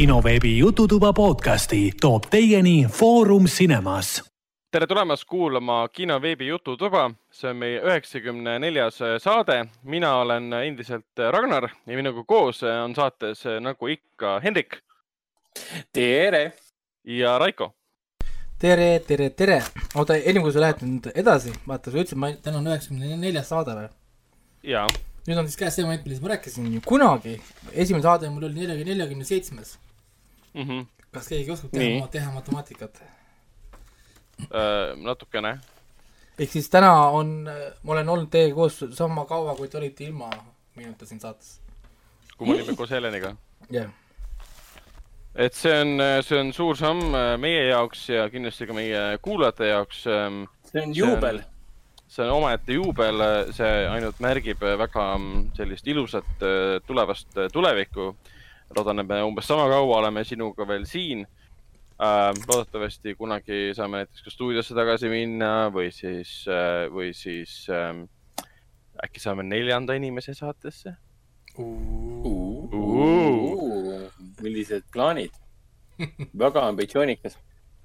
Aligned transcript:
kinoveebi 0.00 0.58
Jututuba 0.58 1.12
podcasti 1.12 1.92
toob 2.00 2.22
teieni 2.30 2.86
Foorum 2.92 3.44
Cinemas. 3.44 4.24
tere 4.70 4.86
tulemast 4.86 5.24
kuulama 5.24 5.88
kinoveebi 5.88 6.46
Jututuba, 6.46 7.10
see 7.30 7.50
on 7.50 7.56
meie 7.56 7.82
üheksakümne 7.84 8.58
neljas 8.58 8.96
saade. 9.18 9.66
mina 9.82 10.14
olen 10.16 10.52
endiselt 10.52 11.20
Ragnar 11.30 11.68
ja 11.86 11.96
minuga 11.96 12.24
koos 12.24 12.62
on 12.62 12.94
saates 12.94 13.44
nagu 13.60 13.86
ikka 13.86 14.40
Hendrik. 14.40 14.78
tere! 15.92 16.52
ja 17.04 17.38
Raiko. 17.38 17.74
tere, 18.58 19.02
tere, 19.06 19.30
tere! 19.30 19.62
oota, 19.94 20.16
enne 20.16 20.40
kui 20.40 20.52
sa 20.52 20.60
lähed 20.60 20.80
nüüd 20.80 21.10
edasi, 21.14 21.52
vaata, 21.68 21.90
sa 21.90 21.98
ütlesid, 21.98 22.40
täna 22.42 22.58
on 22.64 22.72
üheksakümne 22.72 23.20
neljas 23.20 23.52
saade 23.52 23.76
või? 23.76 23.92
jaa 24.62 24.88
nüüd 25.28 25.36
on 25.36 25.44
siis 25.44 25.60
käes 25.60 25.76
see 25.76 25.84
moment, 25.84 26.08
millest 26.08 26.24
ma 26.24 26.32
rääkisin 26.32 26.72
ju 26.72 26.80
kunagi, 26.88 27.36
esimene 27.72 28.02
saade 28.08 28.32
mul 28.32 28.48
oli 28.48 28.62
neljakümne, 28.62 28.94
neljakümne 28.94 29.28
seitsmes 29.28 29.76
mm. 30.54 30.62
-hmm. 30.62 30.86
kas 31.10 31.28
keegi 31.28 31.50
oskab 31.50 31.70
teha, 31.70 32.06
teha 32.06 32.32
matemaatikat 32.32 33.02
äh,? 33.02 34.96
natukene. 34.96 35.58
ehk 36.38 36.50
siis 36.50 36.70
täna 36.70 36.92
on, 36.94 37.48
ma 37.82 37.92
olen 37.92 38.08
olnud 38.08 38.30
teiega 38.30 38.54
koos 38.54 38.84
sama 38.92 39.24
kaua, 39.24 39.56
kui 39.56 39.68
te 39.68 39.78
olite 39.78 40.04
ilma 40.04 40.30
minuta 40.76 41.06
siin 41.06 41.20
saates. 41.20 41.60
kui 42.36 42.46
me 42.46 42.54
olime 42.54 42.76
koos 42.76 42.90
Heleniga? 42.90 43.36
jah 43.70 43.82
yeah. 43.82 43.92
et 45.34 45.54
see 45.54 45.80
on, 45.80 45.98
see 46.22 46.40
on 46.40 46.52
suur 46.52 46.76
samm 46.76 47.16
meie 47.38 47.68
jaoks 47.68 48.08
ja 48.08 48.28
kindlasti 48.30 48.66
ka 48.66 48.72
meie 48.72 49.18
kuulajate 49.22 49.68
jaoks. 49.68 50.02
see 50.72 50.82
on 50.82 50.94
juubel 50.94 51.42
see 52.10 52.26
on 52.26 52.40
omaette 52.40 52.74
juubel, 52.74 53.22
see 53.54 53.86
ainult 53.90 54.18
märgib 54.22 54.62
väga 54.62 55.06
mm, 55.14 55.50
sellist 55.58 55.86
ilusat 55.90 56.42
äh, 56.42 56.78
tulevast 56.86 57.38
äh, 57.38 57.50
tulevikku. 57.52 58.14
Loodan, 58.76 59.02
et 59.02 59.08
me 59.08 59.20
umbes 59.26 59.48
sama 59.50 59.68
kaua 59.70 59.98
oleme 59.98 60.24
sinuga 60.24 60.66
veel 60.68 60.86
siin. 60.88 61.26
Äh, 62.00 62.30
loodetavasti 62.48 63.14
kunagi 63.18 63.74
saame 63.76 64.00
näiteks 64.00 64.24
ka 64.24 64.32
stuudiosse 64.32 64.74
tagasi 64.76 65.10
minna 65.12 65.68
või 65.74 65.90
siis, 65.92 66.46
või 66.94 67.10
siis 67.16 67.66
ähm, 67.68 68.06
äkki 69.04 69.20
saame 69.20 69.44
neljanda 69.44 69.98
inimese 69.98 70.34
saatesse. 70.34 70.96
millised 74.40 74.88
plaanid? 74.92 75.36
väga 76.44 76.62
ambitsioonikas 76.70 77.36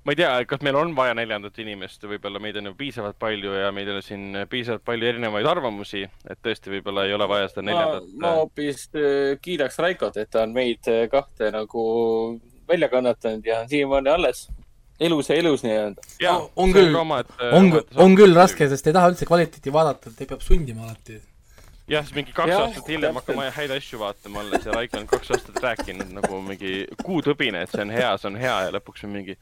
ma 0.06 0.14
ei 0.14 0.20
tea, 0.20 0.32
kas 0.50 0.62
meil 0.66 0.78
on 0.78 0.92
vaja 0.98 1.16
neljandat 1.18 1.58
inimest, 1.64 2.04
võib-olla 2.06 2.42
meid 2.42 2.60
on 2.62 2.70
ju 2.70 2.76
piisavalt 2.78 3.18
palju 3.22 3.56
ja 3.58 3.72
meil 3.74 3.90
on 3.96 4.04
siin 4.06 4.42
piisavalt 4.50 4.86
palju 4.86 5.10
erinevaid 5.12 5.50
arvamusi, 5.50 6.04
et 6.30 6.42
tõesti 6.46 6.74
võib-olla 6.76 7.08
ei 7.08 7.16
ole 7.18 7.28
vaja 7.30 7.50
seda 7.50 7.66
neljandat. 7.72 8.12
ma 8.22 8.36
hoopis 8.40 8.86
äh, 8.94 9.34
kiidaks 9.42 9.82
Raikot, 9.82 10.20
et 10.22 10.30
ta 10.34 10.46
on 10.46 10.54
meid 10.54 10.92
äh, 10.92 11.08
kahte 11.12 11.50
nagu 11.56 11.86
välja 12.70 12.90
kannatanud 12.94 13.46
ja 13.46 13.64
on 13.64 13.70
siiamaani 13.72 14.14
alles 14.14 14.48
elus 15.00 15.30
ja 15.30 15.36
elus 15.42 15.66
nii-öelda. 15.66 16.02
on 16.56 16.74
küll, 16.74 16.96
on, 16.96 17.72
on 17.96 18.18
küll 18.18 18.38
raske, 18.38 18.70
sest 18.70 18.88
ei 18.88 18.96
taha 18.96 19.10
üldse 19.12 19.28
kvaliteeti 19.28 19.74
vaadata, 19.74 20.14
et 20.14 20.22
ei 20.22 20.30
peab 20.30 20.46
sundima 20.46 20.86
alati 20.86 21.18
jah, 21.88 22.06
siis 22.06 22.16
mingi 22.18 22.34
kaks 22.34 22.50
ja, 22.50 22.60
aastat 22.64 22.88
hiljem 22.90 23.18
hakkame 23.20 23.46
häid 23.54 23.72
asju 23.76 24.00
vaatama 24.02 24.42
alles 24.42 24.66
ja 24.66 24.74
Raiko 24.74 24.98
on 24.98 25.08
kaks 25.10 25.32
aastat 25.36 25.60
rääkinud 25.62 26.14
nagu 26.18 26.40
mingi 26.46 26.72
kuutõbine, 27.04 27.62
et 27.62 27.74
see 27.74 27.84
on 27.84 27.94
hea, 27.94 28.10
see 28.22 28.30
on 28.32 28.40
hea 28.42 28.56
ja 28.66 28.72
lõpuks 28.74 29.06
on 29.06 29.14
mingi, 29.14 29.36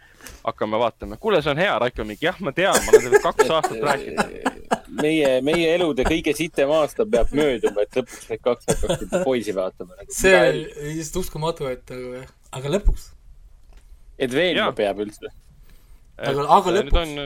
hakkame 0.44 0.80
vaatama, 0.82 1.18
kuule, 1.24 1.40
see 1.46 1.54
on 1.54 1.62
hea, 1.64 1.78
Raiko 1.86 2.06
mingi, 2.08 2.28
jah, 2.28 2.42
ma 2.44 2.52
tean, 2.56 2.76
ma 2.84 2.92
olen 2.92 3.06
teile 3.08 3.22
kaks 3.24 3.54
aastat 3.58 3.86
rääkinud. 3.88 4.74
meie, 5.04 5.30
meie 5.46 5.70
elude 5.74 6.04
kõige 6.06 6.36
sitem 6.38 6.74
aasta 6.76 7.08
peab 7.10 7.32
mööduma, 7.34 7.88
et 7.88 7.96
lõpuks 8.02 8.28
need 8.30 8.44
kaks 8.44 8.70
hakkaksid 8.74 9.16
poisi 9.24 9.56
vaatama 9.56 9.96
nagu,. 9.96 10.12
see 10.14 10.36
on 10.42 10.60
lihtsalt 10.90 11.24
uskumatu, 11.24 11.72
et 11.72 11.96
aga, 11.96 12.26
aga 12.60 12.76
lõpuks. 12.76 13.08
et 14.20 14.36
veenma 14.36 14.70
peab 14.76 15.00
üldse. 15.08 15.32
aga, 16.20 16.48
aga 16.60 16.78
lõpuks 16.82 17.18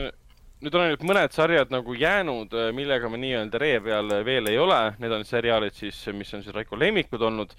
nüüd 0.64 0.74
on 0.74 0.84
ainult 0.84 1.04
mõned 1.06 1.34
sarjad 1.34 1.70
nagu 1.72 1.94
jäänud, 1.94 2.54
äh, 2.56 2.70
millega 2.74 3.10
me 3.10 3.20
nii-öelda 3.22 3.60
ree 3.62 3.76
peal 3.82 4.10
veel 4.26 4.50
ei 4.50 4.58
ole, 4.58 4.80
need 5.02 5.14
on 5.14 5.26
seriaalid 5.26 5.76
siis, 5.76 6.00
mis 6.16 6.32
on 6.34 6.42
siis 6.42 6.54
Raiko 6.54 6.78
lemmikud 6.78 7.22
olnud. 7.28 7.54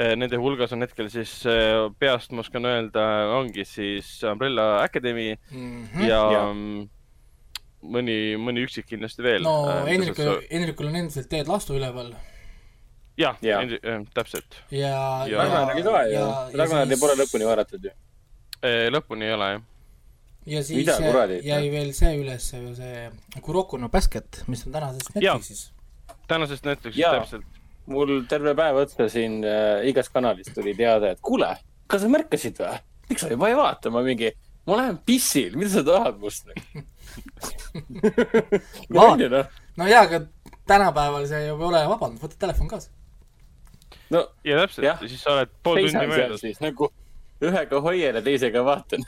Äh, 0.00 0.14
nende 0.16 0.38
hulgas 0.40 0.72
on 0.72 0.86
hetkel 0.86 1.10
siis 1.12 1.34
äh, 1.50 1.82
peast, 2.00 2.32
ma 2.32 2.44
oskan 2.44 2.68
öelda, 2.70 3.04
ongi 3.36 3.66
siis 3.68 4.08
Umbrella 4.24 4.82
Academy 4.84 5.34
mm 5.34 5.84
-hmm. 5.84 6.08
ja, 6.08 6.20
ja 6.32 6.44
mõni, 7.82 8.18
mõni 8.40 8.64
üksik 8.64 8.86
kindlasti 8.88 9.22
veel. 9.22 9.42
no 9.42 9.84
Hendrikul, 9.86 10.40
Hendrikul 10.50 10.92
on 10.92 10.96
endiselt 10.96 11.28
Teed 11.28 11.48
Lastu 11.48 11.74
üleval. 11.76 12.14
jah 13.18 13.36
ja. 13.42 13.60
ja., 13.62 14.04
täpselt. 14.14 14.62
ja, 14.70 15.26
ja, 15.26 15.42
Ragnari 15.42 15.82
ka 15.82 16.04
ju, 16.08 16.24
Ragnari 16.54 16.96
pole 16.96 17.18
lõpuni 17.20 17.44
vaadatud 17.44 17.84
ju. 17.84 17.92
lõpuni 18.94 19.28
ei 19.28 19.32
ole 19.32 19.50
jah 19.50 19.60
ja 19.60 19.79
siis 20.46 20.88
jäi 21.44 21.70
veel 21.72 21.92
see 21.96 22.12
üles, 22.20 22.50
see 22.50 23.08
Kuroko 23.44 23.78
no 23.78 23.88
Basket, 23.92 24.42
mis 24.48 24.64
on 24.66 24.72
tänasest 24.72 25.14
Netflixis. 25.14 25.72
tänasest 26.28 26.64
Netflixis, 26.64 27.04
täpselt. 27.04 27.44
mul 27.90 28.22
terve 28.28 28.54
päev 28.56 28.76
otsa 28.84 29.08
siin 29.12 29.40
äh, 29.44 29.82
igast 29.90 30.12
kanalist 30.14 30.54
tuli 30.54 30.74
teade, 30.78 31.10
et 31.14 31.20
kuule, 31.22 31.50
kas 31.90 32.04
sa 32.04 32.12
märkasid 32.12 32.62
või? 32.62 32.78
miks 33.10 33.26
sa 33.26 33.32
juba 33.32 33.50
ei 33.50 33.58
vaata, 33.58 33.92
ma 33.92 34.04
mingi, 34.06 34.30
ma 34.70 34.78
lähen 34.80 35.00
pissil, 35.06 35.58
mida 35.58 35.70
sa 35.74 35.84
tahad 35.86 36.16
must 36.22 36.48
no, 38.94 39.04
no 39.18 39.90
jaa, 39.90 40.06
aga 40.06 40.22
tänapäeval 40.70 41.28
see 41.28 41.44
ei 41.48 41.52
ole 41.52 41.84
vabandust, 41.90 42.24
võta 42.24 42.40
telefon 42.46 42.70
kaasa. 42.70 42.88
no 44.14 44.24
ja 44.46 44.62
täpselt, 44.62 44.86
ja 44.86 44.96
siis 45.04 45.22
sa 45.22 45.36
oled 45.36 45.50
pool 45.62 45.84
tundi 45.84 46.06
möödas. 46.14 46.42
nagu 46.64 46.92
ühega 47.44 47.80
hoian 47.80 48.18
ja 48.18 48.22
teisega 48.24 48.62
vaatan 48.66 49.04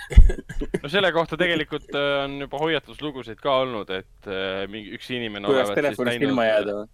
no 0.83 0.91
selle 0.93 1.13
kohta 1.13 1.37
tegelikult 1.41 1.91
äh, 1.97 2.25
on 2.25 2.39
juba 2.47 2.61
hoiatuslugusid 2.63 3.41
ka 3.43 3.59
olnud, 3.65 3.93
et 3.93 4.29
äh, 4.31 4.65
mingi 4.73 4.97
üks 4.97 5.11
inimene. 5.13 5.49
kuidas 5.49 5.73
telefonist 5.77 6.29
ilma 6.29 6.49
jääda 6.49 6.77
või? 6.81 6.91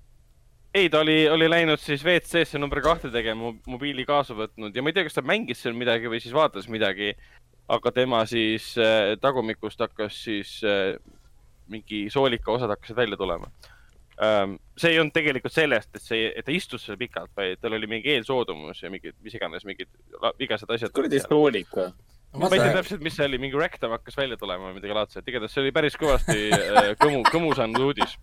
ei, 0.75 0.89
ta 0.93 1.03
oli, 1.05 1.19
oli 1.31 1.49
läinud 1.51 1.81
siis 1.83 2.05
WC-sse 2.05 2.61
number 2.61 2.83
kahte 2.85 3.11
tegema, 3.15 3.53
mobiili 3.67 4.05
kaasa 4.09 4.37
võtnud 4.39 4.75
ja 4.75 4.85
ma 4.85 4.91
ei 4.91 4.99
tea, 4.99 5.07
kas 5.09 5.17
ta 5.17 5.25
mängis 5.27 5.63
seal 5.63 5.77
midagi 5.79 6.11
või 6.11 6.21
siis 6.23 6.35
vaatas 6.37 6.69
midagi. 6.71 7.15
aga 7.69 7.93
tema 7.93 8.25
siis 8.27 8.73
äh, 8.81 9.15
tagumikust 9.21 9.81
hakkas 9.81 10.23
siis 10.25 10.59
äh, 10.65 10.97
mingi 11.69 12.07
soolika 12.11 12.53
osad 12.53 12.73
hakkasid 12.73 12.97
välja 12.97 13.17
tulema 13.21 13.51
see 14.19 14.93
ei 14.93 14.99
olnud 14.99 15.15
tegelikult 15.15 15.55
sellest, 15.55 15.91
et 15.95 16.03
see, 16.03 16.29
et 16.35 16.47
ta 16.47 16.55
istus 16.55 16.85
seal 16.87 16.99
pikalt, 16.99 17.31
vaid 17.39 17.61
tal 17.63 17.77
oli 17.77 17.87
mingi 17.91 18.11
eelsoodumus 18.17 18.83
ja 18.83 18.91
mingid, 18.91 19.15
mis 19.23 19.37
iganes, 19.39 19.67
mingid 19.69 19.91
vigased 20.41 20.71
asjad. 20.75 20.95
kuradi 20.95 21.21
soolik 21.23 21.71
või? 21.77 21.93
ma 22.37 22.51
ei 22.53 22.61
tea 22.61 22.75
täpselt, 22.77 23.05
mis 23.05 23.15
see 23.17 23.29
oli, 23.29 23.39
mingi 23.41 23.57
rektam 23.59 23.95
hakkas 23.95 24.19
välja 24.19 24.37
tulema 24.41 24.69
või 24.69 24.79
midagi 24.81 24.97
laadset, 24.97 25.31
igatahes 25.31 25.55
see 25.55 25.63
oli 25.63 25.73
päris 25.77 25.97
kõvasti 26.01 26.51
äh, 26.53 26.91
kõmu, 27.01 27.23
kõmu 27.31 27.55
saanud 27.57 27.87
uudis. 27.87 28.19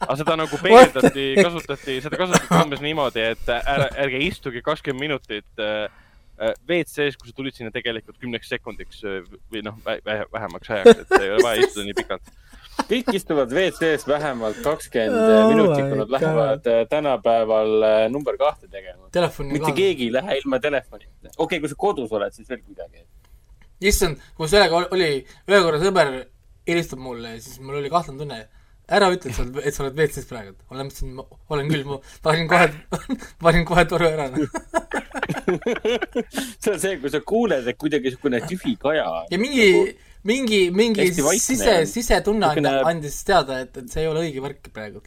aga 0.00 0.16
seda 0.18 0.38
nagu 0.40 0.58
peegeldati, 0.62 1.28
kasutati, 1.38 2.00
seda 2.04 2.18
kasutati 2.20 2.58
umbes 2.58 2.82
niimoodi, 2.84 3.22
et 3.36 3.52
ära, 3.54 3.86
ärge 4.02 4.24
istuge 4.26 4.64
kakskümmend 4.66 5.04
minutit 5.04 5.62
äh, 5.62 5.86
äh 6.40 6.56
WC-s, 6.68 7.20
kui 7.20 7.30
sa 7.30 7.36
tulid 7.36 7.56
sinna 7.56 7.70
tegelikult 7.72 8.18
kümneks 8.20 8.50
sekundiks 8.56 9.04
äh, 9.04 9.22
või 9.52 9.62
noh, 9.68 9.78
vähemaks 9.84 10.72
ajaks, 10.72 11.04
et 11.04 11.16
ei 11.20 11.36
ole 11.36 11.46
vaja 11.46 11.68
istuda 11.68 11.86
nii 11.86 12.00
pikalt 12.02 12.34
kõik 12.84 13.10
istuvad 13.16 13.52
WC-s 13.52 14.06
vähemalt 14.08 14.58
kakskümmend 14.64 15.16
oh 15.16 15.48
minutit, 15.50 15.84
kui 15.88 16.00
nad 16.00 16.12
lähevad 16.12 16.68
äh, 16.70 16.82
tänapäeval 16.90 17.86
äh, 17.88 17.98
number 18.12 18.36
kahte 18.40 18.68
tegema. 18.68 19.08
mitte 19.08 19.58
kaasa. 19.60 19.76
keegi 19.76 20.08
ei 20.08 20.12
lähe 20.12 20.38
ilma 20.42 20.60
telefonita. 20.60 21.10
okei 21.22 21.44
okay,, 21.44 21.60
kui 21.60 21.72
sa 21.72 21.78
kodus 21.78 22.12
oled, 22.12 22.32
siis 22.36 22.48
veel 22.48 22.62
kuidagi. 22.62 23.06
issand, 23.80 24.22
kui 24.36 24.48
sellega 24.48 24.86
oli, 24.90 25.10
ühe 25.48 25.62
korra 25.64 25.80
sõber 25.82 26.12
helistab 26.66 27.02
mulle 27.02 27.36
ja 27.36 27.42
siis 27.42 27.60
mul 27.62 27.80
oli 27.80 27.90
kahtlane 27.90 28.18
tunne. 28.22 28.40
ära 28.86 29.08
ütle, 29.10 29.30
et 29.30 29.36
sa 29.36 29.42
oled, 29.42 29.56
et 29.66 29.74
sa 29.74 29.82
oled 29.84 29.96
WC-s 29.98 30.28
praegu. 30.30 30.56
ma 30.70 30.82
mõtlesin, 30.82 31.16
olen 31.50 31.70
küll, 31.72 31.84
ma 31.88 32.00
panin 32.22 32.50
kohe 32.50 32.66
panin 33.44 33.64
kohe 33.68 33.84
toru 33.90 34.10
ära 34.10 34.30
see 36.62 36.72
on 36.72 36.80
see, 36.80 36.96
kui 37.00 37.10
sa 37.12 37.20
kuuled, 37.20 37.66
et 37.66 37.78
kuidagi 37.80 38.10
niisugune 38.10 38.40
tühi 38.46 38.76
kaja. 38.80 39.06
ja 39.30 39.38
mingi 39.40 39.66
nagu 39.66 40.04
mingi, 40.26 40.62
mingi 40.74 41.06
sise, 41.12 41.76
sisetunne 41.90 42.50
Kukine... 42.54 42.74
andis 42.90 43.20
teada, 43.26 43.60
et, 43.64 43.76
et 43.80 43.92
see 43.92 44.04
ei 44.04 44.10
ole 44.10 44.26
õige 44.26 44.42
värk 44.44 44.70
praegu. 44.74 45.02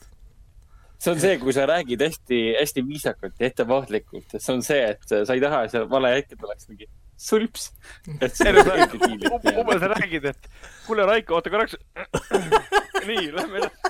see 0.99 1.13
on 1.13 1.21
see, 1.21 1.37
kui 1.41 1.55
sa 1.55 1.67
räägid 1.69 2.01
hästi, 2.03 2.39
hästi 2.59 2.85
viisakalt 2.87 3.37
ja 3.39 3.51
ettevaatlikult, 3.51 4.33
et 4.33 4.43
see 4.43 4.55
on 4.55 4.65
see, 4.65 4.81
et 4.95 5.13
sa 5.13 5.35
ei 5.35 5.43
taha, 5.43 5.63
et 5.65 5.75
seal 5.75 5.87
vale 5.91 6.15
hetkel 6.17 6.39
tuleks 6.41 6.71
mingi 6.71 6.89
sulps. 7.19 7.69
et 8.19 8.35
see 8.35 8.51
on 8.51 8.59
umbes 9.63 9.83
sa 9.83 9.93
räägid, 9.95 10.31
et 10.33 10.51
kuule, 10.87 11.07
Raiko, 11.07 11.39
oota 11.39 11.53
korraks. 11.53 11.79
nii, 13.09 13.29
lähme 13.35 13.63
edasi 13.63 13.89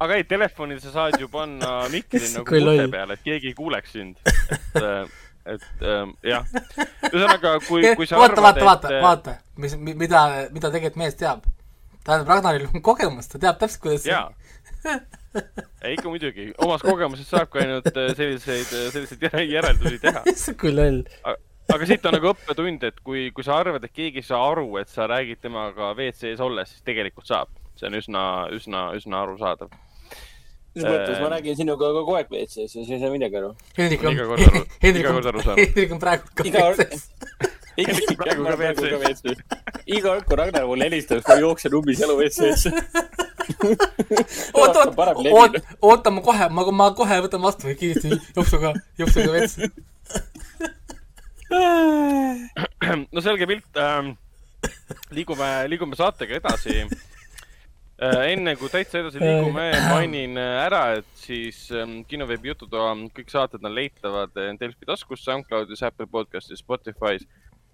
aga 0.00 0.16
ei, 0.16 0.24
telefoni 0.24 0.78
sa 0.80 0.92
saad 0.94 1.20
ju 1.20 1.28
panna 1.28 1.88
mikri 1.92 2.24
nagu 2.32 2.46
kute 2.50 2.86
peale, 2.92 3.16
et 3.16 3.24
keegi 3.24 3.52
ei 3.52 3.56
kuuleks 3.56 3.92
sind. 3.96 4.20
et 4.24 4.80
äh, 4.84 5.18
et 5.48 5.86
ähm, 5.86 6.12
jah, 6.26 6.44
ühesõnaga, 7.10 7.56
kui, 7.66 7.84
kui 7.96 8.08
sa 8.08 8.20
vaata, 8.20 8.42
vaata, 8.44 8.66
vaata, 8.66 8.92
vaata, 9.04 9.36
mis, 9.60 9.76
mida, 9.80 10.26
mida 10.52 10.72
tegelikult 10.72 11.00
mees 11.00 11.16
teab. 11.20 11.46
tähendab, 12.04 12.28
Ragnaril 12.28 12.68
on 12.68 12.84
kogemus, 12.84 13.30
ta 13.30 13.40
teab 13.40 13.60
täpselt, 13.60 13.82
kuidas 13.86 14.06
jaa 14.08 14.28
ei 15.84 15.94
ikka 15.94 16.08
muidugi, 16.10 16.48
omast 16.64 16.84
kogemusest 16.86 17.30
saabki 17.30 17.62
ainult 17.62 17.86
äh, 17.92 18.10
selliseid, 18.18 18.72
äh, 18.74 18.88
selliseid 18.94 19.26
järeldusi 19.50 20.00
teha. 20.02 20.22
kui 20.60 20.72
loll. 20.74 21.02
aga 21.70 21.86
siit 21.86 22.06
on 22.08 22.16
nagu 22.16 22.32
õppetund, 22.32 22.86
et 22.88 22.98
kui, 23.06 23.28
kui 23.34 23.46
sa 23.46 23.60
arvad, 23.62 23.84
et 23.86 23.94
keegi 23.94 24.24
ei 24.24 24.26
saa 24.26 24.40
aru, 24.50 24.66
et 24.80 24.90
sa 24.90 25.06
räägid 25.10 25.42
temaga 25.44 25.92
WC-s 25.94 26.42
olles, 26.44 26.74
siis 26.74 26.86
tegelikult 26.86 27.30
saab. 27.30 27.52
see 27.78 27.88
on 27.88 27.96
üsna, 27.96 28.24
üsna, 28.52 28.88
üsna 28.98 29.22
arusaadav 29.24 29.70
mis 30.74 30.84
mõttes, 30.86 31.16
ma 31.20 31.30
räägin 31.34 31.56
sinuga 31.58 31.92
kogu 31.96 32.18
aeg 32.18 32.28
WC-s 32.32 32.76
ja 32.76 32.84
sa 32.84 32.94
ei 32.94 33.00
saa 33.02 33.12
midagi 33.12 33.40
aru. 33.40 33.54
Hendrik 33.78 34.04
on, 34.04 34.20
Hendrik 34.84 35.10
on, 35.10 35.22
Hendrik 35.58 35.96
on 35.96 36.02
praegu 36.02 36.34
ka 36.34 36.46
WC-s 36.46 37.08
iga, 37.80 37.94
kord, 40.04 40.24
kui 40.28 40.38
Ragnar 40.38 40.66
mulle 40.68 40.86
helistab, 40.88 41.22
ma 41.26 41.36
jooksen 41.40 41.76
umbes 41.78 42.00
jalu 42.02 42.16
WC-sse. 42.20 42.70
oot, 44.60 44.76
oot, 44.76 45.20
oot, 45.32 45.60
oota, 45.82 46.12
ma 46.14 46.24
kohe, 46.24 46.48
ma, 46.54 46.64
ma 46.82 46.88
kohe 46.96 47.20
võtan 47.26 47.42
vastu 47.44 47.74
kiiresti 47.80 48.08
jopsuga, 48.36 48.74
jopsuga 49.00 49.28
WC. 49.36 49.70
no 53.14 53.22
selge 53.24 53.48
pilt 53.50 53.80
ähm,. 53.80 54.14
liigume, 55.14 55.46
liigume 55.70 55.96
saatega 55.98 56.36
edasi 56.38 56.84
Äh, 56.84 57.09
enne 58.00 58.54
kui 58.56 58.70
täitsa 58.72 59.02
edasi 59.02 59.20
liigume, 59.20 59.66
mainin 59.90 60.38
äh, 60.40 60.54
ära, 60.64 60.82
et 61.00 61.08
siis 61.20 61.66
ähm, 61.76 62.00
kinoveebi 62.08 62.48
jututoa 62.48 62.94
kõik 63.16 63.28
saated 63.32 63.64
on 63.66 63.74
leitavad 63.76 64.40
äh, 64.40 64.54
Delfi 64.60 64.88
taskus, 64.88 65.24
SoundCloudis, 65.26 65.82
Apple 65.84 66.08
podcastis, 66.08 66.62
Spotify's, 66.64 67.26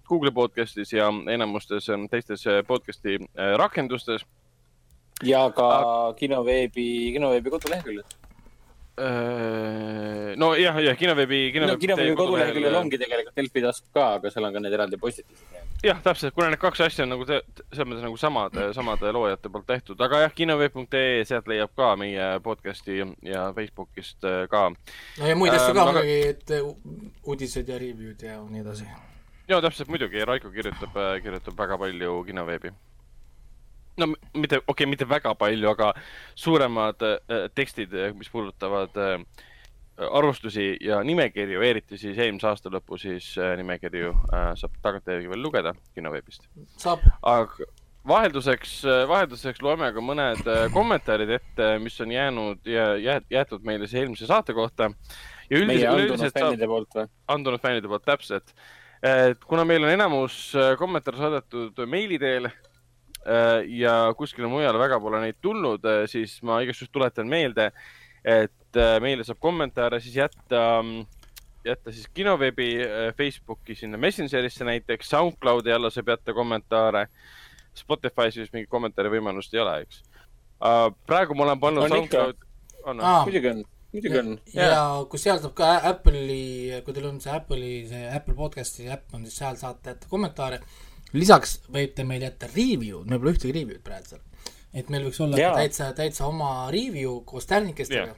Google 0.07 0.33
podcastis 0.35 0.91
ja 0.93 1.07
enamustes 1.31 1.87
ähm, 1.89 2.09
teistes 2.11 2.43
podcast'i 2.67 3.21
rakendustes. 3.57 4.25
ja 5.23 5.47
ka 5.55 6.13
kinoveebi, 6.19 7.13
kinoveebi 7.15 7.49
koduleheküljel 7.49 8.03
nojah, 8.97 10.79
jah, 10.81 10.97
kinoveebi, 10.97 11.51
kinoveebi. 11.53 11.81
kinoveebi 11.81 12.15
koduleheküljel 12.17 12.75
ongi 12.79 12.97
tegelikult 12.97 13.35
Delfi 13.37 13.61
task 13.61 13.85
ka, 13.93 14.05
aga 14.17 14.31
seal 14.33 14.47
on 14.47 14.55
ka 14.55 14.61
need 14.63 14.73
eraldi 14.73 14.97
postitused. 15.01 15.59
jah, 15.85 15.99
täpselt, 16.03 16.33
kuna 16.33 16.49
need 16.49 16.61
kaks 16.61 16.81
asja 16.87 17.05
on 17.05 17.13
nagu 17.13 17.27
selles 17.27 17.83
mõttes 17.83 18.05
nagu 18.07 18.17
samad, 18.17 18.57
samade 18.73 19.11
loojate 19.13 19.51
poolt 19.53 19.67
tehtud, 19.69 20.01
aga 20.01 20.23
jah, 20.25 20.33
kinoveeb.ee, 20.37 21.21
sealt 21.29 21.49
leiab 21.51 21.75
ka 21.77 21.91
meie 21.99 22.31
podcast'i 22.45 23.03
ja 23.27 23.51
Facebookist 23.57 24.25
äh, 24.25 24.47
ka. 24.49 24.67
no 24.71 25.29
ja 25.29 25.37
muid 25.37 25.53
asju 25.53 25.77
ka 25.77 25.85
muidugi 25.91 26.17
aga..., 26.23 26.33
et 26.33 26.57
äh, 26.57 26.65
uudised 27.27 27.69
ja 27.69 27.77
review'd 27.81 28.25
ja 28.25 28.41
nii 28.41 28.65
edasi. 28.65 28.89
ja 29.47 29.61
täpselt 29.61 29.93
muidugi, 29.93 30.25
Raiko 30.25 30.49
kirjutab, 30.53 30.97
äh, 30.97 31.17
kirjutab 31.21 31.57
väga 31.59 31.77
palju 31.85 32.21
kinoveebi 32.31 32.73
no 33.97 34.09
mitte, 34.09 34.59
okei 34.59 34.73
okay,, 34.73 34.89
mitte 34.89 35.09
väga 35.09 35.35
palju, 35.35 35.69
aga 35.71 35.93
suuremad 36.35 37.05
äh, 37.07 37.47
tekstid, 37.55 37.93
äh, 37.93 38.13
mis 38.17 38.29
puudutavad 38.33 38.97
äh, 38.97 39.19
arvustusi 39.97 40.75
ja 40.81 41.01
nimekirju, 41.03 41.61
eriti 41.65 41.97
siis 41.97 42.17
eelmise 42.17 42.51
aasta 42.51 42.69
lõpu 42.73 42.99
siis 43.01 43.31
äh, 43.41 43.55
nimekirju 43.57 44.13
äh, 44.13 44.51
saab 44.59 44.77
tagantjärgi 44.83 45.29
veel 45.31 45.41
lugeda 45.41 45.73
kinoveebist. 45.97 46.49
aga 46.85 47.67
vahelduseks, 48.07 48.73
äh, 48.85 49.03
vahelduseks 49.09 49.61
loeme 49.65 49.89
ka 49.93 50.03
mõned 50.03 50.47
äh, 50.47 50.65
kommentaarid 50.73 51.33
ette, 51.39 51.69
mis 51.83 51.97
on 52.03 52.13
jäänud 52.13 52.69
ja 52.69 52.89
jäetud 53.29 53.65
meile 53.67 53.87
siis 53.87 54.03
eelmise 54.03 54.29
saate 54.29 54.53
kohta. 54.53 54.91
ja 55.49 55.59
üldiselt. 55.59 55.89
andunud 55.89 56.33
fännide 56.39 56.67
poolt 56.67 56.95
või? 56.95 57.09
andunud 57.27 57.63
fännide 57.63 57.87
poolt, 57.87 58.05
täpselt. 58.05 58.53
kuna 59.47 59.65
meil 59.65 59.83
on 59.83 59.93
enamus 59.93 60.55
äh, 60.55 60.75
kommentaare 60.77 61.17
saadetud 61.17 61.83
meili 61.85 62.19
teel 62.19 62.49
ja 63.67 64.13
kuskile 64.17 64.47
mujale 64.47 64.79
väga 64.79 64.99
pole 65.03 65.21
neid 65.23 65.39
tulnud, 65.43 65.85
äh, 65.85 66.05
siis 66.09 66.37
ma 66.47 66.61
igaks 66.63 66.81
juhuks 66.81 66.93
tuletan 66.95 67.27
meelde, 67.27 67.71
et 68.23 68.79
äh, 68.79 68.97
meile 69.03 69.25
saab 69.27 69.39
kommentaare 69.43 69.99
siis 70.03 70.15
jätta, 70.19 70.61
mm, 70.81 71.05
jätta 71.67 71.91
siis 71.91 72.07
kinoveebi 72.13 72.69
Facebooki 73.17 73.75
sinna 73.75 73.99
Messengerisse 73.99 74.67
näiteks, 74.67 75.09
SoundCloudi 75.09 75.73
alla 75.73 75.91
saab 75.93 76.13
jätta 76.15 76.33
kommentaare. 76.33 77.07
Spotify's 77.77 78.39
vist 78.39 78.53
mingit 78.55 78.71
kommentaari 78.71 79.11
võimalust 79.13 79.53
ei 79.53 79.61
ole, 79.61 79.73
eks. 79.83 79.99
praegu 81.05 81.35
ma 81.37 81.43
olen 81.45 81.59
pannud 81.61 81.83
on 81.85 81.91
SoundCloud. 81.93 82.45
on 82.89 83.03
või? 83.03 83.19
muidugi 83.27 83.51
on 83.51 83.65
muidugi 83.93 84.19
on. 84.19 84.31
ja, 84.53 84.69
ja 84.71 84.81
kui 85.09 85.21
seal 85.21 85.37
saab 85.43 85.53
ka 85.57 85.69
Apple'i, 85.91 86.79
kui 86.85 86.95
teil 86.95 87.05
on 87.09 87.19
see 87.21 87.33
Apple'i, 87.33 87.73
see 87.89 88.07
Apple 88.09 88.35
podcast'i 88.37 88.87
äpp 88.93 89.13
on, 89.13 89.27
siis 89.27 89.37
seal 89.43 89.59
saate 89.59 89.93
jätta 89.93 90.09
kommentaare 90.09 90.61
lisaks 91.15 91.57
võite 91.71 92.05
meil 92.07 92.25
jätta 92.27 92.49
review, 92.51 93.03
meil 93.07 93.21
pole 93.21 93.35
ühtegi 93.35 93.55
review'd 93.55 93.83
praegu 93.85 94.13
seal. 94.13 94.23
et 94.77 94.89
meil 94.93 95.07
võiks 95.07 95.19
olla 95.23 95.51
täitsa, 95.59 95.91
täitsa 95.97 96.27
oma 96.27 96.69
review 96.73 97.21
koos 97.25 97.47
tärnikestega. 97.49 98.15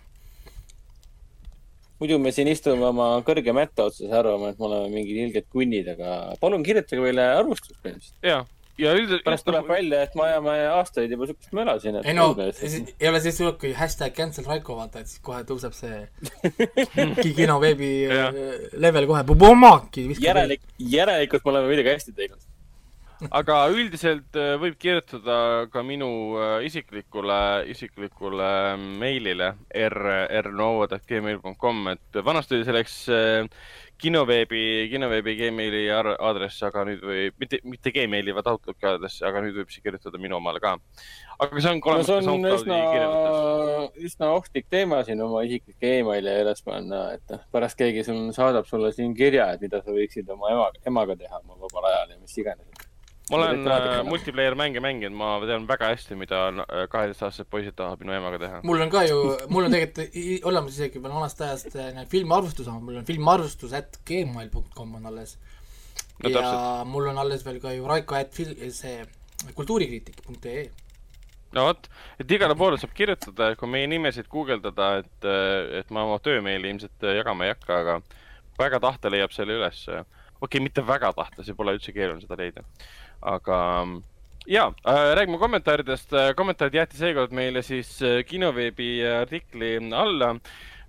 muidu 2.00 2.20
me 2.20 2.32
siin 2.36 2.48
istume 2.48 2.86
oma 2.90 3.12
kõrge 3.28 3.54
mätta 3.54 3.90
otsas 3.90 4.08
ja 4.08 4.22
arvame, 4.22 4.54
et 4.54 4.62
me 4.62 4.70
oleme 4.70 4.94
mingid 4.96 5.26
ilged 5.26 5.52
kunnid, 5.52 5.92
aga 5.96 6.38
palun 6.42 6.64
kirjutage 6.66 7.04
meile 7.04 7.28
arvustust 7.36 7.78
põhimõtteliselt. 7.84 8.18
jaa, 8.26 8.42
ja 8.80 8.96
üldiselt. 8.98 9.24
pärast 9.28 9.46
tuleb 9.46 9.70
välja, 9.70 10.02
et 10.08 10.16
me 10.18 10.26
ajame 10.26 10.58
aastaid 10.74 11.14
juba 11.14 11.30
siukest 11.30 11.54
möla 11.54 11.78
siin. 11.84 12.02
ei 12.02 12.18
no, 12.18 12.32
ei 12.40 13.10
ole 13.12 13.22
siis 13.22 13.42
hulk, 13.44 13.60
kui 13.62 13.76
hashtag 13.78 14.18
cancel 14.18 14.50
Raiko 14.50 14.80
vaata, 14.80 15.04
et 15.04 15.12
siis 15.12 15.22
kohe 15.22 15.44
tõuseb 15.46 15.78
see 15.78 16.08
kino 17.38 17.60
veebi 17.62 17.92
level 18.82 19.10
kohe, 19.12 19.26
järelikult, 20.26 20.72
järelikult 20.98 21.46
me 21.46 21.54
oleme 21.54 21.76
midagi 21.76 22.00
hästi 22.00 22.18
teinud 22.18 22.49
aga 23.28 23.56
üldiselt 23.74 24.38
äh, 24.40 24.54
võib 24.62 24.78
kirjutada 24.80 25.68
ka 25.74 25.82
minu 25.84 26.38
äh, 26.40 26.64
isiklikule, 26.68 27.66
isiklikule 27.74 28.78
meilile 29.02 29.48
rrnood.gmail.com, 29.76 31.88
et 31.96 32.10
vanasti 32.26 32.56
oli 32.58 32.66
selleks 32.68 32.96
äh, 33.12 33.46
kinoveebi, 34.00 34.88
kinoveebi 34.92 35.36
Gmaili 35.36 35.90
aadress, 35.92 36.64
aga 36.64 36.86
nüüd 36.88 37.02
või 37.04 37.32
mitte, 37.42 37.60
mitte 37.68 37.92
Gmaili, 37.96 38.32
vaid 38.38 38.48
Outlooki 38.48 38.86
aadress, 38.88 39.20
aga 39.28 39.42
nüüd 39.44 39.56
võib 39.60 39.70
siis 39.74 39.84
kirjutada 39.84 40.18
minu 40.22 40.38
omale 40.40 40.60
ka. 40.64 40.78
aga 41.40 41.60
see 41.60 41.72
on 41.74 41.80
no, 41.82 41.84
ka 41.84 41.90
SoundCloudi 42.08 42.80
kirjutus. 42.94 44.00
üsna 44.08 44.26
ohtlik 44.38 44.66
teema 44.72 44.98
siin 45.08 45.20
oma 45.26 45.40
isiklikke 45.48 45.88
emaili 46.00 46.32
üles 46.46 46.62
panna, 46.64 47.00
et 47.18 47.26
noh, 47.34 47.42
pärast 47.52 47.78
keegi 47.80 48.02
sul 48.08 48.20
saadab 48.36 48.66
sulle 48.72 48.90
siin 48.96 49.12
kirja, 49.18 49.46
et 49.54 49.62
mida 49.68 49.78
sa 49.84 49.90
võiksid 49.96 50.28
oma 50.36 50.46
ema, 50.56 50.66
emaga 50.88 51.14
teha 51.20 51.36
oma 51.44 51.56
vabal 51.60 51.84
ajal 51.92 52.16
ja 52.16 52.22
mis 52.22 52.36
iganes 52.40 52.79
ma 53.30 53.38
olen 53.38 53.68
äh, 53.68 54.02
multiplayer 54.08 54.56
mänge 54.58 54.82
mänginud, 54.84 55.18
ma 55.18 55.30
tean 55.46 55.68
väga 55.70 55.92
hästi, 55.94 56.18
mida 56.18 56.42
äh, 56.50 56.84
kaheteistaastased 56.92 57.50
poisid 57.52 57.76
tahavad 57.78 58.02
minu 58.02 58.16
emaga 58.18 58.42
teha. 58.42 58.60
mul 58.66 58.82
on 58.82 58.92
ka 58.94 59.04
ju, 59.06 59.20
mul 59.54 59.68
on 59.68 59.76
tegelikult 59.76 60.46
olemas 60.50 60.78
isegi 60.78 61.02
veel 61.04 61.14
vanast 61.14 61.42
ajast 61.46 61.78
äh, 61.78 62.04
filmiarvustus, 62.10 62.70
mul 62.82 63.00
on 63.02 63.08
filmiarvustus 63.08 63.74
at 63.78 64.00
gmail.com 64.10 64.96
on 65.00 65.10
alles 65.12 65.38
no,. 65.38 66.30
ja 66.30 66.36
täpselt. 66.40 66.92
mul 66.94 67.10
on 67.14 67.22
alles 67.22 67.46
veel 67.46 67.60
ka 67.62 67.74
ju 67.76 67.88
Raiko 67.90 68.18
at 68.18 68.34
fil-, 68.34 68.56
see 68.74 69.04
kultuurikriitik.ee 69.56 70.70
no 71.58 71.68
vot, 71.70 71.90
et 72.22 72.32
igale 72.38 72.58
poole 72.58 72.80
saab 72.82 72.96
kirjutada, 72.98 73.54
kui 73.60 73.70
meie 73.70 73.90
nimesid 73.90 74.30
guugeldada, 74.30 74.90
et, 75.04 75.30
et 75.82 75.94
ma 75.94 76.06
oma 76.06 76.18
töömeeli 76.22 76.74
ilmselt 76.74 77.10
jagama 77.18 77.46
ei 77.46 77.54
hakka, 77.56 77.84
aga 77.84 78.00
väga 78.60 78.82
tahte 78.84 79.14
leiab 79.14 79.34
selle 79.34 79.58
üles. 79.58 79.86
okei 79.86 80.04
okay,, 80.46 80.62
mitte 80.66 80.86
väga 80.86 81.14
tahte, 81.18 81.46
see 81.46 81.58
pole 81.58 81.78
üldse 81.78 81.94
keeruline 81.94 82.26
seda 82.26 82.38
leida 82.42 82.66
aga 83.22 83.62
ja 84.48 84.72
äh,, 84.88 85.16
räägime 85.16 85.38
kommentaaridest. 85.38 86.14
Äh, 86.14 86.34
kommentaarid 86.36 86.74
jäeti 86.74 86.98
seekord 86.98 87.32
meile 87.36 87.62
siis 87.62 88.02
äh, 88.02 88.24
kinoveebi 88.26 88.90
artikli 89.22 89.76
alla 89.94 90.32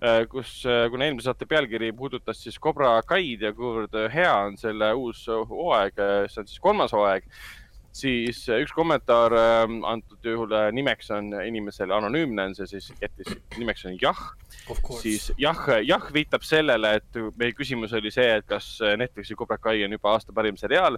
äh,, 0.01 0.25
kus, 0.29 0.63
kuna 0.89 1.05
eelmise 1.05 1.29
saate 1.29 1.45
pealkiri 1.45 1.91
puudutas 1.93 2.43
siis 2.43 2.59
Cobra 2.59 2.95
Kaid 3.05 3.45
ja 3.45 3.53
kuivõrd 3.53 3.97
hea 4.13 4.33
on 4.47 4.57
selle 4.57 4.93
uus 4.97 5.27
hooaeg, 5.27 5.99
see 6.27 6.41
on 6.41 6.49
siis 6.49 6.63
kolmas 6.63 6.95
hooaeg, 6.95 7.27
siis 7.95 8.43
üks 8.55 8.73
kommentaar 8.75 9.33
antud 9.89 10.25
juhul 10.25 10.53
nimeks 10.75 11.11
on 11.15 11.31
inimesele 11.43 11.95
anonüümne, 11.95 12.45
on 12.49 12.55
see 12.55 12.69
siis, 12.69 12.91
jättis 13.01 13.33
nimeks 13.57 13.85
on 13.89 13.97
jah. 14.01 14.21
siis 15.01 15.31
jah, 15.41 15.59
jah 15.85 16.07
viitab 16.13 16.45
sellele, 16.47 16.95
et 17.01 17.21
meie 17.39 17.55
küsimus 17.57 17.93
oli 17.97 18.13
see, 18.13 18.29
et 18.39 18.47
kas 18.47 18.77
Netflixi 18.97 19.35
Cobra 19.35 19.59
Kai 19.61 19.83
on 19.85 19.97
juba 19.97 20.15
aasta 20.15 20.33
parim 20.33 20.57
seriaal. 20.59 20.97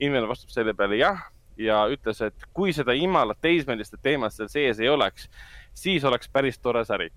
inimene 0.00 0.28
vastab 0.28 0.52
selle 0.54 0.74
peale 0.74 1.00
jah 1.00 1.28
ja 1.60 1.82
ütles, 1.92 2.22
et 2.24 2.48
kui 2.56 2.72
seda 2.72 2.96
imalat 2.96 3.40
teismeliste 3.42 4.00
teemat 4.02 4.32
seal 4.32 4.48
sees 4.48 4.80
ei 4.80 4.88
oleks, 4.88 5.28
siis 5.76 6.04
oleks 6.08 6.28
päris 6.32 6.58
tore 6.58 6.84
sari 6.88 7.10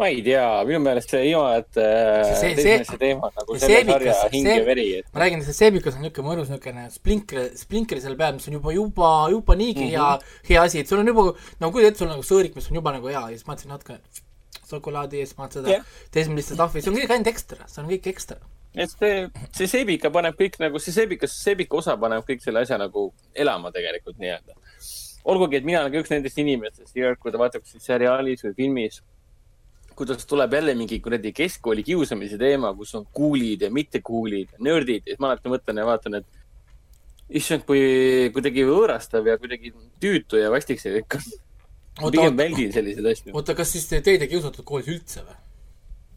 ma 0.00 0.08
ei 0.08 0.22
tea, 0.24 0.44
minu 0.68 0.80
meelest 0.84 1.12
see 1.12 1.26
iimajate 1.28 1.86
teismelise 2.40 2.98
teema 3.00 3.28
on 3.28 3.36
nagu 3.36 3.58
selle 3.60 3.82
sarja 3.90 4.16
hing 4.32 4.48
ja 4.48 4.62
veri 4.64 4.86
et.... 5.00 5.08
ma 5.12 5.24
räägin, 5.24 5.44
see 5.46 5.56
seebikas 5.58 5.98
on 5.98 6.06
niisugune 6.06 6.30
mõnus 6.30 6.48
niisugune 6.52 6.86
splinkri, 6.94 7.44
splinkri 7.60 8.00
seal 8.04 8.16
peal, 8.20 8.38
mis 8.38 8.48
on 8.48 8.56
juba, 8.56 8.74
juba, 8.76 9.10
juba 9.34 9.58
niigi 9.60 9.84
mm 9.84 9.92
-hmm. 9.92 9.98
hea, 9.98 10.44
hea 10.48 10.62
asi, 10.64 10.80
et 10.80 10.88
sul 10.88 11.02
on 11.02 11.12
juba, 11.12 11.26
no 11.60 11.72
kujutad 11.74 11.92
ette, 11.92 12.02
sul 12.02 12.08
on 12.08 12.16
nagu 12.16 12.26
sõõrik, 12.26 12.56
mis 12.56 12.70
on 12.70 12.80
juba 12.80 12.94
nagu 12.96 13.12
hea 13.12 13.26
ja 13.26 13.34
siis 13.34 13.46
ma 13.46 13.54
mõtlesin 13.54 13.74
natuke 13.74 13.98
šokolaadi 14.70 15.20
ja 15.20 15.26
siis 15.26 15.38
ma 15.38 15.50
seda 15.52 15.76
yeah. 15.76 15.92
teismeliste 16.14 16.56
tahvi, 16.56 16.80
see 16.80 16.92
on 16.92 16.98
kõik 16.98 17.14
ainult 17.14 17.30
ekstra, 17.34 17.68
see 17.68 17.84
on 17.84 17.92
kõik 17.92 18.10
ekstra 18.14 18.40
et 18.74 18.90
see, 18.90 19.14
see 19.56 19.68
seebika 19.70 20.10
paneb 20.14 20.36
kõik 20.38 20.58
nagu, 20.62 20.78
see 20.78 20.94
seebikas, 20.94 21.34
seebika 21.44 21.78
osa 21.80 21.96
paneb 22.00 22.24
kõik 22.26 22.42
selle 22.44 22.62
asja 22.62 22.78
nagu 22.78 23.10
elama 23.34 23.72
tegelikult 23.74 24.18
nii-öelda. 24.22 24.54
olgugi, 25.24 25.58
et 25.58 25.66
mina 25.66 25.82
olen 25.82 25.92
ka 25.92 26.00
üks 26.00 26.12
nendest 26.12 26.38
inimestest, 26.38 26.94
kui 26.94 27.32
kas 27.32 27.72
siis 27.72 27.84
seriaalis 27.84 28.44
või 28.46 28.54
filmis, 28.56 29.02
kuidas 30.00 30.24
tuleb 30.28 30.54
jälle 30.56 30.74
mingi 30.78 31.00
kuradi 31.04 31.32
keskkooli 31.36 31.84
kiusamise 31.84 32.38
teema, 32.40 32.72
kus 32.76 32.94
on 32.96 33.04
kuulid 33.12 33.66
ja 33.66 33.70
mitte 33.74 34.00
kuulid 34.04 34.54
ja 34.54 34.62
nördid 34.64 35.04
ja 35.04 35.12
siis 35.12 35.20
ma 35.20 35.28
alati 35.30 35.52
mõtlen 35.52 35.82
ja 35.82 35.84
vaatan, 35.88 36.16
et 36.20 37.36
issand, 37.40 37.66
kui 37.68 37.82
kuidagi 38.34 38.64
võõrastav 38.68 39.28
ja 39.28 39.36
kuidagi 39.40 39.74
tüütu 40.02 40.40
ja 40.40 40.48
vastik 40.52 40.80
see 40.80 40.96
kõik 40.96 41.18
on. 41.18 41.22
pigem 42.14 42.40
väldin 42.40 42.72
selliseid 42.72 43.06
asju. 43.12 43.36
oota, 43.36 43.54
kas 43.58 43.76
siis 43.76 43.86
te- 43.90 44.00
teid 44.06 44.24
ei 44.24 44.32
kiusatud 44.32 44.64
koolis 44.66 44.88
üldse 44.88 45.20
või? 45.26 45.36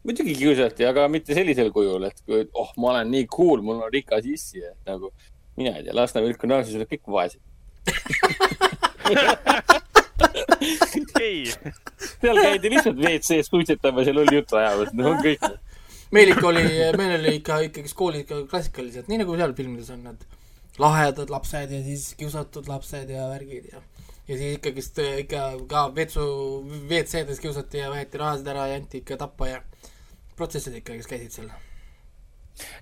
muidugi 0.04 0.34
kiusati, 0.36 0.84
aga 0.88 1.06
mitte 1.08 1.36
sellisel 1.36 1.70
kujul, 1.72 2.08
et 2.08 2.18
kui, 2.26 2.42
oh, 2.52 2.72
ma 2.80 2.92
olen 2.94 3.08
nii 3.12 3.28
cool, 3.32 3.62
mul 3.64 3.80
on 3.84 3.92
rikas 3.92 4.26
issi, 4.28 4.60
et 4.64 4.90
nagu 4.90 5.12
mina 5.56 5.76
ei 5.78 5.86
tea, 5.86 5.94
Lasnamäe 5.96 6.32
üldgümnaasiumis 6.32 6.80
olid 6.82 6.92
kõik 6.92 7.06
vaesed. 7.14 7.40
ei, 11.20 11.44
seal 12.20 12.40
käidi 12.40 12.70
lihtsalt 12.74 13.00
WC-s 13.00 13.50
suitsetamas 13.50 14.10
ja 14.10 14.14
lolli 14.14 14.40
juttu 14.40 14.60
ajamas, 14.60 14.92
no 14.94 15.10
on 15.14 15.22
kõik. 15.24 15.48
meil 16.14 16.34
ikka 16.34 16.48
oli, 16.52 16.64
meil 16.98 17.16
oli 17.18 17.36
ikka 17.40 17.58
ikkagi 17.68 17.94
koolis 17.96 18.24
ikka 18.24 18.44
klassikalised, 18.50 19.10
nii 19.10 19.24
nagu 19.24 19.36
seal 19.40 19.56
filmides 19.58 19.90
on 19.94 20.04
need 20.06 20.28
lahedad 20.78 21.30
lapsed 21.30 21.70
ja 21.70 21.82
siis 21.86 22.12
kiusatud 22.18 22.68
lapsed 22.70 23.10
ja 23.10 23.28
värgid 23.30 23.72
ja 23.72 23.82
ja 24.28 24.38
siis 24.38 24.56
ikkagist 24.56 24.98
äh, 24.98 25.18
ikka 25.24 25.42
ka 25.68 25.84
vetsu, 25.96 26.24
WC-des 26.88 27.40
kiusati 27.42 27.82
ja 27.82 27.90
võeti 27.92 28.20
rahasid 28.20 28.48
ära 28.48 28.68
ja 28.70 28.80
anti 28.80 29.02
ikka 29.02 29.18
tappa 29.20 29.50
ja 29.50 29.60
protsessid 30.38 30.78
ikka, 30.80 30.96
kes 30.98 31.10
käisid 31.10 31.36
seal. 31.36 31.50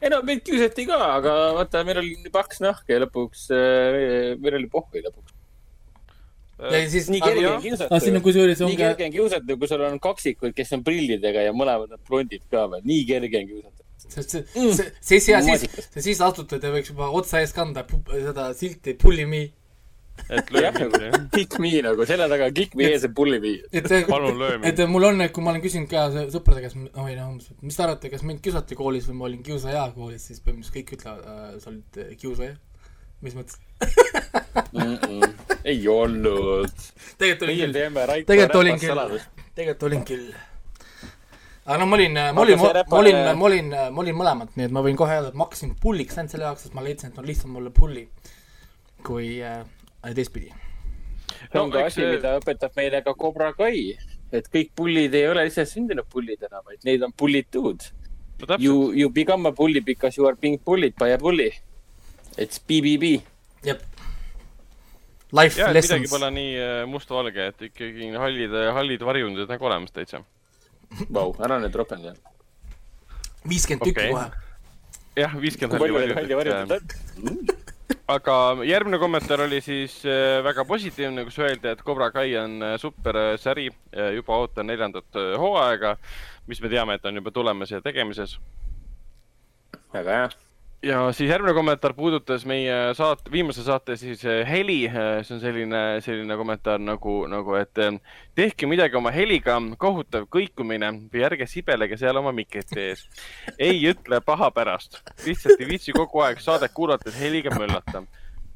ei 0.01 0.13
no 0.13 0.21
meid 0.27 0.45
kiusati 0.47 0.87
ka, 0.87 1.01
aga 1.19 1.35
vaata, 1.59 1.83
meil 1.89 2.03
oli 2.05 2.33
paks 2.33 2.63
nahk 2.63 2.89
ja 2.93 3.01
lõpuks 3.03 3.49
äh,, 3.57 4.37
meil 4.39 4.61
oli 4.61 4.71
pohhui 4.71 5.03
lõpuks. 5.03 5.32
Ja 6.71 6.83
siis 6.91 7.09
nii 7.13 7.23
kerge 7.23 7.45
jah. 7.45 7.57
on 7.57 7.63
kiusata 7.65 7.89
aga 7.91 8.01
siin 8.05 8.19
on. 8.19 8.25
kusjuures 8.27 8.61
on 8.63 8.71
nii 8.71 8.81
kerge 8.81 9.07
on 9.09 9.15
kiusata, 9.17 9.57
kui 9.63 9.71
sul 9.71 9.87
on 9.87 10.03
kaksikud, 10.03 10.53
kes 10.57 10.77
on 10.77 10.85
prillidega 10.87 11.47
ja 11.49 11.55
mõlemad 11.57 11.97
on 11.97 12.03
blondid 12.09 12.45
ka 12.53 12.67
veel, 12.73 12.85
nii 12.89 13.07
kerge 13.09 13.41
on 13.41 13.49
kiusata. 13.51 13.89
see, 14.03 14.23
see, 14.29 14.45
see, 14.53 14.93
siis, 15.01 15.25
siis 15.25 15.49
Maasikas., 15.49 15.91
siis 16.07 16.23
astute, 16.25 16.61
te 16.63 16.71
võiks 16.75 16.93
juba 16.93 17.11
otsa 17.19 17.43
ees 17.43 17.55
kanda 17.57 17.87
seda 18.13 18.53
silti 18.59 18.95
Pulli 19.01 19.27
me. 19.27 19.43
et 20.29 20.51
jah, 20.53 20.77
lööme 20.77 21.09
nagu 21.09 21.29
kick 21.33 21.57
me 21.63 21.71
nagu 21.85 22.07
selja 22.07 22.27
taga 22.29 22.51
kick 22.55 22.77
me 22.77 22.91
ees 22.91 23.07
ja 23.07 23.11
pulli 23.17 23.39
me. 23.41 23.55
et, 23.73 23.89
palun 24.09 24.37
löö 24.39 24.59
mind. 24.59 24.69
et 24.69 24.83
mul 24.89 25.09
on, 25.09 25.25
kui 25.33 25.45
ma 25.45 25.55
olen 25.55 25.65
küsinud 25.65 25.89
ka 25.91 26.05
sõ- 26.13 26.29
sõprade 26.35 26.61
käest, 26.67 26.77
oi 26.77 27.17
noh, 27.17 27.33
et 27.41 27.65
mis 27.65 27.79
te 27.79 27.87
arvate, 27.87 28.13
kas 28.13 28.27
mind 28.29 28.45
kiusati 28.45 28.79
koolis 28.79 29.09
või 29.09 29.19
ma 29.19 29.29
olin 29.31 29.43
kiusaja 29.47 29.89
koolis, 29.97 30.29
siis 30.29 30.45
põhimõtteliselt 30.45 30.77
kõik 30.79 30.95
ütlevad 30.99 31.27
äh,, 31.33 31.51
sa 31.65 31.73
olid 31.73 32.01
äh, 32.05 32.15
kiusaja. 32.21 32.57
mis 33.25 33.39
mõttes? 33.39 33.57
ei 35.65 35.89
olnud. 35.89 36.73
tegelikult 37.19 37.49
olin 37.49 37.61
küll, 37.61 38.25
tegelikult 38.27 38.61
olin 38.63 38.81
küll 38.81 39.21
tegelikult 39.55 39.83
olin 39.89 40.05
küll. 40.09 40.33
aga 41.65 41.79
no 41.79 41.87
ma 41.87 41.97
olin, 41.97 42.19
ma 42.35 42.41
olin, 42.43 42.59
ma 42.59 42.99
olin, 42.99 43.19
ma 43.39 43.47
olin, 43.49 43.69
ma 43.95 44.03
olin 44.03 44.17
mõlemat, 44.19 44.55
nii 44.57 44.69
et 44.69 44.75
ma 44.75 44.83
võin 44.85 44.99
kohe 44.99 45.15
öelda, 45.19 45.31
et 45.31 45.39
ma 45.39 45.47
hakkasin 45.47 45.75
pulliks 45.83 46.19
ainult 46.19 46.35
selle 46.35 46.49
jaoks, 46.49 46.67
sest 46.67 46.77
ma 46.77 46.85
leidsin, 46.85 47.13
et 47.13 47.21
on 47.21 47.29
lihtsam 47.29 47.57
olla 47.61 47.71
pulli 47.75 48.07
kui 49.07 49.41
äh, 49.45 49.63
teistpidi. 50.15 50.53
see 51.53 51.61
on 51.61 51.71
No 51.71 51.75
ka 51.75 51.87
asi, 51.91 52.05
mida 52.07 52.37
õpetab 52.41 52.75
meile 52.79 53.03
ka 53.05 53.15
Cobra 53.19 53.53
Kai, 53.59 53.93
et 54.33 54.49
kõik 54.53 54.73
pullid 54.79 55.15
ei 55.15 55.29
ole 55.29 55.47
lihtsalt 55.49 55.71
sündinud 55.71 56.09
pullid 56.11 56.43
enam, 56.49 56.65
vaid 56.67 56.87
neid 56.89 57.05
on 57.07 57.13
pullitud. 57.13 57.91
no 58.43 58.57
You, 58.59 58.93
you 58.93 59.11
become 59.11 59.47
a 59.47 59.53
bully 59.53 59.81
because 59.81 60.19
you 60.19 60.27
are 60.27 60.35
being 60.35 60.59
bullied 60.65 60.97
by 60.99 61.13
a 61.13 61.19
bully. 61.19 61.53
It's 62.37 62.59
BBB. 62.59 63.23
jep. 63.63 63.83
Life 65.33 65.57
jah, 65.57 65.71
et 65.71 65.81
midagi 65.81 66.05
lessons. 66.05 66.13
pole 66.13 66.29
nii 66.37 66.53
äh, 66.61 66.83
mustvalge, 66.89 67.49
et 67.53 67.67
ikkagi 67.71 68.11
hallid, 68.21 68.57
hallid 68.77 69.05
varjundid 69.09 69.49
nagu 69.49 69.69
olemas 69.69 69.95
täitsa. 69.95 70.21
Vau, 71.17 71.33
ära 71.41 71.57
nüüd 71.63 71.77
ropenda. 71.81 72.13
viiskümmend 73.49 73.89
tükki 73.89 74.11
kohe. 74.13 74.27
jah, 75.17 75.37
viiskümmend 75.41 75.81
halli 75.81 75.97
varjundit. 75.97 76.37
varjundeid 76.37 76.97
on? 77.23 77.63
aga 78.13 78.37
järgmine 78.69 78.99
kommentaar 79.01 79.41
oli 79.47 79.61
siis 79.65 79.97
äh, 80.05 80.43
väga 80.45 80.67
positiivne, 80.69 81.25
kus 81.25 81.39
öeldi, 81.41 81.73
et 81.73 81.83
Cobra 81.87 82.11
Kai 82.13 82.37
on 82.37 82.61
äh, 82.63 82.77
super 82.81 83.17
äh, 83.17 83.33
sari, 83.41 83.71
juba 84.15 84.37
ootan 84.37 84.69
neljandat 84.69 85.17
äh, 85.17 85.33
hooaega, 85.41 85.97
mis 86.47 86.61
me 86.61 86.69
teame, 86.73 87.01
et 87.01 87.09
on 87.09 87.23
juba 87.23 87.33
tulemas 87.33 87.73
ja 87.73 87.81
tegemises. 87.81 88.39
väga 89.95 90.19
hea. 90.19 90.33
Ja 90.83 91.13
siis 91.13 91.31
järgmine 91.31 91.55
kommentaar 91.55 91.95
puudutas 91.95 92.45
meie 92.47 92.75
saate, 92.99 93.31
viimase 93.33 93.63
saate 93.65 93.97
siis 93.97 94.25
äh, 94.27 94.43
heli, 94.49 94.81
see 94.91 95.37
on 95.37 95.41
selline, 95.41 95.83
selline 96.03 96.37
kommentaar 96.37 96.81
nagu, 96.83 97.15
nagu, 97.31 97.55
et 97.59 97.79
äh, 97.79 97.99
tehke 98.39 98.67
midagi 98.71 98.99
oma 98.99 99.13
heliga, 99.15 99.59
kohutav 99.79 100.27
kõikumine 100.33 100.91
või 101.13 101.25
ärge 101.29 101.47
sibelege 101.51 101.99
seal 102.01 102.19
oma 102.19 102.33
mikrite 102.35 102.89
ees. 102.89 103.05
ei 103.59 103.79
ütle 103.93 104.21
paha 104.27 104.51
pärast, 104.55 104.99
lihtsalt 105.27 105.61
ei 105.61 105.71
viitsi 105.71 105.95
kogu 105.97 106.25
aeg 106.27 106.43
saadet 106.43 106.75
kuulates 106.75 107.19
heliga 107.21 107.55
möllata. 107.59 108.05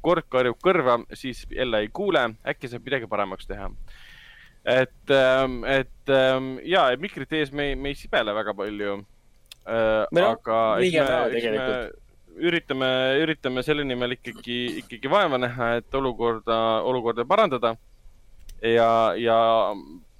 kord 0.01 0.27
karjub 0.29 0.59
kõrva, 0.63 0.99
siis 1.13 1.45
jälle 1.51 1.79
ei 1.83 1.87
kuule, 1.93 2.29
äkki 2.47 2.69
saab 2.71 2.83
midagi 2.85 3.07
paremaks 3.07 3.47
teha. 3.47 3.69
et, 4.65 5.13
et 5.67 6.11
ähm, 6.11 6.57
ja, 6.63 6.89
mikrite 6.99 7.39
ees 7.39 7.51
me 7.51 7.75
me 7.75 7.89
ei 7.89 7.95
sibele 7.95 8.33
väga 8.35 8.53
palju. 8.53 8.97
Aga 9.67 10.59
liiga 10.79 11.07
vähe 11.07 11.31
tegelikult. 11.31 12.03
üritame, 12.37 12.89
üritame 13.23 13.63
selle 13.65 13.85
nimel 13.87 14.17
ikkagi, 14.17 14.57
ikkagi 14.83 15.11
vaeva 15.11 15.39
näha, 15.41 15.71
et 15.81 15.95
olukorda, 15.97 16.57
olukorda 16.87 17.25
parandada. 17.27 17.75
ja, 18.61 18.89
ja 19.17 19.37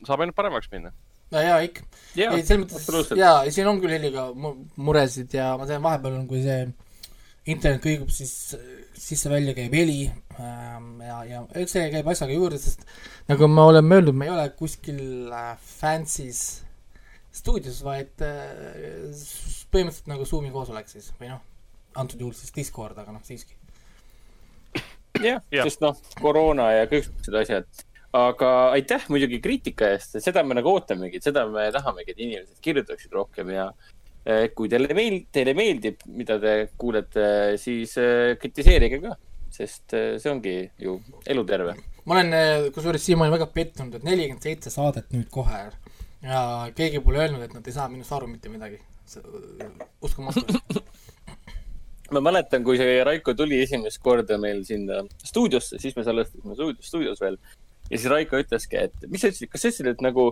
saab 0.06 0.22
ainult 0.22 0.38
paremaks 0.38 0.70
minna. 0.72 0.92
no 1.34 1.44
jaa, 1.44 1.62
ikka. 1.66 1.86
ei, 2.16 2.44
selles 2.46 2.66
mõttes 2.66 3.16
jaa, 3.18 3.40
siin 3.54 3.70
on 3.70 3.82
küll 3.84 3.96
heliga 3.98 4.30
mu- 4.34 4.58
muresid 4.76 5.34
ja 5.34 5.56
ma 5.60 5.66
tean, 5.70 5.84
vahepeal 5.84 6.20
on, 6.22 6.28
kui 6.30 6.44
see 6.46 6.68
internet 7.48 7.82
kõigub, 7.84 8.12
siis 8.12 8.56
sisse-välja 8.98 9.56
käib 9.56 9.76
heli 9.78 10.08
ähm, 10.40 11.02
ja, 11.04 11.22
ja 11.28 11.44
eks 11.62 11.76
see 11.78 11.90
käib 11.94 12.08
asjaga 12.12 12.36
juurde, 12.36 12.60
sest 12.62 12.84
nagu 13.30 13.50
me 13.52 13.68
oleme 13.72 14.00
öelnud, 14.00 14.16
me 14.18 14.28
ei 14.28 14.34
ole 14.34 14.48
kuskil 14.60 15.32
äh, 15.32 15.54
fancy's 15.80 16.64
stuudios, 17.38 17.80
vaid 17.86 18.26
äh, 18.26 19.14
põhimõtteliselt 19.72 20.12
nagu 20.12 20.28
Zoomi 20.28 20.52
koosolek 20.54 20.90
siis 20.92 21.12
või 21.20 21.32
noh, 21.32 21.44
antud 22.02 22.22
juhul 22.22 22.36
siis 22.38 22.54
Discord, 22.56 22.98
aga 22.98 23.14
noh, 23.16 23.24
siiski. 23.26 23.58
jah 25.24 25.42
Jah., 25.52 25.66
sest 25.66 25.84
noh, 25.84 25.98
koroona 26.22 26.70
ja 26.76 26.88
kõiksugused 26.92 27.38
asjad. 27.42 27.86
aga 28.18 28.52
aitäh 28.78 29.04
muidugi 29.12 29.42
kriitika 29.44 29.92
eest, 29.94 30.18
seda 30.24 30.44
me 30.48 30.58
nagu 30.58 30.72
ootamegi, 30.72 31.22
seda 31.22 31.46
me 31.52 31.68
tahamegi, 31.76 32.14
et 32.14 32.22
inimesed 32.24 32.62
kirjutaksid 32.64 33.14
rohkem 33.14 33.52
ja 33.54 33.68
eh, 34.26 34.48
kui 34.56 34.70
teile 34.72 34.94
meeldib, 34.96 35.28
teile 35.36 35.54
meeldib, 35.58 36.06
mida 36.20 36.40
te 36.42 36.56
kuulete, 36.80 37.28
siis 37.62 37.98
eh, 38.02 38.38
kritiseerige 38.42 39.02
ka, 39.04 39.18
sest 39.54 39.98
eh, 39.98 40.16
see 40.22 40.32
ongi 40.32 40.56
ju 40.82 40.98
eluterve. 41.28 41.76
ma 42.08 42.16
olen 42.22 42.72
kusjuures 42.74 43.04
siiamaani 43.04 43.36
väga 43.36 43.52
pettunud, 43.54 44.00
et 44.00 44.08
nelikümmend 44.08 44.50
seitse 44.50 44.72
saadet 44.74 45.12
nüüd 45.12 45.30
kohe 45.34 45.66
ja 46.22 46.42
keegi 46.76 47.02
pole 47.04 47.22
öelnud, 47.24 47.44
et 47.44 47.54
nad 47.54 47.68
ei 47.68 47.76
saa 47.76 47.90
minust 47.92 48.14
aru 48.16 48.30
mitte 48.32 48.50
midagi. 48.50 48.80
uskumatu. 50.02 50.42
ma 52.16 52.24
mäletan, 52.30 52.66
kui 52.66 52.80
see 52.80 53.00
Raiko 53.08 53.36
tuli 53.38 53.62
esimest 53.64 54.02
korda 54.04 54.40
meil 54.42 54.64
sinna 54.68 55.04
stuudiosse, 55.26 55.80
siis 55.82 55.96
me 55.98 56.06
salvestasime 56.08 56.58
stuudios, 56.58 56.92
stuudios 56.92 57.24
veel. 57.24 57.40
ja 57.88 57.96
siis 57.96 58.10
Raiko 58.12 58.40
ütleski, 58.42 58.80
et 58.88 59.08
mis 59.08 59.24
sa 59.24 59.32
ütlesid, 59.32 59.52
kas 59.52 59.64
sa 59.64 59.72
ütlesid, 59.72 59.92
et 59.94 60.04
nagu 60.04 60.30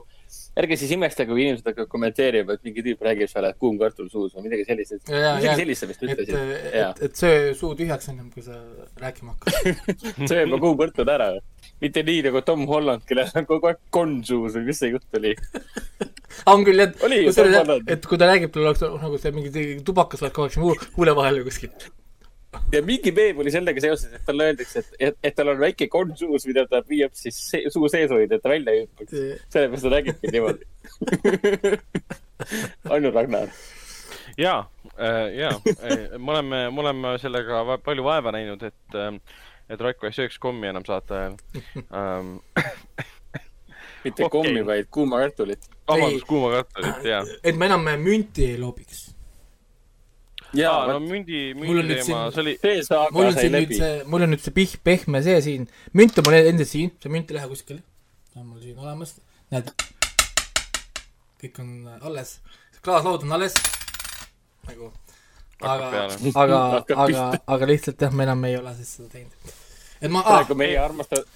ärge 0.60 0.78
siis 0.80 0.92
imestage, 0.96 1.30
kui 1.32 1.44
inimesed 1.46 1.68
hakkavad 1.70 1.92
kommenteerima, 1.92 2.56
et 2.56 2.68
mingi 2.68 2.84
tüüp 2.84 3.04
räägib 3.08 3.32
seal, 3.32 3.48
et 3.50 3.60
kuum 3.60 3.80
kartul 3.80 4.10
suus 4.12 4.36
või 4.36 4.48
midagi 4.50 4.68
sellist. 4.68 4.96
Ja, 5.12 5.36
midagi 5.40 5.64
sellist 5.64 5.84
sa 5.84 5.90
vist 5.92 6.04
et, 6.04 6.14
ütlesid. 6.14 6.54
et, 6.72 7.04
et 7.08 7.22
söö 7.22 7.54
suu 7.60 7.74
tühjaks 7.80 8.12
ennem, 8.12 8.30
kui 8.34 8.44
sa 8.46 8.60
rääkima 9.02 9.36
hakkad. 9.36 9.86
söö 10.32 10.46
juba 10.46 10.62
kuum 10.64 10.80
kartul 10.80 11.12
ära. 11.16 11.30
Mitte 11.84 12.04
nii 12.08 12.22
nagu 12.28 12.42
Tom 12.46 12.64
Holland, 12.70 13.04
kellel 13.10 13.32
on 13.40 13.48
kogu 13.50 13.72
aeg 13.72 13.82
konn 13.94 14.22
suus 14.28 14.56
või 14.58 14.70
mis 14.70 14.80
see 14.82 14.94
jutt 14.94 15.20
oli. 15.20 15.34
on 16.52 16.64
küll 16.68 16.82
jah, 16.84 16.96
Oli 17.08 17.22
ju, 17.26 17.34
Tom 17.36 17.52
et, 17.52 17.60
Holland. 17.60 17.92
et 17.96 18.08
kui 18.10 18.20
ta 18.22 18.30
räägib, 18.32 18.54
tal 18.54 18.70
oleks 18.70 18.82
nagu 18.86 19.20
see 19.22 19.36
mingi 19.36 19.68
tubakas 19.88 20.24
oleks 20.24 20.36
kogu 20.36 20.48
aeg 20.48 20.58
siin 20.58 20.90
huule 20.98 21.16
vahel 21.18 21.40
või 21.42 21.48
kuskil. 21.50 21.72
ja 22.72 22.82
mingi 22.88 23.12
meem 23.16 23.40
oli 23.44 23.52
sellega 23.52 23.84
seoses, 23.84 24.14
et 24.16 24.24
talle 24.28 24.50
öeldakse, 24.50 24.84
et, 24.84 25.00
et, 25.10 25.18
et 25.30 25.36
tal 25.36 25.52
on 25.52 25.60
väike 25.60 25.90
konn 25.92 26.16
suus, 26.20 26.48
mida 26.50 26.64
ta 26.72 26.82
püüab 26.88 27.16
siis 27.18 27.40
see, 27.52 27.72
suu 27.72 27.90
sees 27.92 28.12
hoida, 28.12 28.38
et 28.38 28.44
ta 28.44 28.52
välja 28.52 28.76
ei 28.76 28.86
hüppaks. 28.86 29.42
sellepärast 29.54 29.88
ta 29.88 29.94
räägibki 29.96 30.32
niimoodi. 30.36 30.64
Anu 32.96 33.12
Ragnar. 33.12 33.52
ja, 34.40 34.56
ja, 35.36 35.52
me 36.18 36.32
oleme, 36.32 36.62
me 36.72 36.86
oleme 36.86 37.18
sellega 37.20 37.78
palju 37.84 38.04
vaeva 38.08 38.32
näinud, 38.36 38.64
et, 38.64 39.00
et 39.70 39.82
Raiko 39.82 40.10
ei 40.10 40.16
sööks 40.16 40.38
kommi 40.42 40.70
enam 40.70 40.86
saate 40.88 41.18
ajal 41.20 41.38
um. 41.90 42.40
mitte 44.06 44.26
okay. 44.26 44.30
kommi, 44.30 44.62
vaid 44.66 44.90
kuuma 44.94 45.20
kartulit. 45.24 45.70
vabandust, 45.88 46.28
kuuma 46.30 46.52
kartulit 46.54 47.10
ja, 47.10 47.24
et 47.44 47.58
me 47.58 47.70
enam 47.70 47.86
münti 48.02 48.46
ei 48.52 48.60
loobiks. 48.62 49.02
jaa 50.56 50.74
aa, 50.84 50.92
no 50.94 51.00
mündi, 51.04 51.40
Mul 51.58 51.72
on 51.72 51.82
mündi 51.82 51.96
nüüd 51.96 52.04
teema, 52.06 52.22
see 52.32 52.44
oli, 52.44 52.56
mul 53.16 53.30
on 53.32 53.40
siin 53.40 53.58
nüüd 53.58 53.74
see, 53.80 53.94
mul 54.14 54.28
on 54.28 54.34
nüüd 54.36 54.44
see 54.46 54.56
pih-, 54.56 54.78
pehme 54.86 55.24
see 55.26 55.40
siin, 55.48 55.66
münt 55.98 56.22
on 56.22 56.28
mul 56.28 56.38
endiselt 56.42 56.72
siin, 56.72 56.94
see 57.02 57.14
münt 57.16 57.34
ei 57.34 57.40
lähe 57.40 57.50
kuskile. 57.52 57.82
see 58.32 58.44
on 58.44 58.52
mul 58.52 58.62
siin 58.64 58.78
olemas, 58.86 59.18
näed. 59.56 59.74
kõik 61.42 61.60
on 61.66 61.74
alles, 61.98 62.38
klaaslaud 62.86 63.26
on 63.26 63.40
alles, 63.40 63.58
nagu. 64.70 64.94
Aga 65.62 66.04
aga, 66.36 66.84
aga, 67.06 67.30
aga 67.48 67.70
lihtsalt 67.70 68.02
jah, 68.02 68.14
me 68.14 68.28
enam 68.28 68.44
ei 68.50 68.58
ole 68.58 68.76
siis 68.76 68.96
seda 68.98 69.10
teinud. 69.14 69.56
et 70.02 70.12
ma, 70.12 70.24
praegu 70.26 70.58
meie 70.60 70.78
armastatud, 70.82 71.30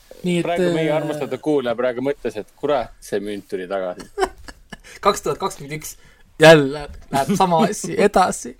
praegu 0.43 0.71
meie 0.75 0.89
äh, 0.89 0.95
armastatud 0.97 1.43
kuulaja 1.43 1.77
praegu 1.79 2.03
mõtles, 2.05 2.39
et 2.41 2.53
kurat, 2.59 2.95
see 3.03 3.21
münt 3.23 3.47
tuli 3.51 3.67
tagasi. 3.69 4.09
kaks 5.05 5.23
tuhat 5.25 5.39
kakskümmend 5.41 5.79
üks 5.79 5.95
jälle 6.39 6.88
läheb 7.11 7.35
sama 7.38 7.63
asi 7.63 7.95
edasi. 7.97 8.57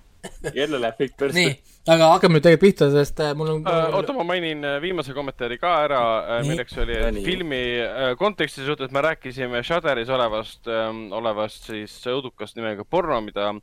jälle 0.54 0.80
läheb 0.80 1.00
kõik 1.00 1.16
persse 1.18 1.44
nii. 1.44 1.58
Aga 1.88 2.10
hakkame 2.12 2.36
nüüd 2.36 2.44
tegelikult 2.44 2.66
pihta, 2.66 2.86
sest 2.92 3.20
äh, 3.24 3.30
mul 3.36 3.54
on 3.54 3.62
oota, 3.96 4.12
ma 4.12 4.24
mainin 4.28 4.64
äh, 4.68 4.76
viimase 4.82 5.14
kommentaari 5.16 5.56
ka 5.60 5.70
ära, 5.86 6.00
milleks 6.44 6.76
oli, 6.82 6.98
filmi 7.24 7.60
konteksti 8.20 8.66
suhtes 8.66 8.92
me 8.92 9.00
rääkisime 9.06 9.62
Shudderis 9.64 10.10
olevast, 10.12 10.68
olevast 10.68 11.70
siis 11.70 11.94
õudukast 12.12 12.58
nimega 12.58 12.84
Porno, 12.84 13.22
mida 13.24 13.54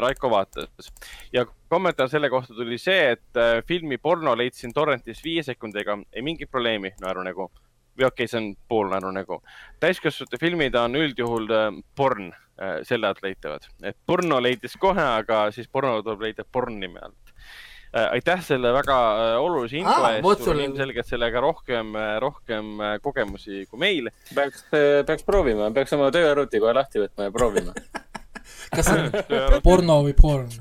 Raiko 0.00 0.30
vaatas. 0.32 0.88
ja 1.32 1.44
kommentaar 1.68 2.08
selle 2.12 2.30
kohta 2.32 2.56
tuli 2.56 2.78
see, 2.80 3.12
et 3.16 3.64
filmi 3.68 3.98
Porno 3.98 4.32
leidsin 4.36 4.72
torrentis 4.72 5.20
viie 5.24 5.44
sekundiga, 5.44 5.98
ei 6.12 6.24
mingit 6.24 6.50
probleemi, 6.50 6.94
naerunägu. 7.00 7.50
või 7.98 8.06
okei 8.06 8.24
okay,, 8.24 8.28
see 8.28 8.40
on 8.40 8.54
pool 8.68 8.88
naerunägu. 8.88 9.42
täiskasvanute 9.80 10.40
filmid 10.40 10.74
on 10.80 10.96
üldjuhul 10.96 11.48
porn, 11.96 12.32
selle 12.88 13.08
alt 13.08 13.20
leitavad, 13.22 13.68
et 13.84 13.96
porno 14.06 14.40
leidis 14.40 14.76
kohe, 14.80 15.04
aga 15.20 15.50
siis 15.52 15.68
porno 15.68 16.00
tuleb 16.02 16.28
leida 16.28 16.44
porn 16.44 16.80
nime 16.80 17.04
alt. 17.04 17.19
Aitäh 17.92 18.42
selle 18.46 18.70
väga 18.74 18.96
äh, 19.10 19.36
olulise 19.42 19.80
info 19.80 19.96
Aa, 19.96 20.12
eest, 20.18 20.44
sul 20.44 20.54
on 20.54 20.64
ilmselgelt 20.68 21.08
sellega 21.08 21.42
rohkem, 21.42 21.94
rohkem 22.22 22.72
äh, 22.78 22.96
kogemusi 23.02 23.64
kui 23.70 23.80
meil. 23.82 24.10
peaks, 24.34 24.64
peaks 24.70 25.26
proovima, 25.26 25.70
peaks 25.74 25.94
oma 25.98 26.10
tööarvuti 26.14 26.60
kohe 26.62 26.74
lahti 26.76 27.02
võtma 27.02 27.26
ja 27.26 27.34
proovima. 27.34 27.74
kas 28.74 28.90
see 28.90 29.06
on 29.06 29.56
porno 29.66 30.00
või 30.06 30.14
porn? 30.18 30.52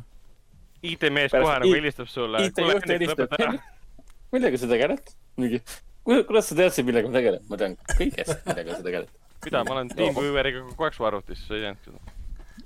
IT-mees 0.89 1.33
kohe 1.36 1.57
nagu 1.62 1.75
helistab 1.75 2.09
sulle. 2.09 2.45
IT-juht 2.48 2.88
helistab. 2.89 3.36
millega 4.33 4.62
sa 4.62 4.69
tegeled? 4.71 5.12
mingi, 5.39 5.59
kuidas 6.03 6.50
sa 6.50 6.57
teadsid, 6.57 6.88
millega 6.88 7.12
ma 7.12 7.19
tegelen? 7.19 7.43
ma 7.51 7.59
tean 7.59 7.75
kõigest, 7.93 8.39
millega 8.48 8.77
sa 8.77 8.86
tegeled. 8.86 9.12
mida, 9.45 9.62
ma 9.67 9.75
olen 9.75 9.91
TeamVieweriga 9.93 10.63
kogu 10.71 10.88
aeg 10.88 10.98
su 10.98 11.05
arvutis, 11.07 11.43
sa 11.45 11.59
ei 11.59 11.67
teadnud 11.67 11.86
seda. 11.91 12.17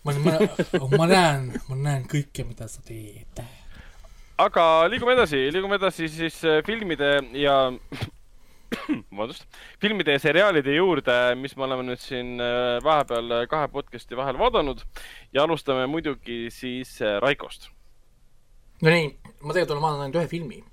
ma, 0.06 0.16
ma, 0.24 0.88
ma 0.98 1.10
näen, 1.12 1.52
ma 1.68 1.82
näen 1.90 2.08
kõike, 2.10 2.48
mida 2.48 2.70
sa 2.72 2.82
teed. 2.88 3.44
Aga 4.42 4.64
liigume 4.90 5.14
edasi, 5.14 5.48
liigume 5.54 5.78
edasi 5.78 6.10
siis 6.12 6.40
äh, 6.48 6.62
filmide 6.66 7.12
ja 7.38 7.56
vabandust, 9.14 9.46
filmide 9.82 10.16
ja 10.16 10.22
seriaalide 10.22 10.74
juurde, 10.76 11.18
mis 11.38 11.54
me 11.58 11.68
oleme 11.68 11.86
nüüd 11.92 12.02
siin 12.02 12.42
äh, 12.42 12.80
vahepeal 12.84 13.38
äh, 13.38 13.46
kahe 13.52 13.70
podcast'i 13.74 14.18
vahel 14.18 14.40
vaadanud 14.42 14.82
ja 15.36 15.46
alustame 15.46 15.86
muidugi 15.92 16.48
siis 16.54 16.98
Raikost. 17.22 17.70
Nonii, 18.84 19.12
ma 19.44 19.54
tegelikult 19.54 19.76
olen 19.76 19.86
vaadanud 19.86 20.04
ainult 20.08 20.22
ühe 20.22 20.28
filmi. 20.32 20.64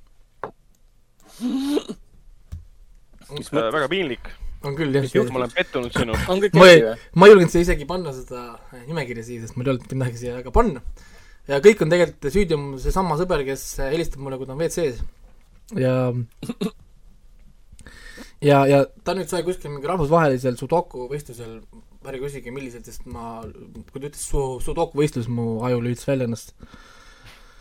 väga 3.76 3.88
piinlik, 3.92 4.32
on 4.66 4.74
küll 4.78 4.96
jah. 4.96 5.28
ma 5.30 5.44
olen 5.44 5.52
pettunud 5.54 5.92
sinus. 5.94 6.24
ma 6.56 6.72
ei 6.72 6.82
ma 7.14 7.28
ei 7.28 7.34
julgenud 7.34 7.52
seda 7.52 7.68
isegi 7.68 7.86
panna 7.86 8.16
seda 8.16 8.56
nimekirja 8.88 9.28
siia, 9.28 9.44
sest 9.44 9.56
mul 9.56 9.68
ei 9.68 9.74
olnud 9.74 9.86
mitte 9.86 10.00
midagi 10.00 10.24
siia 10.24 10.40
väga 10.40 10.54
panna. 10.56 10.82
Ja 11.50 11.58
kõik 11.64 11.82
on 11.84 11.92
tegelikult 11.92 12.30
süüdi 12.34 12.56
on 12.56 12.68
seesama 12.82 13.16
sõber, 13.20 13.42
kes 13.46 13.64
äh, 13.80 13.90
helistab 13.94 14.22
mulle, 14.22 14.38
kui 14.38 14.48
ta 14.48 14.54
on 14.54 14.62
WC-s. 14.62 15.02
ja 15.78 15.94
ja, 18.50 18.58
ja 18.70 18.78
ta 19.04 19.16
nüüd 19.16 19.30
sai 19.30 19.42
kuskil 19.46 19.72
mingi 19.72 19.90
rahvusvahelisel 19.90 20.58
sudoku 20.60 21.08
võistlusel, 21.10 21.58
ärge 22.06 22.22
küsige, 22.22 22.54
millisel, 22.54 22.84
sest 22.86 23.08
ma, 23.10 23.40
kui 23.90 23.98
ta 23.98 24.08
ütles 24.08 24.24
su, 24.30 24.46
sudoku 24.64 25.00
võistlus, 25.00 25.28
mu 25.32 25.58
aju 25.66 25.82
lülitas 25.84 26.08
välja 26.08 26.30
ennast. 26.30 26.54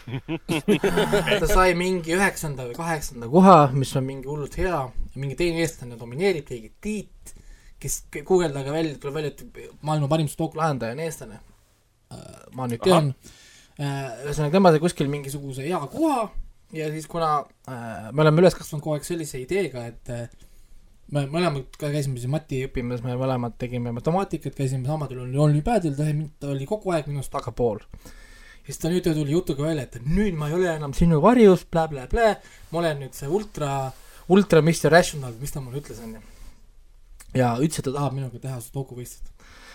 ta 1.42 1.48
sai 1.50 1.76
mingi 1.78 2.16
üheksanda 2.16 2.70
või 2.70 2.78
kaheksanda 2.78 3.28
koha, 3.30 3.58
mis 3.76 3.92
on 4.00 4.08
mingi 4.08 4.30
hullult 4.30 4.56
hea, 4.58 4.80
mingi 5.20 5.36
teine 5.38 5.62
eestlane 5.66 6.00
domineerib, 6.00 6.48
keegi 6.48 6.72
Tiit, 6.82 7.36
kes 7.80 8.02
guugeldage 8.16 8.74
välja, 8.74 8.96
tuleb 9.02 9.20
välja, 9.20 9.36
et 9.36 9.84
maailma 9.86 10.10
parim 10.12 10.30
sudoku 10.32 10.60
lahendaja 10.60 10.98
on 10.98 11.06
eestlane. 11.06 11.44
ma 12.58 12.66
nüüd 12.66 12.82
tean. 12.82 13.12
ühesõnaga, 13.80 14.52
tema 14.58 14.72
sai 14.74 14.84
kuskil 14.84 15.10
mingisuguse 15.12 15.64
hea 15.64 15.80
koha 15.94 16.30
ja 16.76 16.90
siis, 16.92 17.08
kuna 17.08 17.40
äh, 17.70 18.12
me 18.12 18.24
oleme 18.26 18.44
üles 18.44 18.58
kasvanud 18.58 18.84
kogu 18.84 18.98
aeg 18.98 19.08
sellise 19.08 19.42
ideega, 19.42 19.86
et 19.90 20.12
äh, 20.14 20.28
me 21.16 21.26
mõlemad 21.32 21.78
ka 21.80 21.90
käisime 21.94 22.22
siin 22.22 22.34
Mati 22.34 22.62
õppimas, 22.68 23.04
me 23.06 23.16
mõlemad 23.18 23.58
tegime 23.62 23.94
matemaatikat, 23.96 24.56
käisime 24.58 24.88
samadel 24.88 25.24
olümpiaadil, 25.26 25.96
ta 25.98 26.52
oli 26.54 26.68
kogu 26.70 26.94
aeg 26.94 27.10
minust 27.10 27.34
tagapool. 27.34 27.82
ja 27.82 28.68
siis 28.68 28.82
ta 28.82 28.92
nüüd 28.92 29.08
tuli 29.08 29.34
jutuga 29.34 29.66
välja, 29.66 29.88
et 29.88 29.98
nüüd 30.06 30.38
ma 30.38 30.50
ei 30.50 30.58
ole 30.60 30.76
enam 30.76 30.94
sinu 30.94 31.22
varjus 31.24 31.66
blä,, 31.66 31.88
blä-blä-blä, 31.90 32.36
ma 32.72 32.84
olen 32.84 33.06
nüüd 33.06 33.18
see 33.18 33.28
ultra, 33.28 33.92
ultra 34.30 34.62
Mr 34.62 34.92
Rational, 34.94 35.34
mis 35.42 35.56
ta 35.56 35.64
mulle 35.64 35.82
ütles, 35.82 36.04
onju. 36.04 36.22
Ja 37.36 37.54
ütles, 37.60 37.80
et 37.80 37.88
ta 37.88 37.96
tahab 37.96 38.16
minuga 38.18 38.42
teha 38.42 38.60
sudoku 38.64 38.98
võistlust. 38.98 39.32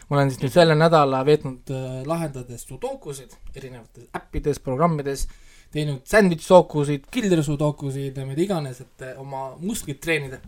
ma 0.09 0.19
olen 0.19 0.31
siis 0.31 0.43
nüüd 0.43 0.55
selle 0.55 0.77
nädala 0.77 1.23
veetnud 1.27 1.71
äh, 1.73 2.01
lahendades 2.09 2.67
sudokusid 2.69 3.37
erinevates 3.55 4.09
äppides, 4.17 4.61
programmides, 4.61 5.27
teinud 5.75 6.03
sandwich 6.09 6.45
sudokusid, 6.45 7.07
killer 7.11 7.43
sudokusid 7.43 8.19
ja 8.19 8.27
mida 8.27 8.45
iganes, 8.45 8.83
et 8.85 9.07
äh, 9.07 9.21
oma 9.21 9.55
musklit 9.61 10.01
treenida. 10.01 10.41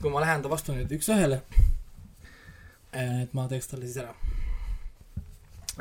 kui 0.00 0.10
ma 0.10 0.24
lähen 0.24 0.42
ta 0.42 0.50
vastu 0.50 0.74
nüüd 0.76 0.90
üks-ühele, 0.98 1.42
et 2.92 3.34
ma 3.34 3.48
teeks 3.50 3.70
talle 3.70 3.86
siis 3.88 4.02
ära. 4.02 4.14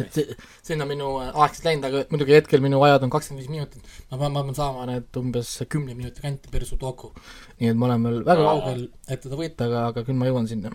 Et 0.01 0.15
see, 0.15 0.35
sinna 0.65 0.85
minu 0.89 1.09
äh, 1.21 1.29
aeg 1.43 1.53
siis 1.53 1.65
läinud, 1.67 1.85
aga 1.89 2.01
muidugi 2.09 2.35
hetkel 2.35 2.63
minu 2.63 2.79
ajad 2.87 3.05
on 3.05 3.11
kakskümmend 3.13 3.43
viis 3.43 3.51
minutit. 3.51 3.83
ma 4.09 4.17
pean, 4.17 4.33
ma 4.33 4.43
pean 4.47 4.57
saama 4.57 4.87
need 4.89 5.19
umbes 5.21 5.51
kümne 5.69 5.93
minuti 5.97 6.23
kanti 6.23 6.49
per 6.53 6.65
sudoku. 6.65 7.11
nii 7.59 7.69
et 7.73 7.77
ma 7.77 7.89
olen 7.89 8.07
veel 8.07 8.23
väga 8.25 8.47
kaugel, 8.47 8.87
et 9.07 9.21
teda 9.25 9.39
võita, 9.39 9.69
aga, 9.69 9.85
aga 9.91 10.05
küll 10.07 10.17
ma 10.17 10.29
jõuan 10.29 10.49
sinna. 10.49 10.73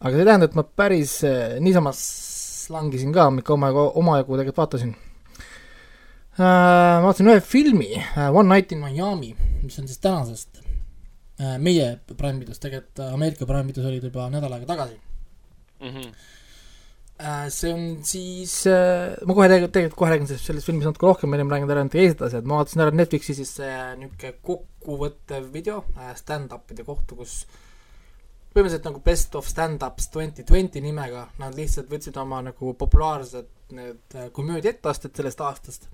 aga 0.00 0.12
see 0.12 0.24
ei 0.24 0.28
tähenda, 0.30 0.50
et 0.50 0.58
ma 0.58 0.66
päris 0.82 1.16
äh, 1.28 1.56
niisama 1.64 1.94
slangisin 1.96 3.14
ka, 3.16 3.30
ikka 3.40 3.56
omajagu, 3.56 3.88
omajagu 4.02 4.40
tegelikult 4.40 4.62
vaatasin 4.64 4.92
äh,. 6.36 6.44
ma 6.44 7.08
vaatasin 7.08 7.32
ühe 7.32 7.40
filmi 7.40 7.90
äh, 7.96 8.28
One 8.28 8.48
Night 8.52 8.76
in 8.76 8.84
Miami, 8.84 9.32
mis 9.62 9.80
on 9.80 9.88
siis 9.88 10.02
tänasest 10.04 10.60
äh, 11.40 11.56
meie 11.56 11.94
Prime 12.12 12.40
videos, 12.42 12.60
tegelikult 12.60 13.06
Ameerika 13.08 13.48
Prime 13.48 13.70
videos 13.72 13.88
oli 13.88 14.02
ta 14.04 14.12
juba 14.12 14.28
nädal 14.32 14.52
aega 14.52 14.74
tagasi. 14.74 15.00
Mhm. 15.80 16.10
Äh, 16.10 16.35
see 17.50 17.70
on 17.72 17.84
siis 18.04 18.54
äh,, 18.68 19.14
ma 19.24 19.34
kohe 19.36 19.46
tegelikult, 19.48 19.72
tegelikult 19.72 19.98
kohe 20.02 20.10
räägin 20.12 20.26
sellest, 20.28 20.46
sellest 20.50 20.66
filmist 20.68 20.88
natuke 20.90 21.06
rohkem, 21.08 21.32
ennem 21.36 21.48
räägin 21.52 21.70
ära 21.72 21.84
need 21.86 21.94
teised 21.94 22.20
asjad, 22.26 22.44
ma 22.44 22.58
vaatasin 22.60 22.82
ära 22.84 22.92
Netflixi 22.92 23.36
siis 23.38 23.54
äh, 23.64 23.94
niisugune 24.00 24.34
kokkuvõttev 24.44 25.46
video 25.54 25.78
äh, 25.96 26.10
stand-up'ide 26.18 26.84
kohta, 26.84 27.16
kus 27.16 27.38
põhimõtteliselt 28.52 28.86
nagu 28.90 29.00
Best 29.04 29.34
of 29.36 29.48
Stand-ups 29.48 30.10
twenty 30.12 30.44
twenty 30.48 30.80
nimega, 30.84 31.26
nad 31.40 31.56
lihtsalt 31.56 31.88
võtsid 31.92 32.16
oma 32.20 32.42
nagu 32.50 32.74
populaarsed 32.80 33.48
need 33.76 34.14
äh, 34.16 34.28
komöödia 34.36 34.74
etteasted 34.76 35.16
sellest 35.16 35.40
aastast 35.44 35.88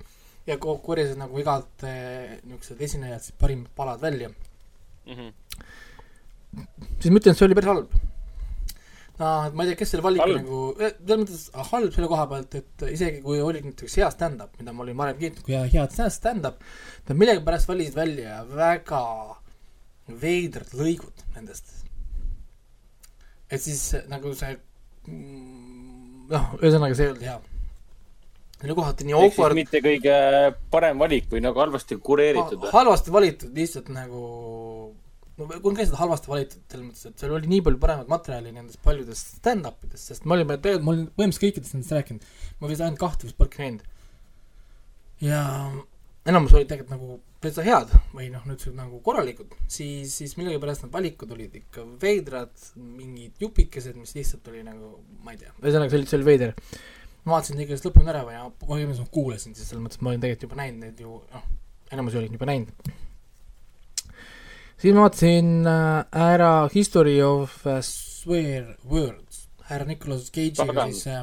ja 0.46 0.58
ko- 0.58 0.80
korjasid 0.82 1.18
nagu 1.22 1.38
igalt 1.38 1.86
äh, 1.86 2.34
niisugused 2.42 2.82
esinejad 2.82 3.22
siis 3.22 3.38
parimad 3.38 3.70
palad 3.78 4.02
välja 4.02 4.30
Mhm. 5.06 5.30
siis 7.00 7.10
ma 7.10 7.18
ütlen, 7.18 7.34
see 7.34 7.46
oli 7.48 7.56
päris 7.58 7.70
halb. 7.72 7.94
No 9.22 9.30
ma 9.54 9.64
ei 9.64 9.70
tea, 9.72 9.78
kes 9.80 9.92
selle 9.94 10.04
valiku 10.04 10.24
Halb? 10.24 10.38
nagu, 10.40 10.62
selles 10.78 11.20
mõttes 11.22 11.44
ah, 11.54 11.68
halb 11.72 11.94
selle 11.94 12.08
koha 12.10 12.26
pealt, 12.30 12.56
et 12.58 12.86
isegi 12.90 13.22
kui 13.24 13.42
oli 13.42 13.62
näiteks 13.64 13.98
hea 14.00 14.08
stand-up, 14.14 14.56
mida 14.60 14.74
ma 14.74 14.84
olin 14.86 14.98
varem 14.98 15.20
kiitnud 15.20 15.46
kui 15.46 15.56
hea- 15.56 15.68
head 15.86 16.02
stand-up, 16.14 16.64
ta 17.06 17.16
millegipärast 17.18 17.70
valisid 17.70 17.96
välja 17.98 18.42
väga 18.50 19.02
veidrad 20.22 20.74
lõigud 20.76 21.24
nendest. 21.36 21.70
et 23.52 23.60
siis 23.60 23.82
nagu 24.08 24.32
see 24.34 24.54
mm, 25.06 26.28
noh, 26.32 26.52
ühesõnaga 26.60 26.96
see 26.96 27.06
ei 27.06 27.12
olnud 27.12 27.26
hea. 27.28 27.38
oli 28.62 28.76
kohati 28.78 29.06
nii 29.06 29.16
awkward, 29.18 29.58
mitte 29.58 29.82
kõige 29.84 30.16
parem 30.72 30.98
valik 31.02 31.28
või 31.30 31.44
nagu 31.44 31.62
halvasti 31.62 31.98
kureeritud 32.00 32.64
või? 32.64 32.74
halvasti 32.74 33.14
valitud 33.14 33.54
lihtsalt 33.58 33.92
nagu 33.94 34.24
no 35.38 35.48
on 35.48 35.76
käinud 35.78 35.96
halvasti 35.98 36.30
valitud 36.32 36.64
selles 36.68 36.86
mõttes, 36.86 37.06
et 37.08 37.22
seal 37.22 37.34
oli 37.36 37.48
nii 37.50 37.62
palju 37.66 37.80
paremat 37.82 38.10
materjali 38.12 38.52
nendest 38.52 38.82
paljudest 38.84 39.38
stand-up 39.38 39.86
idest, 39.86 40.10
sest 40.10 40.26
me 40.26 40.36
olime 40.36 40.58
tegelikult, 40.58 40.86
ma 40.86 40.94
olin 40.94 41.08
põhimõtteliselt 41.08 41.46
kõikidest 41.46 41.76
nendest 41.76 41.96
rääkinud, 41.96 42.28
ma 42.60 42.70
vist 42.70 42.84
ainult 42.84 43.00
kahte 43.00 43.28
vist 43.28 43.38
polnud 43.38 43.58
näinud. 43.62 43.84
ja 45.22 45.42
enamus 46.28 46.54
olid 46.54 46.68
tegelikult 46.70 46.94
nagu 46.94 47.20
täitsa 47.42 47.64
head 47.66 47.90
või 48.14 48.28
noh, 48.30 48.44
niisugused 48.46 48.76
nagu 48.78 49.00
korralikud, 49.04 49.54
siis, 49.70 50.12
siis 50.14 50.36
millegipärast 50.38 50.84
need 50.84 50.92
valikud 50.94 51.32
olid 51.34 51.56
ikka 51.58 51.86
veidrad, 52.02 52.52
mingid 52.76 53.40
jupikesed, 53.42 53.96
mis 53.98 54.14
lihtsalt 54.18 54.50
oli 54.52 54.62
nagu, 54.66 54.94
ma 55.24 55.34
ei 55.34 55.40
tea, 55.40 55.54
ühesõnaga 55.58 55.90
see 55.90 56.02
oli, 56.02 56.10
see 56.10 56.20
oli 56.20 56.28
veider. 56.28 56.54
ma 57.24 57.36
vaatasin 57.36 57.58
ta 57.58 57.64
ikka 57.64 57.80
lõpuni 57.88 58.12
ära 58.12 58.22
ja 58.34 58.44
põhimõtteliselt 58.62 59.14
kuulasin, 59.14 59.56
siis 59.58 59.70
selles 59.70 59.82
mõttes, 59.82 59.98
et 59.98 60.04
ma 60.06 60.12
olin 60.12 60.22
tegelikult 60.22 60.48
juba 60.48 60.60
näinud 60.62 60.86
neid 60.86 61.02
ju, 61.02 61.18
noh, 61.32 61.48
enamus 61.94 62.18
olin 62.20 62.38
juba 62.38 62.50
näinud. 62.50 62.94
Siis 64.82 64.94
ma 64.96 65.04
vaatasin 65.04 65.50
äh, 65.70 66.22
ära 66.32 66.52
History 66.72 67.20
of 67.22 67.54
uh, 67.66 67.78
Swear 67.86 68.72
Words, 68.90 69.44
härra 69.68 69.86
Nicolas 69.86 70.30
Cage'iga 70.34 70.86
siis 70.88 71.04
äh, 71.06 71.22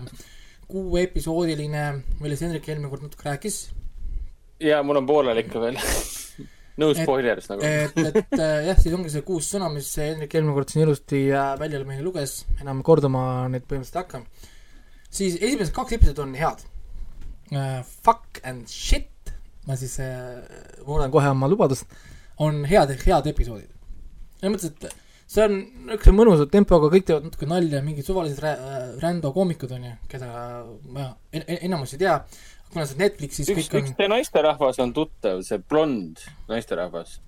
kuueepisoodiline, 0.69 1.83
millest 2.21 2.45
Hendrik 2.45 2.69
eelmine 2.69 2.91
kord 2.91 3.03
natuke 3.03 3.27
rääkis. 3.27 3.59
Ja 4.63 4.79
mul 4.83 5.01
on 5.01 5.09
pooleli 5.09 5.45
ikka 5.47 5.65
veel. 5.65 5.79
No 6.79 6.93
spoilers 6.95 7.49
nagu. 7.49 7.65
et, 7.67 7.97
et 8.07 8.35
äh, 8.37 8.69
jah, 8.69 8.77
siis 8.79 8.93
ongi 8.95 9.09
see 9.11 9.25
kuus 9.27 9.49
sõna, 9.51 9.67
mis 9.73 9.89
Hendrik 9.99 10.31
eelmine 10.37 10.53
kord 10.55 10.69
siin 10.71 10.85
ilusti 10.85 11.25
äh, 11.27 11.49
välja 11.59 11.81
meile 11.83 12.05
luges, 12.05 12.37
enam 12.63 12.79
kordama 12.87 13.23
neid 13.51 13.65
põhimõtteliselt 13.67 13.97
ei 13.97 14.05
hakka. 14.05 14.45
siis 15.17 15.35
esimesed 15.41 15.75
kaks 15.75 15.97
episoodi 15.97 16.23
on 16.23 16.37
head. 16.39 16.63
Uh,. 17.51 17.81
Fuck 18.05 18.39
and 18.47 18.71
shit, 18.71 19.33
ma 19.67 19.75
siis 19.75 19.97
uh, 19.99 20.39
muudan 20.87 21.11
kohe 21.11 21.33
oma 21.33 21.51
lubadust, 21.51 21.91
on 22.45 22.63
head, 22.69 22.95
head 23.05 23.29
episoodid. 23.33 23.69
selles 24.39 24.53
mõttes, 24.55 24.71
et 24.71 24.99
see 25.29 25.45
on 25.45 25.55
niisuguse 25.59 26.13
mõnusa 26.15 26.45
tempoga, 26.51 26.89
kõik 26.93 27.07
teevad 27.09 27.27
natuke 27.27 27.47
nalja, 27.49 27.81
mingid 27.85 28.07
suvalised 28.07 28.39
rä-, 28.43 28.59
rändo 29.03 29.33
koomikud 29.35 29.71
on 29.75 29.89
ju, 29.89 29.95
keda 30.11 30.29
ma 30.89 31.09
en- 31.35 31.45
en- 31.45 31.63
enamus 31.69 31.93
ei 31.93 32.03
tea, 32.05 32.15
kuna 32.73 32.85
see 32.89 32.99
Netflixis 33.01 33.49
üks, 33.53 33.67
kõik 33.69 33.81
on 33.81 33.89
üks 33.91 34.13
naisterahvas 34.13 34.79
on 34.83 34.93
tuttav, 34.95 35.41
see 35.45 35.59
blond 35.59 36.21
naisterahvas. 36.49 37.19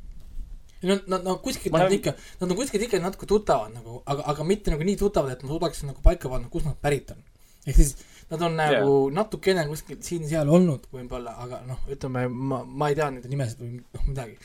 Nad, 0.81 1.03
nad, 1.05 1.21
nad 1.21 1.37
kuskilt 1.45 1.75
nad 1.77 1.93
ikka, 1.93 2.15
nad 2.39 2.49
on 2.49 2.57
kuskilt 2.57 2.87
ikka 2.87 2.97
natuke 3.03 3.27
tuttavad 3.29 3.69
nagu, 3.75 3.99
aga, 4.09 4.23
aga 4.33 4.45
mitte 4.49 4.73
nagu 4.73 4.85
nii 4.87 4.97
tuttavad, 4.97 5.35
et 5.35 5.43
ma 5.45 5.51
suudaksin 5.53 5.91
nagu 5.91 6.01
paika 6.01 6.31
panna, 6.31 6.49
kust 6.49 6.65
nad 6.65 6.79
pärit 6.81 7.11
on. 7.13 7.19
ehk 7.67 7.77
siis 7.77 7.91
nad 8.31 8.41
on 8.41 8.55
nagu 8.57 8.93
yeah. 8.95 9.13
natukene 9.13 9.67
kuskil 9.69 9.99
siin-seal 10.01 10.49
olnud 10.49 10.87
võib-olla, 10.89 11.35
aga 11.43 11.59
noh, 11.67 11.83
ütleme 11.91 12.25
ma, 12.31 12.63
ma 12.65 12.89
ei 12.89 12.97
tea 12.97 13.11
nende 13.13 13.29
nimesid 13.29 13.61
või 13.61 13.75
noh, 13.77 14.07
midagi. 14.07 14.37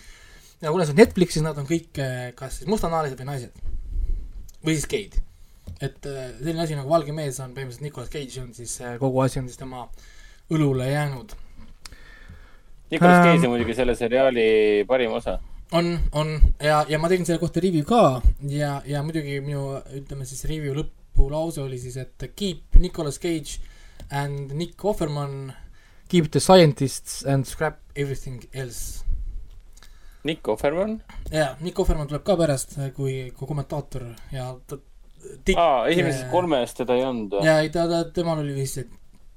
Ja 0.62 0.72
kuna 0.72 0.86
see 0.86 0.96
on 0.96 1.00
Netflixis, 1.02 1.44
nad 1.44 1.58
on 1.60 1.68
kõik 1.68 2.02
eh, 2.02 2.28
kas 2.38 2.60
siis 2.60 2.70
mustanahalised 2.70 3.20
või 3.20 3.30
naised. 3.30 3.64
või 4.64 4.76
siis 4.76 4.86
geid. 4.90 5.18
et 5.80 6.06
eh, 6.06 6.30
selline 6.38 6.62
asi 6.64 6.78
nagu 6.78 6.90
valge 6.90 7.12
mees 7.12 7.40
on 7.40 7.54
põhimõtteliselt 7.56 7.88
Nicolas 7.88 8.12
Cage 8.12 8.42
on 8.42 8.54
siis, 8.56 8.78
kogu 9.00 9.20
asi 9.24 9.40
on 9.42 9.50
siis 9.50 9.60
tema 9.60 9.88
õlule 10.50 10.88
jäänud 10.90 11.36
Nicolas 12.90 13.18
Ähm. 13.18 13.26
Cage 13.26 13.46
on 13.46 13.52
muidugi 13.56 13.74
selle 13.74 13.94
seriaali 13.98 14.84
parim 14.88 15.12
osa. 15.12 15.38
on, 15.72 15.98
on 16.12 16.40
ja, 16.62 16.84
ja 16.88 16.98
ma 16.98 17.08
tegin 17.10 17.26
selle 17.26 17.42
kohta 17.42 17.60
review 17.60 17.84
ka 17.84 18.22
ja, 18.48 18.80
ja 18.86 19.02
muidugi 19.02 19.40
minu, 19.42 19.80
ütleme 19.98 20.24
siis 20.24 20.44
review 20.46 20.76
lõpulause 20.78 21.64
oli 21.64 21.78
siis, 21.82 21.96
et 21.98 22.30
keep 22.36 22.78
Nicolas 22.78 23.18
Cage 23.18 23.58
and 24.10 24.54
Nick 24.54 24.84
Offerman 24.84 25.52
keep 26.08 26.30
the 26.30 26.40
scientists 26.40 27.24
and 27.24 27.46
scrap 27.46 27.80
everything 27.96 28.46
else. 28.54 29.02
Nick 30.26 30.48
Offerman. 30.52 30.98
jaa, 31.32 31.54
Nick 31.60 31.78
Offerman 31.80 32.10
tuleb 32.10 32.24
ka 32.26 32.36
pärast 32.38 32.76
kui, 32.96 33.30
kui 33.36 33.48
kommentaator 33.48 34.08
ja 34.34 34.50
ta 34.66 34.78
aa, 35.56 35.86
esimeses 35.90 36.22
äh, 36.26 36.30
kolmes 36.30 36.74
teda 36.76 36.96
ei 36.98 37.04
olnud 37.06 37.36
või? 37.38 37.48
ja 37.48 37.58
ei 37.64 37.72
ta, 37.74 37.86
ta, 37.90 38.04
temal 38.14 38.42
oli 38.42 38.54
vist 38.56 38.80
see 38.80 38.88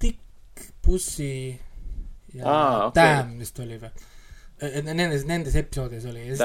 Dick, 0.02 0.70
Pussy 0.86 1.34
ja 2.36 2.46
Aa, 2.46 2.88
okei. 2.88 3.02
Damn 3.02 3.38
vist 3.42 3.60
oli 3.64 3.80
või? 3.82 3.92
Nendes, 4.60 5.24
nendes 5.24 5.56
episoodides 5.56 6.06
oli 6.12 6.26
ja 6.28 6.36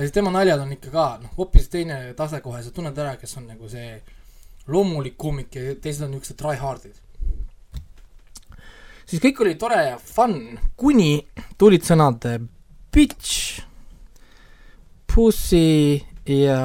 siis 0.00 0.12
tema 0.14 0.30
naljad 0.32 0.62
on 0.64 0.72
ikka 0.72 0.92
ka 0.92 1.06
noh, 1.20 1.34
hoopis 1.36 1.68
teine 1.72 1.98
tase 2.16 2.40
kohe, 2.44 2.62
sa 2.64 2.72
tunned 2.72 2.96
ära, 2.96 3.18
kes 3.20 3.36
on 3.36 3.50
nagu 3.50 3.68
see 3.68 3.98
loomulik 4.72 5.18
koomik 5.20 5.54
ja 5.58 5.74
teised 5.76 6.06
on 6.06 6.14
niisugused 6.14 6.38
try-hard'id. 6.40 6.96
siis 9.04 9.22
kõik 9.22 9.44
oli 9.44 9.54
tore 9.60 9.82
ja 9.90 9.98
fun, 10.00 10.56
kuni 10.80 11.26
tulid 11.60 11.84
sõnad 11.86 12.24
bitch, 12.96 13.60
pussy 15.04 16.00
ja 16.24 16.60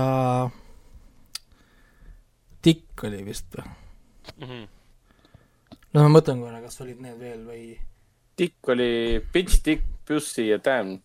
dick 2.63 3.03
oli 3.03 3.19
vist 3.27 3.49
või? 3.51 3.67
Mhm. 4.39 4.61
no 5.91 6.03
ma 6.05 6.11
mõtlen 6.13 6.39
korra, 6.39 6.61
kas 6.63 6.79
olid 6.85 7.01
need 7.03 7.17
veel 7.19 7.41
või 7.43 7.65
Dick 8.37 8.69
oli 8.71 9.19
Bitch, 9.33 9.59
Dick, 9.65 9.83
Pussy 10.07 10.47
ja 10.47 10.57
Damn. 10.63 11.01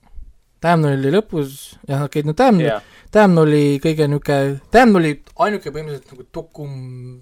Damn 0.62 0.87
oli 0.89 1.11
lõpus, 1.11 1.75
jah, 1.89 2.07
okei, 2.07 2.23
no 2.23 2.33
Damn 2.39 2.62
jah, 2.62 2.85
Damn 3.12 3.43
oli 3.43 3.81
kõige 3.83 4.07
niisugune, 4.09 4.61
Damn 4.73 4.97
oli 4.97 5.11
ainuke 5.43 5.73
põhimõtteliselt 5.75 6.15
nagu 6.15 6.27
dokum-, 6.39 7.19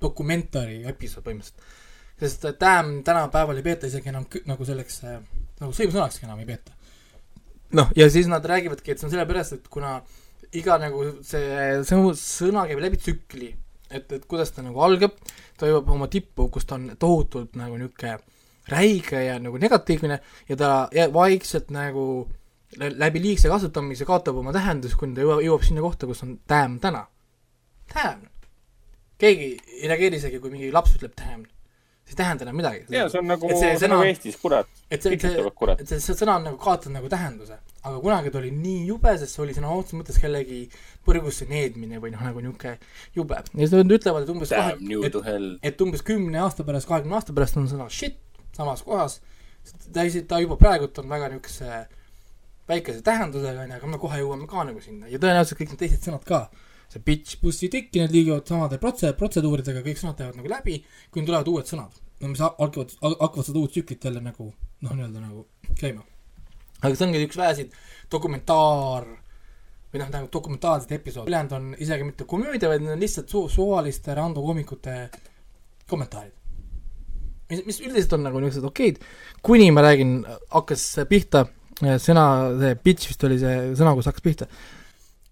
dokumentari 0.00 0.80
episood 0.88 1.28
põhimõtteliselt. 1.28 1.78
sest 2.18 2.48
Damn 2.60 3.02
tänapäeval 3.04 3.60
ei 3.60 3.66
peeta 3.68 3.92
isegi 3.92 4.08
enam 4.08 4.24
nagu 4.48 4.64
selleks 4.64 5.02
nagu 5.04 5.70
sõimsõnakski 5.76 6.26
enam 6.26 6.40
ei 6.40 6.48
peeta. 6.48 6.74
noh, 7.78 7.90
ja 7.96 8.08
siis 8.12 8.28
nad 8.30 8.44
räägivadki, 8.44 8.92
et 8.92 9.00
see 9.00 9.08
on 9.08 9.14
sellepärast, 9.14 9.58
et 9.58 9.68
kuna 9.72 9.96
iga 10.58 10.76
nagu 10.82 11.04
see 11.24 11.80
sõnu, 11.88 12.12
sõna 12.18 12.66
käib 12.68 12.82
läbi 12.84 13.00
tsükli, 13.00 13.48
et, 13.90 14.12
et 14.12 14.26
kuidas 14.28 14.52
ta 14.52 14.64
nagu 14.64 14.82
algab, 14.84 15.16
ta 15.60 15.70
jõuab 15.70 15.88
oma 15.94 16.08
tippu, 16.12 16.48
kus 16.52 16.66
ta 16.68 16.76
on 16.78 16.90
tohutult 17.00 17.56
nagu 17.60 17.78
niisugune 17.80 18.18
räige 18.70 19.24
ja 19.24 19.38
nagu 19.42 19.58
negatiivne 19.58 20.20
ja 20.48 20.56
ta 20.56 20.68
jääb 20.94 21.14
vaikselt 21.14 21.72
nagu 21.74 22.28
lä- 22.78 22.92
läbi 22.98 23.22
liigse 23.22 23.48
kasutamise 23.50 24.06
kaotab 24.06 24.36
oma 24.38 24.52
tähendust, 24.54 24.96
kuni 25.00 25.16
ta 25.16 25.24
jõuab, 25.24 25.42
jõuab 25.44 25.64
sinna 25.66 25.82
kohta, 25.84 26.06
kus 26.06 26.22
on 26.22 26.36
damn 26.48 26.78
täna. 26.80 27.06
Damn. 27.94 28.28
keegi 29.18 29.48
ei 29.80 29.88
reageeri 29.88 30.16
isegi, 30.18 30.38
kui 30.42 30.50
mingi 30.50 30.70
laps 30.74 30.96
ütleb 30.96 31.12
damn. 31.18 31.44
See 32.12 32.16
ei 32.16 32.20
tähenda 32.22 32.46
enam 32.46 32.58
midagi. 32.60 32.82
ja 32.92 33.08
see 33.10 33.20
on 33.20 33.28
nagu, 33.30 33.48
nagu 33.48 34.06
Eestis, 34.06 34.36
kurat. 34.40 34.68
et 34.90 35.02
see, 35.02 35.18
see 35.18 35.44
et 35.78 35.88
see, 35.88 36.00
see 36.04 36.16
sõna 36.18 36.36
on 36.38 36.48
nagu 36.50 36.58
kaotanud 36.60 36.98
nagu 36.98 37.10
tähenduse, 37.12 37.56
aga 37.82 37.94
kunagi 38.04 38.32
ta 38.34 38.40
oli 38.42 38.52
nii 38.54 38.84
jube, 38.90 39.14
sest 39.20 39.36
see 39.36 39.44
oli 39.46 39.56
sõna 39.56 39.72
otseses 39.72 39.98
mõttes 40.00 40.20
kellegi 40.22 40.60
põrgusse 41.06 41.48
needmine 41.50 42.00
või 42.02 42.12
noh, 42.14 42.24
nagu 42.28 42.44
niisugune 42.44 42.76
jube. 43.16 43.40
ja 43.40 43.64
siis 43.64 43.74
nad 43.78 43.96
ütlevad, 43.98 44.26
et 44.26 44.34
umbes 44.34 44.52
Damn 44.52 44.92
you 44.92 45.06
et, 45.08 45.16
hell. 45.26 45.56
et 45.62 45.86
umbes 45.86 46.04
kümne 46.06 46.44
aasta 46.44 46.66
pärast, 46.68 46.90
kahekümne 46.90 47.18
aasta 47.18 47.34
pärast 47.36 47.58
on 47.60 47.70
sõna 47.70 47.88
shit 47.92 48.20
samas 48.56 48.84
kohas, 48.84 49.20
ta 49.92 50.04
isi-, 50.06 50.26
ta 50.28 50.40
juba 50.42 50.58
praegult 50.60 51.00
on 51.00 51.08
väga 51.10 51.32
niisuguse 51.32 51.86
väikese 52.68 53.02
tähendusega, 53.06 53.64
onju, 53.64 53.78
aga 53.80 53.90
me 53.90 53.98
kohe 54.02 54.20
jõuame 54.20 54.46
ka 54.50 54.66
nagu 54.68 54.82
sinna 54.84 55.10
ja 55.10 55.18
tõenäoliselt 55.22 55.58
kõik 55.58 55.72
need 55.72 55.82
teised 55.82 56.06
sõnad 56.06 56.26
ka, 56.28 56.44
see 56.92 57.02
bitch, 57.04 57.38
pussy, 57.40 57.70
dick, 57.72 57.92
need 57.96 58.12
liiguvad 58.12 58.48
samade 58.48 58.78
protse-, 58.82 59.14
protseduuridega, 59.18 59.82
kõik 59.86 60.00
sõnad 60.00 60.20
lähevad 60.20 60.40
nagu 60.40 60.52
läbi, 60.52 60.78
kuni 61.12 61.28
tulevad 61.28 61.48
uued 61.48 61.68
sõnad. 61.70 62.00
no 62.22 62.30
mis 62.30 62.42
ha- 62.44 62.54
hakkavad, 62.58 62.92
hakkavad 63.02 63.46
seda 63.48 63.58
uut 63.58 63.72
tsüklit 63.74 64.04
jälle 64.04 64.20
nagu 64.22 64.46
noh, 64.52 64.92
nii-öelda 64.92 65.22
nagu 65.22 65.46
käima. 65.78 66.04
aga 66.82 66.94
see 66.94 67.06
ongi 67.06 67.24
üks 67.26 67.38
väheseid 67.38 67.72
dokumentaar 68.12 69.08
või 69.92 70.00
noh, 70.00 70.12
nagu 70.12 70.28
dokumentaalseid 70.32 70.92
episoode, 70.98 71.30
ülejäänud 71.30 71.56
on 71.56 71.72
isegi 71.78 72.06
mitte 72.08 72.28
komöödia, 72.28 72.70
vaid 72.70 72.84
need 72.84 72.94
on 72.94 73.02
lihtsalt 73.02 73.32
su-, 73.32 73.48
suvaliste 73.52 74.14
randokoomikute 74.16 74.98
kommentaarid. 75.88 76.32
mis, 77.50 77.64
mis 77.66 77.80
üldiselt 77.84 78.14
on 78.16 78.24
nagu 78.28 78.40
niisugused 78.40 78.68
okeid, 78.68 79.02
kuni 79.44 79.70
ma 79.74 79.84
räägin, 79.84 80.22
hakkas 80.52 80.86
pihta 81.08 81.46
äh, 81.82 81.98
sõna, 82.00 82.26
see 82.60 82.78
bitch 82.84 83.10
vist 83.10 83.28
oli 83.28 83.40
see 83.40 83.58
sõna, 83.76 83.96
kus 83.96 84.08
hakkas 84.08 84.24
pihta. 84.24 84.48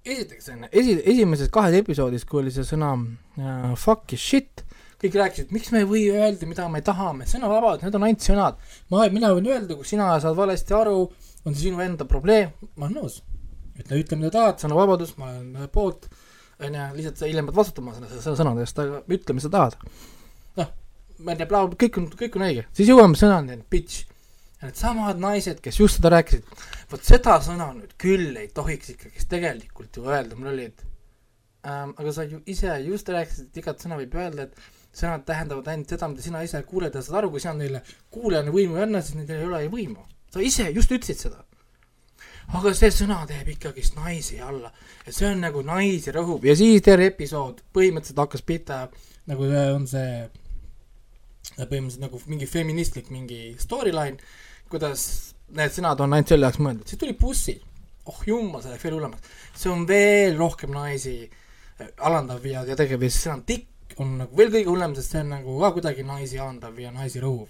Esiteks 0.05 0.49
on 0.55 0.67
esi, 0.71 0.97
esimeses 1.05 1.51
kahes 1.53 1.77
episoodis, 1.81 2.25
kui 2.29 2.43
oli 2.43 2.53
see 2.55 2.65
sõna 2.67 2.95
äh, 2.97 3.73
fuck 3.79 4.15
ja 4.15 4.21
shit, 4.21 4.65
kõik 5.01 5.17
rääkisid, 5.17 5.53
miks 5.55 5.71
me 5.73 5.83
ei 5.83 5.89
või 5.89 6.05
öelda, 6.13 6.49
mida 6.49 6.67
me 6.73 6.83
tahame, 6.85 7.27
sõnavabadus, 7.29 7.85
need 7.87 7.97
on 7.97 8.07
ainult 8.09 8.25
sõnad. 8.25 8.59
ma, 8.93 9.07
mina 9.13 9.33
võin 9.37 9.49
öelda, 9.49 9.77
kui 9.77 9.89
sina 9.89 10.13
saad 10.21 10.37
valesti 10.37 10.77
aru, 10.77 10.97
on 11.45 11.55
see 11.55 11.69
sinu 11.69 11.81
enda 11.85 12.07
probleem, 12.09 12.53
ma 12.77 12.89
olen 12.89 12.99
nõus. 13.01 13.21
ütle, 13.81 14.03
ütle, 14.03 14.19
mida 14.21 14.33
tahad, 14.35 14.61
sõnavabadus, 14.61 15.15
ma 15.21 15.33
olen 15.33 15.71
poolt, 15.73 16.11
on 16.61 16.77
ju, 16.77 16.87
lihtsalt 16.99 17.21
sa 17.21 17.31
hiljem 17.31 17.49
pead 17.49 17.61
vastutama 17.61 17.97
selle, 17.97 18.13
selle 18.21 18.37
sõnade 18.41 18.65
eest, 18.67 18.81
aga 18.83 19.01
ütle, 19.09 19.37
mis 19.37 19.49
sa 19.49 19.53
tahad. 19.57 19.77
noh, 20.61 20.73
ma 21.25 21.33
ei 21.33 21.41
tea, 21.41 21.65
kõik 21.85 22.01
on, 22.01 22.11
kõik 22.25 22.41
on 22.41 22.49
õige, 22.51 22.67
siis 22.77 22.93
jõuame 22.93 23.21
sõnani, 23.21 23.61
bitch. 23.73 24.10
Needsamad 24.63 25.21
naised, 25.21 25.61
kes 25.65 25.81
just 25.81 25.99
seda 25.99 26.13
rääkisid, 26.17 26.49
vot 26.91 27.07
seda 27.07 27.39
sõna 27.45 27.71
nüüd 27.77 27.95
küll 28.01 28.37
ei 28.37 28.51
tohiks 28.55 28.93
ikkagist 28.95 29.31
tegelikult 29.33 29.97
ju 29.97 30.09
öelda, 30.09 30.37
mul 30.37 30.53
oli, 30.53 30.67
et 30.69 30.85
ähm, 31.65 31.95
aga 31.97 32.13
sa 32.13 32.27
ju 32.29 32.43
ise 32.51 32.75
just 32.85 33.09
rääkisid, 33.09 33.51
et 33.51 33.63
igat 33.63 33.83
sõna 33.83 33.99
võib 34.01 34.17
öelda, 34.21 34.49
et 34.49 34.97
sõnad 34.97 35.25
tähendavad 35.27 35.69
ainult 35.71 35.93
seda, 35.93 36.09
mida 36.11 36.25
sina 36.25 36.43
ise 36.45 36.63
kuuled 36.67 36.95
ja 36.95 37.03
saad 37.05 37.21
aru, 37.21 37.31
kui 37.33 37.43
sina 37.43 37.55
neile 37.59 37.83
kuulajana 38.13 38.53
võimu 38.55 38.79
ei 38.79 38.85
anna, 38.87 39.03
siis 39.05 39.19
neil 39.19 39.37
ei 39.37 39.47
ole 39.47 39.63
ju 39.65 39.73
võimu. 39.77 40.05
sa 40.31 40.43
ise 40.43 40.69
just 40.75 40.91
ütlesid 40.91 41.25
seda. 41.27 41.45
aga 42.59 42.73
see 42.75 42.91
sõna 42.91 43.23
teeb 43.31 43.49
ikkagist 43.55 43.95
naisi 43.95 44.41
alla. 44.43 44.73
Ja 45.07 45.13
see 45.15 45.29
on 45.29 45.41
nagu 45.41 45.63
naisi 45.63 46.11
rõhub. 46.11 46.45
Ja 46.45 46.57
siis 46.59 46.83
terve 46.83 47.07
episood. 47.07 47.61
Põhimõtteliselt 47.73 48.19
hakkas 48.19 48.43
pihta 48.43 48.89
nagu 49.31 49.47
on 49.77 49.87
see 49.87 50.27
põhimõtteliselt 51.57 52.03
nagu 52.03 52.21
mingi 52.27 52.47
feministlik 52.51 53.11
mingi 53.15 53.55
storyline, 53.59 54.19
kuidas 54.71 55.03
need 55.57 55.75
sõnad 55.75 56.01
on 56.05 56.15
ainult 56.15 56.31
selle 56.31 56.47
jaoks 56.47 56.63
mõeldud, 56.63 56.87
siis 56.89 57.01
tuli 57.01 57.17
bussi, 57.19 57.57
oh 58.11 58.21
jumal, 58.27 58.63
see 58.63 58.73
läks 58.73 58.87
veel 58.87 58.97
hullemaks, 58.97 59.39
see 59.59 59.71
on 59.73 59.87
veel 59.89 60.37
rohkem 60.39 60.75
naisi 60.75 61.15
äh, 61.27 61.89
alandav 62.07 62.45
ja, 62.47 62.63
ja 62.69 62.77
ja 62.77 62.99
siis 63.01 63.23
sõna 63.25 63.41
tikk 63.47 63.97
on 64.01 64.17
nagu 64.21 64.37
veel 64.39 64.53
kõige 64.53 64.71
hullem, 64.71 64.95
sest 64.97 65.17
see 65.17 65.25
on 65.25 65.35
nagu 65.35 65.57
ka 65.63 65.73
kuidagi 65.77 66.05
naisi 66.07 66.39
alandav 66.39 66.79
ja 66.81 66.93
naisi 66.95 67.23
rõhuv. 67.23 67.49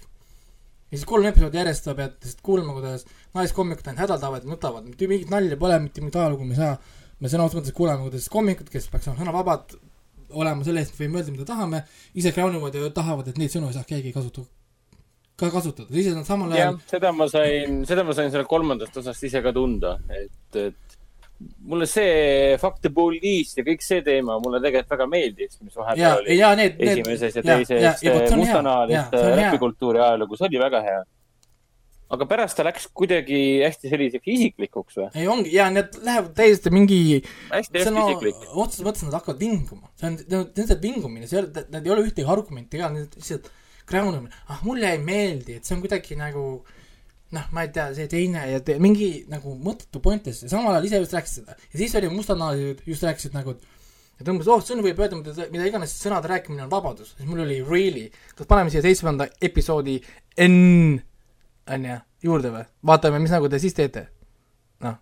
ja 0.89 0.97
siis 0.97 1.05
kolm 1.07 1.29
episoodi 1.29 1.61
järjest 1.61 1.87
sa 1.87 1.95
pead 1.97 2.17
lihtsalt 2.17 2.41
kuulma, 2.45 2.73
kuidas 2.77 3.05
naiskoomikud 3.37 3.87
ainult 3.87 4.03
hädaldavad 4.05 4.47
ja 4.47 4.51
nutavad, 4.55 4.89
mitte 4.89 5.07
mingit 5.11 5.29
nalja 5.31 5.59
pole, 5.61 5.79
mitte 5.85 6.01
mingit 6.01 6.17
ajalugu 6.19 6.49
me 6.49 6.57
ei 6.57 6.63
saa. 6.63 6.75
me 7.21 7.29
sõna 7.29 7.45
otseses 7.45 7.61
mõttes 7.61 7.77
kuuleme, 7.77 8.07
kuidas 8.07 8.29
koomikud, 8.33 8.69
kes 8.73 8.89
peaks 8.89 9.07
olema 9.07 9.21
sõnavabad, 9.21 9.75
olema 10.41 10.65
selle 10.65 10.81
eest, 10.81 10.97
võime 10.97 11.19
öelda, 11.19 11.35
mida 11.35 11.45
tahame, 11.45 11.83
ise 12.17 12.31
kraunuvad 12.33 12.75
ja 12.75 12.89
tahavad, 12.95 13.29
et 13.29 13.37
neid 13.37 13.53
sõnu 13.53 13.69
ei 13.69 13.77
saaks 13.77 13.91
keegi 13.91 14.13
kasutada, 14.15 14.49
ka 15.41 15.49
kasutada, 15.57 15.89
ise 15.97 16.13
nad 16.15 16.25
samal 16.27 16.53
ajal, 16.55 16.79
seda 16.91 17.11
ma 17.15 17.27
sain, 17.31 17.81
seda 17.89 18.05
ma 18.07 18.13
sain 18.17 18.31
selle 18.33 18.45
kolmandast 18.49 18.97
osast 19.01 19.23
ise 19.27 19.41
ka 19.43 19.51
tunda, 19.55 19.97
et, 20.09 20.59
et 20.61 20.97
mulle 21.65 21.87
see 21.89 22.57
Fuck 22.61 22.81
the 22.83 22.91
Police 22.93 23.57
ja 23.57 23.63
kõik 23.65 23.81
see 23.81 24.03
teema 24.05 24.35
mulle 24.43 24.59
tegelikult 24.61 24.91
väga 24.93 25.07
meeldis, 25.09 25.55
mis 25.63 25.73
ja 25.73 25.81
vahepeal, 25.81 26.19
oli 26.21 26.35
ja 26.37 26.51
need, 26.59 26.75
need 26.77 26.99
esimeses 27.01 27.39
ja 27.39 27.41
ja- 27.41 27.55
ja- 27.57 27.63
teises 27.65 28.03
ja 28.05 28.37
mustanahaliste 28.37 29.23
räpikultuuri 29.39 29.99
ajalugu, 30.03 30.37
see 30.37 30.51
oli 30.51 30.61
väga 30.61 30.81
hea. 30.85 31.01
aga 32.11 32.25
pärast 32.27 32.57
ta 32.59 32.63
läks 32.67 32.89
kuidagi 32.93 33.37
hästi 33.63 33.87
selliseks 33.89 34.27
isiklikuks 34.33 34.97
või? 34.99 35.07
ei 35.15 35.27
ongi, 35.31 35.53
ja 35.55 35.69
need 35.71 35.95
lähevad 36.03 36.33
täiesti 36.35 36.69
mingi 36.75 36.97
hästi 37.23 37.79
hästi 37.79 38.01
isiklik. 38.03 38.41
otseses 38.51 38.83
mõttes 38.85 39.05
nad 39.07 39.15
hakkavad 39.15 39.39
vinguma, 39.39 39.87
see 39.95 40.09
on, 40.11 40.17
lihtsalt 40.59 40.83
vingumine, 40.83 41.25
see 41.31 41.39
ei 41.39 41.45
ole, 41.45 41.65
need 41.71 41.87
ei 41.87 41.93
ole 41.95 42.03
ühtegi 42.09 42.27
argumenti 42.35 42.81
ka, 42.83 42.89
need 42.91 43.15
lihtsalt 43.15 43.47
kraunumine, 43.89 44.33
ah 44.51 44.61
mulle 44.65 44.93
ei 44.95 45.01
meeldi, 45.03 45.57
et 45.57 45.67
see 45.67 45.75
on 45.77 45.83
kuidagi 45.83 46.17
nagu 46.19 46.45
noh, 47.31 47.45
ma 47.55 47.65
ei 47.65 47.71
tea, 47.75 47.89
see 47.95 48.07
teine 48.11 48.43
ja 48.51 48.59
te, 48.65 48.75
mingi 48.83 49.23
nagu 49.31 49.53
mõttetu 49.63 50.01
pointless 50.03 50.43
ja 50.45 50.51
samal 50.51 50.75
ajal 50.75 50.89
ise 50.89 51.03
just 51.03 51.15
rääkisid 51.15 51.43
seda. 51.43 51.55
Ja 51.71 51.79
siis 51.79 51.95
oli 51.99 52.09
mustanahalised 52.11 52.83
just 52.87 53.05
rääkisid 53.07 53.37
nagu 53.37 53.55
et 54.21 54.29
umbes, 54.29 54.49
oh, 54.51 54.61
sõnu 54.63 54.85
võib 54.85 54.99
öelda, 55.01 55.17
mida, 55.17 55.47
mida 55.53 55.69
iganes 55.69 55.93
sõnade 55.97 56.29
rääkimine 56.29 56.65
on 56.65 56.71
vabadus, 56.71 57.15
siis 57.17 57.29
mul 57.29 57.43
oli 57.45 57.61
really, 57.65 58.09
kas 58.37 58.49
paneme 58.49 58.73
siia 58.73 58.83
seitsmenda 58.85 59.29
episoodi 59.41 59.97
N 60.45 60.99
onju 61.71 62.01
juurde 62.25 62.51
või, 62.53 62.67
vaatame, 62.85 63.21
mis 63.23 63.33
nagu 63.33 63.49
te 63.49 63.61
siis 63.61 63.73
teete, 63.77 64.05
noh 64.85 64.99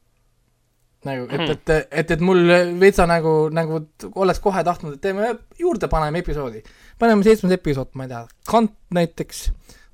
nagu, 1.07 1.27
et, 1.31 1.51
et, 1.53 1.71
et, 2.01 2.13
et 2.15 2.23
mul 2.23 2.41
veitsa 2.79 3.05
nagu, 3.07 3.33
nagu 3.55 3.81
oleks 4.19 4.41
kohe 4.43 4.63
tahtnud, 4.67 4.97
et 4.97 5.03
teeme 5.03 5.29
juurde, 5.59 5.87
paneme 5.91 6.19
episoodi. 6.19 6.59
Paneme 6.99 7.23
seitsmes 7.25 7.53
episood, 7.55 7.91
ma 7.99 8.05
ei 8.05 8.11
tea, 8.11 8.21
Kant 8.49 8.73
näiteks, 8.95 9.43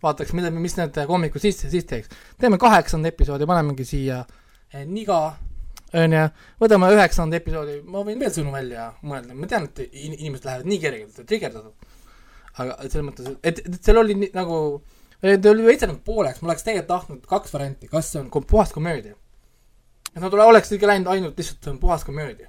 vaataks, 0.04 0.34
mida, 0.38 0.52
mis 0.52 0.76
need 0.78 0.98
koomikud 1.10 1.41
siis, 1.44 1.60
siis 1.72 1.86
teeks. 1.89 2.10
teeme 2.41 2.58
kaheksanda 2.62 3.10
episoodi, 3.12 3.46
panemegi 3.50 3.86
siia 3.86 4.24
eh, 4.74 4.86
Niga, 4.86 5.20
onju, 5.96 6.24
võtame 6.62 6.89
üheksanda 6.96 7.38
episoodi, 7.39 7.80
ma 7.89 8.02
võin 8.08 8.20
veel 8.20 8.34
sõnu 8.36 8.52
välja 8.54 8.89
mõelda, 9.06 9.34
ma 9.38 9.48
tean, 9.52 9.70
et 9.70 9.84
in- 9.91 10.18
inimesed 10.18 10.46
lähevad 10.50 10.65
nii 10.72 10.80
kergelt, 10.84 11.22
trigerdatud. 11.30 11.91
aga 12.58 12.78
selles 12.88 13.06
mõttes, 13.10 13.32
et, 13.44 13.60
et 13.68 13.80
seal 13.84 13.98
oli 14.00 14.15
nii, 14.15 14.32
nagu, 14.36 14.58
ta 15.22 15.52
oli 15.52 15.65
veitsa 15.68 15.88
nagu 15.91 16.00
pooleks, 16.06 16.41
ma 16.41 16.52
oleks 16.52 16.63
tegelikult 16.63 16.91
tahtnud 16.94 17.26
kaks 17.30 17.54
varianti, 17.54 17.88
kas 17.91 18.12
see 18.13 18.22
on 18.24 18.30
kom- 18.34 18.46
puhas 18.48 18.72
komöödia? 18.76 19.15
Et 20.15 20.22
nad 20.24 20.34
ole- 20.34 20.46
oleks 20.48 20.72
ikka 20.72 20.88
läinud 20.88 21.10
ainult 21.12 21.38
lihtsalt 21.38 21.80
puhas 21.82 22.04
komöödia. 22.08 22.48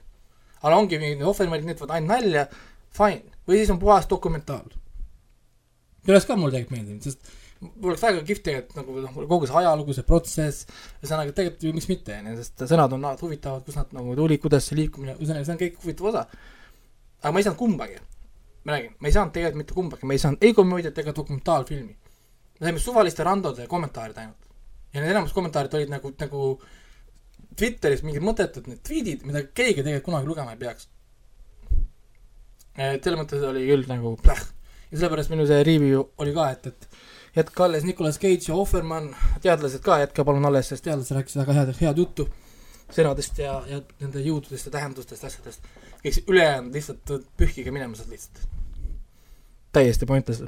aga 0.63 0.77
ongi 0.77 0.99
mingid 0.99 1.23
ohvermäed, 1.23 1.65
need 1.67 1.79
võtavad 1.79 1.97
ainult 1.99 2.11
nalja, 2.15 2.47
fine, 2.97 3.31
või 3.47 3.61
siis 3.61 3.73
on 3.75 3.81
puhas 3.83 4.09
dokumentaal. 4.11 4.69
oleks 6.09 6.27
ka 6.27 6.37
mulle 6.37 6.55
tegelikult 6.55 6.77
meeldinud, 6.77 7.03
sest 7.03 7.31
oleks 7.83 8.03
väga 8.03 8.23
kihvt 8.27 8.45
tegelikult 8.47 8.79
nagu 8.79 8.97
noh, 9.05 9.29
kogu 9.31 9.49
see 9.49 9.57
ajalugu, 9.61 9.95
see 9.97 10.07
protsess, 10.07 10.67
ühesõnaga 11.01 11.33
tegelikult 11.37 11.65
ju 11.65 11.73
miks 11.77 11.89
mitte, 11.91 12.19
onju, 12.21 12.35
sest 12.43 12.67
sõnad 12.71 12.95
on 12.95 13.07
alati 13.09 13.25
huvitavad, 13.27 13.65
kust 13.67 13.81
nad 13.81 13.95
nagu 13.97 14.17
tulid, 14.19 14.43
kuidas 14.43 14.69
see 14.69 14.79
liikumine, 14.81 15.17
ühesõnaga 15.19 15.49
see 15.49 15.57
on 15.57 15.63
kõik 15.63 15.79
huvitav 15.83 16.11
osa. 16.13 16.27
aga 17.23 17.33
ma 17.33 17.41
ei 17.41 17.47
saanud 17.47 17.59
kumbagi. 17.59 18.01
ma 18.67 18.77
räägin, 18.77 18.97
ma 19.01 19.09
ei 19.09 19.15
saanud 19.15 19.33
tegelikult 19.35 19.63
mitte 19.63 19.75
kumbagi, 19.75 20.07
ma 20.07 20.17
ei 20.17 20.23
saanud 20.23 20.43
ei 20.43 20.55
komöödiat 20.55 20.99
ega 20.99 21.15
dokumentaalfilmi. 21.17 21.97
me 22.61 22.67
saime 22.67 22.83
suvaliste 22.83 23.25
randode 23.25 23.67
kommentaarid 23.67 24.19
ainult. 24.19 24.51
ja 24.93 25.01
need 25.01 25.11
enamus 25.11 25.33
kommentaarid 25.33 25.75
olid 25.75 25.95
nagu, 25.97 26.13
nagu 26.21 26.61
Twitteris 27.57 28.03
mingid 28.05 28.21
mõttetud 28.21 28.67
need 28.69 28.83
tweetid, 28.85 29.23
mida 29.25 29.41
keegi 29.49 29.81
tegelikult 29.81 30.11
kunagi 30.11 30.29
lugema 30.29 30.53
ei 30.53 30.61
peaks. 30.61 30.91
Et 32.77 33.05
selles 33.05 33.21
mõttes 33.21 33.45
oli 33.49 33.67
küll 33.69 33.87
nagu 33.89 34.17
pläh. 34.23 34.43
ja 34.91 34.99
sellepärast 34.99 35.33
minu 35.33 35.47
see 35.49 35.63
review 35.67 36.05
oli 36.23 36.35
ka, 36.37 36.51
et, 36.55 36.67
et 36.67 36.89
jätke 37.37 37.65
alles 37.65 37.85
Nicolas 37.85 38.19
Cage 38.19 38.49
ja 38.49 38.57
Offerman, 38.57 39.11
teadlased 39.45 39.85
ka 39.85 40.01
jätke 40.05 40.25
palun 40.25 40.45
alles, 40.49 40.69
sest 40.73 40.85
teadlased 40.85 41.17
rääkisid 41.17 41.43
väga 41.43 41.57
head, 41.61 41.73
head 41.81 42.05
juttu 42.05 42.29
sõnadest 42.93 43.41
ja, 43.43 43.57
ja 43.69 43.81
nende 44.01 44.23
jõududest 44.23 44.69
ja 44.69 44.77
tähendustest, 44.77 45.25
asjadest. 45.27 45.67
kõik 46.03 46.15
see 46.15 46.29
ülejäänud 46.31 46.77
lihtsalt 46.77 47.13
pühkige 47.39 47.75
minema 47.75 47.99
sealt 47.99 48.13
lihtsalt. 48.15 48.47
täiesti 49.73 50.07
pointless. 50.07 50.43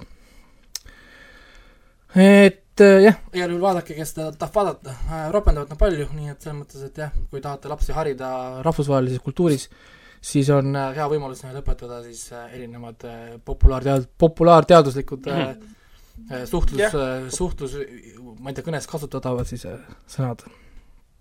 et 2.14 2.80
äh, 2.80 3.02
jah, 3.02 3.18
igal 3.34 3.50
juhul 3.50 3.62
vaadake, 3.62 3.94
kes 3.98 4.14
ta 4.14 4.30
tahab 4.32 4.54
vaadata 4.54 4.94
äh,, 4.94 5.28
ropendavad 5.34 5.74
nad 5.74 5.80
palju, 5.80 6.08
nii 6.14 6.32
et 6.32 6.40
selles 6.40 6.60
mõttes, 6.62 6.84
et 6.86 7.04
jah, 7.04 7.12
kui 7.30 7.42
tahate 7.44 7.68
lapsi 7.68 7.92
harida 7.92 8.30
rahvusvahelises 8.62 9.24
kultuuris, 9.24 9.68
siis 10.20 10.48
on 10.50 10.74
äh, 10.76 10.92
hea 10.96 11.08
võimalus 11.10 11.42
neile 11.44 11.62
õpetada 11.62 12.00
siis 12.04 12.28
äh, 12.34 12.54
erinevad 12.58 13.04
äh, 13.06 13.26
populaartead-, 13.46 14.08
populaarteaduslikud 14.18 15.28
äh, 15.32 15.50
suhtlus 16.48 16.94
äh,, 16.94 17.28
suhtlus, 17.34 17.76
ma 18.38 18.50
ei 18.50 18.56
tea, 18.56 18.66
kõnes 18.66 18.88
kasutatavad 18.90 19.48
siis 19.48 19.66
sõnad. 20.10 20.42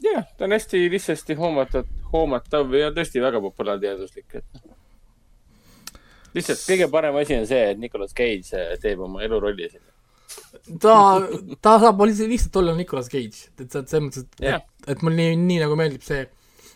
jah, 0.03 0.25
ta 0.37 0.47
on 0.47 0.55
hästi 0.55 0.87
lihtsasti 0.93 1.37
hoomatav, 1.39 1.89
hoomatav 2.13 2.73
ja 2.77 2.89
tõesti 2.95 3.21
väga 3.23 3.41
populaarteaduslik, 3.43 4.39
et 4.41 4.47
noh. 4.57 4.73
lihtsalt 6.37 6.65
kõige 6.65 6.89
parem 6.93 7.19
asi 7.21 7.37
on 7.37 7.45
see, 7.49 7.69
et 7.73 7.81
Nicolas 7.81 8.15
Cage 8.17 8.65
teeb 8.81 9.05
oma 9.05 9.21
elurolli 9.25 9.69
siin. 9.69 9.85
ta, 10.81 10.97
ta 11.61 11.77
saab 11.85 12.01
lihtsalt, 12.09 12.63
olla 12.63 12.73
Nicolas 12.77 13.11
Cage, 13.13 13.51
et 13.59 13.69
see, 13.69 13.85
selles 13.85 14.07
mõttes, 14.09 14.25
et 14.25 14.49
Jah. 14.49 14.65
et, 14.65 14.91
et 14.95 15.05
mulle 15.05 15.21
nii, 15.21 15.37
nii 15.45 15.61
nagu 15.65 15.77
meeldib 15.79 16.05
see, 16.05 16.25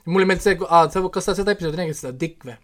mulle 0.05 0.27
meeldib 0.29 0.43
see, 0.45 0.57
sa, 0.93 1.03
kas 1.13 1.27
sa 1.29 1.35
seda 1.37 1.55
episoodi 1.55 1.81
nägid, 1.81 1.97
seda 1.97 2.13
Dick 2.17 2.45
või? 2.47 2.57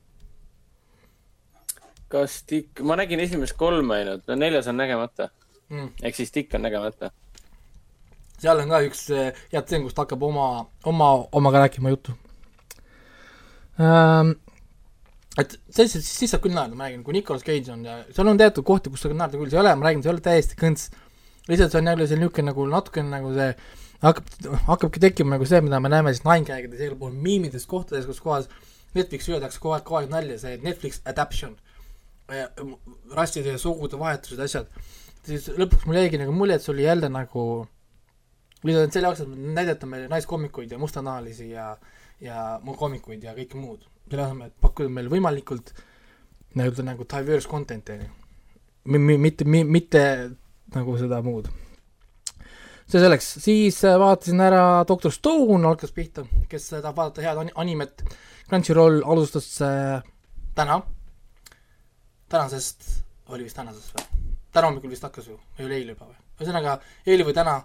kas 2.11 2.41
Dick, 2.49 2.81
ma 2.87 2.95
nägin 2.99 3.19
esimest 3.19 3.57
kolme 3.59 3.99
ainult, 3.99 4.25
no 4.29 4.37
neljas 4.39 4.69
on 4.71 4.77
nägemata. 4.79 5.29
Mm. 5.67 5.89
ehk 6.01 6.15
siis 6.15 6.31
Dick 6.31 6.53
on 6.55 6.63
nägemata. 6.63 7.11
seal 8.39 8.61
on 8.61 8.69
ka 8.71 8.79
üks 8.85 9.07
eh, 9.11 9.39
hea 9.51 9.61
tseen, 9.65 9.83
kus 9.83 9.95
ta 9.97 10.05
hakkab 10.05 10.21
oma, 10.23 10.47
oma, 10.87 11.07
omaga 11.35 11.63
rääkima 11.65 11.89
juttu 11.89 12.13
ähm,. 13.81 14.35
et 15.41 15.57
selliselt, 15.73 16.05
siis 16.05 16.31
saab 16.31 16.45
küll 16.45 16.55
naerda, 16.55 16.77
ma 16.77 16.85
räägin, 16.85 17.01
kui 17.03 17.17
Nicolas 17.17 17.43
Cage 17.43 17.73
on 17.73 17.83
ja 17.83 17.97
seal 18.13 18.29
on 18.29 18.39
teatud 18.39 18.63
kohti, 18.63 18.93
kus 18.93 19.03
saab 19.03 19.17
naerda 19.17 19.41
küll, 19.41 19.49
see 19.51 19.59
ei 19.59 19.63
ole, 19.65 19.73
ma 19.75 19.89
räägin, 19.89 20.05
see 20.05 20.11
ei 20.11 20.15
ole 20.15 20.23
täiesti 20.29 20.59
kõnts. 20.61 20.87
lihtsalt 21.49 21.73
see 21.73 21.81
on 21.81 21.91
jälle 21.91 22.07
see 22.07 22.21
niisugune 22.21 22.51
nagu 22.53 22.69
natukene 22.71 23.11
nagu 23.17 23.33
see 23.35 23.49
hakkab, 24.03 24.27
hakkabki 24.67 25.01
tekkima 25.03 25.35
nagu 25.35 25.47
see, 25.49 25.61
mida 25.65 25.79
me 25.83 25.91
näeme 25.91 26.13
siis 26.13 26.25
Ninegag'ides 26.27 26.81
ja 26.81 26.89
igal 26.89 26.99
pool 26.99 27.15
miimides 27.15 27.65
kohtades, 27.69 28.05
kus 28.09 28.21
kohas 28.23 28.49
Netflixi 28.95 29.33
öeldakse 29.35 29.61
kogu 29.61 29.75
aeg, 29.75 29.85
kogu 29.87 30.01
aeg 30.01 30.11
nalja, 30.11 30.37
see 30.41 30.59
Netflix 30.63 31.01
adaption, 31.09 31.57
rasside 33.15 33.55
ja 33.55 33.61
sugude 33.61 33.99
vahetused, 33.99 34.39
asjad, 34.43 34.69
siis 35.27 35.49
lõpuks 35.57 35.87
mul 35.87 35.99
jäigi 35.99 36.21
nagu 36.21 36.35
mulje, 36.35 36.57
et 36.57 36.65
see 36.65 36.73
oli 36.73 36.87
jälle 36.87 37.09
nagu 37.11 37.43
lihtsalt 38.63 38.95
selle 38.95 39.09
jaoks, 39.09 39.21
et 39.23 39.35
näidata 39.57 39.89
meile 39.89 40.07
naiskoomikuid 40.11 40.71
ja 40.71 40.79
mustanahalisi 40.81 41.51
ja, 41.51 41.69
ja 42.21 42.47
muud 42.63 42.79
koomikuid 42.79 43.23
ja 43.23 43.35
kõike 43.37 43.59
muud. 43.59 43.85
selle 44.09 44.23
asemel, 44.23 44.51
et 44.51 44.61
pakkuda 44.63 44.89
meile 44.89 45.11
võimalikult 45.11 45.73
nii-öelda 46.55 46.85
nagu 46.87 47.05
diverse 47.05 47.49
content'i, 47.49 47.97
on 47.97 48.05
ju. 48.05 49.17
mitte, 49.17 49.45
mitte 49.45 50.03
nagu 50.75 50.97
seda 50.97 51.21
muud. 51.21 51.49
See 52.87 53.01
selleks, 53.03 53.25
siis 53.43 53.79
äh, 53.83 53.97
vaatasin 53.99 54.41
ära 54.43 54.61
Doctor 54.87 55.11
Stone 55.11 55.67
algas 55.67 55.91
pihta, 55.95 56.23
kes 56.47 56.69
tahab 56.71 56.95
vaadata 56.95 57.25
head 57.25 57.41
ani- 57.41 57.55
animet. 57.59 58.03
Crunchyroll 58.47 59.01
alustas 59.03 59.49
äh, 59.61 59.99
täna, 60.55 60.79
tänasest, 62.31 62.87
oli 63.33 63.47
vist 63.47 63.59
tänasest 63.59 63.97
või? 63.97 64.05
täna 64.55 64.69
hommikul 64.69 64.89
vist 64.89 65.03
hakkas 65.03 65.27
ju, 65.27 65.35
või 65.57 65.67
oli 65.67 65.81
eile 65.81 65.97
juba 65.97 66.07
või? 66.07 66.15
ühesõnaga, 66.39 66.77
eile 67.05 67.27
või 67.27 67.35
täna 67.35 67.57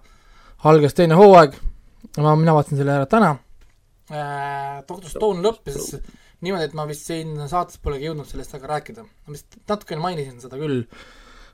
algas 0.69 0.99
teine 0.99 1.17
hooaeg, 1.19 1.55
ma, 2.19 2.35
mina 2.37 2.57
vaatasin 2.57 2.83
selle 2.83 2.99
ära 2.99 3.07
täna 3.07 3.31
äh,. 4.11 4.83
Doctor 4.89 5.07
Stone 5.11 5.45
lõppes 5.45 5.95
niimoodi, 6.43 6.67
et 6.67 6.75
ma 6.75 6.89
vist 6.91 7.07
siin 7.07 7.37
saates 7.47 7.79
polegi 7.79 8.09
jõudnud 8.09 8.27
sellest 8.27 8.59
väga 8.59 8.73
rääkida. 8.75 9.07
ma 9.07 9.37
vist 9.37 9.61
natukene 9.71 10.03
mainisin 10.03 10.43
seda 10.43 10.59
küll 10.59 10.83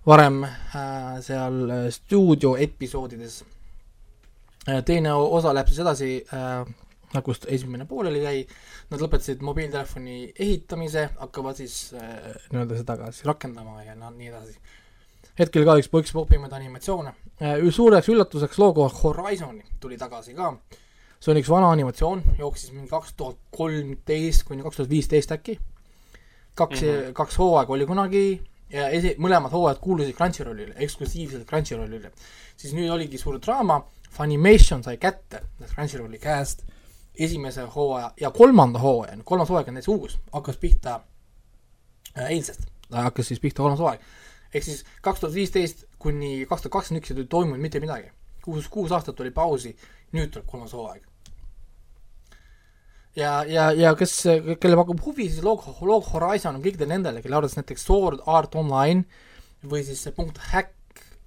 varem 0.09 0.41
äh, 0.49 1.21
seal 1.21 1.61
äh, 1.69 1.87
stuudio 1.93 2.57
episoodides 2.57 3.43
äh,. 3.43 3.58
Teine 4.85 5.15
o- 5.15 5.31
osa 5.39 5.55
läheb 5.55 5.71
siis 5.71 5.83
edasi 5.85 6.11
äh,, 6.35 6.67
nagu 7.15 7.33
st- 7.33 7.49
esimene 7.55 7.87
pooleli 7.89 8.23
jäi, 8.25 8.43
nad 8.91 9.01
lõpetasid 9.01 9.45
mobiiltelefoni 9.45 10.33
ehitamise, 10.39 11.09
hakkavad 11.21 11.57
siis 11.57 11.95
äh, 11.97 12.35
nii-öelda 12.53 12.83
seda 12.83 12.99
ka 13.01 13.13
siis 13.13 13.25
rakendama 13.29 13.83
ja 13.87 13.97
no 13.97 14.11
nii 14.15 14.29
edasi 14.33 14.59
hetkel 15.39 15.65
ka 15.67 15.79
üks 15.79 15.89
üks 15.93 16.13
popimaid 16.15 16.53
animatsioone. 16.57 17.15
suureks 17.71 18.09
üllatuseks 18.11 18.59
logo 18.59 18.89
Horizon 18.89 19.61
tuli 19.81 19.99
tagasi 19.99 20.35
ka. 20.35 20.53
see 21.21 21.33
on 21.33 21.41
üks 21.41 21.51
vana 21.51 21.71
animatsioon, 21.75 22.23
jooksis 22.39 22.73
mingi 22.73 22.91
kaks 22.91 23.15
tuhat 23.19 23.39
kolmteist 23.55 24.45
kuni 24.47 24.63
kaks 24.63 24.77
tuhat 24.77 24.91
viisteist 24.91 25.33
äkki. 25.33 25.59
kaks 26.55 26.83
mm. 26.83 26.89
-hmm. 26.89 27.13
kaks 27.13 27.39
hooaega 27.39 27.73
oli 27.73 27.87
kunagi 27.87 28.25
ja 28.71 28.89
esi-, 28.89 29.15
mõlemad 29.19 29.53
hooajad 29.53 29.79
kuulusid 29.81 30.17
Crunchyrollile, 30.17 30.75
eksklusiivselt 30.77 31.47
Crunchyrollile. 31.47 32.13
siis 32.57 32.75
nüüd 32.75 32.91
oligi 32.91 33.19
suur 33.19 33.39
draama, 33.39 33.83
Funimation 34.11 34.83
sai 34.83 34.97
kätte 34.97 35.43
Crunchyrolli 35.75 36.19
käest 36.19 36.65
esimese 37.19 37.63
hooaja 37.63 38.13
ja 38.21 38.31
kolmanda 38.31 38.79
hooaja, 38.79 39.19
kolmas 39.25 39.49
hooaeg 39.49 39.69
on 39.69 39.75
täitsa 39.75 39.91
uus, 39.91 40.19
hakkas 40.33 40.57
pihta 40.57 41.01
äh, 42.19 42.31
eilsest, 42.31 42.63
hakkas 42.93 43.29
siis 43.29 43.41
pihta 43.41 43.63
kolmas 43.63 43.79
hooaeg. 43.79 44.01
ehk 44.55 44.65
siis 44.65 44.85
kaks 45.03 45.21
tuhat 45.21 45.35
viisteist 45.35 45.85
kuni 45.99 46.47
kaks 46.47 46.63
tuhat 46.63 46.73
kakskümmend 46.73 47.05
üks 47.05 47.17
ei 47.17 47.27
toimunud 47.27 47.61
mitte 47.61 47.81
midagi. 47.81 48.11
kuus, 48.45 48.69
kuus 48.69 48.93
aastat 48.93 49.21
oli 49.21 49.31
pausi, 49.31 49.77
nüüd 50.13 50.31
tuleb 50.33 50.47
kolmas 50.47 50.73
hooaeg. 50.73 51.03
ja, 53.17 53.45
ja, 53.45 53.73
ja 53.73 53.95
kes, 53.95 54.23
kelle 54.61 54.77
pakub 54.77 55.03
huvi, 55.05 55.29
siis 55.29 55.43
Log, 55.45 55.67
Log 55.81 56.07
Horizon 56.13 56.55
on 56.55 56.63
kõikidele 56.63 56.95
nendele, 56.95 57.23
kelle 57.23 57.37
arvates 57.37 57.59
näiteks 57.59 57.85
Sword 57.85 58.23
Art 58.27 58.55
Online 58.55 59.05
või 59.67 59.83
siis 59.85 60.03
see 60.03 60.15
punkt 60.15 60.39
Hack 60.53 60.75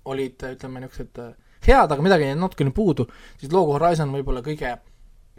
olid, 0.06 0.39
ütleme, 0.56 0.82
niisugused 0.82 1.20
äh, 1.22 1.34
head, 1.67 1.91
aga 1.91 2.02
midagi 2.04 2.30
jäi 2.30 2.38
natukene 2.39 2.74
puudu, 2.76 3.08
siis 3.41 3.52
Log 3.54 3.74
Horizon 3.76 4.13
võib-olla 4.15 4.43
kõige 4.45 4.76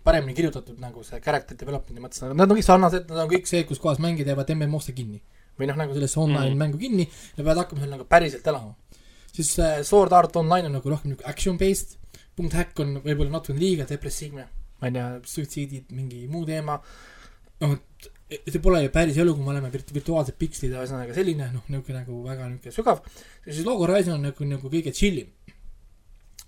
paremini 0.04 0.35
kirjutatud 0.35 0.80
nagu 0.82 1.04
see 1.06 1.20
character 1.22 1.58
development'i 1.58 2.02
mõttes, 2.02 2.22
aga 2.24 2.37
nad 2.37 2.50
on 2.50 2.58
kõik 2.58 2.66
sarnased, 2.66 3.06
nad 3.11 3.22
on 3.24 3.30
kõik 3.30 3.48
see, 3.50 3.62
kus 3.68 3.80
kohas 3.82 4.00
mängijad 4.02 4.32
jäävad 4.32 4.50
MMO-sse 4.56 4.94
kinni. 4.96 5.22
või 5.58 5.68
noh, 5.68 5.76
nagu 5.76 5.92
sellesse 5.92 6.16
online 6.16 6.54
mm. 6.54 6.58
mängu 6.58 6.78
kinni 6.80 7.04
ja 7.04 7.42
peavad 7.42 7.58
hakkama 7.61 7.82
seal 7.82 7.90
nagu 7.92 8.06
päriselt 8.08 8.46
elama. 8.48 8.72
siis 9.32 9.50
äh, 9.61 9.82
Sword 9.85 10.12
Art 10.12 10.37
Online 10.37 10.70
on 10.70 10.78
nagu 10.78 10.90
rohkem 10.90 11.12
niisugune 11.12 11.30
action 11.30 11.58
based, 11.61 11.98
punkt 12.37 12.56
Hack 12.56 12.80
on 12.80 12.96
võib-olla 13.04 13.37
natukene 13.37 13.61
liiga 13.61 13.87
depressiivne, 13.88 14.46
ma 14.80 14.88
ei 14.88 14.96
tea, 14.96 15.06
suitsiidid, 15.35 15.92
mingi 15.92 16.24
muu 16.32 16.46
teema, 16.48 16.78
noh, 17.61 17.76
et 18.32 18.48
see 18.48 18.62
pole 18.64 18.80
ju 18.82 18.90
päris 18.92 19.18
elu, 19.20 19.35
kui 19.37 19.44
me 19.44 19.52
oleme 19.52 19.70
virt-, 19.72 19.92
virtuaalsed 19.94 20.38
pikslid, 20.40 20.72
ühesõnaga 20.72 21.14
selline 21.16 21.50
noh, 21.52 21.68
niisugune 21.68 22.00
nagu 22.00 22.18
väga 22.24 22.48
niisugune 22.48 22.74
sügav, 22.74 23.02
siis 23.44 23.64
Logo 23.66 23.87
Horizon 23.87 24.16
on 24.16 24.26
nagu, 24.30 24.48
nagu 24.48 24.72
kõige 24.72 24.94
chill'im. 24.96 25.28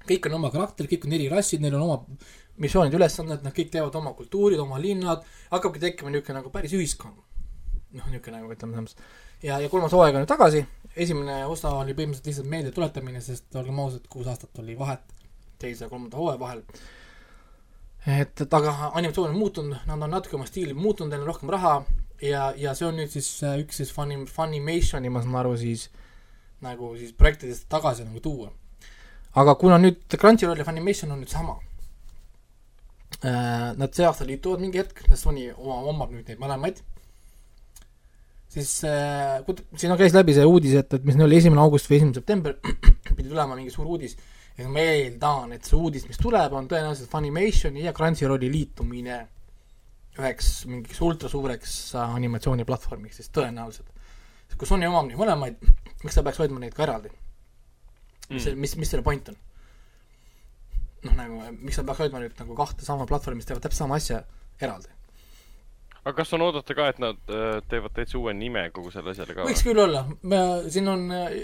Kõik 0.08 0.28
on 0.28 0.38
oma 0.38 0.50
karakter, 0.54 0.88
kõik 0.90 1.06
on 1.08 1.16
eri 1.16 1.28
rassid, 1.32 1.62
neil 1.64 1.76
on 1.78 1.86
oma 1.86 1.98
missioonid, 2.62 2.94
ülesanded, 2.94 3.42
nad 3.44 3.54
kõik 3.54 3.70
teevad 3.72 3.94
oma 3.98 4.14
kultuurid, 4.14 4.60
oma 4.62 4.78
linnad, 4.82 5.24
hakkabki 5.50 5.82
tekkima 5.82 6.12
niisugune 6.12 6.40
nagu 6.40 6.52
päris 6.54 6.74
ühiskond. 6.76 7.18
noh, 7.94 8.08
niisugune 8.10 8.40
nagu 8.40 8.52
ütleme 8.52 8.80
mõttes. 8.80 8.96
ja, 9.42 9.58
ja 9.62 9.68
kolmas 9.68 9.92
hooaeg 9.92 10.14
on 10.14 10.24
nüüd 10.24 10.30
tagasi, 10.30 10.64
esimene 10.96 11.44
osa 11.46 11.74
oli 11.80 11.94
põhimõtteliselt 11.94 12.30
lihtsalt 12.30 12.50
meelde 12.50 12.72
tuletamine, 12.74 13.20
sest 13.20 13.56
olgem 13.56 13.80
ausad, 13.80 14.06
kuus 14.08 14.26
aastat 14.30 14.62
oli 14.62 14.78
vahet 14.78 15.02
teise 15.58 15.84
ja 15.84 15.90
kolmanda 15.90 16.16
hooaja 16.16 16.40
vahel. 16.40 16.62
et, 18.06 18.40
et 18.40 18.54
aga 18.54 18.92
animatsioon 18.94 19.30
on 19.30 19.38
muutunud, 19.38 19.76
nad 19.86 20.02
on 20.02 20.10
natuke 20.10 20.36
oma 20.36 20.46
stiili 20.46 20.74
muutnud, 20.74 21.10
neil 21.10 21.22
on 21.22 21.32
rohkem 21.32 21.50
raha 21.50 21.76
ja, 22.22 22.52
ja 22.56 22.74
see 22.74 22.88
on 22.88 22.98
nüüd 22.98 23.12
siis 23.12 23.28
äh, 23.42 23.58
üks 23.62 23.80
siis 23.80 23.92
Funny, 23.94 24.24
Funimationi, 24.30 25.10
ma 25.12 25.22
saan 25.24 25.38
aru, 25.40 25.54
siis 25.60 25.88
nagu 26.64 26.94
siis 26.98 27.12
projektidest 27.16 27.68
tagasi 27.68 28.06
nagu 28.06 28.20
tuua. 28.24 28.52
Aga 29.34 29.54
kuna 29.60 29.78
nüüd 29.82 30.04
Crunchyroll 30.14 30.58
ja 30.58 30.66
Funimation 30.66 31.12
on 31.12 31.22
nüüd 31.22 31.32
sama 31.32 31.58
Äh, 33.24 33.72
nad 33.80 33.94
see 33.96 34.04
aasta 34.04 34.24
liituvad 34.28 34.60
mingi 34.60 34.82
hetk, 34.82 34.98
Sony 35.16 35.46
oma, 35.54 35.78
omab 35.88 36.10
nüüd 36.12 36.28
neid 36.28 36.40
mõlemaid, 36.42 36.82
siis 38.52 38.72
äh, 38.84 39.38
siin 39.80 39.94
käis 39.96 40.12
läbi 40.12 40.34
see 40.36 40.44
uudis, 40.44 40.74
et, 40.80 40.92
et 40.98 41.06
mis 41.08 41.16
neil 41.16 41.28
oli 41.28 41.38
esimene 41.38 41.62
august 41.62 41.88
või 41.88 42.02
esimene 42.02 42.18
september, 42.18 42.58
pidi 43.16 43.30
tulema 43.30 43.56
mingi 43.56 43.72
suur 43.72 43.88
uudis, 43.94 44.18
ja 44.58 44.68
ma 44.68 44.84
eeldan, 44.84 45.54
et 45.56 45.64
see 45.64 45.78
uudis, 45.78 46.04
mis 46.10 46.20
tuleb, 46.20 46.52
on 46.58 46.68
tõenäoliselt 46.68 47.08
Funimationi 47.12 47.86
ja 47.86 47.94
Crunchyrolli 47.96 48.52
liitumine 48.52 49.22
üheks 50.18 50.50
mingiks 50.68 51.00
ultrasuureks 51.02 51.78
animatsiooniplatvormiks, 52.04 53.22
siis 53.22 53.32
tõenäoliselt. 53.34 53.88
kui 54.58 54.68
Sony 54.68 54.84
omab 54.90 55.08
neid 55.08 55.18
mõlemaid, 55.18 55.64
miks 56.04 56.18
ta 56.18 56.22
peaks 56.22 56.44
hoidma 56.44 56.60
neid 56.60 56.76
ka 56.76 56.84
eraldi? 56.84 57.08
Mis 58.30 58.46
mm., 58.46 58.60
mis, 58.60 58.76
mis 58.80 58.94
selle 58.94 59.04
point 59.06 59.28
on? 59.32 59.36
noh, 61.04 61.14
nagu 61.18 61.54
miks 61.60 61.78
nad 61.78 61.88
peaks 61.88 62.04
hoidma 62.04 62.22
nüüd 62.22 62.36
nagu 62.40 62.58
kahte 62.58 62.86
sama 62.86 63.06
platvormi, 63.08 63.40
mis 63.40 63.48
teevad 63.48 63.64
täpselt 63.64 63.84
sama 63.84 63.98
asja 64.00 64.22
eraldi. 64.62 64.90
aga 66.04 66.12
kas 66.18 66.32
on 66.36 66.44
oodata 66.44 66.76
ka, 66.76 66.88
et 66.92 66.98
nad 67.02 67.32
äh, 67.32 67.58
teevad 67.70 67.94
täitsa 67.96 68.18
uue 68.20 68.34
nime 68.36 68.66
kogu 68.76 68.92
selle 68.94 69.12
asjale 69.14 69.36
ka? 69.36 69.46
võiks 69.48 69.64
küll 69.66 69.82
olla, 69.84 70.04
siin 70.72 70.90
on 70.92 71.06
äh, 71.14 71.38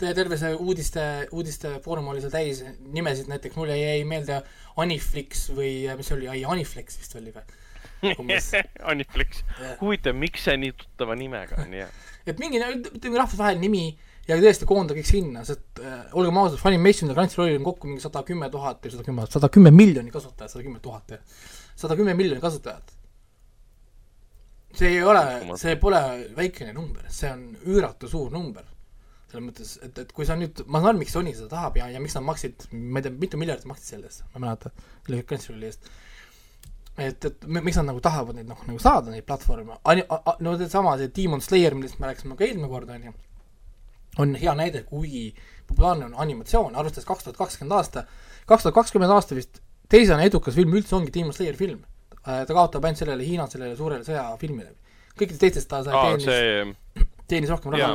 terve 0.00 0.38
see 0.40 0.52
uudiste, 0.56 1.06
uudiste 1.36 1.76
foorum 1.84 2.10
oli 2.12 2.22
seal 2.24 2.34
täis 2.34 2.62
nimesid, 2.80 3.30
näiteks 3.30 3.58
mulle 3.58 3.78
jäi 3.78 4.04
meelde 4.08 4.42
Aniflix 4.80 5.48
või 5.54 5.72
äh, 5.86 5.98
mis 5.98 6.10
see 6.10 6.18
oli, 6.18 6.30
ai, 6.34 6.44
Aniflex 6.48 7.00
vist 7.00 7.18
oli 7.20 7.34
või? 7.34 7.58
Aniflix, 8.90 9.42
huvitav, 9.82 10.16
miks 10.16 10.46
see 10.48 10.56
nii 10.58 10.76
tuttava 10.78 11.18
nimega 11.18 11.58
on, 11.62 11.74
jah? 11.82 11.98
et 12.30 12.38
mingi, 12.42 12.62
mingi 12.62 13.18
rahvusvaheline 13.18 13.62
nimi 13.62 13.84
ja 14.30 14.38
tõesti 14.38 14.68
koondada 14.68 14.96
kõik 14.98 15.08
sinna, 15.08 15.42
sest 15.46 15.82
äh, 15.82 16.00
olgem 16.18 16.38
ausad, 16.40 16.60
Funimation 16.62 17.10
ja 17.10 17.16
Crunchyrollil 17.16 17.58
on 17.58 17.66
kokku 17.66 17.90
mingi 17.90 18.04
sada 18.04 18.22
kümme 18.26 18.50
tuhat 18.52 18.82
või 18.84 18.94
sada 18.94 19.06
kümme, 19.06 19.26
sada 19.34 19.50
kümme 19.52 19.72
miljonit 19.74 20.14
kasutajat, 20.14 20.54
sada 20.54 20.66
kümme 20.66 20.82
tuhat, 20.82 21.16
jah. 21.16 21.46
sada 21.78 21.96
kümme 21.98 22.14
miljonit 22.18 22.42
kasutajat. 22.44 22.92
see 24.78 24.92
ei 24.94 25.00
ole, 25.02 25.22
see 25.58 25.74
pole 25.82 26.02
väikene 26.36 26.74
number, 26.76 27.08
see 27.10 27.30
on 27.32 27.48
üüratu 27.66 28.10
suur 28.10 28.30
number. 28.34 28.68
selles 29.30 29.46
mõttes, 29.46 29.72
et, 29.86 29.98
et 30.04 30.12
kui 30.12 30.26
sa 30.26 30.34
nüüd, 30.38 30.64
ma 30.66 30.80
saan 30.80 30.92
aru, 30.92 31.00
miks 31.04 31.12
Sony 31.14 31.34
seda 31.34 31.50
tahab 31.52 31.76
ja, 31.78 31.88
ja 31.94 32.02
miks 32.02 32.16
nad 32.18 32.26
maksid, 32.26 32.68
ma 32.74 32.98
ei 32.98 33.06
tea, 33.06 33.14
mitu 33.14 33.38
miljardit 33.38 33.68
maksid 33.70 33.94
selle 33.94 34.10
eest, 34.10 34.24
ma 34.30 34.40
ei 34.40 34.46
mäleta, 34.46 34.72
selle 35.06 35.26
Cruncyrolli 35.26 35.70
eest 35.70 35.90
et, 37.00 37.24
et 37.24 37.46
miks 37.46 37.78
nad 37.78 37.86
nagu 37.88 38.02
tahavad 38.04 38.36
neid 38.36 38.50
noh, 38.50 38.58
nagu 38.66 38.82
saada, 38.82 39.12
neid 39.14 39.24
platvorme, 39.24 39.78
no 40.44 40.54
seesama, 40.60 40.96
see 41.00 41.12
Demon 41.16 41.42
Slayer, 41.44 41.78
millest 41.78 42.00
me 42.02 42.10
rääkisime 42.10 42.36
ka 42.36 42.44
eelmine 42.44 42.68
kord, 42.68 42.90
on 42.90 43.06
ju 43.06 43.14
on 44.18 44.34
hea 44.34 44.54
näide, 44.58 44.82
kui 44.88 45.30
populaarne 45.68 46.08
on 46.10 46.14
animatsioon, 46.24 46.76
arvestades 46.76 47.06
kaks 47.08 47.26
tuhat 47.26 47.38
kakskümmend 47.38 47.76
aasta, 47.78 48.04
kaks 48.50 48.66
tuhat 48.66 48.74
kakskümmend 48.80 49.12
aasta 49.14 49.38
vist 49.38 49.60
teisene 49.90 50.26
edukas 50.26 50.56
film 50.58 50.74
üldse 50.78 50.96
ongi 50.98 51.12
Demon 51.14 51.34
Slayer 51.36 51.56
film. 51.58 51.82
Äh, 52.20 52.44
ta 52.46 52.54
kaotab 52.54 52.84
ainult 52.84 53.00
sellele 53.00 53.26
Hiina 53.26 53.46
sellele 53.50 53.76
suurele 53.78 54.04
sõjafilmile. 54.06 54.74
kõikidest 55.18 55.42
teistest 55.42 55.68
ta 55.70 55.80
Aa, 55.82 56.02
teenis 56.06 56.26
see..., 56.28 57.06
teenis 57.28 57.50
rohkem 57.52 57.72
raha. 57.74 57.90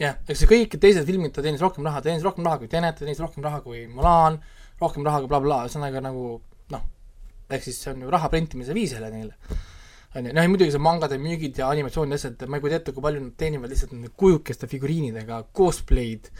jah, 0.00 0.16
eks 0.28 0.40
see 0.42 0.50
kõik 0.50 0.78
teised 0.80 1.06
filmid 1.06 1.34
ta 1.34 1.42
teenis 1.42 1.62
rohkem 1.62 1.86
raha, 1.86 2.02
teenis 2.02 2.24
rohkem 2.26 2.46
raha 2.46 2.58
kui 2.62 2.68
Tenet, 2.68 2.98
teenis 2.98 3.20
rohkem 3.22 3.44
raha 3.44 3.60
kui 3.64 3.84
Mulan, 3.90 4.40
rohkem 4.80 5.06
raha 5.06 5.22
kui 5.22 5.30
blablabla, 5.30 5.68
ühesõnaga 5.68 6.02
nagu 6.02 6.24
noh, 6.74 6.82
ehk 7.50 7.62
siis 7.66 7.78
see 7.82 7.92
on 7.94 8.06
ju 8.06 8.10
raha 8.10 8.30
prentimise 8.32 8.74
viis 8.76 8.96
jälle 8.96 9.10
neile 9.14 9.36
on 10.14 10.28
ju, 10.28 10.34
noh 10.34 10.46
ja 10.46 10.50
muidugi 10.50 10.74
see 10.74 10.82
mangade 10.82 11.18
müügid 11.20 11.58
ja 11.58 11.68
animatsioonid 11.72 12.14
ja 12.14 12.20
asjad, 12.20 12.44
ma 12.48 12.58
ei 12.58 12.64
kujuta 12.64 12.80
ette, 12.80 12.94
kui 12.94 13.04
palju 13.04 13.22
nad 13.24 13.38
teenivad 13.40 13.72
lihtsalt 13.72 13.94
nende 13.96 14.12
kujukeste 14.20 14.68
figuriinidega, 14.70 15.40
cosplay'd, 15.56 16.30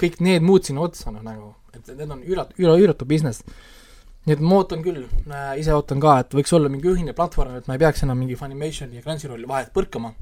kõik 0.00 0.20
need 0.24 0.44
muud 0.44 0.66
sinna 0.66 0.84
otsa, 0.84 1.12
noh 1.14 1.24
nagu, 1.24 1.54
et 1.72 1.88
need 1.94 2.10
on 2.10 2.20
üüratu, 2.22 2.58
üüratu, 2.60 2.84
üüratu 2.84 3.08
business. 3.08 3.44
nii 4.24 4.36
et 4.36 4.40
ma 4.40 4.60
ootan 4.60 4.80
küll 4.84 5.02
äh,, 5.04 5.50
ise 5.60 5.74
ootan 5.76 6.00
ka, 6.00 6.18
et 6.22 6.36
võiks 6.36 6.52
olla 6.56 6.70
mingi 6.72 6.88
ühine 6.88 7.12
platvorm, 7.16 7.58
et 7.58 7.66
ma 7.68 7.76
ei 7.76 7.82
peaks 7.82 8.04
enam 8.06 8.16
mingi 8.18 8.38
Funimationi 8.40 8.96
ja 8.96 9.04
Crunchyrolli 9.04 9.48
vahet 9.48 9.72
põrkama 9.74 10.14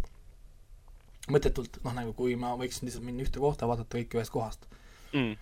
mõttetult, 1.30 1.78
noh 1.84 1.94
nagu 1.94 2.12
kui 2.18 2.34
ma 2.38 2.56
võiksin 2.58 2.88
lihtsalt 2.88 3.06
minna 3.06 3.22
ühte 3.22 3.38
kohta, 3.42 3.68
vaadata 3.70 3.94
kõike 3.94 4.18
ühest 4.18 4.34
kohast 4.34 4.66
mm.. 5.14 5.36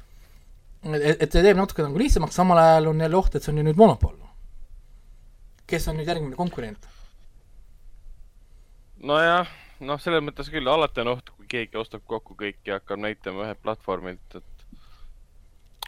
et, 0.92 1.22
et 1.24 1.32
see 1.32 1.44
teeb 1.44 1.56
natuke 1.56 1.84
nagu 1.86 2.00
lihtsamaks, 2.00 2.36
samal 2.36 2.60
ajal 2.60 2.90
on 2.92 3.00
jälle 3.00 3.16
oht, 3.16 3.34
et 3.34 3.44
see 3.44 3.54
on 3.54 3.62
ju 3.62 3.64
nüüd 3.64 3.80
monopol. 3.80 4.16
kes 5.70 5.88
on 5.88 5.96
nüüd 5.96 6.12
järgmine 6.12 6.36
konkurent? 6.36 6.84
Nojah, 9.00 9.48
noh, 9.84 10.00
selles 10.00 10.22
mõttes 10.24 10.50
küll, 10.52 10.68
alati 10.68 11.02
on 11.02 11.14
oht, 11.14 11.32
kui 11.36 11.48
keegi 11.50 11.78
ostab 11.80 12.04
kokku 12.08 12.36
kõik 12.38 12.60
ja 12.68 12.78
hakkab 12.78 13.00
näitama 13.00 13.46
ühelt 13.46 13.62
platvormilt, 13.64 14.36
et 14.36 14.50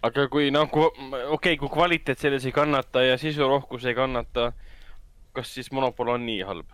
aga 0.02 0.26
kui 0.32 0.50
noh, 0.54 0.68
kui 0.72 0.86
okei 0.88 1.24
okay,, 1.36 1.58
kui 1.60 1.70
kvaliteet 1.72 2.22
selles 2.24 2.46
ei 2.48 2.54
kannata 2.56 3.04
ja 3.04 3.18
sisurohkus 3.20 3.84
ei 3.86 3.96
kannata, 3.98 4.52
kas 5.36 5.52
siis 5.54 5.70
monopol 5.72 6.14
on 6.14 6.26
nii 6.26 6.40
halb? 6.48 6.72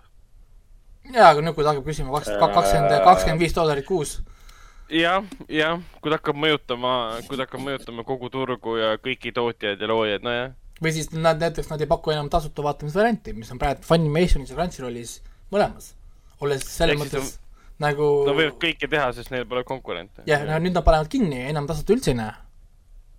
jaa, 1.08 1.32
aga 1.32 1.42
nüüd, 1.42 1.56
kui 1.56 1.64
ta 1.66 1.74
hakkab 1.74 1.88
küsima 1.88 2.14
kakskümmend, 2.14 2.54
kakskümmend, 2.54 2.96
kakskümmend 3.04 3.44
viis 3.44 3.56
dollarit 3.56 3.88
kuus. 3.88 4.18
jah, 4.92 5.26
jah, 5.50 5.82
kui 5.98 6.12
ta 6.12 6.20
hakkab 6.20 6.38
mõjutama, 6.38 6.94
kui 7.26 7.36
ta 7.36 7.48
hakkab 7.48 7.66
mõjutama 7.66 8.06
kogu 8.06 8.30
turgu 8.32 8.78
ja 8.78 8.94
kõiki 9.02 9.34
tootjaid 9.34 9.82
ja 9.82 9.90
loojaid, 9.90 10.24
nojah. 10.26 10.54
või 10.78 10.94
siis 10.94 11.10
nad 11.16 11.42
näiteks, 11.42 11.72
nad 11.72 11.82
ei 11.82 11.90
paku 11.90 12.14
enam 12.14 12.30
tasuta 12.30 12.62
vaatamisvarianti, 12.70 13.34
mis 13.34 13.50
on 13.50 13.58
praegu 13.58 13.82
Funimationis 13.88 14.54
ja 14.54 14.58
Crunchyrollis 14.58 15.18
mõlemas 15.50 15.97
olles 16.44 16.64
selles 16.66 16.98
mõttes 17.00 17.20
on... 17.20 17.30
nagu 17.84 18.08
Nad 18.26 18.38
võivad 18.38 18.58
kõike 18.62 18.90
teha, 18.90 19.08
sest 19.16 19.32
neil 19.34 19.46
pole 19.48 19.64
konkurente. 19.68 20.24
jah, 20.28 20.44
no 20.46 20.58
nüüd 20.62 20.76
nad 20.76 20.86
panevad 20.86 21.10
kinni 21.12 21.42
ja 21.42 21.50
enam 21.52 21.68
tasuta 21.70 21.94
üldse 21.96 22.12
ei 22.12 22.18
näe. 22.20 22.34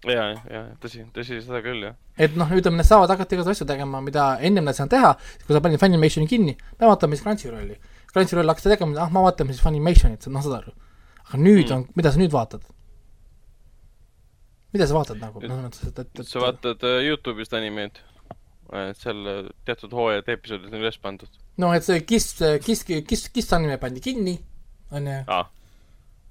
ja, 0.10 0.26
ja, 0.48 0.64
tõsi, 0.84 1.06
tõsi, 1.16 1.42
seda 1.46 1.62
küll, 1.66 1.86
jah. 1.90 1.96
et 2.18 2.36
noh, 2.40 2.52
ütleme, 2.56 2.80
nad 2.80 2.88
saavad 2.88 3.12
hakata 3.16 3.38
igasugu 3.38 3.58
asju 3.58 3.70
tegema, 3.70 4.02
mida 4.06 4.32
ennem 4.40 4.68
nad 4.68 4.76
ei 4.76 4.82
saanud 4.82 4.96
teha, 4.96 5.14
kui 5.46 5.56
sa 5.56 5.64
panid 5.64 5.82
Funimationi 5.82 6.30
kinni, 6.32 6.58
me 6.80 6.92
vaatame 6.92 7.18
siis 7.18 7.28
Crunchyrolli. 7.28 7.80
Crunchyroll 8.10 8.50
hakkas 8.50 8.70
tegema, 8.72 8.96
ah, 9.04 9.12
ma 9.14 9.26
vaatame 9.28 9.56
siis 9.56 9.64
Funimationit, 9.66 10.28
noh, 10.32 10.46
saad 10.46 10.62
aru. 10.62 10.76
aga 11.30 11.40
nüüd 11.40 11.68
mm. 11.68 11.76
on, 11.76 11.88
mida 12.00 12.14
sa 12.14 12.22
nüüd 12.22 12.36
vaatad? 12.36 12.64
mida 14.70 14.86
sa 14.86 14.96
vaatad 14.96 15.18
nagu, 15.18 15.42
selles 15.42 15.64
mõttes, 15.66 15.88
et, 15.90 16.00
et, 16.00 16.20
et 16.22 16.30
sa 16.30 16.42
vaatad 16.44 16.84
uh, 16.86 17.00
Youtube'ist 17.02 17.56
animeid 17.58 17.98
et 18.78 19.00
seal 19.02 19.30
äh, 19.30 19.46
teatud 19.66 19.94
hooajad 19.98 20.30
episoodid 20.30 20.74
on 20.74 20.84
üles 20.84 21.00
pandud 21.02 21.40
noh, 21.60 21.76
et 21.76 21.86
see 21.86 22.02
Kiss, 22.08 22.40
Kiss, 22.64 22.86
Kiss, 22.88 23.30
Kiss 23.34 23.56
anime 23.58 23.78
pandi 23.82 24.04
kinni, 24.04 24.36
onju 24.96 25.20
ah.. 25.28 25.46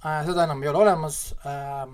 äh,, 0.03 0.21
seda 0.27 0.47
enam 0.49 0.63
ei 0.65 0.73
ole 0.73 0.83
olemas 0.87 1.21
äh,. 1.45 1.87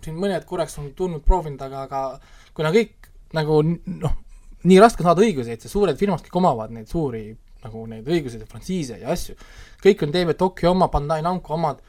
siin 0.00 0.16
mõned 0.16 0.46
korraks 0.48 0.78
on 0.80 0.92
tulnud 0.96 1.24
proovinud, 1.26 1.60
aga, 1.66 1.84
aga 1.88 2.54
kuna 2.56 2.72
kõik 2.74 3.10
nagu 3.36 3.60
noh, 3.66 4.16
nii 4.64 4.80
raske 4.80 5.04
on 5.04 5.10
saada 5.10 5.24
õiguseid, 5.24 5.60
sest 5.60 5.74
suured 5.74 5.98
firmad 6.00 6.22
kõik 6.24 6.40
omavad 6.40 6.72
neid 6.74 6.88
suuri 6.90 7.28
nagu 7.64 7.84
neid 7.88 8.08
õiguseid 8.08 8.44
ja 8.44 8.48
frantsiise 8.48 8.98
ja 9.02 9.12
asju. 9.12 9.36
kõik 9.84 10.04
on 10.04 10.12
TV 10.14 10.36
Tokyo 10.36 10.72
oma, 10.74 10.88
Bandai 10.92 11.20
Namco 11.24 11.54
omad, 11.56 11.82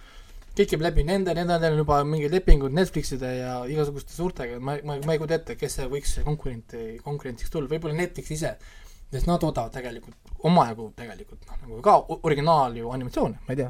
kõik 0.57 0.73
käib 0.73 0.83
läbi 0.83 1.05
nende, 1.07 1.33
nendel 1.35 1.71
on 1.71 1.81
juba 1.83 2.01
mingid 2.07 2.33
lepingud 2.35 2.75
Netflixide 2.75 3.31
ja 3.37 3.55
igasuguste 3.71 4.15
suurtega, 4.15 4.59
ma, 4.59 4.77
ma, 4.83 4.97
ma 5.05 5.15
ei 5.15 5.21
kujuta 5.21 5.39
ette, 5.39 5.55
kes 5.59 5.79
see 5.79 5.87
võiks 5.91 6.15
see 6.17 6.27
konkurent, 6.27 6.75
konkurentsiks 7.05 7.53
tulla, 7.53 7.71
võib-olla 7.71 7.95
Netflix 8.01 8.35
ise, 8.35 8.55
sest 9.11 9.27
nad 9.27 9.41
toodavad 9.41 9.73
tegelikult 9.75 10.15
omajagu 10.47 10.87
tegelikult 10.97 11.43
noh, 11.47 11.59
nagu 11.65 11.81
ka 11.85 11.97
originaal 12.21 12.77
ju 12.77 12.89
animatsioone, 12.93 13.43
ma 13.45 13.53
ei 13.53 13.59
tea. 13.59 13.69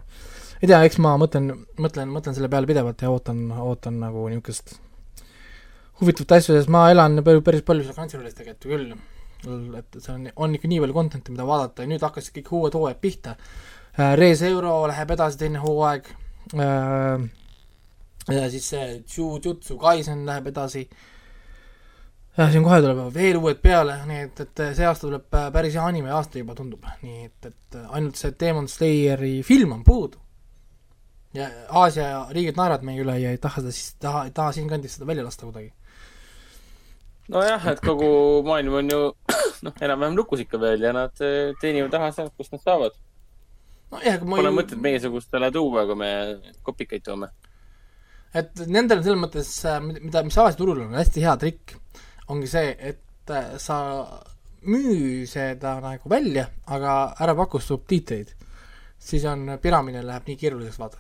ei 0.62 0.70
tea, 0.70 0.80
eks 0.88 1.02
ma 1.04 1.18
mõtlen, 1.20 1.52
mõtlen, 1.82 2.14
mõtlen 2.14 2.38
selle 2.38 2.50
peale 2.52 2.70
pidevalt 2.70 3.02
ja 3.02 3.12
ootan, 3.12 3.44
ootan 3.60 4.00
nagu 4.04 4.28
niisugust 4.32 4.78
huvitavat 6.02 6.38
asja, 6.38 6.56
sest 6.58 6.72
ma 6.74 6.88
elan 6.92 7.22
päris, 7.26 7.64
palju 7.66 7.86
seal 7.86 7.98
Cruncyrollis 7.98 8.38
tegelikult 8.38 8.70
küll. 8.72 8.94
et 9.78 10.00
seal 10.00 10.16
on, 10.18 10.26
on 10.46 10.56
ikka 10.58 10.70
nii 10.70 10.82
palju 10.84 10.96
content'i, 10.98 11.34
mida 11.34 11.46
vaadata 11.50 11.86
ja 11.86 11.90
nüüd 11.90 12.04
hakkasid 12.06 12.36
kõik 12.38 12.52
uued 12.58 12.78
hooajad 12.78 13.00
pihta. 13.02 13.36
Re 14.18 14.30
Zero 14.40 14.76
läheb 14.88 15.14
edasi 15.18 15.40
teine 15.42 15.62
hooaeg. 15.64 16.10
ja 18.30 18.50
siis 18.54 18.70
see 18.74 18.86
Jujutsu 19.02 19.78
Kaisen 19.82 20.26
läheb 20.30 20.52
edasi. 20.54 20.88
Ja 22.38 22.48
siin 22.52 22.64
kohe 22.64 22.80
tuleb 22.84 23.02
veel 23.14 23.40
uued 23.42 23.60
peale, 23.64 23.98
nii 24.08 24.24
et, 24.28 24.42
et 24.46 24.64
see 24.78 24.88
aasta 24.88 25.08
tuleb 25.08 25.38
äh, 25.38 25.48
päris 25.54 25.76
hea 25.76 25.86
anime 25.88 26.14
aasta 26.16 26.40
juba 26.40 26.56
tundub, 26.56 26.86
nii 27.04 27.26
et, 27.28 27.50
et 27.52 27.80
ainult 27.90 28.20
see 28.20 28.36
Demon 28.40 28.70
Slayeri 28.72 29.42
film 29.48 29.76
on 29.76 29.84
puudu. 29.84 30.22
ja 31.36 31.48
Aasia 31.82 32.28
riigid 32.36 32.58
naeravad 32.60 32.84
meie 32.88 33.04
üle 33.04 33.18
ja 33.20 33.32
ei 33.32 33.40
taha 33.42 33.62
seda 33.62 33.76
siis, 33.76 33.94
taha, 34.00 34.26
ei 34.28 34.34
taha 34.36 34.56
siinkandis 34.56 34.98
seda 34.98 35.08
välja 35.08 35.28
lasta 35.28 35.48
kuidagi. 35.48 35.74
nojah, 37.36 37.68
et 37.74 37.84
kogu 37.84 38.10
maailm 38.48 38.80
on 38.80 38.96
ju 38.96 39.02
noh, 39.68 39.78
enam-vähem 39.82 40.16
lukus 40.16 40.44
ikka 40.46 40.60
veel 40.60 40.88
ja 40.88 40.96
nad 40.96 41.24
eh, 41.24 41.54
teenivad 41.62 42.00
raha 42.00 42.12
sealt, 42.16 42.36
kust 42.40 42.56
nad 42.56 42.64
saavad. 42.64 42.98
nojah, 43.92 44.16
aga 44.16 44.26
ma 44.26 44.40
Pole 44.40 44.56
mõtet 44.56 44.80
meiesugustele 44.88 45.52
tuua, 45.52 45.86
kui 45.90 46.00
me 46.00 46.12
kopikaid 46.64 47.04
toome. 47.04 47.28
et 48.34 48.68
nendel 48.68 49.04
on 49.04 49.08
selles 49.10 49.24
mõttes, 49.28 49.54
mida, 50.00 50.24
mis 50.24 50.40
Aasia 50.40 50.64
turul 50.64 50.86
on 50.88 50.96
hästi 50.96 51.28
hea 51.28 51.36
trikk, 51.44 51.81
ongi 52.32 52.50
see, 52.50 52.76
et 52.92 53.34
äh, 53.34 53.56
sa 53.60 53.78
müü 54.62 55.26
seda 55.30 55.78
nagu 55.82 56.10
välja, 56.10 56.48
aga 56.68 57.16
ära 57.20 57.36
paku 57.36 57.60
subtiitreid. 57.60 58.36
siis 59.02 59.24
on, 59.26 59.58
piramidil 59.62 60.06
läheb 60.06 60.28
nii 60.30 60.38
keeruliseks 60.38 60.80
vaata. 60.80 60.98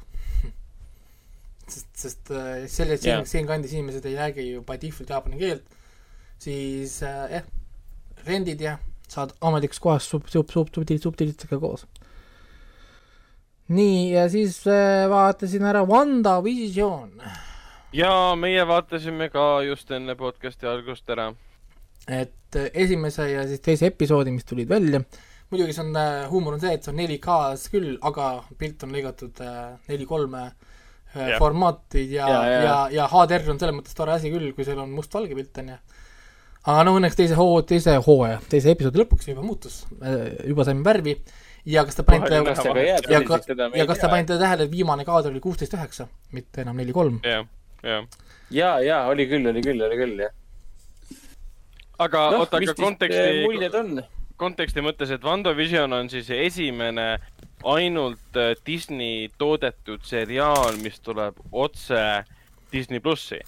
sest, 1.67 1.89
sest 1.95 2.31
äh, 2.33 2.65
selle, 2.67 2.97
siin 2.97 3.13
Jaa., 3.13 3.25
siinkandis 3.25 3.73
inimesed 3.73 4.05
ei 4.09 4.15
räägi 4.17 4.47
ju 4.49 4.63
by 4.65 4.79
default 4.81 5.09
jaapani 5.09 5.39
keelt, 5.39 5.75
siis 6.41 7.01
äh, 7.03 7.37
jah, 7.37 7.45
rendid 8.25 8.61
ja 8.61 8.77
saad 9.11 9.35
ametlikus 9.41 9.79
kohas 9.79 10.09
sub-, 10.09 10.27
sub-, 10.27 10.49
sub-, 10.51 10.73
subtiitrid, 10.73 11.03
subtiitritega 11.03 11.59
koos. 11.61 11.85
nii, 13.69 14.11
ja 14.15 14.25
siis 14.29 14.57
äh, 14.67 15.07
vaatasin 15.09 15.69
ära 15.69 15.85
WandaVision 15.87 17.21
ja 17.93 18.11
meie 18.39 18.63
vaatasime 18.67 19.27
ka 19.31 19.45
just 19.67 19.91
enne 19.91 20.15
podcast'i 20.19 20.67
algust 20.69 21.09
ära. 21.11 21.31
et 22.07 22.55
äh, 22.55 22.69
esimese 22.73 23.27
ja 23.31 23.43
siis 23.47 23.61
teise 23.61 23.91
episoodi, 23.91 24.31
mis 24.31 24.47
tulid 24.47 24.69
välja, 24.69 25.01
muidugi 25.51 25.75
see 25.75 25.83
on 25.83 25.95
äh,, 25.99 26.29
huumor 26.31 26.55
on 26.55 26.63
see, 26.63 26.73
et 26.73 26.83
see 26.83 26.93
on 26.93 27.01
4K-s 27.03 27.67
küll, 27.73 27.97
aga 28.07 28.31
pilt 28.57 28.83
on 28.87 28.95
lõigatud 28.95 29.43
äh, 29.43 29.75
neli 29.91 30.07
kolme 30.09 30.51
formaati 31.11 32.05
ja, 32.13 32.29
ja, 32.31 32.43
Ja, 32.47 32.51
ja, 32.63 32.75
ja. 32.95 33.05
HDR 33.11 33.49
on 33.51 33.57
selles 33.59 33.75
mõttes 33.75 33.97
tore 33.97 34.13
asi 34.15 34.31
küll, 34.31 34.53
kui 34.55 34.63
seal 34.63 34.79
on 34.79 34.93
mustvalge 34.95 35.35
pilt, 35.35 35.57
on 35.59 35.73
ju. 35.73 35.79
aga 36.63 36.85
no 36.87 36.95
õnneks 36.95 37.19
teise 37.19 37.35
hoo, 37.35 37.59
teise 37.67 37.97
hooaja, 38.05 38.39
teise 38.49 38.71
episoodi 38.71 39.03
lõpuks 39.03 39.27
juba 39.27 39.43
muutus, 39.43 39.81
juba 40.47 40.63
saime 40.63 40.87
värvi 40.87 41.17
ja 41.67 41.83
kas 41.83 41.99
te 41.99 42.07
panite 42.07 42.39
ja, 42.39 42.43
ka, 43.27 43.41
ja 43.75 43.85
kas 43.89 43.99
te 43.99 44.07
panite 44.07 44.39
tähele, 44.39 44.69
et 44.69 44.71
viimane 44.71 45.03
kaader 45.05 45.35
oli 45.35 45.43
kuusteist 45.43 45.75
üheksa, 45.75 46.07
mitte 46.31 46.63
enam 46.63 46.79
neli 46.79 46.95
kolm? 46.95 47.19
jah, 47.27 47.43
jah. 47.83 48.07
ja, 48.51 48.71
ja 48.85 49.03
oli 49.11 49.27
küll, 49.29 49.47
oli 49.49 49.63
küll, 49.65 49.81
oli 49.85 49.99
küll, 49.99 50.25
jah. 50.25 50.33
aga 51.99 52.25
noh, 52.31 52.45
oota, 52.45 52.61
aga 52.61 52.75
konteksti, 52.79 53.45
muljed 53.45 53.77
on? 53.77 54.01
konteksti 54.41 54.83
mõttes, 54.85 55.13
et 55.13 55.23
WandaVision 55.23 55.93
on 55.93 56.09
siis 56.09 56.29
esimene 56.33 57.07
ainult 57.67 58.37
äh, 58.39 58.53
Disney 58.65 59.29
toodetud 59.37 60.05
seriaal, 60.07 60.77
mis 60.81 60.99
tuleb 61.03 61.37
otse 61.51 62.23
Disney 62.71 62.99
plussi. 63.03 63.41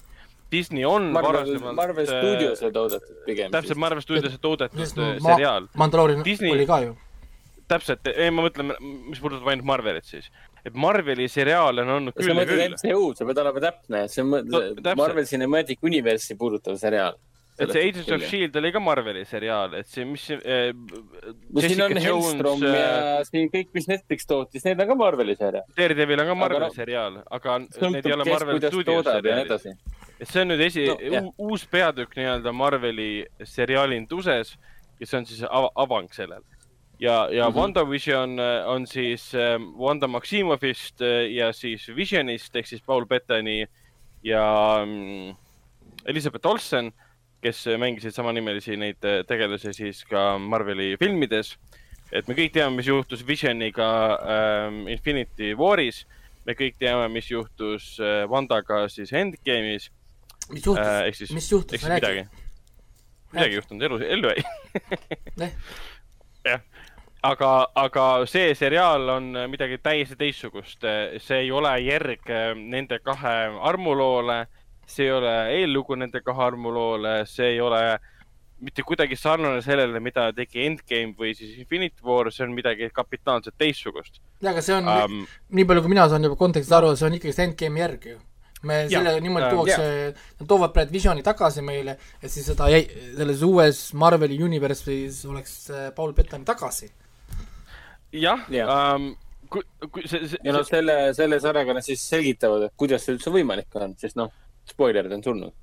Disney 0.54 0.86
on 0.86 1.08
Marvel, 1.16 1.32
varasemalt 1.32 1.76
Marvel 1.76 2.06
äh, 2.06 2.20
Studios 2.20 2.62
on 2.62 2.74
toodetud 2.74 3.24
pigem. 3.26 3.52
täpselt, 3.52 3.80
Marvel 3.82 4.04
Studios 4.06 4.38
toodetud 4.42 4.84
äh, 4.84 5.18
seriaal. 5.18 5.68
Mandalorian 5.78 6.22
Disney- 6.26 6.54
oli 6.54 6.68
ka 6.70 6.80
ju. 6.84 6.96
täpselt, 7.68 8.06
ei 8.14 8.30
ma 8.30 8.46
mõtlen, 8.46 8.76
mis 9.10 9.22
puudutab 9.24 9.50
ainult 9.50 9.66
Marvelit 9.66 10.06
siis. 10.06 10.30
Et 10.66 10.74
Marveli 10.80 11.28
seriaale 11.28 11.82
on 11.84 11.90
olnud 11.98 12.14
küll 12.16 12.32
ja 12.36 12.46
küll. 12.48 12.62
MCU-d, 12.72 13.18
sa 13.20 13.26
pead 13.28 13.38
olema 13.44 13.60
täpne, 13.68 14.08
see 14.08 14.24
on 14.24 14.30
No. 14.48 14.96
Marvel 14.96 15.26
Cinematic 15.28 15.80
Universe'i 15.84 16.38
puudutav 16.40 16.78
seriaal. 16.80 17.18
et 17.60 17.70
see 17.70 17.84
Agents 17.90 18.08
of 18.16 18.24
Shield 18.26 18.56
oli 18.58 18.72
ka 18.74 18.80
Marveli 18.82 19.26
seriaal, 19.30 19.76
et 19.78 19.86
see, 19.88 20.06
mis 20.10 20.24
äh,. 20.32 20.72
siin 21.62 21.84
on 21.86 21.98
Hellstrom 22.02 22.64
ja 22.66 23.20
siin 23.28 23.52
kõik, 23.54 23.68
mis 23.78 23.86
Netflix 23.92 24.26
tootis, 24.26 24.64
need 24.66 24.80
on 24.82 24.88
ka 24.90 24.96
Marveli 25.04 25.36
seriaal. 25.38 25.68
Daredevil 25.78 26.24
on 26.24 26.32
ka 26.32 26.36
Marveli 26.40 26.66
no- 26.66 26.74
seriaal, 26.74 27.20
aga 27.30 27.60
need 27.60 28.06
ei 28.10 28.16
ole, 28.16 28.24
kes 28.26 28.34
Marvel 28.34 28.58
kuidas 28.58 28.74
Studios 28.74 29.04
toodab 29.06 29.26
ja 29.30 29.36
nii 29.38 29.46
seriaalid. 29.52 30.00
et 30.20 30.28
see 30.32 30.42
on 30.42 30.48
nüüd 30.54 30.64
esi 30.66 30.88
No, 31.14 31.34
uus 31.38 31.68
peatükk 31.70 32.16
nii-öelda 32.18 32.54
Marveli 32.56 33.12
seriaalinduses, 33.44 34.56
kes 35.00 35.14
on 35.14 35.26
siis 35.30 35.44
av 35.50 35.70
avang 35.76 36.10
sellel. 36.16 36.42
ja, 37.00 37.30
ja 37.32 37.50
mm. 37.50 37.56
-hmm. 37.56 37.60
WandaVision 37.60 38.40
äh, 38.40 38.68
on 38.68 38.88
siis 38.88 39.36
äh, 39.36 39.60
Wanda 39.78 40.08
Maximovist 40.08 41.02
äh, 41.02 41.32
ja 41.32 41.54
siis 41.54 41.88
Visionist 41.96 42.56
ehk 42.56 42.68
siis 42.68 42.82
Paul 42.82 43.06
Bettani 43.06 43.68
ja 44.24 44.84
mm, 44.86 45.36
Elizabeth 46.06 46.48
Olsen, 46.48 46.94
kes 47.42 47.66
mängisid 47.78 48.12
samanimelisi 48.12 48.78
neid 48.78 49.04
äh, 49.04 49.26
tegelasi 49.28 49.74
siis 49.74 50.06
ka 50.06 50.38
Marveli 50.40 50.98
filmides. 51.00 51.58
et 52.12 52.28
me 52.28 52.34
kõik 52.34 52.52
teame, 52.54 52.76
mis 52.76 52.88
juhtus 52.88 53.28
Visioniga 53.28 54.20
ähm, 54.22 54.88
Infinity 54.88 55.56
War'is, 55.58 56.06
me 56.46 56.54
kõik 56.54 56.76
teame, 56.78 57.08
mis 57.10 57.32
juhtus 57.32 57.98
Wandaga 58.30 58.88
siis 58.88 59.14
Endgame'is 59.14 59.90
mis 60.50 60.66
juhtus 60.66 60.86
äh,, 60.86 61.34
mis 61.34 61.52
juhtus 61.52 61.74
ehk 61.74 61.82
siis 61.82 61.94
midagi, 61.94 62.26
midagi 63.34 63.56
juhtunud 63.56 63.88
elus, 63.88 64.02
ellu 64.02 64.30
jäi. 64.30 64.44
Eh. 67.24 67.30
aga, 67.30 67.68
aga 67.80 68.06
see 68.28 68.54
seriaal 68.56 69.10
on 69.16 69.30
midagi 69.52 69.78
täiesti 69.80 70.18
teistsugust, 70.20 70.84
see 71.24 71.38
ei 71.46 71.52
ole 71.52 71.72
järg 71.80 72.28
äh, 72.28 72.52
nende 72.58 73.00
kahe 73.00 73.36
armuloole, 73.64 74.46
see 74.86 75.08
ei 75.08 75.14
ole 75.16 75.36
eellugu 75.60 75.96
nende 75.96 76.20
kahe 76.22 76.44
armuloole, 76.50 77.22
see 77.30 77.54
ei 77.54 77.62
ole 77.64 77.80
mitte 78.64 78.84
kuidagi 78.84 79.16
sarnane 79.20 79.62
sellele, 79.64 80.00
mida 80.04 80.30
tegi 80.36 80.66
Endgame 80.68 81.16
või 81.20 81.32
siis 81.36 81.56
Infinity 81.60 82.04
War, 82.04 82.30
see 82.32 82.46
on 82.46 82.54
midagi 82.56 82.90
kapitaalselt 82.96 83.56
teistsugust 83.60 84.20
jaa, 84.42 84.52
aga 84.52 84.64
see 84.64 84.76
on 84.76 84.88
um,, 84.92 85.24
nii 85.56 85.68
palju, 85.68 85.84
kui 85.84 85.92
mina 85.92 86.06
saan 86.12 86.28
juba 86.28 86.40
kontekstist 86.40 86.76
aru, 86.76 86.94
see 87.00 87.08
on 87.08 87.18
ikkagi 87.18 87.36
see 87.36 87.48
Endgame'i 87.50 87.84
järg 87.84 88.10
ju. 88.12 88.18
me 88.68 88.82
Jaa, 88.84 89.00
selle 89.00 89.16
niimoodi 89.24 89.52
tuuakse, 89.52 89.88
nad 90.40 90.50
toovad 90.50 90.76
praegu 90.76 90.96
Visioni 90.96 91.24
tagasi 91.24 91.64
meile, 91.64 91.98
et 92.22 92.32
siis 92.32 92.48
seda 92.52 92.68
jäi, 92.72 92.84
selles 93.16 93.44
uues 93.48 93.82
Marveli 94.00 94.40
universe'is 94.44 95.24
oleks 95.32 95.58
äh, 95.72 95.88
Paul 95.96 96.16
Bettani 96.16 96.48
tagasi. 96.48 96.92
Jah 98.14 98.46
Jah. 98.54 98.70
um,, 98.70 99.10
kui, 99.50 99.66
kui 99.92 100.06
see, 100.08 100.28
see, 100.32 100.40
ja 100.46 100.54
noh, 100.56 100.64
selle, 100.68 100.96
selle 101.18 101.40
sarjaga 101.44 101.76
nad 101.78 101.86
siis 101.86 102.06
selgitavad, 102.10 102.68
et 102.68 102.78
kuidas 102.80 103.06
see 103.06 103.18
üldse 103.18 103.34
võimalik 103.34 103.74
on, 103.82 103.98
sest 104.00 104.18
noh, 104.20 104.32
spoilerid 104.70 105.14
on 105.14 105.22
tulnud. 105.26 105.54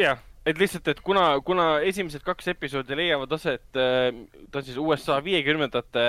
jah, 0.00 0.20
et 0.46 0.58
lihtsalt, 0.60 0.88
et 0.92 1.00
kuna, 1.04 1.26
kuna 1.44 1.68
esimesed 1.88 2.24
kaks 2.24 2.52
episoodi 2.54 2.96
leiavad 2.98 3.32
aset, 3.36 3.64
ta 3.74 4.60
on 4.60 4.66
siis 4.66 4.80
USA 4.80 5.20
viiekümnendate 5.24 6.08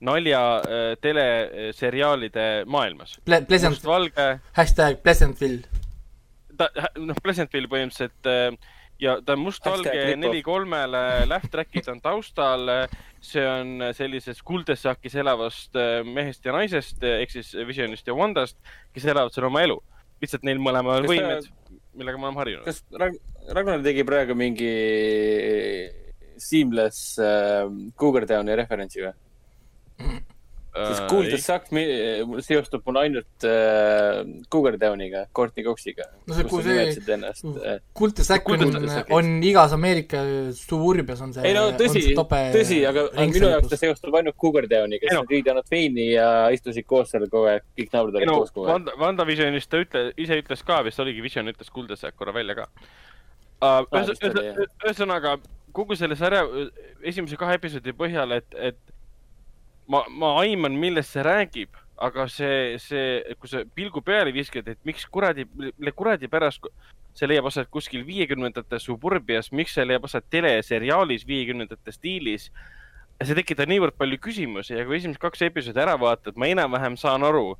nalja 0.00 0.40
äh, 0.56 0.96
teleseriaalide 1.00 2.64
maailmas. 2.66 3.18
Ple-, 3.28 3.44
Pleasant, 3.46 3.80
hashtag 4.56 5.02
Pleasantville. 5.04 5.62
ta, 6.56 6.70
noh, 6.96 7.16
Pleasantville 7.22 7.68
põhimõtteliselt 7.68 8.30
äh, 8.30 8.76
ja 9.00 9.16
ta 9.24 9.34
on 9.36 9.44
mustvalge 9.46 10.16
neli 10.20 10.42
kolmele, 10.44 11.02
laugh 11.28 11.48
track'id 11.52 11.88
on 11.92 12.00
taustal. 12.04 12.68
see 13.20 13.42
on 13.44 13.82
sellisest 13.92 14.40
kuldesakis 14.48 15.14
elavast 15.20 15.76
äh, 15.76 16.00
mehest 16.04 16.44
ja 16.44 16.54
naisest 16.56 17.02
ehk 17.04 17.30
siis 17.34 17.52
Visionist 17.68 18.06
ja 18.08 18.14
Wandast, 18.16 18.56
kes 18.94 19.04
elavad 19.04 19.34
seal 19.34 19.44
oma 19.50 19.60
elu. 19.66 19.76
lihtsalt 20.20 20.44
neil 20.48 20.60
mõlemal 20.60 21.04
ta- 21.04 21.10
võimed, 21.12 21.50
millega 21.96 22.18
me 22.20 22.28
oleme 22.28 22.40
harjunud. 22.40 22.64
kas 22.64 22.82
Rag-, 22.92 23.20
Ragnar 23.56 23.82
tegi 23.84 24.04
praegu 24.08 24.36
mingi 24.36 24.72
seamless 26.40 27.18
äh, 27.20 27.68
Cougar 27.96 28.26
Downi 28.28 28.56
referentsi 28.56 29.04
või? 29.04 30.20
Siis 30.70 31.00
Cool 31.10 31.26
the 31.26 31.38
Suck 31.42 31.70
mi- 31.74 32.42
seostub 32.46 32.84
mul 32.86 32.98
ainult 33.00 33.44
äh, 33.48 34.20
Cougar 34.52 34.76
Downiga, 34.78 35.24
Courtney 35.34 35.64
Coxiga. 35.66 36.04
No 36.28 36.36
see- 36.38 36.46
kui 36.48 36.62
see- 36.62 37.14
ennast 37.16 37.44
äh,. 37.44 37.80
Säkk 38.30 38.44
Kulte 38.46 38.68
on 38.68 38.86
on 39.18 39.42
igas 39.42 39.72
Ameerika 39.74 40.20
suburbias 40.54 41.20
on 41.26 41.32
see 41.34 41.42
ei 41.50 41.54
no 41.56 41.66
tõsi, 41.78 42.14
tõsi, 42.54 42.80
aga 42.86 43.08
minu 43.26 43.50
jaoks 43.50 43.72
ta 43.72 43.80
seostub 43.80 44.14
ainult 44.20 44.38
Cougar 44.38 44.68
Downiga, 44.70 45.02
Ei 45.02 45.08
kes 45.08 45.18
on 45.18 45.26
riidanud 45.30 45.66
veini 45.70 46.12
ja 46.12 46.28
istusid 46.54 46.86
koos 46.86 47.10
seal 47.10 47.26
kogu 47.28 47.50
aeg, 47.50 47.66
kõik 47.78 47.90
naabrid 47.96 48.14
ei 48.14 48.22
olid 48.22 48.30
no 48.30 48.38
koos 48.42 48.54
kogu 48.54 48.66
aeg. 48.66 48.72
Wanda, 48.76 48.94
WandaVisionis 49.00 49.66
ta 49.70 49.82
ütle, 49.82 50.06
ise 50.16 50.38
ütles 50.42 50.62
ka 50.66 50.82
vist 50.86 51.00
oligi 51.02 51.22
Vision 51.24 51.50
ütles 51.50 51.70
Kuldesääk 51.74 52.14
korra 52.18 52.32
välja 52.36 52.54
ka 52.62 52.68
uh,. 53.60 53.82
Ühesõnaga 54.86 55.36
kogu 55.76 55.96
selle 55.98 56.16
sarja 56.18 56.42
äh, 56.46 56.70
esimese 57.10 57.38
kahe 57.40 57.58
episoodi 57.58 57.92
põhjal, 57.96 58.32
et, 58.38 58.56
et 58.58 58.78
ma, 59.90 60.04
ma 60.08 60.32
aiman, 60.44 60.78
millest 60.80 61.16
see 61.16 61.26
räägib, 61.26 61.76
aga 62.00 62.26
see, 62.32 62.78
see, 62.80 63.36
kui 63.40 63.50
sa 63.50 63.64
pilgu 63.76 64.02
peale 64.04 64.32
viskad, 64.32 64.68
et 64.72 64.80
miks 64.88 65.04
kuradi, 65.12 65.44
mille 65.58 65.92
kuradi 65.96 66.30
pärast 66.32 66.70
see 67.16 67.28
leiab 67.28 67.50
aset 67.50 67.68
kuskil 67.74 68.04
viiekümnendate 68.06 68.78
suburbias, 68.80 69.50
miks 69.52 69.74
see 69.76 69.86
leiab 69.86 70.06
aset 70.08 70.28
teleseriaalis 70.32 71.26
viiekümnendate 71.28 71.92
stiilis 71.92 72.48
see 73.20 73.36
tekitab 73.36 73.68
niivõrd 73.68 73.96
palju 74.00 74.18
küsimusi 74.22 74.76
ja 74.78 74.86
kui 74.88 74.96
esimesed 74.96 75.20
kaks 75.20 75.42
episoodi 75.50 75.82
ära 75.82 75.96
vaatad, 76.00 76.38
ma 76.40 76.48
enam-vähem 76.48 76.96
saan 77.00 77.26
aru, 77.26 77.52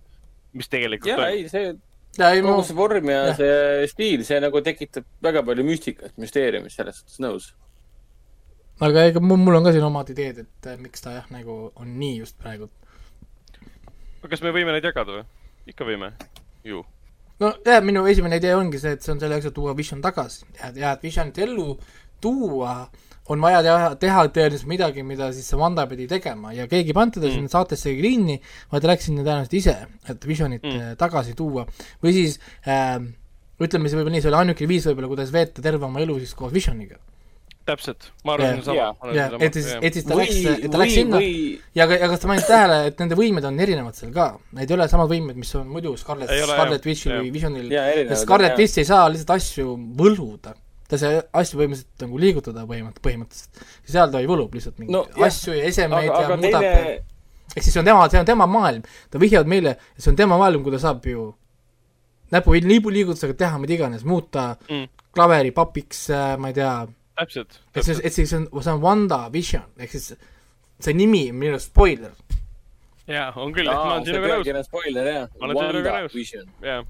mis 0.57 0.70
tegelikult 0.72 1.11
ja 1.11 1.26
ei, 1.28 1.47
see 1.53 1.74
ja 2.18 2.31
ei, 2.33 2.43
kogu, 2.45 2.62
see 2.66 2.76
vorm 2.78 3.11
ja 3.12 3.18
jah. 3.28 3.35
see 3.39 3.91
stiil, 3.93 4.24
see 4.26 4.41
nagu 4.43 4.62
tekitab 4.64 5.07
väga 5.22 5.45
palju 5.47 5.66
müstikat, 5.66 6.14
müsteeriumit, 6.20 6.72
selles 6.74 7.03
suhtes 7.03 7.20
nõus. 7.22 7.51
Aga 8.81 9.05
ega 9.11 9.20
mul, 9.20 9.55
on 9.57 9.64
ka 9.66 9.72
siin 9.74 9.85
omad 9.87 10.11
ideed, 10.12 10.39
et 10.45 10.70
äh, 10.70 10.78
miks 10.81 11.05
ta 11.05 11.12
jah, 11.18 11.26
nagu 11.35 11.72
on 11.76 11.93
nii 12.01 12.18
just 12.22 12.39
praegu. 12.41 12.70
kas 14.31 14.43
me 14.45 14.53
võime 14.55 14.72
neid 14.74 14.85
jagada 14.85 15.20
või? 15.20 15.26
ikka 15.70 15.85
võime 15.89 16.12
ju. 16.66 16.83
no 17.41 17.53
jah, 17.66 17.83
minu 17.85 18.07
esimene 18.11 18.41
idee 18.41 18.55
ongi 18.57 18.81
see, 18.83 18.97
et 18.97 19.05
see 19.05 19.12
on 19.14 19.20
selleks, 19.22 19.47
et 19.51 19.55
tuua 19.57 19.74
Vision 19.76 20.03
tagasi 20.05 20.45
ja, 20.59 20.72
ja 20.76 20.93
et 20.97 21.03
Visionit 21.07 21.39
ellu 21.45 21.74
tuua, 22.20 22.74
on 23.33 23.41
vaja 23.41 23.62
teha, 23.64 23.93
teha 24.03 24.24
tõenäoliselt 24.28 24.68
midagi, 24.68 25.03
mida 25.07 25.31
siis 25.33 25.47
see 25.49 25.59
Wanda 25.61 25.87
pidi 25.89 26.09
tegema 26.11 26.53
ja 26.53 26.66
keegi 26.68 26.93
ei 26.93 26.97
pannud 26.97 27.14
teda 27.16 27.31
Mm. 27.31 27.37
sinna 27.39 27.49
saatesse 27.53 27.95
kinni, 27.97 28.41
vaid 28.72 28.85
läks 28.91 29.07
sinna 29.09 29.22
tõenäoliselt 29.24 29.57
ise, 29.57 29.76
et 30.09 30.26
Visionit 30.28 30.62
Mm. 30.64 30.74
mm. 30.76 30.97
tagasi 31.01 31.35
tuua. 31.39 31.64
või 32.03 32.12
siis 32.12 32.41
äh, 32.66 32.99
ütleme 33.61 33.89
siis 33.89 33.97
võib-olla 33.97 34.16
nii, 34.16 34.24
see 34.24 34.33
oli 34.33 34.41
ainuke 34.41 34.68
viis 34.68 34.87
võib-olla, 34.89 35.09
kuidas 35.09 35.33
veeta 35.33 35.62
terve 35.62 35.85
oma 35.87 36.01
elu 36.01 36.18
siis 36.18 36.35
koos 36.35 36.53
Visioniga. 36.53 36.99
täpselt, 37.68 38.08
ma 38.24 38.34
arvan 38.34 38.61
yeah. 38.61 38.62
Sama. 38.64 39.12
jah, 39.14 39.34
et 39.44 39.56
siis, 39.58 39.66
et 39.80 39.96
siis 39.98 40.06
ta 40.08 40.16
läks, 40.18 40.38
et 40.52 40.70
ta 40.72 40.80
läks 40.80 40.94
sinna 40.96 41.20
või 41.20 41.34
ja 41.76 41.86
ja 41.90 42.08
kas 42.11 42.22
te 42.22 42.30
panite 42.30 42.48
tähele, 42.48 42.78
et 42.88 43.02
nende 43.02 43.18
võimed 43.18 43.46
on 43.46 43.61
erinevad 43.66 43.98
seal 43.98 44.11
ka, 44.14 44.26
need 44.56 44.70
ei 44.70 44.76
ole 44.78 44.88
samad 44.90 45.12
võimed, 45.12 45.36
mis 45.38 45.52
on 45.61 45.68
muidu 45.70 45.92
Scarlet, 46.00 46.32
Scarlet. 46.48 46.88
Witchil 46.88 47.14
või 47.18 47.30
Visionil. 47.34 47.70
Scarlet 48.22 48.58
Witch 48.58 48.80
ei 48.82 48.88
saa 48.88 49.06
lihtsalt 49.12 49.36
asju 49.36 49.76
võluda. 50.00 50.54
ta 50.90 50.98
sai 50.98 51.20
asju 51.42 51.61
põhimõtteliselt 51.61 52.02
nagu 52.02 52.18
liigutada 52.18 52.64
põhimõtteliselt, 52.66 53.04
põhimõtteliselt. 53.04 53.61
seal 53.86 54.11
ta 54.11 54.18
ei 54.18 54.26
võlub 54.26 54.54
lihtsalt 54.56 54.80
mingeid 54.80 54.96
No 54.96 55.26
asju 55.26 55.54
ja 55.54 55.68
esemeid 55.68 56.08
aga, 56.08 56.22
ja 56.22 56.26
aga 56.26 56.38
muudab 56.40 56.64
teine, 56.66 56.96
ehk 57.54 57.62
siis 57.62 57.74
see 57.76 57.82
on 57.82 57.86
tema, 57.86 58.08
see 58.11 58.18
on 58.18 58.26
tema 58.26 58.46
maailm, 58.50 58.82
ta 59.11 59.20
vihjavad 59.22 59.46
meile, 59.52 59.76
et 59.94 60.02
see 60.02 60.11
on 60.11 60.18
tema 60.18 60.38
maailm, 60.40 60.64
kui 60.66 60.74
ta 60.74 60.80
saab 60.82 61.06
ju 61.06 61.28
näpu 62.34 62.54
liibu 62.54 62.90
liigutusega 62.94 63.34
teha 63.38 63.58
mida 63.62 63.74
iganes, 63.76 64.02
muuta 64.06 64.56
Mm. 64.68 64.88
klaveri 65.14 65.50
papiks, 65.54 66.08
ma 66.38 66.50
ei 66.50 66.54
tea, 66.54 66.74
täpselt, 67.20 67.60
et 67.74 67.86
see, 67.86 67.98
et 68.02 68.16
siis 68.16 68.32
on, 68.36 68.46
see 68.60 68.72
on 68.74 68.82
Wanda 68.84 69.20
Vision, 69.32 69.66
ehk 69.80 69.92
siis 69.96 70.14
see 70.80 70.96
nimi 70.96 71.26
on 71.30 71.38
minu 71.42 71.56
arust 71.56 71.72
spoiler. 71.72 72.16
jaa, 73.10 73.28
on 73.36 73.52
küll, 73.56 73.68
ma 73.68 73.96
olen 73.96 74.08
sinuga 74.08 74.32
nõus, 74.32 74.70
spoiler 74.70 75.12
jah. 75.12 75.28
Ma 75.36 75.50
olen 75.50 75.62
sinuga 75.62 75.94
nõus. 75.98 76.16
Vision. 76.16 76.50
jaa. 76.64 76.82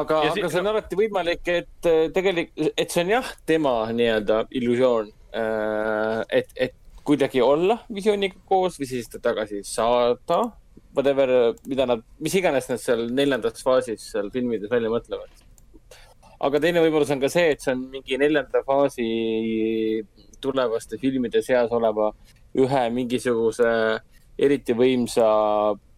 aga, 0.00 0.22
aga 0.30 0.52
see 0.52 0.62
on 0.62 0.70
alati 0.72 1.00
võimalik, 1.00 1.52
et 1.52 1.90
äh, 1.90 2.06
tegelikult, 2.14 2.72
et 2.76 2.96
see 2.96 3.04
on 3.06 3.14
jah, 3.16 3.34
tema 3.46 3.76
nii-öelda 3.92 4.46
illusioon. 4.60 5.12
et, 5.34 6.52
et 6.54 6.74
kuidagi 7.04 7.42
olla 7.42 7.78
visioniga 7.94 8.38
koos 8.48 8.78
või 8.80 8.88
siis 8.88 9.10
ta 9.12 9.20
tagasi 9.22 9.62
saada. 9.68 10.44
Whatever, 10.94 11.54
mida 11.66 11.88
nad, 11.90 12.04
mis 12.22 12.36
iganes 12.38 12.68
nad 12.70 12.78
seal 12.78 13.08
neljandas 13.10 13.64
faasis 13.66 14.12
seal 14.12 14.30
filmides 14.34 14.70
välja 14.70 14.92
mõtlevad. 14.92 15.43
Aga 16.40 16.60
teine 16.60 16.82
võimalus 16.84 17.12
on 17.14 17.22
ka 17.22 17.30
see, 17.32 17.54
et 17.54 17.62
see 17.62 17.72
on 17.74 17.86
mingi 17.92 18.18
neljanda 18.20 18.64
faasi 18.66 19.08
tulevaste 20.42 20.98
filmide 21.00 21.42
seas 21.42 21.72
oleva 21.72 22.10
ühe 22.58 22.82
mingisuguse 22.94 23.70
eriti 24.38 24.74
võimsa 24.76 25.26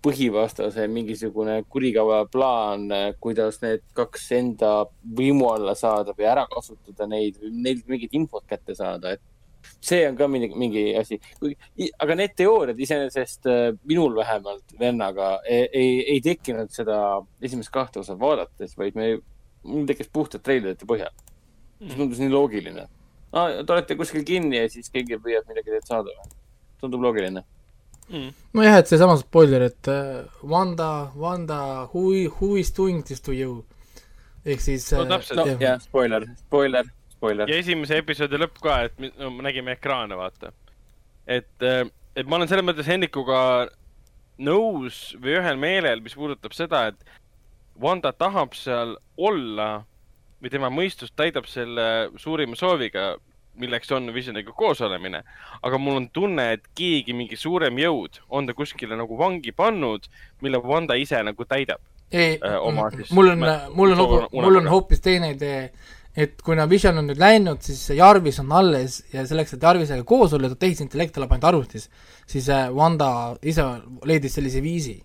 põhivastase 0.07 0.87
mingisugune 0.93 1.61
kurikava 1.73 2.21
plaan, 2.31 2.87
kuidas 3.23 3.59
need 3.63 3.83
kaks 3.97 4.29
enda 4.37 4.73
võimu 5.19 5.49
alla 5.51 5.75
saada 5.75 6.15
või 6.17 6.29
ära 6.31 6.45
kasutada 6.51 7.09
neid 7.11 7.41
neilt 7.51 7.89
mingit 7.91 8.15
infot 8.15 8.45
kätte 8.47 8.77
saada, 8.79 9.17
et 9.17 9.25
see 9.83 10.05
on 10.07 10.17
ka 10.19 10.29
mingi, 10.31 10.53
mingi 10.55 10.85
asi. 10.99 11.19
aga 11.99 12.17
need 12.21 12.37
teooriad 12.39 12.79
iseenesest 12.87 13.49
äh, 13.51 13.73
minul 13.89 14.15
vähemalt 14.17 14.77
vennaga 14.79 15.41
ei, 15.43 15.67
ei, 15.73 15.97
ei 16.15 16.21
tekkinud 16.23 16.71
seda 16.71 17.01
esimest 17.43 17.73
kahte 17.75 18.01
osa 18.05 18.15
vaadates, 18.21 18.77
vaid 18.79 18.95
me, 18.99 19.17
mul 19.67 19.87
tekkis 19.89 20.11
puhtalt 20.13 20.45
treilerite 20.47 20.89
põhjal. 20.89 21.13
see 21.83 21.97
tundus 21.99 22.23
nii 22.23 22.33
loogiline 22.33 22.87
ah,. 23.33 23.53
Te 23.67 23.73
olete 23.73 23.97
kuskil 23.99 24.25
kinni 24.25 24.63
ja 24.63 24.71
siis 24.73 24.89
keegi 24.93 25.19
püüab 25.21 25.49
midagi 25.51 25.75
teilt 25.75 25.89
saada 25.91 26.13
või? 26.13 26.35
tundub 26.81 27.05
loogiline. 27.05 27.43
nojah, 28.55 28.79
et 28.81 28.91
seesama 28.91 29.17
spoiler, 29.21 29.67
et 29.71 29.89
äh, 29.91 30.25
Wanda, 30.43 31.11
Wanda, 31.17 31.89
who, 31.93 32.13
who 32.39 32.57
is 32.57 32.71
doing 32.73 33.03
this 33.05 33.21
to 33.21 33.35
you? 33.35 33.65
ehk 34.47 34.63
siis 34.63 34.87
No 34.95 35.03
äh, 35.03 35.09
täpselt. 35.17 35.41
no 35.43 35.57
jah, 35.61 35.81
spoiler, 35.83 36.29
spoiler, 36.47 36.87
spoiler. 37.17 37.51
ja 37.51 37.59
esimese 37.59 37.99
episoodi 38.03 38.39
lõpp 38.39 38.61
ka, 38.63 38.79
et 38.87 39.01
no, 39.19 39.33
me 39.35 39.49
nägime 39.49 39.75
ekraane, 39.75 40.15
vaata. 40.19 40.53
et, 41.27 41.67
et 42.15 42.27
ma 42.31 42.39
olen 42.39 42.49
selles 42.49 42.65
mõttes 42.69 42.87
Hendrikuga 42.87 43.41
nõus 44.39 45.17
või 45.21 45.39
ühel 45.41 45.59
meelel, 45.61 46.03
mis 46.05 46.15
puudutab 46.15 46.55
seda, 46.57 46.87
et 46.93 47.17
Wanda 47.83 48.13
tahab 48.13 48.55
seal 48.55 48.97
olla 49.17 49.85
või 50.43 50.51
tema 50.53 50.69
mõistus 50.73 51.13
täidab 51.17 51.47
selle 51.49 52.11
suurima 52.21 52.57
sooviga, 52.57 53.17
milleks 53.57 53.91
on 53.97 54.11
Visioniga 54.15 54.53
koos 54.53 54.81
olemine. 54.85 55.23
aga 55.63 55.79
mul 55.79 55.97
on 55.97 56.09
tunne, 56.13 56.53
et 56.53 56.67
keegi, 56.77 57.13
mingi 57.17 57.37
suurem 57.37 57.77
jõud 57.81 58.21
on 58.29 58.47
ta 58.47 58.53
kuskile 58.55 58.97
nagu 58.97 59.17
vangi 59.19 59.53
pannud, 59.53 60.09
mille 60.43 60.59
Wanda 60.59 60.95
ise 60.95 61.23
nagu 61.23 61.45
täidab. 61.45 61.81
ei 62.13 62.39
äh, 62.45 62.59
siis- 62.97 63.13
mul 63.13 63.29
on 63.31 63.39
mul 63.75 63.93
on 63.93 63.99
hoopis, 63.99 64.33
mul 64.33 64.57
on 64.57 64.67
hoopis 64.69 65.01
teine 65.01 65.31
idee, 65.31 65.71
et 66.17 66.43
kuna 66.43 66.69
Vision 66.69 66.99
on 66.99 67.07
nüüd 67.09 67.19
läinud, 67.19 67.61
siis 67.61 67.89
Jarvis 67.97 68.39
on 68.41 68.53
alles 68.53 69.03
ja 69.13 69.27
selleks, 69.27 69.55
et 69.55 69.63
Jarvisega 69.63 70.05
koos 70.05 70.33
olla, 70.33 70.49
ta 70.49 70.55
tehisintellekt 70.55 71.17
elab 71.17 71.33
ainult 71.33 71.45
arvutis, 71.45 71.91
siis 72.27 72.49
äh, 72.49 72.69
Wanda 72.75 73.37
ise 73.43 73.65
leidis 74.05 74.35
sellise 74.35 74.63
viisi. 74.63 75.03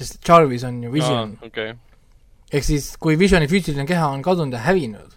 sest 0.00 0.28
Jarvis 0.28 0.64
on 0.64 0.82
ju 0.84 0.92
Vision, 0.92 1.38
okei, 1.44 1.74
ehk 2.52 2.64
siis 2.66 2.92
kui 2.98 3.16
Visioni 3.20 3.46
füüsiline 3.50 3.86
keha 3.86 4.08
on 4.10 4.22
kadunud 4.26 4.52
ja 4.56 4.62
hävinud, 4.66 5.12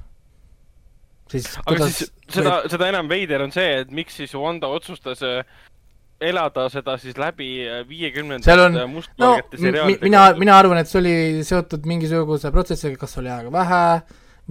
siis 1.32 1.48
aga 1.58 1.68
kuidas 1.72 1.96
siis 1.98 2.12
seda, 2.34 2.60
seda 2.72 2.90
enam 2.92 3.10
veider 3.12 3.42
on 3.46 3.52
see, 3.56 3.70
et 3.84 3.92
miks 3.92 4.20
siis 4.22 4.34
Wanda 4.38 4.68
otsustas 4.74 5.24
äh, 5.26 5.42
elada 6.24 6.68
seda 6.72 6.98
siis 7.02 7.18
läbi 7.20 7.48
äh, 7.66 7.80
on- 7.82 7.88
viiekümnendate 7.90 8.56
no 8.76 8.86
mustvalgete 8.92 9.58
mi- 9.58 9.64
seriaalide 9.68 10.06
mina, 10.10 10.26
mina 10.40 10.58
arvan, 10.60 10.78
et 10.84 10.88
see 10.92 11.00
oli 11.02 11.16
seotud 11.48 11.86
mingisuguse 11.90 12.52
protsessiga, 12.54 13.00
kas 13.02 13.18
oli 13.22 13.32
aega 13.34 13.52
vähe 13.54 13.82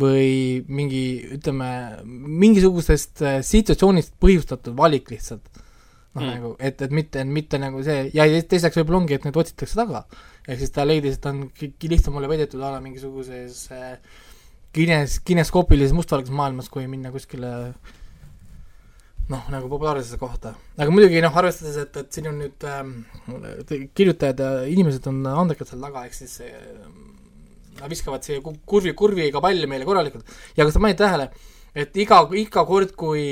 või 0.02 0.64
mingi, 0.72 1.04
ütleme, 1.36 1.68
mingisugusest 2.42 3.22
äh, 3.28 3.40
situatsioonist 3.44 4.14
põhjustatud 4.20 4.76
valik 4.78 5.10
lihtsalt. 5.12 5.44
noh 6.14 6.22
Mm. 6.26 6.28
nagu, 6.28 6.48
et, 6.60 6.82
et 6.84 6.90
mitte, 6.92 7.22
mitte 7.24 7.56
nagu 7.56 7.80
see 7.84 8.10
ja 8.12 8.26
te- 8.28 8.42
teiseks 8.50 8.76
võib-olla 8.76 8.98
ongi, 9.00 9.14
et 9.16 9.22
need 9.24 9.36
otsitakse 9.40 9.78
taga. 9.78 10.02
Ehk 10.48 10.58
siis 10.58 10.74
ta 10.74 10.84
leidis, 10.86 11.18
et 11.18 11.26
on 11.30 11.44
lihtsam 11.88 12.16
olla 12.18 12.30
vedetud 12.30 12.62
a 12.62 12.74
la 12.74 12.82
mingisuguses 12.84 13.64
äh, 13.74 13.96
kines, 14.74 15.18
kineskoopilises 15.26 15.94
mustvalges 15.96 16.32
maailmas, 16.34 16.70
kui 16.72 16.86
minna 16.90 17.12
kuskile 17.14 17.52
noh, 19.30 19.46
nagu 19.52 19.68
populaarsesse 19.70 20.18
kohta. 20.20 20.54
aga 20.78 20.90
muidugi 20.92 21.22
noh, 21.24 21.36
arvestades, 21.38 21.78
et, 21.84 21.96
et 22.02 22.18
siin 22.18 22.28
on 22.32 22.40
nüüd 22.42 22.66
ähm, 22.68 22.92
kirjutajad 23.94 24.42
ja 24.42 24.50
inimesed 24.72 25.06
on 25.10 25.22
andekad 25.30 25.70
seal 25.70 25.82
taga, 25.84 26.04
ehk 26.08 26.16
siis 26.16 26.38
äh, 26.44 26.52
nad 27.78 27.92
viskavad 27.92 28.24
siia 28.26 28.42
ku- 28.44 28.58
kurvi, 28.68 28.94
kurviga 28.98 29.40
palli 29.44 29.68
meile 29.70 29.86
korralikult. 29.88 30.28
ja 30.56 30.66
kas 30.66 30.76
te 30.76 30.82
panite 30.82 31.04
tähele, 31.04 31.30
et 31.74 31.96
iga, 32.02 32.22
iga 32.38 32.66
kord, 32.68 32.96
kui 32.98 33.24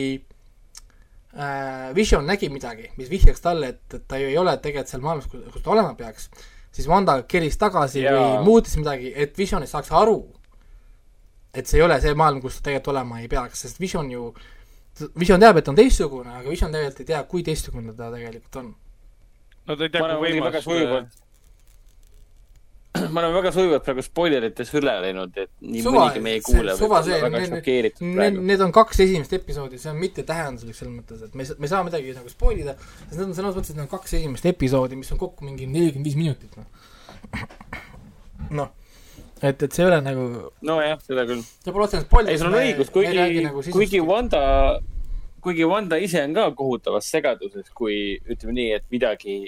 äh, 1.35 1.91
Vision 1.97 2.25
nägi 2.29 2.53
midagi, 2.53 2.93
mis 3.01 3.11
vihjaks 3.13 3.45
talle, 3.45 3.75
et, 3.75 3.85
et 3.99 4.09
ta 4.09 4.21
ju 4.21 4.31
ei 4.31 4.39
ole 4.41 4.57
tegelikult 4.63 4.95
seal 4.95 5.05
maailmas, 5.05 5.29
kus 5.31 5.65
ta 5.65 5.75
olema 5.75 5.97
peaks, 5.99 6.31
siis 6.73 6.89
Wanda 6.89 7.21
keris 7.29 7.59
tagasi 7.61 8.05
ja. 8.05 8.15
Või 8.15 8.45
muutis 8.47 8.77
midagi, 8.79 9.13
et 9.17 9.37
Visionist 9.39 9.75
saaks 9.75 9.91
aru, 9.97 10.21
et 11.55 11.67
see 11.67 11.81
ei 11.81 11.87
ole 11.87 11.99
see 12.03 12.15
maailm, 12.15 12.41
kus 12.43 12.61
ta 12.61 12.69
tegelikult 12.69 12.95
olema 12.95 13.21
ei 13.21 13.29
peaks, 13.31 13.65
sest 13.67 13.81
Vision 13.83 14.11
ju 14.11 14.31
Vision 15.19 15.41
teab, 15.41 15.57
et 15.57 15.69
on 15.71 15.79
teistsugune, 15.79 16.31
aga 16.41 16.49
Vision 16.51 16.73
tegelikult 16.73 17.03
ei 17.03 17.11
tea, 17.13 17.23
kui 17.31 17.43
teistsugune 17.47 17.95
ta 17.97 18.11
tegelikult 18.13 18.61
on. 18.63 18.71
no 19.67 19.77
ta 19.77 19.87
ei 19.87 19.93
tea, 19.95 20.07
kui 20.07 20.35
võimas. 20.35 21.21
ma 23.15 23.21
olen 23.23 23.35
väga 23.37 23.53
sujuvalt 23.55 23.85
praegu 23.87 24.03
spoilerites 24.03 24.73
üle 24.75 24.95
läinud, 25.05 25.37
et 25.39 25.51
nii 25.63 25.83
Suva- 25.85 26.09
mõnigi 26.09 26.23
meie 26.25 26.41
kuulaja 26.43 26.75
võib 26.75 26.81
see, 27.07 27.15
olla 27.15 27.21
väga 27.29 27.39
need- 27.39 27.53
šokeeritud 27.55 28.15
praegu. 28.17 28.43
need 28.51 28.65
on 28.67 28.73
kaks 28.75 29.01
esimest 29.07 29.37
episoodi, 29.39 29.79
see 29.79 29.93
on 29.93 30.01
mittetähenduslik 30.01 30.75
selles 30.79 30.95
mõttes, 30.97 31.23
et 31.29 31.35
me 31.39 31.45
ei 31.47 31.51
saa, 31.53 31.57
me 31.63 31.69
ei 31.69 31.73
saa 31.75 31.85
midagi 31.87 32.17
nagu 32.19 32.33
spoil 32.33 32.59
ida, 32.65 32.75
sest 33.07 33.15
need 33.21 33.29
on 33.29 33.37
selles 33.39 33.55
mõttes, 33.61 33.71
et 33.71 33.79
need 33.79 33.87
on 33.87 33.93
kaks 33.95 34.17
esimest 34.19 34.51
episoodi, 34.51 34.99
mis 34.99 35.13
on 35.15 35.21
kokku 35.23 35.47
mingi 35.47 35.69
nelikümmend 35.71 36.11
viis 36.11 36.19
minutit, 36.19 36.59
noh. 36.59 36.67
noh, 38.59 38.73
et, 39.41 39.63
et 39.63 39.71
see 39.71 39.85
ei 39.85 39.89
ole 39.93 40.01
nagu, 40.05 40.27
nojah, 40.67 40.99
seda 41.07 41.25
küll. 41.31 41.45
see 41.47 41.71
pole 41.77 41.87
otseselt 41.87 42.09
spoil. 42.11 42.27
ei, 42.33 42.41
sul 42.43 42.51
on 42.51 42.59
õigus, 42.59 42.91
kuigi, 42.95 43.45
nagu 43.47 43.63
kuigi 43.71 44.03
Wanda, 44.03 44.43
kuigi 45.47 45.65
Wanda 45.69 45.99
ise 46.03 46.25
on 46.27 46.35
ka 46.37 46.49
kohutavas 46.59 47.07
segaduses, 47.15 47.71
kui 47.71 48.19
ütleme 48.27 48.57
nii, 48.59 48.69
et 48.81 48.91
midagi, 48.93 49.39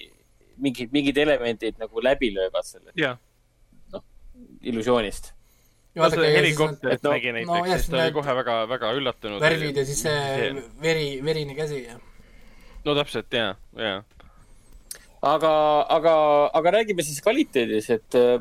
mingid, 0.62 0.94
mingid 0.94 1.18
elemendid 1.26 1.82
nagu 1.82 2.00
läbi 2.06 2.30
löövad 2.36 2.64
sellest 2.68 2.96
jah, 3.02 3.18
illusioonist. 4.62 5.32
no 5.94 6.08
see 6.10 6.32
helikopterit 6.36 6.98
et 6.98 7.04
no- 7.04 7.12
nägi 7.12 7.32
no 7.32 7.38
näiteks, 7.38 7.68
jah, 7.68 7.80
siis 7.82 7.90
ta 7.92 8.00
oli 8.00 8.16
kohe 8.16 8.34
väga, 8.38 8.56
väga 8.70 8.94
üllatunud. 8.96 9.42
värvid 9.42 9.76
ja 9.76 9.84
siis 9.84 10.02
see 10.06 10.54
veri, 10.82 11.08
verine 11.24 11.56
käsi 11.58 11.82
ja 11.84 11.98
no 12.84 12.96
täpselt, 12.98 13.32
ja, 13.36 13.54
ja. 13.78 14.02
aga, 15.22 15.52
aga, 15.98 16.16
aga 16.52 16.74
räägime 16.78 17.04
siis 17.06 17.20
kvaliteedis, 17.24 17.90
et 17.98 18.18
äh, 18.18 18.40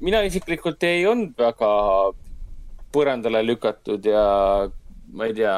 mina 0.00 0.22
isiklikult 0.26 0.82
ei 0.88 1.06
olnud 1.06 1.36
väga 1.38 1.72
põrandale 2.92 3.40
lükatud 3.46 4.04
ja 4.04 4.24
ma 5.12 5.28
ei 5.28 5.34
tea, 5.36 5.54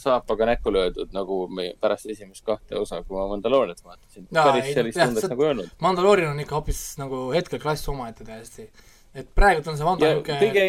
saapaga 0.00 0.46
näkku 0.52 0.72
löödud, 0.72 1.12
nagu 1.16 1.46
me 1.48 1.70
pärast 1.80 2.08
esimest 2.12 2.44
kahte 2.44 2.76
osa, 2.80 3.00
kui 3.06 3.16
ma 3.16 3.26
Mandalooriat 3.30 3.80
vaatasin. 3.84 4.26
Jaa, 4.28 4.44
päris 4.50 4.74
sellist 4.76 5.00
tundet 5.00 5.28
nagu 5.32 5.46
ei 5.46 5.52
olnud. 5.54 5.70
Mandaloorian 5.80 6.34
on 6.34 6.42
ikka 6.44 6.58
hoopis 6.58 6.82
nagu 7.00 7.22
hetkel 7.32 7.60
klass 7.62 7.88
omaette 7.88 8.26
täiesti. 8.28 8.68
Et 9.14 9.28
praegult 9.34 9.68
on 9.68 9.76
see 9.78 9.86
ja 9.86 10.14
niuke 10.14 10.38
kõige, 10.40 10.66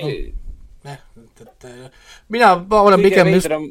jah, 0.83 0.99
et, 1.17 1.41
et 1.47 1.67
äh, 1.69 1.89
mina 2.33 2.53
olen 2.79 3.01
pigem 3.03 3.31
just, 3.33 3.47
veidram, 3.47 3.67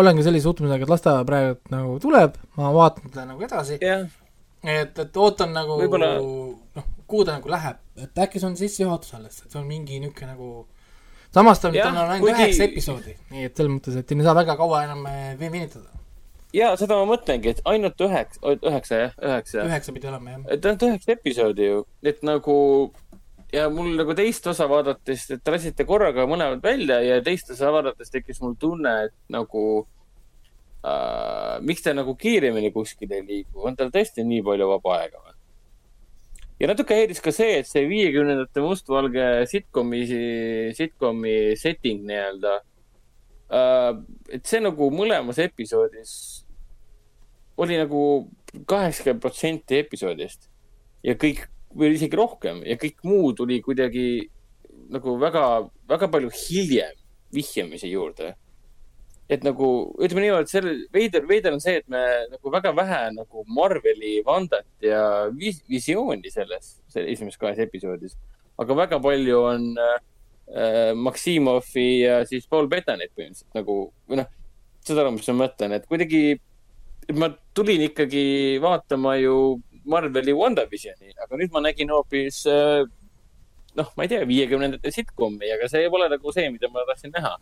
olengi 0.00 0.24
sellise 0.26 0.48
suhtumisega, 0.48 0.86
et 0.86 0.92
las 0.92 1.04
ta 1.04 1.16
praegu 1.28 1.58
nagu 1.74 1.96
tuleb, 2.02 2.36
ma 2.58 2.72
vaatan 2.74 3.10
teda 3.10 3.26
nagu 3.32 3.44
edasi, 3.46 3.78
jah, 3.82 4.06
et, 4.64 4.98
et 4.98 5.16
ootan 5.16 5.52
nagu 5.56 5.78
Võib-olla- 5.80 6.14
noh, 6.20 6.86
kuhu 7.06 7.24
ta 7.28 7.38
nagu 7.38 7.50
läheb, 7.52 7.80
et 8.00 8.22
äkki 8.26 8.40
see 8.40 8.48
on 8.48 8.56
sissejuhatus 8.58 9.14
alles, 9.18 9.42
et 9.44 9.50
see 9.50 9.60
on 9.60 9.66
mingi 9.68 10.00
niisugune 10.00 10.32
nagu 10.32 10.52
samas 11.34 11.60
ta 11.60 11.72
tal 11.72 11.90
on 11.90 11.98
ainult 12.14 12.24
kuigi- 12.28 12.38
üheksa 12.46 12.68
episoodi, 12.70 13.16
nii 13.34 13.44
et 13.50 13.56
selles 13.56 13.72
mõttes, 13.74 13.98
et 14.00 14.12
ei 14.14 14.22
saa 14.24 14.34
väga 14.38 14.56
kaua 14.56 14.84
enam 14.86 15.04
eh, 15.10 15.34
venitada. 15.40 15.90
ja 16.54 16.72
seda 16.80 16.96
ma 17.00 17.08
mõtlengi, 17.12 17.50
et 17.50 17.62
ainult 17.68 18.00
üheksa, 18.06 18.40
üheksa 18.54 19.00
jah, 19.02 19.16
üheksa. 19.18 19.64
üheksa 19.68 19.92
pidi 19.96 20.08
olema 20.08 20.30
jah. 20.36 20.44
et 20.56 20.64
ainult 20.64 20.86
üheksa 20.88 21.16
episoodi 21.18 21.66
ju, 21.72 21.84
et 22.02 22.22
nagu 22.22 22.56
ja 23.54 23.68
mul 23.70 23.94
nagu 23.98 24.14
teist 24.18 24.46
osa 24.50 24.66
vaadates, 24.70 25.28
et 25.30 25.42
te 25.44 25.54
lasite 25.54 25.86
korraga 25.88 26.26
mõlemad 26.28 26.62
välja 26.64 26.98
ja 27.04 27.20
teist 27.24 27.52
osa 27.54 27.70
vaadates 27.74 28.10
tekkis 28.12 28.40
mul 28.42 28.56
tunne, 28.60 28.94
et 29.08 29.14
nagu 29.32 29.64
äh, 30.82 31.60
miks 31.62 31.84
ta 31.84 31.94
nagu 31.96 32.16
kiiremini 32.18 32.72
kuskile 32.74 33.20
ei 33.20 33.26
liigu, 33.28 33.62
on 33.68 33.78
tal 33.78 33.92
tõesti 33.94 34.26
nii 34.26 34.42
palju 34.46 34.70
vaba 34.74 34.98
aega 34.98 35.22
või? 35.22 35.34
ja 36.62 36.70
natuke 36.70 36.98
häiris 36.98 37.22
ka 37.22 37.34
see, 37.34 37.60
et 37.60 37.70
see 37.70 37.86
viiekümnendate 37.90 38.62
mustvalge 38.64 39.28
sitcomi, 39.50 40.04
sitcomi 40.78 41.36
setting 41.60 42.06
nii-öelda 42.08 42.56
äh,, 43.54 43.90
et 44.34 44.46
see 44.50 44.62
nagu 44.64 44.90
mõlemas 44.94 45.38
episoodis 45.42 46.14
oli 47.60 47.78
nagu 47.78 48.00
kaheksakümmend 48.66 49.22
protsenti 49.22 49.78
episoodist 49.78 50.48
ja 51.06 51.14
kõik 51.18 51.46
või 51.74 51.94
isegi 51.96 52.18
rohkem 52.18 52.62
ja 52.66 52.76
kõik 52.80 53.02
muu 53.06 53.32
tuli 53.36 53.60
kuidagi 53.64 54.06
nagu 54.94 55.16
väga, 55.20 55.44
väga 55.90 56.08
palju 56.12 56.30
hiljem 56.34 56.96
vihjamise 57.34 57.90
juurde. 57.90 58.34
et 59.24 59.40
nagu 59.40 59.66
ütleme 60.04 60.20
niimoodi, 60.20 60.50
selle 60.52 60.72
veider, 60.92 61.22
veider 61.24 61.54
on 61.56 61.62
see, 61.64 61.78
et 61.80 61.86
me 61.88 62.00
nagu 62.28 62.50
väga 62.52 62.74
vähe 62.76 62.98
nagu 63.16 63.44
Marveli 63.48 64.18
Vandat 64.26 64.66
ja 64.84 65.30
vis, 65.32 65.62
visiooni 65.64 66.28
selles, 66.30 66.74
selle 66.92 67.08
esimeses 67.08 67.40
kahes 67.40 67.62
episoodis. 67.64 68.18
aga 68.60 68.76
väga 68.76 69.00
palju 69.00 69.40
on 69.40 69.70
äh, 69.80 70.92
Maksimovi 70.94 71.88
ja 72.02 72.20
siis 72.28 72.46
Paul 72.46 72.68
Bettanit 72.68 73.14
põhimõtteliselt 73.16 73.56
nagu 73.56 73.78
või 74.08 74.20
noh, 74.20 74.28
saad 74.84 75.00
aru, 75.00 75.14
mis 75.16 75.30
ma 75.32 75.46
mõtlen, 75.46 75.72
et 75.72 75.88
kuidagi 75.88 76.36
et 77.08 77.16
ma 77.16 77.30
tulin 77.56 77.84
ikkagi 77.88 78.60
vaatama 78.62 79.16
ju 79.20 79.36
Marveli 79.90 80.32
WandaVisioni, 80.36 81.14
aga 81.24 81.40
nüüd 81.40 81.52
ma 81.52 81.64
nägin 81.64 81.90
hoopis 81.92 82.44
äh, 82.50 82.84
noh, 83.78 83.90
ma 83.98 84.06
ei 84.06 84.10
tea, 84.12 84.22
viiekümnendate 84.28 84.92
sitcomi, 84.94 85.48
aga 85.54 85.68
see 85.70 85.88
pole 85.92 86.06
nagu 86.12 86.34
see, 86.34 86.46
mida 86.54 86.70
ma 86.72 86.84
tahtsin 86.88 87.12
näha. 87.14 87.34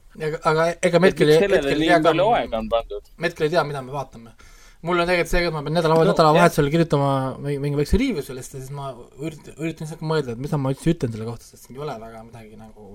aga 0.51 0.71
ega 0.89 1.03
me 1.03 1.13
hetkel, 1.13 1.35
hetkel 1.35 1.59
ei 1.59 1.61
tea 1.61 2.01
me 2.01 3.29
hetkel 3.29 3.47
ei 3.49 3.55
tea, 3.55 3.65
mida 3.69 3.85
me 3.85 3.95
vaatame. 3.95 4.33
mul 4.83 5.03
on 5.03 5.07
tegelikult 5.09 5.33
see, 5.33 5.45
et 5.47 5.55
ma 5.55 5.63
pean 5.67 5.77
nädala 5.79 5.99
no,, 5.99 6.09
nädalavahetusel 6.09 6.73
kirjutama 6.73 7.13
mingi, 7.45 7.77
väikse 7.79 8.01
review 8.01 8.25
sellest 8.27 8.57
ja 8.57 8.65
siis 8.65 8.73
ma 8.75 8.91
üritan, 9.21 9.55
üritan 9.61 9.87
lihtsalt 9.87 10.03
mõelda, 10.13 10.35
et 10.35 10.43
mida 10.43 10.59
ma 10.59 10.73
üldse 10.75 10.91
ütlen 10.95 11.15
selle 11.15 11.29
kohta, 11.29 11.47
sest 11.47 11.69
siin 11.69 11.79
ei 11.79 11.85
ole 11.85 11.95
väga 12.01 12.25
midagi 12.27 12.59
nagu 12.59 12.89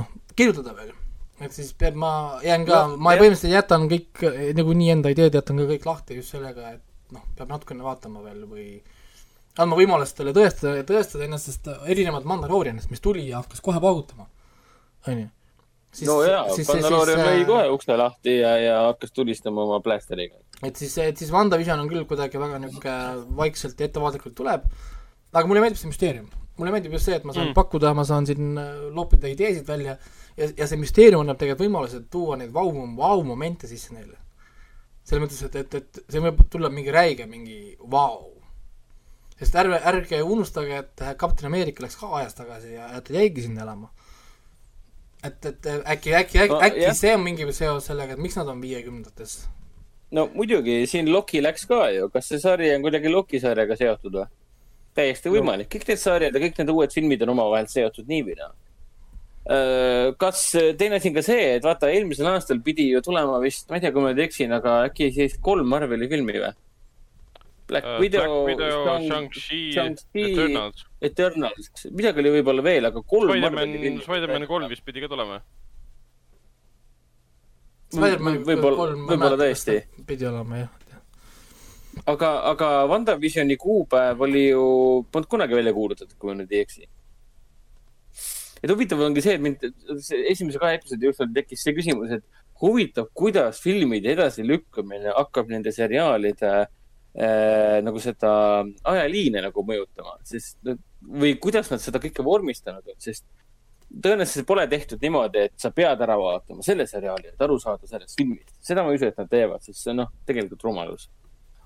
noh, 0.00 0.10
kirjutada 0.36 0.74
veel. 0.76 0.92
et 1.40 1.54
siis 1.54 1.70
peab, 1.78 1.96
ma 2.02 2.12
jään 2.44 2.66
ka 2.68 2.82
No, 2.90 2.98
ma 2.98 3.14
põhimõtteliselt 3.14 3.54
jätan 3.54 3.88
kõik 3.92 4.26
nagunii 4.58 4.92
enda 4.98 5.14
ideed 5.14 5.38
jätan 5.38 5.62
ka 5.62 5.70
kõik 5.70 5.88
lahti 5.88 6.20
just 6.20 6.34
sellega, 6.34 6.74
et 6.76 6.85
noh, 7.14 7.24
peab 7.38 7.52
natukene 7.52 7.84
vaatama 7.86 8.22
veel 8.24 8.44
või 8.50 8.66
andma 9.62 9.78
võimalust 9.78 10.16
talle 10.18 10.34
tõestada, 10.36 10.82
tõestada 10.88 11.26
ennast, 11.26 11.50
sest 11.50 11.68
erinevalt 11.88 12.26
Mandaloorianist, 12.28 12.90
mis 12.92 13.02
tuli 13.04 13.26
ja 13.28 13.40
hakkas 13.40 13.62
kohe 13.64 13.80
paugutama, 13.82 14.26
onju. 15.08 15.28
no 16.08 16.16
jaa, 16.26 16.42
Mandaloorian 16.68 17.22
lõi 17.24 17.46
kohe 17.48 17.68
ukse 17.72 17.96
lahti 17.96 18.38
ja, 18.40 18.56
ja 18.60 18.80
hakkas 18.90 19.14
tulistama 19.16 19.64
oma 19.64 19.80
plästeriga. 19.84 20.36
et 20.62 20.76
siis, 20.76 20.96
et 20.98 21.16
siis 21.16 21.32
WandaVision 21.32 21.80
on 21.80 21.88
küll 21.92 22.04
kuidagi 22.08 22.40
väga 22.42 22.60
niisugune 22.64 23.38
vaikselt 23.38 23.80
ja 23.80 23.88
ettevaatlikult 23.88 24.36
tuleb, 24.36 24.66
aga 25.32 25.46
mulle 25.48 25.64
meeldib 25.64 25.80
see 25.80 25.92
müsteerium. 25.92 26.28
mulle 26.58 26.72
meeldib 26.72 26.92
just 26.98 27.08
see, 27.08 27.16
et 27.16 27.24
ma 27.24 27.32
saan 27.32 27.46
Mm. 27.46 27.50
mm. 27.50 27.60
pakkuda, 27.62 27.94
ma 27.94 28.04
saan 28.04 28.26
siin 28.26 28.58
äh, 28.58 28.76
loopida 28.92 29.28
ideesid 29.28 29.66
välja 29.68 29.96
ja, 30.36 30.48
ja 30.56 30.66
see 30.68 30.78
müsteerium 30.80 31.24
annab 31.24 31.40
tegelikult 31.40 31.66
võimaluse 31.66 32.04
tuua 32.10 32.36
neid 32.40 32.52
vau, 32.52 32.68
vau-momente 32.96 33.68
sisse 33.68 33.94
neile. 33.94 34.16
Selles 35.06 35.22
mõttes, 35.22 35.42
et, 35.46 35.56
et, 35.62 35.74
et 35.78 36.00
see 36.10 36.22
võib 36.24 36.40
tulla 36.50 36.70
mingi 36.72 36.94
räige, 36.94 37.28
mingi 37.30 37.76
vau. 37.92 38.32
sest 39.38 39.54
ärge, 39.60 39.78
ärge 39.90 40.22
unustage, 40.24 40.78
et 40.82 41.04
Kapten 41.20 41.46
Ameerika 41.50 41.84
läks 41.84 41.98
ka 42.00 42.08
ajas 42.20 42.34
tagasi 42.34 42.72
ja, 42.74 42.88
ja 42.94 43.02
ta 43.04 43.14
jäigi 43.14 43.44
sinna 43.44 43.62
elama. 43.62 43.90
et, 45.22 45.44
et 45.46 45.66
äkki, 45.66 46.14
äkki, 46.14 46.38
äkki 46.38 46.54
No,, 46.54 46.62
äkki 46.62 46.82
jah. 46.86 46.96
see 46.96 47.14
on 47.14 47.22
mingi 47.22 47.46
seos 47.52 47.86
sellega, 47.86 48.16
et 48.16 48.22
miks 48.22 48.36
nad 48.36 48.48
on 48.48 48.60
viiekümnendates 48.62 49.36
no 50.16 50.28
muidugi, 50.34 50.84
siin 50.86 51.12
Loki 51.12 51.42
läks 51.42 51.66
ka 51.66 51.88
ju, 51.94 52.10
kas 52.10 52.28
see 52.30 52.38
sari 52.42 52.74
on 52.74 52.82
kuidagi 52.84 53.10
Loki 53.12 53.40
sarjaga 53.42 53.76
seotud 53.78 54.20
või? 54.20 54.26
täiesti 54.96 55.28
võimalik, 55.28 55.68
kõik 55.72 55.90
need 55.90 56.00
sarjad 56.00 56.34
ja 56.34 56.40
kõik 56.40 56.58
need 56.60 56.70
uued 56.72 56.94
filmid 56.94 57.22
on 57.26 57.34
omavahel 57.34 57.66
seotud 57.68 58.06
nii 58.08 58.22
või 58.30 58.36
naa. 58.38 58.54
kas, 59.46 60.40
teine 60.78 60.96
asi 60.98 61.10
on 61.12 61.14
ka 61.14 61.22
see, 61.22 61.42
et 61.56 61.64
vaata, 61.66 61.90
eelmisel 61.94 62.26
aastal 62.32 62.58
pidi 62.66 62.88
ju 62.90 63.00
tulema 63.04 63.38
vist, 63.42 63.68
ma 63.70 63.78
ei 63.78 63.84
tea, 63.84 63.92
kui 63.94 64.02
ma 64.02 64.10
nüüd 64.10 64.24
eksin, 64.26 64.52
aga 64.56 64.78
äkki 64.88 65.12
siis 65.14 65.36
kolm 65.42 65.68
Marveli 65.70 66.08
filmi 66.10 66.34
või? 66.42 66.54
Black 67.66 67.86
Äh, 67.86 67.98
Widow, 68.00 68.46
Widow, 68.46 68.84
Shang- 68.86 69.06
Shang-Chi, 69.10 69.60
Shang-Chi, 69.74 70.24
Eternals. 70.32 70.84
Eternals, 71.02 71.70
midagi 71.90 72.22
oli 72.22 72.30
võib-olla 72.38 72.62
veel, 72.62 72.86
aga 72.90 73.02
kolm 73.02 73.32
Spider-man. 73.32 74.02
Spider-man 74.04 74.46
kolm 74.50 74.68
vist 74.70 74.84
pidi 74.86 75.02
ka 75.02 75.10
tulema. 75.10 75.40
Spider-man 77.94 78.38
võib-olla, 78.46 78.76
kolm, 78.82 79.00
ma 79.02 79.12
ei 79.12 79.14
võib-olla 79.14 79.38
tõesti. 79.40 79.76
pidi 80.06 80.26
olema 80.30 80.60
jah. 80.62 80.70
aga, 82.12 82.30
aga 82.52 82.68
WandaVisioni 82.90 83.56
kuupäev 83.58 84.20
oli 84.26 84.48
ju, 84.48 84.64
polnud 85.10 85.30
kunagi 85.30 85.58
välja 85.58 85.72
kuulutatud, 85.74 86.14
kui 86.18 86.30
ma 86.30 86.38
nüüd 86.42 86.52
ei 86.54 86.62
eksi. 86.66 86.86
Et 88.62 88.72
huvitav 88.72 89.02
ongi 89.04 89.22
see, 89.24 89.36
et 89.36 89.42
mind 89.42 89.62
esimese 90.32 90.60
kahe 90.62 90.78
episoodi 90.78 91.10
jooksul 91.10 91.32
tekkis 91.36 91.64
see 91.66 91.76
küsimus, 91.76 92.16
et 92.18 92.42
huvitav, 92.60 93.10
kuidas 93.16 93.60
filmide 93.62 94.14
edasilükkamine 94.14 95.12
hakkab 95.16 95.50
nende 95.52 95.72
seriaalide 95.76 96.52
äh, 96.56 97.78
nagu 97.84 98.00
seda 98.02 98.32
ajaliine 98.92 99.44
nagu 99.48 99.64
mõjutama, 99.66 100.16
sest 100.26 100.60
või 101.06 101.36
kuidas 101.40 101.70
nad 101.70 101.82
seda 101.82 102.00
kõike 102.02 102.24
vormistanud 102.26 102.86
on, 102.92 103.00
sest 103.02 103.26
tõenäoliselt 104.02 104.46
pole 104.48 104.66
tehtud 104.68 105.02
niimoodi, 105.02 105.46
et 105.46 105.54
sa 105.60 105.70
pead 105.74 106.00
ära 106.02 106.16
vaatama 106.18 106.64
selle 106.66 106.86
seriaali, 106.90 107.30
et 107.32 107.44
aru 107.46 107.58
saada 107.62 107.86
sellest 107.86 108.18
filmist. 108.18 108.56
seda 108.64 108.82
ma 108.82 108.92
ei 108.92 108.98
usu, 108.98 109.10
et 109.10 109.20
nad 109.20 109.30
teevad, 109.30 109.62
sest 109.62 109.82
see 109.82 109.92
on 109.92 110.02
noh, 110.02 110.10
tegelikult 110.26 110.64
rumalus. 110.66 111.08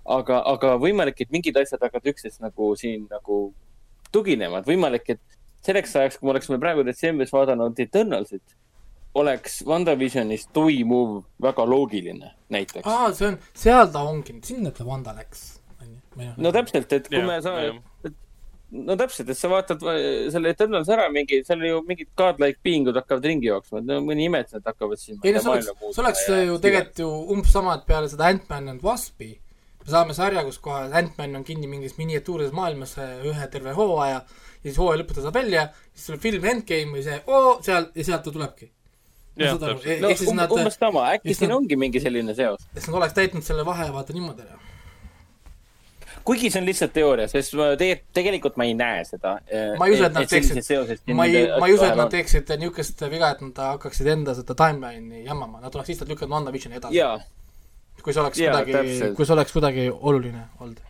aga, 0.05 0.43
aga 0.53 0.75
võimalik, 0.81 1.21
et 1.21 1.33
mingid 1.33 1.57
asjad 1.61 1.83
hakkavad 1.85 2.13
üksteist 2.13 2.41
nagu 2.43 2.75
siin 2.77 3.07
nagu 3.11 3.41
tuginema, 4.13 4.61
et 4.61 4.69
võimalik, 4.69 5.11
et 5.17 5.40
selleks 5.67 5.97
ajaks, 5.97 6.19
kui 6.19 6.29
me 6.29 6.35
oleksime 6.35 6.59
praegu 6.63 6.85
detsembris 6.87 7.33
vaadanud 7.35 7.79
Eternalsit, 7.85 8.57
oleks 9.21 9.61
WandaVisionis 9.67 10.47
toimuv 10.55 11.21
väga 11.43 11.67
loogiline, 11.67 12.33
näiteks. 12.53 12.87
aa, 12.87 13.11
see 13.17 13.33
on, 13.33 13.39
seal 13.55 13.91
ta 13.93 14.05
ongi, 14.07 14.39
sinna 14.47 14.71
ta 14.75 14.87
Wanda 14.87 15.15
läks. 15.17 15.61
no 16.37 16.53
täpselt, 16.53 16.93
et 16.93 17.09
kui 17.09 17.19
Jah, 17.19 17.27
me 17.27 17.41
saame 17.43 18.15
no 18.71 18.95
täpselt, 18.99 19.31
et 19.33 19.39
sa 19.39 19.51
vaatad 19.51 19.83
va- 19.83 19.99
selle 20.31 20.53
Eternals 20.55 20.89
ära 20.93 21.09
mingi, 21.13 21.43
seal 21.47 21.63
ju 21.67 21.83
mingid 21.87 22.11
godlike 22.19 22.61
being'ud 22.65 22.97
hakkavad 23.01 23.27
ringi 23.27 23.51
jooksma, 23.51 23.83
et 23.83 23.89
no 23.89 24.01
mõni 24.07 24.29
ime, 24.31 24.45
et 24.45 24.53
nad 24.55 24.67
hakkavad 24.73 25.01
siin. 25.01 25.19
ei 25.25 25.35
no 25.35 25.43
see 25.43 25.51
oleks, 25.57 25.71
see 25.95 26.03
oleks 26.05 26.27
ju 26.29 26.59
tegelikult 26.63 27.03
ju 27.05 27.11
umbes 27.35 27.55
sama, 27.57 27.79
et 27.79 27.87
peale 27.89 28.11
seda 28.13 28.31
Ant-Man 28.31 28.75
and 28.77 28.85
Waspi 28.87 29.33
me 29.81 29.91
saame 29.91 30.15
sarja, 30.15 30.45
kus 30.47 30.61
kohe 30.63 30.87
Ant-Man 31.01 31.41
on 31.41 31.45
kinni 31.47 31.67
mingis 31.71 31.97
miniatuurses 31.99 32.53
maailmas 32.57 32.97
äh, 33.01 33.25
ühe 33.27 33.51
terve 33.53 33.75
hooaja 33.77 34.23
ja 34.63 34.69
siis 34.69 34.79
hooaja 34.79 35.01
lõpus 35.03 35.17
ta 35.19 35.23
saab 35.27 35.35
välja, 35.41 35.69
siis 35.95 36.07
tuleb 36.11 36.21
film 36.21 36.45
Endgame 36.53 36.97
või 36.97 37.03
see 37.07 37.21
oo 37.27 37.59
seal 37.65 37.87
ja 37.95 38.05
sealt 38.05 38.25
ta 38.27 38.31
tulebki. 38.35 38.71
aru, 39.41 39.59
täpselt. 39.59 40.01
no 40.03 40.09
siis 40.17 40.33
nad- 40.37 40.51
umbes 40.53 40.75
sama, 40.77 41.07
äkki 41.15 41.35
siin 41.35 41.49
nad- 41.49 41.57
ongi 41.57 41.77
mingi 41.77 42.01
selline 42.01 42.35
seos. 42.35 42.67
et 42.77 42.87
nad 42.87 42.97
oleks 42.99 43.15
täitnud 43.17 43.43
selle 43.47 43.65
vahe 43.65 43.87
vaata 43.93 44.13
niimoodi 44.13 44.43
ära. 44.43 44.59
kuigi 46.25 46.51
see 46.51 46.61
on 46.61 46.67
lihtsalt 46.69 46.93
teooria, 46.93 47.29
sest 47.33 47.55
ma 47.57 47.71
tegelikult, 47.81 48.13
tegelikult 48.19 48.57
ma 48.61 48.65
ei 48.69 48.75
näe 48.77 49.05
seda. 49.09 49.39
ma 49.79 49.87
ei 49.87 49.95
usu, 49.97 50.05
et 50.05 50.13
nad 50.19 50.29
teeksid, 50.29 50.61
ma 51.17 51.25
ei, 51.27 51.47
ma 51.59 51.67
ei 51.71 51.75
usu, 51.79 51.85
et 51.89 51.97
nad 51.97 52.11
teeksid 52.13 52.53
niisugust 52.61 53.01
viga, 53.11 53.31
et 53.37 53.41
nad 53.47 53.63
hakkaksid 53.71 54.07
enda 54.13 54.35
seda 54.37 54.55
timeline'i 54.59 55.25
jammama, 55.25 55.61
nad 55.65 55.75
oleks 55.75 55.89
lihtsalt 55.95 56.13
lükanud 56.13 56.37
WandaVisioni 56.37 56.77
edasi. 56.77 57.01
kui 58.03 58.13
see 58.13 58.21
oleks 58.23 58.39
Jaa, 58.39 58.53
kuidagi 58.65 59.15
kui 59.17 59.27
see 59.27 59.35
oleks 59.39 59.53
kuidagi 59.57 59.89
oluline 59.93 60.47
olnud. 60.61 60.81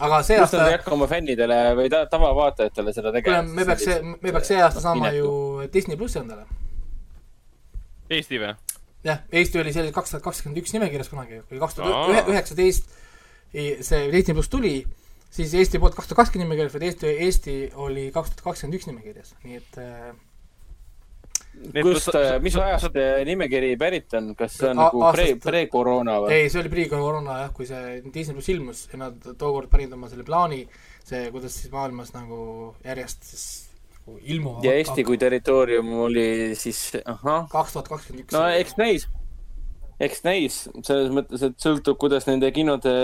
Aga 0.00 0.22
see 0.26 0.38
just 0.38 0.56
nad 0.56 0.66
ei 0.66 0.74
aasta, 0.74 0.78
hakka 0.78 0.94
oma 0.96 1.06
fännidele 1.10 1.58
või 1.78 1.90
ta- 1.92 2.04
tavavaatajatele 2.10 2.92
seda 2.96 3.12
kuule, 3.12 3.22
tegema. 3.22 3.42
me 3.60 3.64
peaks, 3.68 3.86
me 4.22 4.32
peaks 4.32 4.50
see 4.52 4.60
aasta 4.62 4.82
saama 4.82 5.12
ju 5.14 5.30
Disney 5.72 5.98
plussi 6.00 6.18
endale. 6.22 6.46
Eesti 8.10 8.40
või? 8.42 8.54
jah, 9.04 9.22
Eesti 9.32 9.60
oli 9.60 9.72
selles 9.72 9.94
kaks 9.94 10.14
tuhat 10.14 10.24
kakskümmend 10.26 10.60
üks 10.62 10.74
nimekirjas 10.76 11.10
kunagi, 11.12 11.42
kui 11.48 11.60
kaks 11.62 11.78
tuhat 11.78 12.28
üheksateist 12.32 12.92
see 13.54 14.10
Disney 14.12 14.34
pluss 14.34 14.50
tuli, 14.50 14.76
siis 15.30 15.54
Eesti 15.54 15.78
poolt 15.82 15.94
kaks 15.94 16.10
tuhat 16.10 16.24
kakskümmend 16.24 16.48
nimekirjas, 16.48 16.74
vaid 16.74 16.86
Eesti, 16.88 17.12
Eesti 17.26 17.56
oli 17.86 18.08
kaks 18.14 18.34
tuhat 18.34 18.48
kakskümmend 18.50 18.78
üks 18.80 18.88
nimekirjas, 18.90 19.34
nii 19.44 19.60
et 19.60 19.78
äh, 19.82 20.10
kust, 21.82 22.10
mis 22.44 22.56
ajast 22.60 22.96
äh, 23.00 23.20
nimekiri 23.26 23.74
pärit 23.80 24.14
on, 24.18 24.32
kas 24.38 24.56
see 24.58 24.70
on 24.70 24.80
nagu 24.80 25.02
pre, 25.14 25.26
pre-koroona 25.42 26.18
või? 26.24 26.32
ei, 26.36 26.48
see 26.52 26.62
oli 26.62 26.72
pre-koroona 26.72 27.38
jah, 27.44 27.52
kui 27.56 27.68
see 27.68 28.00
Disney 28.14 28.36
pluss 28.36 28.52
ilmus 28.52 28.82
ja 28.92 29.00
nad 29.06 29.30
tookord 29.40 29.70
panid 29.72 29.94
oma 29.96 30.10
selle 30.12 30.26
plaani, 30.26 30.64
see, 31.06 31.28
kuidas 31.34 31.56
siis 31.58 31.72
maailmas 31.72 32.14
nagu 32.16 32.38
järjest 32.84 33.28
siis 33.30 33.46
nagu 33.94 34.18
ilmuvad 34.20 34.66
ja 34.66 34.76
Eesti 34.80 35.06
kui 35.08 35.18
territoorium 35.20 35.92
oli 36.06 36.28
siis, 36.58 36.86
ahah, 37.04 37.48
kaks 37.52 37.76
tuhat 37.76 37.92
kakskümmend 37.92 38.26
üks. 38.26 38.36
no 38.36 38.44
eks 38.52 38.78
näis, 38.80 39.08
eks 40.02 40.24
näis, 40.26 40.60
selles 40.84 41.12
mõttes, 41.14 41.44
et 41.48 41.58
sõltub, 41.60 41.98
kuidas 42.00 42.28
nende 42.28 42.50
kinode 42.54 42.94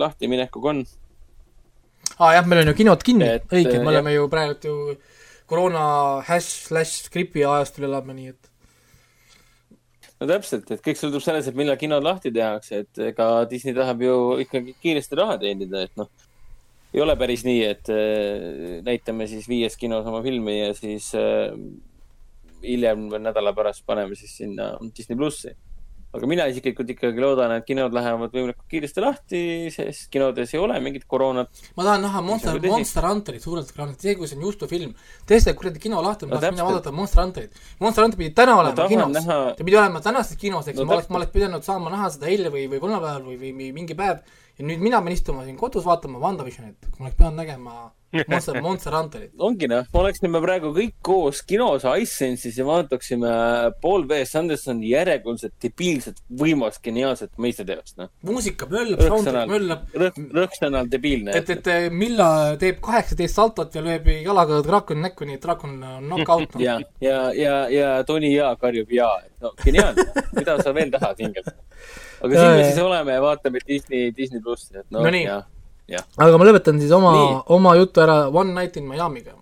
lahtiminekuga 0.00 0.74
on. 0.74 0.84
aa 2.18 2.36
jah, 2.38 2.46
meil 2.46 2.64
on 2.64 2.72
ju 2.72 2.78
kinod 2.82 3.04
kinni, 3.04 3.34
Et, 3.38 3.50
õige, 3.52 3.80
me 3.82 3.92
oleme 3.92 4.14
ju 4.16 4.28
praegu 4.32 4.56
ju 4.62 4.78
koroona 5.52 5.84
hash 6.24 6.64
slash 6.70 7.12
gripi 7.12 7.44
ajastul 7.44 7.84
elame, 7.90 8.16
nii 8.16 8.32
et 8.32 8.50
no 10.22 10.28
täpselt, 10.30 10.70
et 10.72 10.82
kõik 10.84 11.00
sõltub 11.00 11.24
sellest, 11.24 11.50
et 11.50 11.58
millal 11.58 11.78
kinod 11.80 12.04
lahti 12.06 12.32
tehakse, 12.32 12.84
et 12.84 13.00
ega 13.10 13.28
Disney 13.50 13.76
tahab 13.76 14.04
ju 14.04 14.18
ikkagi 14.44 14.76
kiiresti 14.80 15.18
raha 15.18 15.36
teenida, 15.42 15.82
et 15.84 15.98
noh, 16.00 16.08
ei 16.92 17.02
ole 17.04 17.16
päris 17.20 17.44
nii, 17.48 17.60
et 17.68 17.90
äh, 17.92 18.78
näitame 18.86 19.26
siis 19.28 19.48
viies 19.50 19.76
kinos 19.80 20.06
oma 20.08 20.22
filmi 20.24 20.58
ja 20.58 20.72
siis 20.76 21.10
äh, 21.18 21.52
hiljem 22.62 23.08
nädala 23.20 23.54
pärast 23.56 23.84
paneme 23.86 24.16
siis 24.18 24.36
sinna 24.42 24.72
Disney 24.96 25.18
plussi. 25.18 25.52
Aga 26.12 26.28
mina 26.28 26.44
isiklikult 26.50 26.90
ikkagi 26.92 27.22
loodan, 27.22 27.54
et 27.56 27.64
kinod 27.64 27.94
lähevad 27.96 28.34
võimalikult 28.36 28.66
kiiresti 28.68 29.04
lahti, 29.04 29.40
sest 29.72 30.10
kinodes 30.12 30.52
ei 30.52 30.60
ole 30.60 30.76
mingit 30.84 31.06
koroonat. 31.08 31.62
ma 31.76 31.86
tahan 31.86 32.04
näha 32.04 32.22
Monster 32.26 32.52
on, 32.52 32.60
tõsi. 32.60 32.72
Monster 32.74 33.08
Hunterit 33.08 33.46
suurelt 33.46 33.72
ekraanilt, 33.72 34.04
see, 34.04 34.14
kui 34.18 34.28
see 34.28 34.36
on 34.36 34.44
justufilm. 34.48 34.92
tõesti, 35.28 35.54
kuradi 35.56 35.80
kino 35.82 36.02
lahti, 36.04 36.28
ma 36.28 36.36
No 36.36 36.42
tahaks 36.42 36.58
minna 36.58 36.68
vaadata 36.68 36.92
Monster 36.92 37.24
Hunterit. 37.24 37.64
Monster 37.80 38.04
Hunter 38.04 38.20
pidi 38.20 38.34
täna 38.36 38.58
olema 38.60 38.76
tahan 38.76 38.92
kinos 38.92 39.16
näha-, 39.16 39.40
ta 39.56 39.64
pidi 39.64 39.80
olema 39.80 40.04
tänastes 40.04 40.40
kinos, 40.40 40.68
eks 40.68 40.76
No 40.78 40.84
no, 40.84 40.90
ma 40.92 40.98
oleks, 40.98 41.08
ma 41.08 41.20
oleks 41.22 41.32
pidanud 41.32 41.64
saama 41.64 41.94
näha 41.96 42.12
seda 42.12 42.28
eile 42.28 42.52
või, 42.52 42.68
või 42.68 42.82
kolmapäeval 42.82 43.24
või, 43.30 43.40
või 43.40 43.72
mingi 43.72 43.96
päev 43.96 44.20
ja 44.58 44.68
nüüd 44.68 44.84
mina 44.84 45.00
pean 45.00 45.16
istuma 45.16 45.46
siin 45.46 45.56
kodus 45.56 45.88
vaatama 45.88 46.20
WandaVisionit, 46.22 46.90
kui 46.90 47.00
ma 47.00 47.08
oleks 47.08 47.18
pidanud 47.18 47.40
nägema 47.40 47.88
Monster, 48.28 48.60
Monster 48.66 48.92
Hunterit. 48.96 49.30
ongi 49.38 49.68
noh, 49.70 49.86
me 49.92 50.00
oleksime 50.02 50.40
praegu 50.44 50.72
kõik 50.76 50.94
koos 51.04 51.40
kinos 51.48 51.84
iSense'is 51.88 52.58
ja 52.60 52.66
vaataksime 52.68 53.30
Paul 53.82 54.04
W. 54.10 54.18
Sandersoni 54.28 54.90
järjekordset 54.92 55.54
debiilset, 55.62 56.20
võimast, 56.42 56.82
geniaalset 56.84 57.32
meistriteost, 57.40 57.96
noh. 58.00 58.10
muusika 58.28 58.68
möllab, 58.70 59.00
soundtrack 59.06 59.48
möllab, 59.52 59.86
rõhk, 60.04 60.20
rõhksõnal 60.36 60.90
debiilne. 60.92 61.34
et, 61.38 61.50
et 61.56 61.72
Milla 61.92 62.28
teeb 62.60 62.80
kaheksateist 62.84 63.38
saltot 63.40 63.74
ja 63.74 63.82
lööb 63.84 64.06
jalaga 64.12 64.60
draakoni 64.66 65.06
näkku, 65.08 65.24
nii 65.28 65.38
et 65.40 65.44
draakon 65.46 65.78
on 65.82 66.06
knock-out. 66.10 66.58
ja, 66.60 66.78
ja, 67.00 67.18
ja, 67.36 67.56
ja 67.72 67.90
Tony 68.08 68.32
Jaa 68.34 68.54
karjub 68.60 68.92
jaa, 68.92 69.16
et 69.26 69.32
no 69.44 69.54
geniaalne, 69.64 70.04
mida 70.36 70.58
sa 70.62 70.74
veel 70.76 70.92
tahad 70.92 71.18
hingelt. 71.24 71.48
aga 72.22 72.28
siin 72.36 72.52
me 72.52 72.60
Jaa, 72.60 72.68
siis 72.70 72.78
oleme 72.84 73.16
ja 73.16 73.22
vaatame 73.24 73.58
Disney, 73.66 74.12
Disney 74.16 74.40
plussi, 74.44 74.76
et 74.78 74.86
noh 74.90 75.02
No 75.02 75.10
nii. 75.10 75.24
jah, 75.26 75.42
jah. 75.90 76.04
aga 76.16 76.38
ma 76.38 76.48
lõpetan 76.48 76.80
siis 76.82 76.92
oma 76.94 77.12
oma 77.54 77.74
jutu 77.78 78.02
ära 78.04 78.26
One 78.28 78.54
Night 78.54 78.78
in 78.80 78.88
Miami'ga. 78.90 79.34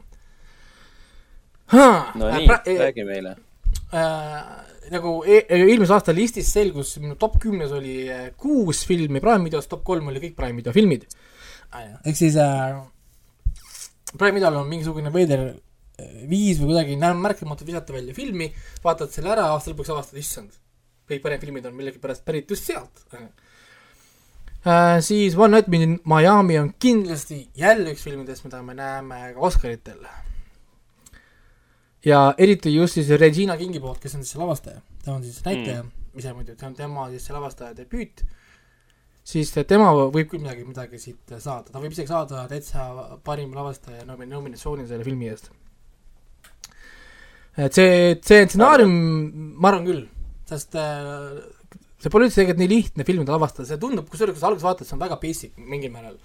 no 1.71 2.31
nii, 2.35 2.49
räägi 2.81 3.07
meile. 3.07 3.37
äh, 3.95 4.43
nagu 4.91 5.21
e 5.25 5.43
eelmise 5.55 5.95
aasta 5.95 6.15
listis 6.17 6.51
selgus, 6.53 6.97
minu 7.03 7.17
top 7.21 7.39
kümnes 7.43 7.73
oli 7.77 7.97
äh, 8.11 8.31
kuus 8.39 8.85
filmi 8.89 9.23
Prime 9.23 9.47
videos, 9.47 9.69
top 9.71 9.85
kolm 9.87 10.11
oli 10.11 10.23
kõik 10.23 10.39
Prime 10.39 10.59
video 10.59 10.75
filmid. 10.75 11.07
ehk 12.05 12.17
siis 12.17 12.39
äh, 12.41 12.81
Prime 14.17 14.39
videol 14.39 14.63
on 14.63 14.71
mingisugune 14.71 15.13
veider 15.15 15.45
äh, 15.51 16.25
viis 16.31 16.59
või 16.59 16.73
kuidagi 16.73 16.99
märkamatult 16.99 17.69
visata 17.69 17.95
välja 17.95 18.17
filmi, 18.17 18.51
vaatad 18.83 19.13
selle 19.15 19.37
ära, 19.37 19.53
aasta 19.55 19.71
lõpuks 19.71 19.93
avastad, 19.95 20.19
issand, 20.19 20.59
kõik 21.11 21.23
paremad 21.23 21.47
filmid 21.47 21.71
on 21.71 21.79
millegipärast 21.79 22.27
pärit 22.27 22.51
just 22.51 22.67
sealt 22.67 23.07
äh,. 24.67 25.01
siis 25.01 25.37
One 25.39 25.57
Night 25.57 25.75
in 25.75 26.01
Miami 26.05 26.59
on 26.59 26.75
kindlasti 26.79 27.49
jälle 27.57 27.93
üks 27.93 28.03
filmidest, 28.05 28.45
mida 28.45 28.63
me 28.63 28.75
näeme 28.75 29.33
ka 29.35 29.41
Oscaritel 29.41 30.05
ja 32.05 32.35
eriti 32.39 32.75
just 32.75 32.95
siis 32.95 33.09
Regina 33.21 33.57
Kingi 33.57 33.81
poolt, 33.81 34.01
kes 34.03 34.15
on 34.17 34.25
siis 34.25 34.37
lavastaja, 34.41 34.81
ta 35.05 35.15
on 35.15 35.25
siis 35.25 35.41
näitleja 35.45 35.83
mm., 35.83 36.19
ise 36.21 36.33
muidu, 36.35 36.57
see 36.59 36.69
on 36.69 36.77
tema 36.77 37.09
siis 37.13 37.27
see 37.27 37.37
lavastaja 37.37 37.77
debüüt, 37.77 38.25
siis 39.25 39.53
tema 39.69 39.91
võib 40.01 40.31
küll 40.31 40.43
midagi, 40.43 40.65
midagi 40.67 41.01
siit 41.03 41.35
saada, 41.37 41.71
ta 41.71 41.83
võib 41.83 41.95
isegi 41.95 42.11
saada 42.11 42.47
täitsa 42.51 42.87
parim 43.25 43.53
lavastaja 43.57 44.07
nomi- 44.09 44.29
nominatsiooni 44.31 44.89
selle 44.89 45.07
filmi 45.07 45.29
eest. 45.31 45.51
et 47.57 47.77
see, 47.77 48.17
see 48.25 48.47
stsenaarium, 48.49 48.97
ma 49.61 49.73
arvan 49.73 49.87
küll, 49.87 50.05
sest 50.49 50.75
äh, 50.81 51.37
see 52.01 52.13
pole 52.13 52.29
üldse 52.29 52.41
tegelikult 52.41 52.63
nii 52.63 52.71
lihtne 52.71 53.07
filmide 53.09 53.35
lavastada, 53.35 53.69
see 53.69 53.81
tundub, 53.81 54.07
kusjuures 54.11 54.37
kui 54.37 54.43
sa 54.43 54.49
alguses 54.49 54.67
vaatad, 54.67 54.89
see 54.89 54.97
on 54.97 55.03
väga 55.03 55.19
basic 55.21 55.59
mingil 55.59 55.93
määral. 55.95 56.17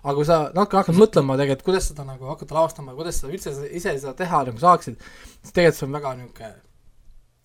Aga 0.00 0.16
kui 0.16 0.26
sa 0.26 0.38
natuke 0.56 0.78
hakkad 0.80 0.96
mõtlema 0.96 1.36
tegelikult, 1.36 1.66
kuidas 1.66 1.90
seda 1.90 2.06
nagu 2.08 2.30
hakata 2.32 2.56
lavastama, 2.56 2.96
kuidas 2.96 3.20
sa 3.20 3.28
üldse 3.28 3.52
ise 3.68 3.92
seda 4.00 4.14
teha 4.16 4.42
nagu 4.48 4.62
saaksid, 4.62 4.96
siis 5.42 5.54
tegelikult 5.54 5.78
see 5.78 5.86
on 5.86 5.96
väga 5.98 6.14
niisugune 6.18 6.50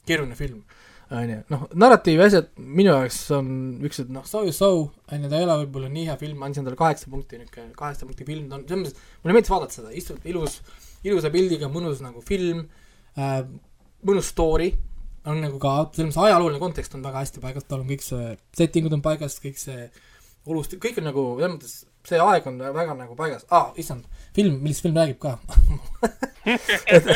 keeruline 0.07 0.37
film, 0.39 0.63
on 1.11 1.33
ju, 1.33 1.41
noh, 1.51 1.65
narratiivi 1.83 2.23
asjad 2.25 2.47
minu 2.57 2.93
jaoks 2.93 3.19
on 3.35 3.51
niisugused 3.81 4.13
noh, 4.13 4.25
so 4.29 4.45
ja 4.47 4.55
so, 4.55 4.71
on 5.11 5.25
ju, 5.25 5.29
ta 5.29 5.41
ei 5.41 5.45
ole 5.45 5.59
võib-olla 5.65 5.91
nii 5.91 6.07
hea 6.07 6.17
film, 6.21 6.41
andsin 6.47 6.65
talle 6.65 6.79
kaheksa 6.79 7.11
punkti, 7.11 7.41
niisugune 7.41 7.75
kaheksa 7.77 8.07
punkti 8.07 8.27
film, 8.29 8.47
ta 8.49 8.57
on 8.57 8.65
selles 8.69 8.81
mõttes, 8.85 9.13
mulle 9.21 9.37
meeldis 9.37 9.53
vaadata 9.53 9.79
seda, 9.81 9.93
istud 10.01 10.25
ilus, 10.31 10.59
ilusa 11.05 11.33
pildiga, 11.33 11.69
mõnus 11.73 12.01
nagu 12.05 12.23
film 12.25 12.63
äh,, 13.19 13.41
mõnus 14.05 14.31
story, 14.31 14.71
on 15.25 15.41
nagu 15.41 15.59
ka, 15.61 15.75
selles 15.95 16.11
mõttes 16.11 16.23
ajalooline 16.27 16.61
kontekst 16.61 16.95
on 16.97 17.05
väga 17.05 17.23
hästi 17.23 17.43
paigas, 17.43 17.67
tal 17.67 17.81
on 17.81 17.89
kõik 17.89 18.05
see, 18.05 18.35
settingud 18.57 18.93
on 18.97 19.03
paigas, 19.05 19.39
kõik 19.43 19.59
see 19.61 19.89
olust-, 20.45 20.77
kõik 20.81 21.01
on 21.01 21.09
nagu, 21.09 21.27
selles 21.39 21.55
mõttes 21.55 21.75
see 22.05 22.21
aeg 22.21 22.45
on 22.51 22.59
väga 22.61 22.93
nagu 22.97 23.17
paigas 23.17 23.47
ah,, 23.49 23.71
issand, 23.81 24.05
film, 24.37 24.59
millest 24.61 24.85
film 24.85 24.97
räägib 24.99 25.17
ka 25.23 25.39
et 26.45 27.07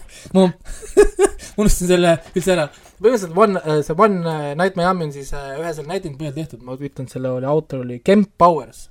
ma 0.36 0.50
unustasin 1.60 1.90
selle 1.90 2.14
üldse 2.34 2.54
ära. 2.54 2.66
põhimõtteliselt 3.02 3.38
One, 3.38 3.62
see 3.86 3.96
One 3.98 4.34
Night 4.58 4.78
Miami 4.78 5.08
on 5.08 5.14
siis 5.14 5.30
äh, 5.36 5.54
ühe 5.60 5.70
selle 5.76 5.90
näidendi 5.90 6.18
põhjal 6.20 6.34
tehtud, 6.36 6.64
ma 6.66 6.76
ütlen, 6.78 7.08
selle 7.10 7.30
oli, 7.36 7.48
autor 7.48 7.84
oli 7.84 8.00
Kemp 8.04 8.32
Powers. 8.38 8.88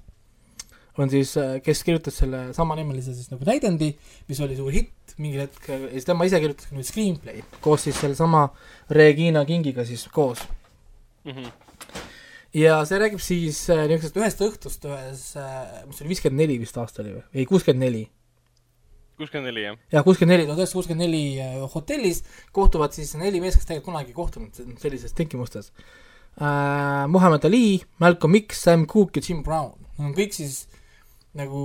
on 0.97 1.09
siis, 1.09 1.33
kes 1.65 1.83
kirjutas 1.83 2.19
selle 2.21 2.45
samanimelise 2.53 3.15
siis 3.15 3.31
nagu 3.31 3.45
näidendi, 3.47 3.93
mis 4.29 4.41
oli 4.45 4.57
suur 4.57 4.71
hitt 4.71 4.93
mingil 5.21 5.45
hetkel 5.45 5.89
siis 5.91 6.05
tema 6.09 6.25
ise 6.29 6.39
kirjutas 6.43 6.69
ka 6.69 6.75
nüüd 6.77 6.87
screenplay 6.87 7.43
koos 7.61 7.85
siis 7.87 7.99
sellesama 8.01 8.47
Regina 8.89 9.45
Kingiga 9.45 9.85
siis 9.85 10.07
koos 10.13 10.41
ja 12.53 12.81
see 12.85 12.99
räägib 13.01 13.21
siis 13.23 13.63
äh, 13.73 13.85
niisugusest 13.89 14.19
ühest 14.19 14.43
õhtust 14.45 14.83
ühes 14.89 15.23
äh,, 15.39 15.85
mis 15.87 16.01
oli 16.01 16.11
viiskümmend 16.13 16.43
neli 16.43 16.59
vist 16.61 16.77
aasta 16.77 17.01
oli 17.03 17.15
või, 17.15 17.23
ei 17.33 17.45
kuuskümmend 17.49 17.85
neli. 17.87 18.03
kuuskümmend 19.17 19.49
neli, 19.49 19.63
jah. 19.65 19.77
ja 19.91 20.03
kuuskümmend 20.05 20.35
neli, 20.35 20.45
tuhat 20.45 20.61
üheksasada 20.61 20.79
kuuskümmend 20.81 21.05
neli 21.07 21.23
äh, 21.41 21.57
hotellis 21.73 22.23
kohtuvad 22.51 22.93
siis 22.93 23.15
neli 23.17 23.41
meest, 23.41 23.57
kes 23.57 23.69
tegelikult 23.69 23.91
kunagi 23.91 24.13
ei 24.13 24.19
kohtunud 24.19 24.53
se- 24.53 24.67
sellises 24.85 25.17
tingimustes 25.17 25.71
äh,. 26.37 27.07
Muhamed 27.09 27.45
Ali, 27.45 27.81
Malcolm 27.99 28.37
X, 28.43 28.61
Sam 28.67 28.85
Cooke 28.89 29.21
ja 29.21 29.29
Jim 29.29 29.43
Brown, 29.43 29.73
nad 29.97 30.11
on 30.11 30.15
kõik 30.17 30.37
siis 30.37 30.67
nagu 31.37 31.61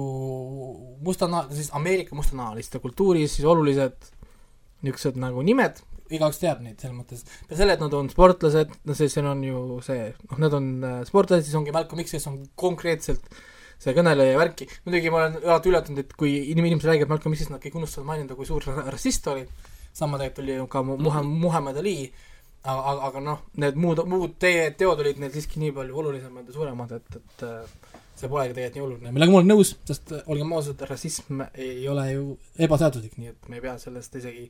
mustana-, 1.04 1.46
siis 1.52 1.68
Ameerika 1.76 2.16
mustanahaliste 2.16 2.80
kultuuris 2.82 3.34
siis 3.36 3.46
olulised 3.48 3.96
niisugused 4.82 5.18
nagu 5.20 5.42
nimed, 5.44 5.80
igaüks 6.14 6.38
teab 6.40 6.60
neid 6.64 6.78
selles 6.80 6.94
mõttes, 6.96 7.24
peale 7.48 7.58
selle, 7.58 7.74
et 7.76 7.82
nad 7.82 7.94
on 7.98 8.08
sportlased, 8.12 8.70
no 8.88 8.94
see, 8.96 9.08
siin 9.12 9.26
on 9.28 9.42
ju 9.44 9.62
see, 9.84 10.12
noh, 10.30 10.38
nad 10.40 10.54
on 10.56 10.68
äh, 10.86 10.98
sportlased, 11.08 11.44
siis 11.48 11.56
ongi 11.58 11.74
Malcolm 11.74 12.00
X, 12.04 12.14
kes 12.14 12.28
on 12.30 12.38
konkreetselt 12.58 13.26
see 13.78 13.92
kõneleja 13.94 14.32
ja 14.36 14.38
värki, 14.40 14.68
muidugi 14.86 15.10
ma 15.12 15.20
olen 15.24 15.36
alati 15.42 15.70
üllatunud, 15.72 16.00
et 16.02 16.14
kui 16.18 16.30
inim- 16.54 16.66
inimesed 16.70 16.88
räägivad 16.92 17.12
Malcolm 17.12 17.34
X-ist, 17.36 17.50
nad 17.52 17.60
kõik 17.62 17.76
unustavad 17.78 18.08
mainida, 18.08 18.38
kui 18.38 18.46
suur 18.48 18.64
ra- 18.70 18.86
rassist 18.94 19.26
oli, 19.30 19.44
sama 19.98 20.18
tegelikult 20.18 20.44
oli 20.46 20.56
ju 20.56 20.66
ka 20.72 20.82
Mu- 20.86 20.96
Muha-, 21.02 21.22
Muhamed 21.26 21.78
Ali, 21.82 21.96
aga, 22.64 22.80
aga, 22.94 22.96
aga 23.10 23.22
noh, 23.28 23.44
need 23.62 23.76
muud, 23.78 24.00
muud 24.10 24.38
te- 24.42 24.70
teod 24.78 25.02
olid 25.04 25.20
neil 25.22 25.34
siiski 25.34 25.60
nii 25.62 25.74
palju 25.76 26.00
olulisemad 26.02 26.48
ja 26.50 26.56
suuremad, 26.56 26.96
et, 26.98 27.20
et 27.20 27.44
äh, 27.46 27.87
see 28.20 28.30
polegi 28.30 28.56
tegelikult 28.56 28.78
nii 28.78 28.86
oluline, 28.86 29.12
millega 29.14 29.34
ma 29.34 29.40
olen 29.40 29.52
nõus, 29.54 29.74
sest 29.88 30.14
äh, 30.16 30.24
olgem 30.30 30.54
ausad, 30.56 30.86
rassism 30.90 31.42
ei 31.54 31.84
ole 31.90 32.06
ju 32.12 32.24
ebaseaduslik, 32.66 33.18
nii 33.20 33.34
et 33.34 33.50
me 33.50 33.58
ei 33.58 33.64
pea 33.64 33.76
sellest 33.80 34.16
isegi 34.20 34.48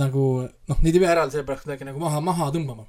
nagu 0.00 0.24
noh, 0.42 0.82
neid 0.82 0.96
ei 0.96 1.04
pea 1.04 1.14
eraldi 1.14 1.36
sellepärast 1.36 1.66
kuidagi 1.66 1.88
nagu 1.88 2.00
maha, 2.02 2.20
maha 2.24 2.50
tõmbama 2.54 2.86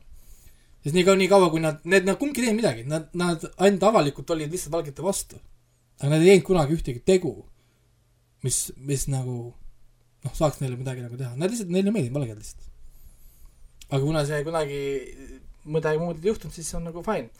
sest 0.84 0.96
nii 0.98 1.06
kaua, 1.08 1.18
nii 1.20 1.32
kaua, 1.32 1.50
kui 1.52 1.64
nad, 1.64 1.80
need, 1.88 2.08
nad 2.08 2.20
kumbki 2.20 2.42
ei 2.42 2.50
teinud 2.50 2.60
midagi, 2.60 2.84
nad, 2.90 3.08
nad 3.20 3.44
ainult 3.64 3.86
avalikult 3.88 4.34
olid 4.36 4.52
lihtsalt 4.52 4.76
valgete 4.76 5.06
vastu. 5.06 5.40
aga 6.00 6.12
nad 6.12 6.24
ei 6.24 6.34
teinud 6.34 6.48
kunagi 6.50 6.76
ühtegi 6.76 7.04
tegu, 7.08 7.34
mis, 8.44 8.58
mis 8.84 9.08
nagu 9.12 9.38
noh, 9.54 10.34
saaks 10.36 10.60
neile 10.60 10.76
midagi 10.80 11.06
nagu 11.06 11.20
teha, 11.20 11.32
nad 11.40 11.52
lihtsalt, 11.52 11.72
neile 11.72 11.94
meeldib 11.96 12.18
valged 12.18 12.36
lihtsalt. 12.36 12.68
aga 13.90 14.02
kuna 14.04 14.26
see 14.28 14.44
kunagi 14.44 14.82
midagi 15.64 16.02
muud 16.02 16.20
ei 16.20 16.32
juhtunud, 16.34 16.56
siis 16.56 16.68
see 16.68 16.80
on 16.80 16.90
nagu 16.90 17.04
fine. 17.06 17.32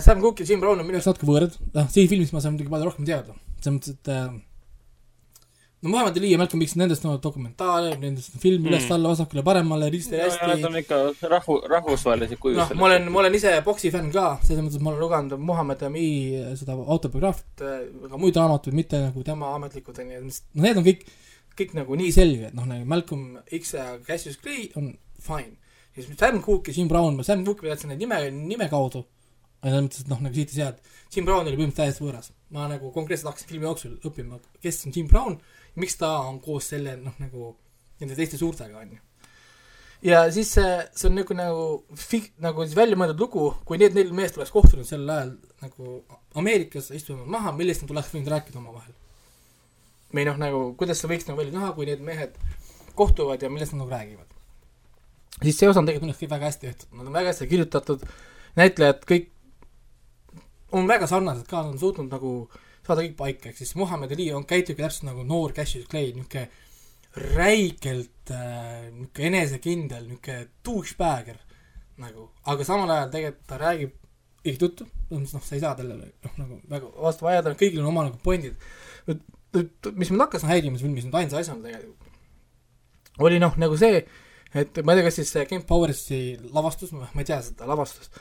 Sam 0.00 0.20
Cooke 0.22 0.44
ja 0.44 0.52
Jim 0.52 0.60
Brown 0.62 0.80
on 0.80 0.86
minu 0.86 0.98
jaoks 1.00 1.10
natuke 1.12 1.26
võõrad, 1.28 1.54
noh, 1.74 1.86
siin 1.92 2.08
filmis 2.08 2.32
ma 2.32 2.40
saan 2.40 2.54
muidugi 2.54 2.70
palju 2.72 2.86
rohkem 2.90 3.06
teada, 3.08 3.34
selles 3.60 3.74
mõttes, 3.78 3.96
et 3.98 4.08
äh, 4.14 4.28
no 5.84 5.90
Muhamed 5.92 6.16
Ali 6.16 6.30
ja 6.32 6.38
Malcolm 6.40 6.62
X, 6.64 6.76
nendest 6.80 7.04
on 7.04 7.18
dokumentaale, 7.20 7.90
nendest 8.00 8.32
on 8.36 8.40
film 8.40 8.62
Mm. 8.62 8.70
üles-alla, 8.70 9.10
vasakule-paremale, 9.12 9.90
risti 9.92 10.16
Nad 10.16 10.30
hästi 10.30 10.64
on 10.70 10.78
ikka 10.80 11.00
rahvu, 11.34 11.58
rahvusvahelisi 11.68 12.38
kuju 12.40 12.56
noh, 12.56 12.70
ma 12.80 12.86
olen, 12.88 13.10
ma 13.12 13.20
olen 13.20 13.34
ise 13.36 13.52
poksi 13.66 13.90
fänn 13.92 14.08
ka, 14.14 14.38
selles 14.46 14.62
mõttes, 14.64 14.78
et 14.80 14.86
ma 14.86 14.94
olen 14.94 15.02
lugenud 15.04 15.44
Muhamed 15.50 15.82
Ali 15.90 16.06
seda 16.56 16.78
autobiograafiat, 16.78 17.66
aga 18.08 18.20
muid 18.22 18.38
raamatuid, 18.40 18.78
mitte 18.78 19.02
nagu 19.02 19.26
tema 19.26 19.52
ametlikud 19.58 19.98
onju, 20.00 20.22
no 20.24 20.64
need 20.64 20.80
on 20.80 20.86
kõik, 20.86 21.04
kõik 21.58 21.74
nagu 21.76 21.98
nii 22.00 22.14
selged, 22.16 22.54
noh 22.56 22.64
nagu 22.70 22.88
Malcolm 22.88 23.36
X 23.52 23.74
ja 23.76 23.90
Cassius 24.06 24.38
Clay 24.40 24.70
on 24.80 24.94
fine. 25.20 25.58
siis 25.94 26.08
Sam 26.18 26.40
Cooke 26.42 26.72
ja 26.72 26.80
Jim 26.80 26.88
Brown, 26.88 27.16
ma 27.18 27.22
Sam 27.26 27.44
Cooke'i 27.44 27.68
teadsin 27.68 27.92
nime, 27.98 28.22
nime 28.32 28.70
kaudu, 28.72 29.04
selles 29.70 29.86
mõttes, 29.86 30.04
et 30.04 30.12
noh, 30.12 30.20
nagu 30.24 30.34
siit 30.34 30.52
ja 30.52 30.60
sealt, 30.60 30.92
Jim 31.14 31.26
Brown 31.28 31.46
oli 31.46 31.56
põhimõtteliselt 31.56 31.80
täiesti 31.80 32.04
võõras. 32.04 32.30
ma 32.54 32.68
nagu 32.70 32.90
konkreetselt 32.94 33.30
hakkasin 33.30 33.50
filmi 33.50 33.66
jooksul 33.66 33.96
õppima, 34.04 34.38
kes 34.62 34.84
on 34.86 34.94
Jim 34.94 35.08
Brown, 35.10 35.40
miks 35.80 35.96
ta 35.98 36.12
on 36.28 36.38
koos 36.44 36.68
selle 36.74 36.96
noh, 37.00 37.16
nagu 37.18 37.54
nende 38.00 38.16
teiste 38.18 38.38
suurtega 38.38 38.78
onju 38.78 39.00
ja 40.04 40.24
siis 40.32 40.50
see, 40.56 40.72
see 40.96 41.08
on 41.08 41.16
nagu, 41.18 41.36
nagu 41.38 41.64
fik-, 41.98 42.34
nagu 42.44 42.66
siis 42.66 42.76
välja 42.76 42.98
mõeldud 42.98 43.22
lugu, 43.24 43.46
kui 43.68 43.80
need 43.80 43.96
neli 43.96 44.12
meest 44.16 44.36
oleks 44.38 44.52
kohtunud 44.54 44.88
sel 44.88 45.08
ajal 45.08 45.34
nagu 45.64 45.96
Ameerikas, 46.36 46.90
istunud 46.96 47.28
maha, 47.30 47.54
millest 47.56 47.84
nad 47.84 47.94
oleks 47.94 48.12
võinud 48.12 48.30
rääkida 48.32 48.60
omavahel. 48.60 48.92
või 50.14 50.26
noh, 50.28 50.36
nagu 50.38 50.60
kuidas 50.78 51.00
see 51.00 51.10
võiks 51.10 51.26
nagu 51.28 51.40
välja 51.40 51.56
näha, 51.56 51.72
kui 51.74 51.88
need 51.88 52.02
mehed 52.04 52.36
kohtuvad 52.94 53.42
ja 53.42 53.50
millest 53.50 53.74
nad 53.74 53.84
nagu 53.84 53.94
räägivad. 53.94 54.28
siis 55.42 55.58
see 55.58 55.68
osa 55.68 55.80
on 55.80 55.86
tegelikult 55.86 56.06
minu 56.06 56.16
arust 56.16 56.36
väga 56.36 56.50
hästi 56.50 56.66
tehtud, 56.66 56.98
nad 56.98 57.06
on 57.06 57.16
väga 57.16 57.32
hästi 57.32 57.48
kirjutatud, 57.50 58.04
näitlejad 58.60 59.06
kõik 59.08 59.30
on 60.74 60.90
väga 60.90 61.08
sarnased 61.10 61.46
ka, 61.48 61.62
nad 61.62 61.74
on 61.74 61.80
suutnud 61.80 62.12
nagu 62.12 62.34
saada 62.84 63.02
kõik 63.04 63.16
paika, 63.18 63.50
ehk 63.50 63.60
siis 63.60 63.74
Muhamed 63.80 64.12
Ali 64.12 64.28
on, 64.36 64.44
käitubki 64.48 64.82
täpselt 64.84 65.08
nagu 65.08 65.24
noor 65.26 65.54
Cassius 65.56 65.88
Clay, 65.90 66.12
niisugune 66.12 66.48
räigelt 67.34 68.32
äh, 68.34 68.88
niisugune 68.90 69.30
enesekindel, 69.30 70.08
niisugune 70.08 70.48
douchebagger 70.66 71.38
nagu, 72.02 72.28
aga 72.50 72.66
samal 72.66 72.90
ajal 72.90 73.12
tegelikult 73.12 73.46
ta 73.50 73.60
räägib 73.60 73.94
õiget 74.44 74.64
juttu, 74.66 74.86
noh, 75.12 75.24
sa 75.30 75.56
ei 75.56 75.62
saa 75.62 75.72
talle 75.78 75.96
noh, 75.96 76.34
nagu 76.40 76.58
väga 76.68 76.90
vastu 77.06 77.26
vaielda, 77.26 77.54
kõigil 77.60 77.80
on 77.80 77.92
oma 77.92 78.08
nagu 78.08 78.20
pointid. 78.24 78.58
mis 79.94 80.10
mind 80.10 80.24
hakkas 80.24 80.44
häirima 80.48 80.76
selles 80.76 80.88
filmis 80.88 81.06
nüüd 81.06 81.16
ainsa 81.20 81.38
asjana 81.40 81.64
tegelikult, 81.64 82.12
oli 83.24 83.38
noh, 83.40 83.54
nagu 83.62 83.78
see, 83.80 84.02
et 84.52 84.80
ma 84.82 84.92
ei 84.92 85.00
tea, 85.00 85.06
kas 85.08 85.18
siis 85.20 85.32
see 85.32 85.46
Ken 85.48 85.64
Powersi 85.68 86.20
lavastus, 86.52 86.92
ma 86.92 87.08
ei 87.14 87.28
tea 87.28 87.40
seda 87.46 87.68
lavastust, 87.70 88.18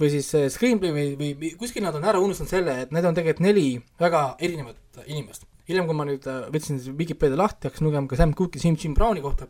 või 0.00 0.10
siis 0.12 0.28
screenplay 0.52 0.92
või, 0.92 1.12
või, 1.20 1.52
kuskil 1.60 1.84
nad 1.84 1.96
on 1.96 2.04
ära 2.04 2.20
unustanud 2.22 2.52
selle, 2.52 2.74
et 2.84 2.92
need 2.94 3.06
on 3.08 3.16
tegelikult 3.16 3.46
neli 3.46 3.68
väga 4.00 4.26
erinevat 4.40 5.02
inimest. 5.06 5.46
hiljem, 5.68 5.86
kui 5.88 5.96
ma 5.98 6.04
nüüd 6.06 6.26
äh, 6.30 6.44
võtsin 6.52 6.78
Vikipeedia 6.98 7.38
lahti, 7.40 7.66
hakkasin 7.66 7.88
lugema 7.88 8.08
ka 8.10 8.18
Sam 8.20 8.34
Cooke'i, 8.36 8.60
Jim, 8.62 8.76
Jim 8.78 8.94
Browni 8.94 9.24
kohta, 9.24 9.48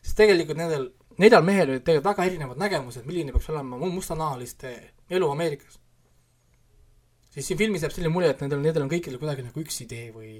siis 0.00 0.14
tegelikult 0.16 0.56
nendel 0.56 0.88
neljal 1.18 1.44
mehel 1.44 1.72
olid 1.72 1.84
tegelikult 1.84 2.12
väga 2.12 2.26
erinevad 2.30 2.60
nägemused, 2.62 3.06
milline 3.06 3.34
peaks 3.34 3.50
olema 3.52 3.78
mu- 3.78 3.90
mustanahaliste 3.92 4.74
elu 5.10 5.30
Ameerikas. 5.30 5.80
siis 7.30 7.46
siin 7.46 7.58
filmis 7.58 7.82
jääb 7.82 7.92
selline 7.92 8.12
mulje, 8.12 8.30
et 8.30 8.40
nendel, 8.42 8.62
nendel 8.62 8.84
on 8.86 8.92
kõikidel 8.92 9.18
kuidagi 9.20 9.44
nagu 9.46 9.62
üks 9.62 9.82
idee 9.84 10.12
või 10.14 10.38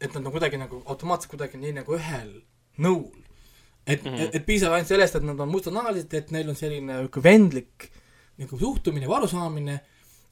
et 0.00 0.14
nad 0.14 0.26
on 0.26 0.32
kuidagi 0.32 0.60
nagu 0.60 0.82
automaatselt 0.86 1.32
kuidagi 1.32 1.58
nii 1.58 1.72
nagu 1.80 1.96
ühel 1.96 2.30
nõul. 2.78 3.24
et 3.86 4.04
mm. 4.04 4.10
-hmm. 4.10 4.22
et, 4.22 4.34
et 4.34 4.46
piisab 4.46 4.72
ainult 4.72 4.88
sellest, 4.88 5.16
et 5.16 5.24
nad 5.24 5.40
on 5.40 5.48
mustanahalised, 5.48 6.14
et 6.14 6.30
neil 6.30 6.48
on 6.48 6.56
selline 6.56 6.92
niisugune 6.92 7.24
vendlik 7.24 7.90
nagu 8.38 8.58
suhtumine 8.58 9.08
või 9.08 9.18
arusaamine 9.20 9.76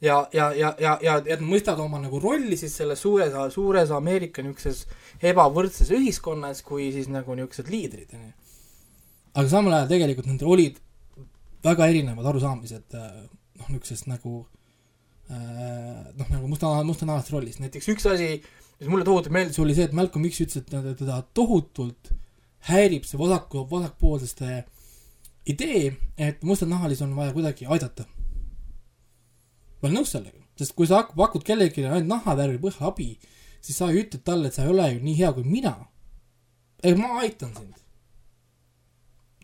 ja, 0.01 0.17
ja, 0.33 0.51
ja, 0.53 0.73
ja, 0.79 0.97
ja 1.01 1.15
et 1.19 1.39
nad 1.41 1.47
mõistavad 1.49 1.81
oma 1.85 1.99
nagu 2.01 2.19
rolli 2.21 2.57
siis 2.59 2.75
selles 2.77 3.01
suures, 3.01 3.33
suures 3.53 3.93
Ameerika 3.95 4.43
niisuguses 4.45 4.85
ebavõrdses 5.25 5.89
ühiskonnas 5.95 6.61
kui 6.65 6.91
siis 6.95 7.09
nagu 7.11 7.35
niisugused 7.37 7.71
liidrid, 7.73 8.13
onju. 8.13 8.33
aga 9.33 9.47
samal 9.51 9.79
ajal 9.79 9.89
tegelikult 9.95 10.29
nendel 10.29 10.53
olid 10.53 10.77
väga 11.65 11.89
erinevad 11.89 12.29
arusaamised 12.31 12.95
äh, 12.97 13.09
noh, 13.57 13.73
niisugusest 13.73 14.07
nagu 14.11 14.43
äh, 15.31 16.05
noh, 16.13 16.29
nagu 16.29 16.45
musta, 16.51 16.71
mustanahalisest 16.87 17.33
rollist, 17.33 17.63
näiteks 17.63 17.91
üks 17.95 18.07
asi, 18.13 18.31
mis 18.77 18.91
mulle 18.91 19.07
tohutult 19.07 19.33
meeldis, 19.33 19.59
oli 19.63 19.75
see, 19.75 19.89
et 19.89 19.97
Malcolm 19.97 20.29
X 20.29 20.45
ütles, 20.45 20.61
et 20.61 20.97
teda- 21.01 21.23
tohutult 21.33 22.13
häirib 22.69 23.05
see 23.07 23.19
vasaku, 23.19 23.65
vasakpoolseste 23.71 24.61
idee, 25.51 25.95
et 26.17 26.43
mustanahalisi 26.43 27.03
on 27.03 27.15
vaja 27.15 27.33
kuidagi 27.33 27.65
aidata. 27.65 28.05
ma 29.77 29.87
olen 29.87 29.99
nõus 29.99 30.11
sellega, 30.11 30.39
sest 30.57 30.73
kui 30.75 30.87
sa 30.89 31.03
pakud 31.15 31.43
kellelegi 31.45 31.85
ainult 31.85 32.09
nahavärvi 32.09 32.57
põhja 32.61 32.87
abi, 32.89 33.11
siis 33.61 33.77
sa 33.77 33.91
ju 33.91 34.01
ütled 34.01 34.23
talle, 34.25 34.49
et 34.49 34.57
sa 34.57 34.65
ei 34.65 34.71
ole 34.73 34.87
ju 34.93 35.03
nii 35.03 35.17
hea 35.19 35.33
kui 35.33 35.43
mina. 35.43 35.75
ei, 36.83 36.95
ma 36.95 37.19
aitan 37.21 37.53
sind. 37.55 37.75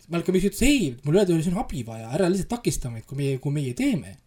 Malcolm 0.10 0.38
X 0.38 0.50
ütles 0.50 0.66
ei, 0.68 0.90
mul 1.06 1.18
öeldi, 1.18 1.38
et 1.38 1.46
siin 1.46 1.56
on 1.56 1.64
abi 1.64 1.84
vaja, 1.88 2.10
ära 2.14 2.28
lihtsalt 2.30 2.52
takista 2.58 2.92
meid, 2.92 3.06
kui 3.08 3.18
meie, 3.18 3.38
kui 3.40 3.54
meie 3.56 3.74
teeme. 3.74 4.18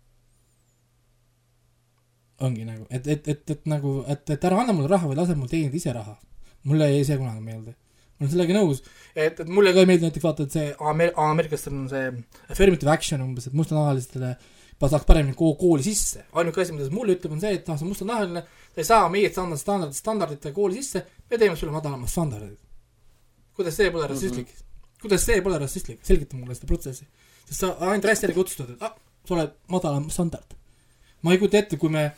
ongi 2.40 2.64
nagu, 2.68 2.84
et, 2.90 3.06
et, 3.06 3.28
et, 3.28 3.50
et 3.50 3.66
nagu, 3.66 4.02
et, 4.12 4.30
et 4.30 4.42
ära 4.44 4.58
anna 4.60 4.74
mulle 4.76 4.90
raha, 4.92 5.08
vaid 5.08 5.18
lase 5.18 5.36
mul 5.36 5.48
teenida 5.48 5.76
ise 5.76 5.92
raha. 5.92 6.16
mulle 6.64 6.88
jäi 6.90 7.04
see 7.04 7.18
kunagi 7.18 7.42
meelde. 7.42 7.76
Olen 8.20 8.32
sellega 8.32 8.56
nõus, 8.56 8.82
et, 9.14 9.40
et 9.40 9.48
mulle 9.48 9.72
ka 9.76 9.82
ei 9.82 9.88
meeldi 9.88 10.06
näiteks 10.08 10.24
vaata, 10.24 10.46
et 10.46 10.54
see 10.56 10.68
Ameer-, 10.90 11.14
ameeriklastel 11.20 11.74
on 11.76 11.88
see 11.90 12.12
affirmative 12.52 12.92
action 12.92 13.24
umbes, 13.24 13.48
et 13.48 13.56
mustanahalistele 13.56 14.34
saaks 14.80 15.06
paremini 15.08 15.34
kooli, 15.36 15.82
sisse. 15.82 16.26
ainuke 16.36 16.60
asi, 16.60 16.74
mida 16.76 16.86
see 16.86 16.94
mulle 16.94 17.16
ütleb, 17.16 17.32
on 17.32 17.40
see, 17.40 17.54
et 17.56 17.66
sa 17.66 17.76
oled 17.76 17.88
mustanahaline, 17.90 18.42
sa 18.74 18.82
ei 18.82 18.88
saa 18.88 19.08
meie 19.12 19.30
standard, 19.32 19.60
standard, 19.60 19.96
standardite 19.96 20.52
kooli 20.56 20.80
sisse, 20.80 21.02
me 21.30 21.40
teeme 21.40 21.56
sulle 21.56 21.72
madalamad 21.72 22.12
standardid. 22.12 22.58
kuidas 23.56 23.76
see 23.76 23.90
pole 23.90 24.06
rassistlik 24.06 24.48
mm? 24.48 24.52
-hmm. 24.52 25.00
kuidas 25.00 25.24
see 25.24 25.40
pole 25.42 25.58
rassistlik, 25.58 26.00
selgita 26.04 26.36
mulle 26.36 26.54
seda 26.54 26.66
protsessi. 26.66 27.06
sest 27.48 27.60
sa 27.60 27.76
ainult 27.80 28.04
hästi 28.04 28.26
järgi 28.26 28.40
otsustad, 28.40 28.70
et 28.70 28.82
ah, 28.82 28.92
sa 29.24 29.34
oled 29.34 29.52
madalam 29.68 30.10
standard. 30.10 30.56
ma 31.22 31.32
ei 31.32 31.38
kujuta 31.38 31.58
ette, 31.58 31.76
kui 31.76 31.88
me, 31.88 32.10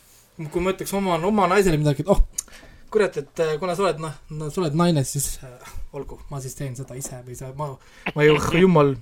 kui 0.51 0.63
ma 0.63 0.75
ütleks 0.75 0.95
oma, 0.95 1.15
oma 1.15 1.47
naisele 1.47 1.79
midagi, 1.79 2.03
et 2.03 2.09
oh, 2.09 2.23
kurat, 2.91 3.17
et 3.17 3.45
kuna 3.61 3.77
sa 3.77 3.87
oled 3.87 4.03
noh 4.03 4.15
no,, 4.31 4.51
sa 4.51 4.61
oled 4.61 4.75
naine, 4.75 5.05
siis 5.05 5.39
äh, 5.45 5.78
olgu, 5.97 6.19
ma 6.31 6.41
siis 6.45 6.57
teen 6.59 6.77
seda 6.77 6.97
ise 6.99 7.21
või 7.25 7.37
sa, 7.39 7.51
ma, 7.57 7.71
ma 8.15 8.25
ei, 8.25 8.35
jumal. 8.63 8.95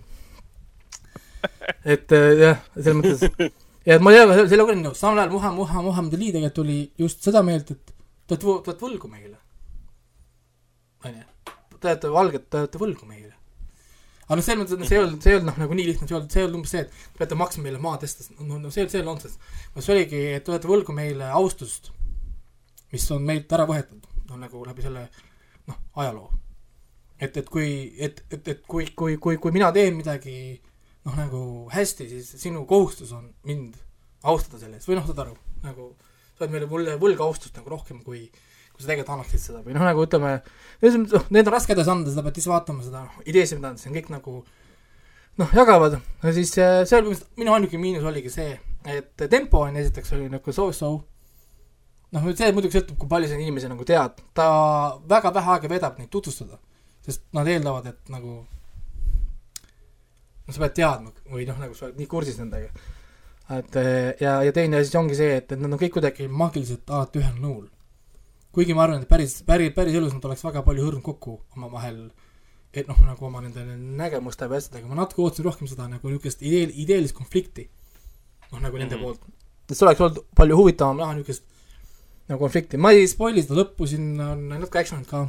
et 1.85 2.13
äh, 2.15 2.33
jah, 2.41 2.61
selles 2.77 2.99
mõttes, 3.01 3.55
ja 3.87 3.99
et 3.99 4.05
ma 4.05 4.13
ei 4.13 4.21
tea, 4.21 4.47
sellega 4.51 4.71
olen 4.71 4.85
nõus, 4.89 5.01
samal 5.01 5.23
ajal 5.23 5.35
Muha-, 5.35 5.55
Muha-, 5.57 5.85
Muhamed 5.89 6.17
Ali 6.19 6.33
tegelikult 6.35 6.63
oli 6.65 6.79
just 6.99 7.27
seda 7.27 7.43
meelt, 7.47 7.71
et 7.75 7.95
te 8.27 8.37
olete, 8.37 8.43
te 8.43 8.71
olete 8.73 8.87
võlgu 8.87 9.11
meile. 9.11 9.39
onju, 11.07 11.27
te 11.77 11.91
olete 11.91 12.13
valged, 12.15 12.47
te 12.51 12.63
olete 12.63 12.83
võlgu 12.83 13.11
meile. 13.11 13.35
aga 14.27 14.39
noh, 14.39 14.47
selles 14.47 14.63
mõttes, 14.63 14.81
et 14.81 14.91
see 14.91 14.99
ei 14.99 15.05
olnud, 15.05 15.21
see 15.23 15.35
ei 15.35 15.39
olnud 15.39 15.53
noh, 15.53 15.61
nagu 15.63 15.79
nii 15.79 15.91
lihtne, 15.91 16.09
see 16.09 16.15
ei 16.17 16.21
olnud, 16.21 16.33
see 16.33 16.43
ei 16.43 16.49
olnud 16.49 16.61
umbes 16.61 16.75
see, 16.75 16.87
et 16.87 16.97
te 17.13 17.21
peate 17.21 17.39
maksma 17.39 17.67
meile 17.67 17.83
maatestest, 17.83 18.35
no, 18.41 18.59
no 18.63 18.73
see, 18.75 18.89
see 18.91 19.03
on 19.05 19.13
nonsense. 19.13 19.39
see 19.79 19.95
oligi, 19.95 20.25
et 20.39 20.47
te 20.47 20.55
olete 20.55 20.71
võlgu 20.71 20.97
meile 20.97 21.31
austust, 21.39 21.93
mis 22.95 23.07
on 23.15 23.23
meilt 23.27 23.55
ära 23.55 23.69
võetud. 23.71 24.03
noh, 24.27 24.41
nagu 24.43 24.65
läbi 24.67 24.83
selle 24.83 25.07
noh, 25.71 25.79
ajaloo. 26.03 26.31
et, 27.21 27.37
et 27.37 27.49
kui, 27.49 27.69
et, 27.99 28.23
et, 28.31 28.49
et 28.55 28.63
kui, 28.67 28.89
kui, 28.97 29.17
kui, 29.23 29.39
kui 29.43 29.55
mina 29.55 29.71
teen 29.75 29.97
midagi 29.99 30.37
noh, 31.07 31.15
nagu 31.17 31.41
hästi, 31.73 32.09
siis 32.11 32.35
sinu 32.43 32.65
kohustus 32.69 33.13
on 33.17 33.31
mind 33.47 33.79
austada 34.27 34.61
selle 34.61 34.81
eest. 34.81 34.89
Või 34.91 34.99
noh, 34.99 35.07
saad 35.07 35.23
aru, 35.25 35.37
nagu 35.65 35.93
sa 36.37 36.45
oled 36.45 36.53
meile, 36.53 36.69
mulle 36.71 36.99
võlga 37.01 37.25
austust 37.29 37.57
nagu 37.57 37.73
rohkem, 37.73 38.03
kui 38.05 38.27
kui 38.77 38.85
sa 38.85 38.91
tegelikult 38.91 39.15
annaksid 39.15 39.41
seda 39.41 39.63
või 39.65 39.73
noh, 39.73 39.87
nagu 39.89 40.05
ütleme, 40.05 40.31
noh, 40.85 41.29
need 41.33 41.49
on 41.49 41.55
raske 41.55 41.73
edasi 41.73 41.89
anda, 41.89 42.13
seda 42.13 42.25
pead 42.27 42.41
ise 42.43 42.51
vaatama, 42.53 42.85
seda 42.85 43.07
noh, 43.07 43.21
ideesid, 43.25 43.57
mida 43.57 43.73
nad 43.73 43.81
siin 43.81 43.95
kõik 43.97 44.11
nagu 44.13 44.35
noh, 45.41 45.55
jagavad, 45.57 45.97
ja 46.21 46.33
siis 46.37 46.53
äh, 46.61 46.83
seal 46.89 47.09
minu 47.41 47.55
ainuke 47.57 47.81
miinus 47.81 48.05
oligi 48.05 48.33
see, 48.35 48.51
et 48.93 49.25
tempo 49.33 49.63
on 49.65 49.81
esiteks 49.81 50.13
oli 50.19 50.29
nagu 50.33 50.53
so-so, 50.53 50.91
noh, 52.13 52.29
see 52.37 52.53
muidugi 52.53 52.77
sõltub, 52.77 53.01
kui 53.01 53.09
palju 53.15 53.33
sa 53.33 53.41
inimesi 53.41 53.73
nagu 53.73 53.89
tead, 53.89 54.21
ta 54.37 54.49
väga 55.09 55.33
vähe 55.39 55.57
aega 55.57 55.73
vedab 55.73 55.97
neid 56.03 56.13
tutvustada, 56.13 56.61
sest 57.07 57.23
nad 57.37 57.47
eeldavad, 57.49 57.87
et 57.87 58.09
nagu 58.13 58.41
no 60.47 60.55
sa 60.55 60.63
pead 60.63 60.77
teadma 60.79 61.13
või 61.33 61.47
noh, 61.49 61.59
nagu 61.63 61.75
sa 61.77 61.89
oled 61.89 61.99
nii 62.01 62.09
kursis 62.11 62.39
nendega. 62.41 62.71
et 63.57 63.77
eh, 63.81 64.13
ja, 64.21 64.41
ja 64.47 64.53
teine 64.55 64.81
asi 64.83 64.97
ongi 64.99 65.15
see, 65.19 65.37
et, 65.41 65.53
et 65.53 65.61
nad 65.63 65.73
on 65.73 65.79
kõik 65.81 65.95
kuidagi 65.99 66.27
maagiliselt 66.31 66.91
alati 66.91 67.21
ühel 67.23 67.41
nõul. 67.43 67.67
kuigi 68.55 68.75
ma 68.75 68.87
arvan, 68.87 69.03
et 69.05 69.09
päris, 69.11 69.41
päris, 69.47 69.73
päris 69.77 69.95
elus 69.99 70.15
nad 70.17 70.25
oleks 70.25 70.45
väga 70.47 70.63
palju 70.67 70.87
hõõrunud 70.87 71.05
kokku 71.07 71.39
omavahel, 71.57 72.07
et 72.73 72.89
noh, 72.89 72.99
nagu 73.07 73.27
oma 73.27 73.43
nende 73.45 73.65
nägemuste 74.01 74.49
või 74.51 74.59
asjadega, 74.61 74.89
ma 74.89 74.99
natuke 75.03 75.23
ootasin 75.25 75.45
rohkem 75.47 75.69
seda 75.71 75.89
nagu 75.91 76.09
niisugust 76.09 76.43
ideel, 76.43 76.73
ideelist 76.75 77.15
konflikti. 77.17 77.69
noh, 78.53 78.61
nagu 78.63 78.79
nende 78.79 78.95
Mhm. 78.97 79.03
poolt. 79.03 79.21
et 79.69 79.75
see 79.77 79.87
oleks 79.87 80.01
olnud 80.01 80.25
palju 80.35 80.57
huvitavam 80.57 80.97
näha 80.97 81.15
niisugust 81.15 81.43
nagu 82.29 82.39
konflikti, 82.41 82.77
ma 82.79 82.91
ei 82.93 83.07
spoil'i 83.07 83.43
seda 83.43 83.55
lõppu, 83.63 83.87
siin 83.87 84.21
on 84.21 84.49
natuke 84.49 84.79
action'it 84.79 85.07
ka. 85.11 85.29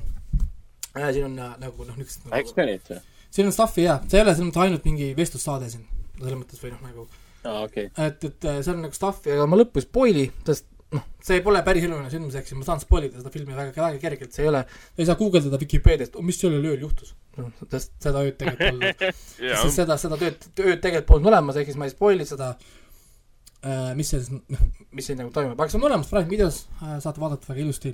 Siin 1.13 1.29
on 1.29 1.37
äh, 1.43 1.53
nagu 1.61 1.87
noh, 1.87 1.99
niisugust 1.99 2.25
nagu, 2.25 2.39
Actionit 2.39 2.91
või? 2.91 3.01
siin 3.37 3.49
on 3.49 3.55
stuff'i 3.55 3.85
jaa, 3.85 3.99
see 4.07 4.19
ei 4.19 4.25
ole 4.25 4.33
selles 4.33 4.47
mõttes 4.49 4.63
ainult 4.65 4.87
mingi 4.87 5.11
vestlussaade 5.17 5.69
siin, 5.73 5.85
selles 6.17 6.39
mõttes 6.39 6.63
või 6.63 6.73
noh, 6.73 6.81
nagu 6.87 7.05
aa, 7.43 7.61
okei. 7.67 7.91
et, 7.91 8.25
et 8.31 8.49
äh, 8.49 8.59
seal 8.63 8.77
on 8.77 8.87
nagu 8.87 8.97
stuff'i, 8.97 9.35
aga 9.35 9.47
ma 9.49 9.59
lõppu 9.59 9.83
spoil'i, 9.83 10.27
sest 10.47 10.69
noh, 10.95 11.03
see 11.23 11.41
pole 11.43 11.61
päris 11.67 11.85
eluline 11.87 12.09
sündmus, 12.11 12.37
eks 12.39 12.53
ju, 12.53 12.57
ma 12.59 12.67
saan 12.67 12.81
spoil 12.81 13.07
ida 13.07 13.19
seda 13.19 13.31
filmi 13.33 13.55
väga, 13.55 13.73
väga 13.75 14.01
kergelt, 14.01 14.33
see 14.35 14.45
ei 14.45 14.51
ole, 14.51 14.63
ei 14.97 15.07
saa 15.07 15.17
guugeldada 15.19 15.59
Vikipeediast, 15.59 16.15
mis 16.23 16.39
sellel 16.39 16.63
ööl 16.63 16.85
juhtus. 16.85 17.13
noh, 17.37 17.49
sest 17.73 17.93
seda 18.01 18.23
ööd 18.25 18.37
tegelikult 18.39 18.69
polnud, 18.71 19.01
sest, 19.37 19.73
seda, 19.75 19.97
seda 20.01 20.19
tööd, 20.21 20.47
tööd 20.57 20.79
tegelikult 20.83 21.09
polnud 21.11 21.31
olemas, 21.33 21.59
ehk 21.59 21.71
siis 21.71 21.79
ma 21.79 21.89
ei 21.89 21.93
spoil'i 21.93 22.27
seda 22.29 22.53
äh,, 22.55 23.91
mis 23.99 24.13
selles, 24.13 24.31
noh, 24.31 24.63
mis 24.95 25.09
siin 25.09 25.19
nagu 25.21 25.33
toimub, 25.35 25.59
aga 25.59 25.73
see 25.73 25.81
on 25.81 25.89
olemas 25.89 26.09
Prime 26.11 26.31
videos 26.31 26.63
saate 26.79 27.21
vaadata 27.21 27.51
väga 27.51 27.65
ilusti 27.65 27.93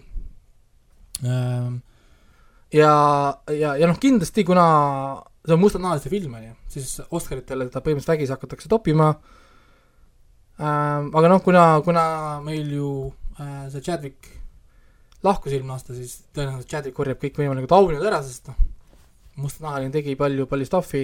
ähm,. 1.26 1.82
ja, 2.74 2.94
ja, 3.54 3.76
ja 3.78 3.88
noh, 3.90 4.00
kindlasti 4.02 4.46
kuna 4.48 4.66
see 5.44 5.56
on 5.56 5.62
mustanahaliste 5.62 6.12
film, 6.12 6.36
on 6.38 6.46
ju, 6.48 6.54
siis 6.78 6.94
Oscaritele 7.12 7.68
teda 7.68 7.84
põhimõtteliselt 7.84 8.16
vägisi 8.16 8.34
hakatakse 8.34 8.72
toppima 8.72 9.10
ähm,. 10.60 11.12
aga 11.12 11.32
noh, 11.32 11.42
kuna, 11.44 11.66
kuna 11.86 12.06
meil 12.46 12.72
ju 12.72 12.92
äh, 13.40 13.68
see 13.74 13.84
Chadwick 13.84 14.32
lahkus 15.24 15.54
eelmine 15.54 15.76
aasta, 15.76 15.96
siis 15.98 16.24
tõenäoliselt 16.36 16.72
Chadwick 16.72 16.98
korjab 16.98 17.22
kõikvõimalikud 17.22 17.76
auhinnad 17.76 18.08
ära, 18.08 18.22
sest 18.24 18.50
noh, 18.52 18.60
mustanahaline 19.44 19.94
tegi 19.94 20.16
palju, 20.20 20.48
palju 20.50 20.68
stuff'i, 20.70 21.04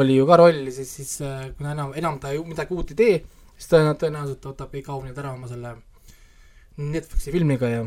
oli 0.00 0.16
ju 0.18 0.26
ka 0.26 0.38
rolli, 0.40 0.70
siis, 0.74 0.90
siis 1.00 1.16
äh, 1.26 1.48
kuna 1.58 1.74
enam, 1.76 1.94
enam 1.98 2.18
ta 2.22 2.34
ju 2.34 2.44
midagi 2.46 2.74
uut 2.74 2.92
ei 2.94 2.98
tee, 2.98 3.16
siis 3.56 3.70
tõenäoliselt, 3.70 4.02
tõenäoliselt 4.04 4.42
ta 4.42 4.52
võtab 4.52 4.74
kõik 4.74 4.90
auhinnad 4.90 5.22
ära 5.22 5.34
oma 5.36 5.50
selle 5.50 5.76
Netflixi 6.80 7.34
filmiga 7.34 7.68
ja 7.68 7.82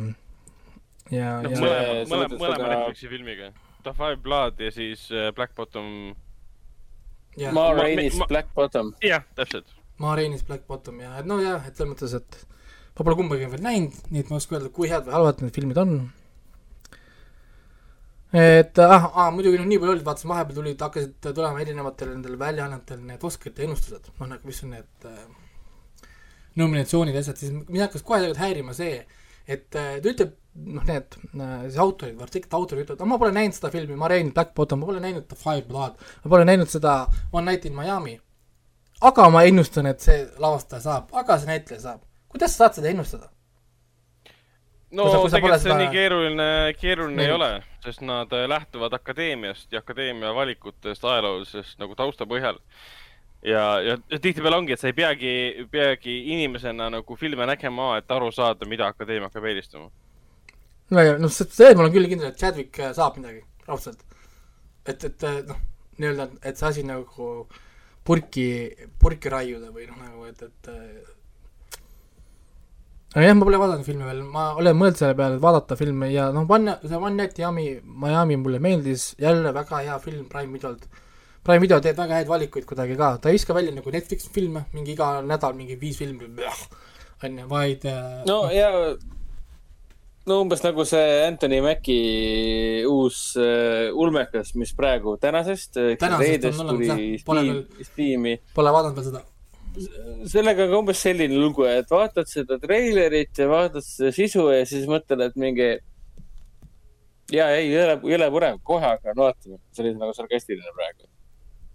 ja, 1.11 1.41
noh, 1.43 1.51
ja 1.51 1.59
mõlema, 1.59 1.93
mõlema, 2.09 2.37
mõlema 2.39 2.57
väga- 2.63 2.73
Netflixi 2.73 3.07
filmiga. 3.11 3.51
The 3.83 3.93
Five 3.93 4.17
Blood 4.23 4.59
ja 4.63 4.71
siis 4.71 5.09
äh, 5.11 5.31
Black 5.35 5.55
Bottom, 5.55 6.13
ja 7.37 7.51
Ma 7.51 7.71
Rainis 7.75 8.15
ma- 8.21 8.27
Black 8.29 8.53
Bottom. 8.55 8.93
jah, 9.03 9.23
täpselt. 9.35 9.65
Ma 9.99 10.15
Reinis 10.15 10.43
Black 10.47 10.65
Bottom 10.67 10.99
ja 11.03 11.17
et 11.19 11.25
no 11.29 11.37
jah, 11.41 11.61
et 11.67 11.75
selles 11.77 11.91
mõttes, 11.93 12.13
et 12.17 12.37
ma 12.97 13.03
pole 13.05 13.15
kumbagi 13.19 13.45
veel 13.51 13.61
näinud, 13.61 13.93
nii 14.09 14.23
et 14.23 14.29
ma 14.31 14.37
ei 14.37 14.41
oska 14.41 14.55
öelda, 14.57 14.69
kui 14.73 14.89
head 14.89 15.05
või 15.05 15.13
halvad 15.17 15.41
need 15.43 15.53
filmid 15.55 15.77
on. 15.77 15.93
et 18.33 18.79
ah, 18.81 19.03
ah, 19.13 19.29
muidugi 19.35 19.59
noh, 19.61 19.67
nii 19.69 19.77
palju 19.81 19.93
olid, 19.93 20.05
vaatasin 20.07 20.31
vahepeal 20.31 20.57
tulid, 20.57 20.79
hakkasid 20.81 21.27
tulema 21.37 21.61
erinevatel 21.61 22.09
nendel 22.15 22.37
väljaannetel 22.41 23.03
need 23.05 23.21
Oscarite 23.29 23.61
ennustused, 23.67 24.07
noh 24.17 24.31
nagu 24.31 24.49
mis 24.49 24.63
on 24.65 24.71
need 24.73 25.05
äh, 25.05 25.19
nominatsioonid 26.57 27.13
ja 27.13 27.21
asjad, 27.21 27.37
siis 27.43 27.53
mind 27.53 27.83
hakkas 27.85 28.01
kohe 28.07 28.23
tegelikult 28.23 28.41
häirima 28.41 28.73
see, 28.77 29.03
et 29.45 29.77
äh, 29.77 29.99
ta 30.01 30.09
ütleb, 30.15 30.33
noh 30.55 30.83
need 30.85 31.15
äh, 31.17 31.63
siis 31.67 31.79
autorid 31.81 32.21
artiklite 32.21 32.55
autorid 32.59 32.85
ütlevad, 32.85 33.07
ma 33.09 33.17
pole 33.21 33.33
näinud 33.35 33.57
seda 33.57 33.71
filmi, 33.73 33.95
ma 33.97 34.11
Rein 34.11 34.33
Black 34.33 34.53
Bottom, 34.53 34.83
ma 34.83 34.91
pole 34.91 35.01
näinud 35.03 35.25
The 35.29 35.39
Five 35.39 35.65
Blood, 35.69 35.97
ma 36.25 36.35
pole 36.35 36.45
näinud 36.45 36.69
seda 36.69 37.03
One 37.31 37.49
Night 37.49 37.65
in 37.65 37.75
Miami 37.77 38.19
aga 39.03 39.29
ma 39.33 39.43
ennustan, 39.47 39.87
et 39.91 40.03
see 40.03 40.23
lavastaja 40.41 40.83
saab, 40.87 41.13
aga 41.19 41.37
see 41.39 41.49
näitleja 41.51 41.81
saab. 41.87 42.03
kuidas 42.31 42.55
sa 42.55 42.65
saad 42.65 42.79
seda 42.79 42.91
ennustada? 42.93 43.29
no 44.93 45.07
tegelikult 45.09 45.59
see 45.59 45.69
seda- 45.69 45.79
nii 45.81 45.91
keeruline, 45.93 46.49
keeruline 46.79 47.21
ei 47.23 47.31
Nii. 47.31 47.35
ole, 47.35 47.51
sest 47.85 48.03
nad 48.05 48.33
äh, 48.33 48.45
lähtuvad 48.49 48.93
akadeemiast 48.99 49.71
ja 49.73 49.81
akadeemia 49.83 50.33
valikutest 50.35 51.05
ajaloolisest 51.05 51.79
nagu 51.81 51.95
tausta 51.95 52.29
põhjal. 52.29 52.61
ja, 53.43 53.65
ja, 53.81 53.97
ja 54.09 54.19
tihtipeale 54.19 54.61
ongi, 54.61 54.73
et 54.73 54.79
sa 54.79 54.87
ei 54.87 54.93
peagi, 54.93 55.33
peagi 55.71 56.19
inimesena 56.37 56.89
nagu 56.93 57.15
filme 57.19 57.45
nägema, 57.49 57.97
et 57.97 58.11
aru 58.11 58.31
saada, 58.31 58.65
mida 58.69 58.87
akadeemia 58.87 59.27
hakkab 59.27 59.49
eelistama. 59.51 59.91
noh, 60.93 61.31
see 61.33 61.73
ma 61.73 61.85
olen 61.85 61.93
küll 61.93 62.09
kindel, 62.11 62.31
et 62.31 62.39
Chadwick 62.39 62.79
äh, 62.79 62.93
saab 62.95 63.19
midagi, 63.19 63.43
raudselt. 63.67 64.01
et, 64.85 65.03
et 65.03 65.27
äh, 65.27 65.41
noh, 65.47 65.59
nii-öelda, 65.99 66.29
et 66.43 66.59
see 66.59 66.69
asi 66.69 66.85
nagu 66.87 67.33
purki, 68.03 68.47
purki 68.99 69.31
raiuda 69.31 69.71
või 69.73 69.87
noh, 69.89 69.99
nagu 70.01 70.25
et, 70.29 70.41
et 70.43 70.71
äh, 70.71 71.13
aga 73.13 73.27
jah, 73.27 73.37
ma 73.37 73.47
pole 73.47 73.61
vaadanud 73.61 73.87
filmi 73.87 74.09
veel, 74.09 74.21
ma 74.35 74.49
olen 74.59 74.77
mõelnud 74.79 74.99
selle 74.99 75.17
peale, 75.17 75.37
et 75.37 75.45
vaadata 75.45 75.77
filme 75.79 76.09
ja 76.11 76.27
noh, 76.35 76.49
One, 76.49 76.77
see 76.83 76.99
One 76.99 77.15
Night 77.19 77.39
Miami, 77.39 77.67
Miami 77.83 78.39
mulle 78.41 78.61
meeldis, 78.63 79.13
jälle 79.21 79.53
väga 79.55 79.83
hea 79.85 79.97
film 80.03 80.27
Prime 80.31 80.53
videolt. 80.57 80.87
Prime 81.43 81.59
video 81.59 81.77
teeb 81.83 81.97
väga 81.99 82.21
häid 82.21 82.29
valikuid 82.29 82.65
kuidagi 82.65 82.95
ka, 82.99 83.17
ta 83.21 83.29
ei 83.29 83.37
viska 83.37 83.55
välja 83.55 83.73
nagu 83.75 83.91
Netflix 83.91 84.29
filme, 84.33 84.65
mingi 84.73 84.95
iga 84.95 85.17
nädal 85.27 85.55
mingi 85.57 85.75
viis 85.79 85.99
filmi, 85.99 86.31
on 87.23 87.39
ju, 87.39 87.47
vaid 87.51 87.85
no 88.27 88.39
ja, 88.51 88.71
no 90.29 90.37
umbes 90.43 90.61
nagu 90.63 90.85
see 90.87 91.03
Anthony 91.27 91.59
Mackie 91.65 92.85
uus 92.87 93.17
uh, 93.39 93.89
ulmekas, 93.99 94.53
mis 94.59 94.71
praegu 94.77 95.17
tänasest, 95.21 95.75
Tänasest 95.99 96.23
reedest 96.23 96.59
on 96.63 96.69
olemas, 96.71 96.87
tuli 96.93 97.09
jah. 97.11 97.23
Pole 97.27 97.85
Steam'i. 97.89 98.35
pole 98.55 98.71
vaadanud 98.75 98.99
veel 98.99 99.09
seda. 99.09 99.23
sellega 100.31 100.63
on 100.67 100.71
ka 100.71 100.79
umbes 100.83 101.01
selline 101.03 101.39
lugu, 101.41 101.65
et 101.67 101.89
vaatad 101.91 102.29
seda 102.29 102.59
treilerit 102.61 103.39
ja 103.41 103.47
vaatad 103.51 103.83
seda 103.83 104.11
sisu 104.15 104.47
ja 104.53 104.63
siis 104.69 104.85
mõtled, 104.87 105.23
et 105.27 105.35
mingi. 105.35 105.71
ja 107.33 107.49
ei, 107.57 107.71
jõle, 107.73 107.97
jõle 108.13 108.29
põnev, 108.37 108.59
kohe 108.67 108.85
hakkan 108.85 109.17
vaatama, 109.17 109.57
see 109.73 109.83
oli 109.87 109.95
nagu 109.97 110.13
sarkastiline 110.15 110.71
praegu. 110.77 111.09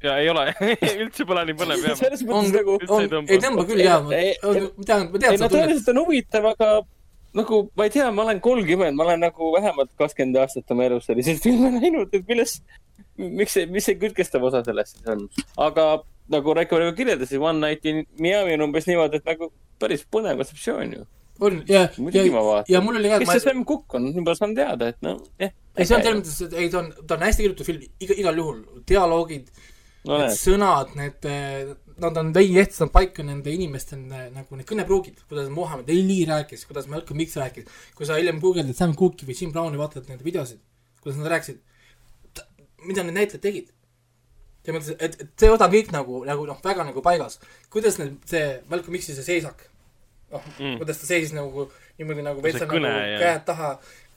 ja 0.07 0.15
ei 0.23 0.29
ole, 0.31 0.47
üldse 1.05 1.27
pole 1.27 1.43
nii 1.51 1.59
põnev 1.59 1.85
jah. 1.89 1.99
selles 1.99 2.23
on 2.23 2.31
mõttes, 2.33 2.55
nagu, 2.55 2.79
ei 2.81 2.95
on, 2.97 3.11
tõmba. 3.17 3.35
ei 3.35 3.73
küll 3.73 3.83
jaa, 3.85 3.99
ma 4.05 4.15
Ei- 4.15 4.37
ei- 4.37 4.71
tean, 4.87 5.11
ma 5.13 5.19
tean 5.19 5.35
ei 5.35 5.43
no 5.43 5.49
tõenäoliselt 5.53 5.93
on 5.93 6.01
huvitav, 6.07 6.47
aga 6.55 6.71
nagu 7.37 7.61
ma 7.77 7.87
ei 7.87 7.93
tea, 7.93 8.11
ma 8.15 8.25
olen 8.25 8.41
kolmkümmend, 8.45 8.97
ma 8.97 9.05
olen 9.05 9.21
nagu 9.27 9.51
vähemalt 9.53 9.91
kakskümmend 10.01 10.39
aastat 10.43 10.71
oma 10.75 10.87
elus 10.89 11.09
selliseid 11.09 11.43
filme 11.47 11.73
näinud, 11.77 12.15
et 12.15 12.25
milles, 12.29 12.59
miks 13.19 13.59
see, 13.59 13.69
mis 13.73 13.89
see 13.89 13.99
kütkestav 14.01 14.45
osa 14.49 14.63
sellest 14.67 14.97
siis 14.97 15.13
on. 15.13 15.27
aga 15.69 15.91
nagu 16.33 16.57
Raiko 16.57 16.81
juba 16.83 16.97
kirjeldas, 16.97 17.33
One 17.37 17.61
Night 17.61 17.87
in 17.89 18.05
Miami 18.19 18.57
on 18.57 18.69
umbes 18.69 18.89
niimoodi, 18.89 19.21
et 19.21 19.29
nagu 19.29 19.53
päris 19.81 20.05
põnev 20.13 20.41
kontseptsioon 20.41 20.93
ju. 20.97 21.07
on 21.41 21.61
ja, 21.71 21.87
ja 22.13 22.25
ma 22.35 22.63
ja 22.69 22.81
mul 22.83 22.99
oli 22.99 23.11
ka, 23.13 23.21
kes 23.23 23.37
see 23.37 23.45
Sam 23.47 23.65
Cook 23.69 23.95
on, 23.95 24.09
juba 24.15 24.35
saan 24.39 24.57
teada, 24.57 24.93
et 24.93 25.03
noh, 25.05 25.21
jah. 25.41 25.53
ei 25.77 25.87
see 25.89 25.99
on 25.99 26.07
selles 26.07 26.21
mõttes, 26.21 26.39
et 26.49 26.57
ei 26.65 26.71
ta 26.73 26.81
on, 26.83 26.89
ta 27.05 27.19
on 27.19 27.27
hästi 27.29 27.45
kirjutatud 27.45 27.69
film, 27.69 27.85
iga, 28.07 28.17
igal 28.25 28.41
juhul, 28.43 28.63
dialoogid, 28.89 29.53
no 30.09 30.23
need 30.25 30.35
sõnad, 30.41 30.97
need, 30.99 31.31
nad 32.03 32.17
on 32.21 32.33
veidi 32.35 32.59
ehtsad 32.63 32.91
paika 32.95 33.23
nende 33.27 33.51
inimeste 33.55 33.97
nagu 33.99 34.57
need 34.59 34.67
kõnepruugid, 34.69 35.23
kuidas 35.29 35.49
Muhamed 35.55 35.89
Ali 35.91 36.21
rääkis, 36.29 36.67
kuidas 36.69 36.87
Malcolm 36.91 37.21
X 37.25 37.37
rääkis, 37.41 37.67
kui 37.99 38.07
sa 38.07 38.19
hiljem 38.21 38.39
guugeldad 38.43 38.77
Sam 38.79 38.95
Cooki 38.99 39.27
või 39.29 39.37
Jim 39.41 39.53
Browni, 39.55 39.81
vaatad 39.81 40.07
nende 40.11 40.25
videosid, 40.27 40.61
kuidas 41.03 41.19
nad 41.19 41.31
rääkisid, 41.35 41.59
mida 42.87 43.03
need 43.03 43.17
näitlejad 43.19 43.43
tegid. 43.43 43.73
selles 44.69 44.83
mõttes, 44.85 44.97
et, 45.01 45.15
et 45.23 45.29
see 45.41 45.49
osa 45.49 45.65
on 45.65 45.73
kõik 45.73 45.93
nagu, 45.95 46.19
nagu 46.29 46.43
noh, 46.47 46.59
väga 46.65 46.85
nagu 46.85 47.01
paigas. 47.03 47.39
kuidas 47.73 47.97
need, 47.99 48.19
see 48.29 48.61
Malcolm 48.69 48.97
X-i 48.99 49.15
see 49.17 49.25
seisak, 49.25 49.63
noh 50.31 50.43
Mm. 50.59 50.77
kuidas 50.83 50.99
ta 51.01 51.07
seisis 51.09 51.33
nagu 51.33 51.71
niimoodi 51.99 52.23
nagu 52.27 52.43
veits 52.45 52.61
nagu 52.61 52.77
ja- 52.77 53.19
käed 53.23 53.45
taha, 53.49 53.71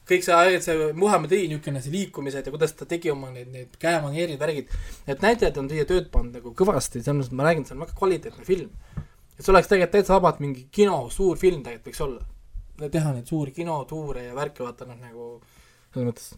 kõik 0.10 0.26
see, 0.26 0.60
see 0.66 0.90
Muhamed 0.98 1.32
Ali 1.32 1.48
niisugune 1.52 1.82
see 1.84 1.94
liikumised 1.94 2.48
ja 2.48 2.54
kuidas 2.54 2.74
ta 2.78 2.88
tegi 2.90 3.12
oma 3.14 3.30
need, 3.34 3.52
need 3.54 3.78
käemaneerid, 3.82 4.40
värgid, 4.42 4.72
et 5.08 5.24
näitlejad 5.24 5.60
on 5.62 5.70
siia 5.72 5.88
tööd 5.90 6.10
pannud 6.14 6.40
nagu 6.40 6.54
kõvasti, 6.58 7.04
selles 7.04 7.30
mõttes 7.30 7.38
ma 7.38 7.48
räägin, 7.48 7.68
see 7.68 7.78
on 7.78 7.86
väga 7.86 7.98
kvaliteetne 8.00 8.48
film. 8.48 8.72
et 9.38 9.46
see 9.46 9.54
oleks 9.54 9.70
tegelikult 9.70 9.96
täitsa 9.98 10.18
vabalt 10.18 10.42
mingi 10.44 10.66
kino, 10.72 11.04
suur 11.14 11.38
film 11.38 11.62
tegelikult 11.64 11.92
võiks 11.92 12.04
olla. 12.08 12.26
teha 12.82 13.14
neid 13.14 13.30
suuri 13.30 13.54
kinotuure 13.54 14.26
ja 14.26 14.36
värke, 14.36 14.64
vaata 14.66 14.90
noh, 14.90 14.98
nagu 14.98 15.30
selles 15.94 16.10
mõttes. 16.10 16.34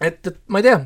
et, 0.00 0.26
et 0.26 0.36
ma 0.48 0.58
ei 0.58 0.66
tea, 0.66 0.84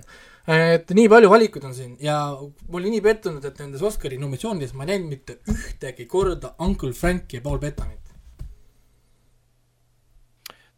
et 0.76 0.90
nii 0.92 1.08
palju 1.08 1.30
valikuid 1.32 1.64
on 1.64 1.74
siin 1.74 1.96
ja 2.04 2.18
ma 2.36 2.80
olin 2.80 2.92
nii 2.92 3.04
pettunud, 3.04 3.44
et 3.44 3.60
nendes 3.64 3.82
Oscari 3.82 4.20
nominatsioonides 4.20 4.74
ma 4.76 4.84
ei 4.84 4.94
näinud 4.94 5.14
mitte 5.16 5.38
ühtegi 5.50 6.06
korda 6.06 6.54
Uncle 6.60 6.92
Franki 6.92 7.40
ja 7.40 7.44
Paul 7.44 7.58
Bettanit. 7.62 8.03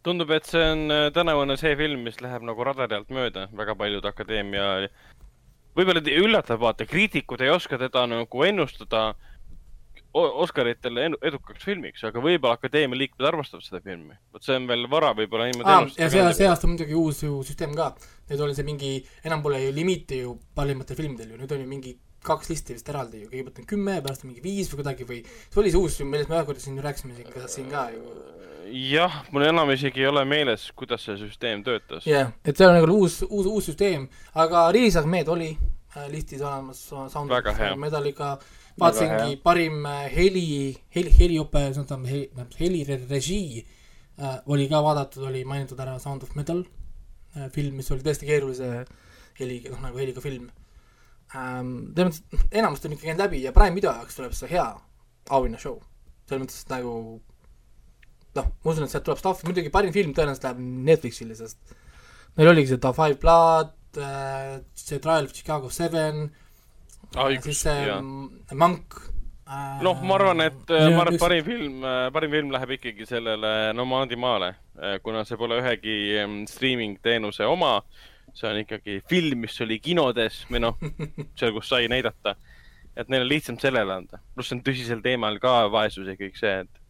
Tundub, 0.07 0.33
et 0.37 0.49
see 0.49 0.63
on 0.73 0.87
äh, 0.95 1.07
tänavune 1.15 1.59
see 1.61 1.75
film, 1.79 2.07
mis 2.07 2.21
läheb 2.23 2.47
nagu 2.47 2.67
radari 2.67 2.99
alt 2.99 3.13
mööda, 3.15 3.49
väga 3.57 3.77
paljud 3.79 4.07
akadeemia, 4.09 4.67
võib-olla 5.77 6.03
ta 6.05 6.19
üllatab, 6.25 6.61
vaata, 6.63 6.89
kriitikud 6.89 7.43
ei 7.45 7.53
oska 7.55 7.81
teda 7.81 8.07
nagu 8.11 8.47
ennustada 8.47 9.11
Oscaritele 10.17 11.11
edukaks 11.29 11.65
filmiks, 11.67 12.01
aga 12.09 12.21
võib-olla 12.25 12.57
akadeemia 12.57 12.97
liikmed 13.03 13.27
armastavad 13.29 13.65
seda 13.67 13.83
filmi. 13.85 14.15
vot 14.33 14.47
see 14.47 14.57
on 14.57 14.69
veel 14.71 14.87
vara 14.89 15.11
võib-olla 15.17 15.51
niimoodi 15.51 15.73
ah, 15.75 15.85
ja 15.99 16.09
see, 16.13 16.23
see 16.39 16.49
aasta 16.49 16.71
muidugi 16.71 16.97
uus 16.97 17.21
ju 17.27 17.43
süsteem 17.45 17.75
ka. 17.77 17.91
nüüd 18.31 18.45
oli 18.47 18.57
see 18.57 18.65
mingi, 18.65 18.93
enam 19.29 19.43
pole 19.45 19.61
ju 19.61 19.75
limiiti 19.77 20.23
ju 20.23 20.39
parimatel 20.57 20.97
filmidel 20.97 21.35
ju, 21.35 21.41
nüüd 21.43 21.53
on 21.53 21.61
ju 21.67 21.69
mingi 21.69 21.93
kaks 22.27 22.51
listi 22.53 22.77
vist 22.77 22.91
eraldi 22.93 23.23
ju, 23.25 23.31
kõigepealt 23.33 23.61
on 23.63 23.69
kümme, 23.73 23.99
pärast 24.05 24.27
on 24.27 24.33
mingi 24.33 24.45
viis 24.45 24.71
või 24.73 24.83
kuidagi 24.83 25.09
või 25.09 25.21
see 25.29 25.63
oli 25.63 25.75
see 25.75 25.83
uus, 25.83 26.01
millest 26.03 26.33
me 26.33 26.39
ühe 26.39 26.49
korda 26.49 26.65
siin 26.65 26.83
rääkisime 26.85 27.17
siin 27.19 27.31
ka, 27.33 27.47
siin 27.53 27.71
ka 27.73 27.87
ju. 27.95 28.05
jah, 28.91 29.23
mul 29.33 29.47
enam 29.47 29.73
isegi 29.75 30.05
ei 30.05 30.11
ole 30.11 30.27
meeles, 30.29 30.69
kuidas 30.77 31.07
see 31.07 31.17
süsteem 31.23 31.65
töötas. 31.67 32.07
jah 32.07 32.29
yeah., 32.29 32.37
et 32.45 32.59
see 32.59 32.69
on 32.69 32.79
nagu 32.79 33.01
uus, 33.01 33.23
uus, 33.31 33.49
uus 33.49 33.73
süsteem, 33.73 34.11
aga 34.35 34.69
Riis 34.75 34.99
Ahmed 35.01 35.33
oli 35.33 35.51
äh, 35.57 36.07
listis 36.13 36.45
olemas 36.45 36.85
sound 36.91 37.35
medaliga 37.81 38.37
äh, 38.37 38.55
vaatasingi 38.81 39.39
parim 39.43 39.85
äh, 39.89 40.05
heli, 40.13 40.77
heli, 40.95 41.13
heliõpe, 41.17 41.63
heli, 42.61 42.83
helirežii 42.89 43.63
äh, 43.63 44.39
oli 44.47 44.69
ka 44.69 44.83
vaadatud, 44.85 45.25
oli 45.31 45.45
mainitud 45.49 45.81
ära 45.81 45.97
Sound 46.03 46.27
of 46.27 46.35
Metal 46.37 46.63
äh, 46.63 47.49
film, 47.55 47.79
mis 47.81 47.91
oli 47.93 48.05
tõesti 48.05 48.29
keerulise 48.29 48.85
heliga, 49.41 49.73
noh 49.73 49.83
nagu 49.89 50.01
heliga 50.01 50.25
film 50.25 50.51
ähm,. 51.35 51.73
selles 51.97 52.21
mõttes, 52.23 52.49
enamasti 52.53 52.89
on 52.89 52.97
ikka 52.97 53.09
käinud 53.09 53.25
läbi 53.25 53.43
ja 53.43 53.55
Prime 53.57 53.75
video 53.75 53.95
jaoks 53.97 54.19
tuleb 54.19 54.37
see 54.37 54.53
hea 54.53 54.67
auhinnashow. 55.31 55.81
selles 56.29 56.45
mõttes, 56.45 56.63
nagu 56.71 56.95
noh, 58.37 58.53
ma 58.63 58.73
usun, 58.73 58.87
et 58.87 58.93
sealt 58.93 59.07
tuleb 59.09 59.21
stuff, 59.23 59.45
muidugi 59.49 59.73
parim 59.75 59.95
film 59.97 60.15
tõenäoliselt 60.15 60.49
läheb 60.51 60.63
Netflixile, 60.91 61.37
sest 61.39 61.77
neil 62.37 62.53
oligi 62.53 62.73
see 62.73 62.83
The 62.83 62.93
Five 62.97 63.21
Blood 63.23 64.01
äh,, 64.01 64.57
see 64.77 65.03
Trial 65.03 65.29
of 65.29 65.35
Chicago 65.37 65.73
Seven 65.73 66.27
äh,, 66.29 67.21
ah, 67.23 67.31
siis 67.43 67.63
see 67.65 68.01
Monk 68.55 68.99
äh, 69.47 69.83
noh, 69.83 70.03
ma 70.03 70.19
arvan, 70.19 70.43
et 70.47 70.75
äh, 70.75 70.89
ma 70.91 71.05
arvan, 71.05 71.15
et 71.15 71.23
parim 71.23 71.47
film, 71.47 71.79
äh, 71.87 72.09
parim 72.15 72.35
film 72.35 72.53
läheb 72.55 72.77
ikkagi 72.79 73.07
sellele 73.09 73.55
Nomaadimaale, 73.79 74.53
kuna 75.03 75.25
see 75.25 75.39
pole 75.41 75.61
ühegi 75.63 75.97
streaming 76.51 76.99
teenuse 77.03 77.47
oma. 77.49 77.79
See 78.37 78.49
on 78.51 78.61
ikkagi 78.63 79.01
film, 79.09 79.45
mis 79.47 79.57
oli 79.65 79.79
kinodes 79.83 80.43
või 80.51 80.63
noh, 80.67 80.79
seal, 81.39 81.55
kus 81.57 81.71
sai 81.73 81.91
näidata. 81.93 82.37
et 82.97 83.11
neil 83.13 83.27
on 83.27 83.31
lihtsam 83.31 83.61
sellele 83.61 83.93
anda, 83.93 84.21
pluss 84.35 84.55
on 84.55 84.63
tõsisel 84.65 85.03
teemal 85.05 85.41
ka 85.41 85.67
vaesus 85.73 86.09
ja 86.09 86.17
kõik 86.21 86.39
see, 86.41 86.55
et. 86.65 86.81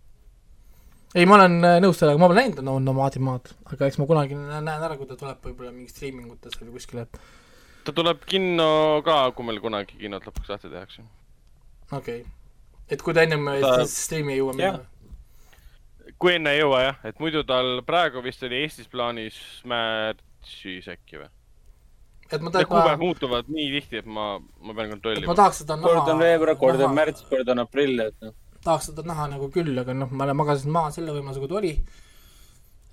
ei, 1.15 1.27
ma 1.27 1.41
olen 1.41 1.59
nõus 1.83 1.99
sellega, 2.03 2.21
ma 2.21 2.31
pole 2.31 2.43
näinud 2.43 2.63
no, 2.67 2.79
Nomaadimaad, 2.83 3.51
aga 3.73 3.89
eks 3.89 3.99
ma 4.03 4.11
kunagi 4.11 4.39
näen 4.39 4.71
ära, 4.77 4.95
kui 4.99 5.09
ta 5.09 5.19
tuleb 5.19 5.43
võib-olla 5.49 5.73
mingi 5.75 5.95
streamingutes 5.95 6.61
või 6.63 6.77
kuskile 6.77 7.09
ta 7.87 7.95
tuleb 7.95 8.25
kinno 8.27 9.01
ka, 9.07 9.31
kui 9.37 9.47
meil 9.47 9.63
kunagi 9.63 9.99
kinod 10.01 10.27
lõpuks 10.27 10.51
lahti 10.51 10.71
tehakse. 10.73 11.05
okei 11.93 12.21
okay., 12.23 12.37
et 12.91 13.03
kui 13.03 13.15
ta 13.15 13.23
ennem 13.27 13.47
ta... 13.63 13.79
striimi 13.91 14.35
ei 14.35 14.41
jõua 14.41 14.57
minna? 14.59 14.85
kui 16.19 16.35
enne 16.37 16.55
ei 16.57 16.63
jõua 16.63 16.83
jah, 16.83 17.01
et 17.07 17.23
muidu 17.23 17.45
tal 17.47 17.81
praegu 17.87 18.23
vist 18.25 18.43
oli 18.47 18.65
Eestis 18.65 18.91
plaanis 18.91 19.39
märtsis 19.69 20.89
äkki 20.91 21.23
või? 21.23 21.31
Et 22.31 22.43
ma 22.43 22.51
tahaks. 22.51 22.71
kuupäevad 22.71 23.03
muutuvad 23.03 23.53
nii 23.53 23.69
tihti, 23.77 24.01
et 24.03 24.09
ma, 24.19 24.27
ma 24.39 24.75
pean 24.75 24.91
kontrollima. 24.95 25.31
ma 25.31 25.39
tahaks 25.43 25.63
seda 25.63 25.77
näha. 25.77 25.93
kord 25.93 26.11
on 26.15 26.25
veebruar, 26.25 26.59
kord 26.61 26.83
on 26.89 26.97
märts, 26.97 27.27
kord 27.31 27.53
on 27.55 27.63
aprill, 27.63 28.03
et 28.07 28.19
noh. 28.25 28.35
tahaks 28.65 28.91
seda 28.91 29.07
näha 29.07 29.31
nagu 29.37 29.51
küll, 29.55 29.77
aga 29.83 29.95
noh, 29.95 30.11
ma 30.11 30.29
magasin 30.35 30.75
maha 30.75 30.93
selle 30.97 31.15
võimaluse, 31.17 31.43
kui 31.43 31.53
ta 31.53 31.61
oli 31.61 31.73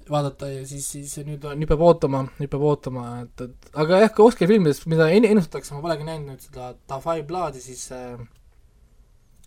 vaadata 0.10 0.50
ja 0.52 0.64
siis, 0.68 0.86
siis 0.92 1.16
nüüd, 1.24 1.46
nüüd 1.58 1.70
peab 1.70 1.84
ootama, 1.86 2.26
nüüd 2.40 2.52
peab 2.52 2.66
ootama, 2.68 3.08
et, 3.24 3.46
et 3.46 3.74
aga 3.84 4.04
jah, 4.04 4.14
ka 4.14 4.26
Oscari 4.28 4.52
filmidest, 4.52 4.88
mida 4.92 5.08
ennustatakse, 5.16 5.76
ma 5.76 5.84
polegi 5.86 6.08
näinud 6.08 6.34
nüüd 6.34 6.44
seda 6.44 6.74
Tafai 6.92 7.22
Bloodi, 7.28 7.64
siis 7.64 7.86
äh, 7.96 8.20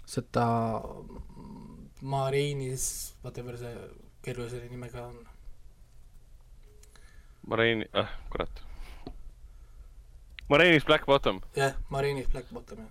seda 0.08 0.46
Marinis, 2.00 2.86
whatever 3.24 3.58
see 3.60 3.74
keerulise 4.24 4.62
nimega 4.70 5.06
on. 5.06 5.18
Marini, 7.46 7.86
ah, 7.94 8.10
kurat. 8.30 8.65
Marinis 10.48 10.84
Black 10.84 11.06
Bottom. 11.06 11.40
jah, 11.56 11.74
Marinis 11.90 12.28
Black 12.30 12.46
Bottom, 12.52 12.78
jah. 12.78 12.90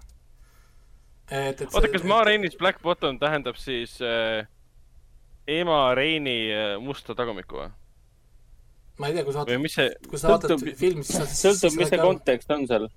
et, 1.32 1.62
et 1.62 1.74
oota, 1.74 1.88
kas 1.92 2.04
Marinis 2.04 2.58
Black 2.60 2.82
Bottom 2.84 3.20
tähendab 3.20 3.58
siis 3.60 3.98
äh, 4.02 4.48
ema 5.48 5.96
Reini 5.96 6.52
äh, 6.52 6.76
musta 6.82 7.16
tagumikku 7.16 7.62
või? 7.62 7.72
ma 9.00 9.08
ei 9.10 9.16
tea, 9.16 9.24
kui 9.24 9.34
sa 9.34 9.44
vaatad, 9.44 9.72
see... 9.72 9.90
kui 10.10 10.20
sa 10.20 10.34
vaatad 10.34 10.68
filmi, 10.80 11.04
siis 11.08 11.22
sa 11.22 11.28
sõltub, 11.32 11.80
mis 11.80 11.92
see 11.92 12.02
kontekst 12.02 12.52
on 12.56 12.68
seal. 12.68 12.90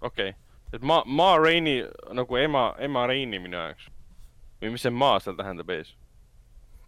okei 0.00 0.30
okay., 0.30 0.38
et 0.74 0.86
ma, 0.86 1.02
ma 1.06 1.34
Reini 1.42 1.80
nagu 2.14 2.38
ema, 2.38 2.68
ema 2.82 3.06
Reini 3.10 3.42
minu 3.42 3.58
jaoks. 3.58 3.90
või 4.62 4.76
mis 4.76 4.86
see 4.86 4.94
maa 4.94 5.18
seal 5.22 5.38
tähendab 5.40 5.74
ees? 5.74 5.94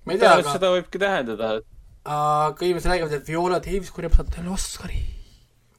ma 0.05 0.15
ei 0.15 0.23
tea, 0.23 0.37
aga 0.39 0.55
seda 0.55 0.71
võibki 0.79 1.03
tähendada, 1.03 1.57
et 1.59 1.73
aga 2.07 2.71
inimesed 2.71 2.93
räägivad, 2.93 3.19
et 3.19 3.29
Viola 3.29 3.59
Davis 3.59 3.91
korjab 3.91 4.15
sealt 4.15 4.35
veel 4.39 4.55
Oscari 4.55 5.05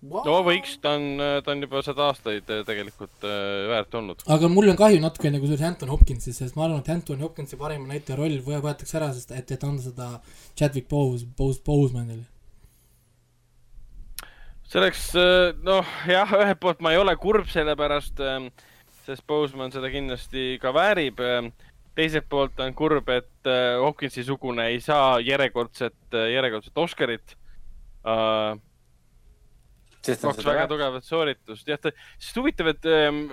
wow.. 0.02 0.24
no 0.26 0.38
võiks, 0.46 0.78
ta 0.82 0.94
on, 0.98 1.22
ta 1.44 1.54
on 1.54 1.64
juba 1.66 1.82
sada 1.86 2.08
aastaid 2.12 2.50
äh, 2.54 2.64
tegelikult 2.68 3.26
äh, 3.26 3.66
väärt 3.72 3.98
olnud. 4.00 4.24
aga 4.34 4.50
mul 4.52 4.72
on 4.72 4.80
kahju 4.80 5.02
natukene 5.04 5.42
kusjuures 5.42 5.66
Anton 5.68 5.92
Hopkinsist, 5.94 6.40
sest 6.42 6.58
ma 6.58 6.68
arvan, 6.68 6.82
et 6.84 6.92
Anton 6.94 7.22
Hopkinsi 7.24 7.60
parima 7.60 7.90
näitleja 7.90 8.20
roll 8.20 8.40
võetakse 8.46 9.00
ära, 9.00 9.12
sest 9.16 9.34
et, 9.36 9.54
et 9.54 9.68
anda 9.68 9.84
seda 9.84 10.10
Chadwick 10.58 10.90
Bose, 10.92 11.28
Bose, 11.38 11.62
Bosemanile. 11.66 12.26
selleks, 14.68 15.10
äh, 15.18 15.54
noh 15.66 15.96
jah, 16.10 16.36
ühelt 16.42 16.62
poolt 16.64 16.84
ma 16.86 16.94
ei 16.94 17.02
ole 17.02 17.16
kurb 17.22 17.50
selle 17.52 17.78
pärast, 17.80 18.22
sest 19.08 19.26
Boseman 19.28 19.74
seda 19.74 19.90
kindlasti 19.94 20.58
ka 20.62 20.76
väärib 20.76 21.24
teiselt 21.98 22.28
poolt 22.30 22.60
on 22.62 22.76
kurb, 22.78 23.08
et 23.10 23.50
Hopkinsi 23.82 24.22
sugune 24.28 24.68
ei 24.70 24.78
saa 24.84 25.18
järjekordset, 25.24 25.98
järjekordset 26.14 26.78
Oscarit 26.78 27.34
uh, 28.06 28.60
kaks 30.16 30.46
väga 30.46 30.68
tugevat 30.72 31.06
sooritust, 31.08 31.68
jah, 31.68 31.80
ta, 31.82 31.92
sest 32.20 32.40
huvitav, 32.40 32.72
et 32.74 32.88
ähm, 32.92 33.26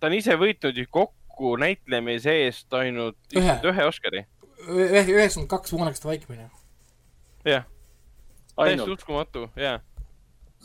ta 0.00 0.10
on 0.10 0.16
ise 0.16 0.36
võitnud 0.40 0.78
ju 0.78 0.86
kokku 0.90 1.54
näitlemise 1.60 2.34
eest 2.46 2.76
ainult 2.76 3.36
ühe, 3.36 3.56
ühe 3.70 3.88
Oscari. 3.88 4.24
üheksakümmend 4.66 5.50
kaks 5.50 5.74
Voonekeste 5.74 6.10
vaikimine. 6.10 6.50
jah, 7.46 7.66
täiesti 8.54 8.90
uskumatu, 8.96 9.48
jah. 9.56 9.80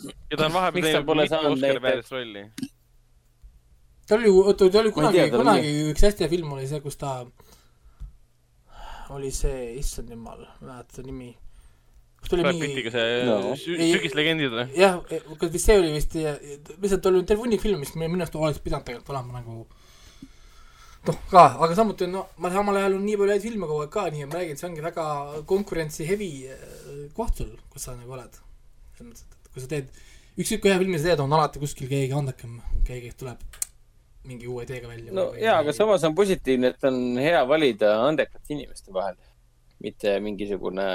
ja 0.06 0.38
ta 0.38 0.48
on 0.48 0.58
vahepeal 0.58 0.90
teinud 0.90 1.24
mitu 1.24 1.42
Oscari 1.54 1.86
väärist 1.88 2.16
rolli. 2.16 2.46
ta 4.08 4.20
oli 4.20 4.34
oota, 4.34 4.70
ta 4.70 4.84
oli 4.86 4.96
kunagi, 4.96 5.30
kunagi 5.36 5.78
üks 5.92 6.10
hästi 6.10 6.26
hea 6.26 6.36
film 6.38 6.58
oli 6.58 6.68
see, 6.70 6.84
kus 6.84 7.00
ta 7.02 7.22
oli 9.12 9.32
see, 9.36 9.74
issand 9.82 10.12
jumal, 10.14 10.46
mäleta 10.62 11.02
seda 11.02 11.10
nimi 11.12 11.34
tuli 12.30 12.46
Brad 12.46 12.60
Pittiga 12.62 12.92
see 12.94 13.22
no. 13.28 13.38
sügislegendid 13.58 14.54
või? 14.54 14.66
jah, 14.78 15.00
kas 15.42 15.54
vist 15.54 15.70
see 15.70 15.78
oli 15.80 15.94
vist, 15.96 16.18
lihtsalt 16.18 17.08
oli 17.10 17.24
terve 17.28 17.46
hunnik 17.46 17.64
filme, 17.64 17.82
mis 17.82 17.94
minu 17.98 18.22
arust 18.22 18.38
oleks 18.38 18.62
pidanud 18.64 18.86
tegelikult 18.88 19.14
olema 19.16 19.40
nagu 19.40 19.66
noh, 21.08 21.18
ka, 21.32 21.46
aga 21.58 21.76
samuti 21.78 22.06
on, 22.08 22.16
no 22.20 22.24
ma 22.44 22.52
samal 22.54 22.78
ajal 22.80 22.98
on 23.00 23.06
nii 23.08 23.18
palju 23.22 23.36
häid 23.36 23.46
filme 23.46 23.70
kogu 23.70 23.86
aeg 23.86 23.94
ka, 23.94 24.06
nii 24.14 24.26
et 24.26 24.32
ma 24.32 24.40
räägin, 24.40 24.60
see 24.60 24.70
ongi 24.70 24.86
väga 24.86 25.06
konkurentsi 25.50 26.08
heavy 26.10 26.30
äh, 26.52 26.68
koht 27.18 27.42
sul, 27.42 27.56
kus 27.74 27.88
sa 27.88 27.96
nagu 27.98 28.18
oled. 28.18 28.38
selles 28.98 29.10
mõttes, 29.10 29.26
et 29.26 29.52
kui 29.54 29.64
sa 29.64 29.72
teed, 29.72 29.90
ükskõik 30.38 30.64
kui 30.66 30.74
hea 30.74 30.84
filmi 30.84 31.02
sa 31.02 31.10
teed, 31.10 31.26
on 31.26 31.34
alati 31.38 31.64
kuskil 31.64 31.90
keegi 31.92 32.16
andekam, 32.18 32.60
keegi 32.88 33.16
tuleb 33.18 33.42
mingi 34.30 34.46
uue 34.46 34.68
ideega 34.68 34.92
välja. 34.92 35.16
no 35.18 35.32
jaa, 35.40 35.58
aga 35.64 35.74
samas 35.74 36.06
on 36.06 36.16
positiivne, 36.18 36.76
et 36.76 36.90
on 36.90 37.02
hea 37.18 37.42
valida 37.50 37.96
andekate 38.06 38.54
inimeste 38.54 38.94
vahel 38.94 39.18
mitte 39.82 40.14
mingisugune 40.24 40.86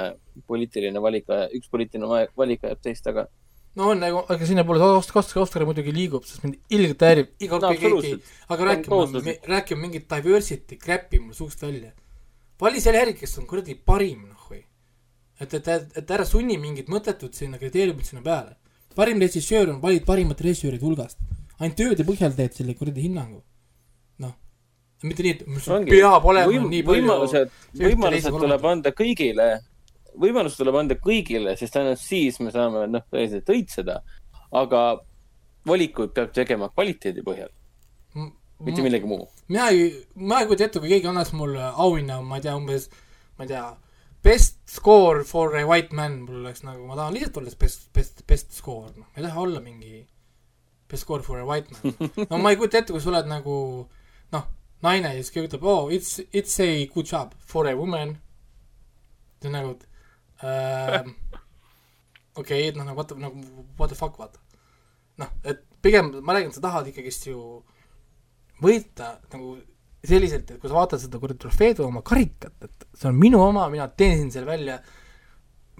poliitiline 0.47 1.01
valik, 1.03 1.29
üks 1.57 1.69
poliitiline 1.71 2.27
valik 2.37 2.65
ajab 2.67 2.81
teist 2.83 3.05
taga. 3.07 3.27
no 3.77 3.91
on, 3.93 4.03
aga, 4.03 4.23
aga 4.33 4.49
sinnapoole 4.49 4.89
Oscar, 4.97 5.23
Oscar 5.43 5.65
muidugi 5.69 5.93
liigub, 5.93 6.25
sest 6.25 6.43
mind 6.45 6.57
ilgelt 6.73 7.03
häirib 7.07 7.47
iga 7.47 7.59
no, 7.61 7.71
keegi, 7.83 8.13
aga 8.53 8.69
rääkima, 8.71 9.25
rääkima 9.53 9.83
mingit 9.83 10.07
diversity 10.13 10.79
crap'i 10.81 11.19
mul 11.23 11.35
suust 11.37 11.61
välja. 11.65 11.91
vali 12.61 12.81
selle 12.81 13.03
järgi, 13.03 13.19
kes 13.23 13.37
on 13.41 13.49
kuradi 13.49 13.75
parim, 13.91 14.23
noh 14.31 14.47
või. 14.49 14.63
et, 15.39 15.53
et, 15.53 15.67
et, 15.67 15.99
et 16.01 16.15
ära 16.17 16.25
sunni 16.25 16.57
mingit 16.61 16.89
mõttetut 16.93 17.37
sinna 17.37 17.59
kriteeriumit 17.61 18.09
sinna 18.09 18.23
peale. 18.25 18.57
parim 18.95 19.21
režissöör 19.21 19.75
on 19.75 19.81
valid 19.81 20.05
parimate 20.05 20.47
režissööride 20.47 20.85
hulgast. 20.85 21.19
ainult 21.59 21.77
tööde 21.77 22.07
põhjal 22.07 22.33
teed 22.35 22.57
selle 22.57 22.73
kuradi 22.73 23.05
hinnangu. 23.09 23.43
Mitte 25.03 25.23
nii, 25.23 25.31
et 25.35 25.43
sul 25.61 25.85
peab 25.85 26.25
olema 26.25 26.51
Võim- 26.51 26.69
nii 26.71 26.83
palju 26.83 27.03
võimalused, 27.05 27.51
võimalused 27.77 28.39
tuleb 28.41 28.65
anda 28.65 28.91
kõigile, 28.97 29.47
võimalused 30.17 30.57
tuleb 30.57 30.75
anda 30.81 30.95
kõigile, 30.95 31.53
sest 31.59 31.75
ainult 31.77 31.99
siis 32.01 32.39
me 32.39 32.51
saame, 32.51 32.87
noh, 32.89 33.03
tõeliselt 33.11 33.49
õitseda. 33.53 33.99
aga 34.57 34.81
valikuid 35.67 36.13
peab 36.15 36.31
tegema 36.33 36.69
kvaliteedi 36.71 37.21
põhjal, 37.25 37.49
M- 38.15 38.31
mitte 38.63 38.81
millegi 38.81 39.05
muu. 39.05 39.27
mina 39.49 39.67
ei, 39.69 39.89
ma 40.15 40.39
ei 40.41 40.47
kujuta 40.47 40.63
ette, 40.69 40.79
kui 40.79 40.89
keegi 40.89 41.07
annaks 41.11 41.33
mulle 41.33 41.61
auhinna, 41.75 42.21
ma 42.23 42.37
ei 42.39 42.41
tea, 42.47 42.55
umbes, 42.55 42.87
ma 43.37 43.43
ei 43.43 43.49
tea, 43.51 43.65
best 44.23 44.57
score 44.71 45.23
for 45.27 45.55
a 45.55 45.65
white 45.67 45.91
man, 45.95 46.21
mul 46.25 46.39
oleks 46.45 46.63
nagu, 46.63 46.87
ma 46.87 46.95
tahan 46.95 47.13
lihtsalt 47.13 47.37
olla 47.37 47.51
best, 47.59 47.89
best, 47.93 48.23
best 48.27 48.51
score, 48.55 48.89
noh, 48.95 49.05
ma 49.11 49.19
ei 49.21 49.27
taha 49.27 49.41
olla 49.43 49.59
mingi 49.61 50.05
best 50.89 51.03
score 51.03 51.21
for 51.21 51.39
a 51.39 51.45
white 51.45 51.67
man. 51.71 51.93
no 52.31 52.37
ma 52.39 52.49
ei 52.51 52.55
kujuta 52.59 52.79
ette, 52.81 52.93
kui 52.95 53.03
sa 53.03 53.11
oled 53.11 53.27
nagu 53.29 53.57
noh, 54.31 54.47
naine 54.85 55.13
ja 55.15 55.21
siis 55.21 55.33
keegi 55.33 55.51
ütleb, 55.51 55.63
oh, 55.67 55.91
it's, 55.93 56.19
it's 56.31 56.59
a 56.63 56.69
good 56.93 57.09
job 57.09 57.33
for 57.39 57.67
a 57.67 57.75
woman. 57.75 58.17
see 59.41 59.49
on 59.49 59.53
nagu 59.53 59.73
ähm, 60.43 61.13
okei 62.39 62.61
okay,, 62.61 62.67
et 62.69 62.77
noh, 62.77 62.85
nagu 62.85 62.97
what 62.97 63.15
nagu 63.17 63.65
what 63.79 63.89
the 63.89 63.97
fuck, 63.97 64.17
vaata. 64.17 64.39
noh, 65.17 65.33
et 65.43 65.63
pigem 65.81 66.11
ma 66.21 66.37
räägin, 66.37 66.53
sa 66.53 66.61
tahad 66.61 66.87
ikkagist 66.91 67.27
ju 67.29 67.39
võita 68.61 69.17
nagu 69.33 69.57
selliselt, 70.07 70.51
et 70.51 70.61
kui 70.61 70.69
sa 70.69 70.77
vaatad 70.77 71.01
seda 71.01 71.19
kuradi 71.21 71.41
trofeed 71.41 71.81
või 71.81 71.89
oma 71.89 72.05
karikat, 72.05 72.53
et 72.63 72.87
see 72.95 73.09
on 73.09 73.17
minu 73.17 73.41
oma, 73.43 73.67
mina 73.73 73.87
teenisin 73.89 74.31
selle 74.33 74.49
välja 74.49 74.79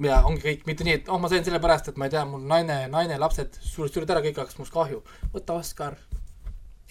ja 0.06 0.20
ongi 0.28 0.44
kõik, 0.44 0.66
mitte 0.70 0.86
nii, 0.86 1.00
et 1.00 1.10
oh, 1.10 1.20
ma 1.22 1.30
sain 1.32 1.46
selle 1.46 1.62
pärast, 1.62 1.90
et 1.90 1.98
ma 1.98 2.08
ei 2.08 2.14
tea, 2.14 2.24
mul 2.30 2.44
naine, 2.50 2.84
naine, 2.94 3.18
lapsed 3.22 3.58
sured, 3.62 3.94
sured 3.94 4.12
ära, 4.14 4.22
kõik 4.26 4.42
hakkas 4.44 4.60
must 4.60 4.74
kahju. 4.74 5.02
võta 5.34 5.58
Oscar. 5.58 5.98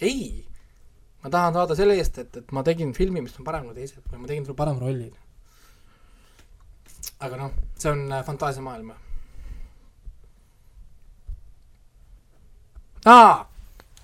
ei, 0.01 0.45
ma 1.23 1.31
tahan 1.33 1.53
saada 1.53 1.75
selle 1.75 1.97
eest, 1.97 2.17
et, 2.23 2.37
et 2.41 2.51
ma 2.55 2.63
tegin 2.63 2.93
filmi, 2.93 3.23
mis 3.23 3.35
on 3.39 3.47
parem 3.47 3.65
kui 3.67 3.77
teised 3.77 4.03
või 4.11 4.23
ma 4.23 4.29
tegin 4.29 4.45
sulle 4.45 4.57
parema 4.57 4.83
rolli. 4.83 5.11
aga 7.19 7.37
noh, 7.37 7.53
see 7.77 7.91
on 7.91 8.03
äh, 8.11 8.25
fantaasiamaailm. 8.25 8.91
aa, 13.07 13.47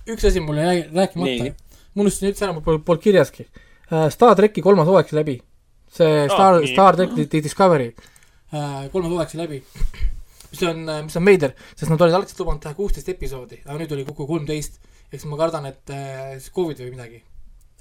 üks 0.08 0.26
asi 0.30 0.42
mul 0.42 0.62
jäi 0.62 0.88
rääkimata 0.90 1.54
ma 1.94 2.06
unustasin 2.06 2.32
üldse 2.32 2.48
ära, 2.48 2.56
mul 2.56 2.66
polnud 2.66 3.04
kirjaski 3.04 3.46
uh,. 3.46 4.08
Star 4.14 4.36
tracki 4.38 4.64
kolmas 4.66 4.90
hooaeg 4.90 5.10
sai 5.10 5.20
läbi. 5.20 5.38
see 5.94 6.26
Star 6.32 6.60
nii. 6.60 6.72
Star 6.74 6.98
track 6.98 7.14
The 7.20 7.42
Discovery 7.46 7.92
uh,, 7.94 8.90
kolmas 8.94 9.14
hooaeg 9.14 9.34
sai 9.34 9.44
läbi. 9.44 9.62
mis 10.54 10.64
on, 10.70 10.82
mis 11.08 11.18
on 11.18 11.26
veider, 11.26 11.54
sest 11.74 11.90
nad 11.92 12.02
olid 12.06 12.18
algselt 12.18 12.42
lubanud 12.44 12.62
teha 12.62 12.78
kuusteist 12.78 13.10
episoodi, 13.10 13.62
aga 13.66 13.78
nüüd 13.80 13.94
oli 13.96 14.04
kokku 14.06 14.28
kolmteist. 14.30 14.78
Eks 15.14 15.28
ma 15.30 15.40
kardan, 15.40 15.70
et 15.70 15.94
uh, 15.94 16.34
siis 16.40 16.52
Covid 16.56 16.84
või 16.84 16.96
midagi, 16.96 17.22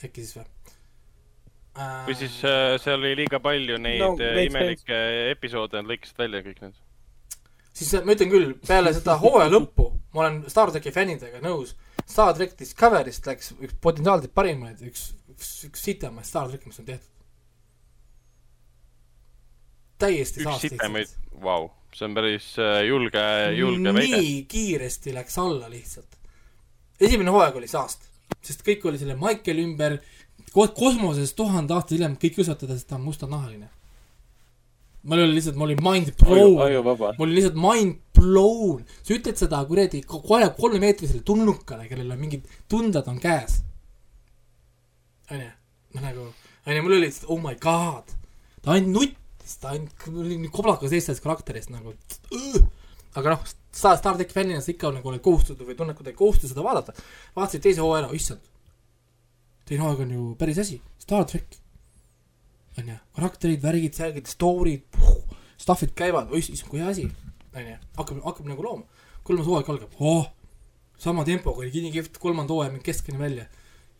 äkki 0.02 0.24
siis 0.24 0.36
või 0.36 0.44
uh, 0.44 2.04
või 2.08 2.18
siis 2.20 2.38
äh, 2.44 2.76
seal 2.82 3.00
oli 3.00 3.16
liiga 3.24 3.40
palju 3.42 3.80
neid 3.80 4.04
No, 4.04 4.14
imelikke 4.44 5.02
episoode, 5.32 5.80
nad 5.80 5.90
lõikasid 5.90 6.20
välja 6.24 6.44
kõik 6.44 6.62
need. 6.66 6.78
siis 7.72 7.96
ma 8.04 8.16
ütlen 8.16 8.32
küll, 8.32 8.54
peale 8.66 8.92
seda 8.98 9.16
hooaja 9.22 9.50
lõppu 9.52 9.92
ma 10.12 10.20
olen 10.20 10.42
Star 10.50 10.72
tracki 10.72 10.92
fännidega 10.94 11.40
nõus. 11.44 11.74
Star 12.02 12.34
track 12.36 12.56
Discovery'st 12.60 13.28
läks 13.28 13.52
üks 13.54 13.76
potentsiaalselt 13.84 14.34
parimaid, 14.36 14.82
üks, 14.84 15.12
üks, 15.32 15.52
üks 15.68 15.84
sitemaid 15.88 16.28
Star 16.28 16.50
tracki, 16.50 16.70
mis 16.70 16.82
on 16.82 16.88
tehtud. 16.90 17.08
täiesti 20.02 20.42
üks 20.42 20.64
sitemaid, 20.64 21.12
vau, 21.44 21.68
see 21.94 22.08
on 22.08 22.16
päris 22.16 22.48
äh, 22.58 22.80
julge, 22.88 23.22
julge 23.54 23.92
väide. 23.94 24.18
nii 24.18 24.40
kiiresti 24.50 25.14
läks 25.14 25.38
alla 25.38 25.70
lihtsalt. 25.70 26.18
Esimene 27.06 27.32
hooaeg 27.34 27.56
oli 27.60 27.68
saast, 27.70 28.08
sest 28.42 28.64
kõik 28.66 28.84
oli 28.88 29.00
selle 29.00 29.16
Michael 29.18 29.62
ümber, 29.64 29.98
kosmoses 30.52 31.32
tuhande 31.36 31.74
aasta 31.76 31.96
hiljem 31.96 32.18
kõik 32.20 32.42
usutavad, 32.42 32.76
et 32.76 32.88
ta 32.88 32.98
on 32.98 33.06
mustanahaline. 33.06 33.70
mul 35.02 35.18
oli 35.18 35.34
lihtsalt, 35.34 35.56
mul 35.58 35.72
oli 35.72 35.76
mind 35.82 36.12
blown, 36.20 36.60
ajuvaba. 36.62 37.14
mul 37.18 37.28
oli 37.28 37.40
lihtsalt 37.40 37.58
mind 37.58 37.96
blown. 38.18 38.84
sa 39.02 39.14
ütled 39.14 39.40
seda 39.40 39.64
kuradi 39.68 40.02
kohe 40.06 40.50
kolmemeetrisele 40.58 41.22
tulnukale, 41.26 41.88
kellel 41.88 42.12
on 42.12 42.20
mingid 42.20 42.46
tunded 42.68 43.08
on 43.08 43.18
käes. 43.20 43.62
onju, 45.30 45.50
ma 45.94 46.04
nagu, 46.04 46.28
onju, 46.66 46.82
mul 46.82 46.98
oli 46.98 47.06
lihtsalt 47.06 47.30
oh 47.30 47.40
my 47.40 47.56
god, 47.60 48.14
ta 48.62 48.76
ainult 48.76 48.94
nuttis, 48.98 49.56
ta 49.58 49.72
ainult, 49.74 50.06
mul 50.06 50.26
oli 50.26 50.38
nii 50.44 50.52
koblakas 50.52 50.92
eest 50.92 51.10
sellest 51.10 51.24
karakterist 51.24 51.72
nagu. 51.72 51.96
Aga 53.14 53.34
noh, 53.34 53.44
Star, 53.72 53.96
Star 53.96 54.16
tracki 54.16 54.34
fännina 54.36 54.60
sa 54.60 54.72
ikka 54.72 54.90
nagu 54.92 55.08
oled 55.08 55.22
kohustatud 55.24 55.64
või 55.68 55.76
tunned 55.76 55.96
kuidagi 55.96 56.16
kohustust 56.18 56.52
seda 56.52 56.64
vaadata. 56.64 56.94
vaatasid 57.36 57.64
teise 57.64 57.80
hooaja 57.84 58.04
ära, 58.04 58.16
issand. 58.16 58.40
teine 59.68 59.84
hooaeg 59.84 60.04
on 60.06 60.14
ju 60.16 60.24
päris 60.40 60.60
asi, 60.60 60.80
Star 61.00 61.24
track. 61.28 61.58
onju, 62.78 62.98
karakterid, 63.16 63.62
värgid, 63.62 63.96
särgid, 63.96 64.28
story'd, 64.28 65.00
stuff'id 65.60 65.94
käivad, 65.96 66.32
issand, 66.36 66.68
kui 66.68 66.80
hea 66.80 66.92
asi. 66.92 67.08
onju, 67.56 67.78
hakkab, 67.96 68.22
hakkab 68.28 68.52
nagu 68.52 68.68
looma. 68.68 69.08
kolmas 69.24 69.48
hooaeg 69.48 69.72
algab, 69.72 69.98
oh, 70.00 70.30
sama 70.98 71.24
tempoga 71.24 71.64
oli 71.64 71.72
nii 71.72 71.96
kihvt, 71.96 72.18
kolmanda 72.20 72.52
hooaja 72.52 72.72
mingi 72.72 72.90
keskeni 72.90 73.18
välja. 73.18 73.48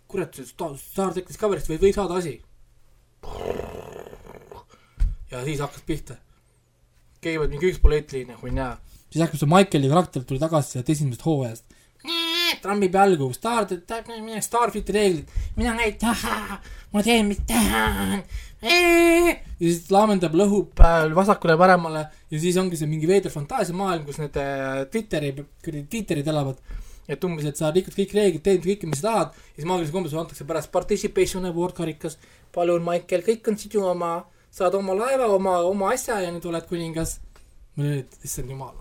kurat, 0.08 0.36
Star, 0.44 0.76
track 1.12 1.28
Discovery'st 1.28 1.68
võib, 1.72 1.84
võib 1.88 1.96
saada 1.96 2.20
asi. 2.20 2.40
ja 5.30 5.44
siis 5.44 5.60
hakkas 5.60 5.84
pihta. 5.88 6.16
käivad 7.20 7.48
mingi 7.48 7.72
üks 7.72 7.80
poliitiline, 7.80 8.36
kui 8.40 8.50
näe. 8.50 8.76
Siis 9.12 9.22
hakkas 9.26 9.42
see 9.42 9.50
Michaeli 9.50 9.90
karakter 9.92 10.24
tuli 10.24 10.40
tagasi 10.40 10.78
sealt 10.78 10.90
esimesest 10.94 11.26
hooajast. 11.26 11.78
trammib 12.62 12.94
jalgu, 12.94 13.30
Star, 13.32 13.66
Starfiti 14.44 14.92
reeglid, 14.92 15.30
mina 15.56 15.72
ei 15.84 15.94
taha, 15.98 16.58
ma 16.92 17.02
teen, 17.02 17.30
mis 17.30 17.40
tahan. 17.48 18.22
ja 18.62 19.34
siis 19.58 19.88
laamendab, 19.90 20.36
lõhub 20.38 20.82
vasakule-paremale 21.16 22.04
ja 22.30 22.40
siis 22.40 22.58
ongi 22.60 22.78
see 22.78 22.90
mingi 22.90 23.08
veider 23.10 23.32
fantaasiamaailm, 23.34 24.04
kus 24.06 24.20
need 24.22 24.38
äh, 24.38 24.84
Twitteri, 24.92 25.32
kuradi 25.64 25.84
Twitterid 25.90 26.30
elavad. 26.32 26.62
et 27.08 27.24
umbes, 27.26 27.44
et 27.44 27.58
sa 27.58 27.72
rikud 27.74 27.96
kõik 27.96 28.14
reeglid, 28.14 28.44
teed 28.46 28.62
kõike, 28.64 28.86
mis 28.88 29.02
sa 29.02 29.08
tahad 29.08 29.34
ja 29.34 29.56
siis 29.56 29.66
maagiliselt 29.66 29.96
kombel 29.96 30.12
sulle 30.12 30.22
antakse 30.22 30.46
pärast 30.46 30.72
participation 30.72 31.48
award 31.50 31.74
karikas. 31.80 32.16
palun, 32.54 32.84
Michael, 32.86 33.26
kõik 33.26 33.50
on 33.50 33.58
sinu 33.58 33.84
oma, 33.90 34.14
saad 34.54 34.78
oma 34.78 34.94
laeva, 34.96 35.26
oma, 35.34 35.58
oma 35.66 35.92
asja 35.96 36.20
ja 36.22 36.30
nüüd 36.30 36.46
oled 36.46 36.70
kuningas. 36.70 37.18
issand 38.22 38.50
jumal, 38.50 38.76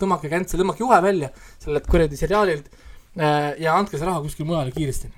tõmmake 0.00 0.30
käntse, 0.32 0.58
tõmmake 0.60 0.82
juhe 0.82 0.98
välja 1.04 1.30
sellelt 1.62 1.86
kuradi 1.90 2.18
seriaalilt 2.18 2.70
äh, 2.70 3.54
ja 3.62 3.76
andke 3.78 3.98
see 3.98 4.08
raha 4.08 4.22
kuskile 4.24 4.48
mujale 4.48 4.74
kiiresti. 4.74 5.10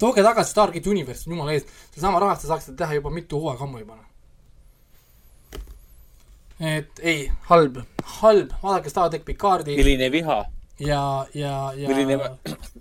tooge 0.00 0.24
tagasi 0.24 0.54
Stargate 0.54 0.90
Universe, 0.90 1.28
jumala 1.30 1.56
eest, 1.56 1.72
sedasama 1.94 2.20
raha 2.22 2.38
te 2.40 2.48
saaksite 2.50 2.76
teha 2.76 3.00
juba 3.00 3.12
mitu 3.14 3.40
hooaega 3.40 3.66
ammu 3.66 3.82
juba. 3.82 3.98
et 6.60 7.02
ei, 7.02 7.28
halb, 7.48 7.82
halb, 8.20 8.56
vaadake 8.62 8.92
Star 8.92 9.10
track 9.10 9.24
Picard'i 9.24 9.76
milline 9.76 10.10
viha, 10.12 10.40
ja, 10.80 11.02
ja, 11.34 11.54
ja 11.76 11.88
milline 11.88 12.18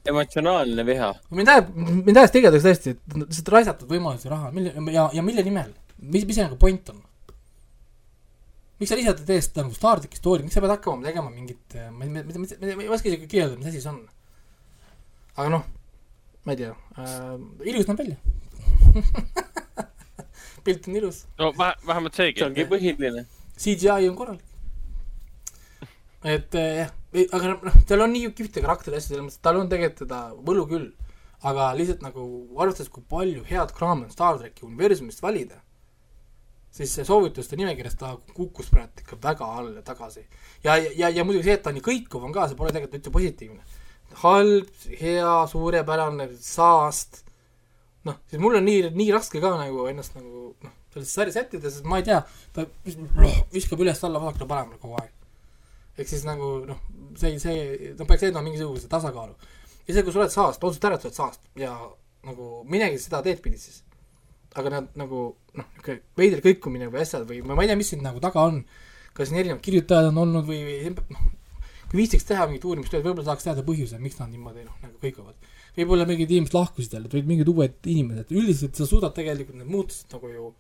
emotsionaalne 0.07 0.85
viha. 0.85 1.13
mind 1.31 1.53
ajab, 1.55 1.75
mind 1.75 2.17
ajas 2.17 2.35
tegevuseks 2.35 2.65
tõesti, 2.67 2.95
et 2.95 3.21
lihtsalt 3.23 3.53
raisatud 3.55 3.91
võimalusi 3.91 4.31
raha, 4.31 4.51
mille 4.55 4.75
ja, 4.91 5.07
ja 5.15 5.23
mille 5.23 5.47
nimel, 5.47 5.71
mis, 5.99 6.27
mis 6.27 6.35
see 6.35 6.47
nagu 6.47 6.59
point 6.59 6.91
on? 6.91 6.99
Miks 8.79 8.91
sa 8.91 8.95
lihtsalt 8.95 9.23
ei 9.23 9.27
tee 9.27 9.41
seda 9.43 9.65
nagu 9.65 9.75
Star 9.75 9.99
tracki 9.99 10.19
story, 10.19 10.45
miks 10.45 10.55
sa 10.55 10.63
pead 10.63 10.71
hakkama 10.71 11.03
tegema 11.03 11.33
mingit, 11.33 11.75
ma 11.91 12.05
ei, 12.05 12.13
ma 12.13 12.23
ei, 12.23 12.39
ma 12.39 12.47
ei, 12.47 12.75
ma 12.79 12.85
ei 12.85 12.93
oska 12.95 13.11
isegi 13.11 13.27
kirjeldada, 13.27 13.59
mis 13.59 13.71
asi 13.71 13.81
see 13.83 13.91
on. 13.91 13.99
aga 15.35 15.49
noh, 15.55 15.65
ma 16.47 16.55
ei 16.55 16.61
tea 16.61 16.71
äh,, 17.03 17.33
ilus 17.73 17.89
näeb 17.89 18.03
välja. 18.03 18.17
pilt 20.63 20.87
on 20.87 20.95
ilus, 21.01 21.25
no 21.39 21.51
vähe, 21.57 21.75
vähemalt 21.87 22.19
seegi 22.19 22.39
see. 22.39 22.47
ongi 22.47 22.67
põhiline. 22.71 23.25
CGI 23.59 24.07
on 24.07 24.15
korralik. 24.15 24.45
et 26.23 26.55
eh, 26.59 26.81
jah, 26.81 26.95
aga 27.35 27.53
noh, 27.55 27.77
tal 27.87 28.05
on 28.05 28.15
nii 28.15 28.31
kihvte 28.37 28.63
karakteri 28.63 28.99
asju, 28.99 29.13
selles 29.13 29.25
mõttes, 29.25 29.39
et 29.39 29.47
tal 29.47 29.59
on 29.59 29.71
tegelikult 29.71 30.05
teda 30.05 30.21
võlu 30.47 30.65
küll. 30.71 30.89
aga 31.49 31.71
lihtsalt 31.75 32.03
nagu 32.03 32.23
arvestades, 32.59 32.91
kui 32.91 33.03
palju 33.11 33.43
head 33.47 33.75
kraami 33.75 34.07
on 34.07 34.15
Star 34.15 34.39
tracki 34.39 34.67
universumist 34.67 35.23
valida, 35.23 35.59
siis 36.71 36.93
see 36.93 37.05
soovituste 37.07 37.57
nimekirjas 37.59 37.97
ta 37.99 38.13
kukkus 38.33 38.69
praegu 38.71 39.03
ikka 39.03 39.17
väga 39.23 39.47
alla 39.61 39.81
tagasi. 39.85 40.25
ja, 40.63 40.77
ja, 40.77 41.09
ja 41.09 41.23
muidugi 41.23 41.49
see, 41.49 41.57
et 41.57 41.63
ta 41.65 41.73
nii 41.75 41.85
kõikuv 41.85 42.27
on 42.27 42.35
ka, 42.35 42.47
see 42.47 42.59
pole 42.59 42.73
tegelikult 42.73 42.99
üldse 42.99 43.13
positiivne. 43.15 43.63
halb, 44.23 44.69
hea, 44.99 45.33
suurepärane, 45.51 46.29
saast, 46.41 47.23
noh, 48.07 48.17
siis 48.29 48.41
mul 48.41 48.57
on 48.57 48.65
nii, 48.65 48.89
nii 48.95 49.11
raske 49.13 49.41
ka 49.41 49.53
nagu 49.57 49.85
ennast 49.91 50.15
nagu 50.17 50.49
noh, 50.63 50.75
selles 50.93 51.13
sarjas 51.13 51.37
sättida, 51.37 51.69
sest 51.69 51.85
ma 51.89 51.99
ei 52.01 52.07
tea, 52.07 52.19
ta 52.55 52.65
viskab 53.53 53.81
üles-alla 53.83 54.21
vasakule-paremale 54.23 54.81
kogu 54.81 54.97
aeg. 55.01 55.13
ehk 55.99 56.07
siis 56.07 56.23
nagu 56.25 56.51
noh, 56.69 56.79
see, 57.19 57.35
see, 57.43 57.93
ta 57.99 58.07
peaks 58.07 58.25
leidma 58.25 58.45
mingisuguse 58.45 58.89
tasakaalu. 58.91 59.35
isegi 59.87 60.05
kui 60.05 60.15
sa 60.15 60.23
oled 60.23 60.33
saast, 60.33 60.63
otsusta 60.63 60.89
ära, 60.89 60.97
et 60.97 61.05
sa 61.05 61.09
oled 61.09 61.19
saast 61.21 61.41
ja 61.59 61.75
nagu 62.25 62.63
minegi 62.69 63.01
seda 63.01 63.21
teed 63.25 63.41
pidi 63.43 63.61
siis. 63.61 63.83
Aga 64.59 64.75
nad 64.75 64.93
nagu 64.99 65.23
noh, 65.57 65.67
niisugune 65.75 65.99
veider 66.19 66.43
kõikumine 66.45 66.89
või 66.93 67.03
asjad 67.03 67.25
või 67.29 67.41
ma 67.45 67.57
ei 67.63 67.71
tea, 67.71 67.79
mis 67.79 67.91
siin 67.93 68.05
nagu 68.05 68.21
taga 68.23 68.45
on. 68.49 68.63
kas 69.17 69.29
siin 69.29 69.41
erinevad 69.41 69.63
kirjutajad 69.65 70.11
on 70.11 70.21
olnud 70.23 70.47
või, 70.47 70.59
või 70.67 70.93
noh, 70.95 71.23
kui 71.89 72.03
viitsiks 72.03 72.27
teha 72.29 72.45
mingit 72.47 72.65
uurimistööd, 72.69 73.03
võib-olla 73.03 73.25
saaks 73.31 73.47
teada 73.47 73.63
põhjuse, 73.65 73.97
miks 74.01 74.19
nad 74.19 74.29
niimoodi 74.31 74.65
noh, 74.67 74.75
nagu 74.83 74.99
kõiguvad. 75.01 75.49
võib-olla 75.77 76.05
mingid 76.09 76.31
inimesed 76.31 76.55
lahkusid 76.55 76.93
jälle, 76.93 77.09
tulid 77.11 77.29
mingid 77.29 77.49
uued 77.49 77.89
inimesed, 77.89 78.31
üldiselt 78.35 78.77
sa 78.77 78.85
suudad 78.87 79.15
tegelikult 79.15 79.57
need 79.57 79.71
muutused 79.73 80.13
nagu 80.13 80.29
ju 80.29 80.51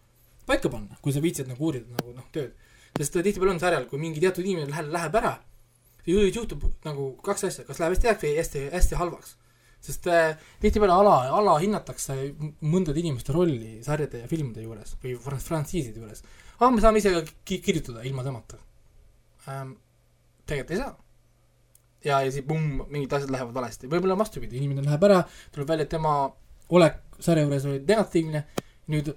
paika 0.49 0.71
panna, 0.73 0.97
kui 1.03 1.13
sa 1.13 1.21
viitsid 1.21 1.49
nagu 1.51 1.69
uurida 1.69 1.85
nagu 1.99 2.15
noh, 2.15 2.25
tööd. 2.33 2.55
sest 2.97 3.19
tihtipeale 3.19 3.53
on 3.53 3.61
sarjal, 3.61 3.85
kui 3.91 4.01
mingi 4.01 4.23
teatud 4.23 4.45
inimene 4.45 4.71
läheb, 4.73 4.89
läheb 4.95 5.19
ära, 5.21 5.35
juhtub 6.09 6.65
nagu 6.87 7.11
kaks 7.25 7.45
asja, 7.49 7.67
kas 7.67 7.79
läheb 7.81 7.93
hästi 7.93 8.09
heaks 8.09 8.25
või 8.25 8.33
hästi, 8.39 8.63
hästi 8.73 8.99
halvaks. 8.99 9.35
Sest 9.81 10.07
äh, 10.11 10.37
tihtipeale 10.61 10.93
ala, 10.93 11.17
alahinnatakse 11.39 12.15
mõndade 12.61 12.99
inimeste 12.99 13.35
rolli 13.35 13.77
sarjade 13.85 14.23
ja 14.25 14.31
filmide 14.31 14.65
juures 14.65 14.95
või 15.03 15.15
fran- 15.23 15.43
frantsiiside 15.43 16.01
juures. 16.01 16.23
ah, 16.59 16.71
me 16.71 16.81
saame 16.83 16.99
ise 16.99 17.13
ka 17.15 17.23
ki- 17.45 17.61
kirjutada 17.63 18.03
ilma 18.03 18.25
temata 18.27 18.59
ähm,. 19.47 19.77
tegelikult 20.45 20.75
ei 20.75 20.81
saa 20.81 20.95
ja, 22.03 22.21
ja 22.23 22.31
siis 22.31 22.45
pumm, 22.47 22.83
mingid 22.89 23.13
asjad 23.13 23.31
lähevad 23.33 23.55
valesti, 23.55 23.89
võib-olla 23.91 24.15
on 24.15 24.21
vastupidi, 24.23 24.59
inimene 24.59 24.85
läheb 24.85 25.03
ära, 25.09 25.21
tuleb 25.53 25.67
välja, 25.71 25.87
et 25.87 25.93
tema 25.93 26.13
olek 26.75 26.99
sarja 27.19 27.43
juures 27.45 27.65
oli 27.67 27.81
negatiivne, 27.87 28.43
nüüd, 28.93 29.11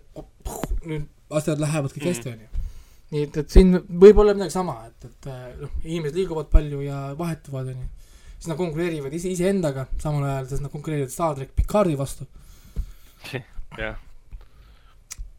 nüüd 0.89 1.09
asjad 1.39 1.63
lähevad 1.63 1.95
kõik 1.95 2.09
hästi, 2.11 2.33
onju. 2.35 2.65
nii 3.13 3.27
et, 3.29 3.39
et 3.43 3.55
siin 3.55 3.77
võib 4.03 4.19
olla 4.23 4.35
midagi 4.37 4.55
sama, 4.55 4.79
et, 4.89 5.07
et 5.11 5.31
äh, 5.31 5.45
noh, 5.61 5.75
inimesed 5.85 6.19
liiguvad 6.19 6.51
palju 6.53 6.83
ja 6.85 7.03
vahetuvad, 7.19 7.71
onju. 7.75 8.02
Siis 8.43 8.51
nad 8.51 8.59
konkureerivad 8.59 9.13
ise, 9.15 9.31
iseendaga 9.31 9.85
samal 10.03 10.25
ajal, 10.27 10.49
sest 10.51 10.65
nad 10.65 10.73
konkureerivad 10.73 11.13
Star 11.15 11.37
track 11.39 11.53
Picardi 11.55 11.95
vastu. 11.99 12.27
jah, 13.79 14.01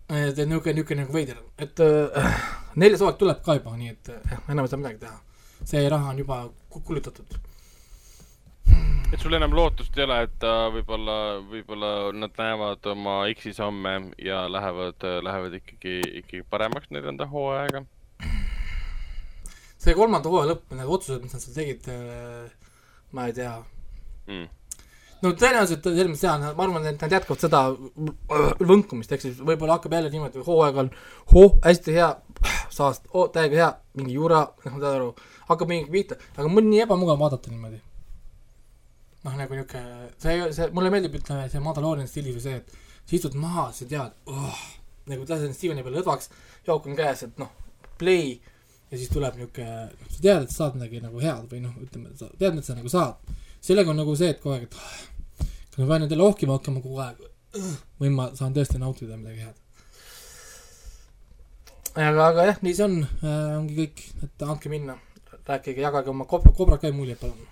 et, 0.07 0.39
et 0.39 0.45
niisugune, 0.47 0.77
niisugune 0.77 1.03
nagu 1.03 1.15
veider, 1.15 1.41
et 1.59 1.81
äh, 1.83 2.37
neljas 2.79 3.03
hooaeg 3.03 3.19
tuleb 3.19 3.41
ka 3.43 3.57
juba, 3.59 3.73
nii 3.75 3.91
et 3.91 4.13
äh, 4.13 4.37
enam 4.53 4.63
ei 4.63 4.71
saa 4.71 4.79
midagi 4.79 5.01
teha. 5.03 5.19
see 5.67 5.89
raha 5.89 6.13
on 6.13 6.17
juba 6.23 6.37
ku- 6.69 6.81
kulutatud. 6.87 7.35
et 9.11 9.19
sul 9.19 9.35
enam 9.35 9.51
lootust 9.51 9.99
ei 9.99 10.07
ole, 10.07 10.21
et 10.23 10.39
ta 10.39 10.53
võib-olla, 10.71 11.19
võib-olla 11.51 11.91
nad 12.15 12.39
näevad 12.39 12.87
oma 12.95 13.19
X-i 13.35 13.53
samme 13.59 13.97
ja 14.17 14.45
lähevad, 14.47 15.03
lähevad 15.27 15.59
ikkagi, 15.59 15.99
ikkagi 16.23 16.43
paremaks 16.49 16.87
neljanda 16.89 17.27
hooajaga. 17.27 17.83
see 19.75 19.91
kolmanda 19.91 20.31
hooaja 20.31 20.53
lõpp, 20.53 20.71
need 20.71 20.97
otsused, 20.97 21.19
mis 21.27 21.35
nad 21.35 21.43
seal 21.43 21.59
tegid 21.59 21.91
äh,, 21.91 22.62
ma 23.13 23.27
ei 23.29 23.37
tea, 23.37 23.53
Mm. 24.23 24.47
no 25.19 25.31
tõenäoliselt 25.35 25.83
selles 25.83 26.07
mõttes 26.07 26.23
jaa, 26.23 26.51
ma 26.55 26.63
arvan, 26.63 26.85
et 26.87 27.01
nad 27.03 27.11
jätkavad 27.11 27.41
seda 27.43 27.59
võnkumist, 28.63 29.11
ehk 29.11 29.25
siis 29.25 29.41
võib-olla 29.43 29.75
hakkab 29.75 29.95
jälle 29.97 30.11
niimoodi, 30.13 30.43
hooaeg 30.45 30.79
on 30.79 30.91
oh, 31.35 31.57
hästi 31.65 31.95
hea, 31.97 32.07
saast 32.71 33.09
oh,, 33.11 33.27
täiega 33.35 33.59
hea, 33.59 33.67
mingi 33.99 34.15
jura, 34.15 34.45
noh, 34.63 34.77
ma 34.77 34.79
saan 34.79 34.95
aru, 34.99 35.09
hakkab 35.49 35.73
mingi 35.73 35.91
pihta, 35.91 36.19
aga 36.37 36.47
mul 36.47 36.63
on 36.63 36.71
nii 36.71 36.85
ebamugav 36.85 37.19
vaadata 37.19 37.51
niimoodi. 37.51 37.81
noh, 39.25 39.35
nagu 39.41 39.59
niisugune, 39.59 40.07
see, 40.23 40.39
see, 40.55 40.69
mulle 40.75 40.93
meeldib, 40.95 41.19
ütleme, 41.19 41.49
see 41.51 41.63
Mandalooriani 41.63 42.11
stiilis 42.11 42.39
või 42.39 42.45
see, 42.47 42.61
et 42.63 42.79
sa 43.03 43.17
istud 43.19 43.35
maha, 43.39 43.69
sa 43.75 43.87
tead 43.91 44.15
oh,, 44.31 44.63
nagu 45.11 45.27
lased 45.27 45.51
Steveni 45.55 45.83
peale 45.83 45.99
lõdvaks, 45.99 46.31
jook 46.67 46.87
on 46.87 46.95
käes, 46.99 47.27
et 47.27 47.43
noh, 47.43 47.51
play 47.99 48.37
ja 48.93 48.99
siis 48.99 49.09
tuleb 49.09 49.39
niisugune, 49.39 49.89
sa 50.05 50.19
tead, 50.21 50.43
et 50.45 50.53
saad 50.53 50.77
midagi 50.77 51.01
nagu 51.01 51.21
head 51.23 51.49
või 51.49 51.63
noh, 51.65 51.73
ütleme, 51.81 52.13
sa 52.19 52.29
tead, 52.37 52.59
et 52.61 52.67
sa 52.67 52.77
nagu 52.77 52.91
saad 52.93 53.33
sellega 53.63 53.93
on 53.93 54.01
nagu 54.01 54.15
see, 54.19 54.33
et 54.33 54.41
kogu 54.43 54.57
aeg, 54.57 54.67
et 54.67 54.75
ah, 54.77 55.47
kas 55.71 55.79
ma 55.79 55.89
pean 55.93 56.05
endale 56.05 56.25
ohkima 56.25 56.57
hakkama 56.57 56.83
kogu 56.83 56.99
aeg 57.03 57.21
või 58.01 58.11
ma 58.11 58.27
saan 58.35 58.55
tõesti 58.55 58.81
nautida 58.81 59.17
midagi 59.19 59.45
head. 59.45 59.57
aga, 61.95 62.27
aga 62.27 62.47
jah, 62.51 62.61
nii 62.65 62.75
see 62.75 62.87
on 62.89 62.99
äh,, 63.05 63.55
ongi 63.61 63.79
kõik, 63.79 64.05
et 64.27 64.45
andke 64.49 64.73
minna, 64.73 64.97
rääkige, 65.47 65.85
jagage 65.85 66.11
oma 66.11 66.27
Cobra 66.27 66.79
Kai 66.81 66.91
muljeid, 66.91 67.21
palun. 67.23 67.49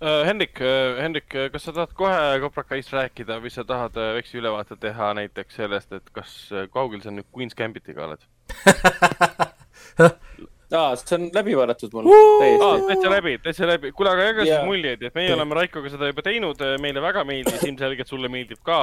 Uh, 0.00 0.22
Hendrik 0.24 0.56
uh,, 0.64 0.96
Hendrik, 0.96 1.28
kas 1.52 1.66
sa 1.66 1.76
tahad 1.76 1.92
kohe 1.92 2.40
Cobra 2.40 2.64
Kai'st 2.64 2.94
rääkida 2.96 3.36
või 3.44 3.52
sa 3.52 3.66
tahad 3.68 3.98
uh, 4.00 4.14
väikse 4.16 4.40
ülevaate 4.40 4.80
teha 4.80 5.12
näiteks 5.18 5.60
sellest, 5.60 5.92
et 5.92 6.08
kas 6.16 6.36
uh, 6.54 6.64
kaugel 6.72 7.04
sa 7.04 7.12
nüüd 7.12 7.28
Queen's 7.36 7.58
Gambitiga 7.58 8.08
oled? 8.08 8.24
aa, 10.00 10.96
see 11.00 11.16
on 11.18 11.28
läbi 11.34 11.56
vaadatud 11.58 11.94
mul 11.96 12.10
aa, 12.10 12.40
täiesti. 12.40 12.88
täitsa 12.88 13.12
läbi, 13.12 13.36
täitsa 13.44 13.70
läbi. 13.70 13.92
kuule, 13.96 14.14
aga 14.14 14.26
jaga 14.30 14.48
siis 14.48 14.66
muljeid, 14.66 15.06
et 15.08 15.16
meie 15.18 15.32
oleme 15.34 15.58
Raikoga 15.60 15.92
seda 15.92 16.10
juba 16.10 16.26
teinud, 16.26 16.66
meile 16.82 17.04
väga 17.04 17.24
meeldis, 17.28 17.64
ilmselgelt 17.68 18.12
sulle 18.12 18.32
meeldib 18.32 18.62
ka. 18.66 18.82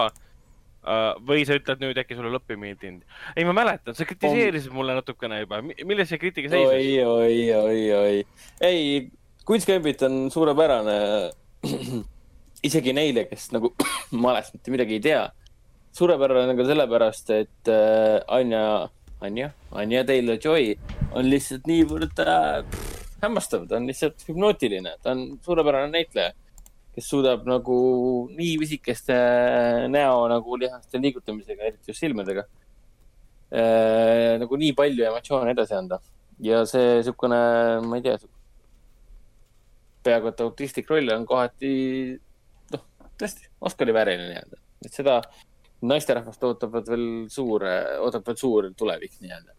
või 1.28 1.44
sa 1.44 1.58
ütled 1.58 1.82
nüüd 1.84 1.98
äkki 2.00 2.16
sulle 2.16 2.32
lõpp 2.32 2.54
ei 2.54 2.60
meeldinud? 2.62 3.06
ei, 3.36 3.46
ma 3.48 3.56
mäletan, 3.56 3.96
sa 3.98 4.08
kritiseerisid 4.08 4.76
mulle 4.76 4.96
natukene 5.00 5.42
juba, 5.42 5.62
milles 5.64 6.12
see 6.12 6.22
kriitika 6.22 6.52
seisnes? 6.52 6.76
oi, 6.76 7.00
oi, 7.04 7.40
oi, 7.62 7.82
oi. 8.02 8.52
ei, 8.64 9.10
Queen's 9.48 9.64
Gambit 9.64 10.02
on 10.04 10.28
suurepärane. 10.32 10.96
isegi 12.68 12.94
neile, 12.96 13.26
kes 13.30 13.52
nagu 13.56 13.72
malest 14.26 14.56
mitte 14.58 14.74
midagi 14.74 14.98
ei 14.98 15.04
tea. 15.04 15.26
suurepärane 15.98 16.54
ka 16.58 16.66
sellepärast, 16.68 17.32
et 17.34 17.70
äh, 17.74 18.20
Anja, 18.28 18.90
Anja, 19.22 19.52
Anja 19.74 20.04
Taylor-Joy 20.06 20.76
on 21.18 21.26
lihtsalt 21.26 21.66
niivõrd 21.70 22.20
äh, 22.22 22.60
hämmastav, 23.24 23.66
ta 23.70 23.80
on 23.80 23.88
lihtsalt 23.90 24.22
hüpnootiline, 24.28 24.94
ta 25.02 25.14
on 25.16 25.24
suurepärane 25.46 25.90
näitleja, 25.94 26.36
kes 26.94 27.10
suudab 27.10 27.48
nagu 27.50 27.78
nii 28.38 28.54
pisikeste 28.62 29.18
näo 29.94 30.28
nagu 30.30 30.60
lihaste 30.62 31.02
liigutamisega, 31.02 31.66
eriti 31.72 31.94
just 31.94 32.04
silmadega 32.04 32.46
äh,, 33.54 34.38
nagu 34.42 34.62
nii 34.62 34.76
palju 34.78 35.10
emotsioone 35.10 35.54
edasi 35.56 35.78
anda. 35.78 36.00
ja 36.42 36.62
see 36.70 37.00
niisugune, 37.00 37.42
ma 37.90 37.98
ei 37.98 38.06
tea, 38.06 38.18
peaaegu 40.06 40.30
et 40.30 40.46
autistlik 40.46 40.90
roll 40.94 41.10
on 41.16 41.26
kohati, 41.26 41.72
noh, 42.74 42.84
tõesti 43.18 43.50
Oscari 43.66 43.96
vääriline 43.98 44.30
nii-öelda, 44.30 44.62
et 44.86 44.94
seda 44.94 45.22
naisterahvast 45.86 46.44
ootavad 46.44 46.90
veel 46.90 47.08
suur, 47.32 47.66
ootab 48.02 48.26
veel 48.28 48.38
suur 48.40 48.70
tulevik 48.78 49.18
nii-öelda. 49.22 49.54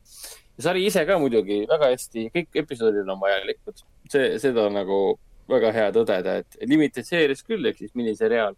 sari 0.59 0.87
ise 0.87 1.05
ka 1.07 1.19
muidugi 1.23 1.61
väga 1.71 1.93
hästi, 1.93 2.29
kõik 2.35 2.57
episoodid 2.63 3.09
on 3.09 3.21
vajalikud, 3.21 3.85
see, 4.11 4.33
seda 4.43 4.65
on 4.67 4.75
nagu 4.75 4.97
väga 5.49 5.71
hea 5.73 5.91
tõdeda, 5.95 6.39
et 6.43 6.59
limited 6.67 7.07
series 7.07 7.45
küll 7.47 7.71
ehk 7.71 7.79
siis 7.79 7.95
miniseriaal, 7.95 8.57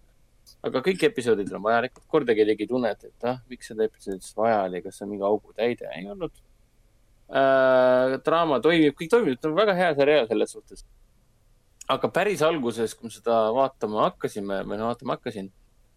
aga 0.67 0.83
kõik 0.87 1.05
episoodid 1.11 1.53
on 1.53 1.67
vajalikud, 1.67 2.07
kordagi 2.09 2.47
ei 2.47 2.53
tegi 2.55 2.71
tunnet, 2.71 3.05
et 3.05 3.29
ah, 3.29 3.43
miks 3.53 3.69
seda 3.71 3.85
episoodi 3.85 4.25
siis 4.25 4.39
vaja 4.39 4.63
oli, 4.69 4.81
kas 4.87 4.97
see 4.97 5.05
on 5.05 5.13
mingi 5.13 5.29
augutäide, 5.29 5.93
ei 5.97 6.09
olnud 6.09 6.33
äh,. 7.29 8.17
draama 8.25 8.63
toimib, 8.65 8.97
kõik 8.97 9.13
toimib, 9.13 9.37
ta 9.41 9.53
on 9.53 9.61
väga 9.61 9.77
hea 9.77 9.93
seriaal 10.01 10.33
selles 10.33 10.57
suhtes 10.57 10.89
aga 11.91 12.11
päris 12.15 12.43
alguses, 12.47 12.95
kui 12.95 13.09
me 13.09 13.15
seda 13.15 13.37
vaatama 13.55 14.07
hakkasime 14.09 14.63
või 14.69 14.79
no 14.79 14.91
vaatama 14.91 15.17
hakkasin, 15.17 15.51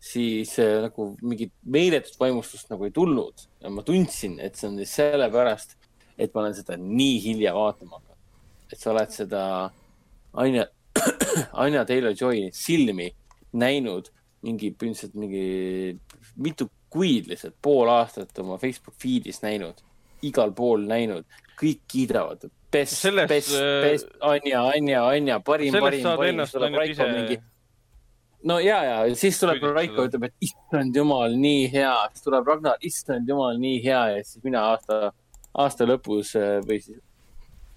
siis 0.03 0.57
äh, 0.59 0.81
nagu 0.83 1.13
mingit 1.23 1.53
meeletut 1.63 2.17
vaimustust 2.19 2.71
nagu 2.73 2.87
ei 2.87 2.91
tulnud 2.95 3.45
ja 3.63 3.71
ma 3.71 3.85
tundsin, 3.87 4.35
et 4.43 4.59
see 4.59 4.67
on 4.67 4.79
siis 4.81 4.97
sellepärast, 4.99 5.77
et 6.19 6.33
ma 6.33 6.43
olen 6.43 6.57
seda 6.57 6.77
nii 6.79 7.21
hilja 7.23 7.53
vaatama 7.55 7.99
hakanud. 8.01 8.19
et 8.73 8.79
sa 8.79 8.91
oled 8.91 9.15
seda 9.15 9.43
Anja, 10.43 10.65
Anja 11.63 11.85
Taylor-Joy 11.87 12.49
silmi 12.57 13.11
näinud 13.53 14.09
mingi, 14.43 14.73
põhimõtteliselt 14.75 15.15
mingi 15.15 15.95
mitu 16.41 16.67
kuid 16.93 17.29
lihtsalt, 17.31 17.55
pool 17.63 17.89
aastat 17.89 18.37
oma 18.43 18.59
Facebook 18.61 18.97
feed'is 19.01 19.41
näinud, 19.45 19.79
igal 20.25 20.53
pool 20.57 20.83
näinud, 20.89 21.25
kõik 21.59 21.81
kiidavad. 21.89 22.45
Best, 22.73 23.05
best, 23.29 23.53
äh, 23.57 23.79
best, 23.85 24.13
Anja, 24.25 24.63
Anja, 24.73 25.03
Anja, 25.13 25.39
parim, 25.45 25.73
parim, 25.77 26.05
parim, 26.17 26.43
tuleb 26.49 26.77
Raiko 26.81 27.09
mingi. 27.09 27.39
No 28.49 28.59
ja, 28.59 28.81
ja 28.83 29.15
siis 29.15 29.39
tuleb. 29.39 29.63
Raiko, 29.75 30.07
ütleb, 30.09 30.27
et 30.29 30.49
issand 30.49 30.95
jumal, 30.95 31.37
nii 31.39 31.67
hea, 31.73 31.95
siis 32.13 32.25
tuleb 32.27 32.47
Ragnar, 32.47 32.77
issand 32.81 33.29
jumal, 33.29 33.57
nii 33.61 33.79
hea 33.85 34.03
ja 34.15 34.21
siis 34.23 34.43
mina 34.45 34.67
aasta, 34.73 35.13
aasta 35.53 35.87
lõpus 35.89 36.35
äh, 36.39 36.59
või 36.67 36.81
siis 36.83 37.01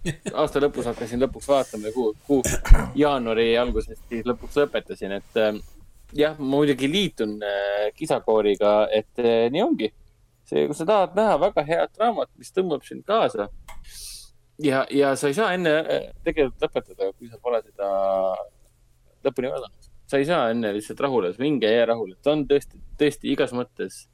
aasta 0.41 0.63
lõpus 0.63 0.87
hakkasin 0.91 1.23
lõpuks 1.25 1.49
vaatama, 1.51 1.93
kuu, 1.95 2.13
kuu, 2.27 2.43
jaanuari 2.99 3.53
alguses 3.59 3.99
siis 4.11 4.27
lõpuks 4.29 4.59
lõpetasin, 4.61 5.17
et 5.19 5.41
äh, 5.41 5.59
jah, 6.17 6.37
ma 6.39 6.51
muidugi 6.57 6.91
liitun 6.91 7.37
äh, 7.43 7.87
kisakooriga, 7.97 8.77
et 8.95 9.23
äh, 9.23 9.47
nii 9.53 9.65
ongi. 9.65 9.93
see, 10.47 10.69
kui 10.69 10.77
sa 10.79 10.85
tahad 10.87 11.17
näha 11.19 11.41
väga 11.43 11.63
head 11.67 11.97
draamat, 11.97 12.31
mis 12.39 12.53
tõmbab 12.55 12.85
sind 12.87 13.03
kaasa 13.07 13.49
ja, 14.63 14.85
ja 14.95 15.17
sa 15.19 15.27
ei 15.27 15.35
saa 15.35 15.49
enne 15.57 15.73
tegelikult 16.23 16.63
lõpetada, 16.63 17.11
kui 17.19 17.31
sa 17.31 17.41
pole 17.43 17.59
seda 17.65 17.89
lõpuni 19.27 19.51
vaadanud. 19.51 19.86
Sa 20.07 20.21
ei 20.21 20.27
saa 20.29 20.51
enne 20.53 20.73
lihtsalt 20.77 21.01
rahule, 21.03 21.33
minge 21.39 21.71
ja 21.71 21.81
jää 21.83 21.91
rahule, 21.93 22.17
ta 22.23 22.35
on 22.37 22.45
tõesti, 22.49 22.79
tõesti 23.01 23.33
igas 23.33 23.55
mõttes 23.57 24.05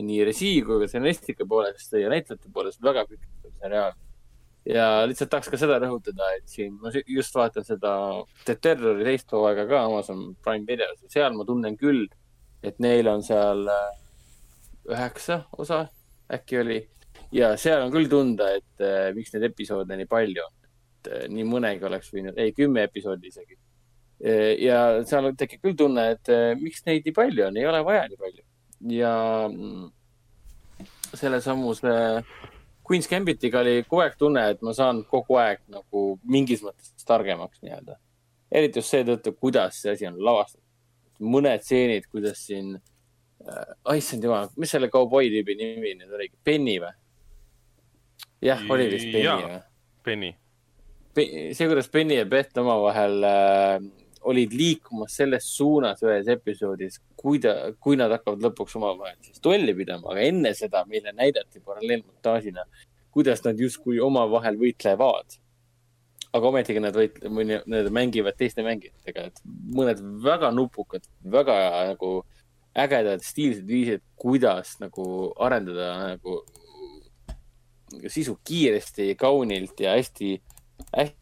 nii 0.00 0.22
režii 0.24 0.62
kui 0.64 0.80
ka 0.80 0.88
stsenaristika 0.88 1.46
poolest 1.48 1.92
ja 1.98 2.08
näitlejate 2.12 2.50
poolest 2.52 2.82
väga 2.82 3.04
pikk 3.10 3.26
seriaal. 3.62 3.92
ja 4.66 4.86
lihtsalt 5.10 5.30
tahaks 5.30 5.50
ka 5.50 5.58
seda 5.58 5.78
rõhutada, 5.82 6.28
et 6.36 6.46
siin 6.48 6.76
ma 6.80 6.92
just 6.94 7.34
vaatan 7.34 7.66
seda 7.66 7.92
The 8.46 8.54
Terrori 8.54 9.04
teist 9.04 9.32
hooaega 9.34 9.66
ka 9.68 9.84
Amazon 9.88 10.36
Prime 10.44 10.66
videos 10.66 11.02
ja 11.02 11.10
seal 11.10 11.34
ma 11.34 11.44
tunnen 11.44 11.76
küll, 11.76 12.06
et 12.62 12.78
neil 12.78 13.10
on 13.10 13.24
seal 13.26 13.66
äh, 13.66 13.90
üheksa 14.88 15.42
osa 15.58 15.86
äkki 16.32 16.60
oli 16.62 16.78
ja 17.34 17.56
seal 17.58 17.82
on 17.82 17.92
küll 17.92 18.08
tunda, 18.10 18.52
et 18.58 18.84
äh, 18.86 19.10
miks 19.16 19.34
neid 19.34 19.50
episoode 19.50 19.98
nii 19.98 20.08
palju 20.10 20.46
on. 20.46 20.54
et 21.02 21.12
äh, 21.12 21.26
nii 21.28 21.48
mõnegi 21.48 21.88
oleks 21.88 22.12
võinud, 22.14 22.38
ei 22.38 22.54
kümme 22.56 22.86
episoodi 22.86 23.32
isegi. 23.32 23.58
Ja 24.22 24.78
seal 25.08 25.32
tekib 25.38 25.64
küll 25.66 25.76
tunne, 25.78 26.12
et 26.14 26.30
eh, 26.30 26.52
miks 26.58 26.84
neid 26.86 27.06
nii 27.06 27.16
palju 27.16 27.48
on, 27.48 27.58
ei 27.58 27.66
ole 27.66 27.82
vaja 27.86 28.06
nii 28.10 28.20
palju. 28.20 28.44
ja 28.92 29.12
mm, 29.50 29.90
sellesamuse 31.18 31.94
Queen's 32.86 33.08
Gambitiga 33.10 33.60
oli 33.62 33.82
kogu 33.86 34.02
aeg 34.04 34.16
tunne, 34.18 34.44
et 34.54 34.62
ma 34.62 34.74
saan 34.74 35.02
kogu 35.10 35.38
aeg 35.42 35.62
nagu 35.70 36.04
mingis 36.22 36.62
mõttes 36.66 37.06
targemaks 37.06 37.62
nii-öelda. 37.62 37.98
eriti 38.52 38.82
just 38.82 38.94
seetõttu, 38.94 39.34
kuidas 39.38 39.80
see 39.82 39.94
asi 39.94 40.06
on 40.06 40.18
lavastatud. 40.18 40.66
mõned 41.22 41.62
stseenid, 41.62 42.06
kuidas 42.10 42.44
siin 42.46 42.76
äh,, 42.76 43.96
issand 43.96 44.24
jumal, 44.24 44.50
mis 44.56 44.70
selle 44.70 44.90
kauboi 44.90 45.30
tüübi 45.30 45.56
nimi 45.58 45.96
nüüd 45.98 46.14
oligi, 46.14 46.38
Penny 46.44 46.78
või? 46.82 46.94
jah, 48.42 48.62
oli 48.70 48.86
vist 48.90 49.10
Penny 49.10 49.48
või? 49.48 49.58
Penny. 50.02 50.30
see, 51.14 51.66
kuidas 51.66 51.90
Penny 51.90 52.18
ja 52.18 52.26
Beth 52.26 52.58
omavahel 52.58 53.18
äh, 53.26 53.90
olid 54.28 54.54
liikumas 54.54 55.16
selles 55.18 55.46
suunas 55.56 56.02
ühes 56.04 56.28
episoodis, 56.30 56.98
kui 57.18 57.40
ta, 57.42 57.54
kui 57.82 57.98
nad 57.98 58.12
hakkavad 58.14 58.44
lõpuks 58.46 58.76
omavahel 58.78 59.18
siis 59.24 59.42
duelli 59.42 59.74
pidama, 59.76 60.12
aga 60.12 60.26
enne 60.30 60.52
seda 60.58 60.84
meile 60.88 61.14
näidati 61.16 61.62
paralleelmontaažina, 61.64 62.64
kuidas 63.12 63.42
nad 63.46 63.60
justkui 63.60 64.00
omavahel 64.00 64.58
võitlevad. 64.60 65.38
aga 66.32 66.48
ometigi 66.48 66.80
nad 66.80 66.96
võit-, 66.96 67.18
need 67.68 67.88
mängivad 67.92 68.38
teiste 68.40 68.62
mängijatega, 68.64 69.26
et 69.28 69.40
mõned 69.44 69.98
väga 70.24 70.48
nupukad, 70.54 71.04
väga 71.28 71.56
nagu 71.90 72.12
ägedad 72.72 73.20
stiilsed 73.20 73.66
viisid, 73.68 74.00
kuidas 74.16 74.78
nagu 74.80 75.04
arendada 75.36 76.14
nagu 76.14 76.38
sisu 78.08 78.38
kiiresti, 78.48 79.12
kaunilt 79.20 79.80
ja 79.84 79.92
hästi, 79.98 80.38
hästi 80.96 81.21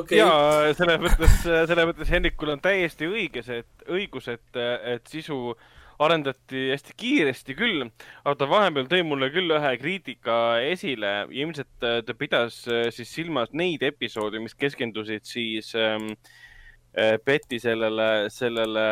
okay.. 0.00 0.18
ja 0.20 0.74
selles 0.76 1.00
mõttes, 1.00 1.38
selles 1.42 1.88
mõttes 1.88 2.10
Hendrikul 2.12 2.52
on 2.52 2.62
täiesti 2.62 3.08
õiges, 3.08 3.48
et 3.48 3.88
õigus, 3.92 4.28
et, 4.28 4.58
et 4.84 5.08
sisu 5.08 5.54
arendati 6.02 6.66
hästi 6.68 6.92
kiiresti 7.00 7.54
küll, 7.56 7.86
aga 8.20 8.34
ta 8.36 8.48
vahepeal 8.50 8.90
tõi 8.90 9.04
mulle 9.08 9.30
küll 9.32 9.54
ühe 9.56 9.70
kriitika 9.80 10.58
esile. 10.68 11.12
ilmselt 11.32 11.70
ta 11.80 12.16
pidas 12.18 12.58
siis 12.92 13.08
silmas 13.08 13.54
neid 13.56 13.86
episoode, 13.86 14.42
mis 14.44 14.54
keskendusid 14.54 15.24
siis 15.24 15.72
ähm, 15.80 16.10
Betty 17.24 17.58
sellele, 17.60 18.28
sellele 18.32 18.84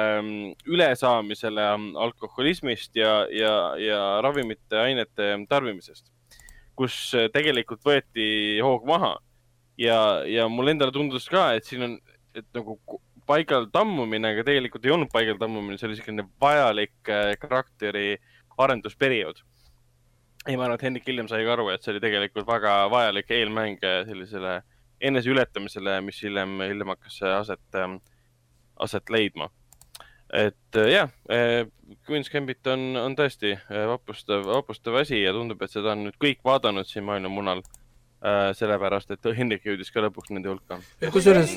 ülesaamisele 0.68 1.68
alkoholismist 2.06 2.96
ja, 2.96 3.26
ja, 3.32 3.54
ja 3.80 4.00
ravimite 4.24 4.80
ainete 4.80 5.30
tarbimisest, 5.48 6.08
kus 6.76 6.96
tegelikult 7.32 7.84
võeti 7.84 8.26
hoog 8.64 8.88
maha 8.88 9.14
ja, 9.78 9.98
ja 10.26 10.48
mulle 10.48 10.74
endale 10.74 10.92
tundus 10.92 11.26
ka, 11.30 11.48
et 11.56 11.66
siin 11.66 11.86
on, 11.86 11.96
et 12.34 12.46
nagu 12.56 12.78
paigal 13.26 13.68
tammumine, 13.72 14.34
aga 14.34 14.44
tegelikult 14.46 14.84
ei 14.84 14.92
olnud 14.94 15.10
paigal 15.12 15.38
tammumine, 15.40 15.78
see 15.80 15.88
oli 15.88 15.98
selline 15.98 16.26
vajalik 16.40 17.10
äh, 17.10 17.32
karakteri 17.40 18.14
arendusperiood. 18.60 19.40
ei, 20.46 20.56
ma 20.56 20.66
arvan, 20.66 20.76
et 20.76 20.84
Hendrik 20.84 21.08
hiljem 21.08 21.28
sai 21.30 21.44
ka 21.46 21.54
aru, 21.56 21.70
et 21.72 21.84
see 21.84 21.94
oli 21.94 22.02
tegelikult 22.04 22.46
väga 22.48 22.76
vajalik 22.92 23.30
eelmäng 23.32 23.84
äh, 23.84 24.02
sellisele 24.08 24.60
eneseületamisele, 25.04 25.98
mis 26.04 26.20
hiljem, 26.22 26.58
hiljem 26.64 26.92
hakkas 26.94 27.20
aset, 27.40 27.64
ähm, 27.80 27.98
aset 28.80 29.10
leidma. 29.10 29.50
et 30.32 30.76
äh, 30.76 30.90
jah, 30.92 31.10
Queen's 32.08 32.30
Gambit 32.32 32.66
on, 32.66 32.92
on 32.96 33.16
tõesti 33.16 33.54
vapustav, 33.70 34.44
vapustav 34.48 35.00
asi 35.00 35.22
ja 35.22 35.32
tundub, 35.32 35.62
et 35.62 35.72
seda 35.72 35.92
on 35.92 36.06
nüüd 36.08 36.20
kõik 36.20 36.44
vaadanud 36.44 36.88
siin 36.88 37.04
maailma 37.08 37.32
munal 37.32 37.64
Äh, 37.64 37.83
sellepärast, 38.24 39.10
et 39.12 39.26
Hendrik 39.36 39.66
jõudis 39.68 39.90
ka 39.92 40.00
lõpuks 40.04 40.32
nende 40.32 40.48
hulka. 40.48 40.78
kusjuures, 41.12 41.56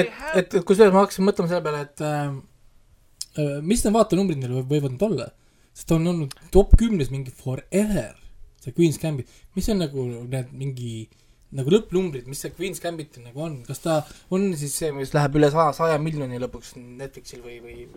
et, 0.00 0.12
et 0.40 0.56
kusjuures 0.64 0.94
ma 0.94 1.04
hakkasin 1.04 1.26
mõtlema 1.28 1.50
selle 1.50 1.64
peale, 1.66 1.82
et 1.84 2.04
äh, 2.04 2.30
äh 3.42 3.58
mis 3.60 3.84
need 3.84 3.96
vaatenumbrid 3.96 4.40
neil 4.40 4.62
võivad 4.62 4.94
nüüd 4.94 5.06
olla, 5.10 5.28
sest 5.76 5.92
on 5.96 6.08
olnud 6.14 6.34
top 6.54 6.72
kümnes 6.80 7.12
mingi 7.12 7.34
forever, 7.34 8.16
see 8.64 8.72
Queen's 8.72 9.00
Gambit, 9.02 9.28
mis 9.58 9.68
on 9.68 9.82
nagu 9.84 10.08
need 10.24 10.54
mingi 10.56 10.92
nagu 11.56 11.72
lõppnumbrid, 11.72 12.26
mis 12.28 12.42
see 12.44 12.52
Queen's 12.56 12.80
Gambit 12.80 13.20
nagu 13.22 13.44
on, 13.44 13.60
kas 13.68 13.80
ta 13.84 14.00
on 14.34 14.50
siis 14.56 14.74
see, 14.80 14.90
mis 14.96 15.14
läheb 15.16 15.36
üle 15.40 15.48
saja, 15.52 15.72
saja 15.76 16.00
miljoni 16.02 16.40
lõpuks 16.42 16.74
Netflixil 16.80 17.44
või, 17.44 17.60
või? 17.64 17.88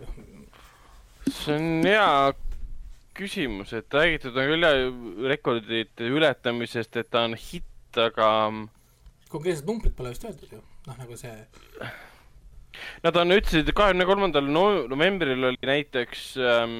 see 1.28 1.56
on 1.56 1.86
hea 1.88 2.08
küsimus, 3.16 3.72
et 3.76 3.94
räägitud 3.94 4.36
on 4.36 4.48
küll 4.52 5.28
rekordite 5.28 6.08
ületamisest, 6.08 6.96
et 6.96 7.10
ta 7.12 7.26
on 7.28 7.36
hitt, 7.36 7.98
aga. 8.00 8.28
konkreetset 9.32 9.68
numbrit 9.68 9.94
pole 9.96 10.12
vist 10.12 10.24
öeldud 10.28 10.56
ju, 10.56 10.62
noh 10.88 10.98
nagu 11.00 11.18
see. 11.20 11.36
Nad 13.04 13.16
on, 13.20 13.34
ütlesid, 13.36 13.68
kahekümne 13.76 14.06
kolmandal 14.08 14.48
novembril 14.48 15.50
oli 15.50 15.68
näiteks 15.68 16.22
ähm, 16.40 16.78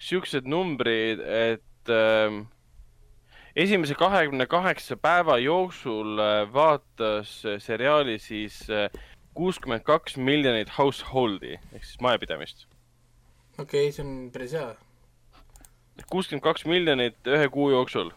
siuksed 0.00 0.48
numbrid, 0.48 1.22
et 1.24 1.92
ähm, 1.92 2.42
esimese 3.56 3.96
kahekümne 3.98 4.46
kaheksa 4.46 4.96
päeva 5.00 5.38
jooksul 5.40 6.20
äh, 6.20 6.42
vaatas 6.52 7.32
seriaali 7.58 8.18
siis 8.18 8.62
äh, 8.70 8.92
kuuskümmend 9.34 9.86
kaks 9.86 10.16
miljonit 10.16 10.70
household'i 10.78 11.56
ehk 11.72 11.84
siis 11.84 12.00
majapidamist. 12.00 12.66
okei 13.58 13.88
okay,, 13.88 13.92
see 13.92 14.04
on 14.04 14.30
päris 14.32 14.52
hea 14.56 14.68
kuuskümmend 16.10 16.44
kaks 16.44 16.64
miljonit 16.64 17.26
ühe 17.26 17.48
kuu 17.48 17.70
jooksul. 17.70 18.10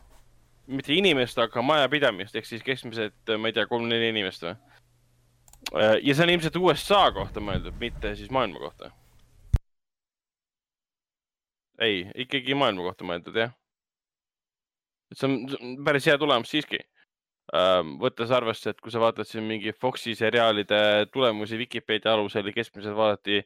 mitte 0.67 0.93
inimest, 0.95 1.37
aga 1.37 1.61
majapidamist 1.61 2.35
ehk 2.39 2.45
siis 2.47 2.61
keskmiselt, 2.63 3.31
ma 3.37 3.49
ei 3.49 3.55
tea, 3.55 3.65
kolm-neli 3.67 4.13
inimest 4.13 4.45
või? 4.47 4.53
ja 6.03 6.15
see 6.15 6.23
on 6.23 6.31
ilmselt 6.33 6.59
USA 6.59 7.03
kohta 7.15 7.43
mõeldud, 7.43 7.75
mitte 7.79 8.13
siis 8.15 8.31
maailma 8.31 8.59
kohta. 8.59 8.91
ei, 11.81 12.05
ikkagi 12.15 12.55
maailma 12.55 12.87
kohta 12.87 13.07
mõeldud, 13.07 13.37
jah. 13.43 13.53
et 15.11 15.19
see 15.19 15.29
on, 15.29 15.77
päris 15.85 16.07
hea 16.07 16.17
tulemus 16.17 16.51
siiski. 16.53 16.79
võttes 17.99 18.31
arvesse, 18.31 18.71
et 18.71 18.79
kui 18.81 18.91
sa 18.91 19.01
vaatad 19.03 19.27
siin 19.27 19.43
mingi 19.43 19.73
Foxi 19.75 20.15
seriaalide 20.15 21.09
tulemusi 21.11 21.57
Vikipeedia 21.59 22.13
alusel, 22.13 22.47
keskmiselt 22.55 22.95
vaadati 22.95 23.43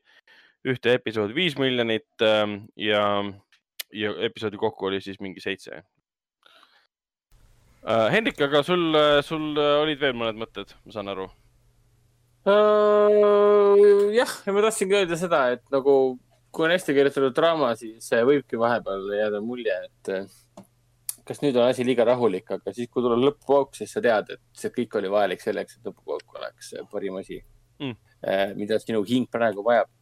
ühte 0.68 0.94
episoodi 0.94 1.34
viis 1.36 1.58
miljonit 1.58 2.26
ja 2.76 3.02
ja 3.94 4.12
episoodi 4.28 4.58
kokku 4.60 4.86
oli 4.90 5.02
siis 5.02 5.20
mingi 5.24 5.44
seitse 5.44 5.72
uh,. 5.78 5.84
Hendrik, 8.12 8.42
aga 8.42 8.64
sul, 8.68 8.96
sul 9.24 9.58
olid 9.58 10.00
veel 10.02 10.16
mõned 10.18 10.40
mõtted, 10.42 10.74
ma 10.86 10.92
saan 10.96 11.12
aru 11.14 11.28
uh,? 12.48 13.76
jah, 14.16 14.34
ja 14.46 14.56
ma 14.56 14.66
tahtsingi 14.66 15.00
öelda 15.02 15.20
seda, 15.20 15.40
et 15.56 15.64
nagu 15.74 16.18
kui 16.52 16.66
on 16.66 16.74
hästi 16.74 16.96
kirjutatud 16.96 17.36
draama, 17.38 17.74
siis 17.80 18.10
võibki 18.28 18.60
vahepeal 18.60 19.04
jääda 19.14 19.40
mulje, 19.46 19.76
et 19.88 20.04
kas 21.28 21.42
nüüd 21.44 21.56
on 21.60 21.68
asi 21.68 21.84
liiga 21.86 22.04
rahulik, 22.08 22.48
aga 22.56 22.72
siis, 22.74 22.88
kui 22.90 23.04
tuleb 23.04 23.20
lõpupauk, 23.24 23.76
siis 23.78 23.92
sa 23.94 24.00
tead, 24.04 24.32
et 24.38 24.42
see 24.58 24.72
kõik 24.74 24.96
oli 24.98 25.12
vajalik 25.12 25.44
selleks, 25.44 25.78
et 25.78 25.90
lõpupauk 25.90 26.40
oleks 26.40 26.74
parim 26.92 27.20
asi 27.20 27.38
mm., 27.84 27.96
mida 28.58 28.80
sinu 28.82 29.04
hing 29.06 29.28
praegu 29.30 29.62
vajab 29.64 29.92
Äh, 29.92 29.97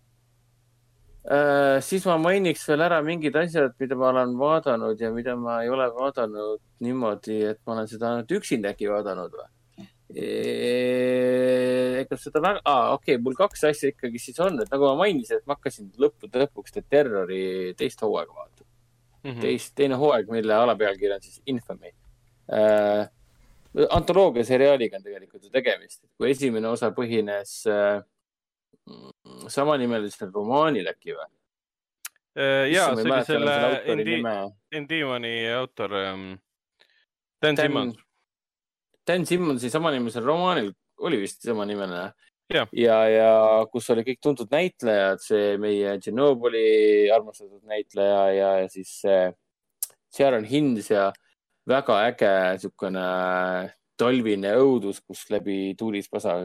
siis 1.81 2.05
ma 2.05 2.19
mainiks 2.21 2.67
veel 2.69 2.83
ära 2.85 3.01
mingid 3.01 3.35
asjad, 3.39 3.73
mida 3.81 3.95
ma 3.97 4.11
olen 4.11 4.35
vaadanud 4.37 4.99
ja 5.01 5.09
mida 5.11 5.33
ma 5.35 5.63
ei 5.63 5.69
ole 5.73 5.87
vaadanud 5.95 6.61
niimoodi, 6.85 7.41
et 7.49 7.59
ma 7.65 7.73
olen 7.73 7.87
seda 7.89 8.11
ainult 8.11 8.31
üksinda 8.37 8.69
äkki 8.75 8.91
vaadanud 8.91 9.33
või? 9.33 9.49
ega 12.05 12.17
seda 12.21 12.41
väga, 12.43 12.61
aa, 12.61 12.93
okei 12.93 13.15
okay,, 13.15 13.23
mul 13.25 13.35
kaks 13.37 13.63
asja 13.71 13.89
ikkagi 13.89 14.21
siis 14.21 14.37
on, 14.43 14.59
et 14.61 14.69
nagu 14.71 14.85
ma 14.85 14.95
mainisin, 15.01 15.41
et 15.41 15.47
ma 15.49 15.57
hakkasin 15.57 15.89
lõppude 16.01 16.43
lõpuks 16.43 16.75
The 16.75 16.83
Terrori 16.85 17.73
teist 17.79 18.03
hooaega 18.05 18.33
vaatama 18.37 18.69
mm. 19.25 19.31
-hmm. 19.31 19.41
teist, 19.41 19.73
teine 19.75 19.97
hooaeg, 19.99 20.29
mille 20.31 20.53
alapealkiri 20.53 21.13
on 21.17 21.21
siis 21.25 21.41
Infamy 21.45 21.91
äh,. 22.53 23.09
antoloogia 23.89 24.45
seriaaliga 24.45 24.97
on 24.97 25.03
tegelikult 25.03 25.43
ju 25.43 25.49
tegemist, 25.49 26.03
kui 26.17 26.31
esimene 26.31 26.67
osa 26.67 26.91
põhines 26.91 27.65
äh, 27.67 28.03
samanimelisel 29.51 30.31
romaanil 30.33 30.89
äkki 30.91 31.15
või? 31.15 31.29
Äh, 32.35 32.65
ja, 32.73 32.89
see 32.95 33.05
oli 33.05 33.21
selle 33.27 33.55
Endimani 34.75 35.35
autor 35.55 35.95
um,, 36.01 36.25
Dan, 37.41 37.57
Simmons. 37.57 37.97
Dan 39.07 39.25
Simmonsi 39.25 39.69
samanimelisel 39.69 40.25
romaanil 40.25 40.71
oli 41.05 41.19
vist 41.21 41.43
samanimeline. 41.45 42.11
ja, 42.53 42.67
ja, 42.77 42.97
ja 43.09 43.31
kus 43.71 43.89
oli 43.89 44.03
kõik 44.05 44.19
tuntud 44.21 44.51
näitlejad, 44.53 45.21
see 45.23 45.55
meie 45.61 45.95
Tšernobõli 45.97 47.09
armastatud 47.13 47.63
näitleja 47.65 48.19
ja, 48.35 48.49
ja 48.61 48.69
siis 48.69 48.91
see 49.01 49.31
Sharon 50.13 50.45
Hinds 50.45 50.91
ja 50.91 51.09
väga 51.67 52.01
äge 52.11 52.33
niisugune 52.55 53.05
talvine 53.97 54.53
õudus, 54.59 55.01
kus 55.01 55.25
läbi 55.33 55.73
tuulispasa 55.79 56.37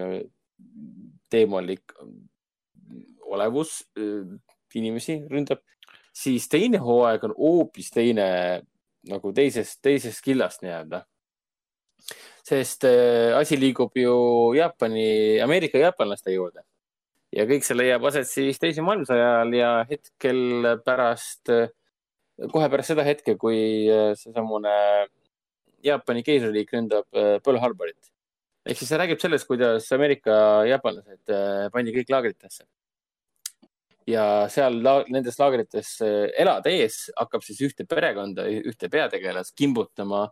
teemalik 1.30 1.92
olevus 3.30 3.80
inimesi 4.74 5.20
ründab, 5.30 5.62
siis 6.14 6.48
teine 6.50 6.78
hooaeg 6.82 7.24
on 7.28 7.34
hoopis 7.38 7.90
teine 7.94 8.26
nagu 9.10 9.32
teisest, 9.32 9.80
teisest 9.82 10.22
killast 10.24 10.64
nii-öelda. 10.64 11.04
sest 12.50 12.84
asi 13.36 13.56
liigub 13.60 13.94
ju 13.94 14.14
Jaapani, 14.56 15.38
Ameerika 15.44 15.78
jaapanlaste 15.78 16.32
juurde 16.32 16.64
ja 17.34 17.46
kõik 17.48 17.66
see 17.66 17.78
leiab 17.78 18.04
aset 18.10 18.28
siis 18.28 18.58
teise 18.60 18.82
maailmasõja 18.84 19.26
ajal 19.30 19.54
ja 19.54 19.70
hetkel 19.90 20.68
pärast, 20.84 21.52
kohe 22.50 22.70
pärast 22.72 22.92
seda 22.92 23.06
hetke, 23.06 23.36
kui 23.40 23.86
seesamune 24.18 24.74
Jaapani 25.86 26.24
keisririik 26.26 26.74
ründab 26.74 27.06
Pearl 27.14 27.60
Harborit. 27.62 28.10
ehk 28.66 28.76
siis 28.76 28.90
see 28.90 28.98
räägib 29.00 29.22
sellest, 29.22 29.46
kuidas 29.48 29.86
Ameerika 29.96 30.66
jaapanlased 30.68 31.32
pandi 31.72 31.94
kõik 31.96 32.12
laagritesse. 32.12 32.66
Ja 34.06 34.48
seal 34.48 34.80
la 34.82 35.00
nendes 35.08 35.38
laagrites 35.38 36.00
äh, 36.04 36.30
elades 36.38 37.10
hakkab 37.16 37.44
siis 37.44 37.60
ühte 37.68 37.86
perekonda, 37.88 38.46
ühte 38.48 38.88
peategelast 38.92 39.54
kimbutama 39.56 40.28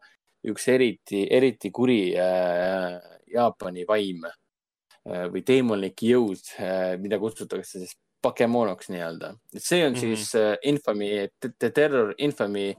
üks 0.48 0.68
eriti, 0.68 1.26
eriti 1.30 1.70
kuri 1.74 2.14
äh, 2.16 2.98
Jaapani 3.34 3.84
vaim 3.88 4.24
äh, 4.28 5.26
või 5.32 5.42
teemantlik 5.44 6.02
jõud 6.02 6.54
äh,, 6.60 6.96
mida 7.00 7.18
kutsutakse 7.18 7.82
siis 7.84 7.96
Pokemonoks 8.22 8.88
nii-öelda. 8.90 9.34
see 9.56 9.84
on 9.86 9.92
mm 9.92 9.96
Mhm. 9.96 10.04
-hmm. 10.04 10.16
siis 10.16 10.34
äh, 10.34 10.56
Infamy, 10.62 11.28
The 11.58 11.70
Terror 11.70 12.14
Infamy, 12.18 12.74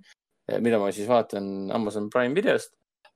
mida 0.60 0.80
ma 0.80 0.92
siis 0.92 1.08
vaatan 1.08 1.72
Amazon 1.72 2.10
Prime 2.10 2.36
videost 2.36 2.74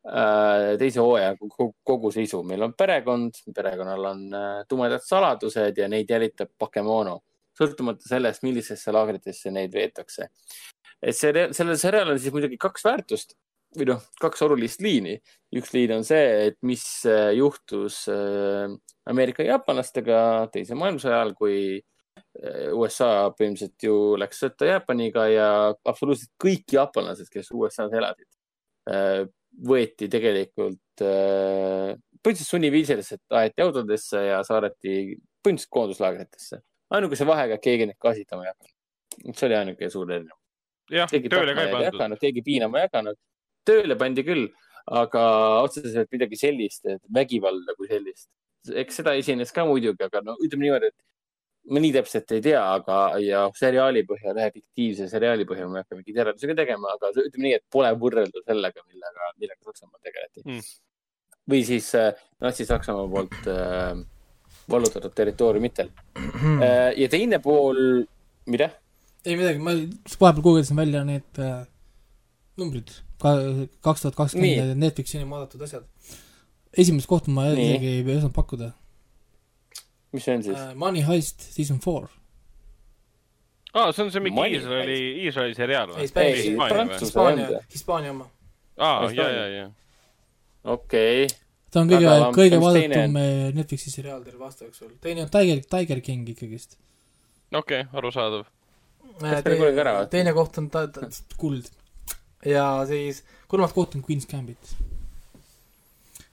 äh, 0.08 0.78
teise 0.80 1.00
hooaja 1.00 1.36
kogu, 1.40 1.74
kogu 1.84 2.12
sisu. 2.12 2.44
meil 2.44 2.64
on 2.64 2.74
perekond, 2.78 3.40
perekonnal 3.56 4.06
on 4.06 4.24
äh, 4.34 4.64
tumedad 4.70 5.04
saladused 5.06 5.78
ja 5.78 5.88
neid 5.88 6.10
jälitab 6.10 6.52
Pokemono, 6.60 7.20
sõltumata 7.58 8.08
sellest, 8.10 8.44
millisesse 8.46 8.94
laagritesse 8.94 9.52
neid 9.54 9.74
veetakse. 9.74 10.30
et 11.04 11.16
see, 11.16 11.48
sellel 11.54 11.78
seriaalil 11.78 12.16
on 12.16 12.22
siis 12.22 12.34
muidugi 12.34 12.58
kaks 12.62 12.86
väärtust 12.86 13.36
või 13.78 13.88
noh, 13.90 14.04
kaks 14.22 14.44
olulist 14.46 14.82
liini. 14.84 15.18
üks 15.56 15.74
liin 15.74 15.94
on 15.98 16.06
see, 16.08 16.50
et 16.50 16.58
mis 16.66 16.84
äh, 17.10 17.32
juhtus 17.38 18.04
äh, 18.12 18.70
Ameerika 19.10 19.44
jaapanlastega 19.46 20.50
teise 20.54 20.78
maailmasõja 20.80 21.20
ajal, 21.20 21.34
kui 21.38 21.58
äh, 21.78 22.70
USA 22.74 23.30
põhimõtteliselt 23.38 23.88
ju 23.88 23.98
läks 24.22 24.44
sõtta 24.46 24.70
Jaapaniga 24.70 25.28
ja 25.32 25.50
absoluutselt 25.74 26.34
kõik 26.42 26.78
jaapanlased, 26.78 27.30
kes 27.34 27.52
USA-s 27.54 27.94
elasid, 27.94 28.30
võeti 29.64 30.10
tegelikult 30.12 31.00
põhimõtteliselt 31.00 32.50
sunniviisiliselt 32.50 33.38
aeti 33.40 33.64
autodesse 33.64 34.20
ja 34.28 34.42
saadeti 34.44 35.16
põhimõtteliselt 35.44 35.74
koonduslaagritesse. 35.78 36.60
Ainukese 36.98 37.28
vahega, 37.28 37.58
et 37.58 37.64
keegi 37.64 37.90
neid 37.90 38.00
gaasitama 38.02 38.46
ei 38.46 38.52
hakanud. 38.54 39.38
see 39.38 39.48
oli 39.48 39.60
ainuke 39.60 39.90
suur 39.94 40.12
erinevus. 40.12 41.10
keegi 41.12 41.32
tapma 41.34 41.80
ei 41.80 41.90
hakanud, 41.90 42.22
keegi 42.22 42.46
piinama 42.46 42.82
ei 42.82 42.90
hakanud. 42.90 43.20
tööle 43.66 43.96
pandi 44.00 44.26
küll, 44.28 44.48
aga 45.02 45.24
otseselt 45.64 46.12
midagi 46.12 46.40
sellist, 46.40 46.86
et 46.86 47.02
vägivalda 47.20 47.76
kui 47.78 47.88
sellist. 47.92 48.30
eks 48.84 49.02
seda 49.02 49.16
esines 49.20 49.52
ka 49.52 49.66
muidugi, 49.68 50.04
aga 50.04 50.22
no 50.24 50.38
ütleme 50.44 50.68
niimoodi, 50.68 50.92
et 50.92 51.72
ma 51.72 51.80
nii 51.84 51.94
täpselt 51.96 52.32
ei 52.36 52.44
tea, 52.44 52.62
aga 52.78 52.98
ja 53.24 53.44
seriaali 53.56 54.04
põhjal, 54.08 54.40
ühe 54.40 54.50
fiktiivse 54.58 55.08
seriaali 55.12 55.48
põhjal 55.48 55.70
ma 55.72 55.80
ei 55.80 55.86
hakka 55.86 56.00
mingeid 56.00 56.20
järeldusi 56.22 56.50
ka 56.50 56.56
tegema, 56.60 56.96
aga 56.98 57.12
ütleme 57.16 57.48
nii, 57.48 57.60
et 57.60 57.66
pole 57.72 57.92
võrrelda 58.00 58.44
sellega, 58.44 58.84
millega, 58.90 59.30
millega 59.40 59.70
Saksamaal 59.70 60.02
tegeleti 60.04 60.44
Mm. 60.44 60.64
või 61.50 61.62
siis 61.68 61.90
äh, 61.96 62.12
Natsi-Saksamaa 62.44 63.08
poolt 63.12 63.48
äh, 63.52 64.04
vallutatud 64.70 65.14
territooriumitel 65.16 65.90
äh,. 66.18 66.94
ja 66.98 67.10
teine 67.10 67.40
pool, 67.40 68.04
mida? 68.46 68.70
ei 69.26 69.38
midagi, 69.40 69.60
ma 69.64 69.76
vahepeal 70.20 70.44
guugeldasin 70.44 70.80
välja 70.80 71.04
need 71.08 71.42
äh, 71.42 71.66
numbrid, 72.58 72.96
kaks 73.24 74.06
tuhat 74.06 74.16
kakskümmend 74.16 74.78
Netflixi 74.80 75.20
enim 75.20 75.34
vaadatud 75.34 75.62
asjad. 75.66 75.86
esimest 76.78 77.08
kohta 77.08 77.32
ma 77.32 77.50
isegi 77.54 78.00
ei 78.00 78.18
osanud 78.18 78.36
pakkuda 78.36 78.74
mis 80.14 80.26
see 80.26 80.36
on 80.36 80.44
siis? 80.44 80.58
äh,. 80.58 80.76
Money 80.76 81.02
Heist 81.08 81.42
season 81.42 81.80
four. 81.80 82.08
aa, 83.74 83.92
see 83.92 84.06
on 84.06 84.12
see 84.12 84.22
mingi 84.22 84.50
Iisraeli, 84.54 84.98
Iisraeli 85.26 85.56
seriaal 85.58 85.94
või? 85.94 86.06
Ei, 86.22 86.44
Hispaania 87.00 87.62
Hispaania 87.74 88.12
oma. 88.14 88.28
aa, 88.78 89.10
ja, 89.12 89.30
ja, 89.30 89.48
ja. 89.48 89.70
okei 90.64 91.26
okay., 91.26 91.40
ta 91.74 91.82
on 91.82 91.90
kõige 91.90 92.10
kõige 92.36 92.60
mis 92.62 92.76
teine 92.78 92.98
vaadatum 92.98 93.20
äh, 93.20 93.54
Netflixi 93.58 93.94
seriaal 93.94 94.24
terve 94.26 94.46
aasta 94.46 94.68
jooksul. 94.68 94.94
teine 95.02 95.26
on 95.26 95.32
Tiger, 95.34 95.62
Tiger 95.70 96.02
King 96.06 96.30
ikkagist. 96.30 96.78
okei 97.54 97.82
okay,, 97.82 97.90
arusaadav. 97.98 98.46
Ära 99.24 99.42
vaatatud? 99.42 100.12
teine 100.14 100.34
koht 100.38 100.58
on 100.62 100.70
ta, 100.74 100.86
ta, 100.94 101.10
kuld. 101.38 101.70
ja 102.46 102.68
siis 102.90 103.24
kolmas 103.48 103.74
koht 103.74 103.98
on 103.98 104.06
Queen's 104.06 104.30
Gambit. 104.30 104.76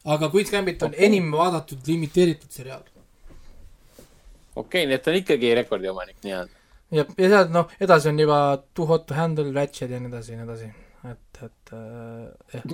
aga 0.05 0.29
Queen's 0.29 0.53
Gambit 0.53 0.83
on 0.83 0.95
Okei. 0.95 1.07
enim 1.09 1.33
vaadatud 1.33 1.89
limiteeritud 1.89 2.53
seriaal. 2.53 2.85
okei 2.85 4.65
okay,, 4.65 4.87
nii 4.87 4.99
et 5.01 5.05
ta 5.05 5.15
on 5.15 5.21
ikkagi 5.23 5.55
rekordiomanik 5.63 6.21
nii-öelda. 6.27 6.65
ja, 6.91 7.09
ja 7.17 7.35
sealt 7.35 7.57
noh, 7.57 7.77
edasi 7.81 8.13
on 8.13 8.25
juba 8.27 8.41
Too 8.75 8.87
Hot 8.93 9.09
to 9.09 9.17
Handle, 9.17 9.53
Ratchet 9.57 9.91
ja 9.91 10.01
nii 10.01 10.13
edasi 10.13 10.37
ja 10.37 10.41
nii 10.43 10.49
edasi. 10.51 10.73
et, 11.15 11.45
et 11.49 11.77
äh, 11.77 12.57
jah. 12.59 12.73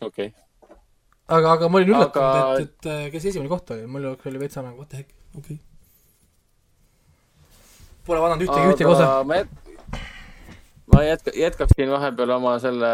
okei 0.00 0.28
okay., 0.28 0.43
aga, 1.28 1.52
aga 1.56 1.68
ma 1.68 1.80
olin 1.80 1.94
üllatunud 1.94 2.40
Aga- 2.40 2.64
et, 2.64 2.74
et 2.86 3.12
kes 3.14 3.28
esimene 3.30 3.52
koht 3.52 3.70
oli, 3.74 3.86
mul 3.86 4.10
oli 4.12 4.48
nagu 4.48 4.76
what 4.78 4.88
the 4.90 5.02
heck, 5.02 5.14
okei 5.38 5.56
okay.. 5.56 5.58
Pole 8.04 8.20
vaadanud 8.20 8.44
ühtegi, 8.44 8.72
ühtegi 8.74 8.90
osa. 8.90 9.24
ma 9.24 9.40
jät-, 9.40 9.54
ma 10.92 11.02
jätka, 11.06 11.32
jätkaksin 11.40 11.90
vahepeal 11.94 12.36
oma 12.36 12.58
selle 12.60 12.92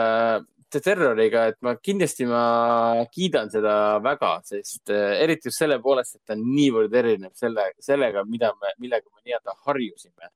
Terroriga, 0.70 1.48
et 1.50 1.56
ma 1.66 1.72
kindlasti 1.82 2.28
ma 2.30 2.42
kiidan 3.10 3.48
seda 3.50 3.72
väga, 4.04 4.36
sest 4.46 4.92
äh, 4.94 5.16
eriti 5.24 5.50
just 5.50 5.58
selle 5.58 5.80
poolest, 5.82 6.20
et 6.20 6.22
ta 6.30 6.36
on 6.36 6.44
niivõrd 6.46 6.94
erinev 6.94 7.32
selle, 7.34 7.64
sellega, 7.82 8.22
mida 8.22 8.52
me, 8.54 8.70
millega 8.78 9.10
me 9.10 9.24
nii-öelda 9.24 9.56
harjusime 9.66 10.30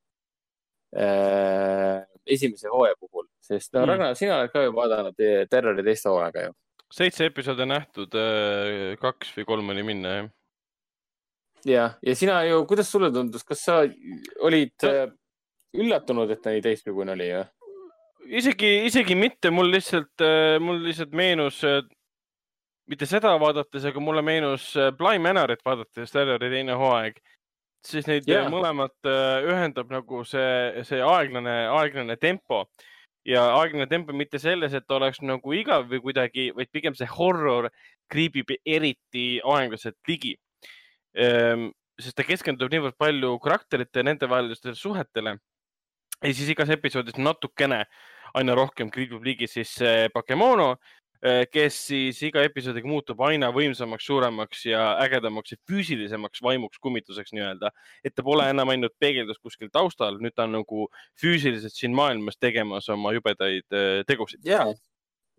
äh, 0.99 2.03
esimese 2.27 2.73
hooaja 2.73 2.99
puhul, 2.99 3.29
sest 3.41 3.73
no 3.73 3.81
Mm. 3.81 3.85
mm. 3.85 3.91
Ragnar, 3.93 4.19
sina 4.19 4.41
oled 4.41 4.51
ka 4.51 4.65
ju 4.65 4.75
vaadanud 4.75 5.23
eh, 5.23 5.47
Terrori 5.51 5.87
teist 5.87 6.11
hooaega 6.11 6.49
ju. 6.49 6.53
Seitse 6.95 7.29
episoodi 7.31 7.67
nähtud, 7.67 8.15
kaks 9.01 9.35
või 9.39 9.49
kolm 9.49 9.75
oli 9.75 9.83
minna, 9.87 10.15
jah. 10.15 10.31
ja, 11.67 11.89
ja 12.05 12.15
sina 12.19 12.39
ju, 12.47 12.63
kuidas 12.71 12.93
sulle 12.93 13.11
tundus, 13.15 13.43
kas 13.47 13.65
sa 13.67 13.81
olid 14.47 14.87
äh, 14.87 15.09
üllatunud, 15.75 16.31
et 16.31 16.43
ta 16.45 16.55
nii 16.55 16.63
teistsugune 16.65 17.17
oli 17.17 17.29
ju? 17.33 17.43
isegi, 18.41 18.73
isegi 18.87 19.19
mitte, 19.19 19.51
mul 19.53 19.73
lihtsalt, 19.75 20.23
mul 20.63 20.81
lihtsalt 20.87 21.13
meenus, 21.19 21.61
mitte 22.91 23.07
seda 23.09 23.35
vaadates, 23.41 23.87
aga 23.89 24.03
mulle 24.03 24.23
meenus 24.25 24.73
äh, 24.77 24.91
Bly 24.97 25.21
Manorit 25.23 25.63
vaadates, 25.65 26.13
Terrori 26.13 26.51
teine 26.53 26.77
hooaeg. 26.79 27.21
siis 27.85 28.07
neid 28.09 28.29
yeah. 28.29 28.47
mõlemat 28.49 29.09
äh, 29.09 29.45
ühendab 29.45 29.91
nagu 29.93 30.23
see, 30.25 30.85
see 30.89 31.03
aeglane, 31.05 31.57
aeglane 31.69 32.17
tempo 32.17 32.65
ja 33.25 33.45
aeglane 33.59 33.87
tempo 33.89 34.13
mitte 34.13 34.39
selles, 34.39 34.75
et 34.77 34.91
oleks 34.93 35.23
nagu 35.25 35.55
igav 35.57 35.89
või 35.91 36.03
kuidagi, 36.05 36.51
vaid 36.57 36.71
pigem 36.73 36.97
see 36.99 37.09
horror 37.09 37.71
kriibib 38.13 38.53
eriti 38.65 39.41
aeglaselt 39.41 39.97
ligi. 40.09 40.37
sest 41.15 42.17
ta 42.19 42.25
keskendub 42.27 42.73
niivõrd 42.73 42.97
palju 42.99 43.37
karakterite 43.39 44.03
ja 44.03 44.07
nendevahelistele 44.09 44.75
suhetele 44.75 45.37
ja 46.25 46.33
siis 46.35 46.49
igas 46.51 46.73
episoodis 46.75 47.15
natukene 47.23 47.85
aina 48.35 48.57
rohkem 48.59 48.91
kriibib 48.91 49.23
ligi 49.23 49.47
siis 49.47 49.77
Pokemono, 50.13 50.75
kes 51.53 51.77
siis 51.89 52.19
iga 52.29 52.43
episoodiga 52.45 52.89
muutub 52.89 53.21
aina 53.25 53.49
võimsamaks, 53.55 54.05
suuremaks 54.11 54.65
ja 54.69 54.83
ägedamaks 55.01 55.55
ja 55.55 55.61
füüsilisemaks 55.71 56.43
vaimuks 56.45 56.81
kummituseks 56.85 57.33
nii-öelda. 57.33 57.71
et 58.05 58.15
ta 58.15 58.23
pole 58.23 58.45
enam 58.53 58.69
ainult 58.69 58.93
peegeldus 59.01 59.41
kuskil 59.41 59.71
taustal, 59.73 60.19
nüüd 60.21 60.35
ta 60.37 60.45
on 60.45 60.59
nagu 60.59 60.89
füüsiliselt 61.21 61.73
siin 61.73 61.97
maailmas 61.97 62.37
tegemas 62.37 62.89
oma 62.93 63.15
jubedaid 63.17 63.65
äh, 63.73 64.03
tegusid. 64.07 64.45
ja, 64.45 64.67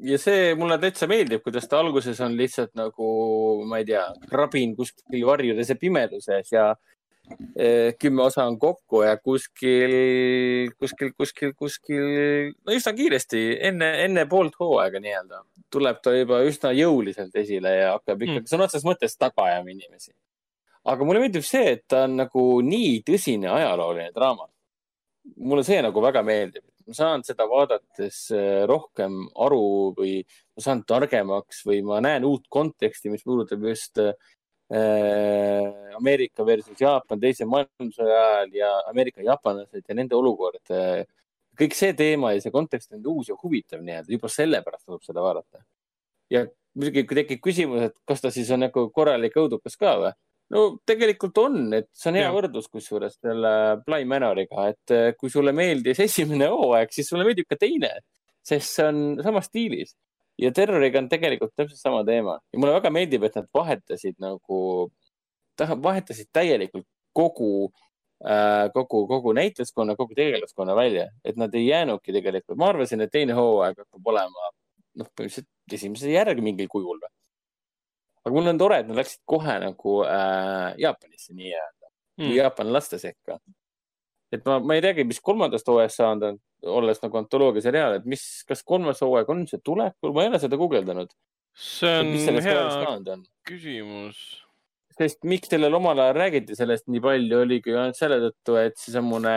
ja 0.09 0.17
see 0.21 0.55
mulle 0.57 0.79
täitsa 0.81 1.07
meeldib, 1.11 1.43
kuidas 1.45 1.69
ta 1.69 1.79
alguses 1.79 2.19
on 2.25 2.35
lihtsalt 2.39 2.73
nagu, 2.79 3.11
ma 3.69 3.83
ei 3.83 3.87
tea, 3.91 4.07
rabin 4.31 4.75
kuskil 4.75 5.25
varjudes 5.27 5.69
ja 5.69 5.77
pimeduses 5.79 6.51
ja 6.51 6.71
kümme 7.99 8.21
osa 8.25 8.45
on 8.45 8.59
kokku 8.59 9.01
ja 9.05 9.15
kuskil, 9.17 10.71
kuskil, 10.77 11.11
kuskil, 11.17 11.53
kuskil, 11.57 12.05
no 12.61 12.75
üsna 12.75 12.93
kiiresti 12.93 13.43
enne, 13.69 13.89
enne 14.05 14.25
poolt 14.29 14.57
hooaega 14.59 15.01
nii-öelda 15.01 15.41
tuleb 15.73 16.01
ta 16.03 16.13
juba 16.15 16.41
üsna 16.47 16.71
jõuliselt 16.75 17.35
esile 17.39 17.73
ja 17.79 17.89
hakkab 17.95 18.21
ikkagi 18.21 18.43
Mm. 18.45 18.51
sõna 18.51 18.67
otseses 18.67 18.85
mõttes 18.87 19.17
taga 19.17 19.49
ajama 19.49 19.71
inimesi. 19.71 20.13
aga 20.85 21.05
mulle 21.05 21.19
meeldib 21.23 21.43
see, 21.43 21.71
et 21.71 21.87
ta 21.87 22.03
on 22.05 22.17
nagu 22.21 22.61
nii 22.61 23.01
tõsine 23.07 23.49
ajalooline 23.49 24.11
draama. 24.13 24.47
mulle 25.37 25.63
see 25.65 25.81
nagu 25.81 26.01
väga 26.01 26.21
meeldib, 26.21 26.63
ma 26.87 26.93
saan 26.93 27.23
seda 27.23 27.47
vaadates 27.49 28.31
äh, 28.31 28.67
rohkem 28.69 29.27
aru 29.35 29.95
või 29.97 30.19
ma 30.55 30.61
saan 30.61 30.83
targemaks 30.85 31.63
või 31.65 31.81
ma 31.83 31.99
näen 31.99 32.23
uut 32.23 32.45
konteksti, 32.49 33.09
mis 33.09 33.23
puudutab 33.23 33.63
just 33.65 33.97
äh, 33.97 34.13
Ameerika 34.69 36.45
versus 36.45 36.79
Jaapan 36.81 37.19
teise 37.21 37.45
maailmasõja 37.45 38.15
ajal 38.21 38.55
ja 38.57 38.69
Ameerika 38.89 39.21
jaapanlased 39.21 39.83
ja 39.87 39.95
nende 39.97 40.17
olukord. 40.17 40.63
kõik 41.55 41.75
see 41.77 41.93
teema 41.93 42.33
ja 42.33 42.41
see 42.41 42.51
kontekst 42.51 42.91
on 42.97 43.05
uus 43.13 43.29
ja 43.29 43.35
huvitav 43.37 43.83
nii-öelda, 43.85 44.11
juba 44.11 44.27
sellepärast 44.27 44.87
tasub 44.87 45.03
seda 45.05 45.21
vaadata. 45.21 45.61
ja 46.33 46.47
muidugi 46.75 47.05
kui 47.07 47.19
tekib 47.21 47.41
küsimus, 47.43 47.89
et 47.89 47.95
kas 48.07 48.23
ta 48.23 48.31
siis 48.33 48.49
on 48.51 48.65
nagu 48.65 48.89
korralik 48.95 49.37
õudukas 49.39 49.77
ka 49.79 49.95
või? 50.01 50.11
no 50.53 50.65
tegelikult 50.85 51.37
on, 51.41 51.61
et 51.73 51.89
see 51.95 52.11
on 52.11 52.19
hea 52.19 52.27
Jah. 52.27 52.35
võrdlus 52.35 52.67
kusjuures 52.71 53.17
selle 53.17 53.53
Bly 53.85 54.05
Manoriga, 54.09 54.67
et 54.73 54.93
eh, 54.93 55.07
kui 55.17 55.31
sulle 55.33 55.55
meeldis 55.55 56.01
esimene 56.05 56.51
hooaeg, 56.53 56.93
siis 56.93 57.09
sulle 57.09 57.25
meeldib 57.27 57.49
ka 57.49 57.57
teine, 57.59 57.95
sest 58.45 58.77
see 58.77 58.89
on 58.91 58.99
samas 59.25 59.49
stiilis. 59.49 59.95
Ja 60.41 60.51
Terroriga 60.51 60.99
on 60.99 61.09
tegelikult 61.09 61.53
täpselt 61.55 61.79
sama 61.79 62.03
teema. 62.07 62.39
Ja 62.53 62.59
mulle 62.59 62.75
väga 62.75 62.91
meeldib, 62.93 63.23
et 63.27 63.35
nad 63.39 63.47
vahetasid 63.53 64.19
nagu, 64.23 64.59
vahetasid 65.59 66.29
täielikult 66.35 66.87
kogu 67.15 67.71
äh, 68.25 68.67
kogu, 68.75 69.05
kogu 69.07 69.33
näitlejaskonna, 69.37 69.95
kogu 69.95 70.17
tegelaskonna 70.17 70.75
välja, 70.75 71.09
et 71.23 71.39
nad 71.39 71.55
ei 71.55 71.67
jäänudki 71.67 72.15
tegelikult, 72.15 72.59
ma 72.59 72.71
arvasin, 72.73 73.05
et 73.05 73.13
teine 73.13 73.37
hooaeg 73.37 73.83
hakkab 73.85 74.13
olema 74.13 74.51
noh, 74.95 75.07
põhimõtteliselt 75.11 75.75
esimese 75.75 76.11
järgi 76.11 76.43
mingil 76.43 76.71
kujul 76.71 76.99
aga 78.25 78.33
mul 78.33 78.49
on 78.49 78.57
tore, 78.57 78.79
et 78.81 78.87
nad 78.89 78.97
läksid 78.97 79.21
kohe 79.29 79.55
nagu 79.61 79.99
äh, 80.09 80.73
Jaapanisse 80.81 81.35
nii-öelda. 81.37 81.91
Mm., 82.15 82.31
jaapanlaste 82.31 82.97
sekka. 82.97 83.37
et 84.33 84.45
ma, 84.47 84.57
ma 84.59 84.75
ei 84.75 84.81
teagi, 84.83 85.03
mis 85.07 85.19
kolmandast 85.23 85.67
hooajast 85.67 85.99
saanud 85.99 86.23
on, 86.29 86.37
olles 86.65 87.01
nagu 87.03 87.19
antoloogia 87.19 87.63
seriaal, 87.65 87.99
et 87.99 88.07
mis, 88.09 88.23
kas 88.47 88.63
kolmas 88.67 89.01
hooaeg 89.03 89.29
on 89.31 89.45
see 89.49 89.61
tulekul, 89.65 90.13
ma 90.15 90.25
ei 90.25 90.31
ole 90.31 90.41
seda 90.41 90.59
guugeldanud. 90.59 91.13
see 91.55 91.99
on 92.01 92.41
hea 92.43 92.63
küsimus. 93.47 94.17
sest 94.95 95.23
miks 95.27 95.51
sellel 95.51 95.75
omal 95.75 95.99
ajal 95.99 96.17
räägiti 96.17 96.55
sellest 96.55 96.87
nii 96.87 97.03
palju, 97.03 97.41
oligi 97.43 97.71
ju 97.71 97.79
ainult 97.79 97.99
selle 97.99 98.17
tõttu, 98.23 98.57
et 98.61 98.77
seesamune 98.79 99.35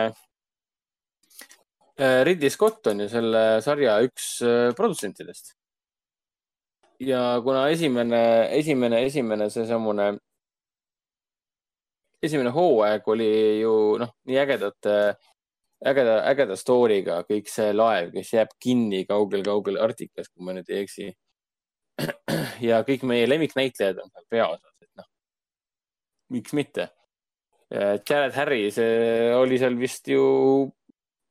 äh, 1.99 2.21
Ridley 2.27 2.51
Scott 2.53 2.87
on 2.91 3.03
ju 3.03 3.09
selle 3.11 3.43
sarja 3.65 3.97
üks 4.05 4.31
äh, 4.45 4.69
produtsentidest. 4.77 5.53
ja 7.03 7.21
kuna 7.43 7.67
esimene, 7.73 8.23
esimene, 8.55 9.03
esimene 9.07 9.49
seesamune, 9.51 10.13
esimene 12.23 12.51
hooaeg 12.55 13.07
oli 13.07 13.31
ju 13.61 13.73
noh, 13.99 14.15
nii 14.27 14.39
ägedate, 14.41 14.95
ägeda, 15.87 16.19
ägeda 16.29 16.57
story'ga 16.59 17.21
kõik 17.29 17.49
see 17.51 17.73
laev, 17.75 18.11
kes 18.15 18.33
jääb 18.35 18.53
kinni 18.61 19.05
kaugel-kaugel 19.09 19.79
Arktikas, 19.81 20.29
kui 20.29 20.45
ma 20.45 20.55
nüüd 20.57 20.69
ei 20.71 20.83
eksi. 20.83 21.09
ja 22.69 22.81
kõik 22.87 23.05
meie 23.07 23.27
lemmiknäitlejad 23.29 24.01
on 24.03 24.11
seal 24.11 24.27
peaosas, 24.31 24.75
et 24.83 24.91
noh, 24.99 25.07
miks 26.35 26.55
mitte. 26.57 26.89
Jared 27.69 28.33
Harris 28.33 28.79
oli 29.37 29.59
seal 29.61 29.75
vist 29.77 30.07
ju 30.09 30.23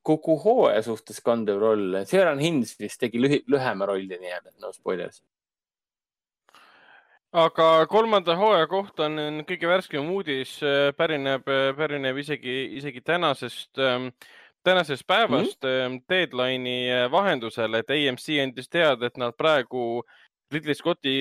kogu 0.09 0.37
hooaja 0.41 0.83
suhtes 0.87 1.19
kandev 1.25 1.59
roll. 1.61 1.99
Sharon 2.07 2.41
Hins 2.41 2.77
vist 2.81 3.01
tegi 3.03 3.21
lühi-, 3.21 3.43
lühema 3.51 3.89
rolli 3.91 4.21
nii-öelda, 4.21 4.55
no 4.63 4.71
spoilers. 4.73 5.21
Aga 7.33 7.87
kolmanda 7.91 8.37
hooaja 8.37 8.67
kohta 8.71 9.07
on 9.09 9.43
kõige 9.49 9.69
värskem 9.69 10.11
uudis, 10.11 10.59
pärineb, 10.97 11.45
pärineb 11.77 12.17
isegi, 12.23 12.57
isegi 12.81 13.03
tänasest, 13.05 13.81
tänasest 14.65 15.07
päevast 15.07 15.65
mm. 15.65 16.01
deadline'i 16.09 16.79
äh, 16.93 17.11
vahendusel, 17.13 17.75
et 17.79 17.91
AMC 17.91 18.41
andis 18.43 18.69
teada, 18.69 19.07
et 19.07 19.21
nad 19.21 19.37
praegu 19.37 20.03
Ridley 20.53 20.75
Scotti, 20.75 21.15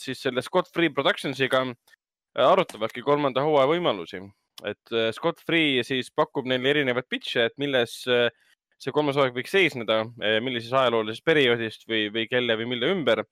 siis 0.00 0.22
selle 0.22 0.42
Scott 0.44 0.70
Free 0.72 0.90
Productionsiga 0.90 1.62
äh, 1.66 2.46
arutavadki 2.46 3.04
kolmanda 3.04 3.44
hooaja 3.44 3.68
võimalusi. 3.68 4.22
et 4.64 4.92
äh, 4.92 5.10
Scott 5.12 5.42
Free 5.44 5.82
siis 5.84 6.08
pakub 6.10 6.46
neile 6.48 6.72
erinevaid 6.72 7.08
pitch'e, 7.12 7.50
et 7.50 7.56
milles 7.60 7.98
äh, 8.08 8.30
see 8.80 8.92
kolmas 8.92 9.16
hooaeg 9.16 9.36
võiks 9.36 9.52
seisneda, 9.52 10.02
millises 10.44 10.72
ajaloolisest 10.76 11.24
perioodist 11.24 11.86
või, 11.88 12.10
või 12.12 12.26
kelle 12.28 12.58
või 12.60 12.66
mille 12.74 12.90
ümber 12.92 13.22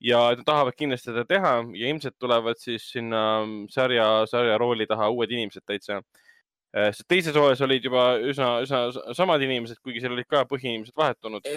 ja 0.00 0.20
nad 0.36 0.44
tahavad 0.46 0.76
kindlasti 0.78 1.10
seda 1.10 1.24
teha 1.26 1.52
ja 1.74 1.90
ilmselt 1.90 2.14
tulevad 2.20 2.58
siis 2.60 2.86
sinna 2.92 3.42
sarja, 3.70 4.26
sarja 4.30 4.58
rooli 4.58 4.86
taha 4.86 5.10
uued 5.10 5.30
inimesed 5.34 5.66
täitsa. 5.66 6.02
sest 6.68 7.06
teises 7.08 7.34
hooajas 7.34 7.62
olid 7.64 7.84
juba 7.84 8.02
üsna, 8.20 8.48
üsna 8.62 9.14
samad 9.16 9.42
inimesed, 9.42 9.78
kuigi 9.82 10.02
seal 10.02 10.12
olid 10.12 10.28
ka 10.28 10.44
põhiinimesed 10.50 10.94
vahetunud. 10.96 11.48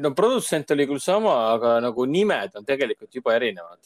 no 0.00 0.14
produtsent 0.16 0.70
oli 0.74 0.86
küll 0.90 1.02
sama, 1.04 1.34
aga 1.52 1.80
nagu 1.84 2.06
nimed 2.08 2.56
on 2.56 2.64
tegelikult 2.64 3.14
juba 3.14 3.36
erinevad. 3.36 3.78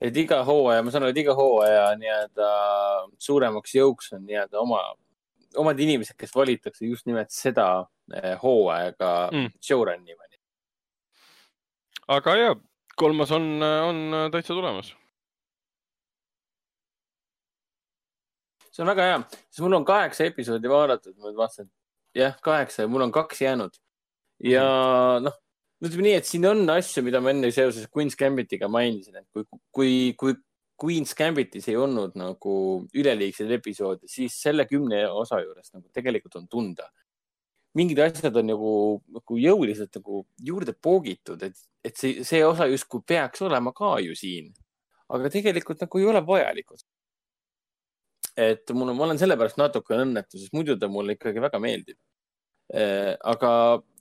et 0.00 0.16
iga 0.16 0.42
hooaja, 0.44 0.82
ma 0.84 0.90
saan 0.92 1.04
aru, 1.04 1.12
et 1.16 1.24
iga 1.24 1.34
hooaja 1.34 1.90
nii-öelda 1.98 2.52
suuremaks 3.18 3.74
jõuks 3.74 4.12
on 4.12 4.24
nii-öelda 4.28 4.60
oma, 4.60 4.80
omad 5.56 5.78
inimesed, 5.80 6.16
kes 6.16 6.32
valitakse 6.36 6.86
just 6.86 7.06
nimelt 7.06 7.32
seda 7.32 7.86
eh, 8.14 8.36
hooaega 8.42 9.12
Mm. 9.32 9.38
mm. 9.38 9.52
showrun'i 9.60 10.12
ima. 10.12 10.26
Aga 12.08 12.36
ja, 12.38 12.54
kolmas 12.96 13.32
on, 13.34 13.48
on 13.62 14.30
täitsa 14.32 14.54
tulemas. 14.54 14.94
see 18.76 18.84
on 18.84 18.90
väga 18.92 19.04
hea, 19.08 19.20
sest 19.48 19.62
mul 19.64 19.78
on 19.78 19.84
kaheksa 19.88 20.26
episoodi 20.28 20.68
vaadatud, 20.68 21.14
ma 21.16 21.30
vaatasin, 21.32 21.70
jah, 22.16 22.34
kaheksa 22.44 22.84
ja 22.84 22.90
mul 22.92 23.06
on 23.06 23.12
kaks 23.14 23.40
jäänud. 23.40 23.78
ja 24.44 24.66
noh, 25.24 25.36
ütleme 25.80 26.04
nii, 26.04 26.16
et 26.18 26.28
siin 26.28 26.44
on 26.48 26.60
asju, 26.74 27.04
mida 27.06 27.22
ma 27.24 27.32
enne 27.32 27.48
seoses 27.56 27.88
Queen's 27.88 28.18
Gambitiga 28.20 28.68
mainisin, 28.68 29.16
et 29.22 29.26
kui, 29.32 29.46
kui, 29.72 29.94
kui 30.20 30.36
Queen's 30.76 31.14
Gambitis 31.16 31.70
ei 31.72 31.76
olnud 31.80 32.18
nagu 32.20 32.54
üleliigseid 32.92 33.52
episoode, 33.56 34.04
siis 34.12 34.36
selle 34.42 34.66
kümne 34.68 35.06
osa 35.08 35.40
juures 35.40 35.72
nagu 35.72 35.88
tegelikult 35.96 36.36
on 36.42 36.48
tunda. 36.52 36.90
Mingid 37.76 38.00
asjad 38.00 38.36
on 38.40 38.48
nagu, 38.48 38.72
nagu 39.12 39.38
jõuliselt 39.40 39.96
nagu 39.98 40.22
juurde 40.48 40.72
poogitud, 40.82 41.42
et, 41.44 41.58
et 41.84 41.96
see, 41.96 42.24
see 42.24 42.42
osa 42.46 42.68
justkui 42.70 43.04
peaks 43.06 43.42
olema 43.44 43.74
ka 43.76 43.96
ju 44.04 44.16
siin. 44.16 44.52
aga 45.12 45.28
tegelikult 45.30 45.82
nagu 45.84 45.98
ei 46.00 46.06
ole 46.10 46.20
vajalikud 46.26 46.80
et 48.36 48.72
mul 48.76 48.92
on, 48.92 48.96
ma 48.98 49.06
olen 49.08 49.20
sellepärast 49.20 49.58
natuke 49.60 49.96
õnnetu, 49.96 50.38
sest 50.38 50.54
muidu 50.56 50.76
ta 50.78 50.88
mulle 50.92 51.16
ikkagi 51.16 51.42
väga 51.42 51.60
meeldib. 51.62 51.98
aga 53.32 53.50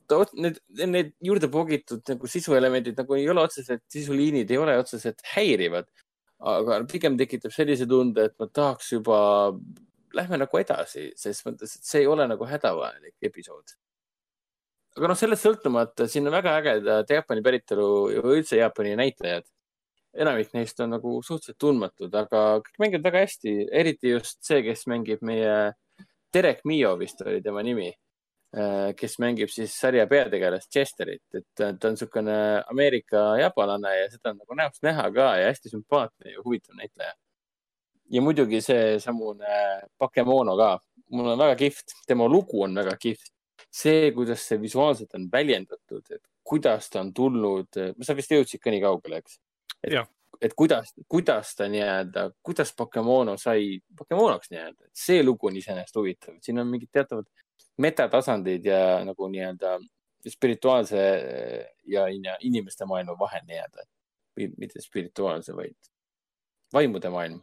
ta, 0.09 0.19
need, 0.33 0.59
need 0.89 1.13
juurde 1.23 1.49
pogitud 1.53 2.01
nagu 2.09 2.29
sisuelemendid 2.29 2.97
nagu 2.99 3.15
ei 3.17 3.27
ole 3.31 3.45
otseselt, 3.45 3.85
sisuliinid 3.93 4.51
ei 4.51 4.59
ole 4.59 4.77
otseselt 4.81 5.23
häirivad. 5.35 5.87
aga 6.45 6.81
pigem 6.91 7.15
tekitab 7.17 7.53
sellise 7.55 7.87
tunde, 7.87 8.27
et 8.27 8.35
ma 8.39 8.49
tahaks 8.51 8.91
juba, 8.91 9.19
lähme 10.15 10.39
nagu 10.41 10.59
edasi, 10.59 11.09
ses 11.19 11.41
mõttes, 11.47 11.75
et 11.77 11.87
see 11.87 12.03
ei 12.03 12.07
ole 12.11 12.27
nagu 12.27 12.47
hädavajalik 12.49 13.15
episood. 13.29 13.75
aga 14.95 15.11
noh, 15.11 15.17
sellest 15.19 15.43
sõltumata, 15.43 16.07
siin 16.07 16.27
on 16.27 16.37
väga 16.37 16.55
ägedad 16.61 17.09
Jaapani 17.11 17.43
päritolu 17.43 17.89
ja 18.13 18.23
üldse 18.23 18.61
Jaapani 18.61 18.95
näitlejad 18.95 19.47
enamik 20.15 20.53
neist 20.55 20.79
on 20.79 20.93
nagu 20.95 21.17
suhteliselt 21.23 21.59
tundmatud, 21.59 22.13
aga 22.15 22.45
kõik 22.63 22.79
mängivad 22.81 23.09
väga 23.09 23.25
hästi, 23.25 23.55
eriti 23.81 24.13
just 24.13 24.41
see, 24.45 24.61
kes 24.65 24.85
mängib 24.91 25.23
meie, 25.25 25.75
Derek 26.33 26.63
Mio 26.67 26.95
vist 26.99 27.21
oli 27.23 27.41
tema 27.43 27.63
nimi, 27.65 27.89
kes 28.99 29.17
mängib 29.23 29.51
siis 29.51 29.75
sarja 29.75 30.05
peategelast 30.07 30.71
Chesterit, 30.71 31.23
et 31.35 31.45
ta 31.55 31.73
ta 31.73 31.89
on 31.89 31.97
niisugune 31.97 32.37
Ameerika 32.71 33.27
japanlane 33.41 33.93
ja 33.97 34.09
seda 34.13 34.31
on 34.31 34.41
nagu 34.43 34.59
näost 34.59 34.83
näha 34.85 35.09
ka 35.15 35.29
ja 35.41 35.51
hästi 35.51 35.73
sümpaatne 35.73 36.35
ja 36.35 36.43
huvitav 36.43 36.79
näitleja. 36.79 37.13
Ja 38.09 38.21
muidugi 38.21 38.61
seesamune 38.61 39.45
Bakemono 39.99 40.57
ka, 40.57 40.79
mul 41.11 41.31
on 41.33 41.39
väga 41.39 41.55
kihvt, 41.59 41.95
tema 42.07 42.27
lugu 42.29 42.63
on 42.63 42.75
väga 42.75 42.97
kihvt. 42.97 43.31
see, 43.75 44.11
kuidas 44.15 44.39
see 44.47 44.55
visuaalselt 44.61 45.13
on 45.17 45.25
väljendatud, 45.31 46.03
et 46.09 46.21
kuidas 46.43 46.89
ta 46.89 47.01
on 47.01 47.09
tulnud, 47.13 47.67
sa 48.07 48.13
vist 48.15 48.31
jõudsid 48.31 48.61
ka 48.63 48.71
nii 48.71 48.79
kaugele, 48.83 49.17
eks? 49.19 49.39
Et 50.41 50.53
kuidas, 50.55 50.93
kuidas 51.11 51.51
ta 51.55 51.67
nii-öelda, 51.71 52.29
kuidas 52.43 52.71
Pokemono 52.77 53.35
sai 53.37 53.81
Pokemonoks 53.97 54.51
nii-öelda, 54.51 54.87
et 54.87 54.95
see 54.95 55.23
lugu 55.23 55.47
on 55.47 55.57
iseenesest 55.59 55.95
huvitav, 55.99 56.37
siin 56.43 56.59
on 56.59 56.67
mingid 56.71 56.91
teatavad 56.91 57.27
metatasandid 57.83 58.65
ja 58.65 58.79
nagu 59.07 59.27
nii-öelda 59.31 59.77
spirituaalse 60.31 61.01
ja 61.91 62.07
in- 62.07 62.31
inimeste 62.39 62.85
maailma 62.85 63.17
vahe 63.19 63.41
nii-öelda. 63.47 63.83
või 64.35 64.49
mitte 64.57 64.81
spirituaalse, 64.81 65.53
vaid 65.55 65.75
vaimude 66.73 67.09
maailm. 67.09 67.39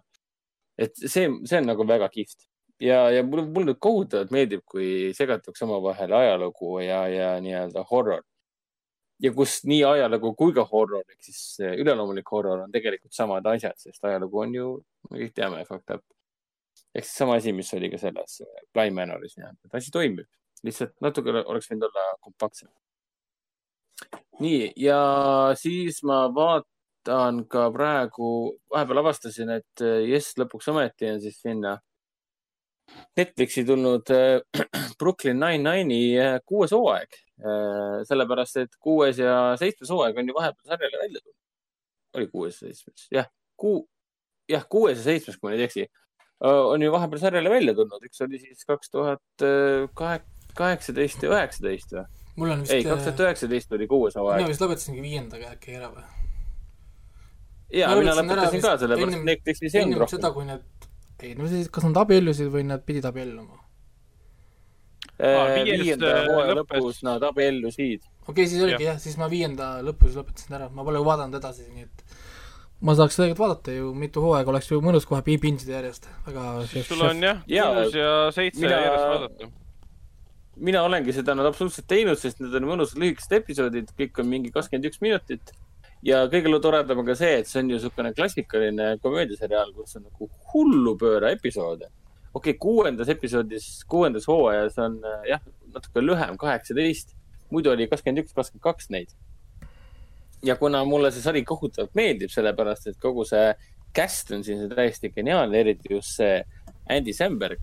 Et 0.79 0.97
see, 0.97 1.29
see 1.45 1.61
on 1.61 1.69
nagu 1.69 1.87
väga 1.89 2.09
kihvt 2.13 2.47
ja, 2.83 3.11
ja 3.11 3.23
mulle, 3.23 3.47
mulle 3.47 3.75
kohutavalt 3.79 4.31
meeldib, 4.35 4.65
kui 4.67 5.13
segatakse 5.17 5.65
omavahel 5.65 6.13
ajalugu 6.19 6.79
ja, 6.83 7.07
ja 7.09 7.33
nii-öelda 7.41 7.85
horror. 7.91 8.23
ja 9.23 9.31
kus 9.33 9.61
nii 9.71 9.85
ajalugu 9.87 10.33
kui 10.35 10.55
ka 10.55 10.65
horror 10.67 11.05
ehk 11.05 11.23
siis 11.29 11.61
üleloomulik 11.63 12.31
horror 12.35 12.65
on 12.65 12.73
tegelikult 12.75 13.15
samad 13.15 13.47
asjad, 13.47 13.79
sest 13.79 14.05
ajalugu 14.05 14.41
on 14.45 14.55
ju, 14.55 14.69
me 15.11 15.21
kõik 15.21 15.35
teame, 15.37 15.65
fucked 15.69 15.95
up. 15.95 16.05
ehk 16.95 17.07
siis 17.07 17.19
sama 17.23 17.39
asi, 17.39 17.53
mis 17.53 17.75
oli 17.75 17.91
ka 17.93 18.01
selles 18.03 18.41
Bly 18.75 18.91
Manoris 18.91 19.37
nii-öelda, 19.39 19.61
et 19.69 19.79
asi 19.79 19.95
toimib, 19.95 20.27
lihtsalt 20.67 20.97
natuke 21.01 21.35
oleks 21.43 21.71
võinud 21.71 21.87
olla 21.91 22.09
kompaktsem. 22.21 22.73
nii, 24.41 24.73
ja 24.77 25.01
siis 25.59 26.03
ma 26.03 26.25
vaatan 26.35 26.72
ka 27.05 27.69
praegu, 27.75 28.29
vahepeal 28.71 29.03
avastasin, 29.03 29.51
et 29.59 29.83
eh, 29.85 30.05
jess, 30.13 30.37
lõpuks 30.39 30.69
ometi 30.71 31.11
on 31.11 31.21
siis 31.23 31.41
sinna 31.43 31.77
Netflixi 33.17 33.65
tulnud 33.65 34.11
äh, 34.11 34.41
Brooklyn 34.99 35.41
Nine-Nine'i 35.41 36.19
äh, 36.21 36.39
kuues 36.47 36.73
hooaeg 36.75 37.17
äh,. 37.43 38.03
sellepärast, 38.09 38.61
et 38.65 38.77
kuues 38.81 39.21
ja 39.21 39.55
seitsmes 39.61 39.91
hooaeg 39.93 40.19
on 40.21 40.31
ju 40.31 40.37
vahepeal 40.37 40.75
sarjale 40.75 41.03
välja 41.05 41.23
tulnud. 41.23 41.41
oli 42.19 42.29
kuues 42.29 42.61
ja 42.61 42.69
seitsmes, 42.69 43.09
jah, 43.13 43.29
kuu, 43.57 43.83
jah, 44.51 44.65
kuues 44.69 44.99
ja 45.01 45.05
seitsmes, 45.11 45.39
kui 45.39 45.49
ma 45.49 45.55
nüüd 45.55 45.65
ei 45.65 45.71
eksi 45.71 45.85
äh,, 45.87 46.63
on 46.75 46.85
ju 46.85 46.95
vahepeal 46.95 47.25
sarjale 47.27 47.53
välja 47.53 47.77
tulnud. 47.79 48.09
üks 48.09 48.25
oli 48.27 48.41
siis 48.43 48.67
kaks 48.69 48.93
tuhat 48.97 49.47
kaheksateist 50.59 51.25
ja 51.25 51.37
üheksateist 51.37 51.97
või? 51.97 52.09
on 52.49 52.67
ei, 52.69 52.85
kaks 52.87 53.09
tuhat 53.09 53.25
üheksateist 53.29 53.79
oli 53.79 53.89
kuues 53.91 54.19
hooaeg. 54.19 54.43
mina 54.43 54.53
vist 54.55 54.65
lõpetasingi 54.65 55.05
viiendaga 55.05 55.55
äkki 55.57 55.79
ära 55.81 55.93
või? 55.95 56.22
Ja, 57.73 57.93
mina 57.99 58.15
lõpetasin 58.19 58.65
ka 58.65 58.77
sellepärast, 58.81 59.19
et 59.19 59.29
Netflixis 59.31 59.77
ei 59.77 59.85
olnud 59.87 60.05
rohkem. 60.05 60.19
seda, 60.19 60.33
kui 60.35 60.49
need 60.49 60.89
ei 61.23 61.37
no 61.39 61.49
siis, 61.51 61.69
kas 61.73 61.87
nad 61.87 62.01
abiellusid 62.03 62.51
või 62.53 62.65
nad 62.67 62.83
pidid 62.87 63.07
abielluma? 63.09 63.61
Äh, 65.23 65.63
viienda 65.69 66.11
hooaja 66.27 66.57
lõpus 66.59 67.03
nad 67.07 67.23
abiellusid. 67.29 68.03
okei 68.27 68.33
okay,, 68.33 68.51
siis 68.51 68.63
oligi 68.65 68.89
jah, 68.89 68.99
siis 69.03 69.19
ma 69.21 69.29
viienda 69.31 69.77
lõpus 69.87 70.17
lõpetasin 70.19 70.59
ära, 70.59 70.69
ma 70.75 70.87
pole 70.87 71.03
vaadanud 71.05 71.39
edasi, 71.39 71.69
nii 71.71 71.87
et 71.87 72.05
ma 72.83 72.97
saaks 72.99 73.19
tegelikult 73.19 73.45
vaadata 73.45 73.75
ju, 73.77 73.93
mitu 73.99 74.23
hooaega 74.25 74.51
oleks 74.55 74.71
ju 74.73 74.81
mõnus 74.83 75.07
kohe 75.07 75.23
pintsida 75.23 75.79
järjest, 75.79 76.09
väga 76.27 76.47
siis 76.71 76.89
sul 76.91 77.05
on 77.07 77.23
jah, 77.23 77.43
kuus 77.47 77.99
ja 77.99 78.15
seitse 78.35 78.65
mina... 78.65 78.81
järjest 78.87 79.11
vaadata. 79.13 79.51
mina 80.71 80.87
olengi 80.89 81.15
seda 81.15 81.37
nüüd 81.39 81.53
absoluutselt 81.53 81.87
teinud, 81.93 82.19
sest 82.19 82.43
need 82.43 82.57
on 82.59 82.71
mõnusad 82.73 82.99
lühikesed 83.03 83.39
episoodid, 83.39 83.95
kõik 83.99 84.25
on 84.25 84.33
mingi 84.33 84.51
kakskümmend 84.55 84.91
üks 84.91 85.05
minutit 85.05 85.55
ja 86.03 86.23
kõige 86.31 86.61
toredam 86.63 87.03
on 87.03 87.09
ka 87.09 87.17
see, 87.19 87.41
et 87.41 87.49
see 87.51 87.63
on 87.63 87.71
ju 87.71 87.79
niisugune 87.79 88.13
klassikaline 88.17 88.93
komöödiaseriaal, 89.03 89.73
kus 89.77 89.99
on 89.99 90.07
nagu 90.09 90.31
hullupööra 90.53 91.33
episoode. 91.37 91.91
okei 92.35 92.55
okay,, 92.55 92.59
kuuendas 92.59 93.09
episoodis, 93.13 93.85
kuuendas 93.89 94.27
hooajas 94.27 94.79
on 94.83 95.01
jah, 95.29 95.43
natuke 95.75 96.05
lühem, 96.05 96.39
kaheksateist, 96.41 97.15
muidu 97.53 97.73
oli 97.73 97.89
kakskümmend 97.91 98.25
üks, 98.25 98.35
kakskümmend 98.35 98.65
kaks 98.65 98.91
neid. 98.91 99.13
ja 100.43 100.57
kuna 100.57 100.85
mulle 100.85 101.13
see 101.15 101.23
sari 101.23 101.45
kohutavalt 101.47 101.95
meeldib, 101.95 102.33
sellepärast 102.33 102.89
et 102.91 102.99
kogu 103.03 103.25
see 103.29 103.53
cast 103.95 104.33
on 104.33 104.43
siin 104.45 104.67
täiesti 104.73 105.13
geniaalne, 105.15 105.61
eriti 105.61 105.93
just 105.95 106.17
see 106.19 106.41
Andy 106.91 107.13
Samberg, 107.15 107.61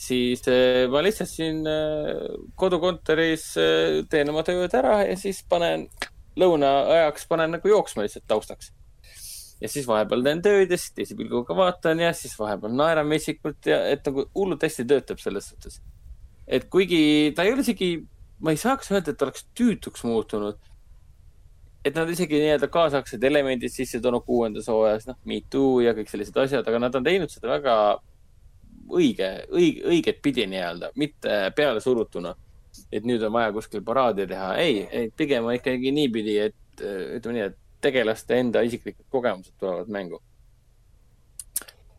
siis 0.00 0.46
äh, 0.48 0.86
ma 0.90 1.02
lihtsalt 1.04 1.30
siin 1.30 1.60
äh, 1.68 2.24
kodukontoris 2.56 3.50
äh, 3.60 4.00
teen 4.10 4.32
oma 4.32 4.44
tööd 4.46 4.72
ära 4.74 5.02
ja 5.04 5.18
siis 5.20 5.42
panen 5.48 5.88
lõunaajaks 6.40 7.28
panen 7.28 7.54
nagu 7.56 7.68
jooksma 7.68 8.04
lihtsalt 8.04 8.26
taustaks. 8.28 8.72
ja 9.60 9.68
siis 9.70 9.86
vahepeal 9.86 10.24
teen 10.26 10.42
tööd 10.42 10.70
ja 10.70 10.78
siis 10.78 10.92
teise 10.96 11.16
pilguga 11.16 11.56
vaatan 11.56 12.00
ja 12.02 12.12
siis 12.12 12.34
vahepeal 12.38 12.74
naeran 12.74 13.06
metsikult 13.08 13.66
ja 13.70 13.78
et 13.88 14.04
nagu 14.06 14.26
hullult 14.34 14.62
hästi 14.62 14.84
töötab 14.90 15.22
selles 15.22 15.48
suhtes. 15.48 15.80
et 16.46 16.68
kuigi 16.70 17.32
ta 17.36 17.46
ei 17.46 17.52
ole 17.52 17.64
isegi, 17.66 17.90
ma 18.40 18.54
ei 18.54 18.60
saaks 18.60 18.90
öelda, 18.92 19.12
et 19.12 19.18
ta 19.18 19.28
oleks 19.28 19.46
tüütuks 19.58 20.04
muutunud. 20.04 20.58
et 21.84 21.94
nad 21.94 22.08
isegi 22.10 22.40
nii-öelda 22.40 22.68
kaasaegsed 22.72 23.24
elemendid 23.24 23.70
sisse 23.70 24.00
toonud 24.00 24.24
kuuendas 24.24 24.68
hooajas, 24.72 25.06
noh, 25.06 25.18
Me 25.24 25.40
Too 25.50 25.80
ja 25.84 25.92
kõik 25.94 26.08
sellised 26.08 26.36
asjad, 26.36 26.66
aga 26.66 26.78
nad 26.78 26.94
on 26.94 27.04
teinud 27.04 27.30
seda 27.30 27.48
väga 27.48 27.74
õige, 28.88 29.28
õige, 29.52 29.84
õiget 29.92 30.22
pidi 30.22 30.46
nii-öelda, 30.48 30.90
mitte 30.96 31.52
pealesurutuna 31.56 32.34
et 32.94 33.06
nüüd 33.08 33.22
on 33.26 33.34
vaja 33.34 33.52
kuskil 33.54 33.82
paraadi 33.86 34.28
teha. 34.30 34.54
ei, 34.62 34.84
ei, 34.90 35.10
pigem 35.16 35.48
on 35.48 35.56
ikkagi 35.56 35.92
niipidi, 35.94 36.38
et 36.48 36.84
ütleme 36.84 37.38
nii, 37.38 37.48
et 37.50 37.58
tegelaste 37.84 38.38
enda 38.40 38.62
isiklikud 38.64 39.06
kogemused 39.12 39.56
tulevad 39.60 39.90
mängu. 39.92 40.22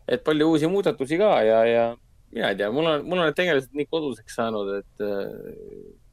et 0.08 0.24
palju 0.24 0.48
uusi 0.52 0.66
muudatusi 0.70 1.18
ka 1.18 1.30
ja, 1.42 1.60
ja 1.66 1.86
mina 2.32 2.50
ei 2.50 2.56
tea, 2.56 2.70
mul 2.72 2.86
on, 2.86 3.06
mul 3.08 3.22
on 3.24 3.34
tegelased 3.34 3.74
nii 3.74 3.88
koduseks 3.90 4.36
saanud, 4.38 4.70
et 4.80 5.04
äh, 5.04 5.32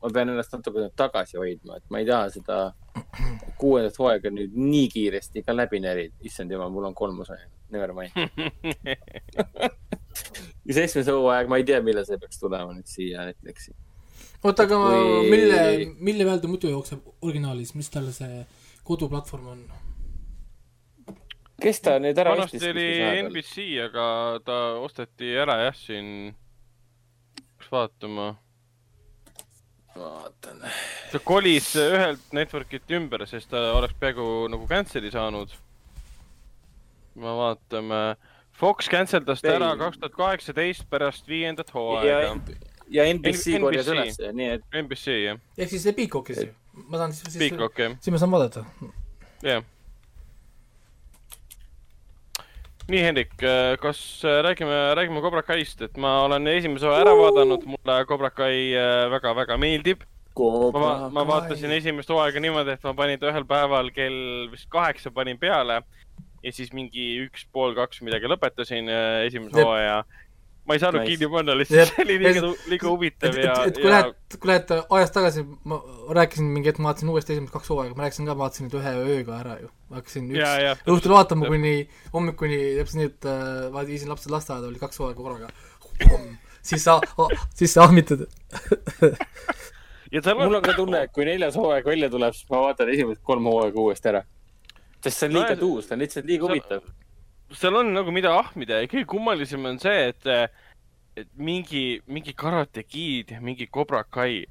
ma 0.01 0.11
pean 0.13 0.33
ennast 0.33 0.55
natuke 0.55 0.87
tagasi 0.99 1.37
hoidma, 1.37 1.77
et 1.77 1.85
ma 1.93 2.01
ei 2.01 2.07
taha 2.09 2.31
seda 2.33 2.59
kuuendat 3.61 3.97
hooaega 4.01 4.33
nüüd 4.33 4.57
nii 4.57 4.89
kiiresti 4.93 5.45
ka 5.45 5.55
läbi 5.55 5.81
närida. 5.83 6.15
issand 6.25 6.51
jumal, 6.51 6.73
mul 6.73 6.89
on 6.89 6.97
kolm 6.97 7.21
osa 7.23 7.37
jäänud, 7.37 7.57
never 7.75 7.93
mind 7.93 8.11
seitsmes 10.79 11.09
hooaeg, 11.13 11.49
ma 11.49 11.61
ei 11.61 11.67
tea, 11.69 11.81
millal 11.85 12.07
see 12.09 12.19
peaks 12.21 12.41
tulema 12.41 12.73
nüüd 12.73 12.89
siia 12.89 13.29
Netflixi 13.29 13.75
oota, 14.43 14.67
aga 14.67 14.79
Või... 14.83 15.29
mille, 15.31 15.61
mille 15.99 16.27
peal 16.27 16.43
ta 16.43 16.51
muidu 16.51 16.71
jookseb 16.71 17.07
originaalis, 17.21 17.73
mis 17.77 17.89
tal 17.93 18.09
see 18.15 18.43
koduplatvorm 18.87 19.49
on? 19.55 19.65
kes 21.63 21.81
ta 21.83 21.97
nüüd 22.01 22.19
ära 22.19 22.35
ostis? 22.35 22.61
vanasti 22.61 22.71
oli 22.71 23.27
NBC, 23.29 23.67
aga 23.85 24.05
ta 24.45 24.57
osteti 24.83 25.31
ära 25.43 25.59
jah, 25.67 25.77
siin, 25.77 26.33
peaks 27.35 27.71
vaatama. 27.71 28.33
vaatan. 29.95 30.65
ta 31.11 31.23
kolis 31.23 31.73
ühelt 31.79 32.35
network'ilt 32.35 32.91
ümber, 32.97 33.25
sest 33.29 33.51
ta 33.53 33.71
oleks 33.77 33.95
peaaegu 33.99 34.49
nagu 34.51 34.67
cancel'i 34.67 35.11
saanud. 35.13 35.55
me 37.15 37.39
vaatame, 37.39 38.03
Fox 38.53 38.85
cancel 38.89 39.23
das 39.25 39.41
ta 39.41 39.55
ära 39.55 39.71
kaks 39.77 39.97
tuhat 39.97 40.13
kaheksateist 40.13 40.85
pärast 40.89 41.27
viiendat 41.27 41.71
hooaega 41.73 42.19
ja 42.21 42.33
NBC 42.93 43.59
korjas 43.63 43.89
üles, 43.89 44.19
nii 44.37 44.49
et. 44.57 44.65
NBC, 44.83 45.19
jah. 45.25 45.39
ehk 45.57 45.71
siis 45.73 45.85
see 45.87 45.95
Peacockis 45.97 46.43
ju. 46.45 46.49
ma 46.89 47.01
saan 47.01 47.15
siis, 47.15 47.33
siis, 47.33 47.55
siis 47.57 48.13
ma 48.13 48.21
saan 48.21 48.33
vaadata. 48.33 48.65
jah. 49.45 49.65
nii, 52.91 53.03
Hendrik, 53.07 53.35
äh, 53.41 53.73
kas 53.81 54.21
äh, 54.27 54.41
räägime, 54.43 54.95
räägime 54.99 55.21
Cobra 55.21 55.43
Kaist, 55.43 55.81
et 55.81 55.97
ma 55.97 56.23
olen 56.25 56.47
esimese 56.51 56.87
osa 56.89 57.01
ära 57.01 57.13
vaadanud, 57.17 57.65
mulle 57.65 57.99
Cobra 58.09 58.29
Kai 58.33 58.73
väga-väga 59.13 59.55
äh, 59.55 59.61
meeldib. 59.61 60.03
ma, 60.73 61.09
ma 61.13 61.23
vaatasin 61.29 61.71
esimest 61.71 62.09
hooaega 62.09 62.41
niimoodi, 62.41 62.73
et 62.73 62.83
ma 62.83 62.95
panin 62.97 63.21
ta 63.21 63.29
ühel 63.29 63.45
päeval 63.45 63.91
kell 63.93 64.49
vist 64.51 64.65
kaheksa 64.73 65.11
panin 65.13 65.37
peale 65.37 65.83
ja 66.43 66.51
siis 66.51 66.73
mingi 66.73 67.21
üks 67.27 67.45
pool 67.53 67.75
kaks 67.77 68.01
midagi 68.01 68.27
lõpetasin 68.27 68.89
esimese 69.27 69.61
hooaja 69.61 70.01
ma 70.63 70.75
ei 70.77 70.79
saanud 70.79 71.01
nice. 71.01 71.11
kinni 71.11 71.29
panna 71.31 71.55
lihtsalt, 71.59 71.89
see 71.91 72.03
oli 72.05 72.15
liiga, 72.21 72.51
liiga 72.71 72.87
huvitav 72.87 73.37
ja. 73.39 73.55
et 73.67 73.79
kui 73.79 73.89
ja... 73.89 73.97
lähed, 73.97 74.37
kui 74.37 74.51
lähed 74.51 74.71
ajas 74.81 75.11
tagasi, 75.15 75.43
ma 75.67 75.79
rääkisin 76.19 76.47
mingi 76.55 76.71
hetk, 76.71 76.79
ma 76.83 76.91
vaatasin 76.91 77.11
uuesti 77.11 77.35
esimesed 77.35 77.53
kaks 77.55 77.71
hooaega, 77.73 77.97
ma 77.97 78.05
rääkisin 78.05 78.29
ka, 78.29 78.37
vaatasin 78.39 78.69
nüüd 78.69 78.77
ühe 78.79 78.93
ööga 79.17 79.39
ära 79.41 79.57
ju. 79.59 79.71
ma 79.89 79.99
hakkasin 79.99 80.31
üks 80.31 80.87
õhtul 80.95 81.15
vaatama 81.17 81.51
kuni 81.51 81.73
hommikuni, 82.15 82.61
täpselt 82.79 83.01
nii, 83.01 83.11
et 83.11 83.29
äh, 83.33 83.83
viisin 83.91 84.13
lapsed 84.13 84.31
lasteaeda, 84.31 84.71
oli 84.71 84.81
kaks 84.81 85.03
hooaega 85.03 85.19
korraga. 85.19 85.51
siis 86.63 86.87
sa, 86.87 86.99
siis 87.59 87.75
sa 87.75 87.83
ahmitad 87.89 88.23
mul 90.39 90.59
on 90.61 90.63
ka 90.63 90.79
tunne, 90.79 91.03
et 91.03 91.11
kui 91.11 91.27
neljas 91.27 91.59
hooaeg 91.59 91.91
välja 91.91 92.11
tuleb, 92.13 92.39
siis 92.39 92.47
ma 92.53 92.63
vaatan 92.69 92.95
esimesed 92.95 93.23
kolm 93.27 93.51
hooaega 93.51 93.87
uuesti 93.87 94.15
ära. 94.15 94.23
sest 95.03 95.17
see 95.17 95.31
on 95.31 95.41
liiga 95.41 95.55
tuus, 95.59 95.89
ta 95.89 95.97
on 95.97 96.07
lihtsalt 96.07 96.29
liiga 96.29 96.47
huvitav 96.47 96.87
seal 97.57 97.75
on 97.79 97.93
nagu 97.93 98.11
mida 98.13 98.33
ahmida 98.37 98.81
ja 98.81 98.89
kõige 98.89 99.07
kummalisem 99.13 99.65
on 99.69 99.79
see, 99.81 100.09
et, 100.11 100.27
et 101.19 101.29
mingi, 101.37 102.01
mingi 102.09 102.33
Karate 102.37 102.83
Kid 102.87 103.35
mingi 103.43 103.67
Cobra 103.67 104.03
Kai, 104.03 104.43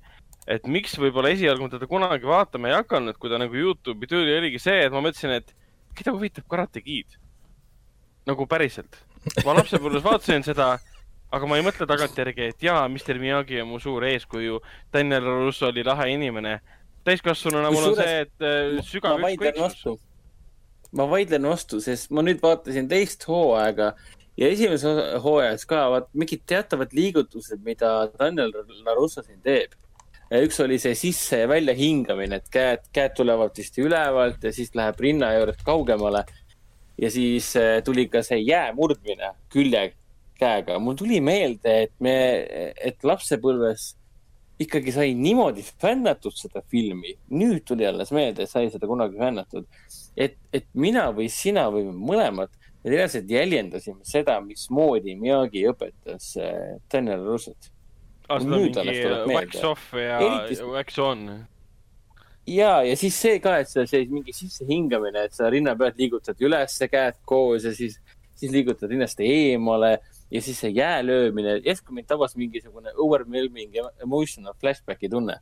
et 0.46 0.68
miks 0.70 0.94
võib-olla 1.00 1.32
esialgu 1.34 1.68
teda 1.72 1.88
kunagi 1.90 2.28
vaatama 2.28 2.70
ei 2.70 2.78
hakanud, 2.80 3.18
kui 3.18 3.32
ta 3.32 3.40
nagu 3.42 3.56
Youtube'i 3.58 4.10
tuli, 4.10 4.36
oligi 4.38 4.60
see, 4.62 4.84
et 4.86 4.94
ma 4.94 5.02
mõtlesin, 5.04 5.36
et 5.38 5.54
keda 5.98 6.14
huvitab 6.14 6.48
Karate 6.50 6.82
Kid. 6.84 7.18
nagu 8.26 8.46
päriselt. 8.46 9.00
ma 9.46 9.54
lapsepõlves 9.58 10.02
vaatasin 10.02 10.44
seda, 10.46 10.76
aga 11.34 11.48
ma 11.48 11.58
ei 11.58 11.64
mõtle 11.66 11.86
tagantjärgi, 11.90 12.52
et 12.52 12.62
jaa, 12.62 12.84
Mr 12.88 13.18
Miyagi 13.18 13.60
on 13.62 13.70
mu 13.72 13.80
suur 13.82 14.04
eeskuju, 14.06 14.60
Daniel 14.94 15.26
Russo 15.26 15.70
oli 15.70 15.82
lahe 15.86 16.10
inimene. 16.12 16.60
täiskasvanuna 17.04 17.70
mul 17.74 17.88
on 17.90 17.96
see, 17.98 18.18
et 18.26 18.46
äh, 18.46 18.78
sügav 18.86 19.18
ükskõiksus 19.18 19.98
ma 20.96 21.06
vaidlen 21.08 21.46
vastu, 21.48 21.80
sest 21.80 22.10
ma 22.12 22.24
nüüd 22.24 22.42
vaatasin 22.42 22.88
teist 22.90 23.24
hooaega 23.28 23.92
ja 24.38 24.48
esimeses 24.48 25.22
hooajas 25.24 25.64
ka 25.68 25.84
vaat 25.92 26.10
mingid 26.16 26.44
teatavad 26.48 26.92
liigutused, 26.96 27.62
mida 27.64 27.92
Daniel 28.18 28.52
Larusso 28.86 29.24
siin 29.24 29.40
teeb. 29.44 29.76
üks 30.32 30.60
oli 30.64 30.78
see 30.80 30.94
sisse 30.96 31.42
ja 31.42 31.48
välja 31.48 31.74
hingamine, 31.76 32.38
et 32.40 32.48
käed, 32.52 32.86
käed 32.96 33.12
tulevad 33.16 33.52
vist 33.56 33.76
ülevalt 33.78 34.44
ja 34.44 34.52
siis 34.52 34.72
läheb 34.74 35.00
rinna 35.00 35.32
juurest 35.36 35.64
kaugemale. 35.64 36.24
ja 36.98 37.10
siis 37.10 37.54
äh, 37.56 37.82
tuli 37.84 38.08
ka 38.08 38.22
see 38.22 38.38
jää 38.40 38.72
murdmine 38.72 39.34
külje 39.52 39.92
käega. 40.38 40.78
mul 40.78 40.96
tuli 40.96 41.20
meelde, 41.20 41.82
et 41.82 41.92
me, 42.00 42.16
et 42.80 43.04
lapsepõlves 43.04 43.94
ikkagi 44.60 44.92
sai 44.92 45.14
niimoodi 45.14 45.64
fännatud 45.80 46.34
seda 46.36 46.62
filmi. 46.70 47.16
nüüd 47.30 47.64
tuli 47.66 47.86
alles 47.86 48.12
meelde, 48.12 48.44
et 48.44 48.50
sai 48.50 48.68
seda 48.70 48.86
kunagi 48.86 49.18
fännatud 49.18 49.66
et, 50.16 50.36
et 50.52 50.66
mina 50.74 51.06
või 51.14 51.28
sina 51.32 51.66
või 51.72 51.88
mõlemad, 51.92 52.52
me 52.82 52.92
reaalselt 52.92 53.30
jäljendasime 53.30 54.04
seda, 54.06 54.38
mismoodi 54.44 55.14
Miyagi 55.18 55.64
õpetas 55.70 56.32
äh, 56.40 56.76
Daniel 56.92 57.24
Russot. 57.26 57.70
aa, 58.28 58.40
seda 58.40 59.22
mingi 59.26 59.36
wax 59.36 59.64
off 59.66 59.94
ja 59.98 60.18
Eriti... 60.20 60.62
wax 60.66 60.98
on. 61.02 61.26
ja, 62.46 62.72
ja 62.86 62.96
siis 62.98 63.18
see 63.18 63.38
ka, 63.42 63.58
et 63.62 63.70
see, 63.70 63.86
see 63.90 64.08
mingi 64.10 64.34
sissehingamine, 64.36 65.28
et 65.28 65.36
sa 65.36 65.50
rinna 65.52 65.76
pealt 65.78 66.00
liigutad 66.00 66.40
üles 66.42 66.78
käed 66.90 67.20
koos 67.28 67.68
ja 67.68 67.74
siis, 67.76 67.98
siis 68.34 68.52
liigutad 68.52 68.90
rinnast 68.90 69.20
eemale 69.22 69.98
ja 70.32 70.40
siis 70.42 70.60
see 70.64 70.70
jää 70.72 71.02
löömine, 71.06 71.58
järsku 71.66 71.92
mind 71.92 72.08
tabas 72.08 72.36
mingisugune 72.40 72.92
overwhelming 72.96 73.74
emotional 74.02 74.54
flashback'i 74.60 75.10
tunne. 75.12 75.36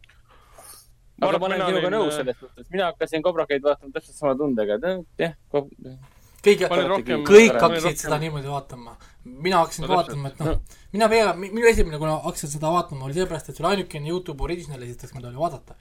Ma 1.21 1.29
aga 1.29 1.39
ma 1.39 1.47
olen 1.47 1.59
mina 1.61 1.69
sinuga 1.69 1.87
olin, 1.89 1.97
nõus 1.99 2.15
äh, 2.15 2.21
selles 2.23 2.39
suhtes, 2.41 2.67
mina 2.73 2.87
hakkasin 2.91 3.23
Cobra 3.23 3.45
Kai'd 3.47 3.63
vaatama 3.67 3.93
täpselt 3.93 4.17
sama 4.17 4.35
tundega, 4.41 4.79
et 4.81 5.21
jah, 5.21 5.35
kõik 5.53 6.63
rohkem- 6.65 7.25
kõik 7.29 7.51
ma 7.53 7.59
olin 7.61 7.61
hakkasid 7.61 7.91
rohkem- 7.91 7.99
seda 8.03 8.19
niimoodi 8.23 8.49
vaatama. 8.49 8.95
mina 9.25 9.59
hakkasin 9.61 9.85
No 9.85 9.91
vaatama, 9.95 10.29
et 10.33 10.39
noh, 10.41 10.61
mina 10.93 11.09
pea, 11.13 11.35
minu 11.37 11.67
esimene, 11.69 11.99
kuna 12.01 12.15
hakkasin 12.25 12.51
seda 12.55 12.71
vaatama, 12.73 13.05
oli 13.05 13.15
seepärast, 13.19 13.49
et 13.53 13.57
see 13.57 13.65
oli 13.67 13.75
ainukene 13.77 14.09
Youtube 14.09 14.43
original 14.49 14.83
esiteks, 14.83 15.13
mida 15.15 15.29
oli 15.29 15.37
vaadata. 15.37 15.75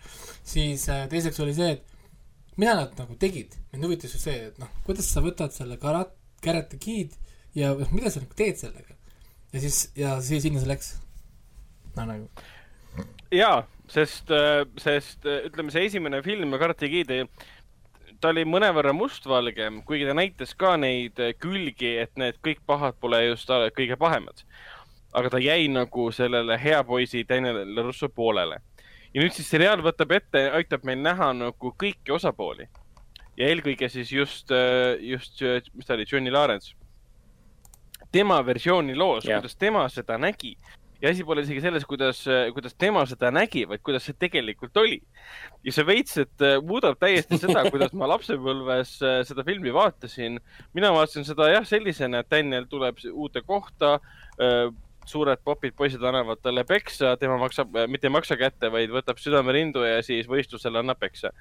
siis 0.43 0.89
äh, 0.89 1.07
teiseks 1.09 1.39
oli 1.39 1.53
see, 1.55 1.71
et 1.71 1.83
mida 2.59 2.75
nad 2.75 2.91
nagu 2.99 3.15
tegid, 3.15 3.55
mind 3.71 3.85
huvitas 3.87 4.13
ju 4.13 4.19
see, 4.19 4.35
et 4.51 4.59
noh, 4.59 4.67
kuidas 4.85 5.07
sa 5.13 5.21
võtad 5.23 5.55
selle 5.55 5.77
karat-, 5.79 6.17
karate 6.43 6.77
kid 6.77 7.15
ja 7.55 7.71
mida 7.95 8.11
sa 8.11 8.19
nagu 8.19 8.35
teed 8.35 8.57
sellega. 8.59 8.88
Ja 9.53 9.59
siis, 9.59 9.91
ja 9.97 10.15
siis 10.21 10.43
sinna 10.43 10.61
see 10.61 10.69
läks. 10.69 10.93
no 11.95 12.05
nagu, 12.05 12.47
jaa, 13.33 13.63
sest, 13.89 14.31
sest 14.81 15.25
äh, 15.27 15.45
ütleme, 15.49 15.73
see 15.73 15.85
esimene 15.89 16.21
film 16.25 16.53
Karate 16.61 16.89
Kid, 16.91 17.13
ta 18.19 18.33
oli 18.33 18.45
mõnevõrra 18.47 18.93
mustvalge, 18.95 19.69
kuigi 19.87 20.07
ta 20.07 20.15
näitas 20.17 20.55
ka 20.57 20.75
neid 20.81 21.19
äh, 21.23 21.35
külgi, 21.37 21.95
et 22.03 22.13
need 22.19 22.39
kõik 22.45 22.63
pahad 22.69 22.99
pole 23.01 23.23
just 23.27 23.49
äh, 23.53 23.69
kõige 23.75 23.99
pahemad. 23.99 24.45
aga 25.13 25.29
ta 25.33 25.39
jäi 25.41 25.65
nagu 25.73 26.11
sellele 26.13 26.53
hea 26.61 26.83
poisi 26.85 27.23
Daniel 27.25 27.79
Russo 27.81 28.09
poolele. 28.09 28.59
ja 29.13 29.21
nüüd 29.21 29.33
siis 29.33 29.49
seriaal 29.49 29.81
võtab 29.81 30.11
ette, 30.13 30.49
aitab 30.53 30.85
meil 30.85 31.01
näha 31.01 31.33
nagu 31.33 31.73
kõiki 31.73 32.13
osapooli. 32.13 32.67
ja 33.37 33.47
eelkõige 33.47 33.89
siis 33.89 34.11
just, 34.11 34.51
just, 34.99 35.41
mis 35.73 35.85
ta 35.85 35.93
oli, 35.93 36.05
Johnny 36.05 36.31
Lawrence. 36.31 36.75
Tema 38.11 38.41
versiooni 38.45 38.95
loos, 38.97 39.25
Jah. 39.25 39.39
kuidas 39.39 39.55
tema 39.55 39.87
seda 39.89 40.17
nägi 40.17 40.55
ja 41.01 41.11
asi 41.11 41.23
pole 41.23 41.43
isegi 41.45 41.61
selles, 41.63 41.85
kuidas, 41.87 42.21
kuidas 42.53 42.75
tema 42.75 43.05
seda 43.07 43.31
nägi, 43.31 43.63
vaid 43.69 43.83
kuidas 43.85 44.05
see 44.07 44.17
tegelikult 44.19 44.77
oli. 44.77 44.99
ja 45.63 45.73
see 45.75 45.85
veits, 45.87 46.17
et 46.21 46.43
äh, 46.45 46.57
muudab 46.63 46.99
täiesti 46.99 47.39
seda, 47.39 47.63
kuidas 47.73 47.95
ma 47.97 48.09
lapsepõlves 48.11 48.97
äh, 49.05 49.21
seda 49.27 49.45
filmi 49.47 49.73
vaatasin. 49.75 50.39
mina 50.75 50.91
vaatasin 50.95 51.27
seda 51.27 51.49
jah, 51.53 51.65
sellisena, 51.67 52.23
et 52.23 52.31
Daniel 52.31 52.67
tuleb 52.69 52.99
uude 53.13 53.43
kohta, 53.47 53.97
suured 55.09 55.41
popid 55.43 55.73
poisid 55.75 56.03
annavad 56.05 56.39
talle 56.43 56.63
peksa, 56.67 57.15
tema 57.19 57.37
maksab, 57.41 57.73
mitte 57.91 58.07
ei 58.07 58.13
maksa 58.13 58.37
kätte, 58.39 58.69
vaid 58.71 58.91
võtab 58.93 59.19
südamerindu 59.19 59.83
ja 59.83 60.03
siis 60.05 60.29
võistlusel 60.29 60.79
annab 60.79 60.99
peksa. 61.01 61.33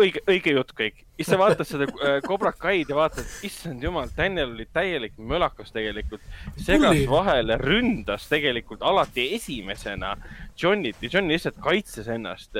õige, 0.00 0.22
õige 0.28 0.54
jutt 0.54 0.72
kõik. 0.76 1.02
siis 1.16 1.28
sa 1.30 1.38
vaatad 1.38 1.68
seda 1.68 1.86
äh, 1.86 2.16
Cobra 2.24 2.52
Kai'd 2.52 2.90
ja 2.90 2.96
vaatad, 2.98 3.26
issand 3.46 3.82
jumal, 3.82 4.10
Daniel 4.16 4.54
oli 4.54 4.66
täielik 4.72 5.16
mölakas 5.18 5.72
tegelikult. 5.72 6.22
segas 6.56 7.04
vahele, 7.10 7.58
ründas 7.60 8.28
tegelikult 8.28 8.82
alati 8.82 9.28
esimesena 9.34 10.16
Johnnyt 10.60 11.02
ja 11.02 11.10
John 11.12 11.30
lihtsalt 11.32 11.60
kaitses 11.62 12.08
ennast. 12.08 12.54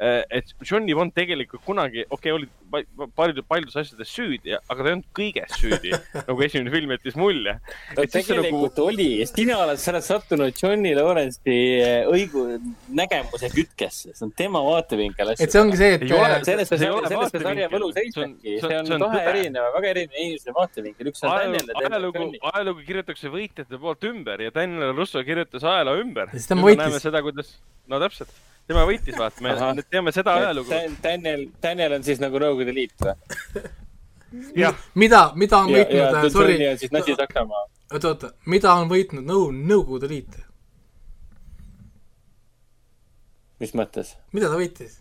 et 0.00 0.54
John 0.64 0.88
ei 0.88 0.94
olnud 0.96 1.12
tegelikult 1.14 1.64
kunagi, 1.66 2.06
okei 2.08 2.32
okay,, 2.32 2.32
oli 2.32 2.48
pa- 2.70 3.08
palju, 3.16 3.42
paljudes 3.48 3.76
asjades 3.76 4.08
süüdi, 4.14 4.54
aga 4.56 4.76
ta 4.78 4.88
ei 4.88 4.94
olnud 4.96 5.08
kõiges 5.16 5.56
süüdi, 5.60 5.92
nagu 6.28 6.44
esimene 6.46 6.72
film 6.72 6.94
jättis 6.94 7.16
mulje. 7.20 7.56
ta 7.96 8.06
tegelikult 8.06 8.78
nagu... 8.78 8.86
oli, 8.86 9.08
sina 9.28 9.58
oled, 9.64 9.80
sa 9.82 9.92
oled 9.92 10.06
sattunud 10.06 10.56
Johnny 10.62 10.94
Lawrence'i 10.96 11.58
õigu-, 12.10 12.46
nägemuse 12.96 13.50
kütkesse, 13.52 14.14
see 14.14 14.26
on 14.26 14.32
tema 14.38 14.62
vaatevinkel 14.64 15.34
et 15.36 15.52
see 15.52 15.60
ongi 15.60 15.80
see, 15.80 15.98
et 15.98 16.06
äh, 16.06 16.36
sellest 16.46 16.74
See 16.80 16.86
ei 16.86 16.94
ole 16.94 17.10
sellest 17.10 17.34
see 17.34 17.42
sarja 17.44 17.66
vaatevinkel. 17.68 17.74
võlu 17.76 17.90
See 17.90 18.00
on- 18.24 18.34
seisnebki, 18.40 18.56
see 18.62 18.96
on- 18.96 19.04
kahe 19.04 19.22
erineva, 19.34 19.72
väga 19.76 19.92
erineva 19.94 20.24
inimese 20.24 20.54
vaatevinkel, 20.56 21.10
üks 21.12 21.24
on 21.26 21.34
Daniel 21.36 21.66
ja 21.74 21.78
teine 21.80 22.00
on 22.00 22.14
Johnny., 22.14 22.42
ajalugu 22.52 22.86
kirjutatakse 22.86 23.32
võitjate 23.32 23.80
poolt 23.84 24.08
ümber 24.10 24.46
ja 24.46 24.54
Daniel 24.54 24.94
Russo 24.96 25.22
kirjutas 25.26 25.66
ajaloo 25.66 25.98
ümber. 26.00 26.30
Ja 26.32 26.38
siis 26.38 26.48
tema 26.50 26.66
võitis. 26.68 26.82
näeme 26.84 27.02
seda, 27.02 27.22
kuidas, 27.30 27.52
no 27.90 28.00
täpselt, 28.02 28.32
tema 28.70 28.84
võitis, 28.88 29.16
vaata, 29.18 29.44
me 29.44 29.54
nüüd 29.78 29.88
teame 29.90 30.12
seda 30.14 30.36
ajalugu. 30.40 30.82
Daniel, 31.02 31.46
Daniel 31.62 31.96
on 31.98 32.06
siis 32.06 32.20
nagu 32.22 32.42
Nõukogude 32.42 32.74
Liit 32.76 33.06
või? 33.06 33.14
jah, 34.58 34.76
mida, 34.94 35.24
mida 35.38 35.58
on 35.64 35.72
võitnud, 35.74 36.30
sorry 36.30 36.54
Johnny, 36.54 36.68
on 36.70 36.78
siis 36.78 36.94
Natsi-Saksamaa. 36.94 37.64
oota, 37.90 38.14
oota, 38.14 38.32
mida 38.46 38.74
on 38.78 38.90
võitnud 38.90 39.26
Nõu-, 39.26 39.50
Nõukogude 39.54 40.10
Liit? 40.10 40.38
mis 43.60 43.74
mõttes? 43.76 44.14
mida 44.32 44.48
ta 44.48 44.58
võitis? 44.60 44.98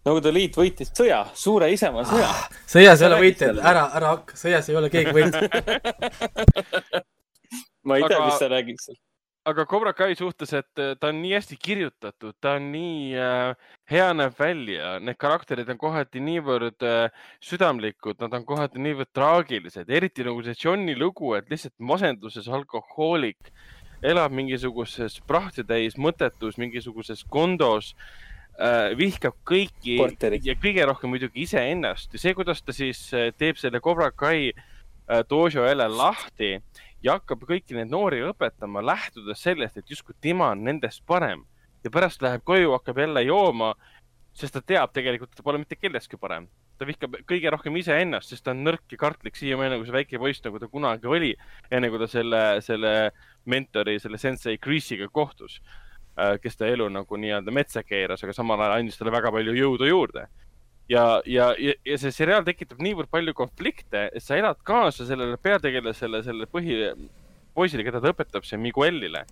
Nõukogude 0.00 0.32
Liit 0.32 0.56
võitis 0.56 0.92
sõja, 0.96 1.24
suure 1.36 1.68
isemaa 1.72 2.06
sõja. 2.08 2.30
sõjas 2.70 3.02
ei 3.02 3.08
ole 3.08 3.20
võitjaid, 3.24 3.60
ära, 3.72 3.86
ära 3.98 4.14
hakka, 4.14 4.36
sõjas 4.40 4.70
ei 4.70 4.78
ole 4.80 4.88
keegi 4.92 5.12
võitnud. 5.16 5.44
ma 7.86 7.98
ei 7.98 8.06
tea 8.06 8.16
Aga-, 8.16 8.26
mis 8.28 8.40
sa 8.40 8.48
räägid 8.52 8.80
seal. 8.80 9.00
Aga 9.48 9.64
Cobra 9.66 9.92
Kai 9.96 10.14
suhtes, 10.18 10.52
et 10.52 10.80
äh, 10.82 10.94
ta 11.00 11.08
on 11.10 11.20
nii 11.22 11.32
hästi 11.32 11.56
kirjutatud, 11.60 12.36
ta 12.40 12.56
on 12.58 12.70
nii 12.74 13.16
äh, 13.16 13.72
hea 13.90 14.08
näeb 14.16 14.36
välja, 14.38 14.98
need 15.00 15.18
karakterid 15.20 15.70
on 15.72 15.80
kohati 15.80 16.22
niivõrd 16.24 16.84
äh, 16.86 17.26
südamlikud, 17.44 18.20
nad 18.20 18.36
on 18.36 18.46
kohati 18.48 18.82
niivõrd 18.82 19.12
traagilised, 19.16 19.88
eriti 19.88 20.26
nagu 20.26 20.44
see 20.44 20.58
Johni 20.58 20.96
lugu, 20.98 21.32
et 21.38 21.48
lihtsalt 21.52 21.76
masenduses 21.80 22.48
alkohoolik 22.52 23.52
elab 24.02 24.32
mingisuguses 24.32 25.18
prahtitäis 25.28 25.96
mõttetus, 26.00 26.56
mingisuguses 26.60 27.24
kondos 27.28 27.94
äh,, 28.56 28.92
vihkab 28.96 29.36
kõiki 29.48 29.98
Korteris. 30.00 30.44
ja 30.46 30.56
kõige 30.56 30.86
rohkem 30.88 31.12
muidugi 31.12 31.44
iseennast. 31.44 32.12
Ja 32.16 32.22
see, 32.22 32.36
kuidas 32.36 32.62
ta 32.64 32.76
siis 32.76 33.02
äh, 33.12 33.28
teeb 33.36 33.60
selle 33.60 33.82
Cobra 33.84 34.10
Kai 34.12 34.52
äh, 34.52 35.24
dojo 35.28 35.66
jälle 35.68 35.88
lahti 35.92 36.54
ja 37.02 37.16
hakkab 37.16 37.44
kõiki 37.48 37.76
neid 37.76 37.90
noori 37.92 38.20
õpetama, 38.28 38.82
lähtudes 38.84 39.42
sellest, 39.42 39.78
et 39.80 39.90
justkui 39.90 40.16
tema 40.20 40.50
on 40.54 40.64
nendest 40.66 41.04
parem 41.08 41.44
ja 41.84 41.92
pärast 41.92 42.22
läheb 42.22 42.44
koju, 42.44 42.74
hakkab 42.76 42.98
jälle 43.00 43.22
jooma, 43.24 43.74
sest 44.36 44.56
ta 44.56 44.62
teab 44.62 44.92
tegelikult, 44.96 45.32
et 45.32 45.40
ta 45.40 45.46
pole 45.46 45.60
mitte 45.62 45.78
kellestki 45.80 46.20
parem. 46.20 46.48
ta 46.80 46.86
vihkab 46.88 47.18
kõige 47.28 47.50
rohkem 47.52 47.74
iseennast, 47.76 48.30
sest 48.32 48.44
ta 48.44 48.54
on 48.54 48.62
nõrk 48.64 48.88
ja 48.88 48.96
kartlik 48.96 49.36
siiamaani 49.36 49.74
nagu 49.74 49.84
see 49.84 49.92
väike 49.92 50.18
poiss, 50.18 50.40
nagu 50.46 50.58
ta 50.58 50.68
kunagi 50.68 51.10
oli, 51.12 51.34
enne 51.70 51.90
kui 51.92 52.00
ta 52.00 52.06
selle, 52.08 52.40
selle 52.64 52.92
mentori, 53.44 53.98
selle 54.00 54.16
sensei 54.16 54.56
Chris'iga 54.56 55.10
kohtus, 55.12 55.58
kes 56.40 56.56
ta 56.56 56.70
elu 56.72 56.86
nagu 56.88 57.18
nii-öelda 57.20 57.52
metsa 57.52 57.82
keeras, 57.84 58.24
aga 58.24 58.32
samal 58.32 58.64
ajal 58.64 58.78
andis 58.78 58.96
talle 58.96 59.12
väga 59.12 59.32
palju 59.34 59.52
jõudu 59.58 59.90
juurde 59.90 60.24
ja, 60.90 61.22
ja, 61.26 61.54
ja, 61.58 61.74
ja 61.86 61.98
see 62.00 62.12
seriaal 62.14 62.44
tekitab 62.46 62.80
niivõrd 62.82 63.10
palju 63.12 63.34
konflikte, 63.38 64.08
et 64.10 64.24
sa 64.24 64.38
elad 64.40 64.60
kaasa 64.66 65.06
sellele 65.08 65.38
peategelasele, 65.42 66.22
selle 66.26 66.48
põhi, 66.50 66.80
poisile, 67.54 67.86
keda 67.86 68.02
ta 68.02 68.12
õpetab, 68.12 68.46
see 68.46 68.58
Miguelile. 68.60 69.24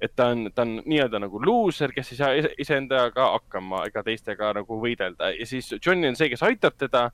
et 0.00 0.14
ta 0.16 0.30
on, 0.32 0.46
ta 0.56 0.64
on 0.64 0.78
nii-öelda 0.88 1.18
nagu 1.20 1.42
luuser, 1.44 1.92
kes 1.92 2.14
ei 2.14 2.16
saa 2.16 2.30
ise- 2.38 2.54
iseendaga 2.64 3.26
hakkama 3.34 3.82
ega 3.90 4.00
teistega 4.06 4.54
nagu 4.56 4.78
võidelda 4.80 5.28
ja 5.36 5.46
siis 5.46 5.68
Johnny 5.76 6.08
on 6.08 6.16
see, 6.16 6.30
kes 6.32 6.42
aitab 6.46 6.78
teda. 6.80 7.10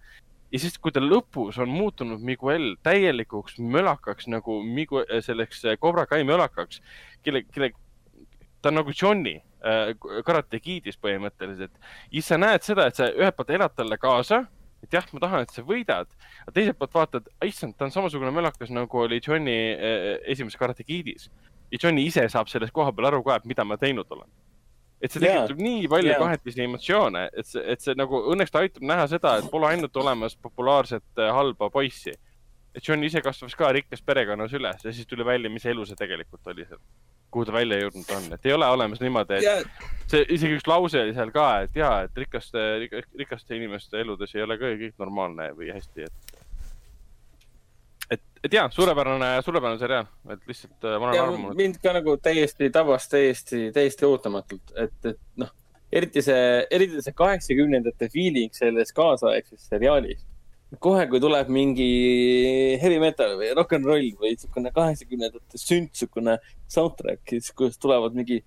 ja 0.52 0.58
siis, 0.62 0.78
kui 0.78 0.94
ta 0.94 1.02
lõpus 1.02 1.58
on 1.58 1.68
muutunud 1.68 2.22
Miguel 2.22 2.76
täielikuks 2.86 3.58
mölakaks 3.58 4.28
nagu 4.30 4.60
Migu-, 4.62 5.02
selleks 5.20 5.64
Cobra 5.82 6.06
Kai 6.06 6.22
mölakaks, 6.22 6.78
kelle, 7.26 7.42
kelle, 7.50 7.72
ta 8.62 8.70
on 8.70 8.78
nagu 8.78 8.94
Johnny 8.94 9.40
Karate 10.26 10.60
Kidis 10.62 10.98
põhimõtteliselt 11.02 11.72
ja 11.74 12.12
siis 12.12 12.28
sa 12.30 12.38
näed 12.38 12.66
seda, 12.66 12.86
et 12.86 12.98
sa 12.98 13.08
ühelt 13.10 13.36
poolt 13.36 13.50
elad 13.56 13.74
talle 13.76 13.98
kaasa, 14.00 14.44
et 14.84 14.94
jah, 14.94 15.06
ma 15.14 15.22
tahan, 15.22 15.44
et 15.46 15.54
sa 15.54 15.64
võidad, 15.66 16.10
aga 16.44 16.54
teiselt 16.54 16.78
poolt 16.78 16.96
vaatad, 16.96 17.28
issand, 17.46 17.76
ta 17.78 17.88
on 17.88 17.94
samasugune 17.94 18.32
mölakas, 18.34 18.72
nagu 18.74 19.02
oli 19.02 19.20
Johnny 19.24 19.56
äh, 19.74 20.08
esimeses 20.32 20.58
Karate 20.60 20.84
Kidis. 20.86 21.30
ja 21.72 21.78
Johnny 21.82 22.06
ise 22.06 22.28
saab 22.30 22.50
sellest 22.50 22.74
koha 22.74 22.92
peal 22.94 23.10
aru 23.10 23.22
ka, 23.26 23.40
et 23.40 23.48
mida 23.50 23.64
ma 23.64 23.78
teinud 23.80 24.06
olen. 24.10 24.28
et 25.00 25.12
see 25.12 25.20
tekitab 25.20 25.58
nii 25.60 25.88
palju 25.92 26.12
jaa. 26.12 26.20
kahetisi 26.22 26.62
emotsioone, 26.64 27.26
et 27.36 27.46
see, 27.46 27.64
et 27.72 27.82
see 27.82 27.96
nagu 27.98 28.22
õnneks 28.32 28.52
ta 28.52 28.62
aitab 28.64 28.86
näha 28.86 29.08
seda, 29.10 29.36
et 29.40 29.50
pole 29.50 29.68
ainult 29.68 29.96
olemas 29.96 30.38
populaarset 30.40 31.20
äh, 31.20 31.32
halba 31.34 31.70
poissi. 31.70 32.14
et 32.74 32.88
Johnny 32.88 33.10
ise 33.10 33.24
kasvas 33.24 33.56
ka 33.56 33.72
rikkas 33.72 34.04
perekonnas 34.04 34.54
üles 34.54 34.84
ja 34.84 34.92
siis 34.92 35.08
tuli 35.08 35.24
välja, 35.24 35.50
mis 35.50 35.66
elu 35.66 35.84
see 35.88 35.98
tegelikult 35.98 36.52
oli 36.52 36.68
seal, 36.68 36.82
kuhu 37.30 37.44
ta 37.48 37.52
välja 37.52 37.78
jõudnud 37.82 38.16
on, 38.16 38.32
et 38.36 38.48
ei 38.48 38.54
ole 38.56 38.68
olemas 38.72 39.02
niimoodi, 39.02 39.40
et 39.40 39.46
ja 39.46 39.58
see 40.10 40.24
isegi 40.36 40.56
üks 40.58 40.68
lause 40.70 41.02
oli 41.02 41.14
seal 41.16 41.32
ka, 41.34 41.46
et 41.66 41.78
ja, 41.78 41.90
et 42.06 42.18
rikaste, 42.20 42.62
rikaste 43.18 43.58
inimeste 43.58 44.00
eludes 44.00 44.34
ei 44.36 44.44
ole 44.44 44.58
ka 44.60 44.70
kõik 44.78 44.98
normaalne 45.02 45.50
või 45.56 45.72
hästi, 45.74 46.06
et. 46.06 46.36
et, 48.16 48.22
et 48.46 48.56
ja 48.58 48.68
suurepärane, 48.72 49.32
suurepärane 49.46 49.82
seriaal, 49.82 50.08
et 50.30 50.46
lihtsalt 50.50 50.86
äh, 50.86 50.98
ma 51.00 51.10
olen 51.10 51.22
armunud. 51.24 51.58
mind 51.58 51.80
ka 51.82 51.96
nagu 51.96 52.16
täiesti 52.22 52.70
tabas 52.74 53.10
täiesti, 53.10 53.68
täiesti 53.74 54.06
ootamatult, 54.06 54.74
et, 54.78 54.96
et 55.10 55.42
noh, 55.42 55.50
eriti 55.92 56.22
see, 56.22 56.62
eriti 56.70 57.02
see 57.02 57.18
kaheksakümnendate 57.18 58.10
feeling 58.12 58.54
selles 58.54 58.94
kaasaegses 58.94 59.68
seriaalis. 59.72 60.22
kohe, 60.82 61.06
kui 61.10 61.20
tuleb 61.22 61.50
mingi 61.52 61.88
heavy 62.82 62.98
metal 63.02 63.36
või 63.38 63.52
rock 63.54 63.76
n 63.78 63.84
roll 63.86 64.08
või 64.18 64.32
niisugune 64.34 64.72
kaheksakümnendate 64.74 65.60
sünd, 65.60 65.92
niisugune 65.92 66.38
soundtrack, 66.72 67.22
siis 67.30 67.52
kuidas 67.56 67.78
tulevad 67.82 68.16
mingi 68.18 68.40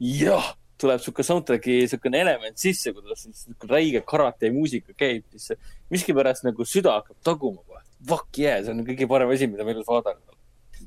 jah, 0.00 0.54
tuleb 0.80 1.02
sihuke 1.04 1.24
soundtrack'i 1.26 1.82
niisugune 1.82 2.22
element 2.24 2.56
sisse, 2.60 2.94
kuidas 2.96 3.26
niisugune 3.28 3.72
räige 3.72 4.02
karate 4.08 4.50
muusika 4.54 4.96
käib, 4.96 5.26
siis 5.34 5.60
miskipärast 5.92 6.46
nagu 6.48 6.64
süda 6.68 6.96
hakkab 7.00 7.20
taguma 7.24 7.60
kohe. 7.66 7.82
Fuck 8.08 8.40
yeah, 8.40 8.62
see 8.64 8.72
on 8.72 8.84
kõige 8.86 9.08
parem 9.10 9.32
asi, 9.32 9.48
mida 9.50 9.64
ma 9.64 9.72
elus 9.72 9.88
vaadanud 9.88 10.22
olen. 10.22 10.40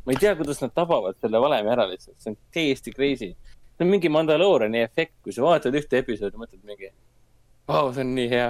ma 0.06 0.14
ei 0.14 0.20
tea, 0.22 0.34
kuidas 0.38 0.62
nad 0.62 0.74
tabavad 0.74 1.18
selle 1.22 1.42
valemi 1.42 1.72
ära 1.74 1.86
lihtsalt, 1.90 2.18
see 2.22 2.34
on 2.34 2.40
täiesti 2.54 2.94
crazy. 2.94 3.34
see 3.78 3.86
on 3.86 3.90
mingi 3.94 4.10
Mandalooriani 4.10 4.82
efekt, 4.86 5.16
kui 5.24 5.34
sa 5.34 5.46
vaatad 5.46 5.76
ühte 5.78 6.02
episoodi, 6.02 6.38
mõtled 6.38 6.66
mingi, 6.66 6.92
vau, 7.70 7.94
see 7.94 8.06
on 8.06 8.14
nii 8.18 8.30
hea. 8.34 8.50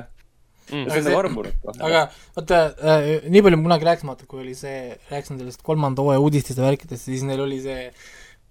Mm. 0.69 0.85
see 0.89 0.97
on 0.99 1.03
see- 1.03 1.03
nagu 1.09 1.19
armunud 1.19 1.53
kohe. 1.65 1.81
aga 1.87 2.01
vaata 2.35 2.57
äh,, 2.77 3.29
nii 3.29 3.41
palju 3.45 3.57
kunagi 3.63 3.85
rääkisin, 3.89 4.09
vaata 4.11 4.25
kui 4.29 4.39
oli 4.43 4.55
see, 4.55 4.97
rääkisin 5.11 5.39
sellest 5.41 5.61
kolmanda 5.65 6.01
hooaja 6.05 6.19
uudistest 6.21 6.57
ja 6.61 6.65
värkidest, 6.67 7.05
siis 7.09 7.23
neil 7.25 7.41
oli 7.45 7.61
see 7.63 7.91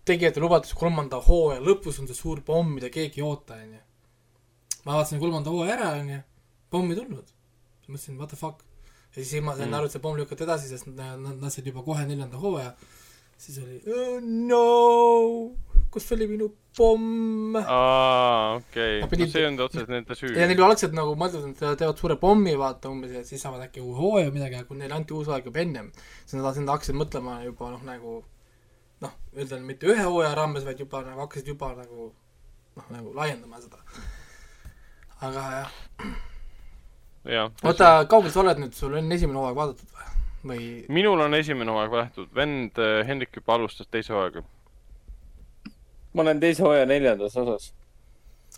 tegijate 0.09 0.41
lubadus 0.41 0.73
kolmanda 0.75 1.21
hooaja 1.29 1.61
lõpus 1.61 2.01
on 2.01 2.07
see 2.11 2.17
suur 2.17 2.41
pomm, 2.47 2.75
mida 2.79 2.89
keegi 2.91 3.21
ei 3.21 3.27
oota, 3.27 3.55
onju. 3.55 3.81
ma 4.85 4.95
vaatasin 4.99 5.21
kolmanda 5.21 5.51
hooaja 5.53 5.75
ära, 5.79 5.91
onju, 6.01 6.21
pomm 6.71 6.91
ei 6.91 6.97
tulnud. 6.97 7.27
mõtlesin, 7.89 8.17
what 8.19 8.29
the 8.33 8.37
fuck. 8.37 8.63
ja 9.17 9.25
siis 9.25 9.43
ma 9.43 9.55
sain 9.57 9.69
Mm. 9.69 9.75
aru, 9.79 9.87
et 9.87 9.93
see 9.93 10.01
pomm 10.01 10.17
lükati 10.19 10.45
edasi, 10.45 10.69
sest 10.69 10.87
nad, 10.87 11.19
nad 11.21 11.41
lasid 11.43 11.67
juba 11.67 11.83
kohe 11.83 12.05
neljanda 12.07 12.37
hooaja. 12.41 12.75
siis 13.39 13.59
oli 13.63 13.79
oh, 13.87 14.19
no, 14.21 14.65
kus 15.91 16.11
oli 16.13 16.27
minu 16.27 16.51
pomm? 16.79 17.59
aa, 17.59 18.57
okei 18.61 19.03
okay., 19.03 19.21
no 19.21 19.29
see 19.33 19.43
ei 19.43 19.49
olnud 19.49 19.65
otseselt 19.67 19.93
nende 19.93 20.17
süü. 20.19 20.33
ja 20.37 20.47
neil 20.49 20.61
ju 20.61 20.67
algselt 20.67 20.95
nagu 20.97 21.15
mõeldud, 21.19 21.49
et 21.51 21.63
nad 21.65 21.79
teevad 21.81 22.01
suure 22.01 22.17
pommi, 22.21 22.55
vaata 22.61 22.93
umbes, 22.93 23.13
ja 23.19 23.25
siis 23.27 23.43
saavad 23.45 23.67
äkki 23.67 23.83
uue 23.85 23.97
hooaja 23.99 24.33
midagi, 24.35 24.61
aga 24.61 24.69
kui 24.69 24.81
neile 24.81 24.97
anti 24.99 25.17
uus 25.17 25.31
hooaeg 25.31 25.51
juba 25.51 25.63
ennem, 25.65 25.91
siis 26.25 26.39
nad, 26.39 26.49
nad 26.49 26.75
hakkasid 26.77 26.99
mõtlema 26.99 27.41
juba 27.45 27.73
noh, 27.75 27.83
nagu 27.89 28.15
noh, 29.05 29.19
öelda 29.37 29.61
mitte 29.65 29.91
ühe 29.91 30.07
hooaja 30.07 30.35
raames, 30.39 30.67
vaid 30.69 30.81
juba 30.85 31.03
nagu 31.07 31.25
hakkasid 31.27 31.53
juba 31.55 31.73
nagu 31.79 32.11
noh, 32.79 32.91
nagu 32.95 33.15
laiendama 33.19 33.63
seda. 33.63 33.83
aga 35.29 35.49
jah, 37.29 37.51
oota, 37.67 37.91
kaugel 38.11 38.33
sa 38.33 38.45
oled 38.45 38.63
nüüd, 38.63 38.77
sul 38.79 38.95
on 38.99 39.13
esimene 39.19 39.43
hooaeg 39.43 39.59
vaadatud 39.59 39.97
või? 39.97 40.15
või 40.49 40.69
minul 40.89 41.21
on 41.25 41.35
esimene 41.39 41.75
hooaeg 41.75 41.93
vahetud, 41.93 42.31
vend 42.35 42.79
äh, 42.83 43.01
Hendrik 43.07 43.35
juba 43.37 43.57
alustas 43.57 43.89
teise 43.91 44.15
hooaega. 44.15 44.45
Ma 46.15 46.23
olen 46.25 46.41
teise 46.41 46.63
hooaja 46.65 46.87
neljandas 46.89 47.37
osas. 47.37 47.73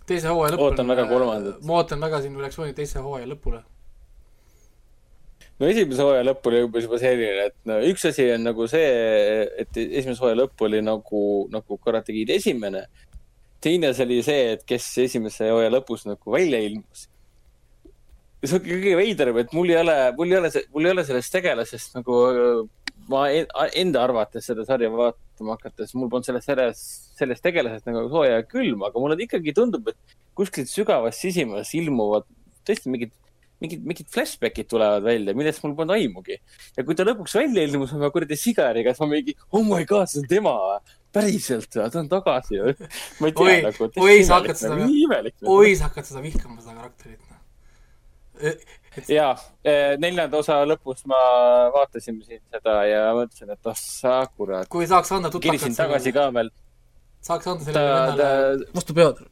teise 0.06 0.28
hooaja 0.31 0.55
lõpul 0.55 0.70
Ootan 0.70 0.89
väga 0.89 1.05
kolmandat. 1.10 1.60
ma 1.66 1.77
ootan 1.81 2.01
väga 2.01 2.22
sinu 2.22 2.40
reaktsiooni 2.43 2.74
teise 2.77 3.02
hooaja 3.05 3.27
lõpule. 3.31 3.60
no 5.59 5.66
esimese 5.68 6.02
hooaja 6.06 6.24
lõpp 6.31 6.47
oli 6.51 6.62
umbes 6.64 6.86
juba 6.86 6.98
selline, 7.02 7.47
et 7.51 7.56
no 7.68 7.78
üks 7.90 8.06
asi 8.09 8.31
on 8.35 8.44
nagu 8.48 8.66
see, 8.70 9.47
et 9.64 9.81
esimese 9.86 10.22
hooaja 10.22 10.40
lõpp 10.43 10.66
oli 10.66 10.82
nagu, 10.86 11.22
nagu 11.52 11.78
Karate 11.85 12.12
Kid 12.16 12.31
esimene. 12.36 12.86
teine 13.60 13.90
asi 13.93 14.02
oli 14.06 14.22
see, 14.24 14.52
et 14.56 14.64
kes 14.66 14.86
esimese 15.06 15.51
hooaja 15.51 15.72
lõpus 15.77 16.06
nagu 16.09 16.32
välja 16.36 16.60
ilmus. 16.64 17.09
see 18.44 18.56
on 18.56 18.62
kõige 18.64 18.97
veidram, 18.97 19.36
et 19.43 19.52
mul 19.52 19.68
ei 19.68 19.77
ole, 19.82 19.97
mul 20.16 20.31
ei 20.32 20.39
ole, 20.39 20.51
mul 20.72 20.86
ei 20.86 20.93
ole 20.94 21.05
sellest 21.05 21.32
tegelasest 21.35 21.98
nagu 21.98 22.14
ma 23.10 23.27
en- 23.35 23.51
enda 23.74 24.05
arvates 24.05 24.47
seda 24.47 24.64
sarja 24.64 24.89
vaatama 25.40 25.56
hakates, 25.56 25.94
mul 25.96 26.10
polnud 26.12 26.26
sellest, 26.28 26.48
sellest, 26.50 27.16
sellest 27.18 27.42
tegelasest 27.44 27.88
nagu 27.88 28.08
sooja 28.12 28.40
ja 28.40 28.44
külma, 28.46 28.90
aga 28.90 29.00
mulle 29.00 29.16
ikkagi 29.24 29.54
tundub, 29.56 29.88
et 29.88 30.16
kuskilt 30.36 30.68
sügavast 30.70 31.20
sisimas 31.20 31.72
ilmuvad 31.74 32.28
tõesti 32.68 32.92
mingid 32.92 33.16
mingid, 33.60 33.82
mingid 33.84 34.08
flashback'id 34.08 34.68
tulevad 34.70 35.04
välja, 35.04 35.34
millest 35.36 35.60
mul 35.64 35.74
polnud 35.76 35.92
aimugi. 35.92 36.38
ja 36.76 36.84
kui 36.84 36.94
ta 36.96 37.04
lõpuks 37.04 37.34
välja 37.36 37.64
ilmus 37.68 37.92
oma 37.92 38.08
kuradi 38.12 38.36
sigariga, 38.40 38.94
siis 38.94 39.02
ma 39.04 39.10
mingi, 39.10 39.34
oh 39.52 39.64
my 39.64 39.84
god, 39.84 40.08
see 40.08 40.22
on 40.22 40.28
tema 40.30 40.54
päriselt 41.12 41.68
ta 41.74 41.90
on 42.00 42.08
tagasi 42.08 42.60
ma 43.20 43.28
ei 43.28 43.34
tea 43.36 43.44
Oi, 43.44 43.56
nagu. 43.66 43.90
oi, 44.00 44.22
sa 44.24 44.38
hakkad 44.40 44.60
seda- 44.62 44.88
imelik. 44.88 45.36
oi, 45.44 45.74
sa 45.76 45.90
hakkad 45.90 46.08
seda 46.08 46.22
vihkama, 46.24 46.60
seda 46.62 46.78
karakterit, 46.78 47.20
noh. 47.28 48.78
ja 49.18 49.28
neljanda 50.02 50.40
osa 50.40 50.60
lõpus 50.66 51.04
ma 51.10 51.18
vaatasin 51.74 52.22
siin 52.26 52.40
seda 52.50 52.80
ja 52.88 53.02
mõtlesin, 53.16 53.52
et 53.54 53.70
ah 53.70 53.78
sa 53.78 54.16
kurat. 54.36 54.68
kui 54.68 54.88
saaks 54.90 55.12
anda 55.16 55.30
kirisin 55.30 55.70
tutlakat 55.74 55.82
tagasi 55.84 56.14
ka 56.16 56.26
veel. 56.34 56.50
saaks 57.22 57.52
anda 57.52 57.68
sellele 57.68 57.92
vennale, 58.00 58.72
vastu 58.74 58.96
pead. 58.96 59.22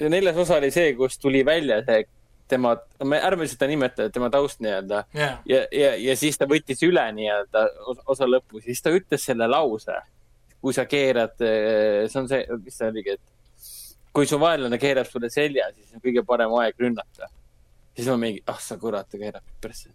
ja 0.00 0.10
neljas 0.10 0.42
osa 0.46 0.58
oli 0.58 0.72
see, 0.74 0.94
kus 0.98 1.18
tuli 1.22 1.44
välja 1.46 1.82
see 1.86 2.02
tema, 2.52 2.74
ärme 3.00 3.46
seda 3.48 3.66
nimeta, 3.70 4.08
tema 4.12 4.28
taust 4.30 4.60
nii-öelda 4.60 5.04
jah, 5.16 5.38
ja, 5.48 5.60
ja, 5.72 5.92
ja 5.96 6.16
siis 6.18 6.36
ta 6.38 6.48
võttis 6.50 6.82
üle 6.84 7.04
nii-öelda 7.16 7.62
os- 7.88 8.02
osa 8.16 8.28
lõppu, 8.28 8.60
siis 8.64 8.82
ta 8.82 8.92
ütles 8.92 9.24
selle 9.24 9.48
lause. 9.48 10.00
kui 10.62 10.70
sa 10.76 10.84
keerad, 10.86 11.32
see 11.42 12.18
on 12.20 12.28
see, 12.30 12.44
mis 12.62 12.76
see 12.78 12.86
oligi, 12.86 13.16
et 13.16 13.64
kui 14.14 14.28
su 14.30 14.38
vaenlane 14.38 14.78
keerab 14.78 15.08
sulle 15.10 15.30
selja, 15.32 15.64
siis 15.74 15.96
on 15.96 16.02
kõige 16.04 16.22
parem 16.26 16.52
aeg 16.60 16.78
rünnata. 16.78 17.26
Siis 17.96 18.08
ma 18.08 18.16
mingi, 18.20 18.42
ah 18.48 18.58
sa 18.60 18.78
kurat, 18.80 19.08
ta 19.10 19.20
keerab 19.20 19.44
persse. 19.60 19.92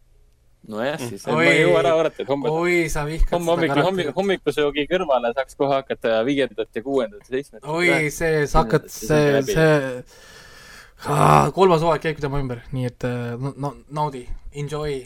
nojah, 0.68 0.98
siis 1.00 1.26
ma 1.28 1.38
Oi. 1.40 1.48
ei 1.48 1.62
jõua 1.62 1.80
ära 1.80 1.94
oodata, 1.96 2.24
et 2.24 2.30
homme, 2.32 2.50
oi, 2.52 2.80
sa 2.92 3.06
vihkad 3.08 3.38
homme 3.38 3.54
hommikul, 3.54 3.84
hommikul, 3.88 4.16
hommikusöögi 4.18 4.88
kõrvale 4.90 5.32
saaks 5.38 5.56
kohe 5.60 5.78
hakata 5.78 6.18
viiendat 6.28 6.76
ja 6.76 6.84
kuuendat 6.84 7.22
ja 7.24 7.36
seitsmendat. 7.38 7.70
oi, 7.72 8.10
see, 8.12 8.42
sa 8.52 8.66
hakkad, 8.66 8.90
See 8.92 9.42
see 9.48 9.54
see, 9.54 10.02
kolmas 11.56 11.86
hooaeg 11.86 12.04
käib 12.04 12.20
tema 12.24 12.42
ümber, 12.44 12.64
nii 12.76 12.90
et 12.90 13.08
äh, 13.08 13.36
no, 13.40 13.54
no, 13.56 13.74
naudi, 14.02 14.26
enjoy. 14.58 15.06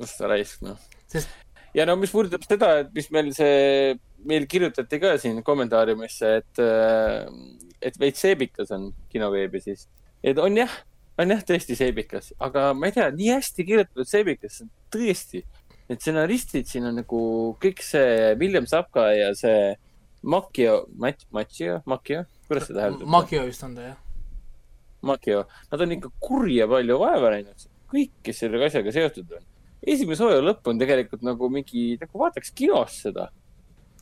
musta 0.00 0.28
raisk, 0.32 0.64
noh. 0.66 0.80
Sest- 1.12 1.32
ja 1.76 1.86
no 1.88 1.96
mis 2.00 2.12
puudutab 2.12 2.44
seda, 2.48 2.72
et 2.82 2.92
mis 2.96 3.08
meil 3.14 3.30
see, 3.36 3.94
meil 4.26 4.48
kirjutati 4.50 5.00
ka 5.02 5.14
siin 5.22 5.42
kommentaariumisse, 5.46 6.32
et, 6.40 6.60
et 7.84 7.98
veits 8.00 8.22
seebikas 8.24 8.72
on 8.74 8.90
kinoveebi 9.12 9.60
siis. 9.62 9.86
et 10.24 10.38
on 10.42 10.56
jah, 10.56 10.72
on 11.18 11.32
jah 11.32 11.42
tõesti 11.48 11.76
seebikas, 11.78 12.32
aga 12.42 12.70
ma 12.76 12.88
ei 12.88 12.96
tea, 12.96 13.08
nii 13.14 13.30
hästi 13.34 13.66
kirjutatud 13.68 14.08
seebikas, 14.10 14.62
tõesti. 14.92 15.44
Need 15.86 16.02
stsenaristid 16.02 16.66
siin 16.66 16.88
on 16.88 16.96
nagu 16.98 17.18
kõik 17.62 17.78
see 17.86 18.32
William 18.40 18.64
Sapka 18.66 19.04
ja 19.14 19.28
see 19.38 19.76
Makio, 20.26 20.80
Mat-, 20.98 21.28
Matio, 21.30 21.78
Makio, 21.86 22.24
kuidas 22.48 22.66
seda 22.66 22.88
hääldab? 22.88 23.06
Makio 23.14 23.44
vist 23.46 23.62
on 23.62 23.76
ta, 23.78 23.92
jah. 23.92 24.00
Makio, 25.06 25.44
nad 25.70 25.84
on 25.84 25.94
ikka 25.94 26.10
kurja 26.18 26.66
palju 26.70 26.96
vaeva 26.98 27.30
näinud, 27.36 27.68
kõik, 27.92 28.16
kes 28.26 28.42
selle 28.42 28.58
asjaga 28.66 28.94
seotud 28.96 29.36
on. 29.38 29.44
esimese 29.86 30.24
hooaja 30.24 30.42
lõpp 30.42 30.66
on 30.72 30.80
tegelikult 30.80 31.22
nagu 31.22 31.50
mingi, 31.52 31.84
nagu 32.00 32.22
vaataks 32.24 32.50
kinos 32.56 32.98
seda. 33.04 33.28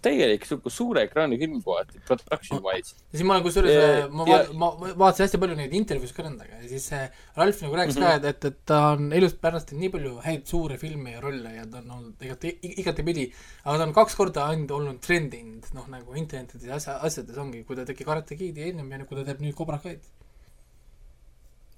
Täielik 0.05 0.44
sihuke 0.47 0.70
suure 0.72 1.02
ekraani 1.06 1.39
film 1.40 1.60
kohati, 1.64 2.01
production 2.09 2.60
wise. 2.64 2.94
siis 3.10 3.22
ma 3.26 3.35
olen 3.39 3.44
kusjuures 3.47 3.72
Ja-, 3.74 4.09
ma 4.12 4.26
ja- 4.28 4.40
ma 4.52 4.68
ma 4.81 4.93
vaatasin 5.02 5.24
hästi 5.26 5.40
palju 5.43 5.56
neid 5.59 5.72
intervjuusid 5.81 6.16
ka 6.16 6.26
nendega 6.26 6.60
ja 6.62 6.68
siis 6.68 6.86
see 6.93 7.02
Ralf 7.36 7.62
nagu 7.64 7.78
rääkis 7.81 7.97
Mhm. 7.98 8.05
ka, 8.05 8.31
et, 8.32 8.44
et, 8.51 8.59
ta 8.68 8.81
on 8.93 9.12
elust 9.16 9.40
pärastanud 9.43 9.81
nii 9.85 9.93
palju 9.97 10.12
häid 10.26 10.44
suuri 10.52 10.76
filme 10.78 11.16
ja 11.16 11.20
rolle 11.24 11.55
ja 11.56 11.64
ta 11.66 11.78
on 11.82 11.90
olnud 11.98 12.22
igati, 12.28 12.55
igatepidi, 12.85 13.28
aga 13.64 13.78
ta 13.78 13.89
on 13.89 13.94
kaks 14.01 14.14
korda 14.20 14.47
ainult 14.52 14.70
olnud 14.78 15.01
trendinud, 15.01 15.64
noh 15.74 15.89
nagu 15.89 16.14
internetides 16.20 16.68
ja 16.68 16.74
asja, 16.81 16.98
asjades 17.09 17.36
ongi, 17.39 17.64
kui 17.64 17.76
ta 17.76 17.85
tegi 17.89 18.05
Karate 18.05 18.36
Kidi 18.36 18.68
ennem 18.70 18.90
ja 18.93 19.05
kui 19.05 19.16
ta 19.18 19.24
teeb 19.32 19.40
nüüd 19.40 19.56
Cobra 19.56 19.78
Kai'd. 19.82 20.01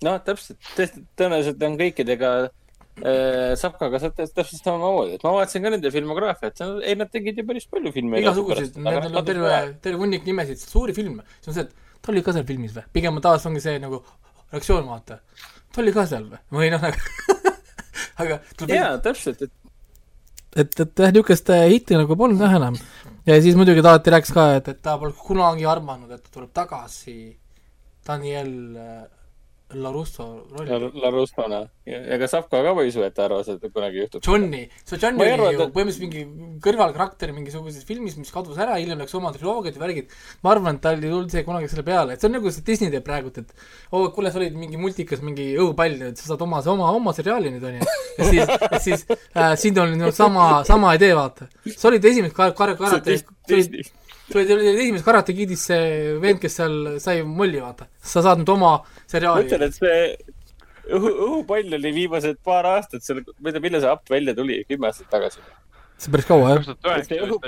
noh, 0.04 0.18
täpselt, 0.26 0.58
tõesti, 0.76 1.00
tõenäoliselt 1.16 1.62
on 1.64 1.76
kõikidega 1.80 2.30
äh, 2.44 2.50
Sapkaga 2.96 3.98
saab 4.00 4.14
täpselt 4.16 4.62
samamoodi, 4.64 5.18
et 5.18 5.24
ma 5.26 5.34
vaatasin 5.34 5.66
ka 5.66 5.72
nende 5.74 5.90
filmograafiat, 5.92 6.62
ei 6.80 6.96
nad 6.96 7.10
tegid 7.12 7.42
ju 7.42 7.44
päris 7.48 7.66
palju 7.68 7.92
filme. 7.92 8.22
igasuguseid, 8.22 8.78
nendel 8.80 9.18
on 9.20 9.26
terve, 9.26 9.58
terve 9.84 10.00
hunnik 10.00 10.24
nimesid, 10.24 10.62
suuri 10.62 10.94
filme, 10.96 11.26
siis 11.42 11.52
on 11.52 11.58
see, 11.58 11.66
et 11.66 12.00
ta 12.00 12.14
oli 12.14 12.24
ka 12.24 12.32
seal 12.32 12.46
filmis 12.48 12.72
või, 12.76 12.86
pigem 12.96 13.20
taas 13.24 13.44
ongi 13.50 13.60
see 13.60 13.76
nagu 13.82 14.00
reaktsioon, 14.54 14.88
vaata. 14.88 15.20
ta 15.74 15.84
oli 15.84 15.92
ka 15.92 16.06
seal 16.08 16.24
või, 16.30 16.40
või 16.56 16.72
noh 16.72 16.86
nagu 16.86 17.52
aga 18.24 18.40
tuleb 18.56 18.76
jaa, 18.78 18.96
täpselt, 19.04 19.44
et 19.44 19.54
et, 20.56 20.72
et 20.80 21.02
jah, 21.04 21.12
niisugust 21.12 21.52
äh, 21.52 21.66
hitti 21.72 21.98
nagu 21.98 22.16
polnud 22.16 22.40
jah 22.40 22.56
enam. 22.56 22.78
ja 23.28 23.36
siis 23.44 23.58
muidugi 23.58 23.84
ta 23.84 23.92
alati 23.92 24.14
rääkis 24.14 24.32
ka, 24.32 24.46
et, 24.60 24.70
et 24.72 24.80
ta 24.82 24.96
pole 25.00 25.12
kunagi 25.20 25.68
arvanud, 25.68 26.08
et 26.16 26.24
ta 26.24 26.32
tuleb 26.32 26.52
tagasi 26.56 27.18
Daniel 28.06 28.54
äh, 28.80 29.04
LaRusso 29.74 30.46
rolli. 30.52 30.90
La 31.00 31.08
Russona 31.10 31.58
ja 31.84 31.98
ja 32.06 32.18
ka 32.20 32.28
Sapka 32.30 32.60
ka 32.62 32.72
võis 32.76 32.94
võtta 32.94 33.24
arvas, 33.24 33.48
et 33.50 33.64
kunagi 33.74 33.98
juhtub. 33.98 34.22
Johnny, 34.22 34.60
see 34.86 34.98
Johnny 35.02 35.24
ei 35.24 35.32
oli 35.32 35.34
arva, 35.34 35.48
ju 35.52 35.62
et- 35.64 35.72
põhimõtteliselt 35.74 36.04
mingi 36.06 36.60
kõrvalkarakter 36.62 37.32
mingisuguses 37.34 37.84
filmis, 37.88 38.16
mis 38.16 38.30
kadus 38.30 38.60
ära, 38.62 38.76
hiljem 38.78 39.02
läks 39.02 39.16
oma 39.18 39.32
triloogiat 39.34 39.74
ja 39.74 39.82
värgid. 39.82 40.14
ma 40.42 40.52
arvan, 40.52 40.76
et 40.76 40.82
tal 40.82 41.02
ei 41.02 41.10
tulnud 41.10 41.34
see 41.34 41.42
kunagi 41.42 41.68
selle 41.68 41.82
peale, 41.82 42.14
et 42.14 42.20
see 42.20 42.28
on 42.30 42.36
nagu 42.38 42.50
see 42.50 42.62
Disney 42.62 42.90
teeb 42.94 43.04
praegult, 43.04 43.38
et 43.38 43.52
oo 43.90 44.04
oh,, 44.04 44.12
kuule, 44.14 44.30
sa 44.30 44.38
olid 44.38 44.54
mingi 44.54 44.78
multikas 44.78 45.20
mingi 45.20 45.56
õhupall, 45.58 45.98
et 46.12 46.16
sa 46.16 46.30
saad 46.30 46.46
oma, 46.46 46.62
oma, 46.62 46.92
oma 46.94 47.12
seriaali 47.12 47.50
nüüd 47.50 47.66
onju. 47.66 47.82
ja 48.18 48.30
siis, 48.30 48.46
ja 48.46 48.80
siis 48.80 49.06
äh, 49.10 49.56
siin 49.58 49.78
on 49.82 50.12
sama, 50.12 50.62
sama 50.64 50.94
idee, 50.94 51.14
vaata. 51.18 51.50
sa 51.74 51.88
olid 51.90 52.04
esimene 52.04 52.30
kar-, 52.30 52.54
kar-, 52.54 52.76
karate, 52.78 53.18
olid 54.34 54.50
olid 54.56 54.80
esimeses 54.80 55.06
Karate 55.06 55.36
Kidis 55.36 55.66
see 55.70 56.16
vend, 56.22 56.40
kes 56.42 56.58
seal 56.60 56.76
sai 57.02 57.20
molli, 57.22 57.60
vaata. 57.62 57.86
sa 58.00 58.24
saad 58.26 58.42
nüüd 58.42 58.52
oma 58.56 58.72
ma 58.78 59.06
seriaali 59.06 59.46
ütlen, 59.46 59.66
et 59.68 59.78
see 59.78 60.00
õhu, 60.96 61.12
õhupall 61.28 61.78
oli 61.78 61.94
viimased 62.02 62.42
paar 62.46 62.68
aastat 62.76 63.06
seal, 63.06 63.22
ma 63.38 63.50
ei 63.50 63.56
tea, 63.56 63.64
millal 63.68 63.84
see 63.84 63.94
app 63.94 64.14
välja 64.16 64.36
tuli, 64.38 64.62
kümme 64.70 64.90
aastat 64.90 65.10
tagasi. 65.14 65.42
see 65.96 66.10
on 66.10 66.16
päris 66.16 66.30
kaua, 66.30 66.54
jah. 66.56 67.02
see 67.06 67.20
õhu 67.22 67.40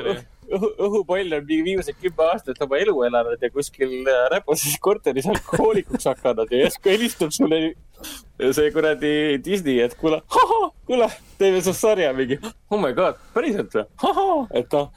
õhu, 0.48 0.70
õhupall 0.86 1.36
on 1.36 1.44
mingi 1.46 1.64
viimased 1.66 1.98
kümme 2.02 2.28
aastat 2.32 2.60
oma 2.64 2.78
elu 2.80 2.94
elanud 3.08 3.42
ja 3.42 3.50
kuskil 3.52 3.92
äh, 4.08 4.20
räpases 4.32 4.78
korteris 4.82 5.28
alkohoolikuks 5.30 6.08
hakanud 6.08 6.54
ja 6.54 6.64
järsku 6.64 6.92
helistab 6.92 7.34
sulle 7.34 7.60
see 8.54 8.70
kuradi 8.74 9.12
Disney, 9.44 9.80
et 9.84 9.96
kuule, 9.98 10.20
kuule, 10.88 11.10
teeme 11.40 11.62
su 11.64 11.74
sarja 11.76 12.12
mingi, 12.16 12.38
oh 12.70 12.80
my 12.80 12.94
god, 12.96 13.18
päriselt 13.34 13.74
või? 13.74 13.86
et 14.60 14.78
noh, 14.78 14.90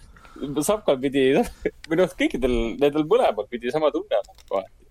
Sapkal 0.65 0.99
pidi 1.01 1.25
või 1.89 1.99
noh, 1.99 2.13
kõikidel 2.19 2.55
nendel 2.81 3.07
mõlemal 3.09 3.49
pidi 3.49 3.73
sama 3.73 3.91
tunne 3.93 4.19
olema 4.19 4.47
kohati. 4.49 4.87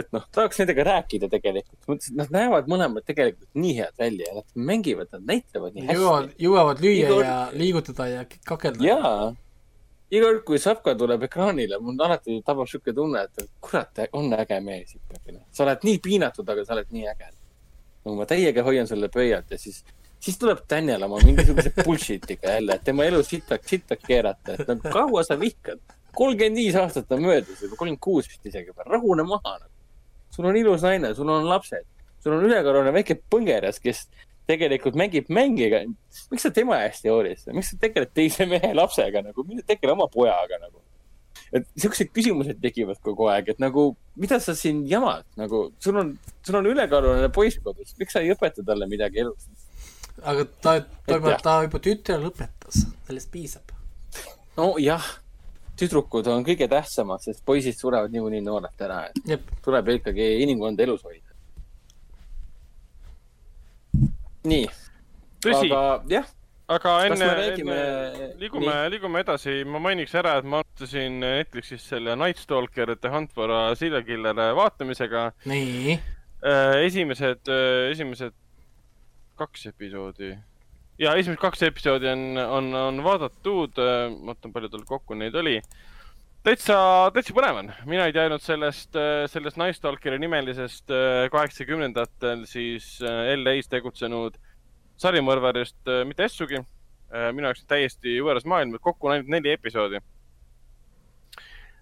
et 0.00 0.08
noh, 0.14 0.24
tahaks 0.30 0.60
nendega 0.62 0.86
rääkida 0.86 1.28
tegelikult, 1.32 1.80
mõtlesin, 1.88 2.14
et 2.14 2.18
nad 2.20 2.34
näevad 2.34 2.68
mõlemad 2.70 3.06
tegelikult 3.06 3.50
nii 3.58 3.76
head 3.80 3.94
välja 3.98 4.28
ja 4.28 4.40
nad 4.40 4.58
mängivad, 4.70 5.10
nad 5.16 5.24
näitlevad 5.32 5.76
nii 5.76 5.86
jõuavad 5.88 6.28
hästi., 6.28 6.44
jõuavad 6.46 6.82
lüüa 6.84 7.06
Igor- 7.06 7.24
ja 7.26 7.38
liigutada 7.54 8.06
ja 8.10 8.26
kakelda. 8.46 8.84
jaa, 8.86 9.32
iga 10.10 10.26
kord, 10.26 10.42
kui 10.46 10.58
Sapka 10.62 10.94
tuleb 10.98 11.24
ekraanile, 11.26 11.78
mul 11.82 11.98
alati 12.06 12.40
tabab 12.46 12.70
sihuke 12.70 12.94
tunne, 12.94 13.24
et 13.26 13.50
kurat, 13.62 14.04
on 14.18 14.32
äge 14.34 14.60
mees 14.64 14.94
ikkagi. 14.96 15.38
sa 15.50 15.64
oled 15.66 15.86
nii 15.86 15.98
piinatud, 16.02 16.48
aga 16.54 16.64
sa 16.66 16.74
oled 16.76 16.90
nii 16.94 17.06
äge. 17.10 17.30
no 18.04 18.14
ma 18.18 18.26
täiega 18.26 18.64
hoian 18.66 18.88
sulle 18.88 19.10
pöialt 19.12 19.50
ja 19.50 19.58
siis, 19.58 19.84
siis 20.20 20.38
tuleb 20.38 20.64
Daniel 20.70 21.06
oma 21.06 21.20
mingisuguse 21.24 21.72
bullshit'iga 21.80 22.56
jälle, 22.56 22.76
et 22.76 22.84
tema 22.84 23.06
elu 23.08 23.22
sitaks, 23.24 23.68
sitaks 23.72 24.06
keerata, 24.06 24.56
et 24.56 24.68
nagu 24.68 24.92
kaua 24.92 25.24
sa 25.26 25.38
vihkad. 25.40 25.80
kolmkümmend 26.16 26.58
viis 26.58 26.74
aastat 26.74 27.12
on 27.14 27.22
möödas 27.22 27.62
juba, 27.62 27.76
kolmkümmend 27.76 28.02
kuus 28.02 28.28
vist 28.28 28.46
isegi, 28.46 28.74
rahune 28.86 29.22
maha 29.22 29.58
nagu.. 29.58 29.72
sul 30.30 30.50
on 30.50 30.56
ilus 30.56 30.82
naine, 30.82 31.14
sul 31.14 31.28
on 31.28 31.48
lapsed, 31.48 31.86
sul 32.22 32.34
on 32.36 32.44
ülekaalune 32.44 32.92
väike 32.92 33.20
põngeras, 33.32 33.80
kes 33.82 34.08
tegelikult 34.50 34.98
mängib 34.98 35.30
mängiga. 35.32 35.84
miks 36.30 36.42
sa 36.42 36.50
tema 36.50 36.82
eest 36.84 37.06
ei 37.06 37.14
hoolitse, 37.14 37.54
miks 37.56 37.72
sa 37.72 37.80
tegeled 37.80 38.12
teise 38.14 38.46
mehe 38.50 38.74
lapsega 38.74 39.22
nagu, 39.24 39.44
mine 39.46 39.64
tegele 39.66 39.94
oma 39.96 40.08
pojaga 40.12 40.58
nagu. 40.60 40.82
et 41.54 41.66
siuksed 41.82 42.12
küsimused 42.14 42.60
tekivad 42.62 43.00
kogu 43.02 43.30
aeg, 43.30 43.48
et 43.54 43.62
nagu, 43.62 43.94
mida 44.20 44.38
sa 44.42 44.54
siin 44.54 44.84
jamad, 44.90 45.24
nagu 45.40 45.70
sul 45.82 45.96
on, 46.02 46.12
sul 46.46 46.58
on 46.60 46.68
ülekaaluline 46.74 47.30
poiss 47.34 47.58
kodus, 47.64 47.96
miks 47.98 48.14
sa 48.14 48.22
ei 48.22 48.34
õpeta 48.34 48.66
talle 48.66 48.86
midagi 48.90 49.24
elus? 49.24 49.48
Aga 50.22 50.44
ta, 50.62 50.76
ta 51.06 51.36
ta 51.42 51.56
juba 51.64 51.80
tütre 51.82 52.18
lõpetas, 52.20 52.84
sellest 53.08 53.30
piisab. 53.32 53.72
nojah, 54.56 55.06
tüdrukud 55.80 56.28
on 56.32 56.44
kõige 56.46 56.68
tähtsamad, 56.70 57.22
sest 57.24 57.44
poisid 57.46 57.78
surevad 57.78 58.12
niikuinii 58.14 58.42
noorelt 58.44 58.84
ära, 58.84 59.04
et 59.10 59.32
jep, 59.34 59.48
tuleb 59.64 59.88
ikkagi 59.96 60.32
inimkonda 60.44 60.84
elus 60.84 61.04
hoida. 61.06 61.26
nii, 64.50 64.68
tõsi, 65.44 65.68
aga 65.68 65.80
jah, 66.08 66.28
aga 66.70 66.94
enne 67.08 67.18
me, 67.20 67.32
räägime 67.40 67.78
enne, 67.78 68.28
liigume, 68.40 68.76
liigume 68.94 69.24
edasi, 69.24 69.56
ma 69.68 69.82
mainiks 69.82 70.14
ära, 70.16 70.38
et 70.40 70.48
ma 70.48 70.62
alustasin 70.62 71.20
Netflixis 71.20 71.84
selle 71.92 72.16
Night 72.16 72.40
Stalker 72.40 72.94
The 72.96 73.12
Hunt 73.12 73.34
for 73.36 73.52
a 73.52 73.60
Serial 73.76 74.04
Killer 74.08 74.40
vaatamisega. 74.56 75.30
nii, 75.50 75.98
esimesed, 76.86 77.52
esimesed 77.90 78.36
kaks 79.40 79.66
episoodi 79.72 80.34
ja 81.00 81.14
esimesed 81.16 81.40
kaks 81.40 81.62
episoodi 81.68 82.10
on, 82.10 82.26
on, 82.42 82.74
on 82.74 83.00
vaadatud, 83.04 83.78
vaatan, 84.26 84.52
palju 84.52 84.70
tal 84.72 84.84
kokku 84.88 85.16
neid 85.16 85.36
oli. 85.40 85.56
täitsa, 86.44 86.76
täitsa 87.14 87.36
põnev 87.36 87.60
on, 87.62 87.72
mina 87.88 88.06
ei 88.08 88.14
teadnud 88.16 88.44
sellest, 88.44 88.96
sellest 89.32 89.58
Night 89.60 89.78
Stalkeri 89.78 90.20
nimelisest 90.20 90.92
äh, 90.92 91.24
kaheksakümnendatel 91.32 92.44
siis 92.48 92.98
äh, 93.04 93.32
LA-s 93.38 93.68
tegutsenud 93.72 94.36
sarimõrvarist 95.00 95.80
äh, 95.88 96.04
mitte 96.08 96.28
essugi. 96.28 96.64
minu 97.10 97.48
jaoks 97.48 97.64
täiesti 97.66 98.20
võõras 98.22 98.44
maailm, 98.46 98.76
kokku 98.78 99.08
on 99.08 99.16
ainult 99.16 99.30
neli 99.32 99.50
episoodi. 99.50 99.98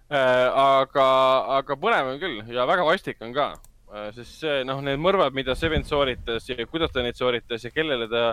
aga, 0.09 1.03
aga 1.57 1.75
põnev 1.77 2.07
on 2.15 2.17
küll 2.23 2.39
ja 2.49 2.65
väga 2.65 2.85
vastik 2.87 3.21
on 3.21 3.33
ka, 3.33 3.51
sest 4.13 4.43
see 4.43 4.61
noh, 4.67 4.81
need 4.85 5.01
mõrvad, 5.01 5.33
mida 5.35 5.55
Seven 5.57 5.83
sooritas 5.87 6.47
ja 6.49 6.65
kuidas 6.69 6.93
ta 6.93 7.03
neid 7.05 7.17
sooritas 7.17 7.63
ja 7.65 7.71
kellele 7.73 8.07
ta, 8.11 8.23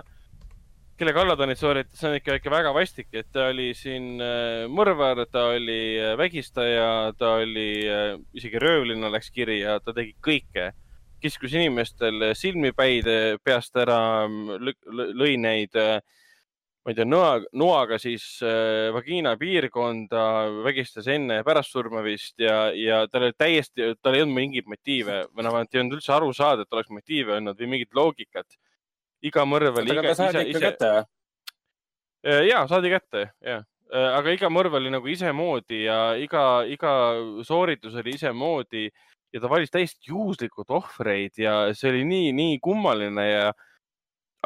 kelle 0.97 1.13
kallal 1.13 1.37
ta 1.37 1.47
neid 1.49 1.59
sooritas, 1.61 1.97
see 1.99 2.09
on 2.09 2.17
ikka, 2.17 2.37
ikka 2.39 2.53
väga 2.53 2.73
vastik, 2.75 3.09
et 3.17 3.29
ta 3.33 3.47
oli 3.51 3.69
siin 3.77 4.21
äh, 4.23 4.65
mõrvar, 4.69 5.23
ta 5.31 5.47
oli 5.55 5.79
äh, 6.01 6.15
vägistaja, 6.19 7.13
ta 7.17 7.37
oli 7.41 7.69
äh, 7.89 8.11
isegi 8.37 8.61
röövlina 8.61 9.11
läks 9.13 9.31
kirja, 9.33 9.79
ta 9.83 9.95
tegi 9.97 10.15
kõike. 10.23 10.71
kiskus 11.17 11.53
inimestel 11.57 12.31
silmi 12.37 12.69
päid 12.77 13.07
peast 13.43 13.75
ära, 13.81 14.27
lõi 14.29 15.31
neid 15.41 15.73
äh, 15.73 15.97
ma 16.87 16.93
ei 16.93 16.95
tea, 16.95 17.03
noa, 17.03 17.31
noaga 17.59 17.97
siis 17.99 18.23
äh, 18.47 18.87
vagiina 18.95 19.33
piirkonda, 19.35 20.21
vägistas 20.63 21.09
enne 21.11 21.41
ja 21.41 21.43
pärast 21.43 21.73
surma 21.75 21.99
vist 22.05 22.39
ja, 22.39 22.69
ja 22.71 23.01
tal 23.11 23.25
oli 23.27 23.35
täiesti, 23.35 23.89
tal 23.99 24.15
ei 24.15 24.23
olnud 24.23 24.37
mingeid 24.37 24.69
motiive 24.71 25.17
või 25.35 25.43
noh, 25.43 25.57
ei 25.65 25.81
olnud 25.81 25.97
üldse 25.97 26.13
aru 26.15 26.31
saada, 26.31 26.63
et 26.63 26.77
oleks 26.77 26.93
motiive 26.95 27.35
olnud 27.41 27.59
või 27.59 27.73
mingit 27.73 27.91
loogikat. 27.91 28.55
iga 29.19 29.43
mõrv 29.43 29.81
oli 29.81 29.91
aga 29.91 30.13
ta, 30.13 30.15
saadi 30.15 30.45
ikka 30.45 30.55
ise, 30.55 30.63
kätte 30.63 30.93
või? 30.93 32.47
ja 32.47 32.63
saadi 32.71 32.93
kätte, 32.95 33.25
ja. 33.43 33.59
aga 33.91 34.37
iga 34.37 34.47
mõrv 34.47 34.79
oli 34.79 34.93
nagu 34.93 35.11
isemoodi 35.11 35.83
ja 35.83 35.99
iga, 36.15 36.63
iga 36.71 36.93
sooritus 37.43 37.99
oli 37.99 38.15
isemoodi 38.15 38.87
ja 38.87 39.43
ta 39.43 39.51
valis 39.51 39.75
täiesti 39.75 40.13
juhuslikult 40.13 40.71
ohvreid 40.71 41.35
ja 41.35 41.65
see 41.75 41.91
oli 41.91 42.07
nii, 42.07 42.31
nii 42.37 42.59
kummaline 42.63 43.27
ja 43.27 43.51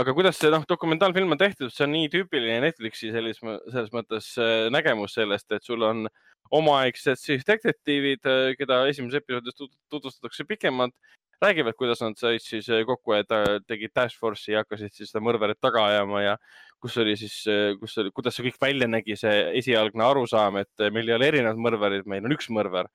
aga 0.01 0.13
kuidas 0.17 0.37
see 0.39 0.51
noh, 0.53 0.65
dokumentaalfilm 0.69 1.35
on 1.35 1.39
tehtud, 1.39 1.71
see 1.73 1.85
on 1.85 1.93
nii 1.95 2.09
tüüpiline 2.13 2.59
Netflixi 2.65 3.11
selles, 3.13 3.39
selles 3.41 3.91
mõttes 3.95 4.33
äh, 4.41 4.67
nägemus 4.73 5.15
sellest, 5.17 5.47
et 5.55 5.65
sul 5.67 5.85
on 5.87 6.05
omaaegsed 6.51 7.19
siis 7.21 7.45
detektiivid, 7.47 8.27
keda 8.59 8.81
esimeses 8.91 9.21
episoodis 9.21 9.55
tut- 9.55 9.77
tutvustatakse 9.93 10.43
pikemalt, 10.49 10.95
räägivad, 11.41 11.77
kuidas 11.79 12.03
nad 12.03 12.17
said 12.19 12.43
siis 12.43 12.67
äh, 12.69 12.83
kokku 12.87 13.15
ta- 13.29 13.61
tegid 13.67 13.93
task 13.95 14.19
force'i 14.19 14.57
ja 14.57 14.65
hakkasid 14.65 14.91
siis 14.93 15.13
seda 15.13 15.23
mõrvarit 15.23 15.61
taga 15.63 15.85
ajama 15.93 16.25
ja 16.25 16.35
kus 16.81 16.97
oli 16.97 17.13
siis, 17.17 17.37
kus 17.79 17.95
oli, 18.01 18.11
kuidas 18.11 18.35
see 18.35 18.49
kõik 18.49 18.59
välja 18.61 18.89
nägi, 18.89 19.15
see 19.19 19.35
esialgne 19.61 20.01
arusaam, 20.01 20.57
et 20.63 20.89
meil 20.89 21.07
ei 21.07 21.15
ole 21.15 21.27
erinevad 21.29 21.61
mõrvarid, 21.61 22.07
meil 22.09 22.25
on 22.25 22.33
üks 22.33 22.49
mõrvar 22.49 22.89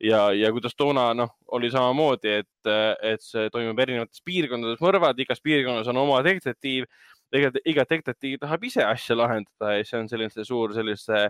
ja, 0.00 0.32
ja 0.32 0.50
kuidas 0.52 0.76
toona 0.76 1.10
noh, 1.14 1.34
oli 1.54 1.70
samamoodi, 1.70 2.38
et, 2.42 2.70
et 3.02 3.24
see 3.24 3.50
toimub 3.54 3.78
erinevates 3.82 4.22
piirkondades 4.24 4.80
mõrvad, 4.84 5.18
igas 5.22 5.42
piirkonnas 5.44 5.90
on 5.90 6.02
oma 6.04 6.20
detektiiv. 6.26 6.86
iga, 7.34 7.50
iga 7.66 7.84
detektiiv 7.88 8.38
tahab 8.40 8.64
ise 8.64 8.84
asja 8.84 9.16
lahendada 9.16 9.74
ja 9.76 9.84
see 9.84 10.00
on 10.00 10.08
selline 10.08 10.44
suur 10.44 10.72
sellise, 10.76 11.28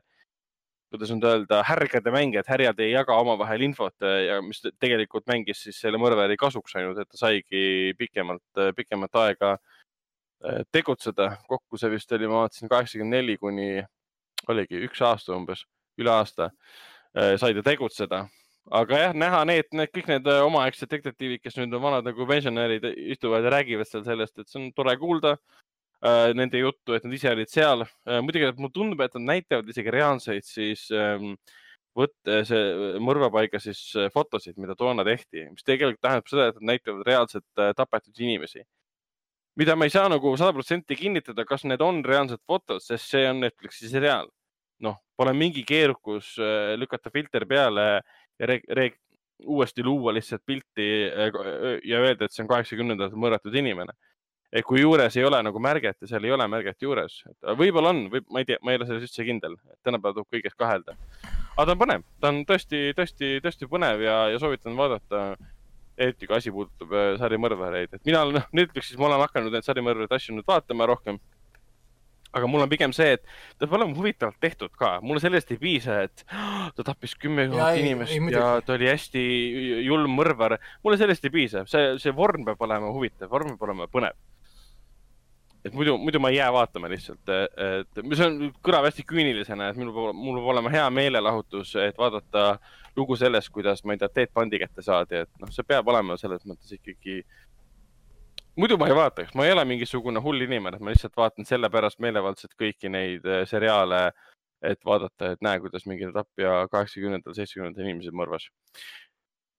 kuidas 0.92 1.10
nüüd 1.12 1.26
öelda, 1.28 1.62
härgade 1.68 2.12
mäng, 2.12 2.36
et 2.38 2.48
härjad 2.48 2.78
ei 2.80 2.92
jaga 2.92 3.16
omavahel 3.20 3.64
infot 3.66 4.06
ja 4.24 4.40
mis 4.42 4.60
te- 4.62 4.72
tegelikult 4.80 5.26
mängis 5.28 5.64
siis 5.64 5.80
selle 5.80 6.00
mõrvari 6.00 6.36
kasuks 6.40 6.76
ainult, 6.76 7.00
et 7.02 7.08
ta 7.08 7.20
saigi 7.20 7.94
pikemalt, 7.98 8.62
pikemat 8.76 9.20
aega 9.24 9.56
äh, 9.58 10.62
tegutseda. 10.72 11.36
kokku 11.48 11.76
see 11.76 11.90
vist 11.92 12.12
oli, 12.12 12.28
ma 12.28 12.44
vaatasin 12.44 12.68
kaheksakümmend 12.68 13.16
neli 13.16 13.36
kuni 13.36 13.84
oligi 14.48 14.80
üks 14.86 15.02
aasta 15.02 15.34
umbes, 15.36 15.66
üle 15.98 16.10
aasta 16.10 16.50
äh, 17.16 17.36
sai 17.36 17.54
ta 17.54 17.62
tegutseda 17.62 18.26
aga 18.70 18.98
jah, 19.02 19.14
näha 19.16 19.44
need, 19.48 19.70
need 19.76 19.92
kõik 19.94 20.10
need 20.10 20.28
äh, 20.28 20.42
omaaegsed 20.46 20.90
detektiivid, 20.90 21.42
kes 21.44 21.56
nüüd 21.58 21.74
on 21.76 21.84
vanad 21.84 22.08
nagu 22.08 22.26
pensionärid, 22.28 22.84
istuvad 23.14 23.46
ja 23.46 23.54
räägivad 23.54 23.88
seal 23.88 24.04
sellest, 24.06 24.36
et 24.38 24.50
see 24.50 24.60
on 24.60 24.68
tore 24.76 24.96
kuulda 25.00 25.36
äh, 25.36 26.34
nende 26.36 26.60
juttu, 26.60 26.96
et 26.96 27.06
nad 27.06 27.16
ise 27.16 27.32
olid 27.32 27.52
seal 27.52 27.86
äh,. 27.86 28.20
muidugi 28.24 28.50
mulle 28.58 28.74
tundub, 28.74 29.04
et 29.04 29.16
nad 29.16 29.30
näitavad 29.34 29.72
isegi 29.72 29.94
reaalseid 29.94 30.46
siis 30.46 30.88
ähm, 30.92 31.34
võtte, 31.98 32.42
see 32.48 32.98
mõrvapaiga 33.02 33.60
siis 33.62 33.80
äh, 33.96 34.10
fotosid, 34.14 34.58
mida 34.60 34.76
toona 34.78 35.04
tehti, 35.06 35.48
mis 35.52 35.66
tegelikult 35.66 36.02
tähendab 36.04 36.30
seda, 36.30 36.50
et 36.50 36.60
nad 36.60 36.74
näitavad 36.74 37.06
reaalselt 37.08 37.62
äh, 37.62 37.72
tapetud 37.76 38.20
inimesi. 38.20 38.64
mida 39.58 39.74
ma 39.74 39.88
ei 39.88 39.90
saa 39.90 40.06
nagu 40.06 40.30
sada 40.38 40.52
protsenti 40.54 40.94
kinnitada, 40.94 41.42
kas 41.44 41.64
need 41.66 41.80
on 41.82 42.04
reaalsed 42.06 42.38
fotod, 42.46 42.78
sest 42.78 43.10
see 43.10 43.24
on 43.26 43.40
Netflixi 43.42 43.90
seriaal. 43.90 44.28
noh, 44.78 44.94
pole 45.16 45.32
mingi 45.34 45.64
keerukus 45.66 46.36
äh, 46.38 46.76
lükata 46.78 47.10
filter 47.10 47.46
peale 47.46 48.02
ja 48.39 48.48
re 48.51 48.60
re 48.69 48.90
uuesti 49.47 49.85
luua 49.85 50.15
lihtsalt 50.15 50.43
pilti 50.47 50.86
äh, 51.06 51.32
ja 51.85 52.01
öelda, 52.02 52.24
et 52.24 52.35
see 52.35 52.43
on 52.43 52.51
kaheksakümnendatel 52.51 53.19
mõrvatud 53.20 53.55
inimene. 53.55 53.94
et 54.52 54.65
kui 54.65 54.81
juures 54.81 55.16
ei 55.16 55.24
ole 55.28 55.43
nagu 55.44 55.60
märget 55.60 55.98
ja 56.01 56.09
seal 56.09 56.24
ei 56.24 56.32
ole 56.32 56.47
märget 56.48 56.81
juures, 56.82 57.19
võib-olla 57.59 57.90
on, 57.93 58.06
või 58.09 58.23
ma 58.32 58.40
ei 58.40 58.47
tea, 58.48 58.56
ma 58.65 58.73
ei 58.73 58.78
ole 58.78 58.86
selles 58.89 59.05
üldse 59.05 59.27
kindel, 59.27 59.59
tänapäeval 59.85 60.15
tuleb 60.16 60.39
kõiges 60.39 60.56
kahelda. 60.56 60.97
aga 61.52 61.66
ta 61.66 61.74
on 61.74 61.82
põnev, 61.82 62.06
ta 62.20 62.32
on 62.32 62.39
tõesti, 62.48 62.81
tõesti, 62.97 63.35
tõesti 63.44 63.69
põnev 63.69 64.01
ja, 64.06 64.16
ja 64.32 64.40
soovitan 64.40 64.77
vaadata. 64.77 65.36
eriti 65.98 66.27
kui 66.31 66.36
asi 66.36 66.51
puudutab 66.55 66.93
äh, 66.94 67.12
sarimõrvareid, 67.19 67.93
et 67.93 68.05
mina 68.06 68.23
olen, 68.23 68.39
noh, 68.39 68.48
Netflixis 68.55 68.98
ma 68.98 69.09
olen 69.09 69.20
hakanud 69.27 69.52
neid 69.52 69.66
sarimõrvarite 69.66 70.15
asju 70.15 70.36
nüüd 70.36 70.47
vaatama 70.47 70.86
rohkem 70.86 71.19
aga 72.36 72.48
mul 72.50 72.64
on 72.64 72.70
pigem 72.70 72.92
see, 72.96 73.16
et 73.16 73.24
ta 73.56 73.66
peab 73.66 73.78
olema 73.78 73.96
huvitavalt 73.96 74.38
tehtud 74.42 74.72
ka, 74.78 74.98
mulle 75.05 75.22
sellest 75.22 75.52
ei 75.55 75.60
piisa, 75.60 76.00
et 76.06 76.24
ta 76.76 76.86
tappis 76.86 77.14
kümme 77.20 77.48
tuhat 77.50 77.78
inimest 77.80 78.14
ei, 78.14 78.32
ja 78.34 78.59
ta 78.64 78.76
oli 78.76 78.90
hästi 78.90 79.22
julm 79.86 80.16
mõrvar. 80.18 80.59
mulle 80.84 80.98
sellest 81.00 81.24
ei 81.24 81.34
piisa, 81.34 81.64
see, 81.70 81.94
see 82.02 82.14
vorm 82.14 82.44
peab 82.48 82.60
olema 82.68 82.92
huvitav, 82.94 83.30
vorm 83.32 83.55
peab 83.55 83.68
olema 83.68 83.88
põnev. 83.92 84.18
et 85.64 85.74
muidu, 85.74 85.96
muidu 86.00 86.20
ma 86.22 86.30
ei 86.32 86.38
jää 86.38 86.52
vaatama 86.55 86.88
lihtsalt, 86.92 87.32
et 87.32 88.02
see 88.12 88.26
on, 88.26 88.38
kõlab 88.64 88.86
hästi 88.88 89.05
küünilisena, 89.09 89.72
et 89.72 89.80
minul 89.80 89.96
peab, 89.96 90.20
mul 90.20 90.38
peab 90.38 90.52
olema 90.55 90.72
hea 90.72 90.86
meelelahutus, 91.00 91.74
et 91.82 91.98
vaadata 91.98 92.59
lugu 92.98 93.16
sellest, 93.16 93.50
kuidas, 93.55 93.84
ma 93.84 93.94
ei 93.94 94.00
tea, 94.00 94.09
Ted 94.12 94.34
Bundy 94.34 94.60
kätte 94.60 94.84
saadi, 94.84 95.24
et 95.24 95.30
noh, 95.40 95.50
see 95.55 95.66
peab 95.66 95.88
olema 95.88 96.16
selles 96.20 96.44
mõttes 96.48 96.76
ikkagi 96.76 97.22
muidu 98.59 98.78
ma 98.80 98.89
ei 98.90 98.97
vaataks, 98.98 99.35
ma 99.39 99.47
ei 99.47 99.55
ole 99.55 99.64
mingisugune 99.68 100.22
hull 100.24 100.47
inimene, 100.47 100.76
et 100.76 100.85
ma 100.85 100.94
lihtsalt 100.94 101.16
vaatan 101.16 101.47
sellepärast 101.48 102.01
meelevaldselt 102.05 102.56
kõiki 102.59 102.90
neid 102.93 103.26
äh, 103.26 103.44
seriaale, 103.48 104.09
et 104.62 104.80
vaadata, 104.85 105.32
et 105.32 105.43
näe, 105.47 105.60
kuidas 105.62 105.86
mingi 105.86 106.10
tapja 106.14 106.64
kaheksakümnendatel, 106.72 107.36
seitsmekümnendatel 107.39 107.86
inimesed 107.86 108.16
mõrvas. 108.18 108.48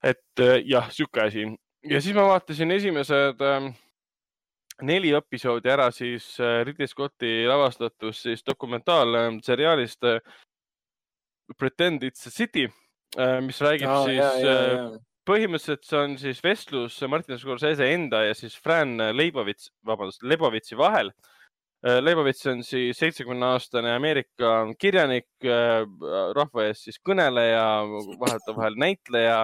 et 0.04 0.44
äh, 0.44 0.60
jah, 0.68 0.92
sihuke 0.92 1.22
asi 1.26 1.48
ja 1.88 2.02
siis 2.02 2.16
ma 2.16 2.28
vaatasin 2.28 2.72
esimesed 2.72 3.42
äh, 3.44 3.70
neli 4.82 5.12
episoodi 5.16 5.72
ära 5.72 5.90
siis 5.92 6.32
äh, 6.40 6.62
Ridley 6.68 6.88
Scotti 6.88 7.48
lavastatud 7.48 8.16
siis 8.16 8.44
dokumentaalseriaalist 8.48 10.04
äh, 10.04 10.20
Pretend 11.58 12.04
it's 12.04 12.28
a 12.28 12.30
city, 12.30 12.68
mis 13.42 13.58
räägib 13.62 13.90
Aa, 13.90 14.04
siis 14.06 14.20
jaa, 14.20 14.34
äh, 14.38 14.74
jaa. 14.76 15.00
Põhimõtteliselt 15.30 15.86
see 15.86 16.00
on 16.00 16.14
siis 16.18 16.40
vestlus 16.42 16.96
Martin 17.12 17.38
Scorsese 17.38 17.86
enda 17.94 18.24
ja 18.26 18.36
siis 18.38 18.56
Fran 18.58 18.96
Leibovitz, 19.14 19.70
vabandust, 19.86 20.24
Lebovitsi 20.26 20.78
vahel. 20.80 21.12
Leibovits 22.02 22.48
on 22.52 22.64
siis 22.66 22.98
seitsmekümne 23.00 23.52
aastane 23.54 23.94
Ameerika 23.94 24.54
kirjanik, 24.82 25.30
rahva 26.36 26.66
ees 26.66 26.82
siis 26.88 26.98
kõneleja, 27.06 27.66
vahetevahel 28.20 28.80
näitleja. 28.82 29.44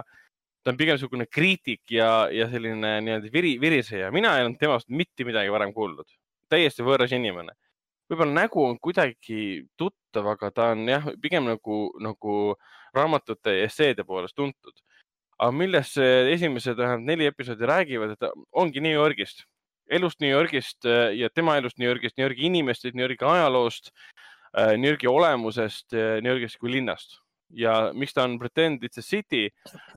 ta 0.66 0.74
on 0.74 0.78
pigem 0.78 0.98
niisugune 0.98 1.28
kriitik 1.30 1.92
ja, 1.94 2.26
ja 2.34 2.48
selline 2.50 2.96
nii-öelda 3.06 3.30
viri, 3.32 3.54
viriseja. 3.62 4.10
mina 4.12 4.34
ei 4.38 4.46
olnud 4.46 4.58
temast 4.60 4.90
mitte 4.90 5.24
midagi 5.24 5.52
varem 5.54 5.74
kuulnud, 5.74 6.10
täiesti 6.50 6.84
võõras 6.84 7.14
inimene. 7.14 7.54
võib-olla 8.10 8.34
nägu 8.42 8.66
on 8.66 8.80
kuidagi 8.82 9.68
tuttav, 9.78 10.34
aga 10.34 10.52
ta 10.52 10.72
on 10.74 10.90
jah, 10.90 11.06
pigem 11.22 11.46
nagu, 11.46 11.78
nagu 12.02 12.56
raamatute 12.98 13.54
ja 13.60 13.70
esseede 13.70 14.04
poolest 14.04 14.36
tuntud 14.36 14.82
aga 15.40 15.52
millest 15.52 15.98
see 15.98 16.32
esimesed 16.36 16.78
vähemalt 16.80 17.08
neli 17.08 17.28
episoodi 17.30 17.68
räägivad, 17.68 18.16
et 18.16 18.30
ongi 18.52 18.84
New 18.84 18.96
Yorgist, 18.96 19.44
elust 19.92 20.22
New 20.24 20.32
Yorgist 20.32 20.88
äh, 20.88 21.12
ja 21.18 21.30
tema 21.30 21.58
elust 21.60 21.78
New 21.78 21.90
Yorgist, 21.90 22.18
New 22.18 22.28
Yorgi 22.28 22.48
inimestest, 22.50 22.96
New 22.96 23.06
Yorgi 23.06 23.26
ajaloost, 23.26 23.92
New 24.56 24.88
Yorgi 24.88 25.08
olemusest, 25.12 25.92
New 25.92 26.32
Yorgist 26.32 26.56
kui 26.62 26.72
linnast. 26.72 27.20
ja 27.54 27.92
miks 27.94 28.14
ta 28.14 28.24
on 28.26 28.40
Pretend 28.40 28.84
it's 28.84 28.98
a 28.98 29.04
city, 29.04 29.50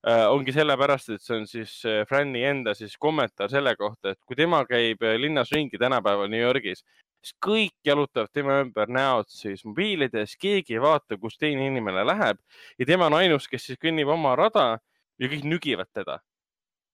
ongi 0.05 0.53
sellepärast, 0.53 1.11
et 1.15 1.25
see 1.25 1.37
on 1.37 1.47
siis 1.49 1.75
äh, 1.89 2.03
Fran'i 2.09 2.45
enda 2.47 2.75
siis 2.77 2.97
kommentaar 3.01 3.51
selle 3.51 3.75
kohta, 3.77 4.13
et 4.13 4.21
kui 4.27 4.37
tema 4.37 4.63
käib 4.69 5.03
äh, 5.03 5.17
linnas 5.21 5.53
ringi 5.55 5.81
tänapäeval 5.81 6.31
New 6.31 6.43
Yorgis, 6.43 6.85
siis 7.23 7.35
kõik 7.45 7.75
jalutavad 7.87 8.31
tema 8.35 8.61
ümber 8.63 8.91
näod 8.93 9.31
siis 9.33 9.65
mobiilides, 9.67 10.37
keegi 10.41 10.77
ei 10.77 10.83
vaata, 10.83 11.19
kus 11.19 11.39
teine 11.39 11.67
inimene 11.67 12.05
läheb 12.07 12.39
ja 12.79 12.87
tema 12.87 13.09
on 13.09 13.19
ainus, 13.19 13.49
kes 13.51 13.71
siis 13.71 13.81
kõnnib 13.81 14.13
oma 14.13 14.37
rada 14.39 14.69
ja 15.19 15.31
kõik 15.31 15.47
nügivad 15.49 15.91
teda. 15.95 16.19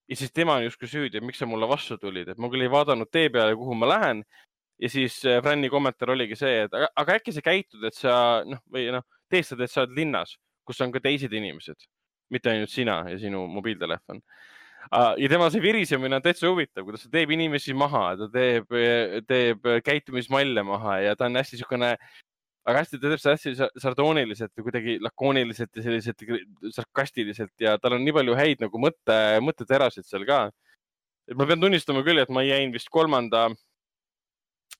ja 0.08 0.16
siis 0.20 0.32
tema 0.32 0.58
on 0.58 0.66
justkui 0.66 0.88
süüdi, 0.88 1.16
et 1.16 1.24
miks 1.24 1.38
sa 1.40 1.46
mulle 1.48 1.68
vastu 1.68 1.96
tulid, 2.00 2.28
et 2.28 2.40
ma 2.40 2.50
küll 2.52 2.64
ei 2.64 2.72
vaadanud 2.72 3.08
tee 3.12 3.30
peale, 3.32 3.56
kuhu 3.56 3.76
ma 3.78 3.88
lähen. 3.88 4.24
ja 4.80 4.88
siis 4.90 5.20
äh, 5.24 5.40
Fran'i 5.42 5.70
kommentaar 5.70 6.10
oligi 6.16 6.36
see, 6.36 6.64
et 6.66 6.74
aga, 6.74 6.90
aga 6.96 7.18
äkki 7.20 7.32
sa 7.32 7.44
käitud, 7.44 7.84
et 7.84 7.94
sa 7.94 8.16
noh, 8.48 8.60
või 8.72 8.88
noh, 8.92 9.04
teestad, 9.30 9.60
et 9.62 9.70
sa 9.70 9.84
oled 9.84 9.94
linnas, 9.96 10.36
kus 10.66 10.80
on 10.84 10.92
ka 10.92 11.00
teised 11.04 11.32
inimesed, 11.32 11.86
mitte 12.34 12.50
ainult 12.50 12.72
sina 12.72 13.02
ja 13.08 13.18
sinu 13.20 13.46
mobiiltelefon. 13.52 14.20
ja 14.92 15.28
tema 15.30 15.48
see 15.50 15.62
virisemine 15.64 16.18
on 16.18 16.24
täitsa 16.24 16.50
huvitav, 16.50 16.84
kuidas 16.84 17.06
ta 17.06 17.12
teeb 17.14 17.30
inimesi 17.32 17.72
maha, 17.72 18.16
ta 18.20 18.28
teeb, 18.32 18.68
teeb 19.28 19.68
käitumismalle 19.84 20.62
maha 20.66 20.98
ja 21.00 21.16
ta 21.16 21.30
on 21.30 21.40
hästi 21.40 21.56
niisugune 21.56 21.94
aga 22.64 22.80
hästi, 22.80 23.00
ta 23.00 23.10
teeb 23.12 23.20
seda 23.20 23.34
hästi 23.36 23.54
sa- 23.58 23.70
sardooniliselt 23.82 24.52
ja 24.56 24.64
kuidagi 24.64 24.96
lakooniliselt 25.04 25.76
ja 25.76 25.84
selliselt 25.84 26.22
sarkastiliselt 26.72 27.52
ja 27.60 27.76
tal 27.78 27.98
on 27.98 28.04
nii 28.04 28.14
palju 28.16 28.36
häid 28.38 28.64
nagu 28.64 28.80
mõtte, 28.80 29.18
mõtteterasid 29.44 30.06
seal 30.08 30.24
ka. 30.28 30.46
et 31.28 31.36
ma 31.36 31.46
pean 31.48 31.60
tunnistama 31.60 32.02
küll, 32.04 32.20
et 32.20 32.32
ma 32.32 32.42
jäin 32.44 32.72
vist 32.72 32.88
kolmanda 32.92 33.48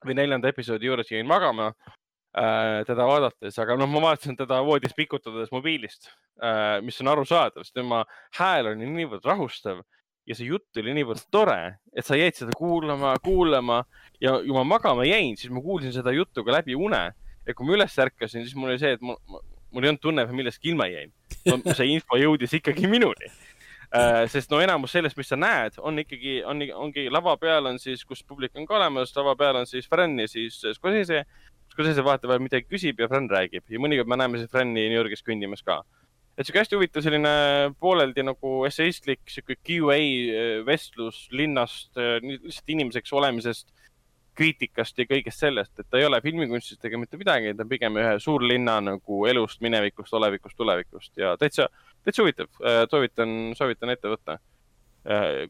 või 0.05 0.17
neljanda 0.17 0.49
episoodi 0.53 0.89
juures 0.89 1.11
jäin 1.13 1.27
magama 1.29 1.71
äh, 1.71 2.85
teda 2.89 3.07
vaadates, 3.09 3.59
aga 3.59 3.77
noh, 3.77 3.89
ma 3.89 4.03
vaatasin 4.11 4.37
teda 4.37 4.61
voodis 4.65 4.97
pikutades 4.97 5.53
mobiilist 5.53 6.09
äh,, 6.41 6.81
mis 6.85 7.01
on 7.01 7.13
arusaadav, 7.13 7.65
sest 7.65 7.77
tema 7.77 8.05
hääl 8.39 8.73
oli 8.73 8.89
niivõrd 8.89 9.25
rahustav 9.29 9.85
ja 10.25 10.37
see 10.37 10.49
jutt 10.49 10.81
oli 10.81 10.97
niivõrd 10.97 11.25
tore, 11.33 11.77
et 11.93 12.05
sa 12.05 12.17
jäid 12.17 12.37
seda 12.37 12.57
kuulama, 12.57 13.13
kuulama 13.25 13.83
ja 14.21 14.39
kui 14.41 14.57
ma 14.57 14.65
magama 14.65 15.05
jäin, 15.05 15.37
siis 15.37 15.53
ma 15.53 15.61
kuulsin 15.65 15.93
seda 15.93 16.13
juttu 16.17 16.45
ka 16.45 16.57
läbi 16.57 16.77
une 16.77 17.11
ja 17.47 17.55
kui 17.57 17.67
ma 17.69 17.77
üles 17.79 17.99
ärkasin, 18.07 18.45
siis 18.45 18.57
mul 18.59 18.73
oli 18.73 18.81
see, 18.81 18.95
et 18.97 19.03
mul, 19.05 19.19
mul 19.75 19.87
ei 19.87 19.93
olnud 19.93 20.03
tunne, 20.03 20.25
millestki 20.31 20.73
ilma 20.73 20.87
jäin. 20.91 21.13
see 21.77 21.91
info 21.93 22.19
jõudis 22.21 22.55
ikkagi 22.61 22.89
minuni. 22.91 23.31
sest 24.33 24.51
no 24.51 24.59
enamus 24.63 24.95
sellest, 24.97 25.19
mis 25.19 25.29
sa 25.31 25.39
näed, 25.39 25.77
on 25.79 26.01
ikkagi, 26.03 26.41
on, 26.51 26.63
ongi 26.87 27.07
lava 27.13 27.37
peal 27.39 27.69
on 27.71 27.79
siis, 27.79 28.03
kus 28.07 28.25
publik 28.27 28.57
on 28.59 28.67
ka 28.67 28.79
olemas, 28.79 29.13
lava 29.17 29.37
peal 29.39 29.61
on 29.61 29.69
siis 29.71 29.87
Fran 29.91 30.17
ja 30.19 30.31
siis 30.31 30.63
Scorsese. 30.79 31.25
Scorsese 31.75 32.05
vahetevahel 32.07 32.43
midagi 32.43 32.69
küsib 32.71 32.99
ja 33.03 33.09
Fran 33.11 33.29
räägib 33.31 33.71
ja 33.71 33.81
mõnikord 33.83 34.11
me 34.11 34.19
näeme 34.21 34.39
siis 34.39 34.51
Frani 34.51 34.89
New 34.89 34.99
Yorgis 34.99 35.25
kõndimas 35.27 35.65
ka. 35.67 35.83
et 36.37 36.47
sihuke 36.47 36.61
hästi 36.61 36.77
huvitav 36.77 37.03
selline 37.03 37.31
pooleldi 37.83 38.23
nagu 38.27 38.53
esseistlik 38.67 39.23
sihuke 39.31 39.57
Q&A 39.63 39.99
vestlus 40.67 41.25
linnast, 41.31 41.93
lihtsalt 41.95 42.75
inimeseks 42.75 43.15
olemisest 43.15 43.74
kriitikast 44.37 44.99
ja 44.99 45.07
kõigest 45.09 45.43
sellest, 45.43 45.73
et 45.79 45.87
ta 45.91 46.01
ei 46.01 46.07
ole 46.09 46.21
filmikunstist 46.25 46.85
ega 46.85 46.99
mitte 47.01 47.19
midagi, 47.21 47.55
ta 47.55 47.65
on 47.65 47.71
pigem 47.71 48.01
ühe 48.01 48.17
suurlinna 48.23 48.79
nagu 48.85 49.21
elust, 49.31 49.61
minevikust, 49.65 50.13
olevikust, 50.19 50.57
tulevikust 50.59 51.13
ja 51.21 51.35
täitsa, 51.41 51.69
täitsa 52.05 52.25
huvitav, 52.25 52.51
soovitan, 52.91 53.55
soovitan 53.59 53.95
ette 53.95 54.13
võtta. 54.13 54.39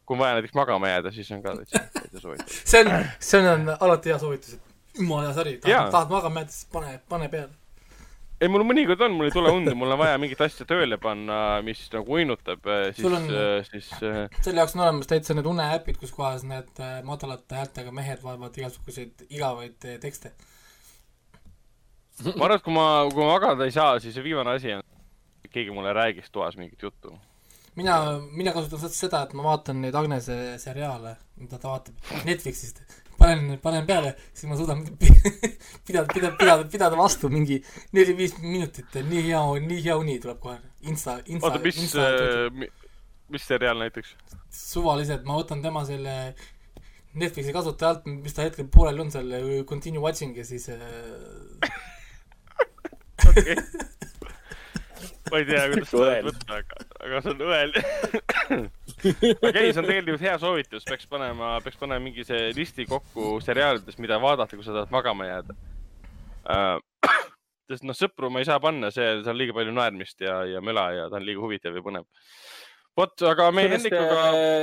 kui 0.05 0.15
on 0.15 0.19
vaja 0.19 0.35
näiteks 0.35 0.55
magama 0.57 0.89
jääda, 0.89 1.11
siis 1.15 1.31
on 1.31 1.43
ka 1.43 1.55
täitsa, 1.61 1.83
täitsa 1.99 2.23
soovitav. 2.23 2.55
see 2.71 2.81
on, 2.85 3.11
see 3.19 3.51
on 3.51 3.69
alati 3.79 4.11
hea 4.13 4.19
soovitus, 4.19 4.57
et 4.57 4.99
jumala 4.99 5.29
hea 5.29 5.37
sari, 5.37 5.59
tahad 5.65 6.11
magama 6.11 6.43
jääda, 6.43 6.57
siis 6.57 6.67
pane, 6.73 6.99
pane 7.09 7.29
peale. 7.29 7.64
ei, 8.41 8.49
mul 8.51 8.65
mõnikord 8.67 9.01
on, 9.05 9.13
mul 9.17 9.29
ei 9.29 9.33
tule 9.35 9.51
und 9.55 9.69
mul 9.79 9.93
on 9.95 9.99
vaja 10.01 10.17
mingit 10.21 10.41
asja 10.43 10.65
tööle 10.69 10.97
panna, 11.01 11.61
mis 11.65 11.85
nagu 11.93 12.17
uinutab, 12.17 12.65
siis 12.91 13.03
Sul 13.05 13.15
on-, 13.17 13.29
siis 13.69 13.91
äh, 14.03 14.25
selle 14.43 14.61
jaoks 14.63 14.75
on 14.75 14.83
olemas 14.85 15.07
täitsa 15.11 15.37
need 15.37 15.47
uneäpid, 15.49 15.99
kus 16.01 16.11
kohas 16.15 16.43
need 16.47 16.81
madalate 17.07 17.55
häältega 17.61 17.93
mehed 17.95 18.23
vaevavad 18.25 18.57
igasuguseid 18.59 19.25
igavaid 19.29 19.87
tekste. 20.03 20.33
ma 22.35 22.45
arvan, 22.47 22.57
et 22.59 22.63
kui 22.65 22.75
ma, 22.75 22.87
kui 23.11 23.23
ma 23.23 23.31
magada 23.35 23.65
ei 23.67 23.73
saa, 23.75 23.95
siis 24.03 24.17
viimane 24.23 24.55
asi 24.57 24.75
on, 24.77 24.83
keegi 25.51 25.71
mulle 25.75 25.93
räägiks 25.95 26.31
toas 26.31 26.55
mingit 26.59 26.81
juttu. 26.83 27.11
mina, 27.75 27.95
mina 28.31 28.51
kasutan 28.55 28.79
seda- 28.79 28.95
seda, 28.99 29.23
et 29.27 29.33
ma 29.35 29.43
vaatan 29.49 29.81
neid 29.83 29.95
Agnese 29.95 30.57
seriaale, 30.63 31.15
mida 31.39 31.57
ta 31.59 31.71
vaatab 31.73 31.95
Netflixist. 32.27 32.83
panen, 33.19 33.57
panen 33.63 33.85
peale, 33.87 34.15
siis 34.33 34.49
ma 34.49 34.57
suudan 34.59 34.83
pidada, 35.87 36.07
pidada, 36.11 36.33
pidada, 36.39 36.67
pidada 36.71 36.99
vastu 36.99 37.29
mingi 37.33 37.61
neli-viis 37.95 38.37
minutit, 38.43 38.99
nii 39.09 39.23
hea, 39.29 39.43
nii 39.67 39.81
hea 39.85 39.97
uni 40.01 40.17
tuleb 40.23 40.41
kohe. 40.43 40.59
Insta, 40.89 41.19
Insta, 41.25 41.49
oota, 41.49 41.63
mis 41.63 41.81
Insta, 41.81 42.09
mis 43.33 43.47
seriaal 43.47 43.81
näiteks? 43.81 44.15
suvaliselt 44.55 45.25
ma 45.27 45.39
võtan 45.39 45.63
tema 45.63 45.81
selle 45.87 46.35
Netflixi 47.15 47.53
kasutaja 47.55 47.95
alt, 47.95 48.07
mis 48.11 48.35
ta 48.35 48.45
hetkel 48.45 48.67
pooleli 48.71 49.03
on 49.03 49.11
seal, 49.11 49.35
continue 49.67 50.03
watching 50.03 50.35
ja 50.37 50.45
siis 50.47 50.69
äh, 50.71 50.79
ma 55.31 55.41
ei 55.41 55.47
tea, 55.49 55.61
kuidas 55.71 55.91
seda 55.91 56.15
võtta, 56.29 56.59
aga, 56.59 56.81
aga 57.01 57.21
see 57.25 57.33
on 57.33 57.45
õel. 57.49 57.77
okei, 59.49 59.69
see 59.69 59.81
on 59.81 59.87
tegelikult 59.89 60.25
hea 60.25 60.35
soovitus, 60.41 60.85
peaks 60.87 61.07
panema, 61.11 61.55
peaks 61.65 61.79
panema 61.81 62.03
mingi 62.03 62.25
see 62.27 62.51
listi 62.57 62.87
kokku 62.89 63.39
seriaalidest, 63.45 64.01
mida 64.03 64.19
vaadata, 64.21 64.57
kui 64.57 64.65
sa 64.65 64.75
tahad 64.79 64.93
magama 64.93 65.29
jääda 65.29 65.57
uh. 66.49 66.77
sest 67.69 67.85
noh, 67.87 67.97
sõpru 67.97 68.29
ma 68.33 68.41
ei 68.41 68.47
saa 68.47 68.61
panna, 68.61 68.91
see, 68.93 69.05
seal 69.21 69.33
on 69.33 69.39
liiga 69.39 69.55
palju 69.57 69.73
naermist 69.73 70.21
ja, 70.21 70.43
ja 70.49 70.61
möla 70.63 70.89
ja 70.93 71.07
ta 71.09 71.19
on 71.19 71.25
liiga 71.25 71.41
huvitav 71.41 71.75
ja 71.75 71.83
põnev. 71.85 72.05
vot, 72.95 73.15
aga 73.27 73.49
meie 73.55 73.71
Hendrikuga, 73.73 74.21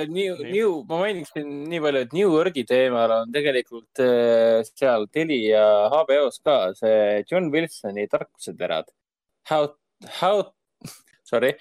New, 0.09 0.39
Nii. 0.39 0.53
New, 0.55 0.77
ma 0.89 1.03
mainiksin 1.03 1.51
nii 1.69 1.83
palju, 1.85 2.05
et 2.07 2.17
New 2.17 2.39
Yorgi 2.39 2.65
teemal 2.69 3.17
on 3.19 3.35
tegelikult 3.35 4.03
äh, 4.05 4.63
seal 4.69 5.09
Telia 5.13 5.67
HBO-s 5.93 6.41
ka 6.47 6.59
see 6.79 7.23
John 7.29 7.51
Wilsoni 7.55 8.07
tarkuseterad. 8.13 8.89
How, 9.51 9.67
how, 10.21 10.53
sorry, 11.25 11.57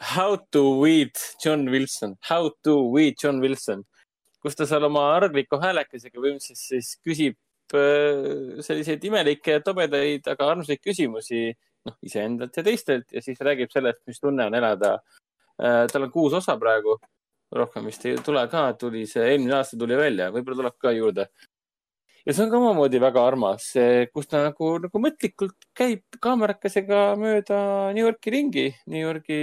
How 0.00 0.36
to 0.50 0.80
weed 0.80 1.12
John 1.42 1.70
Wilson, 1.70 2.16
How 2.20 2.50
to 2.64 2.90
weed 2.90 3.14
John 3.22 3.40
Wilson, 3.40 3.84
kus 4.42 4.56
ta 4.58 4.66
seal 4.66 4.84
oma 4.84 5.04
argliku 5.14 5.60
häälekesega 5.62 6.18
põhimõtteliselt 6.18 6.60
siis 6.60 6.96
küsib 7.00 7.36
äh, 7.78 8.58
selliseid 8.66 9.04
imelikke, 9.06 9.60
tobedaid, 9.64 10.26
aga 10.28 10.50
armsaid 10.50 10.82
küsimusi, 10.82 11.46
noh, 11.86 11.96
iseendalt 12.04 12.58
ja 12.58 12.66
teistelt 12.66 13.14
ja 13.14 13.22
siis 13.24 13.40
räägib 13.40 13.72
sellest, 13.72 14.02
mis 14.10 14.20
tunne 14.20 14.48
on 14.50 14.58
elada. 14.58 14.98
Äh, 15.62 15.84
tal 15.92 16.08
on 16.08 16.12
kuus 16.12 16.34
osa 16.36 16.58
praegu, 16.60 16.98
rohkem 17.54 17.86
vist 17.86 18.04
ei 18.10 18.18
tule 18.26 18.42
ka, 18.50 18.66
tuli 18.78 19.06
see 19.06 19.24
eelmine 19.30 19.54
aasta 19.60 19.78
tuli 19.78 19.96
välja, 19.96 20.30
võib-olla 20.34 20.60
tuleb 20.60 20.78
ka 20.82 20.92
juurde. 20.96 21.28
Ja 22.24 22.32
see 22.32 22.44
on 22.46 22.50
ka 22.52 22.56
omamoodi 22.56 22.98
väga 23.02 23.20
armas, 23.28 23.66
kus 24.14 24.28
ta 24.30 24.40
nagu, 24.46 24.68
nagu 24.80 25.00
mõtlikult 25.02 25.66
käib 25.76 26.16
kaamerakesega 26.24 27.00
mööda 27.20 27.58
New 27.92 28.06
Yorki 28.06 28.32
ringi, 28.32 28.64
New 28.88 29.02
Yorgi 29.02 29.38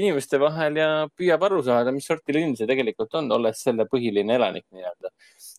inimeste 0.00 0.40
vahel 0.42 0.80
ja 0.80 0.88
püüab 1.14 1.44
aru 1.46 1.60
saada, 1.66 1.92
mis 1.94 2.08
sorti 2.10 2.34
linn 2.34 2.56
see 2.58 2.66
tegelikult 2.70 3.14
on, 3.20 3.30
olles 3.38 3.62
selle 3.62 3.86
põhiline 3.92 4.34
elanik 4.38 4.66
nii-öelda. 4.74 5.12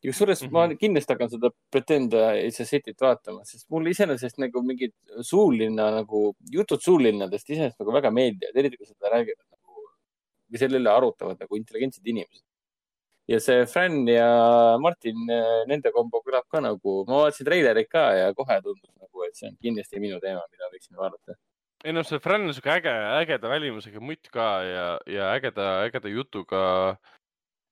ja 0.04 0.12
kusjuures 0.12 0.42
mm 0.44 0.48
-hmm. 0.48 0.54
ma 0.54 0.68
Mhm. 0.68 0.78
kindlasti 0.84 1.14
hakkan 1.14 1.30
seda 1.30 1.50
Pretend 1.72 2.14
It's 2.14 2.60
a 2.60 2.66
City't 2.66 3.00
vaatama, 3.00 3.46
sest 3.46 3.70
mulle 3.70 3.90
iseenesest 3.90 4.38
nagu 4.38 4.62
mingid 4.64 4.94
suurlinna 5.22 5.90
nagu 6.02 6.36
jutud 6.52 6.82
suurlinnadest 6.82 7.50
iseenesest 7.50 7.80
nagu 7.80 7.92
väga 7.92 8.12
meeldivad, 8.12 8.56
eriti 8.56 8.78
kui 8.78 8.86
seda 8.88 9.10
räägivad 9.16 9.48
nagu 9.52 9.88
või 10.52 10.58
selle 10.58 10.78
üle 10.80 10.90
arutavad 10.90 11.40
nagu 11.40 11.56
intelligentsed 11.56 12.06
inimesed 12.06 12.49
ja 13.30 13.40
see 13.44 13.66
Fran 13.70 14.02
ja 14.10 14.30
Martin, 14.82 15.22
nende 15.70 15.92
kombo 15.96 16.24
kõlab 16.26 16.48
ka 16.50 16.64
nagu, 16.66 17.04
ma 17.10 17.26
vaatasin 17.26 17.48
treilerit 17.48 17.92
ka 17.92 18.10
ja 18.18 18.34
kohe 18.38 18.58
tundus 18.66 18.90
nagu, 18.96 19.28
et 19.28 19.38
see 19.38 19.52
on 19.52 19.60
kindlasti 19.62 20.02
minu 20.02 20.18
teema, 20.24 20.42
mida 20.50 20.72
võiksin 20.74 20.98
vaadata. 20.98 21.38
ei 21.86 21.96
noh, 21.96 22.08
see 22.08 22.20
Fran 22.24 22.48
on 22.48 22.56
siuke 22.58 22.74
äge, 22.74 22.96
ägeda 23.22 23.52
välimusega 23.52 24.02
mutt 24.04 24.32
ka 24.34 24.50
ja, 24.66 24.90
ja 25.08 25.30
ägeda, 25.38 25.70
ägeda 25.86 26.12
jutuga, 26.12 26.64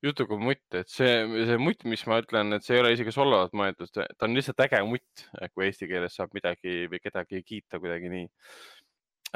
jutuga 0.04 0.38
mutt, 0.38 0.64
et 0.78 0.88
see, 0.92 1.12
see 1.50 1.58
mutt, 1.60 1.84
mis 1.84 2.06
ma 2.06 2.22
ütlen, 2.22 2.54
et 2.54 2.64
see 2.64 2.78
ei 2.78 2.84
ole 2.84 2.94
isegi 2.94 3.12
solvavalt 3.14 3.56
mõeldud, 3.58 3.90
ta 3.92 4.28
on 4.28 4.38
lihtsalt 4.38 4.66
äge 4.68 4.82
mutt, 4.86 5.28
kui 5.52 5.66
eesti 5.66 5.90
keeles 5.90 6.14
saab 6.14 6.34
midagi 6.38 6.86
või 6.88 7.02
kedagi 7.02 7.42
kiita 7.42 7.82
kuidagi 7.82 8.14
nii. 8.14 8.26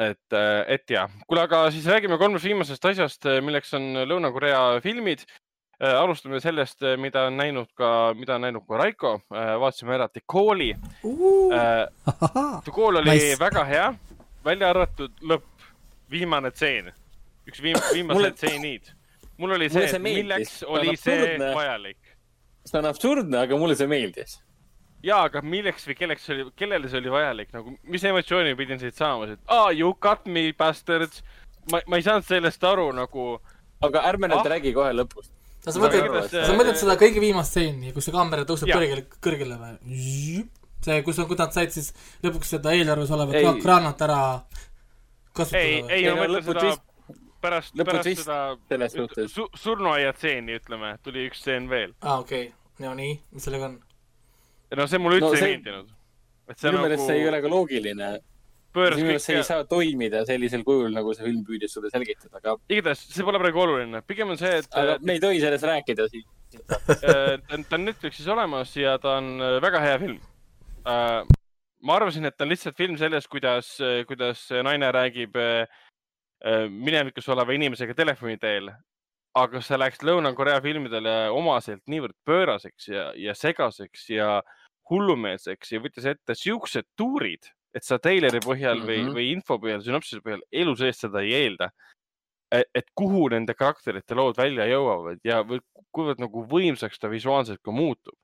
et, 0.06 0.40
et 0.78 0.94
ja, 0.94 1.08
kuule, 1.26 1.48
aga 1.50 1.66
siis 1.74 1.90
räägime 1.90 2.16
kolmest 2.22 2.46
viimasest 2.46 2.92
asjast, 2.94 3.26
milleks 3.42 3.74
on 3.74 4.06
Lõuna-Korea 4.06 4.78
filmid. 4.86 5.26
Alustame 5.82 6.38
sellest, 6.40 6.82
mida 7.02 7.24
on 7.26 7.36
näinud 7.36 7.66
ka, 7.74 8.12
mida 8.14 8.36
on 8.36 8.44
näinud 8.46 8.62
ka 8.68 8.78
Raiko. 8.78 9.12
vaatasime 9.30 9.94
ära 9.96 10.08
The 10.08 10.20
Calli. 10.32 10.72
The 12.64 12.72
Call 12.74 12.96
oli 13.00 13.10
Nice. 13.10 13.36
väga 13.40 13.64
hea, 13.64 13.88
välja 14.44 14.70
arvatud 14.70 15.12
lõpp, 15.22 15.66
viimane 16.10 16.50
tseen, 16.54 16.92
üks 17.48 17.62
viim-, 17.62 17.82
viimased 17.96 18.38
tseenid. 18.38 18.92
mul 19.40 19.56
oli 19.56 19.68
see, 19.72 19.88
see 19.90 19.98
milleks 19.98 20.60
on 20.68 20.78
oli 20.78 20.96
see 21.00 21.38
vajalik 21.40 21.98
see 22.68 22.78
on 22.78 22.86
absurdne, 22.86 23.38
aga 23.42 23.56
mulle 23.58 23.74
see 23.74 23.88
meeldis. 23.90 24.36
ja, 25.02 25.22
aga 25.26 25.40
milleks 25.42 25.86
või 25.88 25.96
kelleks 25.98 26.26
see 26.28 26.36
oli, 26.36 26.44
kellele 26.56 26.90
see 26.90 27.00
oli 27.00 27.10
vajalik 27.10 27.50
nagu, 27.56 27.72
mis 27.82 28.04
emotsiooni 28.06 28.54
pidin 28.58 28.78
siit 28.78 28.94
saama, 28.94 29.32
et 29.34 29.40
aa 29.48 29.64
ah, 29.66 29.70
you 29.74 29.94
got 30.00 30.26
me 30.26 30.52
bastards. 30.52 31.22
ma, 31.72 31.80
ma 31.88 31.98
ei 31.98 32.06
saanud 32.06 32.26
sellest 32.28 32.62
aru 32.64 32.90
nagu, 32.94 33.40
aga 33.82 34.04
ärme 34.12 34.30
nüüd 34.30 34.44
Ah. 34.44 34.50
räägi 34.54 34.74
kohe 34.76 34.92
lõpust. 34.94 35.32
Sa 35.62 35.78
Väga 35.78 36.02
mõtled 36.10 36.32
sa 36.34 36.56
mõtled 36.58 36.80
seda 36.80 36.96
kõige 37.00 37.22
viimast 37.22 37.54
stseeni, 37.54 37.92
kus 37.94 38.08
see 38.08 38.14
kaamera 38.14 38.46
tõuseb 38.48 38.70
kõrgele, 38.72 39.06
kõrgele 39.22 39.58
või? 39.60 39.76
see, 40.82 41.02
kus, 41.06 41.20
kus 41.28 41.38
nad 41.38 41.54
said 41.54 41.74
siis 41.74 41.92
lõpuks 42.24 42.56
seda 42.56 42.72
eelarves 42.74 43.12
olevat 43.14 43.60
kraanat 43.62 44.02
ära 44.08 44.22
kasutada 45.36 45.62
ei, 45.62 45.76
või? 45.82 45.92
ei 45.92 46.08
Ei, 46.08 46.10
ma 46.10 46.26
no 46.26 46.34
mõtlen 46.34 46.48
seda 46.48 46.74
pärast, 47.42 47.78
pärast 47.78 48.24
seda 48.24 49.28
su, 49.30 49.46
surnuaia 49.58 50.12
tseeni, 50.16 50.58
ütleme, 50.60 50.96
tuli 51.02 51.26
üks 51.30 51.42
tseen 51.44 51.68
veel. 51.70 51.94
aa, 52.02 52.18
okei 52.22 52.48
okay., 52.48 52.86
no 52.86 52.94
nii, 52.98 53.16
mis 53.34 53.46
sellega 53.46 53.70
on? 53.70 53.78
no 54.78 54.86
see 54.90 55.02
mulle 55.02 55.20
üldse 55.20 55.30
No 55.30 55.32
no, 55.32 55.38
see- 55.38 55.48
ei 55.48 55.56
meeldinud. 55.58 55.94
et 56.50 56.58
see 56.58 56.70
minu 56.72 56.84
meelest 56.84 57.02
nagu 57.02 57.10
see 57.10 57.22
ei 57.22 57.28
ole 57.30 57.42
ka 57.42 57.50
loogiline. 57.54 58.12
Pööras 58.74 58.96
minu 58.98 59.10
meelest 59.12 59.28
see 59.28 59.36
ei 59.38 59.44
saa 59.46 59.64
toimida 59.68 60.22
sellisel 60.28 60.62
kujul, 60.66 60.90
nagu 60.94 61.12
see 61.14 61.26
film 61.26 61.42
püüdis 61.48 61.74
sulle 61.76 61.90
selgitada, 61.92 62.38
aga, 62.40 62.56
igatahes 62.72 63.04
see 63.12 63.26
pole 63.26 63.40
praegu 63.42 63.62
oluline, 63.64 64.00
pigem 64.08 64.32
on 64.34 64.40
see, 64.40 64.52
et 64.62 64.78
aga 64.82 64.98
me 65.02 65.16
ei 65.18 65.22
tohi 65.22 65.40
sellest 65.44 65.68
rääkida 65.68 66.08
siin. 66.12 66.26
äh, 66.52 67.38
ta 67.68 67.76
on- 67.78 67.84
Netflixis 67.84 68.28
olemas 68.28 68.74
ja 68.76 68.98
ta 69.00 69.16
on 69.20 69.34
äh, 69.40 69.58
väga 69.64 69.80
hea 69.80 69.98
film. 69.98 70.18
ma 71.82 71.94
arvasin, 71.96 72.24
et 72.26 72.36
ta 72.36 72.44
on 72.44 72.50
lihtsalt 72.52 72.76
film 72.78 72.96
sellest, 72.98 73.28
kuidas, 73.30 73.74
kuidas 74.06 74.44
naine 74.62 74.90
räägib 74.94 75.36
äh, 75.36 75.66
äh, 76.46 76.66
minevikus 76.70 77.28
oleva 77.28 77.52
inimesega 77.52 77.94
telefoni 77.94 78.38
teel. 78.38 78.70
aga 79.34 79.62
see 79.64 79.78
läks 79.80 80.02
Lõuna-Korea 80.04 80.58
filmidele 80.60 81.30
omaselt 81.32 81.80
niivõrd 81.88 82.12
pööraseks 82.28 82.88
ja, 82.92 83.04
ja 83.16 83.32
segaseks 83.32 84.10
ja 84.12 84.42
hullumeelseks 84.90 85.72
ja 85.72 85.80
võttis 85.80 86.04
ette 86.10 86.34
siuksed 86.36 86.84
tuurid, 87.00 87.48
et 87.74 87.84
sa 87.84 87.98
treileri 87.98 88.40
põhjal 88.44 88.80
mm 88.80 88.86
-hmm. 88.86 89.08
või 89.08 89.14
või 89.16 89.32
info 89.32 89.58
põhjal, 89.58 89.82
sünopsise 89.84 90.20
põhjal 90.24 90.42
elu 90.52 90.76
sees 90.76 91.00
seda 91.00 91.22
ei 91.22 91.32
eelda. 91.44 91.70
et 92.52 92.84
kuhu 92.94 93.28
nende 93.32 93.54
karakterite 93.54 94.14
lood 94.14 94.36
välja 94.36 94.66
jõuavad 94.68 95.18
ja 95.24 95.40
või- 95.40 95.62
kuivõrd 95.92 96.20
nagu 96.22 96.44
võimsaks 96.48 97.00
ta 97.00 97.10
visuaalselt 97.12 97.62
ka 97.64 97.72
muutub. 97.74 98.16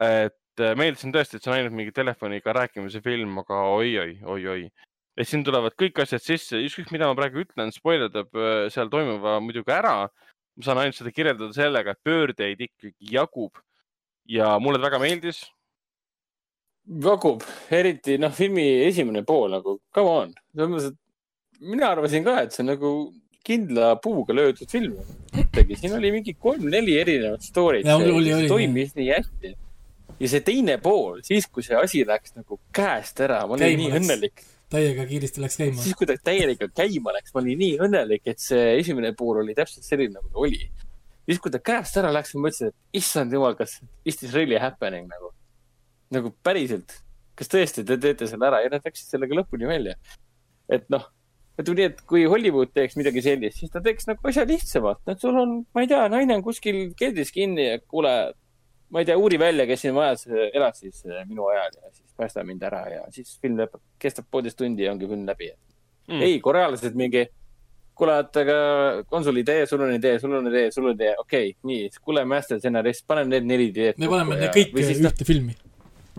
et 0.00 0.60
äh, 0.60 0.74
meeldisin 0.76 1.12
tõesti, 1.14 1.38
et 1.38 1.44
see 1.44 1.50
on 1.52 1.56
ainult 1.56 1.76
mingi 1.76 1.92
telefoniga 1.94 2.52
rääkimise 2.52 3.00
film, 3.02 3.38
aga 3.38 3.60
oi-oi, 3.76 4.18
oi-oi. 4.22 4.68
et 5.16 5.28
siin 5.28 5.44
tulevad 5.46 5.76
kõik 5.78 6.00
asjad 6.02 6.22
sisse, 6.22 6.58
ükskõik 6.66 6.90
mida 6.90 7.06
ma 7.06 7.14
praegu 7.14 7.44
ütlen, 7.44 7.70
spoilerdab 7.72 8.34
äh, 8.34 8.66
seal 8.74 8.90
toimuva 8.90 9.38
muidugi 9.40 9.72
ära. 9.72 10.08
ma 10.56 10.62
saan 10.62 10.78
ainult 10.78 10.98
seda 10.98 11.10
kirjeldada 11.10 11.52
sellega, 11.52 11.94
et 11.94 12.04
pöördeid 12.06 12.60
ikkagi 12.60 13.12
jagub 13.14 13.58
ja 14.26 14.58
mulle 14.58 14.78
väga 14.82 14.98
meeldis. 15.02 15.44
jagub, 16.84 17.42
eriti 17.72 18.18
noh, 18.20 18.32
filmi 18.34 18.64
esimene 18.84 19.24
pool 19.26 19.54
nagu, 19.56 19.78
come 19.94 20.16
on, 20.20 20.32
selles 20.52 20.70
mõttes, 20.70 20.92
et 20.92 21.68
mina 21.74 21.90
arvasin 21.94 22.24
ka, 22.26 22.40
et 22.44 22.54
see 22.54 22.64
on 22.64 22.72
nagu 22.74 22.94
kindla 23.44 23.94
puuga 24.00 24.36
löödud 24.36 24.70
film. 24.70 24.96
mõtlegi, 25.34 25.76
siin 25.80 25.96
oli 25.96 26.12
mingi 26.14 26.34
kolm-neli 26.40 26.96
erinevat 27.00 27.44
oli, 28.16 28.32
toimis 28.48 28.94
nii 28.96 29.10
hästi. 29.10 29.54
ja 30.20 30.30
see 30.30 30.40
teine 30.46 30.78
pool, 30.82 31.20
siis 31.26 31.46
kui 31.52 31.64
see 31.66 31.76
asi 31.76 32.04
läks 32.08 32.36
nagu 32.38 32.60
käest 32.74 33.20
ära, 33.24 33.42
ma 33.46 33.56
olin 33.56 33.66
Käima 33.66 33.82
nii 33.82 34.00
õnnelik. 34.00 34.44
täiega 34.72 35.06
kiiresti 35.08 35.44
läks 35.44 35.60
käima. 35.60 35.82
siis, 35.82 35.96
kui 35.98 36.08
ta 36.08 36.16
täielikult 36.30 36.72
käima 36.76 37.16
läks, 37.16 37.34
ma 37.34 37.42
olin 37.42 37.60
nii 37.64 37.78
õnnelik, 37.84 38.24
et 38.32 38.40
see 38.40 38.74
esimene 38.78 39.12
pool 39.16 39.42
oli 39.42 39.56
täpselt 39.56 39.84
selline, 39.88 40.16
nagu 40.16 40.28
ta 40.30 40.44
oli. 40.46 40.62
siis, 41.28 41.40
kui 41.40 41.52
ta 41.52 41.60
käest 41.60 42.00
ära 42.00 42.12
läks, 42.14 42.36
ma 42.36 42.48
mõtlesin, 42.48 42.72
et 42.72 43.02
issand 43.02 43.32
jumal, 43.32 43.56
kas 43.58 43.80
is 44.04 44.20
this 44.20 44.32
really 44.32 44.60
happening 44.60 45.08
nagu, 45.10 45.34
nagu 46.14 46.32
päriselt, 46.44 47.00
kas 47.38 47.50
tõesti 47.50 47.84
te 47.86 47.98
teete 48.00 48.28
selle 48.30 48.48
ära 48.50 48.62
ja 48.64 48.70
nad 48.72 48.84
läksid 48.84 49.14
sellega 49.14 49.40
lõpuni 49.40 49.68
välja. 49.68 49.96
et 50.68 50.86
noh, 50.92 51.08
ütleme 51.60 51.80
nii, 51.80 51.90
et 51.92 52.00
kui 52.08 52.24
Hollywood 52.28 52.72
teeks 52.74 52.96
midagi 52.96 53.22
sellist, 53.24 53.60
siis 53.60 53.72
ta 53.72 53.82
teeks 53.84 54.08
nagu 54.10 54.30
asja 54.30 54.46
lihtsamalt, 54.48 55.02
et 55.08 55.20
sul 55.20 55.36
on, 55.38 55.60
ma 55.74 55.84
ei 55.84 55.90
tea, 55.90 56.06
naine 56.12 56.38
on 56.38 56.46
kuskil 56.46 56.86
keldris 56.98 57.30
kinni 57.34 57.68
ja 57.68 57.82
kuule, 57.84 58.14
ma 58.90 59.02
ei 59.02 59.08
tea, 59.08 59.18
uuri 59.20 59.38
välja, 59.40 59.68
kes 59.68 59.84
siin 59.84 59.94
majas 59.96 60.26
elad 60.28 60.76
siis 60.78 61.04
eh, 61.06 61.22
minu 61.28 61.46
ajal 61.52 61.78
ja 61.82 61.92
siis 61.92 62.16
päästa 62.16 62.44
mind 62.44 62.64
ära 62.64 62.82
ja 62.92 63.04
siis 63.14 63.36
film 63.42 63.60
lõpeb, 63.60 63.82
kestab 64.00 64.26
poolteist 64.30 64.58
tundi 64.60 64.86
ja 64.86 64.92
ongi 64.94 65.08
film 65.10 65.28
läbi 65.28 65.52
Mm. 66.08 66.20
ei, 66.20 66.40
korealased 66.44 66.96
mingi, 66.98 67.24
kuule, 67.96 68.18
et 68.20 68.38
aga 68.42 68.56
on 69.16 69.24
sul 69.24 69.38
idee, 69.40 69.64
sul 69.66 69.84
on 69.86 69.94
idee, 69.94 70.18
sul 70.20 70.34
on 70.36 70.50
idee, 70.50 70.66
sul 70.74 70.90
on 70.90 70.96
idee, 70.98 71.14
okei 71.20 71.54
okay,, 71.54 71.60
nii, 71.70 71.86
kuule, 72.04 72.24
master 72.28 72.60
stsenarist, 72.60 73.06
paneme 73.08 73.32
need 73.32 73.48
neli 73.48 73.70
ideed. 73.70 74.00
me 74.02 74.10
paneme 74.12 74.36
need 74.42 74.52
kõik 74.52 74.76
ühte 74.82 75.28
filmi. 75.28 75.56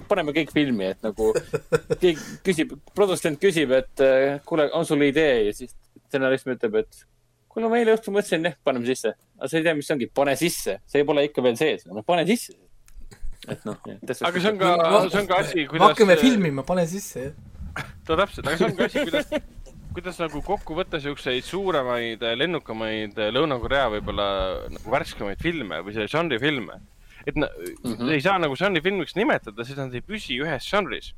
Paneme 0.10 0.34
kõik 0.36 0.53
filmi, 0.56 0.91
et 0.94 1.02
nagu 1.06 1.32
keegi 2.02 2.19
küsib, 2.45 2.76
produtsent 2.98 3.41
küsib, 3.41 3.73
et 3.77 4.06
äh, 4.06 4.38
kuule, 4.48 4.69
on 4.77 4.88
sul 4.88 5.03
idee 5.07 5.48
ja 5.49 5.56
siis 5.57 5.76
stsenarist 6.06 6.49
ütleb, 6.52 6.80
et 6.84 7.02
kuule, 7.52 7.72
ma 7.72 7.80
eile 7.80 7.95
õhtul 7.95 8.15
mõtlesin, 8.15 8.45
jah, 8.49 8.56
paneme 8.68 8.88
sisse. 8.90 9.15
aga 9.40 9.49
sa 9.52 9.60
ei 9.60 9.65
tea, 9.65 9.76
mis 9.77 9.90
see 9.90 9.98
ongi, 9.98 10.11
pane 10.22 10.38
sisse, 10.40 10.77
see 10.91 11.07
pole 11.07 11.26
ikka 11.30 11.44
veel 11.45 11.60
sees, 11.60 11.86
noh, 11.90 12.06
pane 12.07 12.26
sisse. 12.30 12.56
et 13.48 13.68
noh. 13.68 13.77
aga 13.82 14.41
see 14.41 14.52
on 14.52 14.61
ka, 14.61 14.72
see 15.10 15.22
on 15.22 15.30
ka 15.30 15.41
asi, 15.44 15.60
me 15.64 15.68
kuidas. 15.73 15.91
hakkame 15.91 16.18
filmima, 16.22 16.65
pane 16.68 16.88
sisse, 16.91 17.30
jah. 17.30 17.36
no 18.07 18.18
täpselt, 18.22 18.48
aga 18.48 18.60
see 18.60 18.69
on 18.69 18.76
ka 18.80 18.90
asi, 18.90 19.06
kuidas, 19.07 19.32
kuidas 19.95 20.19
nagu 20.19 20.41
kokku 20.44 20.76
võtta 20.76 20.99
siukseid 21.03 21.48
suuremaid, 21.48 22.23
lennukamaid 22.41 23.19
Lõuna-Korea 23.32 23.88
võib-olla 23.94 24.27
nagu 24.73 24.91
värskemaid 24.91 25.40
filme 25.44 25.80
või 25.86 25.95
selle 25.95 26.11
žanri 26.11 26.40
filme. 26.41 26.82
Et 27.26 27.35
na, 27.35 27.49
mm 27.49 27.93
-hmm. 27.93 28.11
ei 28.14 28.22
saa 28.22 28.39
nagu 28.39 28.56
žanri 28.56 28.81
filmiks 28.81 29.15
nimetada, 29.15 29.65
sest 29.65 29.77
nad 29.77 29.93
ei 29.93 30.02
püsi 30.02 30.39
ühes 30.41 30.69
žanris. 30.69 31.14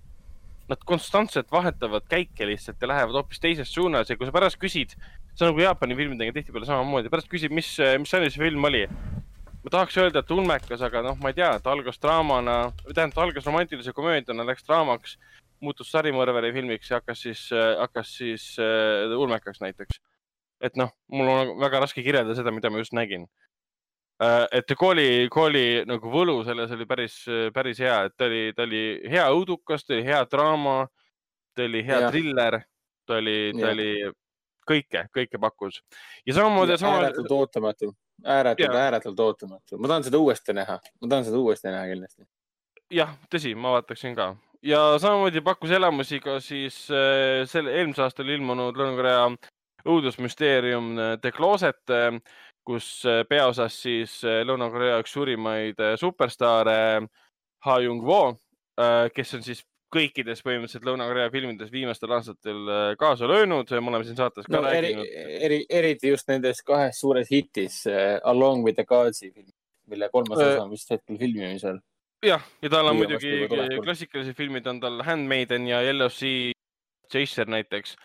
Nad 0.67 0.83
konstantselt 0.83 1.51
vahetavad 1.51 2.03
käike 2.09 2.45
lihtsalt 2.47 2.81
ja 2.81 2.87
lähevad 2.87 3.15
hoopis 3.15 3.39
teises 3.39 3.73
suunas 3.73 4.09
ja 4.09 4.17
kui 4.17 4.27
sa 4.27 4.31
pärast 4.31 4.57
küsid, 4.59 4.95
see 5.35 5.45
on 5.45 5.53
nagu 5.53 5.61
Jaapani 5.61 5.95
filmidega 5.95 6.33
tihtipeale 6.33 6.65
samamoodi, 6.65 7.09
pärast 7.09 7.29
küsid, 7.31 7.51
mis, 7.51 7.77
mis 7.99 8.09
žanri 8.11 8.29
see 8.31 8.43
film 8.43 8.63
oli. 8.65 8.87
ma 9.63 9.71
tahaks 9.71 9.97
öelda, 9.97 10.19
et 10.19 10.31
ulmekas, 10.31 10.81
aga 10.81 11.01
noh, 11.01 11.15
ma 11.19 11.29
ei 11.29 11.33
tea, 11.33 11.59
ta 11.59 11.71
algas 11.71 11.99
draamana, 11.99 12.71
tähendab, 12.93 13.15
ta 13.15 13.21
algas 13.21 13.45
romantilise 13.45 13.93
komöödiana, 13.93 14.45
läks 14.47 14.63
draamaks 14.63 15.17
muutus 15.63 15.89
sarimõrvari 15.91 16.51
filmiks 16.55 16.91
ja 16.91 16.99
hakkas 17.01 17.23
siis, 17.25 17.47
hakkas 17.79 18.13
siis 18.19 18.45
äh, 18.61 19.17
ulmekaks 19.17 19.61
näiteks. 19.63 20.01
et 20.61 20.77
noh, 20.79 20.89
mul 21.13 21.27
on 21.29 21.51
väga 21.61 21.83
raske 21.83 22.01
kirjeldada 22.01 22.33
seda, 22.37 22.51
mida 22.51 22.69
ma 22.73 22.79
just 22.81 22.93
nägin. 22.97 23.27
Et 24.51 24.73
kooli, 24.77 25.27
kooli 25.29 25.65
nagu 25.85 26.11
võlu 26.11 26.39
selles 26.45 26.71
oli 26.73 26.87
päris, 26.89 27.17
päris 27.53 27.81
hea, 27.83 27.97
et 28.07 28.15
ta 28.17 28.25
oli, 28.25 28.53
ta 28.55 28.65
oli 28.65 28.83
hea 29.09 29.27
õudukas, 29.33 29.85
ta 29.85 29.93
oli 29.93 30.05
hea 30.07 30.23
draama, 30.31 30.77
ta 31.55 31.67
oli 31.67 31.83
hea 31.85 31.99
Jah. 32.01 32.09
triller, 32.11 32.59
ta 33.05 33.19
oli, 33.21 33.37
ta 33.53 33.67
Jah. 33.67 33.75
oli 33.75 33.91
kõike, 34.67 35.05
kõike 35.13 35.41
pakkus. 35.41 35.83
ja 36.25 36.33
samamoodi, 36.33 36.79
ääretult, 36.81 37.31
ootamatu, 37.31 37.93
ääretult, 38.25 38.81
ääretult 38.81 39.19
ootamatu. 39.19 39.77
ma 39.77 39.93
tahan 39.93 40.09
seda 40.09 40.17
uuesti 40.17 40.57
näha, 40.57 40.79
ma 41.01 41.13
tahan 41.13 41.29
seda 41.29 41.37
uuesti 41.37 41.69
näha 41.69 41.85
kindlasti. 41.93 42.27
jah, 42.91 43.13
tõsi, 43.29 43.53
ma 43.55 43.77
vaataksin 43.77 44.17
ka 44.17 44.33
ja 44.65 44.81
samamoodi 44.99 45.41
pakkus 45.41 45.71
elamusi 45.71 46.19
ka 46.19 46.39
siis 46.43 46.87
äh, 46.91 47.45
selle 47.49 47.75
eelmisel 47.77 48.07
aastal 48.07 48.29
ilmunud 48.33 48.77
Lõuna-Korea 48.77 49.29
õudusmüsteerium 49.87 50.97
äh, 50.97 51.13
The 51.21 51.31
Closet, 51.31 51.83
kus 52.67 52.89
äh, 53.07 53.23
peaosas 53.29 53.79
siis 53.85 54.19
äh, 54.27 54.41
Lõuna-Korea 54.47 54.99
üks 55.03 55.15
suurimaid 55.15 55.79
äh, 55.79 55.95
superstaare 55.99 57.07
Ha 57.65 57.79
Jung-Wo, 57.81 58.37
kes 59.17 59.33
on 59.33 59.41
siis 59.41 59.63
kõikides 59.91 60.43
põhimõtteliselt 60.45 60.85
Lõuna-Korea 60.85 61.31
filmides 61.33 61.71
viimastel 61.73 62.11
aastatel 62.13 62.69
kaasa 63.01 63.27
löönud, 63.27 63.71
me 63.81 63.91
oleme 63.91 64.05
siin 64.05 64.19
saates 64.19 64.45
ka 64.45 64.53
no 64.53 64.69
eri 64.69 64.91
rääkinud., 64.93 65.39
eri, 65.47 65.57
eriti 65.79 66.11
just 66.11 66.29
nendes 66.29 66.61
kahes 66.63 66.99
suures 67.01 67.31
hitis 67.33 67.79
Along 68.29 68.61
with 68.63 68.77
the 68.77 68.85
Gods'i 68.85 69.31
film, 69.33 69.49
mille 69.89 70.09
kolmas 70.13 70.37
Äh, 70.37 70.53
osa 70.53 70.67
on 70.67 70.71
vist 70.75 70.93
hetkel 70.93 71.17
filmimisel. 71.17 71.81
jah, 72.25 72.45
ja 72.61 72.69
tal 72.69 72.91
on 72.91 73.01
muidugi 73.01 73.49
klassikalised 73.83 74.37
filmid 74.37 74.69
on 74.69 74.79
tal 74.83 75.01
Handmaiden 75.03 75.67
ja 75.67 75.81
Sea 76.09 76.53
Chaser 77.11 77.49
näiteks. 77.49 77.95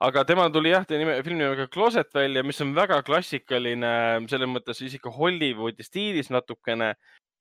Aga 0.00 0.24
temal 0.28 0.50
tuli 0.52 0.72
jah, 0.72 0.84
nime, 0.90 1.20
filmi 1.24 1.42
nimega 1.42 1.68
Closet 1.72 2.12
välja, 2.14 2.42
mis 2.44 2.60
on 2.60 2.74
väga 2.76 3.00
klassikaline 3.06 3.92
selles 4.30 4.50
mõttes 4.50 4.82
isegi 4.84 5.12
Hollywoodi 5.12 5.86
stiilis 5.86 6.30
natukene, 6.34 6.94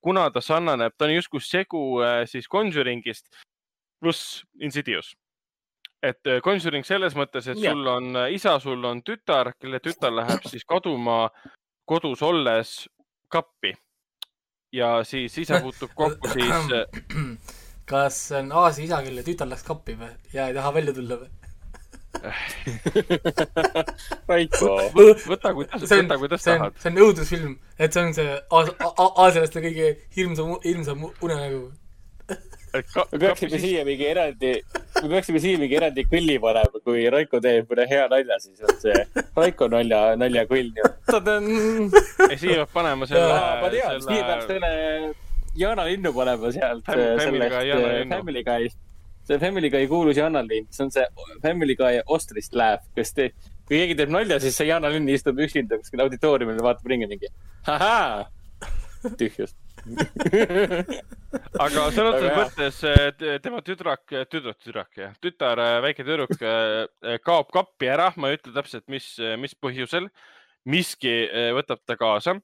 kuna 0.03 0.29
ta 0.31 0.43
sarnaneb, 0.43 0.95
ta 0.97 1.09
on 1.09 1.15
justkui 1.17 1.43
segu 1.43 1.83
äh, 2.05 2.23
siis 2.29 2.47
Conjuringist 2.51 3.31
pluss 3.99 4.43
Insidious. 4.61 5.15
et 6.03 6.27
äh, 6.27 6.41
Conjuring 6.41 6.85
selles 6.85 7.15
mõttes, 7.15 7.47
et 7.49 7.59
sul 7.59 7.87
on 7.87 8.15
äh, 8.15 8.31
isa, 8.35 8.59
sul 8.59 8.83
on 8.85 9.01
tütar, 9.03 9.53
kelle 9.59 9.79
tütar 9.79 10.13
läheb 10.13 10.45
siis 10.47 10.65
kaduma 10.65 11.29
kodus 11.85 12.21
olles 12.21 12.85
kappi 13.29 13.73
ja 14.75 15.03
siis 15.03 15.37
isa 15.37 15.59
puutub 15.61 15.91
kokku 15.95 16.29
siis 16.33 16.71
kas 17.89 18.19
see 18.29 18.39
on 18.43 18.51
Aasia 18.63 18.85
isa, 18.85 19.01
kelle 19.05 19.23
tütar 19.25 19.49
läks 19.49 19.65
kappi 19.65 19.97
või 19.99 20.13
ja 20.33 20.47
ei 20.49 20.55
taha 20.57 20.73
välja 20.73 20.93
tulla 20.93 21.19
või? 21.23 21.44
Raiko, 24.29 24.73
võta 25.29 25.53
kuidas, 25.55 25.85
see 25.85 26.01
on 26.01 26.09
võta, 26.09 26.19
kuidas 26.21 26.45
tahad., 26.45 26.77
see 26.81 26.91
on 26.91 27.01
õudusfilm, 27.05 27.55
et 27.79 27.95
see 27.95 28.03
on 28.03 28.13
see 28.17 28.35
aasialaste 28.51 29.63
kõige 29.65 29.89
hirmsam, 30.17 30.55
hirmsam 30.65 31.07
unenägu. 31.09 31.65
me 32.75 33.19
peaksime 33.21 33.59
siia 33.61 33.83
mingi 33.87 34.07
eraldi, 34.09 34.53
me 35.01 35.09
peaksime 35.13 35.39
siia 35.43 35.59
mingi 35.61 35.77
eraldi 35.79 36.07
kõlli 36.11 36.37
panema, 36.43 36.81
kui 36.83 37.05
Raiko 37.13 37.39
teeb 37.43 37.69
mõne 37.71 37.85
hea 37.91 38.07
nalja, 38.11 38.39
siis 38.43 38.65
on 38.65 38.79
see 38.81 38.97
Raiko 39.37 39.69
nalja, 39.71 39.99
naljakõll. 40.19 40.73
ei, 42.31 42.37
siia 42.41 42.63
peab 42.63 42.73
panema 42.73 43.07
selle 43.09 43.29
ma 43.61 43.69
tean, 43.71 44.01
siia 44.07 44.23
peaks 44.31 44.49
selle, 44.51 44.71
Jaana 45.55 45.85
Linnu 45.87 46.11
panema 46.13 46.49
sealt 46.51 46.83
sellest 46.89 47.31
Linnu. 47.31 47.47
Family 48.17 48.43
Guy'st. 48.43 48.77
See 49.27 49.41
Family 49.41 49.71
Guy 49.73 49.89
kuulus 49.91 50.19
Jaana 50.19 50.43
Lind, 50.45 50.71
see 50.73 50.85
on 50.85 50.93
see 50.93 51.05
Family 51.43 51.75
Guy 51.79 52.01
ostrist 52.15 52.55
laugh, 52.57 52.85
kes 52.97 53.13
te, 53.17 53.29
kui 53.65 53.81
keegi 53.81 53.97
teeb 53.99 54.13
nalja, 54.13 54.39
siis 54.43 54.57
see 54.57 54.69
Jaana 54.69 54.91
Linn 54.93 55.09
istub 55.11 55.39
üksinda 55.41 55.79
kuskil 55.81 56.03
auditooriumil 56.05 56.59
ja 56.59 56.65
vaatab 56.67 56.91
ringi 56.91 57.09
mingi 57.11 57.31
ahaa, 57.71 58.25
tühjus. 59.19 59.55
aga 61.65 61.89
selles 61.93 62.21
hea. 62.23 62.31
mõttes 62.33 62.79
et 62.89 63.19
tema 63.43 63.59
tüdrak, 63.65 64.05
tüdruk, 64.31 64.57
tüdrak 64.63 65.01
jah, 65.01 65.11
tütar, 65.21 65.61
väike 65.85 66.05
tüdruk 66.07 66.33
kaob 67.25 67.51
kappi 67.53 67.91
ära, 67.91 68.11
ma 68.17 68.31
ei 68.31 68.39
ütle 68.39 68.55
täpselt, 68.55 68.87
mis, 68.89 69.11
mis 69.41 69.53
põhjusel. 69.61 70.09
miski 70.65 71.11
võtab 71.53 71.83
ta 71.85 71.97
kaasa 71.99 72.39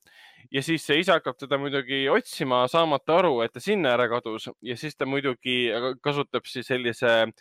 ja 0.51 0.63
siis 0.65 0.83
see 0.85 0.99
isa 1.01 1.17
hakkab 1.17 1.37
teda 1.39 1.57
muidugi 1.61 2.03
otsima, 2.11 2.65
saamata 2.71 3.19
aru, 3.21 3.39
et 3.45 3.53
ta 3.55 3.63
sinna 3.63 3.95
ära 3.95 4.07
kadus 4.11 4.49
ja 4.61 4.77
siis 4.77 4.97
ta 4.97 5.07
muidugi 5.07 5.63
kasutab 6.03 6.47
siis 6.49 6.67
sellise 6.67 7.31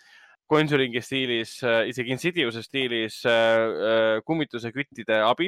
Conjuringi 0.50 0.98
stiilis, 0.98 1.60
isegi 1.86 2.10
Insidiouse'i 2.10 2.66
stiilis 2.66 3.20
äh, 3.30 3.34
äh, 3.34 4.16
kummituseküttide 4.26 5.20
abi 5.22 5.46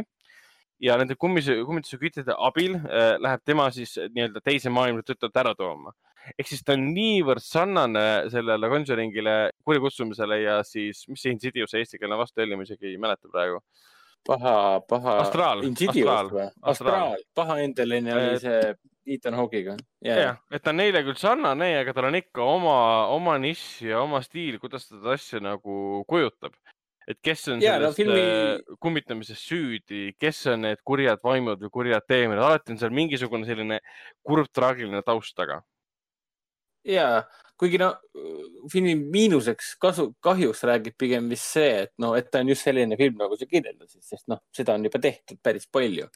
ja 0.83 0.95
nende 0.99 1.17
kummise, 1.19 1.57
kummituseküttide 1.67 2.37
abil 2.39 2.77
äh, 2.79 3.17
läheb 3.19 3.43
tema 3.47 3.67
siis 3.75 3.97
nii-öelda 3.99 4.43
teise 4.47 4.71
maailma 4.71 5.03
tütart 5.07 5.43
ära 5.43 5.57
tooma. 5.59 5.91
ehk 6.39 6.47
siis 6.47 6.63
ta 6.63 6.77
on 6.79 6.85
niivõrd 6.95 7.43
sarnane 7.43 8.31
sellele 8.31 8.69
Conjuringile, 8.71 9.35
kurikutsumisele 9.67 10.39
ja 10.45 10.61
siis, 10.63 11.03
mis 11.11 11.25
see 11.25 11.35
Insidious 11.35 11.75
eestikeelne 11.75 12.19
vastuhelje, 12.21 12.59
ma 12.59 12.63
isegi 12.63 12.93
ei 12.93 13.01
mäleta 13.03 13.27
praegu. 13.33 13.59
paha, 14.27 14.81
paha. 14.89 15.19
Astraal, 15.25 15.63
Astraal? 15.67 16.31
Astraal. 16.63 17.17
Paha 17.35 17.61
endeline 17.65 18.15
oli 18.15 18.35
Et- 18.37 18.41
see 18.41 18.75
Ethan 19.07 19.35
Hawke'iga. 19.35 19.77
jah, 20.05 20.37
et 20.51 20.63
ta 20.63 20.71
on 20.71 20.77
neile 20.79 21.03
küll 21.03 21.19
sarnane, 21.19 21.73
aga 21.81 21.93
tal 21.93 22.05
on 22.07 22.15
ikka 22.15 22.43
oma, 22.47 22.77
oma 23.11 23.35
nišš 23.43 23.89
ja 23.89 24.03
oma 24.03 24.21
stiil, 24.23 24.61
kuidas 24.63 24.87
ta 24.87 24.95
seda 24.95 25.17
asja 25.17 25.41
nagu 25.43 26.05
kujutab. 26.09 26.55
et 27.09 27.19
kes 27.21 27.49
on 27.49 27.59
no 27.59 27.67
selles 27.67 27.97
filmi- 27.97 28.15
filmi... 28.15 28.77
kummitamises 28.79 29.41
süüdi, 29.43 30.15
kes 30.23 30.47
on 30.47 30.61
need 30.63 30.79
kurjad 30.87 31.19
vaimud 31.25 31.59
või 31.59 31.71
kurjad 31.75 32.05
teemonid, 32.07 32.39
alati 32.39 32.71
on 32.73 32.79
seal 32.79 32.91
mingisugune 32.95 33.45
selline 33.45 33.81
kurb 34.23 34.47
traagiline 34.55 35.03
taust 35.03 35.35
taga. 35.35 35.65
Ja 36.85 37.23
kuigi 37.63 37.79
no 37.79 37.93
filmi 38.73 38.95
miinuseks, 38.99 39.77
kasu, 39.83 40.09
kahjuks 40.25 40.65
räägib 40.67 40.97
pigem 40.99 41.29
vist 41.31 41.53
see, 41.55 41.85
et 41.85 41.93
noh, 42.03 42.17
et 42.19 42.31
ta 42.31 42.43
on 42.43 42.51
just 42.51 42.67
selline 42.67 42.99
film, 42.99 43.21
nagu 43.21 43.39
sa 43.39 43.47
kirjeldasid, 43.47 44.03
sest 44.03 44.27
noh, 44.33 44.41
seda 44.55 44.75
on 44.75 44.87
juba 44.89 45.01
tehtud 45.03 45.39
päris 45.43 45.69
palju. 45.71 46.09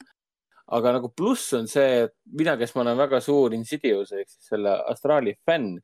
aga 0.75 0.91
nagu 0.97 1.07
pluss 1.15 1.53
on 1.55 1.69
see, 1.71 2.01
et 2.03 2.13
mina, 2.35 2.57
kes 2.59 2.73
ma 2.75 2.81
olen 2.83 2.97
väga 2.99 3.21
suur 3.23 3.53
Insidious 3.55 4.11
ehk 4.11 4.27
siis 4.27 4.49
selle 4.49 4.73
Astraali 4.91 5.37
fänn, 5.47 5.77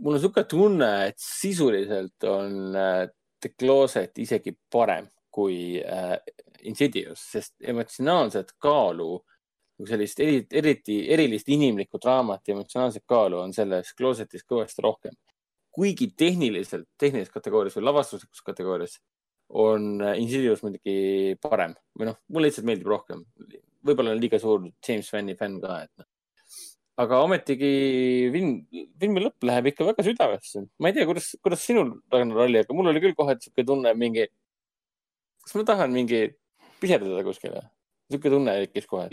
mul 0.00 0.14
on 0.14 0.16
niisugune 0.16 0.48
tunne, 0.48 0.88
et 1.10 1.20
sisuliselt 1.20 2.24
on 2.30 2.72
äh, 2.72 3.02
The 3.44 3.52
Closet 3.52 4.16
isegi 4.24 4.54
parem 4.72 5.10
kui 5.34 5.76
äh, 5.84 6.16
Insidious, 6.64 7.20
sest 7.34 7.52
emotsionaalset 7.60 8.54
kaalu 8.62 9.18
nagu 9.18 9.33
sellist 9.82 10.20
eri, 10.22 10.44
eriti 10.52 11.00
erilist 11.12 11.48
inimlikku 11.50 11.98
draamat 12.02 12.46
ja 12.48 12.54
emotsionaalset 12.54 13.04
kaalu 13.10 13.40
on 13.42 13.52
selles 13.56 13.90
Closetis 13.98 14.46
kõvasti 14.46 14.84
rohkem. 14.84 15.14
kuigi 15.74 16.12
tehniliselt, 16.14 16.86
tehnilises 16.98 17.34
kategoorias 17.34 17.74
või 17.74 17.88
lavastuslikus 17.88 18.44
kategoorias 18.46 19.00
on 19.48 20.00
äh, 20.02 20.18
Insidious 20.20 20.62
muidugi 20.62 21.34
parem 21.42 21.74
või 21.98 22.10
noh, 22.10 22.18
mulle 22.30 22.50
lihtsalt 22.50 22.68
meeldib 22.68 22.90
rohkem. 22.90 23.24
võib-olla 23.84 24.14
olen 24.14 24.22
liiga 24.22 24.38
suur 24.40 24.68
James 24.86 25.10
Vanni 25.12 25.34
fänn 25.36 25.58
ka, 25.60 25.80
et 25.82 25.90
noh. 25.98 26.06
aga 27.02 27.20
ometigi 27.26 27.72
film, 28.32 28.54
filmi 29.00 29.24
lõpp 29.26 29.48
läheb 29.50 29.72
ikka 29.72 29.90
väga 29.90 30.06
südamesse. 30.06 30.64
ma 30.78 30.90
ei 30.90 30.96
tea, 30.96 31.06
kuidas, 31.10 31.34
kuidas 31.42 31.66
sinul, 31.66 31.96
Ragnar 32.12 32.46
oli, 32.46 32.62
aga 32.62 32.78
mul 32.78 32.92
oli 32.92 33.02
küll 33.02 33.18
kohe 33.18 33.34
niisugune 33.34 33.66
tunne 33.66 33.94
mingi, 33.98 34.28
kas 35.42 35.58
ma 35.58 35.66
tahan 35.74 35.92
mingi 35.92 36.28
piserdada 36.80 37.26
kuskile. 37.26 37.66
Niisugune 38.10 38.34
tunne 38.36 38.56
tekkis 38.66 38.86
kohe. 38.90 39.08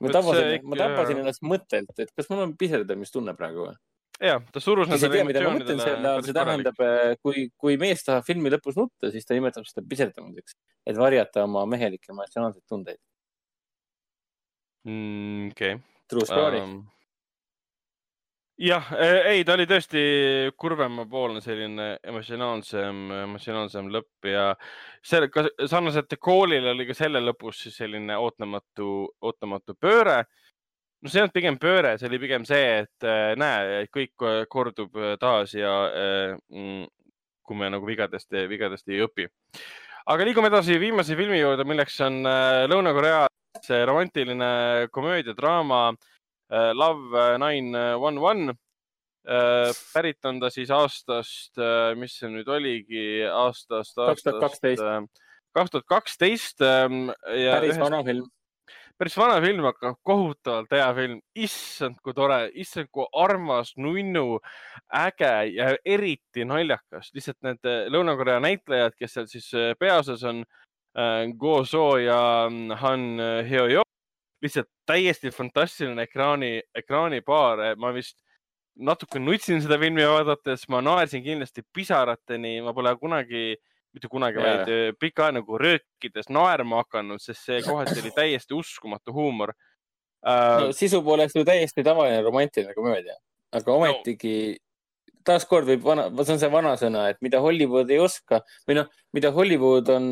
ma 0.00 0.12
tabasin, 0.14 0.50
ikka- 0.58 0.68
ma 0.72 0.76
tabasin 0.80 1.22
ennast 1.22 1.42
mõttelt, 1.42 1.94
et 1.98 2.12
kas 2.16 2.30
mul 2.30 2.44
on 2.46 2.56
piserdamistunne 2.60 3.34
praegu 3.38 3.68
või? 3.68 3.76
ja 4.20 4.38
ta 4.52 4.60
surus 4.60 4.88
ma 4.88 4.98
emotsioonidele 5.00 6.22
see 6.26 6.34
tähendab, 6.36 6.82
kui, 7.24 7.48
kui 7.56 7.76
mees 7.80 8.04
tahab 8.04 8.26
filmi 8.26 8.52
lõpus 8.52 8.76
nutta, 8.76 9.10
siis 9.14 9.24
ta 9.26 9.34
nimetab 9.34 9.64
seda 9.68 9.84
piserdamiseks, 9.88 10.56
et 10.86 10.96
varjata 10.96 11.44
oma 11.48 11.64
mehelikke 11.66 12.12
emotsionaalseid 12.12 12.66
tundeid. 12.68 13.00
Mm, 14.88 15.50
okei 15.52 15.80
True 16.08 16.26
story 16.26 16.60
um,. 16.60 16.80
jah, 18.60 18.90
ei, 19.30 19.44
ta 19.46 19.54
oli 19.56 19.66
tõesti 19.68 20.02
kurvemapoolne 20.60 21.40
selline 21.44 21.86
emotsionaalsem, 22.04 23.06
emotsionaalsem 23.24 23.88
lõpp 23.92 24.28
ja 24.28 24.50
selle, 25.02 25.30
sarnaselt 25.64 26.12
koolile 26.20 26.74
oli 26.74 26.86
ka 26.90 26.96
selle 26.98 27.22
lõpus 27.24 27.64
siis 27.64 27.80
selline 27.80 28.18
ootamatu, 28.20 28.90
ootamatu 29.24 29.76
pööre 29.80 30.20
no 31.00 31.08
see 31.08 31.20
ei 31.20 31.24
olnud 31.24 31.36
pigem 31.36 31.58
pööre, 31.60 31.94
see 31.98 32.08
oli 32.10 32.20
pigem 32.20 32.44
see, 32.48 32.84
et 32.84 33.08
äh, 33.08 33.32
näe, 33.40 33.84
kõik 33.92 34.28
kordub 34.52 34.96
taas 35.20 35.54
ja 35.56 35.74
äh, 35.88 36.34
mm, 36.52 36.84
kui 37.46 37.58
me 37.58 37.70
nagu 37.72 37.88
vigadest, 37.88 38.28
vigadest 38.50 38.92
ei 38.92 39.00
õpi. 39.02 39.26
aga 40.12 40.26
liigume 40.26 40.50
edasi 40.52 40.76
viimase 40.80 41.16
filmi 41.16 41.40
juurde, 41.40 41.64
milleks 41.64 41.96
on 42.06 42.22
Lõuna-Korea 42.70 43.24
see 43.64 43.84
romantiline 43.84 44.88
komöödiadraama 44.92 45.90
Love 46.50 47.38
Nine 47.38 47.94
One 47.96 48.20
One. 48.20 48.54
pärit 49.92 50.24
on 50.24 50.38
ta 50.40 50.48
siis 50.50 50.70
aastast, 50.72 51.58
mis 52.00 52.14
see 52.18 52.30
nüüd 52.32 52.48
oligi, 52.48 53.22
aastast, 53.28 53.98
aastast 54.00 54.40
2012. 54.40 55.04
kaks 55.54 55.74
tuhat 55.74 55.86
kaksteist. 55.86 56.58
päris 56.58 57.78
vana 57.78 58.00
film. 58.04 58.24
päris 58.98 59.16
vana 59.20 59.36
film, 59.44 59.68
aga 59.68 59.92
kohutavalt 60.02 60.72
hea 60.72 60.88
film. 60.96 61.20
issand, 61.36 62.00
kui 62.02 62.16
tore, 62.16 62.40
issand, 62.54 62.88
kui 62.90 63.06
armas, 63.12 63.74
nunnu, 63.76 64.40
äge 65.04 65.34
ja 65.52 65.74
eriti 65.84 66.48
naljakas. 66.48 67.12
lihtsalt 67.14 67.38
need 67.44 67.70
Lõuna-Korea 67.92 68.40
näitlejad, 68.40 68.96
kes 68.98 69.18
seal 69.18 69.30
siis 69.30 69.52
peaosas 69.78 70.24
on 70.24 70.42
Go 71.38 71.60
So 71.64 71.98
ja 72.00 72.48
mm, 72.50 72.72
Han 72.80 73.06
Hyo-Yo, 73.46 73.84
lihtsalt 74.42 74.68
täiesti 74.88 75.30
fantastiline 75.34 76.02
ekraani, 76.08 76.60
ekraanipaar. 76.74 77.76
ma 77.76 77.92
vist 77.94 78.18
natuke 78.80 79.20
nutsin 79.20 79.60
seda 79.62 79.78
filmi 79.78 80.06
vaadates, 80.06 80.66
ma 80.72 80.80
naersin 80.84 81.24
kindlasti 81.24 81.64
pisarateni, 81.74 82.60
ma 82.64 82.72
pole 82.76 82.94
kunagi, 83.00 83.56
mitte 83.94 84.08
kunagi, 84.08 84.40
vaid 84.40 84.70
äh, 84.70 84.92
pikka 84.98 85.26
aega 85.26 85.40
nagu 85.40 85.58
röökides 85.60 86.30
naerma 86.32 86.84
hakanud, 86.84 87.20
sest 87.22 87.44
see 87.48 87.60
kohati 87.66 87.98
oli 88.00 88.14
täiesti 88.16 88.56
uskumatu 88.56 89.14
huumor 89.16 89.52
uh,. 89.52 90.66
no 90.66 90.72
sisu 90.76 91.02
poolest 91.04 91.36
ju 91.36 91.44
täiesti 91.44 91.84
tavaline 91.84 92.22
romantiline 92.22 92.74
komöödia, 92.74 93.18
aga 93.52 93.76
ometigi 93.76 94.56
taaskord 95.26 95.68
võib 95.68 95.82
vana, 95.84 96.06
see 96.22 96.34
on 96.34 96.40
see 96.42 96.52
vanasõna, 96.52 97.06
et 97.12 97.18
mida 97.24 97.40
Hollywood 97.42 97.90
ei 97.92 98.00
oska 98.02 98.40
või 98.68 98.78
noh, 98.80 98.86
mida 99.16 99.32
Hollywood 99.34 99.90
on, 99.92 100.06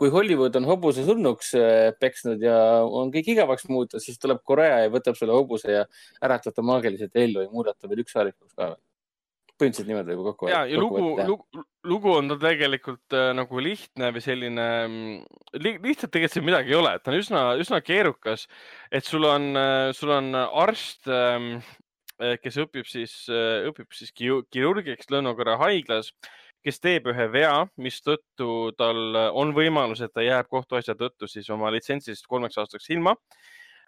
kui 0.00 0.12
Hollywood 0.12 0.58
on 0.60 0.68
hobuse 0.68 1.04
surnuks 1.06 1.54
äh, 1.58 1.88
peksnud 2.00 2.42
ja 2.44 2.58
on 2.84 3.10
kõik 3.14 3.32
igavaks 3.34 3.66
muutunud, 3.70 4.04
siis 4.04 4.20
tuleb 4.20 4.42
Korea 4.46 4.84
ja 4.84 4.92
võtab 4.92 5.18
selle 5.18 5.34
hobuse 5.36 5.80
ja 5.80 5.88
äratab 6.22 6.56
ta 6.56 6.64
maagiliselt 6.66 7.18
ellu 7.18 7.46
ja 7.46 7.50
muudab 7.52 7.78
ta 7.78 7.90
veel 7.90 8.04
ükssarvikuks 8.04 8.54
ka. 8.54 8.76
põhimõtteliselt 9.60 9.90
niimoodi 9.90 10.14
võib 10.16 10.30
kokku 10.30 10.48
ja, 10.48 10.62
ja 10.68 10.78
lugu 10.80 11.02
lugu, 11.18 11.64
lugu 11.84 12.14
on 12.14 12.30
tal 12.30 12.40
tegelikult 12.40 13.16
äh, 13.16 13.32
nagu 13.36 13.64
lihtne 13.64 14.14
või 14.14 14.24
selline 14.24 14.70
li,, 15.58 15.76
lihtsalt 15.82 16.14
tegelikult 16.14 16.38
siin 16.38 16.46
midagi 16.46 16.74
ei 16.74 16.80
ole, 16.80 16.94
et 16.96 17.04
ta 17.04 17.12
on 17.12 17.20
üsna, 17.20 17.44
üsna 17.60 17.82
keerukas. 17.84 18.46
et 18.92 19.04
sul 19.04 19.26
on, 19.28 19.52
sul 19.96 20.14
on 20.16 20.34
arst, 20.36 21.08
kes 22.42 22.58
õpib 22.64 22.88
siis, 22.88 23.14
õpib 23.30 23.92
siis 23.96 24.12
kirurgiks 24.12 25.08
Lõuna-Korea 25.12 25.56
haiglas, 25.60 26.10
kes 26.64 26.80
teeb 26.82 27.08
ühe 27.10 27.26
vea, 27.32 27.54
mistõttu 27.80 28.70
tal 28.78 29.16
on 29.36 29.54
võimalus, 29.56 30.02
et 30.04 30.12
ta 30.12 30.24
jääb 30.24 30.50
kohtuasja 30.52 30.96
tõttu 30.98 31.28
siis 31.30 31.48
oma 31.52 31.70
litsentsist 31.72 32.26
kolmeks 32.28 32.58
aastaks 32.60 32.90
ilma. 32.92 33.16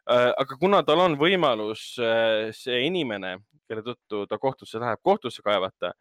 aga 0.06 0.56
kuna 0.58 0.82
tal 0.82 0.98
on 0.98 1.18
võimalus 1.18 1.94
äh, 2.02 2.48
see 2.56 2.80
inimene, 2.88 3.36
kelle 3.68 3.84
tõttu 3.86 4.24
ta 4.26 4.38
kohtusse 4.38 4.80
läheb, 4.82 4.98
kohtusse 5.02 5.42
kaevata, 5.42 5.92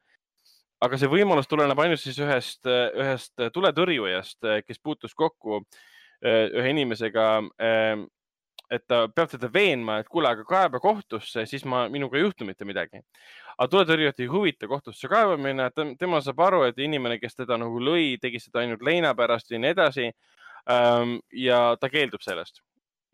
aga 0.82 0.98
see 0.98 1.12
võimalus 1.12 1.48
tuleneb 1.48 1.80
ainult 1.80 2.02
siis 2.02 2.18
ühest, 2.18 2.66
ühest 2.66 3.44
tuletõrjujast, 3.54 4.40
kes 4.66 4.80
puutus 4.82 5.14
kokku 5.14 5.60
äh, 5.60 6.48
ühe 6.50 6.72
inimesega, 6.72 7.28
et 8.72 8.86
ta 8.88 9.02
peab 9.12 9.28
teda 9.34 9.50
veenma, 9.52 9.98
et 10.00 10.08
kuule, 10.08 10.30
aga 10.32 10.46
kaeba 10.48 10.80
kohtusse, 10.80 11.44
siis 11.46 11.66
ma, 11.68 11.84
minuga 11.92 12.18
ei 12.18 12.24
juhtu 12.24 12.48
mitte 12.48 12.66
midagi. 12.66 13.02
aga 13.58 13.68
tuletõrjujat 13.68 14.20
ei 14.24 14.30
huvita 14.32 14.68
kohtusse 14.68 15.08
kaevamine, 15.12 15.70
tema 16.00 16.22
saab 16.22 16.40
aru, 16.48 16.64
et 16.70 16.80
inimene, 16.80 17.20
kes 17.20 17.36
teda 17.36 17.58
nagu 17.60 17.80
lõi, 17.84 18.18
tegi 18.22 18.40
seda 18.40 18.64
ainult 18.64 18.82
leina 18.82 19.14
pärast 19.16 19.52
ja 19.52 19.60
nii 19.60 19.76
edasi. 19.76 20.12
ja 21.34 21.76
ta 21.82 21.90
keeldub 21.90 22.22
sellest 22.22 22.62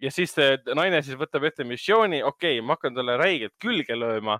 ja 0.01 0.11
siis 0.13 0.33
see 0.35 0.57
naine 0.77 1.01
siis 1.05 1.17
võtab 1.19 1.47
ette 1.47 1.65
missiooni, 1.67 2.21
okei 2.23 2.57
okay,, 2.57 2.65
ma 2.65 2.77
hakkan 2.77 2.95
talle 2.97 3.17
räigelt 3.19 3.55
külge 3.61 3.97
lööma. 3.97 4.39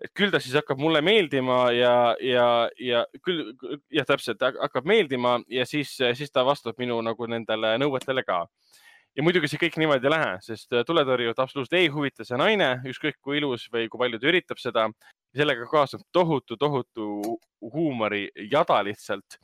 et 0.00 0.12
küll 0.16 0.32
ta 0.32 0.40
siis 0.40 0.54
hakkab 0.56 0.78
mulle 0.80 1.02
meeldima 1.04 1.72
ja, 1.76 2.16
ja, 2.24 2.44
ja 2.80 3.02
küll, 3.24 3.52
jah, 3.92 4.06
täpselt 4.08 4.40
hakkab 4.40 4.86
meeldima 4.88 5.38
ja 5.48 5.66
siis, 5.68 5.92
siis 6.16 6.32
ta 6.32 6.44
vastab 6.44 6.78
minu 6.80 6.96
nagu 7.04 7.26
nendele 7.28 7.74
nõuetele 7.82 8.24
ka. 8.24 8.46
Ja 9.16 9.24
muidugi 9.26 9.50
see 9.50 9.60
kõik 9.60 9.78
niimoodi 9.80 10.06
ei 10.06 10.12
lähe, 10.14 10.34
sest 10.44 10.74
tuletõrjujat 10.86 11.40
absoluutselt 11.42 11.78
ei 11.80 11.88
huvita 11.92 12.26
see 12.26 12.38
naine, 12.38 12.76
ükskõik 12.90 13.18
kui 13.24 13.40
ilus 13.40 13.66
või 13.72 13.88
kui 13.90 14.00
palju 14.02 14.20
ta 14.20 14.30
üritab 14.30 14.62
seda. 14.62 14.90
sellega 15.30 15.62
kaasneb 15.70 16.00
tohutu, 16.10 16.56
tohutu 16.58 17.36
huumorijada 17.62 18.80
lihtsalt 18.82 19.36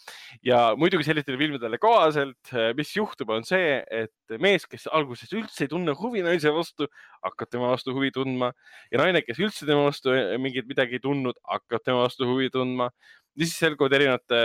ja 0.42 0.72
muidugi 0.74 1.04
sellistele 1.06 1.38
filmidele 1.38 1.78
kohaselt, 1.78 2.50
mis 2.74 2.90
juhtub, 2.96 3.30
on 3.30 3.44
see, 3.46 3.76
et 3.86 4.38
mees, 4.42 4.66
kes 4.66 4.88
alguses 4.90 5.30
üldse 5.30 5.62
ei 5.62 5.70
tunne 5.70 5.94
huvi 5.94 6.24
naise 6.26 6.50
vastu, 6.50 6.88
hakkab 7.22 7.52
tema 7.52 7.70
vastu 7.70 7.94
huvi 7.94 8.10
tundma 8.10 8.50
ja 8.90 8.98
naine, 8.98 9.22
kes 9.22 9.38
üldse 9.38 9.68
tema 9.68 9.86
vastu 9.86 10.10
mingit 10.42 10.66
midagi 10.66 10.98
ei 10.98 11.04
tundnud, 11.06 11.38
hakkab 11.46 11.84
tema 11.84 12.02
vastu 12.02 12.26
huvi 12.26 12.50
tundma. 12.50 12.90
ja 13.36 13.44
siis 13.44 13.58
selguvad 13.60 13.92
erinevate 13.92 14.38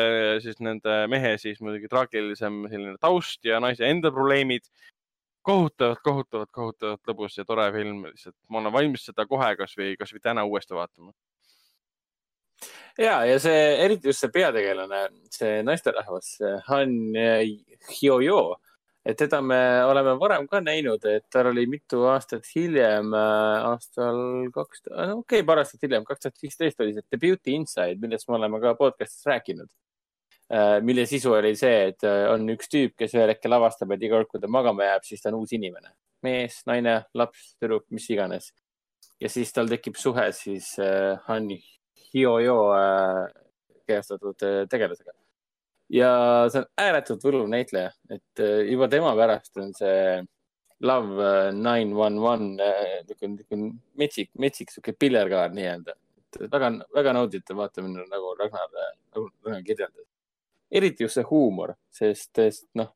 siis 0.44 0.60
nende 0.60 1.08
mehe 1.08 1.38
siis 1.40 1.62
muidugi 1.64 1.90
traagilisem 1.90 2.66
selline 2.70 2.98
taust 3.02 3.46
ja 3.46 3.60
naise 3.64 3.88
enda 3.88 4.12
probleemid. 4.12 4.68
kohutavalt, 5.42 6.00
kohutavalt, 6.04 6.52
kohutavalt 6.54 7.12
lõbus 7.12 7.38
ja 7.38 7.46
tore 7.48 7.68
film, 7.74 8.06
lihtsalt 8.10 8.38
ma 8.50 8.62
olen 8.62 8.74
valmis 8.74 9.06
seda 9.10 9.26
kohe 9.30 9.52
kasvõi, 9.60 9.96
kasvõi 10.00 10.24
täna 10.24 10.46
uuesti 10.46 10.78
vaatama. 10.78 11.14
ja, 12.98 13.22
ja 13.26 13.40
see, 13.42 13.62
eriti 13.86 14.12
just 14.12 14.22
see 14.22 14.34
peategelane, 14.34 15.06
see 15.34 15.62
naisterahvas, 15.66 16.36
Han 16.68 16.98
Hyo-Yo, 17.90 18.42
et 19.06 19.18
teda 19.18 19.42
me 19.42 19.60
oleme 19.90 20.14
varem 20.22 20.48
ka 20.50 20.62
näinud, 20.62 21.06
et 21.10 21.26
tal 21.34 21.50
oli 21.52 21.66
mitu 21.70 22.04
aastat 22.12 22.46
hiljem, 22.56 23.14
aastal 23.18 24.50
kaks, 24.54 24.86
okei 24.86 25.14
okay,, 25.18 25.46
paar 25.48 25.64
aastat 25.64 25.88
hiljem, 25.88 26.06
kaks 26.06 26.28
tuhat 26.28 26.44
viisteist 26.44 26.84
oli 26.86 26.94
see 26.98 27.08
The 27.10 27.22
Beauty 27.22 27.56
Inside, 27.58 27.98
millest 28.04 28.30
me 28.30 28.38
oleme 28.38 28.62
ka 28.62 28.76
podcast'is 28.78 29.26
rääkinud. 29.30 29.72
Mille 30.84 31.06
sisu 31.08 31.32
oli 31.38 31.54
see, 31.56 31.92
et 31.94 32.04
on 32.04 32.44
üks 32.52 32.68
tüüp, 32.68 32.98
kes 33.00 33.14
ühel 33.16 33.32
hetkel 33.32 33.56
avastab, 33.56 33.94
et 33.96 34.02
iga 34.04 34.18
kord, 34.18 34.28
kui 34.34 34.42
ta 34.44 34.50
magama 34.52 34.84
jääb, 34.84 35.06
siis 35.08 35.24
ta 35.24 35.30
on 35.32 35.38
uus 35.40 35.54
inimene. 35.56 35.94
mees, 36.22 36.60
naine, 36.68 36.98
laps, 37.18 37.54
tüdruk, 37.62 37.86
mis 37.90 38.10
iganes. 38.12 38.52
ja 39.22 39.30
siis 39.30 39.54
tal 39.54 39.70
tekib 39.72 39.96
suhe 39.96 40.28
siis 40.36 40.74
äh, 40.80 41.16
Han 41.28 41.48
Hyo-Yo 42.12 42.58
äh, 42.76 43.32
kehastatud 43.88 44.44
äh, 44.44 44.68
tegelasega. 44.70 45.14
ja 45.92 46.12
see 46.52 46.62
on 46.62 46.68
ääretult 46.80 47.24
võluv 47.24 47.50
näitleja, 47.52 47.92
et 48.12 48.44
äh, 48.44 48.62
juba 48.72 48.88
tema 48.92 49.16
pärast 49.20 49.58
on 49.64 49.74
see 49.78 50.22
Love 50.82 51.52
nine 51.54 51.94
one 51.94 52.18
one 52.18 52.56
niisugune 52.58 53.68
metsik, 54.02 54.32
metsik 54.42 54.72
sihuke 54.74 54.96
pillerkaar 54.98 55.52
nii-öelda. 55.54 55.94
väga, 56.50 56.72
väga 56.96 57.14
nauditav 57.14 57.60
vaatamine, 57.60 58.08
nagu 58.10 58.32
Ragnar, 58.40 58.72
nagu 59.14 59.28
Ragnar 59.46 59.62
kirjeldas. 59.68 60.08
Eriti 60.72 61.06
just 61.06 61.20
see 61.20 61.28
huumor, 61.28 61.76
sest, 61.94 62.32
sest 62.38 62.68
noh, 62.80 62.92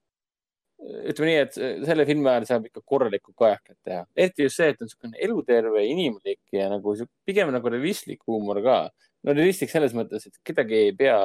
ütleme 0.86 1.32
nii, 1.32 1.40
et 1.46 1.58
selle 1.88 2.06
filmi 2.08 2.30
ajal 2.30 2.48
saab 2.50 2.68
ikka 2.70 2.84
korralikku 2.86 3.34
kajakat 3.38 3.78
teha. 3.84 4.04
eriti 4.16 4.46
just 4.48 4.60
see, 4.60 4.70
et 4.72 4.82
on 4.82 4.90
niisugune 4.90 5.22
eluterve, 5.28 5.84
inimlik 5.88 6.42
ja 6.56 6.70
nagu 6.72 6.96
pigem 7.28 7.52
nagu 7.56 7.72
realistlik 7.74 8.24
huumor 8.28 8.62
ka. 8.66 8.78
no 9.26 9.36
realistlik 9.36 9.72
selles 9.72 9.96
mõttes, 9.98 10.28
et 10.28 10.40
kedagi 10.46 10.82
ei 10.88 10.96
pea, 10.98 11.18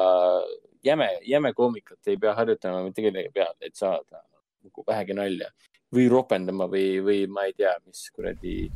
jäme, 0.87 1.11
jäme 1.27 1.53
koomikat 1.57 2.13
ei 2.13 2.21
pea 2.21 2.35
harjutama 2.39 2.85
mitte 2.87 3.05
kellegi 3.05 3.33
peale, 3.35 3.59
et 3.61 3.77
saada 3.77 4.25
nagu 4.65 4.87
vähegi 4.87 5.17
nalja 5.17 5.51
või 5.95 6.07
ropendama 6.11 6.69
või, 6.71 7.01
või 7.05 7.27
ma 7.27 7.49
ei 7.49 7.57
tea, 7.57 7.75
mis 7.87 8.07
kuradi 8.15 8.71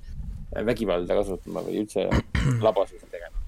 vägivalda 0.66 1.16
kasutama 1.20 1.62
või 1.66 1.82
üldse 1.82 2.08
labasusi 2.62 3.06
tegema. 3.10 3.43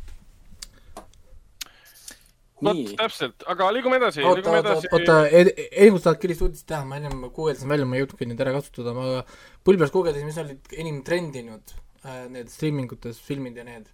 Vot 2.66 2.94
täpselt, 3.00 3.44
aga 3.52 3.68
liigume 3.74 3.98
edasi, 4.00 4.22
liigume 4.24 4.60
edasi. 4.62 4.90
oota, 4.92 5.18
enim 5.30 5.98
tahad 6.02 6.20
Kirist 6.22 6.44
uudist 6.46 6.66
teha, 6.70 6.82
ma 6.88 6.98
ennem 7.00 7.26
guugeldasin 7.26 7.70
välja, 7.70 7.88
ma 7.88 7.98
ei 7.98 8.04
jõudnudki 8.04 8.28
neid 8.30 8.42
ära 8.44 8.54
kasutada, 8.56 8.94
ma 8.96 9.22
pulbes 9.66 9.92
guugeldasin, 9.94 10.28
mis 10.28 10.40
olid 10.42 10.74
enim 10.82 11.00
trendinud 11.06 11.74
äh, 12.04 12.26
need 12.32 12.50
streamingutes 12.52 13.20
filmid 13.22 13.56
ja 13.58 13.66
need 13.66 13.88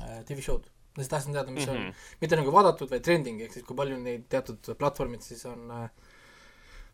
äh, 0.00 0.20
TV-show'd. 0.28 0.68
ma 0.96 1.04
siis 1.04 1.10
tahtsin 1.12 1.36
teada, 1.36 1.52
mis 1.54 1.66
mm 1.66 1.74
-hmm. 1.74 1.90
on, 1.90 2.20
mitte 2.20 2.36
nagu 2.36 2.52
vaadatud, 2.52 2.90
vaid 2.90 3.04
trending 3.06 3.42
ehk 3.42 3.52
siis 3.54 3.66
kui 3.66 3.76
palju 3.76 3.98
neid 3.98 4.24
teatud 4.28 4.72
platvormid 4.78 5.22
siis 5.22 5.44
on 5.46 5.70
äh, 5.70 5.90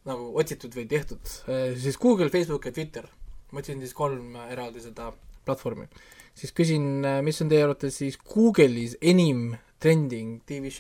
nagu 0.07 0.32
otsitud 0.39 0.74
või 0.74 0.86
tehtud 0.86 1.32
siis 1.81 1.97
Google, 1.98 2.28
Facebook 2.31 2.66
ja 2.66 2.73
Twitter. 2.73 3.09
ma 3.53 3.59
otsin 3.59 3.81
siis 3.81 3.94
kolm 3.94 4.36
eraldi 4.36 4.81
seda 4.81 5.12
platvormi. 5.44 5.86
siis 6.35 6.53
küsin, 6.53 7.07
mis 7.23 7.40
on 7.43 7.48
teie 7.48 7.62
arvates 7.65 7.97
siis 7.97 8.19
Google'is 8.19 8.97
enim 9.01 9.57
trending 9.81 10.43
TV 10.47 10.70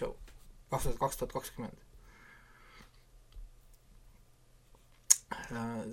show 0.82 0.92
kaks 0.92 0.96
tuhat, 0.96 1.00
kaks 1.00 1.16
tuhat 1.22 1.32
kakskümmend? 1.32 1.78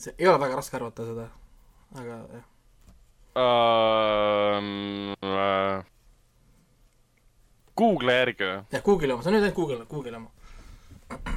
see 0.02 0.14
ei 0.18 0.28
ole 0.28 0.40
väga 0.42 0.56
raske 0.60 0.78
arvata 0.78 1.06
seda, 1.08 1.30
aga 1.96 2.20
jah. 2.34 2.46
um,. 3.38 5.14
Uh, 5.24 5.84
Google'i 7.78 8.18
järgi 8.20 8.46
või? 8.46 8.58
jah, 8.76 8.84
Google'i 8.86 9.14
oma, 9.14 9.24
see 9.24 9.32
on 9.32 9.38
nüüd 9.38 9.46
ainult 9.48 9.58
Google, 9.58 9.86
Google'i 9.90 10.18
oma. 10.18 10.30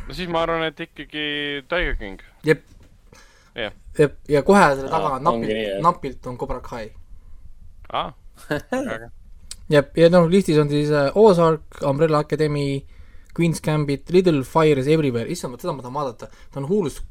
no 0.09 0.16
siis 0.16 0.28
ma 0.32 0.43
arvan, 0.44 0.66
et 0.68 0.81
ikkagi 0.86 1.27
Tiger 1.70 1.97
King. 2.01 2.24
jep. 2.44 2.64
Jah. 3.56 3.73
jep, 3.98 4.18
ja 4.28 4.43
kohe 4.44 4.64
selle 4.74 4.90
taga 4.93 5.14
ah, 5.16 5.23
napilt 5.23 5.81
napilt 5.85 6.27
on 6.28 6.36
Cobra 6.40 6.60
Kai. 6.64 6.90
aa, 7.93 8.10
väga. 8.51 9.09
jep, 9.73 9.97
ja 9.97 10.10
noh, 10.12 10.28
listis 10.32 10.60
on 10.60 10.68
siis 10.73 10.93
äh, 10.93 11.09
Ozark, 11.16 11.81
Umbrella 11.89 12.20
Academy, 12.27 12.85
Queen's 13.37 13.61
Gambit, 13.61 14.11
Little 14.15 14.43
Fires 14.49 14.89
Everywhere, 14.89 15.29
issand, 15.31 15.59
seda 15.61 15.75
ma 15.77 15.85
tahan 15.85 15.97
vaadata, 15.99 16.31
ta 16.51 16.61
on 16.63 16.69
huulus 16.71 17.03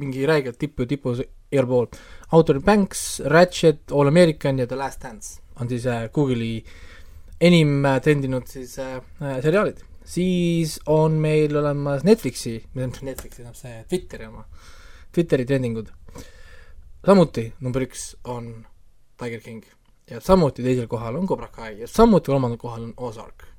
mingi 0.00 0.24
räigelt 0.26 0.58
tipu, 0.58 0.86
tipus 0.88 1.20
igal 1.52 1.68
pool. 1.68 1.88
Outer 2.32 2.60
Banks, 2.64 3.20
Ratchet, 3.30 3.92
All 3.92 4.08
American 4.08 4.58
ja 4.58 4.66
The 4.66 4.78
Last 4.80 5.02
Dance 5.02 5.40
on 5.60 5.68
siis 5.68 5.86
äh, 5.86 6.08
Google'i 6.10 6.64
enim 7.40 7.84
äh, 7.84 8.00
trendinud 8.02 8.46
siis 8.50 8.78
äh, 8.78 8.96
äh, 9.22 9.42
seriaalid. 9.42 9.82
siis 10.04 10.80
on 10.86 11.12
meil 11.12 11.56
olemas 11.56 12.04
Netflixi, 12.04 12.64
Netflixi 12.74 13.42
tähendab 13.42 13.56
see 13.56 13.84
Twitteri 13.88 14.26
oma, 14.26 14.44
Twitteri 15.12 15.46
trendingud. 15.46 15.88
samuti 17.06 17.52
number 17.60 17.86
üks 17.86 18.14
on 18.24 18.66
Tiger 19.18 19.40
King. 19.40 19.64
ja 20.10 20.20
samuti 20.20 20.62
teisel 20.62 20.86
kohal 20.86 21.16
on 21.16 21.26
Cobra 21.26 21.48
Kai 21.48 21.80
ja 21.80 21.88
samuti 21.88 22.32
kolmandal 22.32 22.58
kohal 22.58 22.82
on 22.82 22.94
Ozark. 22.96 23.53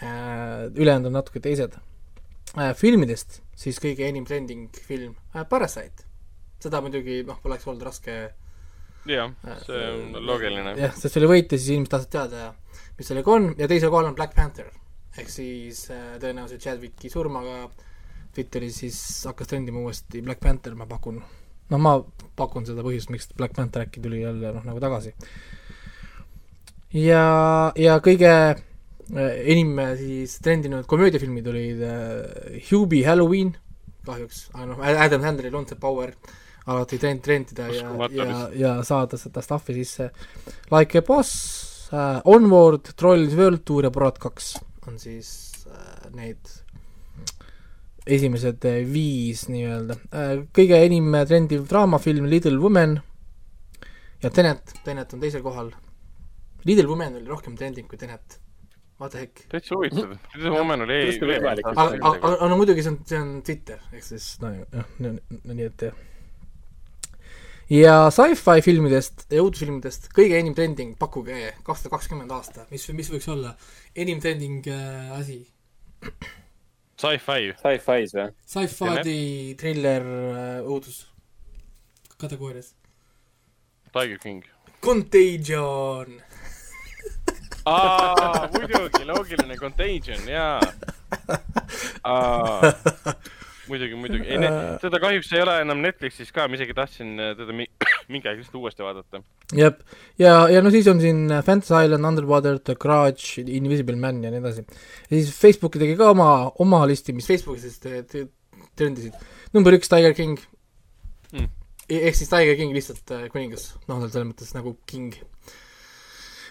Ülejäänud 0.00 1.10
on 1.10 1.18
natuke 1.18 1.40
teised. 1.44 1.76
filmidest 2.76 3.40
siis 3.60 3.78
kõige 3.82 4.06
enim 4.08 4.24
trending 4.26 4.68
film 4.86 5.14
Parasite. 5.48 6.06
seda 6.60 6.80
muidugi 6.84 7.22
noh, 7.26 7.38
poleks 7.42 7.66
olnud 7.68 7.84
raske 7.84 8.14
jah, 9.08 9.32
see 9.64 9.84
on 9.90 10.26
loogiline. 10.26 10.74
jah, 10.78 10.94
sest 10.96 11.14
see 11.14 11.22
oli 11.22 11.30
võit 11.34 11.52
ja 11.52 11.58
siis 11.58 11.74
inimesed 11.74 11.92
tahtsid 11.94 12.12
teada, 12.14 12.50
mis 12.98 13.10
sellega 13.10 13.34
on 13.34 13.50
ja 13.58 13.68
teisel 13.68 13.92
kohal 13.92 14.10
on 14.10 14.16
Black 14.16 14.34
Panther. 14.36 14.70
ehk 15.18 15.30
siis 15.32 15.86
äh, 15.92 16.16
tõenäoliselt 16.22 16.64
Chadwicki 16.64 17.12
surmaga 17.12 17.68
Twitteris 18.34 18.80
siis 18.84 18.98
hakkas 19.26 19.50
trendima 19.50 19.82
uuesti 19.82 20.22
Black 20.22 20.40
Panther, 20.40 20.76
ma 20.78 20.86
pakun. 20.86 21.20
noh, 21.70 21.80
ma 21.80 21.96
pakun 22.36 22.68
seda 22.68 22.84
põhjust, 22.86 23.12
miks 23.12 23.28
Black 23.36 23.56
Panther 23.56 23.86
äkki 23.86 24.02
tuli 24.04 24.22
jälle 24.22 24.54
noh, 24.56 24.64
nagu 24.64 24.80
tagasi. 24.80 25.14
ja, 26.96 27.24
ja 27.76 28.00
kõige 28.04 28.32
äh, 28.32 28.66
enim 29.16 29.78
äh, 29.78 29.94
siis 29.98 30.38
trendinud 30.44 30.86
komöödiafilmid 30.90 31.48
olid 31.50 31.82
äh, 31.82 32.60
Hubie 32.70 33.06
Halloween, 33.06 33.54
kahjuks, 34.06 34.48
aga 34.54 34.68
noh, 34.70 34.80
Adam 34.80 35.24
Sandleril 35.26 35.58
on 35.58 35.66
see 35.68 35.78
power 35.80 36.14
alati 36.70 36.98
trend, 37.00 37.22
trendida 37.24 37.68
ja, 37.72 37.90
ja, 38.14 38.40
ja 38.54 38.72
saada 38.86 39.18
seda 39.18 39.42
stuff'i 39.42 39.74
sisse. 39.74 40.10
Like 40.70 40.98
a 40.98 41.04
boss 41.06 41.90
äh,, 41.92 42.20
Onward, 42.24 42.92
Trolls 42.96 43.34
World 43.36 43.64
Tour 43.66 43.88
ja 43.88 43.90
Borat 43.94 44.20
kaks 44.22 44.54
on 44.86 44.98
siis 45.00 45.30
äh, 45.66 46.10
need 46.14 46.52
esimesed 48.06 48.64
äh, 48.68 48.82
viis 48.88 49.46
nii-öelda 49.50 49.96
äh,. 50.14 50.34
kõige 50.56 50.78
enim 50.86 51.14
trendiv 51.28 51.66
draamafilm 51.70 52.28
Little 52.30 52.58
Women 52.60 53.00
ja 54.22 54.30
Tenet, 54.30 54.74
Tenet 54.84 55.14
on 55.16 55.22
teisel 55.22 55.42
kohal. 55.42 55.72
Little 56.68 56.86
Women 56.90 57.16
oli 57.16 57.28
rohkem 57.28 57.56
trending 57.56 57.88
kui 57.88 57.98
Tenet. 57.98 58.38
What 59.00 59.14
the 59.14 59.24
heck? 59.24 59.42
täitsa 59.48 59.78
huvitav. 59.78 60.12
Little 60.36 60.52
Women 60.58 60.84
oli 60.84 60.98
ei, 60.98 61.16
aga, 61.16 61.72
aga, 61.72 62.14
aga 62.20 62.48
no 62.52 62.60
muidugi 62.60 62.84
see 62.84 62.92
on, 62.92 63.00
see 63.08 63.20
on 63.20 63.34
Twitter, 63.46 63.80
ehk 63.96 64.04
siis 64.04 64.34
no 64.42 64.52
jah, 64.52 64.94
nii 65.00 65.66
et 65.66 65.88
jah 65.88 66.06
ja 67.70 67.94
sci-fi 68.10 68.64
filmidest 68.66 69.28
ja 69.30 69.44
uudisfilmidest 69.44 70.10
kõige 70.14 70.38
enim 70.40 70.56
trending, 70.58 70.96
pakkuge 70.98 71.38
kaks 71.62 71.84
tuhat 71.84 71.94
kakskümmend 71.94 72.32
aasta, 72.34 72.66
mis, 72.72 72.88
mis 72.96 73.10
võiks 73.12 73.28
olla 73.30 73.54
enim 73.94 74.20
trending 74.22 74.66
äh, 74.66 75.12
asi? 75.14 75.38
Sci-fi. 77.00 77.54
Sci-fi's 77.62 78.16
või? 78.16 78.26
Sci-fi 78.44 79.54
thriller 79.60 80.04
äh, 80.04 80.66
uudus 80.66 81.04
kategoorias. 82.20 82.74
Tiger 83.94 84.18
King. 84.18 84.44
Contagion 84.84 86.18
aa, 87.66 88.48
muidugi, 88.54 89.04
loogiline 89.08 89.56
Contagion, 89.60 90.24
jaa. 90.28 90.60
Muidugi, 93.70 93.94
muidugi, 93.94 94.26
ei, 94.26 94.38
teda 94.82 94.98
kahjuks 95.02 95.28
ei 95.36 95.42
ole 95.44 95.52
enam 95.62 95.78
Netflixis 95.84 96.32
ka, 96.34 96.48
ma 96.50 96.58
isegi 96.58 96.74
tahtsin 96.74 97.12
äh, 97.22 97.34
teda 97.38 97.54
mi 97.54 97.68
mingi 98.12 98.26
aeg 98.26 98.40
lihtsalt 98.40 98.58
uuesti 98.58 98.82
vaadata. 98.82 99.20
jep, 99.54 99.84
ja, 100.18 100.32
ja 100.50 100.62
no 100.64 100.72
siis 100.74 100.88
on 100.90 101.02
siin 101.02 101.22
äh, 101.30 101.44
Fantasy 101.46 101.76
Island, 101.86 102.08
Underwater, 102.08 102.58
The 102.58 102.74
Grudge, 102.80 103.44
Invisible 103.44 103.94
Man 104.00 104.24
ja 104.24 104.32
nii 104.34 104.42
edasi. 104.42 104.66
ja 104.66 105.12
siis 105.12 105.30
Facebook 105.36 105.78
tegi 105.78 105.94
ka 106.00 106.10
oma, 106.16 106.30
oma 106.64 106.82
listi, 106.90 107.14
mis 107.14 107.30
Facebookis 107.30 107.68
siis 107.68 107.78
trendisid. 108.74 109.14
number 109.54 109.76
üks, 109.78 109.92
Tiger 109.92 110.16
King. 110.18 110.40
Hmm.. 111.30 111.46
ehk 111.86 112.18
siis 112.18 112.32
Tiger 112.32 112.58
King 112.58 112.74
lihtsalt 112.74 113.14
äh, 113.14 113.28
kuningas, 113.30 113.76
noh, 113.86 114.02
selles 114.08 114.32
mõttes 114.32 114.50
nagu 114.56 114.74
king 114.90 115.14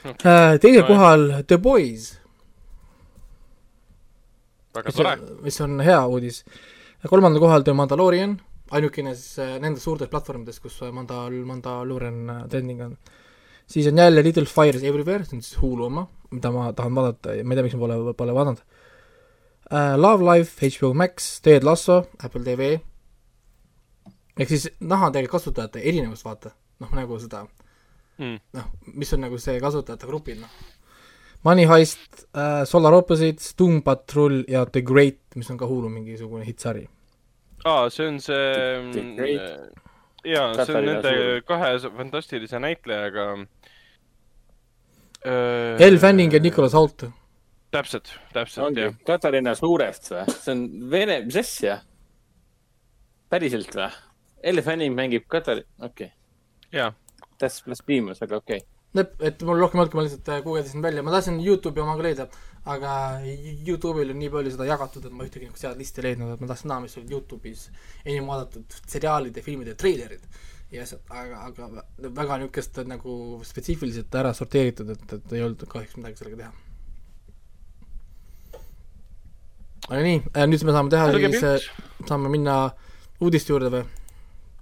okay.. 0.05 0.59
teisel 0.59 0.83
no, 0.83 0.87
kohal 0.87 1.27
The 1.47 1.57
Boys. 1.57 2.11
väga 4.75 4.91
tore. 4.95 5.15
mis 5.43 5.61
on 5.61 5.79
hea 5.83 6.01
uudis 6.07 6.43
kolmandal 7.07 7.41
kohal 7.41 7.63
The 7.63 7.73
Mandalorian, 7.73 8.35
ainukene 8.75 9.13
siis 9.15 9.39
äh, 9.39 9.55
nendest 9.61 9.87
suurtest 9.87 10.11
platvormidest, 10.11 10.61
kus 10.63 10.81
äh, 10.83 10.91
Mandal-, 10.95 11.45
Mandalorian 11.47 12.19
äh, 12.29 12.43
trending 12.51 12.81
on. 12.83 12.97
siis 13.67 13.87
on 13.87 13.97
jälle 13.97 14.23
Little 14.23 14.45
Fires 14.45 14.83
Everywhere, 14.83 15.23
see 15.25 15.37
on 15.37 15.43
siis 15.45 15.61
Hulu 15.61 15.85
oma, 15.85 16.07
mida 16.31 16.51
ma 16.51 16.71
tahan 16.73 16.95
vaadata 16.95 17.37
ja 17.37 17.45
ma 17.45 17.55
ei 17.55 17.59
tea, 17.59 17.69
miks 17.69 17.77
ma 17.77 17.85
pole, 17.87 18.13
pole 18.13 18.35
vaadanud 18.35 18.61
uh,. 19.71 19.95
Love 19.97 20.25
Life, 20.25 20.69
HBO 20.75 20.93
Max, 20.93 21.39
Ted 21.41 21.63
Lasso, 21.63 22.03
Apple 22.23 22.43
TV, 22.43 22.73
ehk 24.39 24.49
siis 24.49 24.69
nahatega 24.79 25.29
kasutajate 25.31 25.83
erinevust 25.85 26.25
vaata, 26.25 26.51
noh 26.83 26.91
nagu 26.97 27.19
seda 27.21 27.45
mm., 28.19 28.37
noh, 28.57 28.67
mis 28.93 29.13
on 29.15 29.25
nagu 29.25 29.39
see 29.41 29.59
kasutajate 29.63 30.07
grupid, 30.09 30.43
noh 30.43 30.77
Money 31.43 31.65
Heist 31.65 32.25
äh,, 32.35 32.65
Solar 32.65 32.93
Opposites, 32.93 33.55
Doom 33.55 33.81
Patrol 33.81 34.43
ja 34.47 34.65
The 34.65 34.81
Great, 34.81 35.19
mis 35.35 35.49
on 35.51 35.57
ka 35.57 35.67
Hulu 35.67 35.89
mingisugune 35.89 36.43
hittsari. 36.45 36.87
aa, 37.65 37.89
see 37.91 38.07
on 38.07 38.19
see, 38.23 38.35
mm, 38.79 39.15
jaa, 40.27 40.65
see 40.65 40.75
on 40.75 40.85
nende 40.87 41.13
kahe 41.47 41.71
fantastilise 41.95 42.59
näitlejaga 42.59 43.29
äh,. 45.23 45.79
Elle 45.79 45.99
Fanning 45.99 46.33
ja 46.33 46.39
Nicolas 46.39 46.73
Hoult. 46.73 47.07
täpselt, 47.71 48.11
täpselt, 48.33 48.77
jah. 48.77 48.95
Katariina 49.07 49.55
Suurest 49.55 50.11
või? 50.11 50.27
see 50.35 50.55
on 50.55 50.65
vene, 50.91 51.21
mis 51.27 51.39
asja? 51.39 51.79
päriselt 53.29 53.75
või? 53.75 53.91
Elle 54.43 54.63
Fanning 54.63 54.95
mängib 54.95 55.27
Katari-, 55.31 55.67
okei 55.79 56.11
okay.. 56.11 56.17
jaa. 56.75 56.91
That's 57.39 57.63
blasphemous, 57.65 58.21
aga 58.25 58.41
okei 58.43 58.61
okay 58.61 58.67
et 58.97 59.43
mul 59.45 59.59
rohkem 59.61 59.77
ei 59.77 59.83
olnudki, 59.83 59.97
ma 59.97 60.03
lihtsalt 60.05 60.29
äh, 60.33 60.39
guugeldasin 60.43 60.81
välja, 60.81 61.03
ma 61.05 61.11
tahtsin 61.13 61.39
Youtube'i 61.45 61.83
omaga 61.83 62.05
leida, 62.07 62.25
aga 62.73 62.91
Youtube'il 63.67 64.13
on 64.13 64.17
nii 64.17 64.31
palju 64.33 64.53
seda 64.55 64.65
jagatud, 64.65 65.05
et 65.05 65.13
ma 65.13 65.27
ühtegi 65.27 65.45
niisugust 65.45 65.67
head 65.67 65.77
listi 65.77 66.01
ei 66.01 66.07
leidnud, 66.07 66.31
et 66.33 66.41
ma 66.41 66.49
tahtsin 66.49 66.71
näha, 66.71 66.81
mis 66.85 66.97
olid 66.97 67.13
Youtube'is 67.13 67.67
enim 68.05 68.29
vaadatud 68.29 68.79
seriaalide, 68.89 69.43
filmide 69.45 69.75
treilerid 69.77 70.25
ja 70.73 70.87
asjad, 70.87 71.03
aga, 71.13 71.43
aga 71.51 72.09
väga 72.17 72.39
niisugust 72.41 72.81
nagu 72.89 73.19
spetsiifiliselt 73.45 74.19
ära 74.23 74.33
sorteeritud, 74.37 74.89
et, 74.95 75.05
et 75.19 75.37
ei 75.37 75.45
olnud 75.45 75.69
kahjuks 75.69 75.99
midagi 76.01 76.23
sellega 76.23 76.41
teha. 76.41 76.51
aga 79.89 80.01
nii, 80.01 80.17
äh, 80.33 80.49
nüüd 80.49 80.65
me 80.65 80.73
saame 80.73 80.93
teha 80.93 81.13
siis, 81.13 81.45
äh, 81.45 81.69
saame 82.09 82.33
minna 82.33 82.57
uudiste 83.21 83.53
juurde 83.53 83.69
või? 83.77 83.85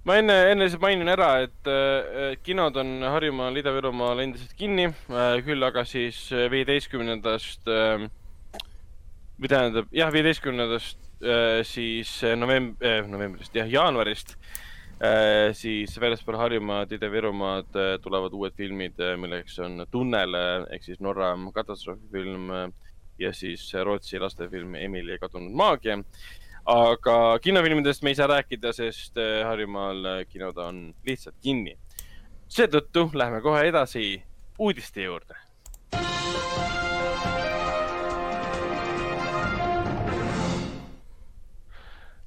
Ma 0.08 0.16
enne, 0.16 0.34
enne 0.48 0.64
lihtsalt 0.64 0.80
mainin 0.80 1.10
ära, 1.12 1.26
et 1.44 1.68
äh, 1.68 2.30
kinod 2.40 2.78
on 2.80 2.94
Harjumaal, 3.04 3.58
Ida-Virumaal 3.60 4.22
endiselt 4.22 4.54
kinni 4.56 4.86
äh,, 4.88 5.34
küll 5.44 5.66
aga 5.66 5.82
siis 5.84 6.22
äh, 6.32 6.46
viieteistkümnendast 6.48 7.68
äh,, 7.68 8.06
või 9.36 9.50
tähendab, 9.52 9.90
jah, 9.92 10.08
viieteistkümnendast 10.14 11.02
äh, 11.20 11.60
siis 11.68 12.14
novemb- 12.40 12.80
äh,, 12.80 13.02
novembrist, 13.04 13.52
jah, 13.58 13.68
jaanuarist 13.68 14.36
siis 15.54 15.92
väljaspool 16.02 16.34
Harjumaad, 16.34 16.90
Ida-Virumaad 16.96 17.76
tulevad 18.02 18.32
uued 18.34 18.56
filmid 18.58 18.98
milleks 19.22 19.60
on 19.62 19.84
Tunnel 19.92 20.34
ehk 20.74 20.82
siis 20.82 20.98
Norra 20.98 21.28
katastroofifilm 21.54 22.48
ja 23.22 23.30
siis 23.30 23.68
Rootsi 23.86 24.18
lastefilm 24.18 24.74
Emily 24.74 25.20
kadunud 25.22 25.54
maagia 25.54 26.00
aga 26.68 27.38
kinofilmidest 27.40 28.02
me 28.04 28.12
ei 28.12 28.16
saa 28.18 28.28
rääkida, 28.28 28.72
sest 28.76 29.16
äh, 29.16 29.40
Harjumaal 29.46 30.04
äh, 30.04 30.24
kinod 30.28 30.56
on 30.60 30.80
lihtsalt 31.06 31.36
kinni. 31.42 31.78
seetõttu 32.48 33.10
lähme 33.12 33.40
kohe 33.40 33.62
edasi 33.68 34.22
uudiste 34.58 35.02
juurde. 35.02 35.36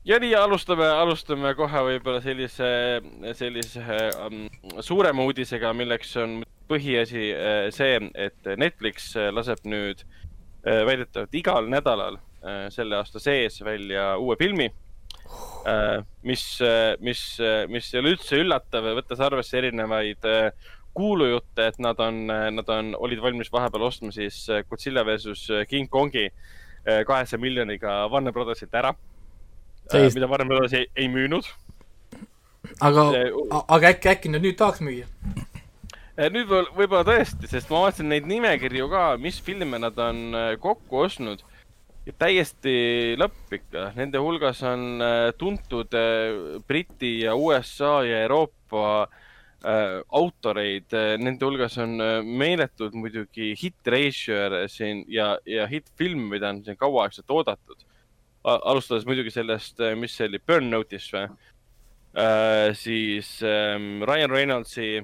ja 0.05 0.17
nii 0.19 0.33
alustame, 0.35 0.89
alustame 0.89 1.53
kohe 1.55 1.83
võib-olla 1.91 2.21
sellise, 2.21 2.71
sellise 3.37 3.85
um, 4.25 4.47
suurema 4.79 5.21
uudisega, 5.21 5.73
milleks 5.73 6.17
on 6.17 6.41
põhiasi 6.69 7.29
uh, 7.35 7.69
see, 7.69 8.01
et 8.15 8.51
Netflix 8.57 9.13
laseb 9.31 9.61
nüüd 9.69 10.01
väidetavalt 10.61 11.33
igal 11.33 11.69
nädalal 11.69 12.17
selle 12.73 12.97
aasta 12.97 13.21
sees 13.21 13.59
välja 13.61 14.15
uue 14.17 14.35
filmi, 14.39 14.65
äh, 15.67 16.01
mis, 16.23 16.43
äh, 16.61 16.95
mis, 16.99 17.21
mis 17.69 17.93
ei 17.93 18.01
ole 18.01 18.15
üldse 18.15 18.39
üllatav, 18.41 18.87
võttes 18.97 19.21
arvesse 19.21 19.59
erinevaid 19.59 20.25
kuulujutte, 20.97 21.69
et 21.69 21.77
nad 21.79 21.99
on, 22.03 22.25
nad 22.27 22.71
on, 22.73 22.95
olid 22.99 23.21
valmis 23.23 23.51
vahepeal 23.53 23.85
ostma 23.87 24.11
siis 24.11 24.43
Godzilla 24.67 25.05
versus 25.07 25.45
King 25.69 25.87
Kongi 25.89 26.25
kahesaja 27.07 27.39
miljoniga 27.39 28.01
Warner 28.11 28.33
Brothersilt 28.35 28.73
ära. 28.75 28.91
mida 29.93 30.27
Warner 30.27 30.49
Brothers 30.49 30.73
ei, 30.73 30.89
ei 30.95 31.07
müünud. 31.07 31.47
aga, 32.81 33.05
aga 33.67 33.93
äkki, 33.93 34.09
äkki 34.09 34.33
nad 34.33 34.43
nüüd 34.43 34.57
tahaks 34.59 34.81
müüa? 34.83 35.07
nüüd 36.33 36.51
võib-olla 36.51 37.05
tõesti, 37.07 37.47
sest 37.47 37.71
ma 37.71 37.85
vaatasin 37.85 38.11
neid 38.11 38.27
nimekirju 38.27 38.89
ka, 38.91 39.05
mis 39.21 39.39
filme 39.41 39.79
nad 39.79 39.95
on 40.01 40.35
kokku 40.59 41.05
ostnud 41.05 41.45
täiesti 42.19 42.73
lõpp 43.19 43.53
ikka, 43.57 43.91
nende 43.97 44.21
hulgas 44.21 44.61
on 44.67 45.03
äh, 45.03 45.31
tuntud 45.37 45.93
äh, 45.97 46.59
Briti 46.67 47.19
ja 47.25 47.35
USA 47.35 48.01
ja 48.07 48.23
Euroopa 48.25 48.85
äh, 49.03 49.99
autoreid. 50.07 50.91
Nende 51.21 51.47
hulgas 51.47 51.77
on 51.81 51.95
meeletult 52.25 52.97
muidugi 52.97 53.53
hit 53.59 53.93
reisijal 53.93 54.57
siin 54.71 55.05
ja, 55.11 55.35
ja 55.45 55.67
hitt-film, 55.69 56.27
mida 56.33 56.51
on 56.51 56.63
siin 56.65 56.79
kauaaegselt 56.79 57.31
oodatud. 57.31 57.87
alustades 58.43 59.05
muidugi 59.05 59.29
sellest, 59.29 59.77
mis 59.95 60.15
see 60.17 60.25
oli, 60.27 60.39
Burnoutist 60.41 61.13
või? 61.13 61.27
Äh,, 62.17 62.73
siis 62.75 63.39
ähm, 63.45 64.01
Ryan 64.03 64.31
Reynoldsi, 64.31 65.03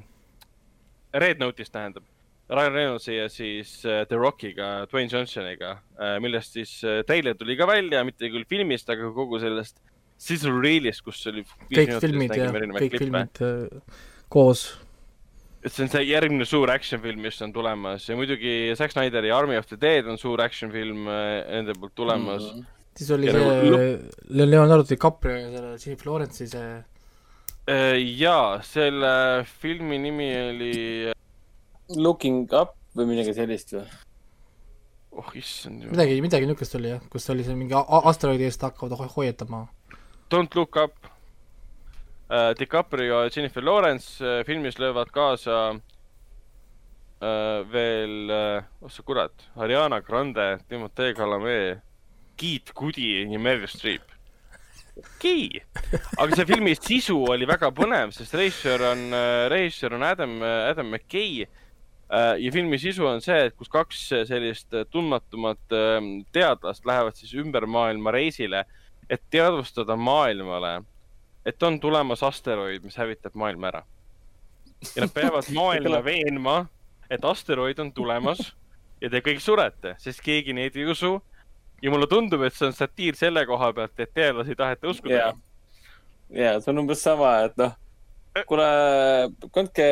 Red 1.13 1.39
Note'ist 1.39 1.71
tähendab, 1.71 2.03
Ryan 2.47 2.73
Reynoldsi 2.73 3.17
ja 3.17 3.27
siis 3.31 3.71
äh, 3.85 4.05
The 4.07 4.15
Rockiga, 4.15 4.85
Dwayne 4.87 5.11
Johnsoniga 5.11 5.73
äh,, 5.99 6.15
millest 6.23 6.55
siis 6.55 6.79
äh, 6.87 7.01
treiler 7.07 7.35
tuli 7.35 7.57
ka 7.59 7.67
välja, 7.67 8.03
mitte 8.07 8.29
küll 8.31 8.47
filmist, 8.47 8.87
aga 8.93 9.09
kogu 9.15 9.39
sellest 9.41 9.81
sisu 10.17 10.53
reelist, 10.55 11.03
kus 11.05 11.19
oli. 11.29 11.43
kõik 11.67 11.97
filmid 12.01 12.35
ja 12.39 12.47
kõik 12.55 12.95
filmid 13.03 13.41
äh, 13.43 13.97
koos. 14.31 14.63
et 15.59 15.73
see 15.73 15.83
on 15.83 15.91
see 15.91 16.05
järgmine 16.07 16.47
suur 16.47 16.71
action 16.71 17.03
film, 17.03 17.19
mis 17.27 17.41
on 17.43 17.51
tulemas 17.53 18.07
ja 18.07 18.15
muidugi 18.15 18.55
Zack 18.79 18.95
Snyderi 18.95 19.33
Army 19.35 19.59
of 19.59 19.67
the 19.67 19.79
Dead 19.81 20.07
on 20.07 20.19
suur 20.21 20.39
action 20.41 20.71
film 20.71 21.09
nende 21.09 21.75
poolt 21.75 21.95
tulemas 21.99 22.47
mm. 22.47 22.61
-hmm. 22.61 22.95
siis 22.95 23.11
oli 23.11 23.27
Ja 23.27 23.35
see 23.35 23.43
nagu 23.43 23.83
Le- 24.29 24.49
Leonardo 24.53 24.87
DiCaprio 24.87 25.35
ja 25.35 25.51
selle 25.51 25.75
Jennifer 25.75 26.11
Lawrence'i 26.13 26.47
see 26.47 26.71
ja 28.15 28.61
selle 28.63 29.43
filmi 29.59 29.97
nimi 29.99 30.31
oli, 30.47 30.73
Looking 31.95 32.51
up 32.51 32.75
või 32.97 33.13
midagi 33.13 33.33
sellist 33.37 33.71
või? 33.75 33.85
oh 35.17 35.29
issand, 35.39 35.87
midagi, 35.89 36.19
midagi 36.21 36.45
niisugust 36.45 36.75
oli 36.77 36.91
jah, 36.91 37.03
kus 37.09 37.25
oli 37.33 37.45
see 37.45 37.55
mingi 37.57 37.73
asteroidi 37.77 38.45
eest 38.45 38.61
hakkavad 38.61 38.97
ho- 38.99 39.09
hoiatama. 39.15 39.63
Don't 40.29 40.57
look 40.57 40.77
up 40.77 40.97
uh,. 42.29 42.51
DiCaprio 42.59 43.23
ja 43.23 43.31
Jennifer 43.33 43.63
Lawrence 43.63 44.21
uh, 44.21 44.43
filmis 44.45 44.77
löövad 44.79 45.09
kaasa 45.15 45.57
uh, 45.73 45.79
veel 47.71 48.29
uh,, 48.29 48.67
oh 48.83 48.91
sa 48.93 49.05
kurat, 49.07 49.47
Ariana 49.55 50.01
Grande, 50.01 50.59
Timothée 50.69 51.15
Chalamet, 51.17 51.81
Keith 52.37 52.75
Goody 52.75 53.23
ja 53.23 53.39
Meryl 53.39 53.67
Streep. 53.67 54.13
okei 54.97 55.61
okay., 55.61 55.99
aga 56.17 56.35
see 56.35 56.45
filmi 56.49 56.75
sisu 56.75 57.23
oli 57.31 57.47
väga 57.49 57.71
põnev, 57.73 58.11
sest 58.13 58.33
režissöör 58.37 58.91
on, 58.91 59.07
režissöör 59.49 59.93
on 59.97 60.03
Adam, 60.03 60.41
Adam 60.43 60.93
McKay 60.93 61.45
uh,. 61.45 61.63
Ja 62.09 62.51
filmi 62.51 62.77
sisu 62.79 63.05
on 63.07 63.21
see, 63.21 63.49
et 63.49 63.55
kus 63.59 63.69
kaks 63.69 64.03
sellist 64.29 64.71
tundmatumat 64.93 65.75
uh, 65.75 65.97
teadlast 66.31 66.85
lähevad 66.87 67.17
siis 67.19 67.33
ümber 67.35 67.65
maailma 67.67 68.13
reisile, 68.15 68.63
et 69.09 69.21
teadvustada 69.31 69.95
maailmale, 69.95 70.81
et 71.45 71.63
on 71.63 71.79
tulemas 71.79 72.23
asteroid, 72.23 72.83
mis 72.83 72.97
hävitab 72.97 73.35
maailma 73.35 73.67
ära. 73.71 73.83
ja 74.95 75.03
nad 75.03 75.13
peavad 75.13 75.51
maailma 75.59 76.03
veenma, 76.03 76.57
et 77.09 77.25
asteroid 77.25 77.79
on 77.79 77.91
tulemas 77.93 78.53
ja 79.01 79.09
te 79.09 79.21
kõik 79.23 79.41
surete, 79.43 79.95
sest 80.01 80.21
keegi 80.25 80.55
neid 80.55 80.75
ei 80.75 80.85
usu. 80.91 81.17
ja 81.81 81.91
mulle 81.93 82.07
tundub, 82.09 82.41
et 82.41 82.55
see 82.57 82.67
on 82.67 82.73
satiir 82.73 83.15
selle 83.15 83.45
koha 83.45 83.73
pealt, 83.73 83.99
et 83.99 84.13
teadlasi 84.13 84.55
ei 84.55 84.59
taheta 84.59 84.89
uskuda 84.89 85.17
Jaa.. 85.19 85.33
ja 86.33 86.55
see 86.59 86.71
on 86.73 86.83
umbes 86.83 87.03
sama, 87.03 87.35
et 87.45 87.57
noh, 87.59 87.75
kuule, 88.45 88.67
kandke 89.55 89.85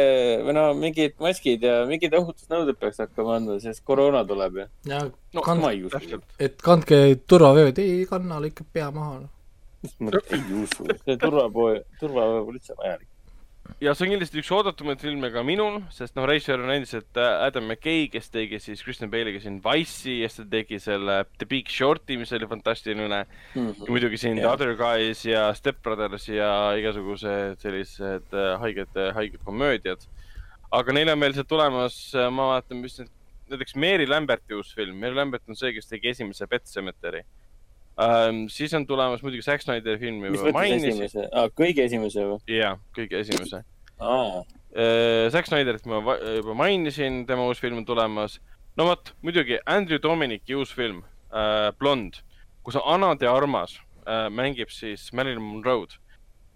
või 0.45 0.53
no 0.57 0.63
mingid 0.77 1.15
maskid 1.19 1.63
ja 1.65 1.85
mingid 1.89 2.13
ohutusnõuded 2.13 2.77
peaks 2.79 2.99
hakkama 3.01 3.35
andma, 3.39 3.57
sest 3.63 3.83
koroona 3.87 4.25
tuleb 4.27 4.59
ju. 4.61 4.65
ja 4.91 4.99
No, 5.35 5.41
kand- 5.41 5.61
et 6.39 6.61
kandke 6.61 6.99
turvavööd, 7.27 7.79
ei 7.79 8.05
kanna, 8.05 8.37
lõikab 8.39 8.67
pea 8.73 8.91
maha. 8.91 9.21
ma 9.99 10.11
ei 10.31 10.41
usu, 10.63 10.85
see 11.05 11.17
turvapoe, 11.17 11.81
turvavöö 11.99 12.45
pole 12.45 12.55
üldse 12.59 12.73
vajalik. 12.77 13.07
Ja 13.83 13.93
see 13.95 14.05
on 14.05 14.13
kindlasti 14.13 14.39
üks 14.41 14.49
oodatumaid 14.55 15.01
filme 15.01 15.29
ka 15.33 15.41
minul, 15.45 15.79
sest 15.93 16.15
noh, 16.17 16.25
režissöör 16.29 16.63
on 16.63 16.73
endiselt 16.75 17.19
äh, 17.19 17.45
Adam 17.47 17.67
McKay, 17.67 18.07
kes 18.13 18.29
tegi 18.33 18.59
siis 18.63 18.83
Kristen 18.85 19.11
Bale'iga 19.11 19.41
siin 19.43 19.59
Wise'i 19.63 20.19
ja 20.21 20.29
siis 20.29 20.41
ta 20.41 20.45
tegi 20.51 20.79
selle 20.81 21.17
The 21.39 21.47
Big 21.49 21.71
Short'i, 21.71 22.17
mis 22.21 22.33
oli 22.35 22.49
fantastiline. 22.49 23.21
ja 23.55 23.65
muidugi 23.89 24.19
siin 24.21 24.39
The 24.39 24.45
Jah. 24.45 24.55
Other 24.55 24.75
Guys 24.79 25.25
ja 25.27 25.47
Step 25.57 25.81
Brothers 25.83 26.27
ja 26.29 26.49
igasugused 26.79 27.61
sellised 27.63 28.35
äh, 28.35 28.53
haiged, 28.63 29.01
haiged 29.17 29.41
komöödiad. 29.45 30.05
aga 30.75 30.95
neil 30.95 31.11
on 31.13 31.21
veel 31.21 31.35
see 31.37 31.47
tulemas, 31.47 31.97
ma 32.35 32.51
vaatan, 32.55 32.81
mis 32.83 32.99
need, 32.99 33.11
näiteks 33.51 33.75
Mary 33.79 34.07
Lamberti 34.09 34.57
uus 34.57 34.73
film, 34.75 34.97
Mary 34.99 35.15
Lambert 35.15 35.45
on 35.47 35.57
see, 35.57 35.73
kes 35.75 35.87
tegi 35.91 36.11
esimese 36.11 36.47
Pet 36.49 36.65
Sematary 36.67 37.23
um,. 37.95 38.49
siis 38.49 38.73
on 38.73 38.85
tulemas 38.87 39.23
muidugi 39.23 39.45
Zack 39.45 39.63
Snyderi 39.63 39.99
filmi 39.99 40.29
mis 40.29 40.41
juba 40.41 40.51
mõttes 40.59 40.83
esimese 40.83 41.25
ah,, 41.31 41.47
kõige 41.55 41.85
esimese 41.87 42.27
või 42.27 42.59
jaa, 42.59 42.75
kõige 42.95 43.21
esimese 43.23 43.61
ah,? 43.99 44.11
uh,. 44.11 44.43
Zack 45.31 45.47
Snyderit 45.47 45.85
ma 45.87 46.01
juba 46.19 46.55
mainisin, 46.59 47.21
tema 47.27 47.45
uus 47.47 47.61
film 47.63 47.79
on 47.79 47.85
tulemas. 47.87 48.41
no 48.75 48.89
vot, 48.89 49.13
muidugi 49.23 49.61
Andrew 49.65 50.01
Dominiki 50.03 50.57
uus 50.59 50.73
film 50.75 51.03
uh,, 51.31 51.71
Blond, 51.79 52.19
kus 52.63 52.75
Ana 52.83 53.13
de 53.15 53.29
Armas 53.31 53.77
uh, 54.03 54.27
mängib 54.27 54.73
siis 54.75 55.07
Marilyn 55.13 55.43
Monroe'd 55.43 55.95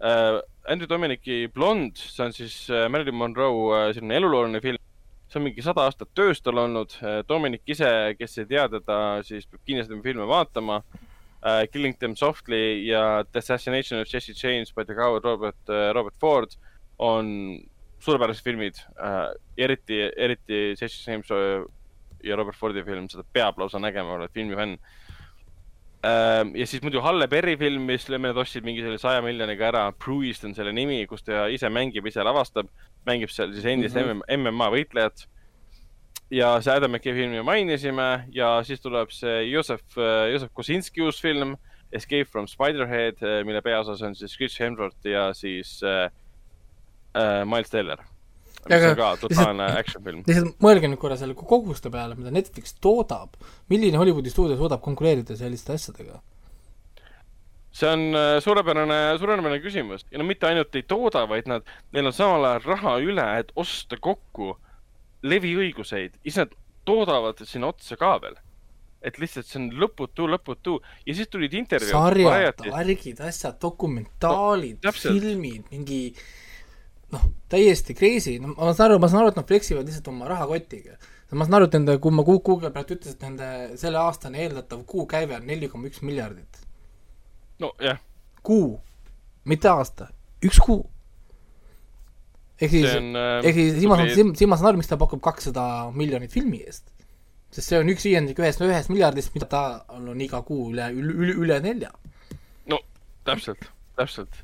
uh,. 0.04 0.42
Andrew 0.68 0.90
Dominiki 0.90 1.48
Blond, 1.54 1.98
see 1.98 2.26
on 2.26 2.36
siis 2.36 2.66
uh, 2.70 2.90
Marilyn 2.92 3.16
Monroe 3.16 3.64
uh, 3.70 3.94
selline 3.96 4.20
elulooline 4.20 4.62
film. 4.62 4.84
see 5.30 5.40
on 5.40 5.46
mingi 5.46 5.62
sada 5.62 5.84
aastat 5.86 6.10
töös 6.18 6.40
tal 6.42 6.58
olnud. 6.58 6.96
Dominic 7.30 7.62
ise, 7.70 8.16
kes 8.18 8.40
ei 8.42 8.48
tea 8.50 8.64
teda, 8.74 8.96
siis 9.22 9.46
peab 9.46 9.62
kindlasti 9.62 10.02
filme 10.04 10.26
vaatama 10.28 10.80
uh,. 10.82 11.09
Killing 11.72 11.96
them 12.00 12.16
softly 12.16 12.86
ja 12.88 13.24
The 13.24 13.40
assassination 13.40 14.02
of 14.02 14.08
Jesse 14.12 14.34
James 14.36 14.74
by 14.76 14.84
the 14.84 14.96
coward 14.96 15.24
Robert 15.24 15.70
uh,, 15.70 15.94
Robert 15.96 16.16
Ford 16.20 16.56
on 17.00 17.60
suurepärased 18.00 18.44
filmid 18.44 18.80
äh,, 19.00 19.30
eriti, 19.58 20.02
eriti 20.18 20.76
Jesse 20.82 21.12
James 21.12 21.30
ja 22.24 22.36
Robert 22.36 22.56
Fordi 22.56 22.84
film, 22.84 23.08
seda 23.10 23.24
peab 23.34 23.60
lausa 23.60 23.80
nägema, 23.80 24.18
oled 24.18 24.34
filmifänn 24.36 24.76
äh,. 26.04 26.44
ja 26.56 26.68
siis 26.68 26.84
muidu 26.84 27.02
Halle 27.04 27.28
Berry 27.32 27.56
film, 27.60 27.88
mis 27.88 28.08
mõned 28.12 28.40
ostsid 28.40 28.68
mingi 28.68 28.84
selle 28.84 29.00
saja 29.02 29.24
miljoniga 29.24 29.70
ära, 29.72 29.88
Bruised 29.96 30.48
on 30.48 30.56
selle 30.58 30.74
nimi, 30.76 31.02
kus 31.08 31.24
ta 31.28 31.48
ise 31.52 31.72
mängib, 31.72 32.08
ise 32.08 32.24
lavastab, 32.26 32.72
mängib 33.08 33.32
seal 33.34 33.54
siis 33.56 33.68
endist 33.68 33.96
mm 33.96 34.24
-hmm. 34.24 34.44
MMA 34.44 34.72
võitlejat. 34.76 35.28
Ja 36.32 36.54
see 36.62 36.74
Adam 36.76 36.92
McKay 36.94 37.16
filmi 37.18 37.42
mainisime 37.46 38.10
ja 38.36 38.60
siis 38.64 38.82
tuleb 38.82 39.10
see 39.14 39.50
Josef, 39.50 39.82
Josef 40.32 40.54
Kosinski 40.54 41.02
uus 41.02 41.22
film 41.22 41.56
Escape 41.92 42.26
from 42.30 42.48
Spiderhead, 42.48 43.22
mille 43.46 43.62
peaosas 43.66 44.02
on 44.06 44.16
siis 44.16 44.36
Chris 44.38 44.60
Hemsworth 44.60 45.08
ja 45.10 45.32
siis 45.34 45.80
äh, 45.84 46.12
äh, 47.18 47.46
Miles 47.46 47.70
Teller. 47.70 47.98
mis 48.70 48.76
Aga 48.76 48.90
on 48.90 48.98
ka 49.00 49.10
totaalne 49.22 49.70
action 49.80 50.04
film. 50.04 50.24
lihtsalt 50.28 50.60
mõelge 50.62 50.90
nüüd 50.92 51.00
korra 51.02 51.16
selle 51.18 51.34
koguste 51.34 51.90
peale, 51.90 52.18
mida 52.20 52.32
Netflix 52.36 52.76
toodab. 52.84 53.40
milline 53.72 53.98
Hollywoodi 53.98 54.30
stuudio 54.30 54.58
suudab 54.60 54.84
konkureerida 54.86 55.38
selliste 55.40 55.74
asjadega? 55.74 56.20
see 57.72 57.90
on 57.90 58.06
äh, 58.18 58.38
suurepärane, 58.44 59.18
suurepärane 59.18 59.62
küsimus 59.64 60.06
ja 60.12 60.22
no 60.22 60.28
mitte 60.28 60.46
ainult 60.50 60.76
ei 60.76 60.86
tooda, 60.86 61.26
vaid 61.30 61.50
nad, 61.50 61.66
neil 61.94 62.10
on 62.12 62.14
samal 62.14 62.46
ajal 62.52 62.66
raha 62.76 62.98
üle, 63.02 63.28
et 63.42 63.54
osta 63.56 63.98
kokku 63.98 64.58
leviõiguseid, 65.24 66.20
siis 66.24 66.38
nad 66.42 66.54
toodavad 66.86 67.42
sinna 67.46 67.68
otsa 67.74 67.98
ka 68.00 68.18
veel. 68.24 68.38
et 69.02 69.16
lihtsalt 69.16 69.48
see 69.48 69.60
on 69.62 69.70
lõputu, 69.80 70.26
lõputu 70.28 70.74
ja 71.08 71.14
siis 71.16 71.30
tulid 71.32 71.54
intervjuud. 71.56 71.92
sarjad, 71.96 72.66
värgid, 72.68 73.22
asjad, 73.24 73.56
dokumentaalid 73.62 74.84
No, 74.84 74.92
filmid, 74.92 75.64
mingi 75.72 76.14
noh, 77.14 77.24
täiesti 77.50 77.96
crazy, 77.96 78.40
no 78.44 78.52
ma 78.58 78.74
saan 78.76 78.92
aru, 78.92 79.00
ma 79.00 79.08
saan 79.08 79.22
aru, 79.24 79.32
et 79.32 79.40
nad 79.40 79.48
flexivad 79.48 79.88
lihtsalt 79.88 80.08
oma 80.12 80.28
rahakotiga. 80.28 80.98
ma 81.32 81.46
saan 81.48 81.56
aru, 81.62 81.70
et 81.70 81.78
nende, 81.80 81.96
kui 82.04 82.12
ma 82.12 82.24
Goo- 82.28 82.42
Google 82.44 82.72
pealt 82.76 82.92
ütlesin, 82.92 83.16
et 83.16 83.24
nende 83.24 83.78
selle 83.80 83.98
aastane 84.04 84.44
eeldatav 84.44 84.84
kuukäive 84.86 85.36
on 85.40 85.48
neli 85.48 85.70
koma 85.72 85.88
üks 85.88 86.02
miljardit. 86.04 86.60
nojah, 87.60 88.00
kuu, 88.44 88.80
mitte 89.46 89.70
aasta, 89.72 90.10
üks 90.44 90.60
kuu. 90.60 90.84
Ehk 92.60 92.74
siis 92.74 92.88
see, 92.88 93.00
on 93.00 93.16
äh, 93.16 93.48
ehk 93.48 93.60
siis 93.60 93.80
saan, 93.84 94.34
siin 94.36 94.52
ma 94.52 94.60
saan 94.60 94.72
aru, 94.74 94.82
miks 94.82 94.92
ta 94.92 95.00
pakub 95.00 95.22
kakssada 95.24 95.64
miljonit 95.96 96.34
filmi 96.36 96.62
eest. 96.66 96.92
sest 97.56 97.72
see 97.72 97.80
on 97.82 97.90
üks 97.92 98.06
viiendik 98.06 98.40
ühest, 98.42 98.62
ühest 98.66 98.92
miljardist, 98.92 99.34
mida 99.36 99.48
ta 99.50 99.64
on 99.96 100.22
iga 100.22 100.44
kuu 100.46 100.70
üle, 100.74 100.92
üle, 100.94 101.34
üle, 101.34 101.60
nelja. 101.66 101.94
no 102.72 102.82
täpselt, 103.28 103.70
täpselt. 104.00 104.44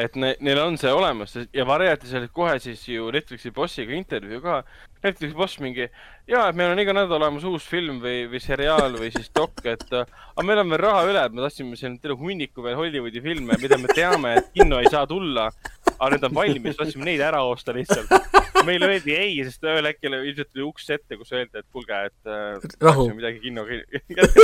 et 0.00 0.16
ne, 0.16 0.32
neil 0.40 0.62
on 0.62 0.78
see 0.80 0.92
olemas 0.94 1.36
ja 1.36 1.66
Variety 1.68 2.16
oli 2.16 2.30
kohe 2.32 2.56
siis 2.62 2.86
ju 2.88 3.10
Netflixi 3.12 3.52
bossiga 3.52 3.92
intervjuu 3.96 4.40
ka. 4.44 4.62
Netflixi 5.04 5.36
boss 5.36 5.60
mingi, 5.60 5.86
jaa, 6.28 6.48
et 6.50 6.56
meil 6.56 6.74
on 6.74 6.80
iga 6.80 6.92
nädal 6.92 7.16
olemas 7.16 7.44
uus 7.48 7.64
film 7.68 8.02
või, 8.02 8.26
või 8.28 8.40
seriaal 8.44 8.98
või 9.00 9.08
siis 9.14 9.30
dok, 9.36 9.62
et 9.64 9.86
äh, 9.96 10.08
aga 10.34 10.44
meil 10.46 10.60
on 10.60 10.72
veel 10.74 10.82
raha 10.82 11.06
üle, 11.08 11.22
et 11.24 11.36
me 11.36 11.44
tahtsime 11.44 11.78
siin 11.80 11.96
terve 12.02 12.18
hunniku 12.20 12.64
veel 12.64 12.76
Hollywoodi 12.76 13.22
filme, 13.24 13.56
mida 13.62 13.78
me 13.80 13.88
teame, 13.96 14.34
et 14.40 14.50
kinno 14.56 14.80
ei 14.80 14.90
saa 14.92 15.06
tulla. 15.08 15.48
Aga 16.00 16.10
need 16.14 16.26
on 16.28 16.34
valmis, 16.34 16.76
tahtsime 16.78 17.06
neid 17.08 17.22
ära 17.24 17.42
osta 17.44 17.74
lihtsalt. 17.76 18.10
meile 18.68 18.88
öeldi 18.90 19.14
ei, 19.16 19.38
sest 19.46 19.64
ühel 19.68 19.88
hetkel 19.88 20.16
ilmselt 20.18 20.50
tuli 20.52 20.66
uks 20.66 20.88
ette, 20.96 21.16
kus 21.20 21.32
öeldi, 21.32 21.60
et 21.60 21.66
kuulge, 21.72 21.98
et 22.10 22.30
äh, 22.30 22.68
Rahu. 22.84 23.08
midagi 23.16 23.42
kinno, 23.44 23.64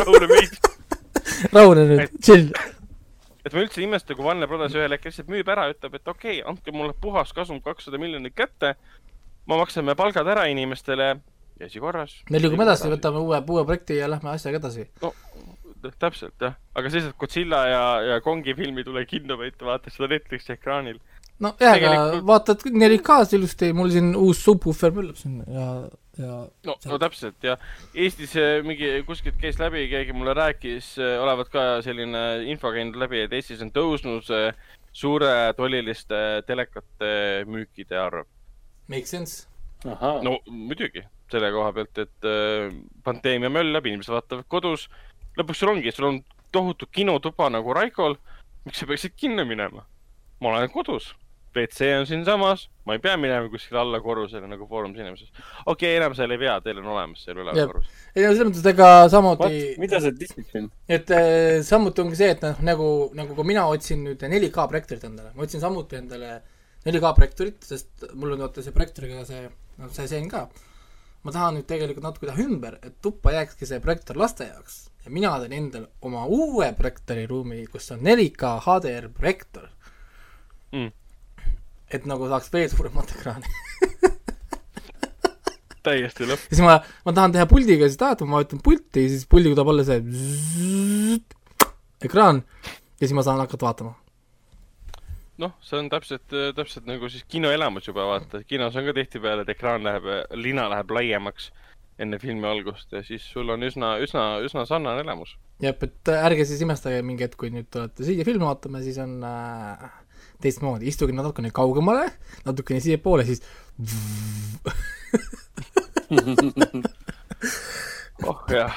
rahule 0.01 0.29
meid. 0.31 0.59
rahune 1.53 1.87
nüüd, 1.91 2.19
chill. 2.25 2.51
et 3.45 3.57
ma 3.57 3.65
üldse 3.65 3.81
ei 3.81 3.89
imesta, 3.89 4.17
kui 4.17 4.27
Warner 4.27 4.51
Brothers 4.51 4.77
ühel 4.77 4.97
hetkel 4.97 5.13
lihtsalt 5.13 5.33
müüb 5.33 5.49
ära, 5.53 5.69
ütleb, 5.73 5.99
et 6.01 6.13
okei 6.13 6.41
okay,, 6.41 6.45
andke 6.53 6.77
mulle 6.77 6.97
puhas 7.01 7.33
kasum 7.37 7.63
kakssada 7.65 8.01
miljonit 8.03 8.37
kätte. 8.37 8.77
me 9.47 9.61
maksame 9.61 9.95
palgad 9.97 10.29
ära 10.29 10.47
inimestele 10.53 11.09
ja 11.15 11.67
esikorras. 11.69 12.21
me 12.31 12.41
liigume 12.43 12.69
edasi, 12.69 12.91
võtame 12.93 13.25
uue, 13.25 13.41
uue 13.49 13.65
projekti 13.65 14.01
ja 14.01 14.11
lähme 14.13 14.33
asjaga 14.35 14.61
edasi. 14.61 14.89
no 15.03 15.15
täpselt 16.01 16.41
jah, 16.41 16.57
aga 16.75 16.91
siis, 16.91 17.07
et 17.07 17.17
Godzilla 17.19 17.61
ja, 17.69 17.83
ja 18.03 18.21
Kongi 18.25 18.55
film 18.57 18.79
ei 18.81 18.87
tule 18.87 19.05
kinno, 19.09 19.37
vaid 19.39 19.61
vaatad 19.63 19.95
seda 19.95 20.09
Netflixi 20.15 20.55
ekraanil. 20.57 20.99
nojah, 21.43 21.75
aga 21.77 21.91
Tegelikult- 21.93 22.27
vaatad 22.31 22.65
4K-s 22.67 23.37
ilusti, 23.37 23.71
mul 23.77 23.93
siin 23.93 24.13
uus 24.17 24.43
subwoofer 24.45 24.95
möllab 24.97 25.19
siin 25.21 25.41
ja, 25.53 25.67
ja 26.21 26.37
no, 26.69 26.77
no 26.91 26.99
täpselt 27.03 27.45
ja 27.45 27.57
Eestis 27.95 28.37
äh, 28.41 28.61
mingi 28.67 28.89
kuskilt 29.09 29.37
käis 29.41 29.61
läbi, 29.61 29.85
keegi 29.91 30.17
mulle 30.17 30.37
rääkis, 30.37 30.95
olevat 31.23 31.51
ka 31.53 31.67
selline 31.85 32.23
info 32.53 32.73
käinud 32.75 32.97
läbi, 33.01 33.25
et 33.27 33.37
Eestis 33.37 33.65
on 33.65 33.73
tõusnud 33.75 34.31
äh, 34.35 34.49
suuretolliliste 34.97 36.23
telekate 36.49 37.11
müükide 37.51 37.99
arv. 38.01 38.25
make 38.89 39.07
sense. 39.07 39.45
no 39.85 40.39
muidugi, 40.49 41.03
selle 41.31 41.51
koha 41.53 41.75
pealt, 41.77 42.01
et 42.01 42.31
pandeemia 43.05 43.51
möllab, 43.53 43.87
inimesed 43.87 44.15
vaatavad 44.15 44.49
kodus. 44.49 44.89
lõpuks 45.37 45.61
sul 45.61 45.75
ongi, 45.75 45.93
sul 45.93 46.09
on 46.09 46.23
tohutu 46.53 46.89
kinotuba 46.89 47.51
nagu 47.53 47.75
Raikol. 47.77 48.17
miks 48.65 48.81
sa 48.81 48.89
peaksid 48.89 49.13
kinno 49.17 49.45
minema? 49.45 49.85
ma 50.41 50.49
olen 50.49 50.71
kodus. 50.71 51.15
WC 51.57 51.89
on 51.99 52.07
siinsamas, 52.09 52.67
ma 52.87 52.97
ei 52.97 53.01
pea 53.03 53.17
minema 53.21 53.49
kuskile 53.51 53.81
alla 53.81 54.01
korrusele 54.05 54.49
nagu 54.51 54.67
Foorum 54.69 54.95
Cinemasis. 54.95 55.31
okei 55.33 55.73
okay,, 55.73 55.97
enam 55.97 56.15
seal 56.19 56.35
ei 56.35 56.41
pea, 56.41 56.57
teil 56.65 56.81
on 56.83 56.91
olemas 56.95 57.23
seal 57.25 57.41
üleval 57.41 57.71
korrus. 57.73 57.91
ei 58.15 58.25
no 58.25 58.33
selles 58.33 58.51
mõttes, 58.51 58.63
et 58.65 58.71
ega 58.73 58.91
samuti 59.13 59.61
mida 59.83 60.01
see 60.05 60.45
film? 60.53 60.71
et 60.99 61.13
äh, 61.17 61.61
samuti 61.67 62.05
ongi 62.05 62.19
see, 62.21 62.31
et 62.37 62.45
noh, 62.45 62.63
nagu, 62.71 62.89
nagu 63.19 63.37
ka 63.39 63.47
mina 63.49 63.67
otsin 63.73 64.05
nüüd 64.07 64.23
4K 64.23 64.69
projektorit 64.73 65.07
endale, 65.09 65.33
ma 65.37 65.47
otsin 65.47 65.65
samuti 65.65 66.01
endale 66.01 66.41
4K 66.87 67.15
projektorit, 67.21 67.63
sest 67.67 68.09
mul 68.15 68.37
on 68.37 68.45
vaata 68.47 68.65
see 68.65 68.75
projektoriga 68.77 69.25
see, 69.29 69.47
noh, 69.81 69.93
see 69.95 70.11
seen 70.11 70.29
ka. 70.33 70.47
ma 71.27 71.33
tahan 71.35 71.57
nüüd 71.59 71.71
tegelikult 71.71 72.05
natuke 72.05 72.29
teha 72.29 72.45
ümber, 72.45 72.77
et 72.87 73.01
tuppa 73.03 73.33
jääkski 73.35 73.67
see 73.67 73.81
projektor 73.83 74.21
laste 74.21 74.47
jaoks 74.47 74.85
ja 75.07 75.15
mina 75.15 75.33
teen 75.43 75.57
endale 75.57 75.89
oma 76.07 76.27
uue 76.27 76.69
projektoriruumi, 76.79 77.65
kus 77.71 77.91
on 77.95 78.05
4K 78.07 78.59
HDR 78.67 79.09
projektor 79.15 79.73
Mm. 80.73 80.93
Et 81.99 82.07
nagu 82.09 82.29
saaks 82.31 82.53
veel 82.53 82.71
suuremat 82.73 83.13
ekraani. 83.17 83.51
täiesti 85.87 86.27
lõpp. 86.29 86.49
siis 86.51 86.63
ma, 86.65 86.79
ma 87.07 87.15
tahan 87.17 87.37
teha 87.37 87.47
puldiga 87.51 87.89
seda, 87.93 88.15
et 88.15 88.25
ma 88.27 88.41
vajutan 88.41 88.63
pulti, 88.65 89.07
siis 89.13 89.29
puldiga 89.31 89.59
tuleb 89.59 89.73
alla 89.75 89.87
see 89.87 90.03
zzzzt, 90.07 91.37
ekraan 92.09 92.43
ja 92.43 93.05
siis 93.05 93.15
ma 93.17 93.25
saan 93.27 93.43
hakata 93.45 93.69
vaatama. 93.69 93.95
noh, 95.43 95.55
see 95.65 95.79
on 95.79 95.91
täpselt, 95.93 96.27
täpselt 96.57 96.89
nagu 96.89 97.11
siis 97.13 97.27
kinoelamus 97.31 97.91
juba 97.91 98.09
vaata, 98.09 98.43
kinos 98.49 98.77
on 98.77 98.89
ka 98.89 98.97
tihtipeale, 98.97 99.45
et 99.45 99.55
ekraan 99.57 99.85
läheb, 99.87 100.11
lina 100.41 100.69
läheb 100.73 100.95
laiemaks 100.97 101.53
enne 102.03 102.19
filmi 102.21 102.45
algust 102.49 102.93
ja 102.93 103.03
siis 103.05 103.25
sul 103.33 103.49
on 103.53 103.65
üsna, 103.65 103.95
üsna, 104.05 104.27
üsna 104.45 104.67
sarnane 104.69 105.05
elamus. 105.05 105.37
jah, 105.63 105.77
et 105.87 106.13
ärge 106.13 106.45
siis 106.49 106.65
imestage 106.65 107.01
mingi 107.07 107.25
hetk, 107.25 107.39
kui 107.41 107.53
nüüd 107.53 107.71
tulete 107.73 108.05
siia 108.05 108.27
filmi 108.29 108.45
vaatama, 108.45 108.83
siis 108.85 108.99
on 109.01 109.17
äh, 109.25 109.87
teistmoodi, 110.43 110.89
istuge 110.91 111.13
natukene 111.17 111.51
kaugemale, 111.55 112.07
natukene 112.47 112.81
siiapoole, 112.85 113.25
siis 113.29 113.41
oh 118.27 118.41
jah, 118.53 118.75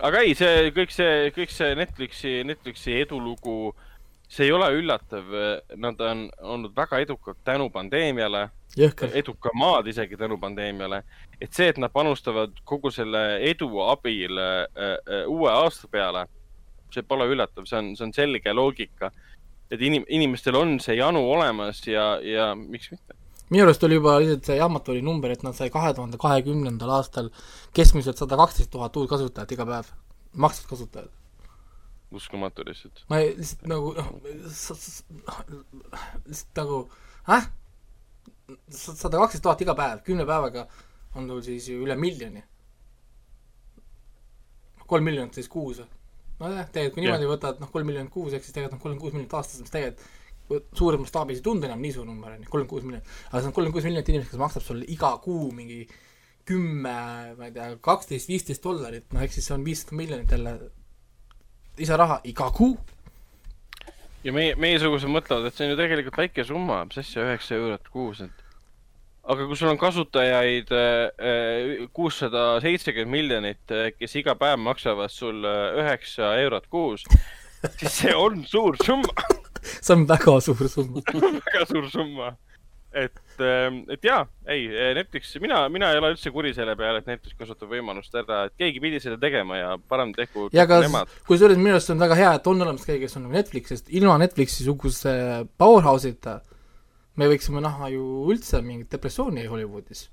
aga 0.00 0.16
ei, 0.24 0.32
see 0.38 0.70
kõik 0.76 0.92
see, 0.94 1.30
kõik 1.36 1.50
see 1.52 1.74
Netflixi, 1.78 2.32
Netflixi 2.48 2.92
edulugu, 3.02 3.56
see 4.32 4.44
ei 4.48 4.54
ole 4.56 4.68
üllatav, 4.78 5.24
nad 5.76 6.00
on 6.00 6.18
olnud 6.40 6.72
väga 6.76 6.96
edukad 7.04 7.36
tänu 7.44 7.68
pandeemiale, 7.72 8.42
edukamad 9.12 9.86
isegi 9.86 10.16
tänu 10.16 10.38
pandeemiale. 10.38 11.02
et 11.40 11.52
see, 11.52 11.68
et 11.68 11.78
nad 11.78 11.92
panustavad 11.92 12.52
kogu 12.64 12.90
selle 12.90 13.40
edu 13.42 13.80
abil 13.82 14.38
äh, 14.38 14.66
äh, 14.76 15.28
uue 15.28 15.50
aasta 15.50 15.88
peale, 15.88 16.26
see 16.90 17.02
pole 17.02 17.26
üllatav, 17.28 17.66
see 17.66 17.78
on, 17.78 17.96
see 17.96 18.06
on 18.06 18.12
selge 18.12 18.52
loogika. 18.52 19.10
Et 19.72 19.80
inim-, 19.80 20.06
inimestel 20.12 20.56
on 20.58 20.76
see 20.84 20.98
janu 20.98 21.22
olemas 21.32 21.80
ja, 21.86 22.16
ja 22.24 22.52
miks 22.58 22.90
mitte. 22.92 23.16
minu 23.52 23.64
arust 23.66 23.84
oli 23.88 23.98
juba 23.98 24.18
lihtsalt 24.20 24.50
see 24.50 24.58
jahmatav 24.58 24.94
oli 24.94 25.04
number, 25.06 25.32
et 25.32 25.44
nad 25.46 25.56
sai 25.56 25.70
kahe 25.72 25.94
tuhande 25.96 26.20
kahekümnendal 26.20 26.92
aastal 26.98 27.32
keskmiselt 27.76 28.20
sada 28.20 28.38
kaksteist 28.40 28.72
tuhat 28.72 28.96
uut 28.96 29.10
kasutajat 29.10 29.56
iga 29.56 29.66
päev, 29.68 29.90
maksvat 30.44 30.70
kasutajat. 30.74 31.10
uskumatu 32.12 32.66
lihtsalt. 32.68 33.04
ma 33.08 33.22
ei, 33.24 33.34
lihtsalt 33.40 33.66
nagu 33.72 33.94
noh, 33.96 34.12
lihtsalt 36.28 36.62
nagu, 36.62 36.84
äh? 37.38 37.50
sada 38.68 39.24
kaksteist 39.24 39.46
tuhat 39.48 39.64
iga 39.64 39.76
päev, 39.78 40.04
kümne 40.08 40.28
päevaga 40.28 40.68
on 41.16 41.28
sul 41.28 41.42
siis 41.48 41.68
ju 41.72 41.80
üle 41.86 41.96
miljoni. 41.96 42.44
kolm 44.86 45.04
miljonit 45.08 45.40
siis 45.40 45.48
kuus 45.48 45.80
või? 45.80 46.01
nojah, 46.42 46.68
tegelikult 46.68 46.98
kui 46.98 47.06
niimoodi 47.06 47.30
võtad, 47.30 47.62
noh, 47.62 47.70
kolm 47.72 47.88
miljonit 47.90 48.12
kuus, 48.12 48.34
ehk 48.36 48.44
siis 48.44 48.56
tegelikult 48.56 48.78
on 48.78 48.84
kolmkümmend 48.84 49.04
kuus 49.04 49.16
miljonit 49.16 49.36
aastas, 49.38 49.62
mis 49.64 49.74
tegelikult 49.74 50.76
suurem 50.76 51.00
mastaabis 51.04 51.40
ei 51.40 51.44
tundu 51.46 51.68
enam 51.68 51.80
nii 51.80 51.94
suur 51.94 52.08
number, 52.08 52.34
on 52.34 52.42
ju, 52.42 52.50
kolmkümmend 52.52 52.72
kuus 52.72 52.86
miljonit. 52.88 53.12
aga 53.30 53.40
see 53.40 53.50
on 53.50 53.56
kolmkümmend 53.56 53.78
kuus 53.78 53.88
miljonit 53.88 54.12
inimest, 54.12 54.32
kes 54.32 54.42
maksab 54.42 54.66
sulle 54.66 54.88
iga 54.92 55.12
kuu 55.24 55.50
mingi 55.56 55.82
kümme, 56.48 56.96
ma 57.38 57.48
ei 57.48 57.54
tea, 57.54 57.68
kaksteist, 57.86 58.28
viisteist 58.28 58.64
dollarit, 58.64 59.06
noh, 59.14 59.22
ehk 59.22 59.34
siis 59.34 59.46
see 59.48 59.56
on 59.56 59.64
viissada 59.66 59.98
miljonit 60.00 60.34
jälle 60.34 60.56
lisaraha 61.78 62.20
iga 62.28 62.50
kuu 62.52 62.74
ja 64.26 64.34
meie, 64.34 64.54
meiesugused 64.60 65.10
mõtlevad, 65.10 65.48
et 65.48 65.56
see 65.56 65.66
on 65.66 65.74
ju 65.74 65.78
tegelikult 65.80 66.18
väike 66.22 66.44
summa, 66.46 66.82
mis 66.88 67.00
asja, 67.02 67.26
üheksa 67.26 67.56
eurot 67.58 67.88
kuus, 67.94 68.22
et 68.26 68.41
aga 69.22 69.46
kui 69.46 69.58
sul 69.58 69.70
on 69.70 69.78
kasutajaid 69.78 70.72
kuussada 71.94 72.46
seitsekümmend 72.64 73.12
miljonit, 73.12 73.74
kes 73.98 74.16
iga 74.18 74.34
päev 74.38 74.58
maksavad 74.62 75.12
sulle 75.14 75.52
üheksa 75.82 76.34
eurot 76.42 76.66
kuus, 76.72 77.06
siis 77.78 78.00
see 78.02 78.14
on 78.16 78.42
suur 78.48 78.78
summa, 78.82 79.28
see 79.84 79.94
on 79.94 80.08
väga 80.10 80.38
suur 80.42 80.64
summa. 80.70 81.04
väga 81.46 81.68
suur 81.70 81.86
summa. 81.92 82.32
et, 82.92 83.20
et 83.40 84.02
jaa, 84.04 84.26
ei, 84.52 84.66
Netflix, 84.98 85.30
mina, 85.40 85.62
mina 85.72 85.88
ei 85.92 86.00
ole 86.02 86.10
üldse 86.12 86.32
kuri 86.34 86.50
selle 86.52 86.74
peale, 86.76 87.00
et 87.00 87.08
Netflix 87.08 87.38
kasutab 87.38 87.70
võimalust 87.72 88.12
ära, 88.20 88.42
et 88.50 88.58
keegi 88.60 88.82
pidi 88.84 89.00
seda 89.00 89.16
tegema 89.22 89.56
ja 89.56 89.70
parem 89.88 90.12
tehku 90.16 90.50
ja 90.52 90.66
ka 90.68 90.82
kusjuures 91.28 91.60
minu 91.60 91.78
arust 91.78 91.94
on 91.94 92.02
väga 92.02 92.18
hea, 92.18 92.34
et 92.36 92.50
on 92.52 92.66
olemas 92.66 92.84
keegi, 92.84 93.06
kes 93.06 93.16
on 93.16 93.28
nagu 93.28 93.38
Netflix, 93.38 93.72
sest 93.72 93.94
ilma 93.94 94.18
Netflixi 94.20 94.66
suguse 94.66 95.14
powerhouse'ita 95.62 96.40
me 97.16 97.28
võiksime 97.30 97.62
näha 97.64 97.90
ju 97.92 98.04
üldse 98.32 98.62
mingit 98.64 98.90
depressiooni 98.92 99.46
Hollywoodis. 99.46 100.08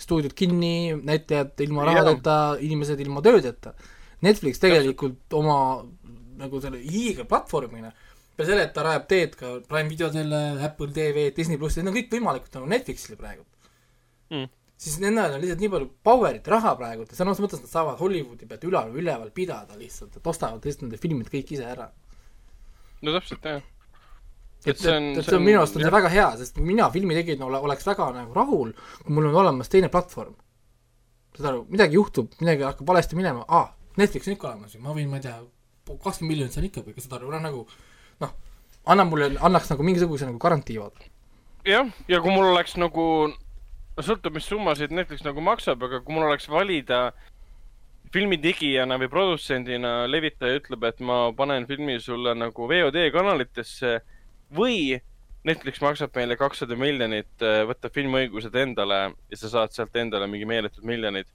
stuudiod 0.00 0.32
kinni, 0.32 0.94
näitlejad 0.96 1.60
ilma 1.60 1.84
rahadeta, 1.84 2.56
inimesed 2.64 3.00
ilma 3.04 3.20
töödeta. 3.20 3.74
Netflix 4.24 4.58
tegelikult 4.58 5.34
oma 5.36 5.84
nagu 6.40 6.60
selle 6.60 6.80
hiigelplatvormina, 6.80 7.92
peale 8.36 8.48
selle, 8.48 8.64
et 8.64 8.72
ta 8.72 8.84
rajab 8.86 9.04
teed 9.08 9.36
ka 9.36 9.58
Prime 9.68 9.92
videodele, 9.92 10.40
Apple 10.64 10.88
TV, 10.96 11.26
Disney 11.36 11.60
pluss, 11.60 11.76
need 11.76 11.92
on 11.92 11.98
kõik 11.98 12.08
võimalikud 12.16 12.48
tänu 12.54 12.70
Netflixile 12.70 13.20
praegu 13.20 13.44
Mm. 14.30 14.46
siis 14.78 14.98
nendel 15.02 15.34
on 15.34 15.42
lihtsalt 15.42 15.62
nii 15.64 15.70
palju 15.72 15.88
power'it, 16.06 16.46
raha 16.52 16.76
praegu, 16.78 17.04
sõnas 17.18 17.40
mõttes 17.42 17.62
nad 17.64 17.72
saavad 17.72 17.98
Hollywoodi 17.98 18.46
pealt 18.46 18.66
üleval, 18.68 18.94
üleval 19.02 19.32
pidada 19.34 19.74
lihtsalt, 19.78 20.16
et 20.16 20.30
ostavad 20.32 20.62
lihtsalt 20.64 20.86
nende 20.86 21.00
filmid 21.02 21.30
kõik 21.32 21.50
ise 21.56 21.66
ära. 21.66 21.88
no 23.02 23.14
täpselt, 23.16 23.44
jah. 23.44 23.64
et, 24.66 24.76
et, 24.76 24.86
et 25.18 25.24
see 25.24 25.36
on 25.36 25.44
minu 25.44 25.60
arust 25.60 25.76
on 25.78 25.84
see 25.84 25.92
väga 25.92 26.10
hea, 26.12 26.28
sest 26.40 26.60
mina 26.60 26.90
filmitegijana 26.92 27.46
ole, 27.46 27.60
oleks 27.68 27.86
väga 27.88 28.10
nagu 28.16 28.36
rahul, 28.36 28.72
kui 29.04 29.16
mul 29.16 29.30
on 29.30 29.38
olemas 29.44 29.72
teine 29.72 29.88
platvorm. 29.92 30.34
saad 31.36 31.52
aru, 31.52 31.64
midagi 31.70 31.96
juhtub, 31.96 32.32
midagi 32.42 32.66
hakkab 32.66 32.90
valesti 32.90 33.16
minema, 33.16 33.46
aa, 33.48 33.70
Netflix 33.96 34.28
on 34.28 34.36
ikka 34.36 34.50
olemas 34.50 34.74
ju, 34.74 34.82
ma 34.84 34.92
võin, 34.96 35.08
ma 35.08 35.20
ei 35.20 35.24
tea, 35.24 35.38
kakskümmend 35.90 36.34
miljonit 36.34 36.56
saan 36.56 36.66
ikka, 36.68 36.84
saad 36.98 37.16
aru, 37.20 37.30
noh 37.32 37.44
nagu 37.44 37.62
noh, 38.20 38.34
anna 38.92 39.06
mulle, 39.08 39.32
annaks 39.40 39.70
nagu 39.72 39.86
mingisuguse 39.86 40.28
nagu 40.28 40.40
garantii, 40.42 40.78
vaata. 40.82 41.08
jah, 41.68 41.88
ja 42.10 42.20
kui 42.20 42.34
mul 42.34 42.50
oleks 42.50 42.76
nagu, 42.80 43.06
no 43.96 44.04
sõltub, 44.04 44.36
mis 44.36 44.48
summasid 44.50 44.92
Netflix 44.92 45.24
nagu 45.24 45.40
maksab, 45.44 45.82
aga 45.88 46.02
kui 46.04 46.16
mul 46.16 46.28
oleks 46.28 46.50
valida 46.52 47.10
filmitegijana 48.12 48.98
või 48.98 49.10
produtsendina 49.10 49.92
levitaja 50.10 50.58
ütleb, 50.58 50.84
et 50.88 51.02
ma 51.06 51.28
panen 51.36 51.66
filmi 51.70 52.00
sulle 52.02 52.34
nagu 52.34 52.66
VOD 52.68 53.04
kanalitesse 53.14 54.00
või 54.54 55.00
Netflix 55.44 55.80
maksab 55.80 56.12
meile 56.18 56.36
kakssada 56.36 56.76
miljonit, 56.76 57.32
võtab 57.40 57.94
filmiõigused 57.96 58.56
endale 58.60 58.98
ja 59.08 59.38
sa 59.40 59.48
saad 59.48 59.72
sealt 59.72 59.94
endale 59.96 60.26
mingi 60.28 60.48
meeletud 60.48 60.84
miljonid. 60.84 61.30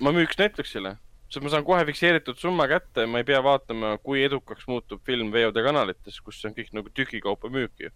ma 0.00 0.10
müüks 0.10 0.38
Netflixile, 0.40 0.96
sest 1.28 1.44
ma 1.44 1.50
saan 1.52 1.64
kohe 1.64 1.84
fikseeritud 1.86 2.40
summa 2.40 2.64
kätte, 2.70 3.04
ma 3.06 3.20
ei 3.20 3.28
pea 3.28 3.42
vaatama, 3.44 3.98
kui 4.02 4.24
edukaks 4.24 4.64
muutub 4.66 5.04
film 5.04 5.30
VOD 5.32 5.60
kanalites, 5.62 6.20
kus 6.20 6.40
on 6.48 6.56
kõik 6.56 6.72
nagu 6.72 6.88
tükikaupa 6.94 7.52
müük 7.52 7.84
ju 7.84 7.92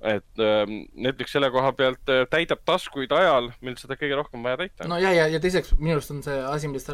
et 0.00 0.40
ähm, 0.40 0.86
Netflix 0.94 1.34
selle 1.34 1.50
koha 1.52 1.72
pealt 1.76 2.08
äh, 2.08 2.22
täidab 2.32 2.62
taskuid 2.64 3.12
ajal, 3.12 3.50
mil 3.60 3.76
seda 3.76 3.98
kõige 4.00 4.16
rohkem 4.16 4.44
vaja 4.44 4.62
täita 4.62 4.88
no 4.88 4.96
ja, 5.00 5.12
ja, 5.12 5.26
ja 5.28 5.40
teiseks 5.42 5.74
minu 5.76 5.98
arust 5.98 6.14
on 6.14 6.22
see 6.24 6.36
asi, 6.40 6.70
millest 6.72 6.88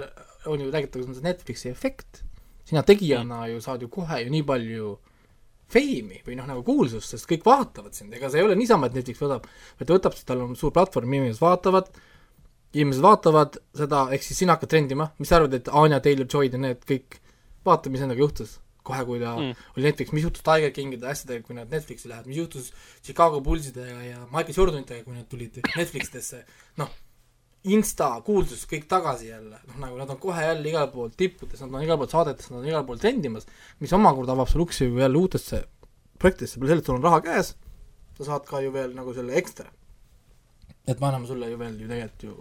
on 0.50 0.65
ju 0.65 0.73
räägitud, 0.73 1.07
on 1.07 1.15
see 1.15 1.26
Netflixi 1.26 1.70
efekt. 1.70 2.25
sina 2.66 2.83
tegijana 2.83 3.44
ju 3.47 3.60
saad 3.62 3.83
ju 3.83 3.89
kohe 3.89 4.25
ju 4.25 4.33
nii 4.34 4.42
palju 4.47 4.97
feimi 5.73 6.20
või 6.27 6.36
noh, 6.39 6.47
nagu 6.49 6.62
kuulsust, 6.67 7.15
sest 7.15 7.28
kõik 7.31 7.47
vaatavad 7.47 7.97
sind, 7.97 8.12
ega 8.15 8.31
see 8.31 8.43
ei 8.43 8.47
ole 8.47 8.57
niisama, 8.59 8.86
et 8.86 8.99
Netflix 8.99 9.23
võtab, 9.23 9.49
vaid 9.78 9.89
ta 9.89 9.97
võtab, 9.97 10.15
sest 10.15 10.28
tal 10.28 10.45
on 10.45 10.55
suur 10.59 10.75
platvorm, 10.75 11.17
inimesed 11.19 11.43
vaatavad, 11.43 11.91
inimesed 12.77 13.03
vaatavad 13.03 13.59
seda, 13.77 14.05
ehk 14.15 14.27
siis 14.27 14.45
sina 14.45 14.55
hakkad 14.57 14.75
trendima, 14.75 15.09
mis 15.19 15.33
sa 15.33 15.41
arvad, 15.41 15.57
et 15.59 15.73
Anya 15.73 15.99
Taylor-Joyd 16.05 16.55
ja 16.55 16.62
need 16.62 16.86
kõik, 16.86 17.19
vaata, 17.67 17.91
mis 17.91 18.05
nendega 18.05 18.23
juhtus 18.23 18.61
kohe, 18.86 19.03
kui 19.09 19.19
ta 19.19 19.33
mm. 19.35 19.65
oli 19.75 19.89
Netflix, 19.89 20.15
mis 20.15 20.27
juhtus 20.28 20.45
Tiger 20.47 20.70
Kingide 20.75 21.09
asjadega, 21.11 21.43
kui 21.47 21.57
nad 21.59 21.73
Netflixi 21.73 22.11
lähevad, 22.11 22.31
mis 22.31 22.39
juhtus 22.39 22.70
Chicago 23.03 23.43
Bullsidega 23.43 24.05
ja 24.07 24.23
Michael 24.31 24.55
Jordanitega, 24.55 25.03
kui 25.03 25.17
nad 25.17 25.27
tulid 25.31 25.59
Netflixidesse, 25.75 26.45
noh, 26.78 26.95
insta 27.75 28.09
kuulsus 28.27 28.65
kõik 28.70 28.86
tagasi 28.91 29.31
jälle, 29.31 29.59
noh 29.70 29.78
nagu 29.83 29.99
nad 29.99 30.11
on 30.12 30.19
kohe 30.23 30.45
jälle 30.45 30.69
igal 30.70 30.89
pool 30.93 31.11
tippudes, 31.17 31.61
nad 31.62 31.75
on 31.75 31.85
igal 31.85 31.99
pool 32.01 32.11
saadetes, 32.11 32.51
nad 32.53 32.61
on 32.61 32.69
igal 32.69 32.85
pool 32.86 33.01
trendimas, 33.03 33.49
mis 33.83 33.95
omakorda 33.97 34.36
avab 34.36 34.51
sulle 34.51 34.67
uksi 34.67 34.86
ju 34.86 35.01
jälle 35.03 35.19
uutesse 35.19 35.62
projektidesse, 36.20 36.61
peale 36.61 36.73
selle, 36.73 36.85
et 36.85 36.91
sul 36.91 36.99
on 36.99 37.07
raha 37.07 37.23
käes, 37.25 37.55
sa 38.19 38.28
saad 38.31 38.47
ka 38.49 38.62
ju 38.65 38.73
veel 38.75 38.95
nagu 38.97 39.15
selle 39.17 39.35
ekstra. 39.41 39.70
et 40.86 41.01
me 41.01 41.07
anname 41.09 41.27
sulle 41.27 41.49
ju 41.51 41.59
veel 41.59 41.81
ju 41.81 41.89
tegelikult 41.89 42.23
ju 42.23 42.35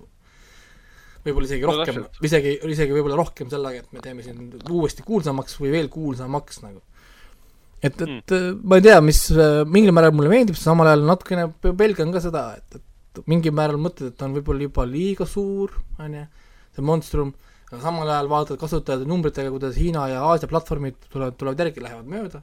võib-olla 1.25 1.47
isegi 1.49 1.65
rohkem 1.65 1.95
no,, 2.03 2.09
isegi, 2.27 2.57
isegi 2.75 2.93
võib-olla 2.93 3.17
rohkem 3.17 3.49
sellega, 3.49 3.81
et 3.81 3.93
me 3.95 4.03
teeme 4.03 4.25
sind 4.25 4.59
uuesti 4.69 5.05
kuulsamaks 5.05 5.57
või 5.61 5.71
veel 5.73 5.89
kuulsamaks 5.89 6.61
nagu. 6.61 6.83
et, 7.81 7.95
et 7.95 8.35
mm. 8.35 8.59
ma 8.61 8.77
ei 8.77 8.85
tea, 8.85 8.99
mis 9.01 9.21
mingil 9.65 9.95
määral 9.95 10.13
mulle 10.13 10.29
meeldib, 10.29 10.59
samal 10.59 10.91
ajal 10.91 11.07
natukene 11.09 11.49
pelgan 11.65 12.13
ka 12.13 12.21
seda, 12.21 12.51
et, 12.59 12.77
et 12.77 12.85
mingil 13.29 13.53
määral 13.55 13.79
mõtled, 13.81 14.11
et 14.11 14.17
ta 14.19 14.27
on 14.27 14.35
võib-olla 14.37 14.67
juba 14.67 14.85
liiga 14.89 15.27
suur, 15.29 15.73
on 16.01 16.17
ju, 16.19 16.23
see 16.75 16.85
Monstrum, 16.85 17.33
aga 17.69 17.81
samal 17.83 18.09
ajal 18.09 18.31
vaatad 18.31 18.59
kasutajate 18.61 19.07
numbritega, 19.09 19.51
kuidas 19.53 19.77
Hiina 19.79 20.07
ja 20.11 20.23
Aasia 20.27 20.49
platvormid 20.51 20.97
tulevad, 21.09 21.37
tulevad 21.39 21.63
järgi, 21.63 21.83
lähevad 21.85 22.09
mööda, 22.11 22.41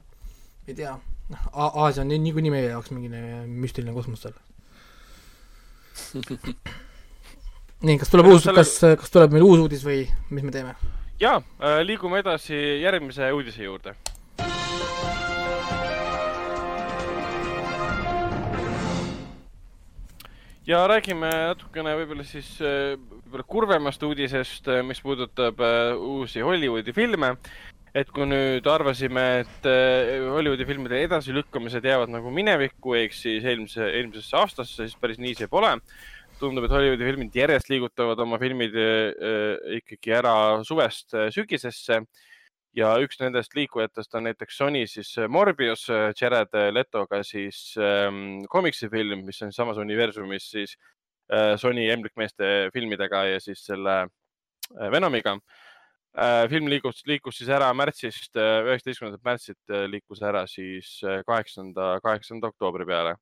ei 0.67 0.77
tea, 0.77 0.95
noh, 1.33 1.43
Aasia 1.53 2.03
on 2.05 2.11
niikuinii 2.13 2.53
meie 2.53 2.71
jaoks 2.71 2.93
mingi 2.95 3.09
müstiline 3.47 3.93
kosmos 3.95 4.25
seal. 4.25 4.37
Nii, 7.83 7.97
kas 7.99 8.09
tuleb 8.09 8.29
uus, 8.31 8.45
kas, 8.55 8.77
kas 8.99 9.11
tuleb 9.11 9.33
meil 9.35 9.43
uus 9.43 9.59
uudis 9.65 9.83
või 9.83 10.05
mis 10.31 10.45
me 10.45 10.51
teeme? 10.55 10.73
jaa, 11.21 11.37
äh, 11.61 11.81
liigume 11.85 12.19
edasi 12.23 12.55
järgmise 12.81 13.29
uudise 13.35 13.63
juurde 13.63 13.93
ja 20.67 20.79
räägime 20.87 21.27
natukene 21.49 21.93
võib-olla 21.99 22.23
siis 22.27 22.47
äh, 22.63 22.95
võib-olla 22.95 23.45
kurvemast 23.47 24.03
uudisest, 24.07 24.69
äh, 24.71 24.81
mis 24.85 25.01
puudutab 25.03 25.59
äh, 25.63 25.91
uusi 25.97 26.43
Hollywoodi 26.43 26.95
filme. 26.95 27.35
et 27.93 28.09
kui 28.09 28.25
nüüd 28.25 28.65
arvasime, 28.65 29.23
et 29.43 29.67
Hollywoodi 29.67 30.65
filmide 30.65 31.03
edasilükkamised 31.05 31.85
jäävad 31.85 32.09
nagu 32.09 32.31
minevikku 32.33 32.95
ehk 32.97 33.13
siis 33.13 33.45
eelmise, 33.45 33.85
eelmisesse 33.99 34.33
aastasse, 34.39 34.87
siis 34.87 34.97
päris 34.97 35.19
nii 35.21 35.35
see 35.37 35.47
pole. 35.47 35.75
tundub, 36.39 36.65
et 36.65 36.73
Hollywoodi 36.73 37.05
filmid 37.05 37.37
järjest 37.37 37.69
liigutavad 37.69 38.19
oma 38.25 38.39
filmid 38.41 38.73
ikkagi 39.77 40.15
ära 40.17 40.33
suvest 40.65 41.13
sügisesse 41.35 42.01
ja 42.77 42.93
üks 43.03 43.19
nendest 43.21 43.53
liikujatest 43.57 44.15
on 44.17 44.27
näiteks 44.27 44.57
Sony 44.57 44.83
siis 44.89 45.13
äh, 45.21 45.29
Morbius 45.29 45.85
äh, 45.93 46.09
Jared 46.19 46.53
Letoga 46.73 47.21
siis 47.25 47.75
ähm, 47.77 48.43
komiksifilm, 48.49 49.25
mis 49.27 49.41
on 49.45 49.53
samas 49.53 49.77
universumis 49.81 50.49
siis 50.55 50.77
äh, 51.31 51.53
Sony 51.61 51.85
emblikmeeste 51.93 52.69
filmidega 52.73 53.25
ja 53.29 53.43
siis 53.43 53.65
selle 53.65 53.99
äh, 54.03 54.89
Venomiga. 54.91 55.37
Äh,. 56.13 56.47
film 56.49 56.67
liikus, 56.69 56.99
liikus 57.09 57.39
siis 57.39 57.49
ära 57.49 57.71
märtsist, 57.73 58.35
äh, 58.37 58.59
üheksateistkümnendat 58.67 59.23
märtsit 59.25 59.71
liikus 59.89 60.21
ära 60.21 60.43
siis 60.45 60.99
kaheksanda, 61.25 61.95
kaheksanda 62.05 62.51
oktoobri 62.53 62.85
peale. 62.85 63.15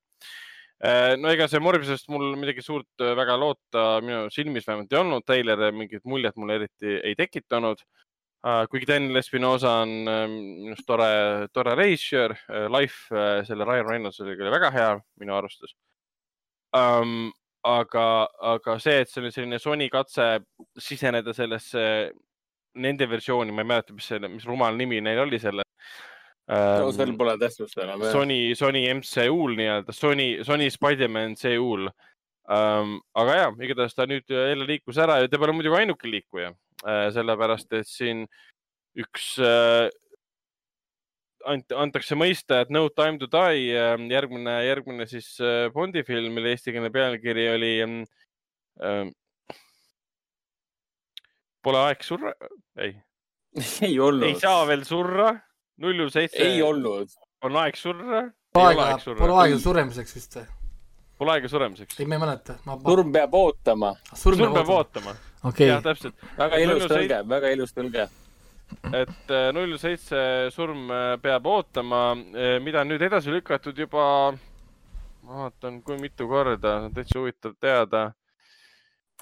No 1.22 1.30
ega 1.30 1.46
see 1.46 1.62
Morbiusest 1.62 2.08
mul 2.10 2.34
midagi 2.42 2.64
suurt 2.66 3.04
väga 3.16 3.36
loota 3.38 3.84
minu 4.02 4.32
silmis 4.34 4.66
vähemalt 4.66 4.92
ei 4.92 4.98
olnud, 4.98 5.24
treiler 5.24 5.62
mingit 5.78 6.02
muljet 6.10 6.40
mulle 6.42 6.56
eriti 6.58 6.96
ei 7.06 7.14
tekitanud 7.16 7.84
kuigi 8.42 8.88
Daniel 8.90 9.20
Espinosa 9.22 9.76
on 9.84 9.92
uh, 10.10 10.24
minu 10.32 10.74
arust 10.74 10.88
tore, 10.88 11.12
tore 11.54 11.76
reisijör 11.78 12.34
uh,, 12.34 12.66
Life 12.74 13.14
uh, 13.14 13.44
selle 13.46 13.68
Ryan 13.68 13.90
Reynolds'iga 13.90 14.42
oli 14.42 14.54
väga 14.54 14.72
hea 14.74 14.90
minu 15.22 15.36
arustus 15.38 15.76
um,. 16.78 17.32
aga, 17.62 18.04
aga 18.42 18.80
see, 18.82 19.04
et 19.04 19.10
see 19.12 19.22
oli 19.22 19.30
selline 19.30 19.60
Sony 19.62 19.86
katse 19.94 20.24
siseneda 20.82 21.30
sellesse, 21.38 21.84
nende 22.82 23.06
versiooni, 23.06 23.54
ma 23.54 23.62
ei 23.62 23.70
mäleta, 23.70 23.94
mis 23.94 24.08
selle, 24.10 24.32
mis 24.34 24.48
rumal 24.50 24.74
nimi 24.80 24.98
neil 25.06 25.22
oli 25.28 25.38
selle 25.44 25.62
um,. 26.50 26.82
no 26.82 26.90
seal 26.96 27.14
pole 27.20 27.36
tähtsust 27.38 27.78
enam. 27.84 28.02
Sony, 28.10 28.56
Sony 28.58 28.88
MCU-l 28.96 29.54
nii-öelda, 29.60 29.94
Sony, 29.94 30.32
Sony 30.48 30.72
Spider-man 30.74 31.38
CU-l 31.38 31.92
um,. 32.50 32.98
aga 33.14 33.38
ja, 33.38 33.48
igatahes 33.68 33.96
ta 33.96 34.08
nüüd 34.10 34.30
jälle 34.30 34.68
liikus 34.68 34.98
ära 34.98 35.20
ja 35.22 35.30
ta 35.30 35.40
pole 35.42 35.54
muidugi 35.56 35.84
ainuke 35.84 36.10
liikuja 36.10 36.54
Äh, 36.82 37.12
sellepärast 37.14 37.76
et 37.78 37.86
siin 37.86 38.24
üks 38.98 39.36
äh, 39.38 39.86
antakse 41.46 42.18
mõista, 42.18 42.64
et 42.64 42.72
No 42.74 42.88
Time 42.90 43.22
to 43.22 43.28
Die, 43.30 43.70
ähm, 43.78 44.08
järgmine, 44.10 44.56
järgmine 44.66 45.06
siis 45.10 45.36
äh, 45.46 45.68
Bondi 45.74 46.02
film, 46.08 46.34
mille 46.38 46.56
eestikeelne 46.56 46.90
pealkiri 46.94 47.48
oli 47.54 47.72
äh,. 47.86 49.12
Pole 51.62 51.84
aeg 51.86 52.02
surra, 52.02 52.32
ei. 52.82 52.96
ei 53.86 54.00
olnud. 54.02 54.26
ei 54.32 54.40
saa 54.42 54.64
veel 54.66 54.82
surra, 54.88 55.36
null 55.84 56.00
null 56.00 56.10
seitse. 56.10 56.42
ei 56.42 56.64
olnud. 56.66 57.14
on 57.46 57.62
aeg 57.62 57.78
surra. 57.78 58.24
Pole 58.58 58.74
aega, 58.74 58.98
pole 59.22 59.38
aega 59.44 59.62
suremiseks 59.62 60.18
vist 60.18 60.40
või? 60.40 60.50
Pole 61.22 61.36
aega 61.38 61.50
suremiseks. 61.52 62.00
ei, 62.00 62.08
ma 62.10 62.18
ei 62.18 62.24
mäleta. 62.24 62.56
surm 62.66 63.12
peab 63.14 63.36
ootama. 63.38 63.92
surm 64.18 64.40
peab 64.56 64.70
ootama 64.74 65.14
okay.. 65.44 65.68
jah, 65.68 65.82
täpselt. 65.86 66.16
väga 66.38 66.60
ilus 66.64 66.88
tõlge, 66.90 67.20
väga 67.30 67.52
ilus 67.56 67.76
tõlge. 67.78 68.08
et 68.90 69.34
äh, 69.36 69.50
null 69.54 69.76
seitse 69.82 70.22
surm 70.56 70.90
äh, 70.90 71.12
peab 71.22 71.46
ootama, 71.52 72.02
äh, 72.16 72.56
mida 72.64 72.82
on 72.82 72.90
nüüd 72.94 73.06
edasi 73.06 73.34
lükatud 73.34 73.78
juba, 73.78 74.06
ma 75.28 75.44
vaatan, 75.44 75.82
kui 75.86 76.00
mitu 76.02 76.26
korda, 76.32 76.78
täitsa 76.96 77.20
huvitav 77.20 77.54
teada. 77.60 78.12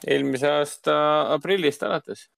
eelmise 0.07 0.47
aasta 0.61 0.95
aprillist 1.35 1.83
alates. 1.83 2.29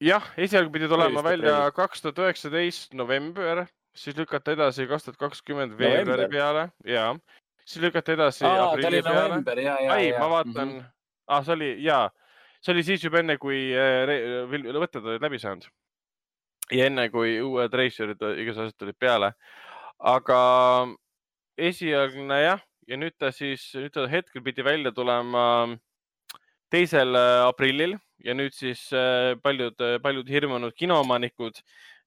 jah, 0.00 0.32
esialgu 0.36 0.72
pidi 0.72 0.88
tulema 0.88 1.20
välja 1.24 1.66
kaks 1.76 2.00
tuhat 2.00 2.24
üheksateist 2.24 2.94
november, 2.94 3.66
siis 3.92 4.16
lükati 4.16 4.56
edasi 4.56 4.88
kaks 4.88 5.10
tuhat 5.10 5.20
kakskümmend 5.26 5.76
veebruari 5.78 6.32
peale 6.32 6.70
ja 6.86 7.10
siis 7.64 7.82
lükati 7.84 8.16
edasi 8.16 8.44
Aa, 8.46 8.70
aprilli 8.70 9.02
peale. 9.02 9.38
ei, 9.96 10.12
ma 10.18 10.28
vaatan 10.30 10.68
mm, 10.68 10.78
-hmm. 10.78 10.90
ah, 11.26 11.44
see 11.44 11.54
oli 11.54 11.70
ja 11.84 12.10
see 12.62 12.74
oli 12.74 12.84
siis 12.86 13.04
juba 13.04 13.22
enne, 13.22 13.38
kui 13.42 13.70
äh, 13.74 14.50
võtted 14.50 15.02
olid 15.02 15.22
läbi 15.22 15.40
saanud. 15.42 15.66
ja 16.72 16.86
enne, 16.88 17.08
kui 17.10 17.40
uued 17.42 17.74
reisijaid 17.74 18.22
igasugused 18.38 18.78
tulid 18.78 18.98
peale. 18.98 19.32
aga 19.98 20.38
esialgne 21.58 22.42
jah, 22.42 22.60
ja 22.88 22.96
nüüd 22.96 23.14
ta 23.18 23.30
siis, 23.32 23.72
nüüd 23.74 23.92
ta 23.94 24.06
hetkel 24.10 24.42
pidi 24.42 24.64
välja 24.64 24.92
tulema 24.92 25.44
teisel 26.70 27.14
äh, 27.14 27.46
aprillil 27.46 27.98
ja 28.24 28.34
nüüd 28.34 28.54
siis 28.54 28.88
äh, 28.92 29.34
paljud, 29.42 29.78
paljud 30.02 30.28
hirmunud 30.28 30.74
kinoomanikud 30.74 31.58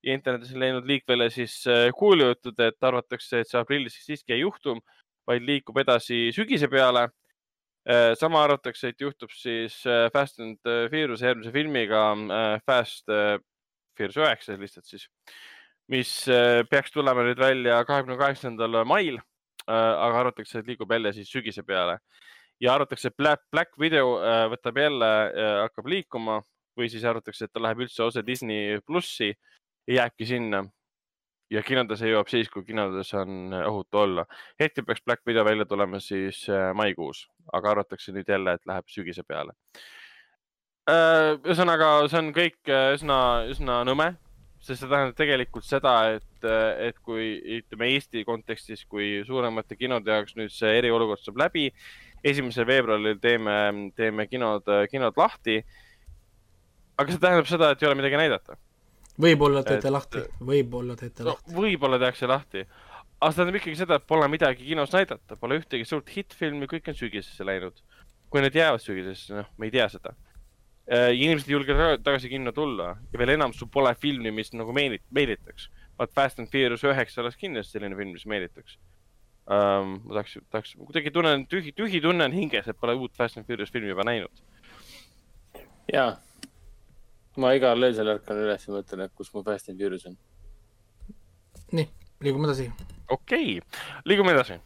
ja 0.03 0.13
internetis 0.13 0.53
on 0.53 0.61
läinud 0.61 0.85
liikvele 0.85 1.29
siis 1.33 1.63
kuulujutud, 1.97 2.59
et 2.61 2.83
arvatakse, 2.83 3.39
et 3.41 3.49
see 3.49 3.57
aprillis 3.57 3.95
siiski 4.05 4.35
ei 4.35 4.43
juhtu, 4.43 4.75
vaid 5.27 5.45
liikub 5.45 5.77
edasi 5.81 6.29
sügise 6.35 6.69
peale 6.71 7.09
Äh, 7.85 8.15
sama 8.17 8.39
arvatakse, 8.41 8.89
et 8.89 9.01
juhtub 9.01 9.29
siis 9.29 9.75
äh, 9.85 10.07
Fast 10.09 10.39
and 10.41 10.57
Furious 10.89 11.21
järgmise 11.21 11.51
filmiga 11.53 11.99
äh, 12.17 12.61
Fast 12.65 13.11
Furious 13.93 14.17
üheksa 14.17 14.55
lihtsalt 14.57 14.89
siis, 14.89 15.03
mis 15.93 16.09
peaks 16.71 16.95
tulema 16.95 17.21
nüüd 17.27 17.37
välja 17.37 17.77
kahekümne 17.85 18.17
kaheksandal 18.17 18.81
mail. 18.89 19.21
aga 19.65 20.19
arvatakse, 20.19 20.59
et 20.59 20.67
liigub 20.67 20.91
jälle 20.93 21.09
siis 21.13 21.29
sügise 21.29 21.63
peale 21.65 21.95
ja 22.61 22.73
arvatakse, 22.75 23.09
et 23.09 23.17
Black, 23.17 23.41
Black 23.51 23.79
Video 23.81 24.11
võtab 24.51 24.77
jälle, 24.77 25.09
hakkab 25.63 25.87
liikuma 25.89 26.35
või 26.77 26.89
siis 26.89 27.05
arvatakse, 27.05 27.47
et 27.47 27.53
ta 27.53 27.63
läheb 27.63 27.81
üldse 27.81 28.03
otse 28.05 28.21
Disney 28.25 28.77
plussi 28.85 29.31
ja 29.87 30.03
jääbki 30.03 30.27
sinna 30.29 30.61
ja 31.53 31.61
kinodesse 31.65 32.09
jõuab 32.09 32.29
siis, 32.31 32.49
kui 32.51 32.65
kinodes 32.65 33.11
on 33.17 33.53
äh, 33.53 33.67
ohutu 33.69 34.01
olla. 34.01 34.25
hetkel 34.59 34.85
peaks 34.85 35.03
Black 35.05 35.25
Widow 35.27 35.45
välja 35.45 35.65
tulema 35.65 35.99
siis 35.99 36.45
äh, 36.49 36.71
maikuus, 36.77 37.25
aga 37.53 37.75
arvatakse 37.75 38.13
nüüd 38.15 38.29
jälle, 38.29 38.55
et 38.55 38.65
läheb 38.65 38.89
sügise 38.89 39.23
peale. 39.27 39.53
Äh, 40.89 41.35
ühesõnaga, 41.45 42.07
see 42.09 42.21
on 42.21 42.31
kõik 42.33 42.73
üsna, 42.95 43.19
üsna 43.51 43.79
nõme, 43.87 44.11
sest 44.59 44.81
see 44.81 44.89
tähendab 44.89 45.17
tegelikult 45.17 45.65
seda, 45.67 45.95
et, 46.17 46.49
et 46.89 46.99
kui 47.05 47.35
ütleme 47.59 47.91
Eesti 47.93 48.25
kontekstis, 48.25 48.85
kui 48.89 49.23
suuremate 49.25 49.77
kinode 49.77 50.13
jaoks 50.13 50.37
nüüd 50.37 50.53
see 50.53 50.77
eriolukord 50.79 51.21
saab 51.21 51.41
läbi, 51.45 51.69
esimesel 52.25 52.65
veebruaril 52.69 53.19
teeme, 53.21 53.57
teeme 53.97 54.25
kinod, 54.29 54.69
kinod 54.89 55.17
lahti. 55.21 55.61
aga 56.97 57.11
see 57.11 57.21
tähendab 57.21 57.49
seda, 57.49 57.73
et 57.73 57.83
ei 57.83 57.89
ole 57.89 57.97
midagi 58.01 58.17
näidata 58.17 58.57
võib-olla 59.21 59.63
teete 59.63 59.87
Et- 59.87 59.93
lahti, 59.93 60.23
võib-olla 60.41 60.95
teete 60.99 61.23
no 61.23 61.29
lahti. 61.35 61.53
võib-olla 61.55 61.99
tehakse 61.99 62.27
lahti. 62.27 62.65
aga 63.21 63.31
see 63.31 63.37
tähendab 63.39 63.55
ikkagi 63.61 63.77
seda, 63.79 63.95
et 63.95 64.07
pole 64.07 64.27
midagi 64.27 64.65
kinos 64.67 64.91
näidata, 64.91 65.37
pole 65.39 65.59
ühtegi 65.59 65.85
suurt 65.87 66.09
hitt-filmi, 66.09 66.67
kõik 66.67 66.89
on 66.91 66.93
sügisesse 66.99 67.45
läinud. 67.45 67.81
kui 68.29 68.41
need 68.41 68.53
jäävad 68.55 68.81
sügisesse, 68.83 69.33
noh, 69.35 69.45
me 69.57 69.67
ei 69.67 69.71
tea 69.71 69.87
seda. 69.89 70.13
inimesed 70.87 71.47
ei 71.49 71.53
julge 71.53 71.73
taga- 71.73 72.01
tagasi 72.03 72.29
kinno 72.29 72.51
tulla 72.51 72.97
ja 73.13 73.17
veel 73.17 73.29
enam, 73.29 73.53
sul 73.53 73.67
pole 73.67 73.95
filmi, 73.95 74.31
mis 74.31 74.51
nagu 74.53 74.73
meelit-, 74.73 75.05
meelitaks. 75.11 75.69
vaat 75.97 76.11
Fast 76.13 76.39
and 76.39 76.47
Furious 76.51 76.83
üheksa 76.83 77.21
oleks 77.21 77.37
kindlasti 77.37 77.71
selline 77.79 77.95
film, 77.95 78.11
mis 78.11 78.25
meelitaks 78.25 78.77
um,. 79.47 80.01
ma 80.05 80.13
tahaks, 80.13 80.37
tahaks, 80.51 80.75
kuidagi 80.75 81.11
tunnen 81.11 81.47
tühi, 81.47 81.71
tühi 81.73 82.01
tunne 82.01 82.25
on 82.25 82.31
hinges, 82.33 82.67
et 82.67 82.77
pole 82.79 82.93
uut 82.95 83.13
Fast 83.15 83.37
and 83.37 83.45
Furious 83.47 83.71
filmi 83.71 83.87
juba 83.89 84.03
näinud. 84.03 84.31
jaa. 85.93 86.17
Ma 87.41 87.51
igal 87.55 87.83
öösel 87.83 88.07
ärkan 88.15 88.39
üles 88.39 88.63
ja 88.67 88.73
mõtlen, 88.73 89.05
et 89.05 89.13
kus 89.15 89.31
mu 89.33 89.43
Fast 89.43 89.69
and 89.71 89.81
Furious 89.81 90.05
on. 90.07 90.15
nii, 91.75 91.87
liigume 92.23 92.47
edasi. 92.47 92.69
okei 93.09 93.57
okay., 93.59 93.81
liigume 94.07 94.31
edasi. 94.35 94.59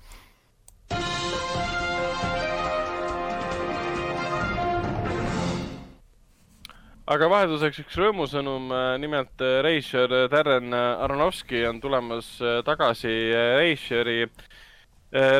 aga 7.09 7.29
vahelduseks 7.33 7.81
üks 7.81 7.97
rõõmusõnum, 7.97 8.69
nimelt 9.01 9.41
äh, 9.41 9.59
reisijal 9.65 10.29
Darren 10.29 10.73
Aronofsky 10.77 11.63
on 11.65 11.81
tulemas 11.81 12.35
tagasi 12.65 13.15
reisijari, 13.57 14.27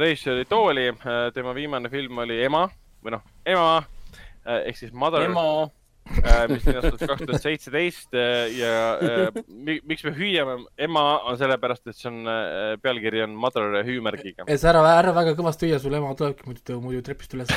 reisijari 0.01 0.49
tooli. 0.49 0.89
tema 1.33 1.53
viimane 1.53 1.89
film 1.93 2.25
oli 2.25 2.41
Ema 2.41 2.65
või 3.05 3.13
noh, 3.13 3.27
Ema 3.45 3.83
ehk 4.49 4.77
siis 4.79 4.93
Mother 4.93 5.27
ema, 5.27 5.69
mis 6.49 6.65
linastati 6.65 7.07
kaks 7.09 7.25
tuhat 7.27 7.43
seitseteist 7.43 8.15
ja 8.57 8.71
äh, 8.97 9.39
mi- 9.47 9.79
miks 9.87 10.03
me 10.07 10.13
hüüame 10.17 10.55
ema 10.81 11.03
on 11.29 11.37
sellepärast, 11.39 11.85
et 11.91 11.97
see 11.97 12.09
on 12.09 12.21
äh,, 12.29 12.75
pealkiri 12.83 13.21
on 13.25 13.35
mother 13.37 13.79
hüüumärgiga. 13.85 14.47
et 14.47 14.61
sa 14.61 14.71
ära, 14.73 14.83
ära 14.97 15.13
väga 15.15 15.35
kõvasti 15.37 15.69
hüüa, 15.69 15.79
sul 15.83 15.95
ema 15.99 16.11
tulebki 16.17 16.47
muidu, 16.49 16.79
muidu 16.83 17.03
trepist 17.05 17.35
üles. 17.37 17.51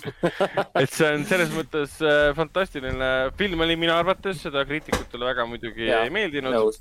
et 0.82 0.90
see 0.92 1.08
on 1.08 1.24
selles 1.28 1.52
mõttes 1.54 1.96
äh, 2.04 2.30
fantastiline 2.36 3.10
film 3.40 3.64
oli 3.66 3.78
minu 3.80 3.94
arvates, 3.96 4.42
seda 4.44 4.64
kriitikutele 4.68 5.30
väga 5.32 5.46
muidugi 5.48 5.88
Jaa, 5.88 6.04
ei 6.06 6.12
meeldinud. 6.14 6.78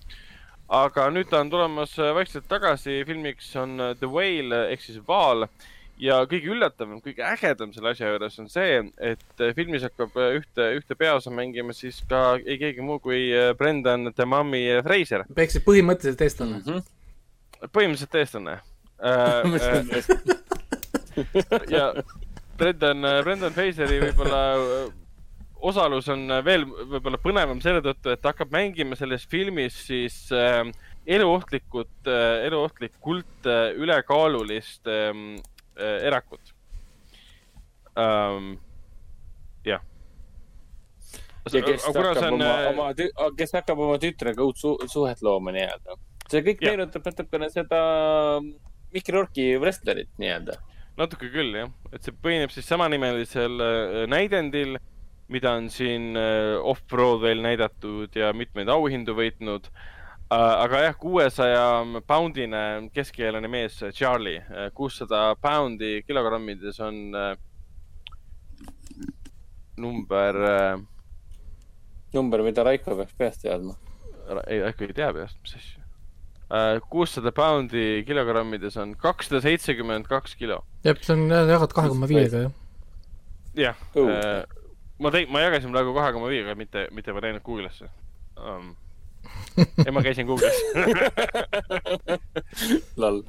aga 0.70 1.08
nüüd 1.14 1.30
ta 1.32 1.40
on 1.42 1.50
tulemas 1.50 1.96
äh, 1.98 2.12
vaikselt 2.18 2.48
tagasi, 2.52 3.00
filmiks 3.08 3.50
on 3.58 3.80
äh, 3.80 3.96
The 3.98 4.10
Whale 4.12 4.66
ehk 4.74 4.84
siis 4.86 5.00
Vaal 5.08 5.48
ja 6.00 6.20
kõige 6.30 6.52
üllatavam, 6.54 7.02
kõige 7.04 7.26
ägedam 7.28 7.74
selle 7.76 7.94
asja 7.94 8.12
juures 8.12 8.40
on 8.42 8.50
see, 8.52 8.80
et 9.12 9.44
äh, 9.44 9.54
filmis 9.58 9.84
hakkab 9.88 10.16
äh, 10.20 10.38
ühte, 10.40 10.70
ühte 10.80 10.98
peaosa 11.00 11.34
mängima 11.34 11.76
siis 11.76 12.00
ka 12.10 12.38
ei 12.40 12.60
keegi 12.62 12.86
muu 12.86 13.00
kui 13.04 13.28
äh, 13.36 13.52
Brendan 13.60 14.14
the 14.14 14.28
Mummy 14.30 14.64
Fraser, 14.86 15.26
ehk 15.36 15.56
siis 15.56 15.66
põhimõtteliselt 15.66 16.24
eestlane. 16.28 16.62
Mhm. 16.64 16.80
põhimõtteliselt 17.76 18.16
eestlane 18.22 18.60
ja 21.72 21.92
Brendan, 22.60 23.06
Brendan 23.24 23.54
Fraseri 23.56 24.00
võib-olla 24.04 24.42
osalus 25.66 26.08
on 26.12 26.28
veel 26.46 26.66
võib-olla 26.68 27.20
põnevam 27.22 27.62
selle 27.64 27.82
tõttu, 27.84 28.14
et 28.14 28.22
ta 28.24 28.34
hakkab 28.34 28.52
mängima 28.54 28.98
selles 29.00 29.26
filmis 29.30 29.76
siis 29.88 30.18
äh, 30.36 30.64
eluohtlikut 31.10 32.08
äh,, 32.08 32.46
eluohtlikult 32.48 33.50
äh, 33.50 33.72
ülekaalulist 33.80 34.88
äh, 34.88 35.14
erakut 35.80 36.54
ähm,. 38.00 38.58
jah. 39.66 39.82
ja 41.54 41.62
kes 41.66 41.86
hakkab 41.88 42.24
on 42.24 42.34
oma, 42.34 42.50
äh, 42.50 42.70
oma, 42.70 42.90
kes 43.38 43.56
hakkab 43.58 43.82
oma 43.88 43.98
tütrega 44.02 44.46
uut 44.46 44.60
su 44.60 44.76
suhet 44.92 45.24
looma 45.26 45.54
nii-öelda. 45.56 45.98
see 46.30 46.44
kõik 46.46 46.66
meenutab 46.66 47.08
natukene 47.10 47.50
seda 47.54 47.80
Mickey 48.94 49.14
Rourke'i 49.14 49.58
wrestlerit 49.62 50.12
nii-öelda. 50.22 50.58
natuke 51.00 51.32
küll 51.34 51.56
jah, 51.56 51.72
et 51.94 52.06
see 52.06 52.16
põhineb 52.24 52.54
siis 52.54 52.68
samanimelisel 52.70 53.66
äh, 53.66 54.02
näidendil, 54.12 54.78
mida 55.30 55.56
on 55.58 55.70
siin 55.74 56.12
äh, 56.18 56.58
off-Broadway'l 56.60 57.42
näidatud 57.46 58.16
ja 58.18 58.34
mitmeid 58.34 58.70
auhindu 58.74 59.16
võitnud. 59.18 59.70
Aga 60.30 60.82
jah, 60.84 60.96
kuuesaja 61.00 61.64
poundine 62.08 62.90
keskealine 62.94 63.50
mees 63.50 63.80
Charlie, 63.98 64.42
kuussada 64.78 65.34
poundi 65.42 66.04
kilogrammides 66.06 66.80
on 66.86 67.00
äh, 67.18 67.36
number 69.78 70.36
äh,, 70.36 70.80
number, 72.14 72.44
mida 72.46 72.64
Raiko 72.64 72.96
peaks 72.96 73.16
peast 73.18 73.42
teadma. 73.46 73.76
ei, 74.48 74.62
äkki 74.68 74.90
ei 74.90 74.94
tea 74.94 75.10
peast, 75.14 75.40
mis 75.42 75.56
asja. 75.58 75.86
kuussada 76.90 77.32
poundi 77.34 78.04
kilogrammides 78.06 78.78
on 78.78 78.94
kakssada 78.98 79.42
seitsekümmend 79.42 80.06
kaks 80.10 80.36
kilo. 80.36 80.62
jah, 80.86 81.02
see 81.02 81.16
on 81.16 81.26
jagad 81.50 81.74
kahe 81.74 81.90
koma 81.90 82.10
viiega, 82.10 82.44
jah. 82.46 82.54
jah 83.58 83.82
äh, 83.98 84.44
ma 85.00 85.14
tegin, 85.16 85.34
ma 85.34 85.42
jagasin 85.48 85.74
praegu 85.74 85.96
kahe 85.98 86.14
koma 86.14 86.30
viiega, 86.30 86.54
mitte, 86.60 86.86
mitte 86.94 87.18
ma 87.18 87.26
läinud 87.26 87.46
Google'isse 87.46 87.90
um,. 88.38 88.76
ja 89.86 89.92
ma 89.96 90.04
käisin 90.06 90.28
Google'is 90.30 90.60
lall. 93.02 93.24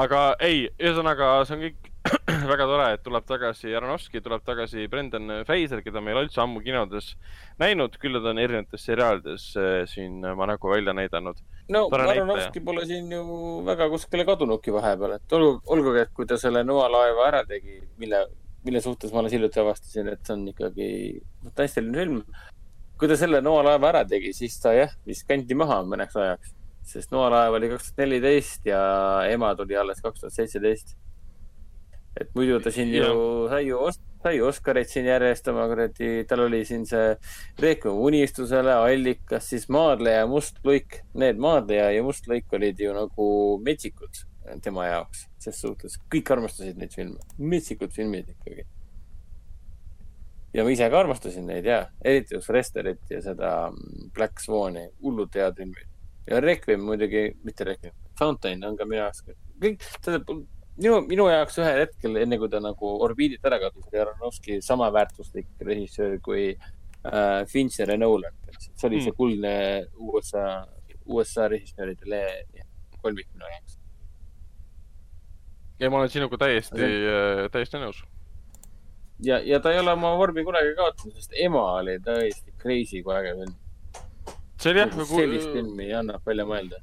aga 0.00 0.24
ei, 0.40 0.68
ühesõnaga 0.80 1.32
see 1.48 1.56
on 1.56 1.64
kõik 1.68 1.90
väga 2.52 2.64
tore, 2.64 2.86
et 2.94 3.02
tuleb 3.04 3.26
tagasi 3.28 3.74
Aronovski, 3.76 4.22
tuleb 4.24 4.44
tagasi 4.46 4.86
Brendan 4.88 5.42
Fraser, 5.44 5.82
keda 5.84 6.00
me 6.00 6.12
ei 6.12 6.16
ole 6.16 6.26
üldse 6.26 6.40
ammu 6.40 6.62
kinodes 6.64 7.12
näinud, 7.60 7.96
küll 8.00 8.16
ta 8.16 8.32
on 8.32 8.40
erinevates 8.40 8.86
seriaalides 8.88 9.46
äh, 9.60 9.72
siin 9.90 10.24
oma 10.32 10.48
nägu 10.48 10.70
välja 10.72 10.94
näidanud. 10.96 11.42
no. 11.68 11.86
Aronovski 11.92 12.62
pole 12.64 12.86
siin 12.88 13.12
ju 13.12 13.24
väga 13.66 13.90
kuskile 13.92 14.24
kadunudki 14.28 14.72
vahepeal, 14.72 15.18
et 15.18 15.36
olgu, 15.36 15.58
olgugi, 15.76 16.06
et 16.06 16.14
kui 16.16 16.28
ta 16.28 16.40
selle 16.40 16.64
Noa 16.64 16.88
laeva 16.92 17.26
ära 17.28 17.42
tegi, 17.48 17.82
mille, 18.00 18.24
mille 18.64 18.80
suhtes 18.84 19.12
ma 19.12 19.20
alles 19.20 19.36
hiljuti 19.36 19.60
avastasin, 19.60 20.08
et 20.14 20.24
see 20.24 20.38
on 20.38 20.48
ikkagi 20.54 20.88
fantastiline 21.44 22.00
film. 22.00 22.22
Kui 23.00 23.08
ta 23.08 23.16
selle 23.16 23.40
Noa 23.40 23.62
laeva 23.64 23.88
ära 23.94 24.00
tegi, 24.04 24.34
siis 24.36 24.58
ta 24.60 24.74
jah, 24.76 24.90
vist 25.08 25.24
kanti 25.28 25.56
maha 25.56 25.78
mõneks 25.88 26.16
ajaks, 26.20 26.52
sest 26.92 27.14
Noa 27.14 27.30
laev 27.32 27.56
oli 27.56 27.70
kaks 27.72 27.88
tuhat 27.88 28.02
neliteist 28.02 28.66
ja 28.68 28.80
ema 29.32 29.54
tuli 29.56 29.78
alles 29.80 30.02
kaks 30.04 30.20
tuhat 30.20 30.36
seitseteist. 30.36 30.98
et 32.20 32.32
muidu 32.34 32.58
ta 32.60 32.72
siin 32.74 32.90
ju 32.92 33.46
sai 33.48 33.62
ju, 33.68 33.78
sai 34.22 34.34
ju 34.36 34.48
Oscareid 34.50 34.88
siin 34.90 35.06
järjest 35.08 35.48
oma 35.48 35.64
kuradi, 35.70 36.10
tal 36.28 36.42
oli 36.44 36.64
siin 36.68 36.84
see 36.86 37.14
Reekum 37.62 38.02
unistusele, 38.04 38.74
Allikas, 38.74 39.46
siis 39.48 39.68
Maadleja 39.72 40.24
ja 40.24 40.26
Must 40.28 40.58
luik. 40.64 40.98
Need 41.14 41.38
Maadleja 41.40 41.86
ja 41.94 42.02
Must 42.04 42.28
luik 42.28 42.52
olid 42.52 42.82
ju 42.82 42.92
nagu 42.96 43.30
metsikud 43.64 44.26
tema 44.64 44.90
jaoks, 44.90 45.24
ses 45.40 45.62
suhtes 45.62 45.96
kõik 46.12 46.34
armastasid 46.34 46.76
neid 46.80 46.92
filme, 46.92 47.22
metsikud 47.38 47.94
filmid 47.94 48.34
ikkagi. 48.34 48.66
Ja 50.54 50.64
ma 50.64 50.70
ise 50.74 50.88
ka 50.90 51.00
armastasin 51.00 51.46
neid 51.46 51.66
ja, 51.68 51.84
eriti 52.04 52.34
just 52.34 52.48
Wrestlerit 52.50 53.10
ja 53.10 53.20
seda 53.22 53.50
mm, 53.70 54.10
Black 54.16 54.40
Swani, 54.42 54.88
hullult 55.02 55.34
head 55.38 55.56
filmid. 55.56 55.86
ja 56.26 56.40
Requiem 56.40 56.82
muidugi, 56.84 57.28
mitte 57.44 57.64
Requiem, 57.64 57.94
Fountain 58.18 58.64
on 58.66 58.76
ka 58.76 58.84
minu 58.88 59.00
jaoks, 59.00 59.22
kõik, 59.62 59.84
tähendab 60.02 60.32
minu, 60.80 60.98
minu 61.08 61.28
jaoks 61.30 61.58
ühel 61.60 61.84
hetkel, 61.84 62.18
enne 62.24 62.38
kui 62.40 62.50
ta 62.52 62.60
nagu 62.62 62.92
orbiidilt 63.06 63.46
ära 63.46 63.60
kadus, 63.62 63.86
oli 63.90 64.02
Aronovski 64.02 64.60
sama 64.64 64.90
väärtuslik 64.94 65.48
režissöör 65.66 66.18
kui 66.24 66.44
äh, 66.56 67.46
Fincher 67.48 67.90
ja 67.94 67.98
Nolan. 67.98 68.34
see 68.60 68.88
oli 68.88 69.00
see 69.00 69.10
Mm. 69.10 69.16
kuldne 69.16 69.52
USA, 69.96 70.66
USA 71.06 71.48
režissööride 71.48 72.22
kolmik 73.02 73.28
minu 73.32 73.46
jaoks. 73.54 73.78
ja 75.80 75.90
ma 75.90 75.98
olen 76.02 76.10
sinuga 76.12 76.36
täiesti, 76.36 76.90
täiesti 77.52 77.80
nõus. 77.80 78.02
ja, 79.24 79.40
ja 79.44 79.60
ta 79.60 79.72
ei 79.72 79.80
ole 79.80 79.94
oma 79.96 80.12
vormi 80.18 80.44
kunagi 80.46 80.74
kaotanud, 80.78 81.16
sest 81.16 81.34
ema 81.36 81.64
oli 81.80 81.98
täiesti 82.04 82.54
crazy 82.62 83.02
kui 83.06 83.16
äge 83.16 83.34
film. 83.38 83.56
see 84.60 84.72
oli 84.72 84.84
jah, 84.84 85.02
sellist 85.14 85.52
filmi 85.56 85.90
annab 85.96 86.26
välja 86.26 86.46
mõelda. 86.48 86.80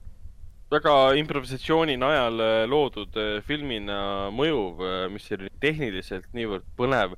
väga 0.72 0.98
improvisatsiooni 1.22 1.98
najal 2.02 2.44
äh, 2.44 2.60
loodud 2.70 3.18
äh, 3.22 3.40
filmina 3.48 4.00
mõjuv, 4.36 4.84
mis 5.14 5.32
oli 5.38 5.54
tehniliselt 5.64 6.28
niivõrd 6.36 6.68
põnev, 6.80 7.16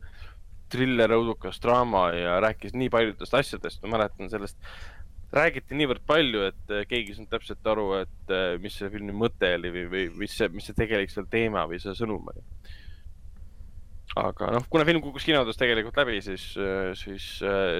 triller, 0.70 1.16
õudukas 1.18 1.58
draama 1.64 2.12
ja 2.14 2.38
rääkis 2.44 2.76
nii 2.78 2.92
paljudest 2.94 3.34
asjadest, 3.34 3.82
ma 3.84 3.98
mäletan 3.98 4.30
sellest, 4.30 4.60
räägiti 5.36 5.78
niivõrd 5.78 6.04
palju, 6.10 6.44
et 6.50 6.74
äh, 6.74 6.86
keegi 6.90 7.14
ei 7.14 7.18
saanud 7.18 7.32
täpselt 7.34 7.70
aru, 7.70 7.88
et 8.02 8.34
äh, 8.34 8.54
mis 8.62 8.76
selle 8.78 8.92
filmi 8.94 9.16
mõte 9.16 9.52
oli 9.58 9.72
või, 9.76 9.86
või 9.92 10.06
mis 10.24 10.36
see, 10.38 10.50
mis 10.54 10.70
see 10.70 10.78
tegelik 10.78 11.14
seal 11.14 11.28
teema 11.30 11.66
või 11.70 11.82
see 11.82 11.94
sõnum 11.98 12.32
oli. 12.34 12.46
Aga 14.18 14.50
noh, 14.56 14.66
kuna 14.72 14.86
film 14.88 15.04
kukkus 15.04 15.26
kinodes 15.28 15.60
tegelikult 15.60 16.00
läbi, 16.00 16.18
siis, 16.26 16.46
siis, 16.98 17.28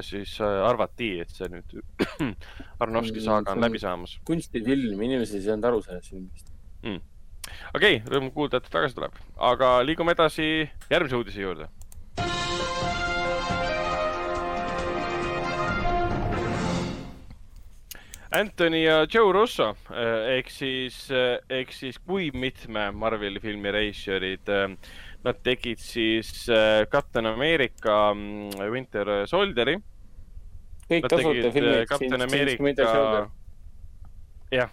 siis 0.06 0.36
äh, 0.46 0.60
arvati, 0.68 1.16
et 1.24 1.34
see 1.34 1.50
nüüd 1.52 1.80
Arnovski 2.84 3.24
saaga 3.24 3.56
on 3.56 3.66
läbi 3.66 3.82
saamas. 3.82 4.20
kunstifilm, 4.28 5.02
inimesed 5.10 5.40
ei 5.40 5.48
saanud 5.48 5.70
aru 5.72 5.82
sellest 5.86 6.14
filmist. 6.14 6.54
okei 6.86 7.02
okay,, 7.74 8.00
rõõm 8.06 8.32
kuulda, 8.36 8.62
et 8.62 8.70
ta 8.70 8.78
tagasi 8.78 9.00
tuleb, 9.00 9.20
aga 9.52 9.80
liigume 9.86 10.16
edasi 10.18 10.70
järgmise 10.92 11.22
uudise 11.22 11.46
juurde. 11.46 11.70
Anthony 18.32 18.84
ja 18.84 19.08
Joe 19.10 19.32
Russo 19.34 19.72
eh, 19.90 20.36
ehk 20.38 20.52
siis, 20.54 21.08
ehk 21.50 21.72
siis 21.74 21.98
kui 21.98 22.30
mitme 22.30 22.92
Marveli 22.94 23.42
filmi 23.42 23.72
režissöörid. 23.74 24.52
Nad 25.26 25.40
tegid 25.44 25.82
siis 25.84 26.32
eh, 26.48 26.86
Captain 26.92 27.28
America 27.28 28.14
mm, 28.14 28.60
Winter 28.72 29.14
Soldieri. 29.28 29.76
kõik 30.90 31.08
tasuta 31.12 31.52
filmid. 31.54 31.88
Captain 31.90 32.26
America, 32.26 33.26
jah, 34.50 34.72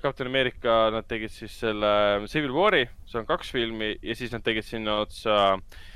Captain 0.00 0.30
America, 0.30 0.76
nad 0.94 1.08
tegid 1.10 1.34
siis 1.34 1.56
selle 1.64 2.22
Civil 2.30 2.54
War'i, 2.54 2.86
see 3.10 3.18
on 3.20 3.26
kaks 3.28 3.50
filmi 3.52 3.96
ja 4.00 4.14
siis 4.16 4.32
nad 4.32 4.44
tegid 4.46 4.64
sinna 4.64 5.00
otsa 5.02 5.40
äh, 5.56 5.90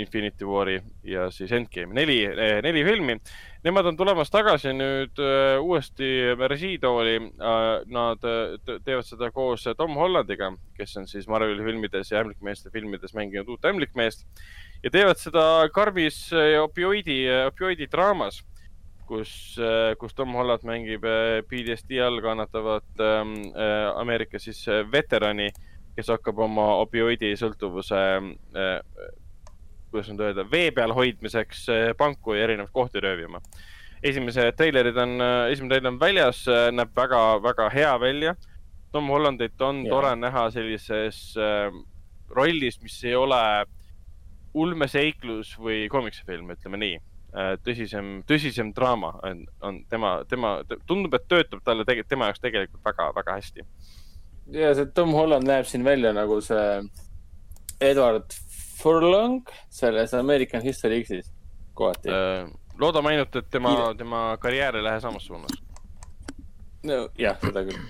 Infinity 0.00 0.46
War'i 0.48 0.78
ja 1.04 1.26
siis 1.34 1.52
Endgame'i, 1.52 1.94
neli, 1.94 2.16
neli 2.64 2.84
filmi. 2.86 3.16
Nemad 3.64 3.90
on 3.90 3.96
tulemas 3.98 4.30
tagasi 4.32 4.72
nüüd 4.72 5.20
äh, 5.20 5.58
uuesti 5.60 6.10
režiitooli 6.38 7.16
äh,. 7.20 7.58
Nad 7.92 8.24
äh, 8.24 8.54
te- 8.64 8.78
teevad 8.86 9.04
seda 9.08 9.28
koos 9.34 9.66
Tom 9.76 9.98
Hollandiga, 10.00 10.52
kes 10.78 10.96
on 10.96 11.08
siis 11.10 11.28
Marveli 11.28 11.64
filmides 11.66 12.12
ja 12.12 12.22
Ämblikmeeste 12.22 12.72
filmides 12.72 13.12
mänginud 13.14 13.48
uut 13.52 13.68
Ämblikmeest 13.68 14.24
ja 14.84 14.90
teevad 14.90 15.20
seda 15.20 15.44
karmis 15.74 16.30
äh, 16.32 16.56
opioidi, 16.62 17.26
opioidi 17.50 17.90
draamas 17.92 18.40
kus, 19.10 19.32
kus 19.98 20.14
Tom 20.14 20.34
Holland 20.38 20.64
mängib 20.66 21.04
äh, 21.08 21.40
PTSD 21.48 21.98
all 22.04 22.20
kannatavat 22.22 23.02
ähm, 23.02 23.34
äh, 23.50 23.90
Ameerika 23.98 24.38
siis 24.38 24.62
äh, 24.70 24.84
veterani, 24.92 25.50
kes 25.96 26.12
hakkab 26.14 26.38
oma 26.46 26.68
opioidi 26.84 27.32
sõltuvuse 27.38 27.98
äh,, 28.20 28.76
kuidas 29.90 30.10
nüüd 30.10 30.22
öelda, 30.28 30.46
vee 30.50 30.70
peal 30.74 30.94
hoidmiseks 30.96 31.66
äh, 31.72 31.90
panku 31.98 32.36
ja 32.36 32.46
erinevaid 32.46 32.72
kohti 32.74 33.02
röövima. 33.02 33.42
esimesed 34.02 34.56
treilerid 34.56 34.96
on, 34.96 35.18
esimene 35.52 35.74
treiler 35.74 35.90
on 35.92 36.00
väljas, 36.00 36.46
näeb 36.72 36.94
väga-väga 36.96 37.66
hea 37.74 37.90
välja. 38.00 38.34
Tom 38.92 39.10
Hollandit 39.12 39.60
on 39.60 39.84
Jaa. 39.84 39.90
tore 39.92 40.14
näha 40.16 40.46
sellises 40.50 41.34
rollis, 42.30 42.80
mis 42.82 42.96
ei 43.04 43.14
ole 43.14 43.42
ulmeseiklus 44.54 45.52
või 45.60 45.84
koomiksifilm, 45.92 46.48
ütleme 46.56 46.80
nii 46.80 46.96
tõsisem, 47.64 48.20
tõsisem 48.26 48.72
draama 48.74 49.12
on, 49.26 49.44
on 49.62 49.78
tema, 49.90 50.14
tema, 50.28 50.56
tundub, 50.86 51.14
et 51.14 51.28
töötab 51.30 51.62
talle 51.64 51.84
tegelikult, 51.86 52.10
tema 52.10 52.30
jaoks 52.30 52.42
tegelikult 52.42 52.84
väga-väga 52.84 53.36
hästi. 53.38 53.66
ja 54.56 54.72
see 54.74 54.86
Tom 54.94 55.12
Holland 55.14 55.46
näeb 55.46 55.68
siin 55.70 55.84
välja 55.84 56.12
nagu 56.12 56.40
see 56.42 56.80
Edward 57.80 58.34
Furlong 58.80 59.48
selles 59.68 60.14
American 60.16 60.64
History 60.64 61.02
X-is 61.04 61.30
kohati. 61.78 62.12
loodame 62.80 63.14
ainult, 63.14 63.36
et 63.36 63.50
tema 63.52 63.74
tema 63.98 64.22
karjäär 64.40 64.78
ei 64.80 64.84
lähe 64.84 65.00
samas 65.00 65.26
suunas. 65.28 65.52
no 66.82 67.02
jah, 67.18 67.36
seda 67.40 67.64
küll. 67.68 67.82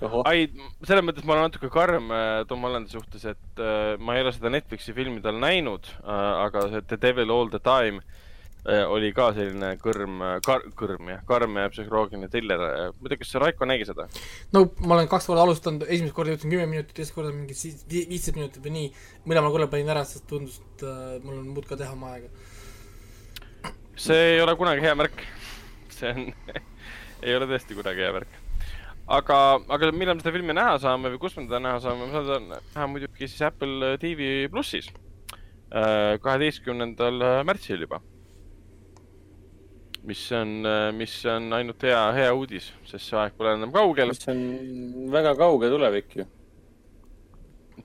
tohoh, 0.00 0.22
ai, 0.24 0.46
selles 0.86 1.04
mõttes 1.04 1.26
ma 1.26 1.36
olen 1.36 1.50
natuke 1.50 1.68
karm 1.72 2.10
äh, 2.14 2.40
Tom 2.48 2.62
Hollandi 2.64 2.94
suhtes, 2.94 3.26
et 3.34 3.60
äh, 3.60 3.98
ma 4.00 4.16
ei 4.16 4.24
ole 4.24 4.32
seda 4.32 4.52
Netflixi 4.52 4.94
filmi 4.96 5.20
tal 5.20 5.42
näinud 5.42 5.90
äh,, 6.00 6.32
aga 6.46 6.68
see 6.70 6.86
The 6.88 7.00
Devil 7.02 7.34
All 7.34 7.52
the 7.52 7.60
Time 7.60 8.00
äh, 8.00 8.29
oli 8.68 9.08
ka 9.16 9.30
selline 9.32 9.70
kõrm 9.80 10.20
kar,, 10.44 10.66
kõrm 10.76 11.08
jah, 11.08 11.22
karm 11.28 11.56
ja 11.56 11.70
psühholoogiline 11.72 12.28
thriller. 12.28 12.60
ma 12.92 13.08
ei 13.08 13.12
tea, 13.12 13.20
kas 13.22 13.32
Raiko 13.40 13.64
nägi 13.64 13.86
seda? 13.88 14.06
no 14.52 14.66
ma 14.84 14.98
olen 14.98 15.08
kaks 15.08 15.30
korda 15.30 15.46
alustanud, 15.46 15.86
esimest 15.88 16.14
korda 16.14 16.34
jõudsin 16.34 16.52
kümme 16.52 16.66
minutit, 16.68 16.92
teist 16.96 17.14
korda 17.16 17.32
mingi 17.32 17.56
viisteist 17.56 18.36
minutit 18.36 18.60
või 18.64 18.74
nii. 18.74 18.90
mõlemal 19.30 19.54
korral 19.54 19.70
panin 19.72 19.88
ära, 19.94 20.04
sest 20.04 20.26
tundus, 20.28 20.60
et 20.60 20.84
äh, 20.84 21.16
mul 21.24 21.38
on 21.38 21.48
muud 21.54 21.68
ka 21.70 21.78
teha 21.80 21.94
oma 21.96 22.12
aega. 22.18 22.28
see 23.96 24.34
ei 24.34 24.44
ole 24.44 24.56
kunagi 24.60 24.84
hea 24.84 24.94
märk. 24.98 25.24
see 25.96 26.12
on, 26.12 26.28
ei 27.24 27.36
ole 27.40 27.48
tõesti 27.48 27.80
kunagi 27.80 28.04
hea 28.04 28.12
märk. 28.18 28.38
aga, 29.08 29.40
aga 29.72 29.92
millal 29.96 30.20
me 30.20 30.26
seda 30.26 30.36
filmi 30.36 30.60
näha 30.60 30.76
saame 30.84 31.14
või 31.16 31.24
kus 31.24 31.40
me 31.40 31.48
teda 31.48 31.64
näha 31.64 31.80
saame, 31.80 32.04
me 32.04 32.12
saame 32.12 32.28
teda 32.28 32.60
näha 32.76 32.92
muidugi 32.92 33.24
siis 33.24 33.40
Apple 33.48 33.96
TV 34.04 34.50
plussis. 34.52 34.92
kaheteistkümnendal 35.70 37.44
märtsil 37.46 37.88
juba. 37.88 38.04
Mis 40.06 40.24
on, 40.32 40.66
mis 40.96 41.14
on 41.28 41.52
ainult 41.52 41.82
hea, 41.84 42.00
hea 42.16 42.34
uudis, 42.34 42.70
sest 42.88 43.10
see 43.10 43.18
aeg 43.20 43.36
pole 43.38 43.54
enam 43.58 43.72
kaugel. 43.74 44.12
mis 44.14 44.28
on 44.32 44.42
väga 45.12 45.34
kauge 45.38 45.70
tulevik 45.72 46.20
ju. 46.20 46.26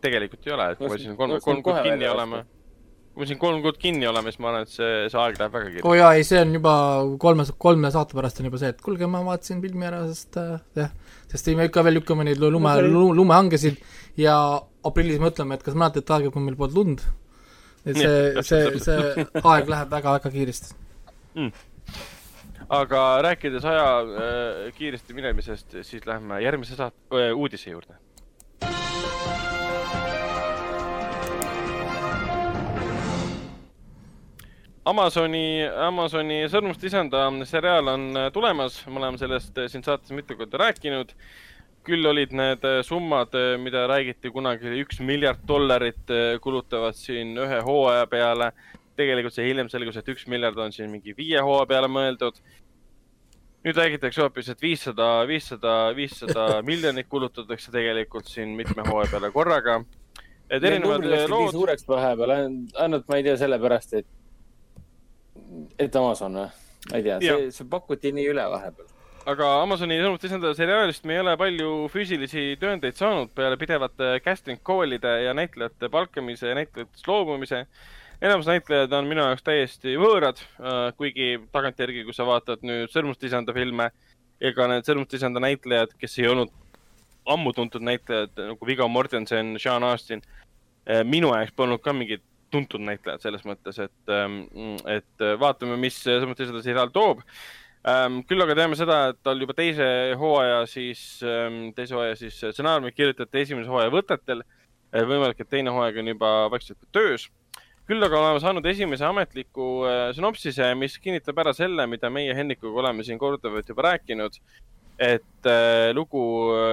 tegelikult 0.04 0.48
ei 0.48 0.54
ole, 0.56 0.68
et 0.74 0.80
kui 0.82 0.92
me 0.92 1.00
siin 1.02 1.18
kolm, 1.20 1.40
kolm 1.44 1.64
kuud 1.66 1.82
kinni 1.84 2.08
oleme, 2.12 2.44
kui 3.14 3.24
me 3.24 3.28
siin 3.30 3.40
kolm 3.42 3.62
kuud 3.64 3.80
kinni 3.82 4.08
oleme, 4.08 4.32
siis 4.32 4.44
ma 4.44 4.52
arvan, 4.52 4.68
et 4.68 4.74
see, 4.74 4.94
see 5.12 5.20
aeg 5.22 5.40
läheb 5.40 5.58
väga 5.58 5.66
oo 5.66 5.72
kiiresti. 5.72 5.90
oh 5.90 5.98
jaa, 6.00 6.14
ei 6.20 6.26
see 6.28 6.42
on 6.44 6.56
juba 6.58 6.76
kolme, 7.26 7.48
kolme 7.68 7.92
saate 7.96 8.18
pärast 8.18 8.42
on 8.42 8.50
juba 8.50 8.62
see, 8.64 8.72
et 8.76 8.82
kuulge, 8.86 9.12
ma 9.12 9.24
vaatasin 9.28 9.64
filmi 9.64 9.88
ära, 9.90 10.02
sest 10.12 10.40
äh, 10.42 10.56
jah, 10.80 10.96
sest 11.32 11.52
me 11.56 11.68
ikka 11.70 11.84
veel 11.88 12.00
lükkame 12.00 12.28
neid 12.28 12.44
lume, 12.44 12.76
lumehangesid 13.20 13.80
ja 14.20 14.40
aprillis 14.86 15.22
mõtleme, 15.24 15.58
et 15.58 15.64
kas 15.66 15.78
mäletad 15.78 16.04
et 16.04 16.16
aega, 16.18 16.34
kui 16.34 16.44
meil 16.44 16.60
polnud 16.60 16.80
lund. 16.80 17.06
et 17.86 18.00
see 18.00 18.44
see, 18.50 18.80
see 18.82 19.26
aeg 19.44 19.72
läheb 19.72 19.92
väga-väga 19.94 20.32
kiiresti. 20.34 20.76
Aga 22.70 23.04
rääkides 23.22 23.66
aja 23.66 23.88
äh, 24.02 24.74
kiiresti 24.78 25.14
minemisest, 25.14 25.78
siis 25.82 26.06
lähme 26.06 26.42
järgmise 26.42 26.76
saate 26.76 26.98
äh,, 27.14 27.32
uudise 27.38 27.70
juurde. 27.70 28.00
Amazoni, 34.86 35.66
Amazoni 35.66 36.44
sõrmuste 36.46 36.86
isanda 36.86 37.24
seriaal 37.50 37.88
on 37.90 38.04
äh, 38.22 38.28
tulemas, 38.34 38.84
me 38.86 39.00
oleme 39.00 39.18
sellest 39.18 39.58
äh, 39.58 39.66
siin 39.72 39.82
saates 39.82 40.14
mitu 40.14 40.38
korda 40.38 40.62
rääkinud. 40.62 41.16
küll 41.86 42.06
olid 42.10 42.32
need 42.34 42.64
äh, 42.66 42.80
summad, 42.86 43.34
mida 43.62 43.88
räägiti 43.90 44.30
kunagi, 44.34 44.72
üks 44.82 45.00
miljard 45.02 45.42
dollarit 45.48 46.14
kulutavad 46.42 46.98
siin 46.98 47.34
ühe 47.38 47.60
hooaja 47.66 48.06
peale. 48.10 48.52
Tegelikult 48.96 49.36
see 49.36 49.48
hiljem 49.50 49.70
selgus, 49.72 49.98
et 50.00 50.14
üks 50.14 50.28
miljard 50.32 50.58
on 50.60 50.72
siin 50.76 50.92
mingi 50.92 51.16
viie 51.18 51.42
hooaja 51.44 51.68
peale 51.70 51.92
mõeldud 51.92 52.40
nüüd 53.66 53.78
räägitakse 53.80 54.22
hoopis, 54.22 54.50
et 54.54 54.62
viissada, 54.62 55.08
viissada, 55.28 55.76
viissada 55.98 56.48
miljonit 56.70 57.10
kulutatakse 57.10 57.74
tegelikult 57.74 58.30
siin 58.30 58.54
mitme 58.58 58.86
hooaja 58.88 59.16
peale 59.16 59.32
korraga. 59.34 59.80
et 60.50 60.64
erinevad 60.64 61.06
lood, 61.30 61.52
suureks 61.56 61.88
vahepeal, 61.90 62.36
ainult 62.86 63.08
ma 63.10 63.18
ei 63.18 63.26
tea 63.26 63.38
sellepärast, 63.42 63.96
et, 64.02 64.12
et 65.80 65.96
Amazon 65.96 66.44
või? 66.44 66.52
ma 66.92 67.00
ei 67.00 67.08
tea, 67.08 67.18
see, 67.24 67.48
see 67.56 67.70
pakuti 67.70 68.12
nii 68.14 68.28
üle 68.30 68.46
vahepeal. 68.52 68.92
aga 69.34 69.50
Amazoni 69.64 69.98
sõnumite 69.98 70.30
esindaja 70.30 70.58
seriaalist 70.60 71.08
me 71.10 71.18
ei 71.18 71.24
ole 71.24 71.34
palju 71.42 71.70
füüsilisi 71.94 72.48
tõendeid 72.62 73.00
saanud 73.00 73.34
peale 73.34 73.58
pidevate 73.58 74.20
casting 74.26 74.62
call'ide 74.62 75.16
ja 75.26 75.34
näitlejate 75.34 75.90
palkamise 75.90 76.52
ja 76.54 76.60
näitlejatest 76.62 77.08
loobumise. 77.10 77.66
Enamus 78.22 78.48
näitlejad 78.50 78.94
on 78.94 79.10
minu 79.10 79.24
jaoks 79.26 79.44
täiesti 79.46 79.96
võõrad, 80.00 80.40
kuigi 80.98 81.36
tagantjärgi, 81.54 82.06
kui 82.08 82.16
sa 82.16 82.28
vaatad 82.28 82.64
nüüd 82.66 82.94
Sõrmuste 82.94 83.30
isanda 83.30 83.56
filme, 83.56 83.90
ega 84.42 84.70
need 84.72 84.88
Sõrmuste 84.88 85.20
isanda 85.20 85.44
näitlejad, 85.44 85.98
kes 86.00 86.20
ei 86.22 86.30
olnud 86.32 86.54
ammu 87.26 87.54
tuntud 87.58 87.84
näitlejad 87.86 88.38
nagu 88.52 88.68
Viggo 88.68 88.88
Mortensen, 88.88 89.56
Sean 89.60 89.84
Astin, 89.88 90.24
minu 91.10 91.34
jaoks 91.34 91.56
polnud 91.58 91.84
ka 91.84 91.94
mingid 91.94 92.24
tuntud 92.54 92.84
näitlejad 92.86 93.24
selles 93.26 93.44
mõttes, 93.48 93.82
et, 93.82 94.16
et 94.96 95.30
vaatame, 95.42 95.78
mis 95.82 96.00
Sõrmuste 96.06 96.48
isanda 96.48 96.66
seriaal 96.66 96.94
toob 96.96 97.24
Ähm, 97.86 98.24
küll 98.26 98.42
aga 98.42 98.56
teame 98.58 98.78
seda, 98.78 98.96
et 99.12 99.20
tal 99.22 99.38
juba 99.38 99.54
teise 99.54 99.86
hooaja 100.18 100.64
siis, 100.66 101.02
teise 101.78 101.94
hooaja 101.94 102.16
siis 102.18 102.40
stsenaariumid 102.42 102.96
kirjutati 102.98 103.44
esimese 103.44 103.70
hooaja 103.70 103.92
võtetel. 103.94 104.42
võimalik, 104.96 105.42
et 105.44 105.50
teine 105.52 105.74
hooaeg 105.76 105.98
on 106.02 106.08
juba 106.08 106.30
vaikselt 106.50 106.80
töös. 106.96 107.28
Küll 107.86 108.06
aga 108.06 108.20
oleme 108.20 108.42
saanud 108.42 108.66
esimese 108.66 109.06
ametliku 109.06 109.66
äh, 109.86 110.12
sünopsise, 110.18 110.72
mis 110.80 110.98
kinnitab 111.02 111.38
ära 111.44 111.54
selle, 111.54 111.86
mida 111.90 112.10
meie 112.10 112.34
Hennikuga 112.38 112.82
oleme 112.82 113.06
siin 113.06 113.20
korduvalt 113.22 113.70
juba 113.70 113.92
rääkinud. 113.92 114.40
et 115.00 115.48
äh, 115.52 115.92
lugu 115.94 116.22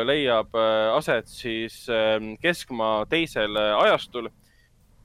leiab 0.07 0.55
äh, 0.55 0.95
aset 0.95 1.27
siis 1.27 1.89
äh, 1.91 2.21
keskmaa 2.41 3.05
teisel 3.11 3.57
ajastul 3.57 4.31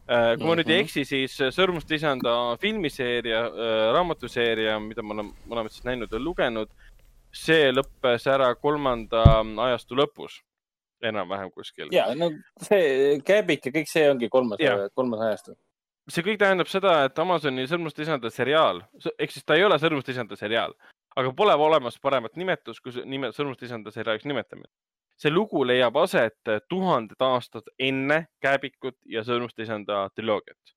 kui 0.08 0.46
ma 0.48 0.54
nüüd 0.56 0.70
ei 0.70 0.78
Mhm. 0.78 0.84
eksi, 0.86 1.04
siis 1.04 1.34
Sõrmuste 1.52 1.98
isanda 1.98 2.56
filmiseeria, 2.62 3.42
raamatuseeria, 3.92 4.78
mida 4.80 5.04
me 5.04 5.14
oleme, 5.14 5.34
oleme 5.50 5.70
siis 5.70 5.84
näinud 5.84 6.14
ja 6.14 6.20
lugenud, 6.20 6.70
see 7.36 7.72
lõppes 7.74 8.28
ära 8.32 8.54
kolmanda 8.56 9.24
ajastu 9.66 9.98
lõpus, 10.00 10.40
enam-vähem 11.04 11.52
kuskil. 11.52 11.92
ja 11.92 12.08
no 12.16 12.32
see 12.62 13.20
käbik 13.26 13.68
ja 13.68 13.74
kõik 13.76 13.92
see 13.92 14.08
ongi 14.10 14.30
kolmas 14.30 14.64
kolmas 14.96 15.26
ajastu. 15.28 15.58
See 16.12 16.24
kõik 16.24 16.40
tähendab 16.42 16.70
seda, 16.72 17.02
et 17.08 17.20
Amazoni 17.20 17.68
Sõrmuste 17.68 18.06
isanda 18.06 18.32
seriaal, 18.32 18.82
ehk 19.18 19.34
siis 19.34 19.46
ta 19.46 19.58
ei 19.58 19.66
ole 19.68 19.78
Sõrmuste 19.82 20.14
isanda 20.14 20.38
seriaal, 20.40 20.76
aga 21.18 21.34
pole 21.36 21.56
olemas 21.68 22.00
paremat 22.00 22.38
nimetust 22.40 22.84
kui 22.84 23.04
nime, 23.06 23.34
Sõrmuste 23.36 23.68
isanda 23.68 23.92
seriaaliks 23.92 24.28
nimetamine. 24.30 24.70
see 25.18 25.32
lugu 25.34 25.64
leiab 25.66 25.96
aset 25.98 26.50
tuhanded 26.70 27.22
aastad 27.26 27.66
enne 27.80 28.28
Kääbikut 28.42 28.96
ja 29.06 29.24
Sõrmuste 29.26 29.64
isanda 29.64 30.10
triloogiat. 30.16 30.74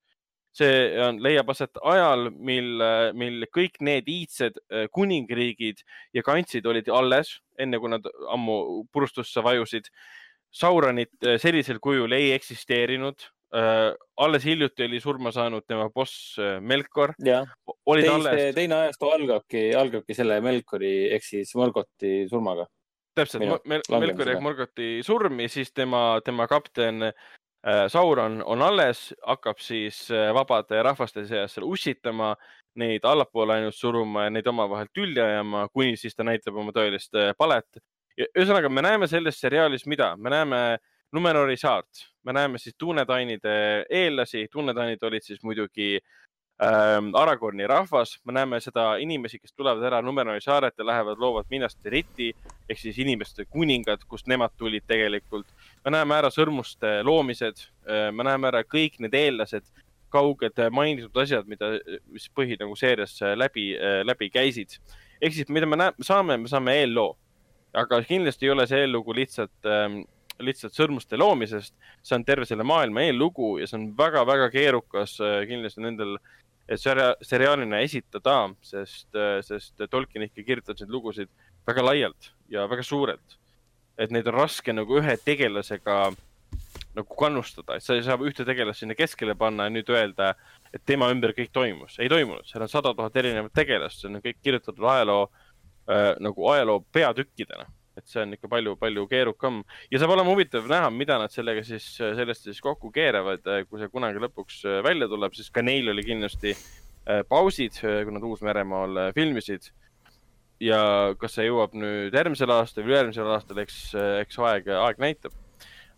see 0.51 0.99
on, 0.99 1.21
leiab 1.23 1.49
aset 1.49 1.77
ajal, 1.81 2.29
mil, 2.31 2.81
mil 3.13 3.45
kõik 3.55 3.77
need 3.79 4.07
iidsed 4.07 4.57
äh, 4.59 4.87
kuningriigid 4.91 5.79
ja 6.13 6.23
kantsid 6.23 6.65
olid 6.65 6.89
alles, 6.89 7.39
enne 7.57 7.79
kui 7.79 7.89
nad 7.89 8.03
ammu 8.27 8.83
purustusse 8.91 9.43
vajusid. 9.43 9.87
Sauronit 10.51 11.13
äh, 11.23 11.37
sellisel 11.39 11.79
kujul 11.79 12.11
ei 12.11 12.33
eksisteerinud. 12.33 13.31
Alles 13.51 14.45
hiljuti 14.47 14.85
oli 14.85 15.01
surma 15.03 15.31
saanud 15.35 15.65
tema 15.67 15.89
boss 15.91 16.37
Melkor. 16.63 17.11
jah, 17.19 17.49
teine, 17.83 18.35
teine 18.55 18.77
ajastu 18.85 19.09
algabki, 19.11 19.65
algabki 19.75 20.15
selle 20.15 20.37
Melkori 20.41 21.09
ehk 21.17 21.25
siis 21.25 21.51
Morgoti 21.59 22.13
surmaga 22.31 22.69
täpselt, 23.19 23.43
Melkori 23.67 24.37
ehk 24.37 24.45
Morgoti 24.45 24.89
surm 25.03 25.43
ja 25.43 25.51
siis 25.51 25.73
tema, 25.75 26.21
tema 26.23 26.47
kapten 26.47 27.11
Äh, 27.67 27.89
Sauron 27.89 28.43
on 28.45 28.61
alles, 28.61 29.13
hakkab 29.21 29.59
siis 29.61 30.07
äh, 30.11 30.31
vabade 30.33 30.79
rahvaste 30.83 31.27
seas 31.29 31.53
seal 31.53 31.67
ussitama, 31.67 32.31
neid 32.81 33.05
allapoole 33.05 33.59
ainult 33.59 33.77
suruma 33.77 34.23
ja 34.25 34.31
neid 34.33 34.47
omavahel 34.49 34.89
tülli 34.89 35.21
ajama, 35.21 35.67
kuni 35.69 35.93
siis 35.93 36.17
ta 36.17 36.25
näitab 36.25 36.57
oma 36.57 36.73
tõelist 36.73 37.13
äh, 37.13 37.35
palet. 37.37 37.77
ühesõnaga, 38.17 38.69
me 38.69 38.81
näeme 38.81 39.07
selles 39.07 39.37
seriaalis 39.39 39.85
mida? 39.85 40.15
me 40.17 40.33
näeme 40.33 40.61
Numenori 41.11 41.57
saart, 41.57 42.05
me 42.23 42.33
näeme 42.33 42.57
siis 42.57 42.75
tuunetainide 42.79 43.85
eellasi, 43.89 44.47
tuunetainid 44.51 45.01
olid 45.03 45.25
siis 45.25 45.41
muidugi 45.43 45.97
ähm, 46.63 47.09
Aragorni 47.19 47.67
rahvas, 47.67 48.13
me 48.25 48.31
näeme 48.37 48.61
seda 48.63 48.95
inimesi, 48.95 49.39
kes 49.39 49.51
tulevad 49.53 49.83
ära 49.83 49.99
Numenori 50.01 50.39
saaret 50.41 50.77
ja 50.79 50.85
lähevad, 50.87 51.19
loovad 51.19 51.49
Minas 51.51 51.75
Tiriti 51.75 52.29
ehk 52.69 52.79
siis 52.79 52.99
inimeste 53.03 53.45
kuningad, 53.45 54.05
kust 54.07 54.29
nemad 54.31 54.55
tulid 54.57 54.87
tegelikult. 54.87 55.51
me 55.85 55.91
näeme 55.97 56.15
ära 56.15 56.31
sõrmuste 56.31 57.01
loomised, 57.03 57.59
äh, 57.89 58.07
me 58.15 58.23
näeme 58.23 58.47
ära 58.47 58.63
kõik 58.63 58.95
need 59.03 59.13
eellased, 59.13 59.67
kauged 60.11 60.63
mainitud 60.71 61.17
asjad, 61.23 61.47
mida, 61.47 61.73
mis 62.11 62.29
põhi 62.35 62.55
nagu 62.59 62.75
seerias 62.75 63.19
läbi, 63.35 63.73
äh, 63.75 63.99
läbi 64.07 64.29
käisid. 64.29 64.79
ehk 65.21 65.33
siis, 65.33 65.49
mida 65.49 65.65
me 65.65 65.75
näeme, 65.75 66.07
saame, 66.07 66.37
me 66.37 66.47
saame 66.47 66.79
eelloo, 66.85 67.17
aga 67.73 68.01
kindlasti 68.07 68.47
ei 68.47 68.55
ole 68.55 68.67
see 68.67 68.79
eellugu 68.85 69.13
lihtsalt 69.15 69.67
ähm, 69.67 70.01
lihtsalt 70.45 70.75
sõrmuste 70.75 71.19
loomisest, 71.19 71.73
see 72.03 72.17
on 72.17 72.25
terve 72.27 72.47
selle 72.49 72.65
maailma 72.67 73.05
eellugu 73.07 73.57
ja 73.61 73.67
see 73.69 73.79
on 73.79 73.89
väga-väga 73.97 74.49
keerukas 74.53 75.17
äh, 75.23 75.41
kindlasti 75.49 75.83
nendel 75.85 76.17
äh, 76.17 76.77
seria-, 76.79 77.15
seriaalina 77.25 77.81
esitada, 77.85 78.37
sest, 78.61 79.09
sest 79.47 79.85
Tolkien 79.89 80.27
ikka 80.27 80.45
kirjutas 80.47 80.81
neid 80.81 80.93
lugusid 80.93 81.31
väga 81.67 81.85
laialt 81.85 82.31
ja 82.49 82.67
väga 82.69 82.83
suurelt. 82.83 83.37
et 83.97 84.09
neid 84.09 84.25
on 84.27 84.33
raske 84.33 84.73
nagu 84.73 84.97
ühe 84.97 85.13
tegelasega 85.19 85.95
nagu 86.95 87.15
kannustada, 87.19 87.75
et 87.75 87.83
sa 87.83 87.93
ei 87.93 88.03
saa 88.03 88.17
ühte 88.17 88.45
tegelast 88.47 88.81
sinna 88.81 88.95
keskele 88.97 89.35
panna 89.37 89.67
ja 89.67 89.73
nüüd 89.73 89.89
öelda, 89.93 90.31
et 90.73 90.81
tema 90.85 91.11
ümber 91.11 91.35
kõik 91.37 91.51
toimus. 91.53 91.99
ei 91.99 92.09
toimunud, 92.09 92.47
seal 92.47 92.65
on 92.65 92.71
sada 92.71 92.93
tuhat 92.95 93.15
erinevat 93.15 93.53
tegelast, 93.53 94.01
see 94.01 94.09
on 94.09 94.23
kõik 94.23 94.39
kirjutatud 94.43 94.87
ajaloo 94.95 95.27
äh, 95.27 96.15
nagu 96.19 96.49
ajaloo 96.51 96.81
peatükkidena 96.91 97.67
et 98.01 98.09
see 98.09 98.21
on 98.23 98.35
ikka 98.35 98.49
palju-palju 98.51 99.05
keerukam 99.11 99.61
ja 99.91 100.01
saab 100.01 100.15
olema 100.15 100.33
huvitav 100.33 100.67
näha, 100.69 100.89
mida 100.93 101.17
nad 101.21 101.33
sellega 101.33 101.63
siis, 101.65 101.85
sellest 101.99 102.47
siis 102.47 102.61
kokku 102.63 102.91
keeravad, 102.93 103.45
kui 103.69 103.81
see 103.81 103.91
kunagi 103.93 104.21
lõpuks 104.23 104.63
äh, 104.65 104.79
välja 104.85 105.09
tuleb, 105.11 105.35
sest 105.37 105.53
ka 105.53 105.63
neil 105.65 105.91
oli 105.93 106.05
kindlasti 106.07 106.55
äh, 106.55 107.21
pausid, 107.29 107.77
kui 107.81 108.15
nad 108.15 108.25
Uus-Meremaal 108.27 109.05
filmisid. 109.17 109.71
ja 110.61 110.79
kas 111.17 111.33
see 111.37 111.47
jõuab 111.47 111.73
nüüd 111.73 112.13
järgmisel 112.13 112.51
aastal 112.53 112.83
või 112.85 112.93
ülejärgmisel 112.93 113.29
aastal, 113.33 113.61
eks, 113.63 113.77
eks 114.21 114.37
aeg, 114.45 114.67
aeg 114.77 114.99
näitab. 115.01 115.37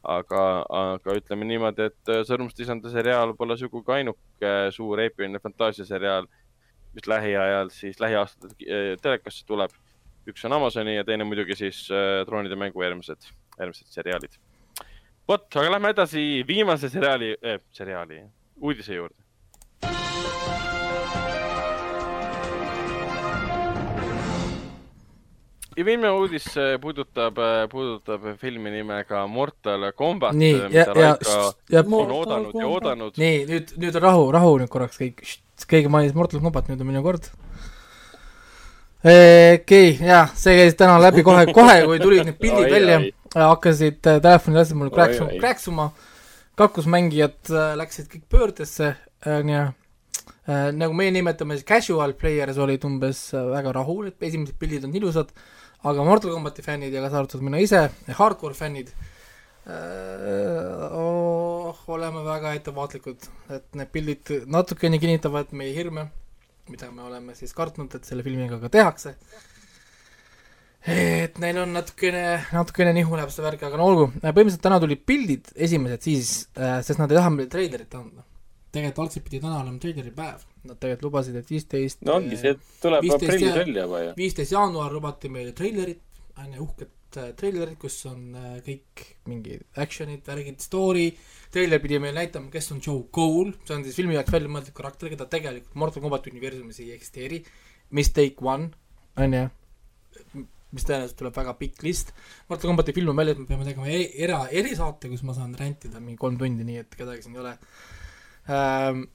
aga, 0.03 0.41
aga 0.67 1.13
ütleme 1.15 1.47
niimoodi, 1.47 1.87
et 1.87 2.13
Sõrmuste 2.27 2.63
isanda 2.63 2.91
seriaal 2.91 3.31
pole 3.39 3.55
sugugi 3.59 3.91
ainuke 3.95 4.51
suur 4.75 4.99
eepiline 4.99 5.39
fantaasiaseriaal, 5.39 6.27
mis 6.93 7.07
lähiajal 7.07 7.71
siis 7.71 7.99
lähiaastatel 8.03 8.99
telekasse 9.01 9.47
tuleb 9.47 9.71
üks 10.29 10.45
on 10.47 10.55
Amazoni 10.55 10.95
ja 10.95 11.03
teine 11.07 11.25
muidugi 11.27 11.57
siis 11.59 11.85
äh, 11.91 12.21
Troonide 12.27 12.55
mängu 12.59 12.83
järgmised, 12.83 13.27
järgmised 13.59 13.89
seriaalid. 13.91 14.37
vot, 15.27 15.47
aga 15.55 15.71
lähme 15.75 15.91
edasi 15.93 16.43
viimase 16.47 16.89
seriaali 16.89 17.35
äh,, 17.43 17.59
seriaali, 17.71 18.23
uudise 18.61 18.95
juurde. 18.95 19.19
ja 25.77 25.85
viimane 25.85 26.11
uudis 26.11 26.47
äh, 26.57 26.79
puudutab, 26.81 27.37
äh, 27.37 27.67
puudutab 27.69 28.27
filmi 28.39 28.71
nimega 28.71 29.27
Mortal 29.27 29.91
Combat, 29.97 30.35
mida 30.35 30.69
ja, 30.71 30.85
Raiko 30.93 31.39
ja, 31.71 31.83
on 31.83 32.11
oodanud 32.11 32.59
ja 32.61 32.67
oodanud. 32.67 33.17
nii, 33.17 33.45
nüüd, 33.49 33.75
nüüd 33.81 33.97
on 33.99 34.07
rahu, 34.07 34.27
rahu 34.31 34.59
nüüd 34.61 34.71
korraks 34.71 35.01
kõik, 35.01 35.25
keegi 35.67 35.91
mainis 35.91 36.15
Mortal 36.15 36.43
Combat, 36.45 36.69
nüüd 36.71 36.79
on 36.79 36.93
minu 36.93 37.03
kord 37.03 37.27
okei 39.03 39.59
okay,, 39.59 40.07
jaa, 40.07 40.23
see 40.39 40.55
käis 40.55 40.77
täna 40.79 40.95
läbi 41.01 41.25
kohe, 41.27 41.43
kohe 41.57 41.75
kui 41.83 41.99
tulid 41.99 42.23
need 42.29 42.37
pildid 42.39 42.71
välja, 42.71 42.99
hakkasid 43.35 43.99
äh, 44.07 44.19
telefonid 44.23 44.61
lasid 44.61 44.79
mul 44.79 44.91
kräksuma, 44.93 45.39
kräksuma, 45.41 45.87
kaklusmängijad 46.59 47.51
äh, 47.51 47.73
läksid 47.79 48.07
kõik 48.13 48.23
pöördesse, 48.31 48.93
onju 49.27 49.57
äh, 49.59 49.73
äh,. 50.47 50.69
nagu 50.71 50.95
meie 50.95 51.11
nimetame 51.11 51.59
siis 51.59 51.67
casual 51.67 52.15
players 52.15 52.61
olid 52.63 52.87
umbes 52.87 53.25
äh, 53.35 53.43
väga 53.51 53.75
rahul, 53.75 54.07
et 54.07 54.23
esimesed 54.23 54.55
pildid 54.61 54.87
on 54.87 54.95
ilusad, 54.95 55.35
aga 55.83 56.07
Mortal 56.07 56.31
Combati 56.31 56.63
fännid 56.63 56.95
ja 56.95 57.03
kaasa 57.03 57.19
arvatud 57.19 57.43
mina 57.43 57.59
ise, 57.59 57.89
hardcore 58.21 58.55
fännid 58.55 58.95
äh,, 59.67 60.95
oh, 60.95 61.75
oleme 61.91 62.23
väga 62.23 62.55
ettevaatlikud, 62.55 63.31
et 63.51 63.67
need 63.75 63.91
pildid 63.91 64.35
natukene 64.47 65.03
kinnitavad 65.03 65.51
meie 65.51 65.75
hirme 65.75 66.07
mida 66.71 66.91
me 66.91 67.03
oleme 67.07 67.35
siis 67.35 67.53
kartnud, 67.55 67.91
et 67.97 68.07
selle 68.07 68.23
filmiga 68.25 68.59
ka 68.61 68.69
tehakse. 68.71 69.15
et 70.83 71.37
neil 71.39 71.61
on 71.61 71.73
natukene, 71.77 72.23
natukene 72.51 72.93
nihu 72.95 73.15
läheb 73.15 73.31
see 73.31 73.43
värk, 73.45 73.65
aga 73.67 73.79
no 73.79 73.87
olgu, 73.91 74.07
põhimõtteliselt 74.19 74.63
täna 74.65 74.79
tulid 74.83 75.03
pildid 75.07 75.51
esimesed 75.55 76.03
siis, 76.03 76.31
äh, 76.59 76.81
sest 76.83 76.99
nad 76.99 77.11
ei 77.11 77.19
taha 77.19 77.31
meile 77.35 77.51
treilerit 77.51 77.95
anda. 77.99 78.25
tegelikult 78.73 79.03
algselt 79.05 79.23
pidi 79.27 79.39
täna 79.43 79.59
olema 79.61 79.79
treileri 79.79 80.11
päev, 80.15 80.43
nad 80.65 80.79
tegelikult 80.79 81.07
lubasid, 81.07 81.35
et 81.39 81.51
viisteist 81.51 82.01
no 82.07 82.17
ongi, 82.17 82.39
see 82.41 82.55
tuleb 82.81 83.05
aprillis 83.15 83.55
välja 83.59 83.85
juba 83.85 84.03
ju. 84.03 84.17
viisteist 84.17 84.55
jaanuar 84.55 84.95
lubati 84.95 85.31
meile 85.31 85.53
treilerit, 85.55 86.01
on 86.41 86.55
ju, 86.55 86.67
uhket 86.67 86.91
treilerit, 87.37 87.77
kus 87.81 87.99
on 88.09 88.33
äh, 88.35 88.57
kõik 88.65 89.05
mingid 89.29 89.65
action'id, 89.79 90.25
värgid, 90.27 90.61
story 90.63 91.09
äh,, 91.11 91.43
treiler 91.53 91.81
pidi 91.81 91.99
meile 92.01 92.17
näitama, 92.17 92.49
kes 92.53 92.71
on 92.73 92.81
Joe 92.81 93.05
Cole, 93.13 93.53
see 93.67 93.75
on 93.75 93.83
siis 93.85 93.97
filmi 93.97 94.17
jaoks 94.17 94.33
välja 94.33 94.49
mõeldud 94.51 94.73
karakter, 94.77 95.11
keda 95.11 95.27
tegelikult 95.29 95.77
Mortal 95.79 96.03
Combat 96.05 96.29
universumis 96.31 96.79
ei 96.81 96.93
eksisteeri. 96.95 97.43
Mistake 97.93 98.41
One, 98.41 98.71
on 99.21 99.35
ju, 99.37 99.43
mis 100.73 100.87
tõenäoliselt 100.87 101.19
tuleb 101.19 101.35
väga 101.37 101.53
pikk 101.59 101.83
list. 101.85 102.13
Mortal 102.49 102.71
Combati 102.71 102.95
film 102.97 103.13
on 103.13 103.19
väljas, 103.21 103.37
me 103.41 103.45
peame 103.49 103.67
tegema 103.67 103.91
e-, 103.91 104.09
era, 104.25 104.39
erisaate, 104.49 105.11
kus 105.11 105.21
ma 105.27 105.35
saan 105.37 105.53
rentida 105.59 106.01
mingi 106.01 106.17
kolm 106.21 106.39
tundi, 106.41 106.65
nii 106.65 106.81
et 106.81 106.97
kedagi 106.97 107.25
siin 107.25 107.37
ei 107.37 107.43
ole 107.43 107.53
ähm,. 108.49 109.05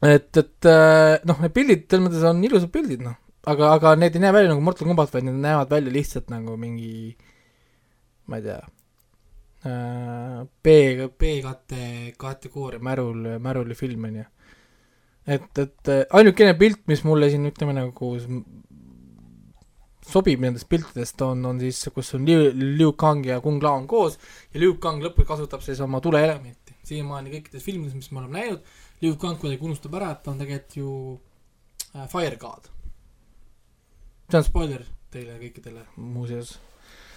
et, 0.00 0.32
et 0.32 0.70
äh, 0.72 1.18
noh, 1.28 1.44
need 1.44 1.56
pildid 1.56 1.84
selles 1.90 2.08
mõttes 2.08 2.24
on 2.30 2.44
ilusad 2.48 2.72
pildid, 2.72 3.04
noh, 3.04 3.20
aga, 3.46 3.72
aga 3.76 3.94
need 3.98 4.16
ei 4.16 4.24
näe 4.24 4.34
välja 4.34 4.52
nagu 4.52 4.64
Mortal 4.64 4.88
Combat, 4.88 5.12
vaid 5.12 5.28
need 5.28 5.38
näevad 5.42 5.70
välja 5.70 5.92
lihtsalt 5.92 6.30
nagu 6.32 6.56
mingi 6.60 7.16
ma 8.26 8.40
ei 8.40 8.48
tea 8.48 8.62
B, 10.62 10.66
B-kate 11.18 12.12
kategooria 12.18 12.78
märul, 12.82 13.38
märuli 13.42 13.74
film, 13.74 14.04
on 14.04 14.20
ju. 14.20 14.24
et, 15.26 15.58
et 15.58 15.90
ainukene 16.14 16.54
pilt, 16.58 16.84
mis 16.86 17.02
mulle 17.04 17.30
siin 17.32 17.48
ütleme 17.48 17.74
nagu 17.74 18.12
sobib 20.06 20.42
nendest 20.44 20.68
piltidest, 20.70 21.22
on, 21.26 21.42
on 21.50 21.58
siis, 21.60 21.80
kus 21.94 22.14
on 22.14 22.26
Liu, 22.28 22.52
Liu 22.78 22.92
Kang 22.98 23.26
ja 23.26 23.40
Kung 23.42 23.62
Lao 23.62 23.80
on 23.80 23.88
koos 23.90 24.20
ja 24.52 24.62
Liu 24.62 24.76
Kang 24.82 25.02
lõpuks 25.02 25.26
kasutab 25.32 25.64
siis 25.66 25.82
oma 25.82 26.00
tuleelementi. 26.04 26.76
siiamaani 26.86 27.32
kõikides 27.32 27.64
filmides, 27.66 27.96
mis 27.98 28.12
me 28.12 28.22
oleme 28.22 28.38
näinud, 28.38 28.74
Liu 29.02 29.16
Kang 29.18 29.40
kuidagi 29.40 29.66
unustab 29.66 29.98
ära, 29.98 30.12
et 30.14 30.22
ta 30.22 30.30
on 30.30 30.38
tegelikult 30.38 30.76
ju 30.78 30.90
äh, 31.96 32.06
Fire 32.12 32.38
God. 32.38 32.70
See 34.30 34.40
on 34.40 34.46
spoiler 34.46 34.86
teile 35.14 35.36
kõikidele 35.40 35.84
muuseas 35.96 36.56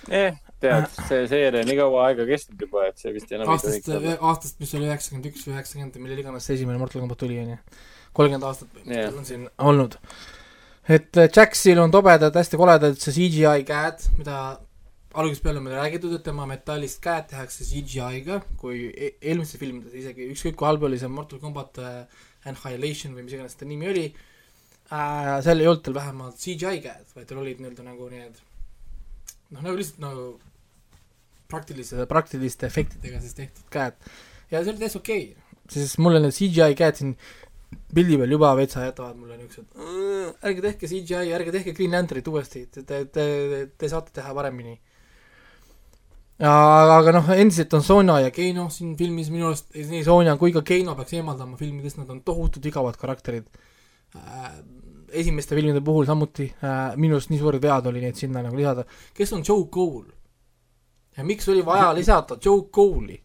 eh, 0.07 0.37
tead, 0.61 0.87
see 1.07 1.23
seeria 1.31 1.63
nii 1.67 1.77
kaua 1.79 2.07
aega 2.09 2.25
kestnud 2.29 2.65
juba, 2.65 2.87
et 2.89 3.01
see 3.01 3.13
vist 3.15 3.31
enam 3.35 3.53
aastast, 3.53 3.89
aastast, 4.17 4.59
mis 4.61 4.73
oli 4.77 4.89
üheksakümmend 4.89 5.29
üks 5.31 5.45
või 5.47 5.55
üheksakümmend, 5.57 5.99
millal 6.03 6.23
iganes 6.23 6.47
see 6.47 6.59
esimene 6.59 6.81
Mortal 6.81 7.03
Combat 7.03 7.19
tuli, 7.21 7.39
onju. 7.43 7.59
kolmkümmend 8.17 8.47
aastat 8.49 8.81
yeah. 8.85 9.11
on 9.13 9.27
siin 9.27 9.47
olnud. 9.57 9.99
et 10.89 11.21
äh, 11.21 11.29
Jaxil 11.29 11.81
on 11.81 11.93
tobedad, 11.93 12.35
hästi 12.35 12.59
koledad 12.59 12.97
see 13.01 13.15
CGI 13.17 13.67
käed, 13.67 14.07
mida 14.21 14.39
algusest 15.19 15.43
peale 15.43 15.59
on 15.59 15.65
meile 15.65 15.81
räägitud, 15.81 16.13
et 16.15 16.25
tema 16.25 16.45
metallist 16.49 17.01
käed 17.03 17.29
tehakse 17.31 17.65
CGI-ga, 17.65 18.43
kui 18.61 18.87
e-, 18.93 19.15
eelmistes 19.21 19.61
filmides 19.61 19.95
isegi, 19.97 20.29
ükskõik 20.35 20.57
kui 20.59 20.69
halb 20.69 20.85
oli 20.85 20.99
see 21.01 21.09
Mortal 21.11 21.41
Combat 21.41 21.81
uh, 21.81 22.25
Annihilation 22.49 23.15
või 23.17 23.25
mis 23.25 23.35
iganes 23.35 23.57
ta 23.57 23.67
nimi 23.67 23.89
oli 23.89 24.05
uh,, 24.91 25.39
seal 25.45 25.61
ei 25.61 25.69
olnud 25.69 25.83
tal 25.85 25.97
vähemalt 25.97 26.39
CGI 26.41 26.81
käed, 26.83 27.09
vaid 27.15 27.27
tal 27.29 27.41
olid 27.43 27.61
nii-öelda 27.61 27.85
nagu 27.85 28.09
need 28.11 28.39
noh, 29.53 29.61
nagu 29.61 29.75
lihtsalt 29.77 30.01
nagu 30.03 30.25
praktilise, 31.49 32.05
praktiliste 32.09 32.69
efektidega 32.69 33.21
siis 33.23 33.37
tehtud 33.37 33.69
käed. 33.73 34.09
ja 34.51 34.63
see 34.63 34.73
oli 34.73 34.81
täitsa 34.81 35.01
okei 35.01 35.29
okay., 35.31 35.45
siis 35.69 35.97
mulle 36.01 36.21
need 36.23 36.35
CGI 36.35 36.77
käed 36.77 36.99
siin 37.01 37.15
pildi 37.93 38.17
peal 38.17 38.33
juba 38.33 38.51
veitsa 38.57 38.87
jätavad 38.87 39.17
mulle 39.17 39.37
niisugused, 39.37 40.37
ärge 40.45 40.65
tehke 40.65 40.89
CGI, 40.89 41.33
ärge 41.37 41.53
tehke 41.53 41.73
Green 41.77 41.93
Lanternit 41.93 42.29
uuesti, 42.29 42.65
te, 42.73 42.85
te, 42.85 43.03
te, 43.13 43.25
te 43.77 43.89
saate 43.91 44.13
teha 44.15 44.33
paremini. 44.33 44.73
aga, 46.39 46.95
aga 46.95 47.13
noh, 47.19 47.29
endiselt 47.35 47.73
on 47.77 47.85
Sonja 47.85 48.19
ja 48.25 48.31
Keino 48.33 48.69
siin 48.73 48.95
filmis 48.97 49.29
minu 49.33 49.51
arust, 49.51 49.69
nii 49.75 50.01
Sonja 50.05 50.37
kui 50.41 50.53
ka 50.55 50.63
Keino 50.65 50.95
peaks 50.97 51.17
eemaldama 51.19 51.57
filmidest, 51.61 52.01
nad 52.01 52.09
on 52.09 52.23
tohutult 52.25 52.65
igavad 52.65 52.97
karakterid 52.97 53.45
äh, 53.45 53.68
esimeste 55.11 55.55
filmide 55.55 55.81
puhul 55.81 56.05
samuti 56.05 56.47
äh, 56.63 56.95
minu 56.97 57.17
arust 57.17 57.31
nii 57.33 57.39
suured 57.41 57.61
vead 57.63 57.89
oli 57.89 58.01
neid 58.03 58.17
sinna 58.17 58.43
nagu 58.45 58.57
lisada. 58.57 58.85
kes 59.13 59.33
on 59.33 59.43
Joe 59.47 59.65
Cole? 59.73 60.13
ja 61.17 61.25
miks 61.25 61.49
oli 61.49 61.65
vaja 61.65 61.93
lisada 61.99 62.37
Joe 62.45 62.69
Cole'i? 62.75 63.19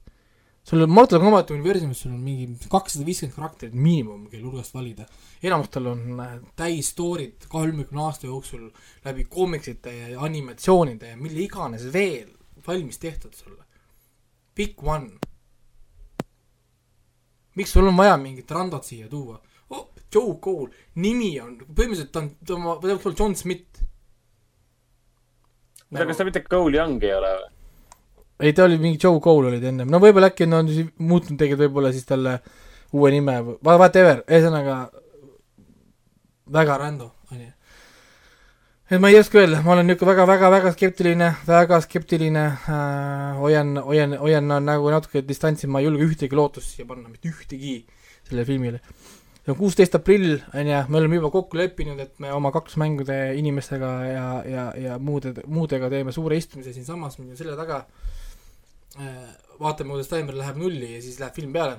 sul 0.65 0.81
on 0.81 0.91
Mortal 0.91 1.21
Combati 1.21 1.53
universumis, 1.53 2.01
sul 2.01 2.13
on 2.13 2.21
mingi 2.25 2.69
kakssada 2.73 3.05
viiskümmend 3.05 3.37
karakterit 3.37 3.75
miinimum, 3.77 4.29
kelle 4.31 4.47
hulgast 4.47 4.75
valida. 4.75 5.05
enamustel 5.43 5.91
on 5.93 6.21
äh, 6.21 6.39
täis 6.57 6.93
story'd 6.95 7.49
kolmekümne 7.49 8.05
aasta 8.05 8.27
jooksul 8.27 8.71
läbi 9.05 9.25
koomiksite 9.25 9.93
ja 9.99 10.21
animatsioonide 10.21 11.13
ja 11.13 11.17
mille 11.21 11.45
iganes 11.45 11.93
veel 11.93 12.33
valmis 12.67 12.99
tehtud 12.99 13.35
sulle. 13.35 13.65
Pick 14.55 14.83
one. 14.83 15.11
miks 17.55 17.73
sul 17.73 17.87
on 17.87 17.97
vaja 17.97 18.17
mingit 18.17 18.51
randot 18.51 18.85
siia 18.85 19.09
tuua? 19.09 19.43
Joe 20.15 20.37
Cole, 20.43 20.71
nimi 21.03 21.33
on, 21.43 21.57
põhimõtteliselt 21.65 22.13
ta 22.15 22.23
on, 22.23 22.31
ta 22.47 22.55
on, 22.57 22.69
ta 22.69 22.87
peaks 22.87 23.09
olema 23.09 23.19
John 23.21 23.35
Smith. 23.39 23.83
oota, 25.91 26.07
kas 26.07 26.21
ta 26.21 26.29
mitte 26.29 26.45
Cole 26.47 26.79
Young 26.79 27.03
ei 27.03 27.15
ole 27.17 27.33
või? 27.41 27.51
ei, 28.41 28.53
ta 28.53 28.65
oli 28.65 28.79
mingi 28.79 28.99
Joe 29.03 29.21
Cole 29.21 29.51
olid 29.53 29.65
ennem, 29.65 29.91
no 29.91 30.01
võib-olla 30.03 30.31
äkki 30.33 30.47
on 30.51 30.71
siis 30.71 30.91
muutnud 30.99 31.39
tegelikult 31.39 31.69
võib-olla 31.69 31.93
siis 31.95 32.07
talle 32.09 32.39
uue 32.95 33.11
nime 33.15 33.41
või 33.47 33.77
whatever, 33.79 34.23
ühesõnaga 34.29 34.79
väga 36.55 36.79
rando, 36.79 37.11
onju. 37.33 37.51
et 38.91 39.01
ma 39.01 39.11
ei 39.11 39.19
oska 39.19 39.41
öelda, 39.41 39.63
ma 39.65 39.75
olen 39.75 39.89
niisugune 39.89 40.13
väga-väga-väga 40.13 40.75
skeptiline, 40.77 41.31
väga 41.49 41.81
skeptiline 41.87 42.45
äh,, 42.45 43.41
hoian, 43.41 43.77
hoian, 43.87 44.19
hoian 44.21 44.55
nagu 44.67 44.93
natuke 44.93 45.25
distantsi, 45.27 45.71
ma 45.71 45.81
ei 45.81 45.89
julge 45.89 46.11
ühtegi 46.11 46.39
lootust 46.39 46.75
siia 46.75 46.87
panna, 46.91 47.09
mitte 47.09 47.31
ühtegi 47.33 47.81
sellele 48.25 48.47
filmile 48.49 48.83
see 49.45 49.53
on 49.53 49.59
kuusteist 49.59 49.95
aprill, 49.99 50.39
on 50.57 50.69
ju, 50.69 50.77
me 50.89 50.99
oleme 50.99 51.19
juba 51.19 51.31
kokku 51.35 51.59
leppinud, 51.61 51.99
et 52.01 52.21
me 52.23 52.31
oma 52.33 52.49
kaks 52.55 52.79
mängude 52.81 53.17
inimestega 53.37 53.91
ja, 54.09 54.29
ja, 54.49 54.65
ja 54.81 54.99
muude, 54.99 55.35
muudega 55.45 55.91
teeme 55.93 56.15
suure 56.17 56.39
istumise 56.41 56.73
siinsamas 56.73 57.19
minu 57.21 57.37
selja 57.37 57.57
taga. 57.61 57.85
vaatame, 59.61 59.91
kuidas 59.91 60.09
taimer 60.09 60.37
läheb 60.39 60.57
nulli 60.57 60.95
ja 60.95 61.03
siis 61.03 61.19
läheb 61.21 61.35
film 61.35 61.53
peale. 61.53 61.77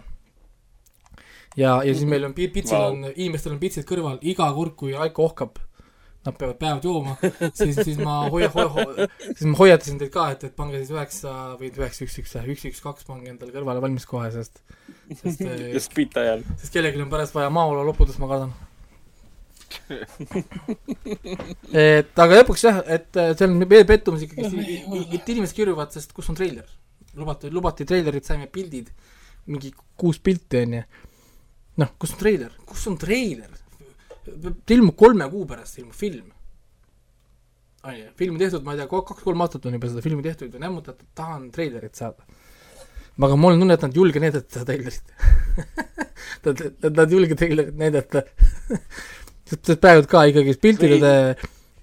ja, 1.58 1.82
ja 1.84 1.94
siis 1.94 2.06
meil 2.06 2.26
on 2.26 2.34
pitsil 2.34 2.78
wow. 2.78 2.92
on, 2.92 3.12
inimestel 3.16 3.56
on 3.56 3.60
pitsid 3.60 3.88
kõrval, 3.90 4.20
iga 4.22 4.52
kord, 4.54 4.76
kui 4.76 4.94
Aiko 4.94 5.26
ohkab, 5.26 5.58
nad 6.26 6.38
peavad 6.40 6.58
päevad 6.62 6.86
jooma, 6.88 7.16
siis, 7.54 7.78
siis 7.86 7.98
ma 8.02 8.24
hoia- 8.34 8.50
ho,, 8.54 8.68
ho, 8.74 8.86
siis 9.28 9.46
ma 9.50 9.60
hoiatasin 9.60 10.00
teid 10.02 10.14
ka, 10.14 10.28
et, 10.34 10.46
et 10.48 10.56
pange 10.58 10.80
siis 10.82 10.94
üheksa 10.96 11.34
või 11.60 11.70
üheksa, 11.70 12.08
üks, 12.08 12.20
üks, 12.24 12.38
üks, 12.42 12.64
üks, 12.72 12.82
kaks 12.84 13.06
pange 13.08 13.30
endale 13.30 13.54
kõrvale 13.54 13.84
valmis 13.84 14.08
kohe, 14.10 14.32
sest 14.34 14.64
sest 15.22 15.44
just 15.78 15.94
pita 15.98 16.24
ajal. 16.24 16.46
sest 16.58 16.74
kellelgi 16.74 17.04
on 17.06 17.12
pärast 17.14 17.36
vaja 17.38 17.52
maa 17.54 17.70
olla 17.72 17.86
lopudest, 17.86 18.22
ma 18.22 18.32
kardan 18.32 18.56
et 21.76 22.22
aga 22.24 22.40
lõpuks 22.40 22.64
jah, 22.66 22.80
et 22.96 23.18
äh, 23.20 23.34
see 23.38 23.48
on 23.48 23.66
veel 23.70 23.86
pettumus 23.88 24.24
ikkagi, 24.26 24.80
et 25.18 25.32
inimesed 25.34 25.58
kirjuvad, 25.58 25.92
sest 25.94 26.14
kus 26.16 26.30
on 26.32 26.38
treiler. 26.38 26.68
lubati, 27.16 27.52
lubati 27.54 27.88
treilerit, 27.88 28.26
saime 28.28 28.48
pildid, 28.52 28.90
mingi 29.52 29.74
kuus 30.00 30.20
pilti, 30.24 30.64
on 30.64 30.78
ju. 30.80 30.84
noh, 31.84 31.94
kus 32.02 32.16
on 32.16 32.22
treiler, 32.24 32.52
kus 32.66 32.88
on 32.92 32.98
treiler? 33.02 33.52
Ta 34.26 34.78
ilmub 34.78 34.98
kolme 35.00 35.28
kuu 35.32 35.46
pärast, 35.50 35.80
ilmub 35.82 35.96
film. 35.96 36.32
on 37.86 37.98
ju, 38.00 38.08
film 38.18 38.34
on 38.36 38.42
tehtud, 38.42 38.64
ma 38.66 38.74
ei 38.74 38.82
tea, 38.82 38.90
kaks-kolm 38.90 39.46
aastat 39.46 39.66
on 39.70 39.78
juba 39.78 39.92
seda 39.92 40.02
filmi 40.02 40.26
tehtud 40.26 40.54
ja 40.54 40.62
nämmutatud, 40.64 41.08
tahan 41.16 41.50
treilerit 41.54 41.96
saada 41.96 42.26
aga 43.24 43.36
mul 43.40 43.56
on 43.56 43.62
tunne, 43.64 43.76
et 43.78 43.84
nad 43.86 43.94
ei 43.94 44.02
julge 44.02 44.22
näidata 44.24 44.58
seda 44.58 44.66
treilerit 44.72 45.14
Nad, 46.46 46.64
nad 46.90 47.06
ei 47.06 47.16
julge 47.16 47.38
treilerit 47.40 47.78
näidata 47.80 48.24
sest 49.50 49.76
praegu 49.82 50.08
ka 50.10 50.24
ikkagi 50.32 50.56
piltide, 50.62 51.12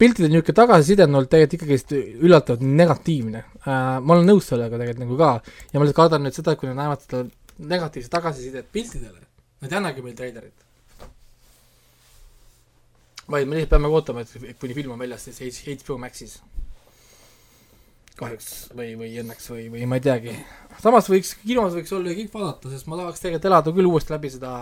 piltide 0.01 0.29
niisugune 0.29 0.57
tagasiside 0.59 1.07
on 1.07 1.21
olnud 1.21 1.31
tegelikult 1.31 1.61
ikkagist 1.61 1.95
üllatavalt 1.95 2.65
negatiivne 2.67 3.45
uh,. 3.63 4.01
ma 4.03 4.17
olen 4.17 4.29
nõus 4.33 4.51
sellega 4.51 4.81
tegelikult 4.81 5.05
nagu 5.07 5.21
ka 5.21 5.31
ja 5.71 5.79
ma 5.79 5.87
lihtsalt 5.87 6.01
kardan 6.01 6.27
nüüd 6.27 6.37
seda, 6.37 6.55
et 6.55 6.61
kui 6.61 6.71
nad 6.71 6.81
näevad 6.83 7.07
seda 7.07 7.23
negatiivset 7.73 8.13
tagasisidet 8.13 8.69
piltidele, 8.75 9.23
nad 9.63 9.73
ei 9.73 9.79
annagi 9.79 10.03
meile 10.03 10.19
treilerit. 10.19 10.57
Vaid 13.33 13.49
me 13.49 13.59
lihtsalt 13.59 13.77
peame 13.77 13.91
ootama, 13.93 14.25
et 14.25 14.59
kuni 14.61 14.77
film 14.77 14.95
on 14.95 15.03
väljas 15.03 15.29
siis 15.31 15.63
HBO 15.67 15.99
Maxis 16.03 16.39
kahjuks 18.19 18.49
või, 18.77 18.95
või 19.01 19.13
õnneks 19.23 19.51
või, 19.53 19.67
või 19.73 19.89
ma 19.89 19.99
ei 19.99 20.05
teagi. 20.05 20.35
samas 20.83 21.09
võiks, 21.11 21.35
kinos 21.43 21.77
võiks 21.77 21.93
olla 21.97 22.15
kõik 22.17 22.33
vaadata, 22.35 22.73
sest 22.73 22.89
ma 22.91 22.99
tahaks 23.01 23.23
tegelikult 23.23 23.49
elada 23.51 23.75
küll 23.75 23.89
uuesti 23.89 24.15
läbi 24.15 24.33
seda 24.33 24.53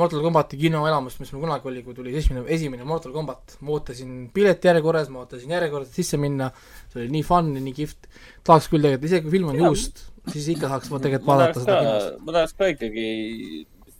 Mortal 0.00 0.24
Combati 0.24 0.58
kinoelamust, 0.58 1.20
mis 1.22 1.30
mul 1.30 1.44
kunagi 1.44 1.68
oli, 1.70 1.82
kui 1.86 1.94
tuli 1.94 2.14
esimene, 2.18 2.42
esimene 2.50 2.86
Mortal 2.88 3.12
Combat. 3.14 3.56
ma 3.60 3.76
ootasin 3.76 4.24
piletijärjekorras, 4.34 5.10
ma 5.14 5.22
ootasin 5.22 5.52
järjekorras 5.54 5.92
sisse 5.94 6.18
minna, 6.18 6.50
see 6.90 7.04
oli 7.04 7.12
nii 7.14 7.26
fun 7.26 7.52
ja 7.54 7.62
nii 7.62 7.76
kihvt. 7.76 8.08
tahaks 8.48 8.66
küll 8.72 8.82
tegelikult, 8.82 9.06
isegi 9.10 9.26
kui 9.28 9.36
film 9.36 9.52
on 9.52 9.60
juust, 9.60 10.02
siis 10.32 10.48
ikka 10.56 10.66
tahaks 10.66 10.90
ma 10.90 11.02
tegelikult 11.04 11.30
vaadata 11.30 11.62
seda 11.62 11.78
kinos. 11.84 12.08
ma 12.24 12.36
tahaks 12.38 12.58
ka 12.58 12.72
ikkagi 12.74 13.06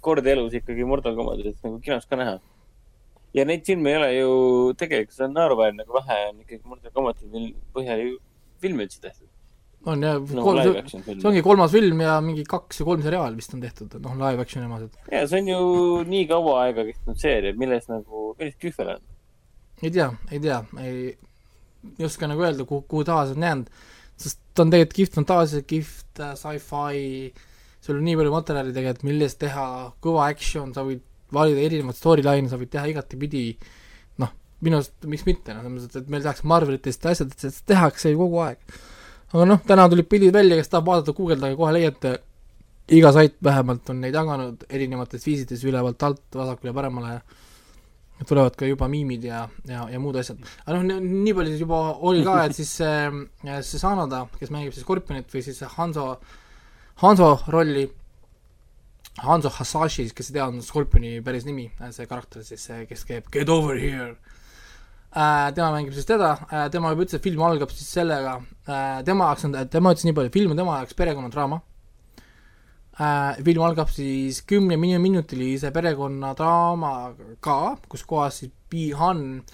kord 0.04 0.26
elus 0.34 0.58
ikkagi 0.58 0.88
Mortal 0.88 1.14
Combatit 1.20 1.62
nagu 1.62 1.78
kinos 1.84 2.10
ka 2.10 2.18
näha. 2.18 2.40
Ja 3.34 3.44
neid 3.48 3.64
filme 3.66 3.90
ei 3.92 3.98
ole 3.98 4.10
ju, 4.14 4.32
tegelikult 4.78 5.16
see 5.16 5.26
on 5.26 5.36
naeruväärne, 5.36 5.86
kui 5.86 6.00
vähe 6.00 6.18
on 6.30 6.42
ikkagi 6.44 6.60
Mortal 6.70 6.94
Combati 6.94 7.46
põhjal 7.74 8.02
ju 8.04 8.18
filmi 8.62 8.86
üldse 8.86 9.00
tehtud. 9.02 9.30
on 9.90 10.04
jah 10.06 10.20
no,, 10.38 10.52
see, 10.88 11.02
see 11.04 11.28
ongi 11.28 11.42
kolmas 11.44 11.74
film 11.74 11.98
ja 12.00 12.16
mingi 12.24 12.46
kaks 12.48 12.80
või 12.80 12.90
kolm 12.92 13.02
seriaali 13.04 13.40
vist 13.40 13.56
on 13.56 13.64
tehtud, 13.64 13.96
noh, 14.04 14.14
live 14.22 14.44
action 14.46 14.66
omased. 14.68 14.94
ja 15.12 15.24
see 15.30 15.42
on 15.42 15.50
ju 15.50 15.64
nii 16.12 16.28
kaua 16.30 16.60
aega 16.66 16.86
kestnud 16.88 17.20
seeria, 17.20 17.56
milles 17.58 17.90
nagu 17.90 18.30
päris 18.38 18.56
kühvel 18.62 18.94
on. 18.94 19.02
ei 19.82 19.90
tea, 19.90 20.08
ei 20.30 20.40
tea, 20.44 20.60
ei, 20.84 21.02
ei 21.98 22.06
oska 22.06 22.30
nagu 22.30 22.46
öelda, 22.46 22.68
kuhu, 22.68 22.86
kuhu 22.88 23.04
taha 23.08 23.26
see 23.28 23.38
on 23.40 23.48
jäänud, 23.48 23.74
sest 24.24 24.40
ta 24.54 24.64
on 24.64 24.70
tegelikult 24.72 25.00
kihvt 25.00 25.18
fantaasia, 25.18 25.66
kihvt 25.74 26.22
äh, 26.22 26.36
sci-fi, 26.38 27.02
sul 27.84 27.98
on 27.98 28.06
nii 28.06 28.20
palju 28.20 28.36
materjali 28.36 28.76
tegelikult, 28.76 29.08
millest 29.10 29.42
teha 29.42 29.66
kõva 30.04 30.30
action, 30.30 30.72
sa 30.76 30.86
võid 30.86 31.02
valida 31.34 31.64
erinevaid 31.66 31.98
storyline'e, 31.98 32.50
sa 32.50 32.60
võid 32.60 32.72
teha 32.72 32.86
igatepidi 32.92 33.44
noh, 34.22 34.32
minu 34.64 34.80
arust 34.80 35.08
miks 35.10 35.26
mitte, 35.28 35.54
noh, 35.54 35.64
selles 35.64 35.88
mõttes, 35.88 36.02
et 36.02 36.12
meil 36.12 36.24
tehakse 36.24 36.50
Marvelitest 36.50 37.08
asjad, 37.10 37.32
et 37.34 37.46
seda 37.46 37.74
tehakse 37.74 38.12
ju 38.12 38.20
kogu 38.20 38.42
aeg. 38.46 38.76
aga 39.34 39.48
noh, 39.50 39.64
täna 39.66 39.88
tulid 39.90 40.08
pildid 40.10 40.34
välja, 40.34 40.60
kes 40.60 40.70
tahab 40.72 40.90
vaadata, 40.90 41.16
guugeldage, 41.16 41.58
kohe 41.58 41.72
leiate, 41.74 42.18
iga 42.94 43.10
sait 43.16 43.36
vähemalt 43.42 43.88
on 43.90 44.02
neid 44.04 44.14
jaganud 44.14 44.66
erinevates 44.68 45.24
viisides 45.24 45.64
ülevalt 45.64 46.02
alt, 46.06 46.24
vasakule 46.36 46.70
ja 46.70 46.76
paremale 46.76 47.14
ja 48.18 48.26
tulevad 48.28 48.54
ka 48.56 48.66
juba 48.68 48.88
miimid 48.88 49.24
ja, 49.26 49.42
ja, 49.68 49.86
ja 49.90 50.00
muud 50.00 50.16
asjad. 50.20 50.38
aga 50.66 50.78
noh, 50.82 51.00
nii 51.02 51.34
palju 51.34 51.54
siis 51.54 51.64
juba 51.64 51.80
oli 52.06 52.22
ka, 52.26 52.38
et 52.46 52.56
siis 52.56 52.70
see, 52.78 53.24
see 53.66 53.80
Sanada, 53.80 54.24
kes 54.38 54.52
mängib 54.54 54.74
siis 54.74 54.86
Scorpionit 54.86 55.32
või 55.32 55.42
siis 55.46 55.60
Hanso, 55.76 56.06
Hanso 57.02 57.30
rolli, 57.50 57.88
Hanso 59.22 59.48
Hasashi, 59.48 60.08
kes 60.10 60.30
ei 60.30 60.34
tea, 60.34 60.46
on 60.48 60.62
Scorpioni 60.62 61.20
päris 61.22 61.44
nimi, 61.46 61.68
see 61.94 62.06
karakter 62.10 62.42
siis, 62.42 62.64
kes 62.88 63.04
käib 63.06 63.28
Get 63.30 63.48
over 63.52 63.78
here. 63.78 64.16
Äh,, 65.14 65.52
tema 65.54 65.70
mängib 65.70 65.94
siis 65.94 66.08
teda 66.08 66.32
äh,, 66.50 66.64
tema 66.74 66.90
juba 66.90 67.04
ütles, 67.04 67.20
et 67.20 67.22
film 67.22 67.42
algab 67.46 67.70
siis 67.70 67.86
sellega 67.94 68.40
äh,, 68.66 69.04
tema 69.06 69.28
jaoks 69.30 69.44
on, 69.46 69.54
tema 69.70 69.92
ütles 69.94 70.08
nii 70.08 70.16
palju, 70.16 70.32
film 70.34 70.50
on 70.50 70.58
tema 70.58 70.80
jaoks 70.80 70.98
perekonnadraama. 70.98 71.60
Äh,, 72.98 73.38
film 73.46 73.62
algab 73.62 73.94
siis 73.94 74.42
kümne 74.50 74.74
minutilise 74.74 75.70
perekonnadraamaga, 75.70 77.58
kus 77.86 78.02
kohas 78.10 78.42
siis 78.42 78.50
Bi-Han 78.74 79.44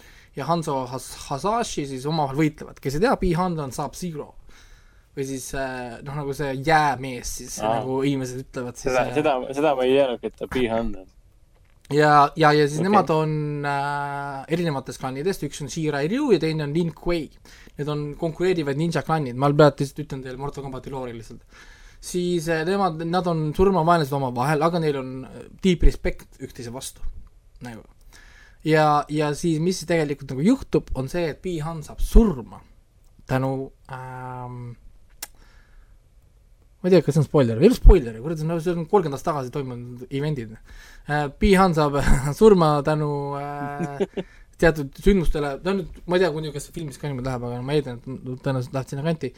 ja 0.41 0.49
Hanzo 0.49 0.87
Has-, 0.89 1.29
Hasashi 1.29 1.85
siis 1.93 2.09
omavahel 2.09 2.41
võitlevad, 2.41 2.81
kes 2.81 2.97
ei 2.97 3.05
tea, 3.05 3.13
Bi-Han 3.21 3.61
on 3.61 3.77
Sub-Zero 3.77 4.40
või 5.17 5.27
siis 5.27 5.49
äh, 5.59 5.97
noh, 6.07 6.19
nagu 6.21 6.35
see 6.37 6.53
jäämees 6.67 7.37
siis 7.41 7.57
Aa. 7.63 7.81
nagu 7.81 8.03
inimesed 8.07 8.45
ütlevad 8.45 8.79
siis 8.79 8.93
seda, 8.93 9.09
seda, 9.17 9.39
seda 9.57 9.73
ma 9.79 9.87
ei 9.87 9.97
teadnudki, 9.97 10.31
et 10.31 10.39
ta 10.39 10.51
Bi-Han 10.51 10.93
on 11.03 11.09
ja, 11.91 12.13
ja, 12.37 12.53
ja 12.53 12.69
siis 12.69 12.79
okay. 12.79 12.87
nemad 12.87 13.11
on 13.15 13.67
äh, 13.67 14.45
erinevatest 14.55 15.03
klannidest, 15.03 15.45
üks 15.47 15.61
on 15.65 15.71
Shirai 15.73 16.07
Ryu 16.11 16.31
ja 16.35 16.41
teine 16.43 16.67
on 16.67 16.75
Lin 16.75 16.95
Kuei. 16.97 17.29
Need 17.79 17.89
on 17.91 18.05
konkureerivad 18.21 18.79
ninja 18.79 19.03
klannid, 19.07 19.39
ma 19.41 19.51
praegu 19.51 19.83
lihtsalt 19.83 20.05
ütlen 20.05 20.25
teile 20.25 20.41
Mortal 20.41 20.65
Combati 20.67 20.93
loori 20.93 21.17
lihtsalt. 21.17 21.43
siis 22.01 22.47
äh, 22.49 22.63
nemad, 22.65 23.03
nad 23.05 23.27
on 23.29 23.51
surmavaenlased 23.57 24.15
omavahel, 24.17 24.63
aga 24.65 24.81
neil 24.81 25.01
on 25.03 25.17
äh, 25.27 25.49
deep 25.65 25.83
respect 25.85 26.39
üksteise 26.41 26.73
vastu, 26.73 27.03
nagu. 27.61 27.83
ja, 28.65 29.05
ja 29.09 29.35
siis, 29.35 29.59
mis 29.61 29.83
siis 29.83 29.89
tegelikult 29.91 30.33
nagu 30.33 30.47
juhtub, 30.47 30.95
on 30.95 31.11
see, 31.13 31.27
et 31.35 31.43
Bi-Han 31.43 31.83
saab 31.85 32.01
surma 32.01 32.63
tänu 33.29 33.71
ähm, 33.93 34.73
ma 36.81 36.89
ei 36.89 36.95
tea, 36.95 37.05
kas 37.05 37.17
see 37.17 37.23
on 37.23 37.29
spoiler, 37.29 37.61
ei 37.61 37.69
ole 37.69 37.77
spoiler, 37.77 38.19
kurat, 38.25 38.43
no 38.49 38.59
see 38.61 38.73
on 38.73 38.87
kolmkümmend 38.89 39.19
aastat 39.19 39.31
tagasi 39.33 39.55
toimunud 39.55 40.07
event'id. 40.09 40.57
Pihan 41.43 41.77
saab 41.77 41.99
surma 42.39 42.73
tänu 42.87 43.11
äh, 43.37 44.05
teatud 44.61 44.97
sündmustele, 45.05 45.57
no 45.65 45.77
nüüd 45.79 46.03
ma 46.07 46.17
ei 46.19 46.25
tea, 46.25 46.35
muidu 46.35 46.53
kas 46.55 46.69
see 46.69 46.77
filmis 46.77 47.01
ka 47.01 47.09
niimoodi 47.09 47.29
läheb, 47.29 47.49
aga 47.49 47.63
ma 47.65 47.77
eeldan, 47.77 48.01
et 48.01 48.45
tõenäoliselt 48.45 48.77
läheb 48.77 48.93
sinna 48.93 49.05
kanti. 49.07 49.33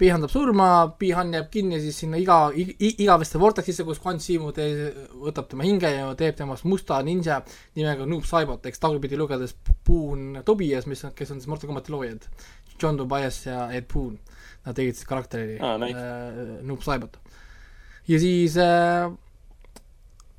Pihan 0.00 0.24
saab 0.24 0.32
surma, 0.32 0.66
Pihan 0.98 1.34
jääb 1.36 1.50
kinni 1.52 1.78
siis 1.82 1.98
sinna 2.02 2.18
iga, 2.18 2.38
igaveste 2.56 3.38
vortexisse, 3.38 3.84
kus 3.84 4.00
Quan 4.02 4.18
tee- 4.18 4.92
võtab 5.20 5.50
tema 5.50 5.66
hinge 5.68 5.90
ja 5.92 6.08
teeb 6.18 6.36
temast 6.36 6.64
musta 6.64 7.02
ninja 7.02 7.42
nimega 7.76 8.06
Noob 8.06 8.24
Saibot, 8.24 8.64
eks 8.66 8.80
tagurpidi 8.80 9.16
lugedes 9.20 9.54
Boon 9.86 10.40
Tobias, 10.44 10.86
mis 10.86 11.04
on, 11.04 11.12
kes 11.14 11.30
on 11.30 11.40
siis 11.40 11.48
Mortal 11.48 11.68
Combati 11.68 11.92
loojad. 11.92 12.26
John 12.80 12.96
Tobias 12.96 13.44
ja 13.46 13.68
Ed 13.70 13.86
Boon, 13.92 14.16
nad 14.66 14.76
tegid 14.78 14.98
siis 14.98 15.08
karakteri 15.08 15.58
Aa, 15.60 15.78
nice. 15.82 15.98
äh, 15.98 16.62
Noob 16.66 16.82
Saibot. 16.84 17.18
ja 18.08 18.18
siis 18.22 18.56
äh, 18.60 19.10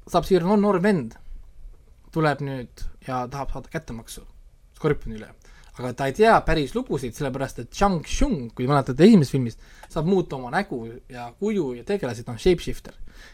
saab 0.08 0.27
siia 0.27 0.42
no, 0.43 0.56
noor 0.60 0.82
vend, 0.84 1.16
tuleb 2.14 2.43
nüüd 2.45 2.84
ja 3.08 3.24
tahab 3.32 3.53
saada 3.56 3.72
kättemaksu 3.74 4.24
Scorpioni 4.77 5.19
üle. 5.19 5.30
aga 5.74 5.93
ta 5.98 6.06
ei 6.06 6.14
tea 6.14 6.34
päris 6.45 6.76
lugusid, 6.76 7.16
sellepärast 7.18 7.64
et 7.64 7.72
Shang 7.74 8.03
Tsung, 8.06 8.52
kui 8.53 8.68
mäletate 8.69 9.08
esimesest 9.08 9.34
filmist, 9.34 9.64
saab 9.90 10.06
muuta 10.06 10.35
oma 10.38 10.52
nägu 10.53 10.84
ja 11.10 11.32
kuju 11.40 11.72
ja 11.80 11.84
tegelasi, 11.88 12.24
ta 12.24 12.35
on 12.35 12.40
shapeshifter. 12.40 12.93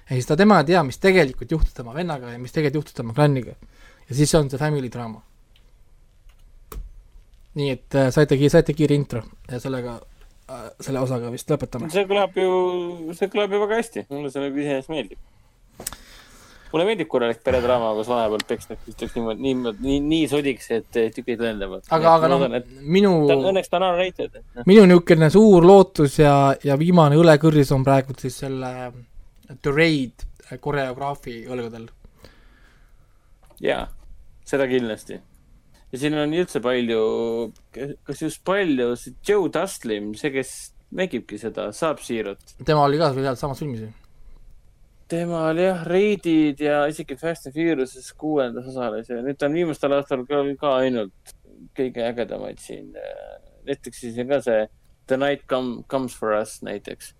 ja 0.09 0.13
siis 0.15 0.29
ta, 0.29 0.37
tema 0.39 0.61
ei 0.61 0.69
tea, 0.71 0.83
mis 0.87 1.01
tegelikult 1.01 1.51
juhtus 1.51 1.73
tema 1.73 1.93
vennaga 1.93 2.31
ja 2.31 2.39
mis 2.39 2.55
tegelikult 2.55 2.83
juhtus 2.83 2.93
tema 3.01 3.13
klanniga. 3.13 3.55
ja 4.09 4.15
siis 4.15 4.35
on 4.35 4.49
see 4.49 4.61
family 4.61 4.89
draama. 4.89 5.21
nii 7.59 7.69
et 7.73 7.95
äh, 7.95 8.11
saite, 8.13 8.37
saite 8.49 8.73
kiire 8.73 8.95
intro 8.95 9.23
ja 9.51 9.59
sellega 9.59 9.99
selle 10.83 11.01
osaga 11.03 11.31
vist 11.33 11.49
lõpetame. 11.51 11.89
see 11.93 12.05
kõlab 12.09 12.37
ju, 12.37 12.53
see 13.17 13.31
kõlab 13.31 13.53
ju 13.53 13.65
väga 13.65 13.81
hästi, 13.81 14.05
mulle 14.13 14.31
see 14.33 14.43
nagu 14.43 14.61
iseenesest 14.61 14.93
meeldib. 14.93 15.19
mulle 16.71 16.85
meeldib 16.85 17.09
korralik 17.11 17.43
peredraama, 17.45 17.91
kus 17.97 18.09
vahepeal 18.11 18.45
pekstakse 18.49 18.93
üksteist 18.93 19.17
niimoodi, 19.17 19.45
niimoodi, 19.45 19.85
nii, 19.85 19.99
nii 20.13 20.31
sodiks, 20.31 20.71
et 20.77 20.99
tükid 21.15 21.43
lendavad. 21.45 21.85
aga, 21.89 22.15
aga 22.15 22.31
noh, 22.31 22.47
minu, 22.97 23.13
õnneks 23.35 23.71
ta 23.71 23.79
on 23.81 23.87
R-rated, 23.91 24.33
et 24.33 24.59
noh, 24.59 24.67
minu 24.69 24.87
niisugune 24.89 25.31
suur 25.33 25.69
lootus 25.69 26.19
ja, 26.21 26.33
ja 26.63 26.77
viimane 26.81 27.19
õlekõrris 27.19 27.73
on 27.75 27.85
praegu 27.87 28.17
siis 28.17 28.41
selle 28.45 28.73
The 29.49 29.73
Raid 29.73 30.27
koreograafi 30.61 31.43
õlgadel. 31.49 31.89
jaa, 33.61 33.83
seda 34.49 34.69
kindlasti. 34.69 35.19
Ja 35.91 36.01
siin 36.01 36.17
on 36.19 36.35
üldse 36.37 36.61
palju, 36.63 36.99
kas 38.07 38.21
just 38.21 38.43
palju, 38.47 38.91
see 38.99 39.15
Joe 39.25 39.49
Dustlin, 39.53 40.13
see, 40.19 40.31
kes 40.33 40.53
mängibki 40.95 41.39
seda 41.41 41.69
Sub-Zero't. 41.75 42.55
tema 42.65 42.85
oli 42.85 42.99
ka 43.01 43.11
seal 43.15 43.39
samas 43.39 43.61
filmis 43.61 43.83
ju. 43.85 43.91
tema 45.09 45.45
oli 45.49 45.65
jah, 45.65 45.83
Raidid 45.87 46.61
ja 46.61 46.81
isegi 46.89 47.17
Fast 47.17 47.49
and 47.49 47.57
Furiouses 47.57 48.11
kuuendas 48.17 48.69
osales 48.69 49.09
ja 49.09 49.21
nüüd 49.25 49.37
ta 49.39 49.49
on 49.49 49.57
viimastel 49.57 49.97
aastatel 49.97 50.25
ka, 50.29 50.41
ka 50.61 50.75
ainult 50.83 51.35
kõige 51.77 52.03
ägedamaid 52.05 52.61
siin. 52.61 52.93
Netflixis 53.67 54.17
on 54.21 54.29
ka 54.29 54.41
see 54.45 54.67
The 55.09 55.17
Night 55.17 55.47
Come, 55.49 55.83
Comes 55.89 56.15
for 56.15 56.33
Us 56.37 56.59
näiteks. 56.65 57.13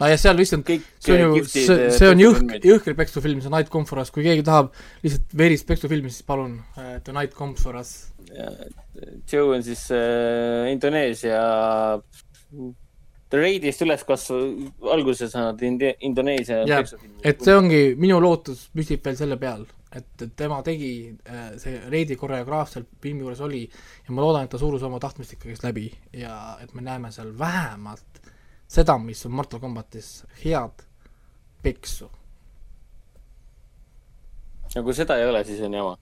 No 0.00 0.08
ja 0.10 0.16
seal 0.18 0.36
lihtsalt, 0.38 0.70
see 1.04 1.14
on 1.24 1.36
ju, 1.38 1.44
see, 1.46 1.64
äh, 1.70 1.90
see 1.94 2.08
on 2.10 2.18
jõhk, 2.22 2.54
jõhker 2.66 2.96
peksufilm, 2.98 3.40
see 3.44 3.52
Night 3.52 3.70
Comes 3.72 3.90
for 3.92 4.00
Us, 4.02 4.10
kui 4.14 4.24
keegi 4.26 4.42
tahab 4.46 4.72
lihtsalt 5.04 5.36
verist 5.38 5.66
peksufilmi, 5.68 6.10
siis 6.10 6.26
palun 6.26 6.56
uh, 6.74 6.96
The 7.04 7.14
Night 7.14 7.34
Comes 7.38 7.62
for 7.62 7.78
Us. 7.80 7.92
Joe 9.30 9.54
on 9.54 9.62
siis 9.62 9.84
äh, 9.94 10.66
Indoneesia, 10.72 11.42
The 13.30 13.40
Raidist 13.40 13.82
üles 13.82 14.02
kasvav, 14.06 14.42
alguse 14.94 15.26
saanud 15.30 15.62
Indi- 15.66 15.94
Indoneesia 16.06 16.60
Jah, 16.68 16.82
peksufilmi. 16.84 17.16
et 17.26 17.40
see 17.42 17.54
ongi, 17.56 17.80
minu 17.98 18.18
lootus 18.22 18.68
püsib 18.74 19.02
veel 19.06 19.16
selle 19.18 19.38
peal, 19.40 19.64
et 19.94 20.26
et 20.26 20.34
tema 20.38 20.58
tegi, 20.66 20.90
see 21.62 21.78
Reidi 21.90 22.18
koreograaf 22.18 22.70
seal 22.72 22.86
filmi 23.02 23.24
juures 23.24 23.40
oli 23.46 23.62
ja 23.68 24.14
ma 24.14 24.22
loodan, 24.26 24.46
et 24.46 24.52
ta 24.54 24.60
surus 24.60 24.82
oma 24.86 24.98
tahtmist 25.02 25.36
ikkagi 25.38 25.56
läbi 25.64 25.88
ja 26.18 26.56
et 26.62 26.74
me 26.74 26.82
näeme 26.86 27.10
seal 27.14 27.30
vähemalt 27.38 28.23
seda, 28.74 28.96
mis 28.98 29.22
on 29.26 29.34
Mortal 29.38 29.62
Combatis 29.62 30.24
head 30.42 30.84
peksu. 31.64 32.10
ja 34.74 34.82
kui 34.82 34.96
seda 34.96 35.18
ei 35.20 35.28
ole, 35.30 35.44
siis 35.46 35.62
on 35.64 35.78
jama. 35.78 35.94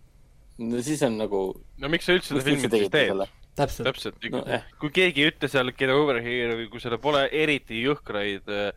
no 0.59 0.83
siis 0.83 1.03
on 1.07 1.19
nagu. 1.21 1.45
no 1.79 1.93
miks 1.93 2.09
sa 2.09 2.17
üldse 2.17 2.33
seda 2.33 2.45
filmi 2.47 2.71
siis 2.73 2.93
teed? 2.93 3.27
täpselt, 3.57 3.89
täpselt 3.91 4.31
No, 4.31 4.41
no, 4.41 4.47
eh., 4.49 4.65
kui 4.81 4.93
keegi 4.95 5.27
ei 5.27 5.33
ütle 5.33 5.51
seal 5.53 5.75
Get 5.77 5.93
Over 5.93 6.23
Here 6.25 6.57
või 6.57 6.71
kui 6.73 6.81
seal 6.81 6.97
pole 7.03 7.27
eriti 7.29 7.83
jõhkraid 7.83 8.49
äh, 8.49 8.73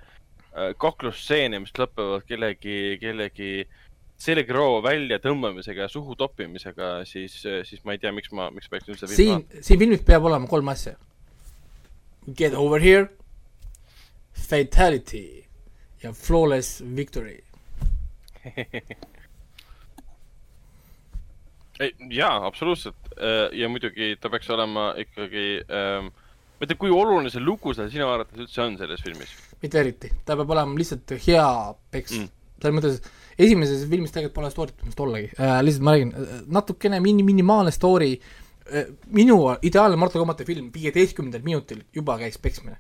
äh, 0.52 0.72
kaklusstseene, 0.82 1.62
mis 1.64 1.74
lõpevad 1.80 2.26
kellegi, 2.28 2.98
kellegi 3.02 3.52
selgroo 4.20 4.80
väljatõmbamisega 4.84 5.86
ja 5.86 5.92
suhu 5.92 6.16
toppimisega, 6.20 6.98
siis, 7.08 7.36
siis 7.68 7.84
ma 7.88 7.96
ei 7.96 8.02
tea, 8.04 8.14
miks 8.16 8.32
ma, 8.36 8.48
miks 8.54 8.72
peaks 8.72 8.88
üldse 8.92 9.10
siin, 9.12 9.44
siin 9.60 9.82
filmis 9.82 10.04
peab 10.08 10.28
olema 10.28 10.48
kolm 10.48 10.72
asja. 10.72 10.96
Get 12.26 12.56
over 12.58 12.82
here, 12.82 13.10
fatality 14.36 15.44
ja 16.04 16.12
flawless 16.14 16.82
victory. 16.96 17.40
Ei, 21.80 21.92
jaa, 22.10 22.46
absoluutselt. 22.48 22.96
ja 23.52 23.68
muidugi 23.70 24.14
ta 24.22 24.30
peaks 24.32 24.50
olema 24.52 24.94
ikkagi 25.00 25.46
ähm,, 25.72 26.06
ma 26.56 26.64
ei 26.64 26.68
tea, 26.70 26.78
kui 26.80 26.92
oluline 26.92 27.32
see 27.32 27.44
lugu 27.44 27.74
seal 27.76 27.90
sinu 27.92 28.08
arvates 28.12 28.40
üldse 28.46 28.62
on 28.64 28.78
selles 28.80 29.04
filmis? 29.04 29.34
mitte 29.62 29.80
eriti, 29.82 30.12
ta 30.28 30.38
peab 30.40 30.52
olema 30.56 30.78
lihtsalt 30.80 31.16
hea 31.28 31.46
peks 31.92 32.16
Mm. 32.16 32.30
selles 32.62 32.76
mõttes, 32.78 33.02
esimeses 33.40 33.84
filmis 33.92 34.14
tegelikult 34.16 34.36
pole 34.38 34.52
story't 34.54 34.86
vist 34.88 35.00
ollagi 35.04 35.28
äh,, 35.36 35.58
lihtsalt 35.68 35.84
ma 35.88 35.96
räägin, 35.98 36.14
natukene 36.56 37.00
mini, 37.04 37.24
minimaalne 37.28 37.72
story 37.76 38.14
äh,. 38.72 38.88
minu 39.12 39.42
ideaalne 39.68 40.00
Mortal 40.00 40.24
Combati 40.24 40.48
film 40.48 40.72
viieteistkümnendal 40.76 41.44
minutil 41.44 41.84
juba 41.96 42.16
käis 42.24 42.40
peksmine. 42.40 42.78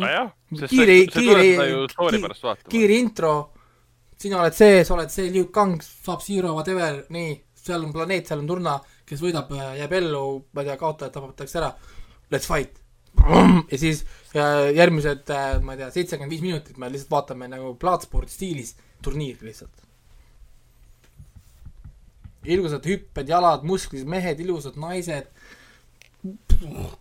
Nojah, 0.00 0.30
sest 0.60 0.72
Kiire- 0.72 0.98
sa 1.10 1.20
tuled 1.20 1.24
kiire- 1.24 1.54
seda 1.54 1.68
ju 1.70 1.86
story 1.92 2.20
pärast 2.22 2.42
vaatama. 2.46 2.70
kiire 2.74 2.98
intro, 3.00 3.32
sina 4.20 4.40
oled 4.42 4.56
see, 4.56 4.82
sa 4.84 4.94
oled 4.96 5.10
see 5.14 5.30
Liu 5.34 5.46
Kang, 5.54 5.78
saab 5.82 6.22
Zero, 6.24 6.52
whatever, 6.58 7.00
nii, 7.14 7.32
seal 7.60 7.84
on 7.84 7.92
planeet, 7.94 8.28
seal 8.28 8.40
on 8.42 8.46
turna, 8.50 8.76
kes 9.08 9.20
võidab, 9.24 9.50
jääb 9.78 9.92
ellu, 10.00 10.22
ma 10.54 10.62
ei 10.64 10.70
tea, 10.70 10.76
kaotajad 10.80 11.12
tapetakse 11.16 11.58
ära, 11.62 11.72
let's 12.32 12.46
fight. 12.50 12.76
ja 13.70 13.78
siis 13.78 14.04
ja 14.34 14.44
järgmised, 14.70 15.28
ma 15.66 15.74
ei 15.74 15.80
tea, 15.82 15.88
seitsekümmend 15.96 16.30
viis 16.30 16.44
minutit 16.44 16.76
me 16.78 16.88
lihtsalt 16.92 17.10
vaatame 17.10 17.48
nagu 17.50 17.72
plaatspordi 17.82 18.30
stiilis 18.30 18.76
turniiri 19.02 19.48
lihtsalt. 19.50 19.72
ilusad 22.44 22.86
hüpped, 22.88 23.28
jalad, 23.28 23.64
musklid, 23.68 24.06
mehed, 24.08 24.38
ilusad 24.40 24.78
naised, 24.80 25.26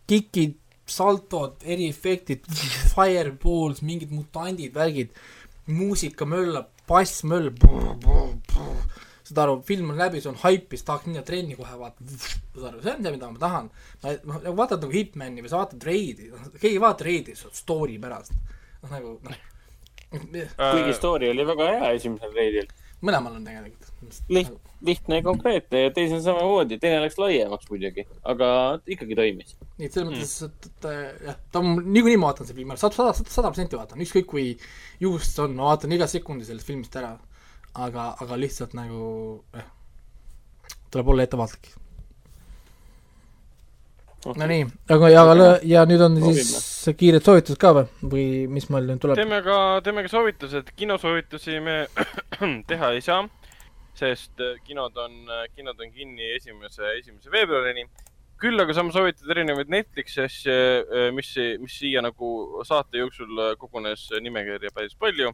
kikid, 0.09 0.57
saltod, 0.93 1.59
eriefektid, 1.65 2.47
fireballs, 2.95 3.83
mingid 3.85 4.13
mutandid, 4.15 4.73
värgid, 4.75 5.13
muusika 5.69 6.27
möllab, 6.29 6.71
bass 6.89 7.23
möllab, 7.29 7.61
saad 9.29 9.41
aru, 9.43 9.59
film 9.65 9.91
on 9.93 9.99
läbi, 10.01 10.21
see 10.23 10.31
on 10.31 10.39
haip, 10.43 10.71
siis 10.73 10.85
tahaks 10.87 11.09
minna 11.09 11.21
trenni 11.25 11.57
kohe 11.57 11.75
vaatama, 11.77 12.17
saad 12.55 12.65
aru, 12.71 12.81
see 12.81 12.95
on 12.95 13.03
see, 13.05 13.13
mida 13.13 13.29
ma 13.29 13.43
tahan. 13.43 13.69
ma, 14.01 14.15
noh, 14.23 14.41
nagu 14.47 14.55
vaatad 14.57 14.85
nagu 14.85 14.95
Hitmani 14.95 15.45
või 15.45 15.51
sa 15.51 15.61
vaatad 15.61 15.85
Raidi, 15.85 16.31
keegi 16.57 16.73
ei 16.73 16.81
vaata 16.81 17.07
Raidi 17.07 17.37
story 17.37 17.99
pärast. 18.01 18.33
noh, 18.81 18.91
nagu 18.95 19.15
noh, 19.25 19.45
kuigi 20.11 20.93
story 20.97 21.29
oli 21.29 21.45
väga 21.45 21.71
hea 21.73 21.91
esimesel 21.99 22.33
reidil. 22.33 22.69
Mõlemal 23.05 23.37
on 23.37 23.45
tegelikult. 23.47 23.87
liht-, 24.31 24.71
lihtne 24.85 25.19
ja 25.19 25.23
konkreetne 25.25 25.83
ja 25.85 25.93
teisel 25.95 26.21
samamoodi, 26.23 26.79
teine 26.81 27.01
läks 27.03 27.17
laiemaks 27.21 27.69
muidugi, 27.71 28.05
aga 28.27 28.51
ikkagi 28.87 29.17
toimis. 29.19 29.55
nii 29.77 29.89
et 29.89 29.95
selles 29.95 30.11
mõttes, 30.11 30.35
et, 30.47 30.69
et 30.71 30.87
äh, 30.91 31.01
jah, 31.29 31.39
ta 31.51 31.63
on 31.63 31.81
niikuinii 31.85 32.19
ma 32.19 32.31
vaatan 32.31 32.49
selle 32.49 32.61
filmi 32.61 32.79
sada, 32.79 32.95
sada, 32.97 33.15
sada 33.31 33.51
protsenti 33.51 33.79
vaatan, 33.79 34.03
ükskõik 34.05 34.29
kui 34.29 34.45
juhus 35.03 35.33
see 35.33 35.43
on, 35.45 35.57
ma 35.59 35.71
vaatan 35.71 35.95
iga 35.95 36.07
sekundi 36.11 36.47
sellest 36.47 36.67
filmist 36.67 36.95
ära. 36.99 37.17
aga, 37.79 38.09
aga 38.19 38.35
lihtsalt 38.39 38.73
nagu 38.73 39.03
jah, 39.53 39.67
tuleb 40.91 41.13
olla 41.13 41.27
ettevaatlik. 41.27 41.69
Nonii, 44.25 44.65
aga 44.91 45.09
ja, 45.13 45.21
ja 45.63 45.81
nüüd 45.87 46.01
on 46.03 46.17
siis 46.33 46.89
kiired 46.99 47.23
soovitused 47.23 47.59
ka 47.61 47.71
või, 47.77 47.85
või 48.11 48.25
mis 48.51 48.67
meil 48.73 48.89
nüüd 48.89 48.99
tuleb? 48.99 49.15
teeme 49.15 49.39
ka, 49.45 49.55
teeme 49.85 50.03
ka 50.03 50.11
soovitused, 50.11 50.73
kinosoovitusi 50.75 51.61
me 51.63 51.77
teha 52.69 52.91
ei 52.97 53.03
saa, 53.05 53.23
sest 53.95 54.43
äh, 54.43 54.59
kinod 54.67 54.99
on, 54.99 55.15
kinod 55.55 55.79
on 55.79 55.95
kinni 55.95 56.33
esimese, 56.35 56.97
esimese 56.97 57.31
veebruarini. 57.31 57.87
küll 58.39 58.59
aga 58.59 58.75
saame 58.75 58.91
soovitada 58.95 59.33
erinevaid 59.35 59.71
Netflixi 59.71 60.21
asju, 60.23 60.59
mis, 61.15 61.33
mis 61.59 61.79
siia 61.79 62.03
nagu 62.03 62.61
saate 62.67 62.99
jooksul 62.99 63.43
äh, 63.45 63.55
kogunes 63.59 64.09
nimekirja 64.19 64.75
päris 64.75 64.99
palju. 64.99 65.31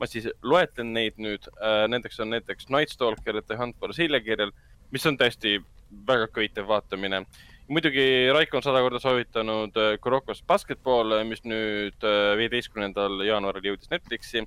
ma 0.00 0.08
siis 0.10 0.26
loetlen 0.42 0.96
neid 0.96 1.20
nüüd, 1.22 1.44
nendeks 1.86 2.18
on 2.18 2.32
näiteks 2.32 2.66
Night 2.72 2.90
Stalker, 2.90 3.36
The 3.44 3.60
Hunt 3.60 3.76
for 3.78 3.92
Silja 3.94 4.18
kirjel, 4.24 4.50
mis 4.90 5.04
on 5.06 5.14
tõesti 5.20 5.60
väga 6.08 6.26
köitev 6.34 6.66
vaatamine 6.66 7.20
muidugi 7.68 8.30
Raiko 8.32 8.58
on 8.58 8.62
sada 8.62 8.82
korda 8.84 9.00
soovitanud 9.00 9.76
äh, 9.80 9.96
Kurokos 10.00 10.42
Basketball, 10.46 11.16
mis 11.28 11.44
nüüd 11.48 12.04
äh, 12.04 12.34
viieteistkümnendal 12.40 13.24
jaanuaril 13.26 13.72
jõudis 13.72 13.90
Netflixi. 13.92 14.44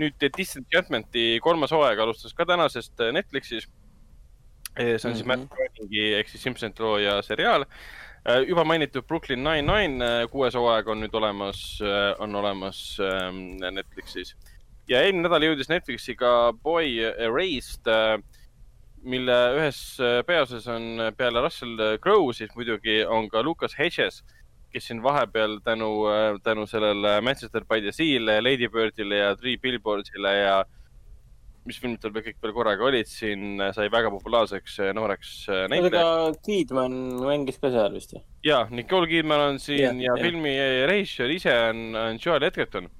nüüd 0.00 0.24
Disenchantmenti 0.36 1.38
kolmas 1.44 1.72
hooaeg 1.74 1.98
alustas 2.00 2.32
ka 2.34 2.46
tänasest 2.48 3.00
äh, 3.00 3.12
Netflixis. 3.12 3.68
see 4.76 5.08
on 5.08 5.14
siis 5.14 5.26
Mhm. 5.26 5.28
Matt 5.28 5.50
Groeningi 5.50 6.14
ehk 6.16 6.28
siis 6.28 6.42
Simpsonite 6.42 6.82
looja 6.82 7.22
seriaal. 7.22 7.64
juba 8.46 8.64
mainitud 8.64 9.04
Brooklyn 9.04 9.42
Nine-Nine 9.44 10.28
kuues 10.30 10.54
hooaeg 10.54 10.88
on 10.88 11.00
nüüd 11.00 11.14
olemas, 11.14 11.80
on 12.18 12.34
olemas 12.34 12.96
ähm, 13.00 13.58
Netflixis 13.74 14.36
ja 14.88 15.02
eelmine 15.02 15.26
nädal 15.26 15.42
jõudis 15.42 15.68
Netflixi 15.68 16.14
ka 16.16 16.52
Boy 16.62 17.00
Erased, 17.02 17.88
mille 19.02 19.38
ühes 19.58 19.80
äh, 20.00 20.20
peaosas 20.26 20.68
on 20.70 21.00
äh, 21.00 21.10
peale 21.16 21.42
Russell 21.44 21.98
Crowe 22.02 22.34
siis 22.34 22.52
muidugi 22.56 23.02
on 23.04 23.28
ka 23.30 23.42
Lucas 23.42 23.74
Hedges, 23.78 24.22
kes 24.72 24.86
siin 24.88 25.02
vahepeal 25.04 25.58
tänu, 25.64 25.90
tänu 26.42 26.66
sellele 26.66 27.20
Manchester 27.20 27.64
by 27.68 27.80
the 27.84 27.92
Sea'le, 27.92 28.38
Lady 28.40 28.68
Birdile 28.68 29.18
ja 29.18 29.34
Three 29.36 29.58
Billboardsile 29.60 30.36
ja 30.38 30.62
mis 31.68 31.78
filmid 31.78 32.00
tal 32.02 32.12
veel 32.14 32.24
kõik 32.26 32.38
veel 32.42 32.54
korraga 32.56 32.86
olid 32.88 33.08
siin, 33.08 33.60
sai 33.74 33.86
väga 33.92 34.10
populaarseks 34.14 34.78
äh, 34.82 34.90
nooreks 34.96 35.34
äh, 35.50 35.64
näitlejaks. 35.70 36.40
Kidman 36.46 36.96
mängis 37.22 37.60
ka 37.62 37.70
seal 37.74 37.94
vist 37.94 38.16
ju? 38.16 38.22
ja 38.46 38.64
Nicole 38.74 39.06
Kidman 39.10 39.44
on 39.52 39.60
siin 39.62 40.00
ja, 40.02 40.08
ja 40.08 40.16
jah. 40.16 40.24
filmi 40.24 40.54
režissöör 40.90 41.34
ise 41.36 41.54
on, 41.68 41.84
on 41.98 42.18
Joel 42.22 42.48
Edgerton. 42.48 42.90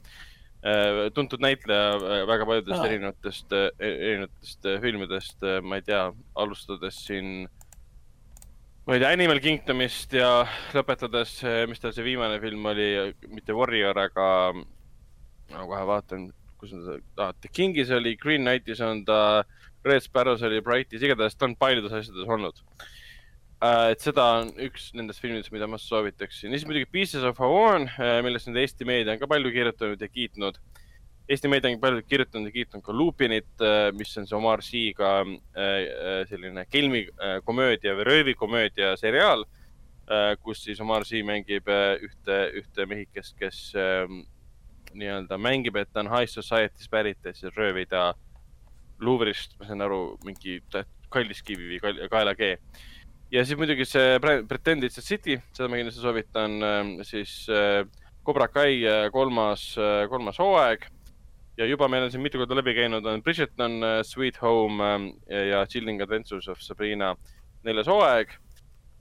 Tuntud 1.15 1.43
näitleja 1.43 1.97
äh, 1.97 2.21
väga 2.29 2.47
paljudest 2.47 2.79
Aa. 2.79 2.87
erinevatest, 2.87 3.55
erinevatest 3.81 4.69
äh, 4.71 4.79
filmidest, 4.83 5.49
ma 5.63 5.81
ei 5.81 5.87
tea, 5.87 6.05
alustades 6.39 7.01
siin, 7.07 7.49
ma 8.87 8.95
ei 8.95 9.03
tea, 9.03 9.11
Animal 9.11 9.43
Kingdomist 9.43 10.15
ja 10.15 10.45
lõpetades, 10.77 11.41
mis 11.71 11.83
tal 11.83 11.95
see 11.97 12.07
viimane 12.07 12.39
film 12.43 12.71
oli, 12.71 12.93
mitte 13.33 13.57
Warrior, 13.59 13.99
aga 14.05 14.29
ma 14.55 15.67
kohe 15.67 15.83
vaatan, 15.91 16.31
kus 16.63 16.77
on 16.79 16.87
ta 16.87 17.31
ah,, 17.31 17.35
The 17.43 17.51
Kingis 17.51 17.91
oli, 17.91 18.15
Green 18.17 18.47
Knightis 18.47 18.81
on 18.87 19.03
ta, 19.09 19.43
Red 19.83 20.05
Sparrows 20.07 20.47
oli, 20.47 20.63
Brightis, 20.63 21.03
igatahes 21.03 21.35
ta 21.35 21.49
on 21.49 21.59
paljudes 21.59 21.91
asjades 21.91 22.29
olnud 22.31 22.63
Äh, 22.63 22.92
et 23.63 24.03
seda 24.03 24.25
on 24.41 24.49
üks 24.67 24.89
nendest 24.99 25.23
filmidest, 25.23 25.53
mida 25.55 25.69
ma 25.71 25.79
soovitaksin. 25.79 26.51
ja 26.51 26.59
siis 26.59 26.67
muidugi 26.67 26.89
Pieces 26.91 27.23
of 27.23 27.39
Hawaii, 27.39 27.87
millest 28.27 28.49
nüüd 28.49 28.59
Eesti 28.63 28.87
meedia 28.89 29.15
on 29.15 29.21
ka 29.21 29.29
palju 29.31 29.53
kirjutanud 29.55 30.03
ja 30.03 30.09
kiitnud. 30.11 30.59
Eesti 31.31 31.51
meedia 31.51 31.71
on 31.71 31.79
palju 31.81 32.03
kirjutanud 32.09 32.51
ja 32.51 32.57
kiitnud 32.57 32.83
ka 32.83 32.97
Lupinit, 32.97 33.65
mis 33.95 34.17
on 34.19 34.27
see 34.27 34.37
Omar 34.37 34.65
äh, 34.67 36.27
selline 36.31 36.67
kelmikomöödia 36.67 37.95
või 37.95 38.09
röövikomöödia 38.11 38.97
seriaal, 38.99 39.47
kus 40.43 40.65
siis 40.65 40.81
Omar 40.83 41.07
Sy 41.07 41.23
mängib 41.23 41.71
äh, 41.71 41.95
ühte, 42.03 42.39
ühte 42.59 42.87
mehikest, 42.91 43.37
kes 43.39 43.73
ähm, 43.79 44.25
nii-öelda 44.93 45.39
mängib, 45.39 45.79
et 45.79 45.93
ta 45.93 46.03
on 46.03 46.11
high 46.11 46.29
society's 46.29 46.91
pärit, 46.91 47.23
et 47.25 47.39
siis 47.39 47.55
röövida 47.55 48.11
Louvre'ist, 49.03 49.55
ma 49.59 49.71
saan 49.71 49.87
aru, 49.87 50.17
mingi 50.27 50.59
kalliskivi 51.13 51.79
või 51.79 52.11
kaelakee 52.11 52.57
ja 53.33 53.45
siis 53.45 53.59
muidugi 53.59 53.87
see 53.89 54.19
Pre- 54.23 54.43
Pretended 54.49 54.93
City, 54.93 55.39
seda 55.57 55.69
ma 55.73 55.79
kindlasti 55.81 56.03
soovitan, 56.05 56.59
siis 57.09 57.47
äh, 57.49 57.83
Cobra 58.27 58.49
Kai 58.53 58.83
äh, 58.87 59.07
kolmas, 59.15 59.73
kolmas 60.11 60.39
hooaeg. 60.39 60.85
ja 61.59 61.67
juba 61.69 61.89
meil 61.89 62.07
on 62.07 62.11
siin 62.11 62.23
mitu 62.25 62.39
korda 62.41 62.57
läbi 62.57 62.73
käinud, 62.77 63.05
on 63.07 63.23
Bridgerton, 63.23 63.83
Sweet 64.09 64.39
Home 64.41 64.85
ähm, 64.85 65.09
ja, 65.29 65.67
Chilling 65.67 66.01
Adventures 66.03 66.49
of 66.49 66.61
Sabrina 66.65 67.15
neljas 67.65 67.87
hooaeg. 67.93 68.33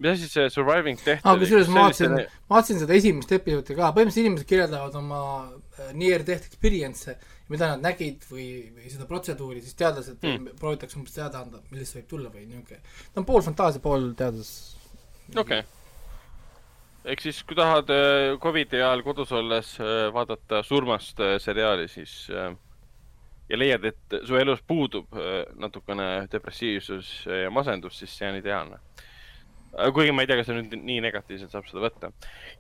mis 0.02 0.12
asi 0.18 0.28
see 0.28 0.50
Surviving 0.50 0.98
Death 1.06 1.22
aa, 1.28 1.36
kusjuures 1.38 1.68
ma 1.70 1.84
vaatasin, 1.86 2.16
ma 2.50 2.56
vaatasin 2.56 2.80
seda 2.82 2.96
esimest 2.98 3.32
episoodi 3.38 3.76
ka, 3.78 3.92
põhimõtteliselt 3.94 4.26
inimesed 4.26 4.48
kirjeldavad 4.50 4.96
oma 4.98 5.20
äh, 5.78 5.92
near 5.94 6.24
death 6.26 6.48
experience'e, 6.50 7.16
mida 7.52 7.74
nad 7.74 7.84
nägid 7.84 8.24
või, 8.30 8.48
või 8.76 8.92
seda 8.92 9.08
protseduuri, 9.10 9.62
siis 9.64 9.78
teadlased 9.80 10.24
mm. 10.24 10.56
proovitakse 10.60 11.00
umbes 11.00 11.16
teada 11.16 11.44
anda, 11.44 11.62
millest 11.72 11.94
see 11.94 12.02
võib 12.02 12.10
tulla 12.14 12.32
või 12.34 12.48
niisugune. 12.48 12.82
ta 13.12 13.22
on 13.22 13.28
pool 13.28 13.46
fantaasia, 13.46 13.84
pool 13.84 14.10
teadus. 14.18 14.52
okei 15.36 15.62
okay.. 15.62 15.64
ehk 17.14 17.24
siis, 17.28 17.44
kui 17.48 17.58
tahad 17.60 17.92
äh, 17.94 18.34
Covidi 18.42 18.82
ajal 18.82 19.04
kodus 19.08 19.34
olles 19.36 19.76
äh, 19.82 20.08
vaadata 20.16 20.64
surmast 20.68 21.20
äh, 21.20 21.38
seriaali, 21.44 21.88
siis 21.92 22.16
ja 22.32 23.60
leiad, 23.60 23.84
et 23.84 24.20
su 24.24 24.38
elus 24.40 24.62
puudub 24.64 25.12
natukene 25.60 26.28
depressiivsus 26.32 27.26
ja 27.28 27.50
masendus, 27.52 27.98
siis 28.00 28.14
see 28.16 28.30
on 28.30 28.38
ideaalne. 28.40 28.78
Kuigi 29.72 30.12
ma 30.12 30.26
ei 30.26 30.30
tea, 30.30 30.40
kas 30.40 30.50
see 30.50 30.58
nüüd 30.58 30.74
nii 30.78 31.04
negatiivselt 31.06 31.54
saab 31.54 31.68
seda 31.70 31.84
võtta. 31.86 32.12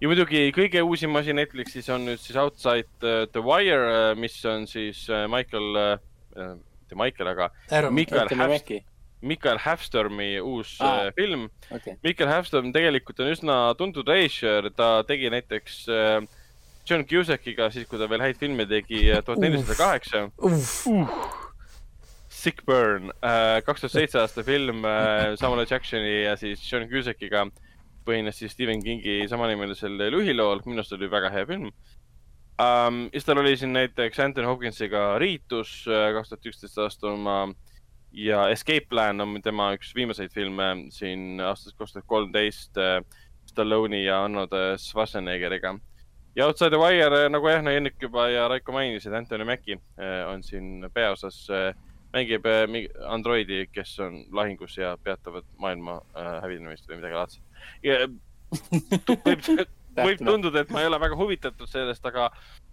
ja 0.01 0.11
muidugi 0.11 0.45
kõige 0.55 0.83
uusim 0.85 1.15
asi 1.19 1.35
Netflixis 1.35 1.89
on 1.91 2.07
nüüd 2.07 2.21
siis 2.23 2.37
Outside 2.39 2.87
äh, 3.03 3.25
the 3.33 3.43
Wire, 3.43 4.15
mis 4.19 4.37
on 4.45 4.67
siis 4.69 5.03
äh, 5.11 5.27
Michael, 5.31 5.99
mitte 6.31 6.95
Michael, 6.95 7.33
aga 7.33 7.51
Anthony 7.69 8.41
Häft-, 8.45 8.55
Mackie, 8.55 8.83
Mikael 9.21 9.59
Halfstormi 9.61 10.39
uus 10.41 10.77
Aa. 10.81 11.07
äh, 11.07 11.13
film. 11.15 11.49
okei. 11.71 11.97
Mikkel 12.03 12.27
Halfstorm 12.27 12.71
tegelikult 12.73 13.19
on 13.21 13.31
üsna 13.31 13.57
tuntud 13.77 14.07
režissöör, 14.09 14.71
ta 14.75 15.03
tegi 15.07 15.29
näiteks 15.33 15.83
äh, 15.91 16.21
John 16.89 17.05
Cusackiga, 17.05 17.69
siis 17.71 17.85
kui 17.87 17.99
ta 18.01 18.07
veel 18.09 18.23
häid 18.25 18.39
filme 18.41 18.65
tegi, 18.65 19.03
tuhat 19.25 19.43
nelisada 19.43 19.77
kaheksa, 19.77 20.23
Sick 22.41 22.63
Burn, 22.65 23.11
kaks 23.65 23.83
tuhat 23.83 23.93
seitse 23.93 24.17
aasta 24.17 24.41
film 24.41 24.85
äh, 24.87 25.35
Samuel 25.37 25.67
Jacksoni 25.69 26.23
ja 26.23 26.33
siis 26.39 26.63
John 26.65 26.87
Cusackiga 26.89 27.43
põhines 28.07 28.39
siis 28.41 28.55
Stephen 28.55 28.81
Kingi 28.81 29.27
samanimelisel 29.29 29.99
lühilool, 30.09 30.63
minu 30.65 30.81
arust 30.81 30.95
oli 30.97 31.09
väga 31.11 31.29
hea 31.35 31.45
film 31.45 31.67
um,. 31.69 33.03
siis 33.13 33.27
tal 33.27 33.43
oli 33.43 33.53
siin 33.61 33.75
näiteks 33.75 34.23
Anthony 34.25 34.49
Hopkinsiga 34.49 35.19
Riitus, 35.21 35.83
kaks 35.85 36.31
tuhat 36.31 36.49
üksteist 36.49 36.81
aasta 36.81 37.11
oma 37.11 37.35
ja 38.11 38.47
Escape 38.49 38.89
Plan 38.89 39.21
on 39.21 39.37
tema 39.45 39.69
üks 39.77 39.93
viimaseid 39.93 40.33
filme 40.33 40.71
siin 40.97 41.37
aastast 41.45 41.77
kaks 41.77 41.93
tuhat 41.93 42.09
kolmteist 42.09 42.81
Stallone'i 43.51 44.01
ja 44.07 44.23
Arnold 44.23 44.57
Schwarzeneggeriga. 44.81 45.75
ja 46.35 46.49
Outside 46.49 46.73
the 46.73 46.81
Wire, 46.81 47.29
nagu 47.29 47.53
jah, 47.53 47.61
no 47.61 47.69
Hendrik 47.69 48.01
juba 48.01 48.31
ja 48.33 48.49
Raiko 48.49 48.73
mainisid, 48.73 49.13
Anthony 49.13 49.45
Mackie 49.45 49.77
on 50.25 50.41
siin 50.43 50.89
peaosas, 50.93 51.45
mängib 52.13 52.47
eh, 52.49 52.63
mingi 52.69 52.89
androidi, 53.07 53.65
kes 53.71 53.93
on 54.03 54.23
lahingus 54.35 54.77
ja 54.77 54.95
peatavad 55.03 55.47
maailma 55.61 55.99
eh, 56.15 56.33
hävinemist 56.43 56.89
või 56.89 56.99
midagi 56.99 57.19
laadset. 57.19 57.43
võib, 60.01 60.19
tunduda, 60.19 60.63
et 60.63 60.73
ma 60.73 60.83
ei 60.83 60.89
ole 60.89 60.99
väga 61.01 61.17
huvitatud 61.19 61.69
sellest, 61.71 62.05
aga 62.07 62.29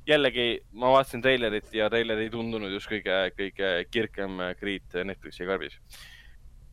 jällegi 0.08 0.48
ma 0.78 0.92
vaatasin 0.94 1.22
treilerit 1.22 1.70
ja 1.74 1.88
treiler 1.92 2.22
ei 2.22 2.30
tundunud 2.32 2.72
just 2.72 2.90
kõige, 2.90 3.16
kõige 3.36 3.70
kirgem 3.92 4.42
kriit 4.58 4.98
Netflixi 5.04 5.46
karbis. 5.46 5.78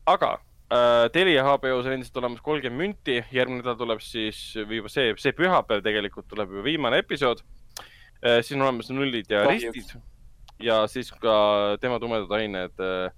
aga 0.06 0.32
äh, 0.72 1.06
Telia 1.12 1.44
HBO-s 1.46 1.86
on 1.86 1.96
endiselt 1.98 2.18
olemas 2.22 2.42
kolmkümmend 2.46 2.82
münti, 2.82 3.20
järgmine 3.34 3.62
nädal 3.62 3.78
tuleb 3.78 4.02
siis 4.02 4.40
juba 4.56 4.90
see, 4.90 5.14
see 5.22 5.34
pühapäev 5.36 5.84
tegelikult 5.86 6.28
tuleb 6.30 6.54
juba 6.54 6.66
viimane 6.66 7.02
episood 7.04 7.42
äh,. 7.42 8.40
siis 8.40 8.56
on 8.58 8.66
olemas 8.66 8.90
nullid 8.90 9.30
ja 9.30 9.44
ristid 9.50 9.96
ja 10.60 10.86
siis 10.88 11.10
ka 11.20 11.76
Tema 11.80 11.98
tumedad 12.00 12.30
ained 12.38 12.80
äh, 12.80 13.10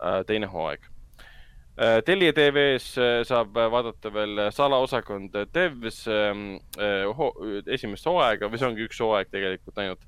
äh, 0.00 0.20
teine 0.26 0.46
hooaeg 0.52 0.86
äh,. 1.80 2.00
Telia 2.04 2.32
TV-s 2.32 2.94
saab 3.28 3.54
vaadata 3.54 4.12
veel 4.12 4.46
salaosakond 4.54 5.36
Devs 5.54 6.06
ähm, 6.08 6.56
äh, 6.80 7.04
esimest 7.74 8.06
hooaega 8.08 8.48
või 8.48 8.58
see 8.62 8.70
ongi 8.70 8.86
üks 8.88 9.00
hooaeg 9.04 9.28
tegelikult 9.34 9.78
ainult 9.84 10.06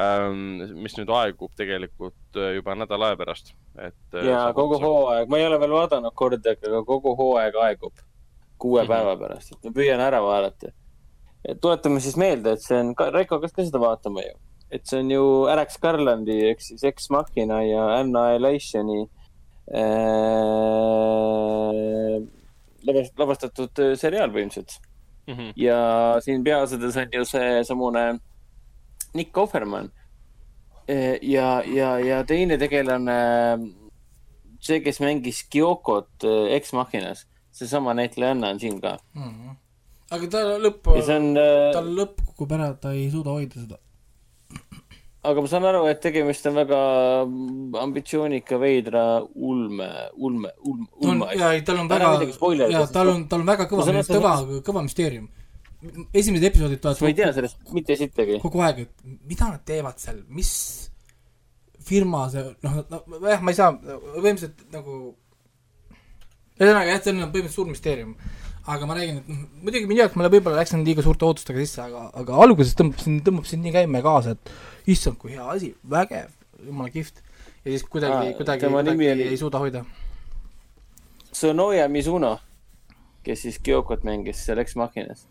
ähm,, 0.00 0.62
mis 0.80 0.96
nüüd 0.98 1.12
aegub 1.12 1.52
tegelikult 1.58 2.40
juba 2.56 2.74
nädala 2.74 3.12
aja 3.12 3.18
pärast, 3.20 3.52
et. 3.78 4.16
ja 4.26 4.48
kogu. 4.56 4.80
hooaeg, 4.82 5.28
ma 5.30 5.38
ei 5.38 5.46
ole 5.46 5.60
veel 5.62 5.76
vaadanud 5.76 6.14
kordagi, 6.18 6.66
aga 6.66 6.80
kogu 6.88 7.12
hooaeg 7.20 7.60
aegub 7.68 8.00
kuue 8.58 8.80
Mhm. 8.82 8.88
päeva 8.88 9.12
pärast, 9.20 9.52
et 9.52 9.64
ma 9.68 9.70
püüan 9.76 10.00
ära 10.00 10.22
vaadata. 10.24 10.72
tuletame 11.60 12.00
siis 12.00 12.16
meelde, 12.16 12.52
et 12.56 12.62
see 12.64 12.78
on, 12.80 12.94
Raiko, 13.12 13.38
kas 13.42 13.52
ka 13.52 13.62
seda 13.66 13.78
vaatama 13.82 14.22
ju? 14.24 14.34
Et 14.74 14.82
see 14.90 14.98
on 15.04 15.10
ju 15.14 15.24
Alex 15.52 15.76
Garlandi 15.82 16.34
ehk 16.50 16.60
siis 16.64 16.82
Ex 16.88 17.06
Machina 17.14 17.60
ja 17.62 17.84
Annihilationi 18.00 19.04
äh, 20.94 22.18
lavast- 22.86 23.18
lavastatud 23.20 23.78
äh, 23.84 23.94
seriaal 24.00 24.32
põhimõtteliselt. 24.34 24.80
Mhm. 25.26 25.52
ja 25.56 25.76
siin 26.20 26.42
peaosades 26.44 26.96
on 27.00 27.08
ju 27.16 27.22
seesamune 27.24 28.02
Nick 29.16 29.36
Offerman. 29.40 29.86
ja, 31.22 31.62
ja, 31.64 31.94
ja 31.98 32.18
teine 32.28 32.58
tegelane, 32.60 33.14
see, 34.60 34.82
kes 34.84 35.00
mängis 35.00 35.38
Kyokot 35.48 36.26
äh, 36.28 36.52
Ex 36.58 36.72
Machinas, 36.76 37.24
seesama 37.56 37.94
näitlejanna 37.96 38.50
on 38.52 38.60
siin 38.60 38.80
ka. 38.84 38.98
Mhm. 39.14 39.54
aga 40.12 40.28
ta 40.30 40.42
lõpp 40.60 40.92
ja, 40.98 41.02
see 41.08 41.16
on 41.16 41.30
äh, 41.40 41.70
tal 41.72 41.88
lõpp 41.96 42.20
kukub 42.26 42.52
ära, 42.58 42.68
ta 42.76 42.92
ei 42.92 43.08
suuda 43.10 43.32
hoida 43.38 43.62
seda. 43.64 43.78
Aga 45.24 45.44
ma 45.44 45.48
saan 45.48 45.66
aru, 45.68 45.84
et 45.88 46.02
tegemist 46.04 46.46
on 46.50 46.58
väga 46.58 46.80
ambitsioonika, 47.84 48.58
veidra 48.60 49.04
ulme, 49.34 49.88
ulme, 50.16 50.50
ulme, 50.68 50.88
ulme 51.00 51.30
ja 51.38 51.52
tal 51.64 51.80
on 51.84 51.88
väga 51.88 52.12
ja 52.72 52.84
tal 52.92 53.14
on, 53.14 53.24
tal 53.30 53.44
on 53.44 53.48
väga 53.48 53.68
kõva 53.70 53.88
kõva, 54.10 54.34
kõva 54.66 54.84
müsteerium. 54.84 55.28
esimesed 56.12 56.48
episoodid 56.50 56.84
ma 56.84 56.92
ei 57.08 57.16
tea 57.16 57.30
tulevad 57.30 57.38
sellest 57.40 57.76
mitte 57.76 57.96
sittagi. 58.00 58.40
kogu 58.44 58.64
aeg, 58.64 58.84
et 58.84 59.16
mida 59.28 59.50
nad 59.52 59.64
teevad 59.64 60.00
seal, 60.02 60.20
mis 60.28 60.52
firma 61.84 62.28
see, 62.32 62.44
noh, 62.64 62.80
no 62.90 63.20
jah, 63.28 63.42
ma 63.44 63.52
ei 63.52 63.58
saa, 63.58 63.74
põhimõtteliselt 63.74 64.64
nagu 64.72 64.98
ühesõnaga 66.58 66.90
jah, 66.92 67.00
see 67.02 67.12
on 67.12 67.22
põhimõtteliselt 67.24 67.56
suur 67.56 67.70
müsteerium. 67.70 68.16
Aga 68.66 68.86
ma 68.88 68.94
räägin, 68.96 69.18
et 69.20 69.28
noh, 69.28 69.42
muidugi 69.64 69.88
minu 69.90 70.00
jaoks 70.00 70.16
ma 70.16 70.28
võib-olla 70.32 70.62
läksin 70.62 70.84
liiga 70.86 71.02
suurte 71.04 71.26
ootustega 71.28 71.60
sisse, 71.60 71.82
aga, 71.84 72.06
aga 72.16 72.38
alguses 72.46 72.72
tõmbab 72.78 73.02
sind, 73.02 73.20
tõmbab 73.26 73.44
sind 73.48 73.64
nii 73.66 73.74
käima 73.74 74.00
kaasa, 74.04 74.36
et 74.38 74.54
issand, 74.94 75.18
kui 75.20 75.34
hea 75.34 75.44
asi, 75.52 75.74
vägev, 75.90 76.30
jumala 76.64 76.88
kihvt. 76.94 77.20
ja 77.64 77.70
siis 77.74 77.84
kuidagi 77.84 78.32
kuidagi, 78.38 78.66
kuidagi 78.72 79.10
oli- 79.12 79.28
ei 79.28 79.36
suuda 79.40 79.58
hoida. 79.60 79.84
Sonoya 81.34 81.88
Mizuno, 81.88 82.38
kes 83.26 83.42
siis 83.42 83.58
Kyokot 83.58 84.04
mängis 84.06 84.44
seal 84.46 84.58
Ex 84.62 84.76
Machinas. 84.76 85.26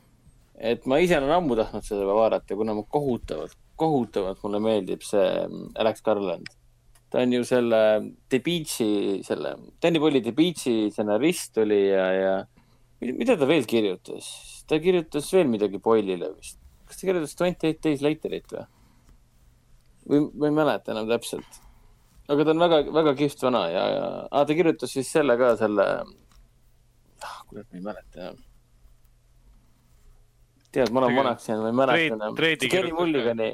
et 0.57 0.85
ma 0.85 0.97
ise 1.01 1.17
olen 1.17 1.31
ammu 1.33 1.55
tahtnud 1.57 1.83
seda 1.83 2.05
vaadata, 2.05 2.55
kuna 2.55 2.73
ma 2.77 2.83
kohutavalt, 2.83 3.55
kohutavalt 3.75 4.43
mulle 4.43 4.59
meeldib 4.61 5.01
see 5.03 5.23
mm, 5.47 5.71
Alex 5.81 6.01
Garland. 6.05 6.47
ta 7.09 7.19
on 7.19 7.33
ju 7.33 7.43
selle 7.43 7.79
The 8.29 8.39
Beach'i, 8.39 9.21
selle, 9.25 9.55
Danny 9.81 9.99
Boyle'i 9.99 10.21
The 10.23 10.31
Beach'i 10.31 10.91
stsenarist 10.91 11.57
oli 11.61 11.87
ja, 11.89 12.05
ja 12.13 12.35
mida 13.11 13.35
ta 13.39 13.47
veel 13.49 13.65
kirjutas? 13.69 14.29
ta 14.67 14.79
kirjutas 14.79 15.27
veel 15.33 15.49
midagi 15.51 15.81
Boyle'ile 15.83 16.31
vist. 16.37 16.59
kas 16.87 16.99
ta 16.99 17.09
kirjutas 17.09 17.35
Twenty 17.35 17.67
Eight 17.67 17.83
Days 17.83 18.03
Laterit 18.05 18.47
või? 18.53 18.65
või 20.07 20.23
ma 20.31 20.49
ei 20.49 20.55
mäleta 20.61 20.93
enam 20.95 21.09
täpselt. 21.09 21.59
aga 22.27 22.45
ta 22.45 22.55
on 22.55 22.63
väga, 22.63 22.79
väga 22.95 23.15
kihvt 23.19 23.45
vana 23.47 23.65
ja, 23.71 23.83
ja 23.95 24.07
ah, 24.31 24.45
ta 24.47 24.55
kirjutas 24.55 24.95
siis 24.95 25.11
selle 25.11 25.37
ka, 25.39 25.53
selle, 25.59 25.87
kurat, 27.49 27.67
ma 27.69 27.79
ei 27.79 27.85
mäleta 27.89 28.21
enam. 28.21 28.41
tead, 30.71 30.91
ma 30.91 31.03
olen 31.03 31.19
vanaks 31.19 31.49
jäänud, 31.49 31.63
ma 31.63 31.71
ei 31.71 31.79
mäleta 31.81 32.17
enam. 32.19 32.39
Kirjutas 32.39 32.97
Mulligani, 32.99 33.49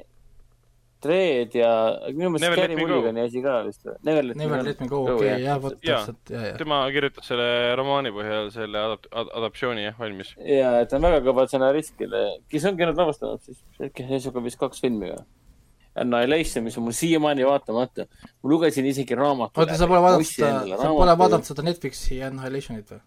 Dread 1.04 1.54
ja 1.56 1.70
minu 2.12 2.30
meelest 2.34 2.60
Go. 2.60 2.78
Mulligani 2.80 3.22
asi 3.24 3.42
ka 3.44 3.56
vist 3.68 3.86
või? 3.88 3.96
Never 4.08 4.26
Let 4.28 4.40
Never 4.40 4.64
me 4.68 4.88
go, 4.92 5.00
okei, 5.16 5.34
jaa, 5.46 5.58
vot 5.64 5.78
Jaa. 5.80 6.02
täpselt, 6.04 6.34
jaa, 6.34 6.46
jaa. 6.50 6.58
tema 6.60 6.80
kirjutas 6.96 7.30
selle 7.32 7.48
romaani 7.80 8.12
põhjal 8.16 8.50
selle 8.54 8.82
adap-, 8.84 9.08
adaptatsiooni 9.24 9.86
jah 9.86 10.00
valmis. 10.00 10.34
ja, 10.44 10.74
et 10.84 10.92
ta 10.92 11.00
on 11.00 11.08
väga 11.08 11.22
kõva 11.30 11.46
stsenarist, 11.48 11.96
kelle, 12.00 12.24
kes 12.52 12.68
on 12.68 12.80
käinud 12.80 13.00
lavastamas 13.00 13.46
siis, 13.48 13.62
seisuga 13.80 14.44
vist 14.44 14.60
kaks 14.60 14.84
filmi 14.84 15.14
või? 15.14 15.24
Annihilation, 16.00 16.64
mis 16.64 16.78
on 16.80 16.86
mul 16.86 16.96
siiamaani 16.96 17.48
vaatamata. 17.48 18.06
ma 18.44 18.52
lugesin 18.52 18.86
isegi 18.88 19.16
raamatu. 19.18 19.60
oota, 19.60 19.78
sa 19.80 19.88
pole 19.88 20.04
vaadanud 20.04 20.28
seda, 20.28 20.78
sa 20.84 20.92
pole 20.96 21.16
vaadanud 21.24 21.48
seda 21.48 21.66
Netflixi 21.66 22.20
Annihilationit 22.28 22.94
või? 22.94 23.02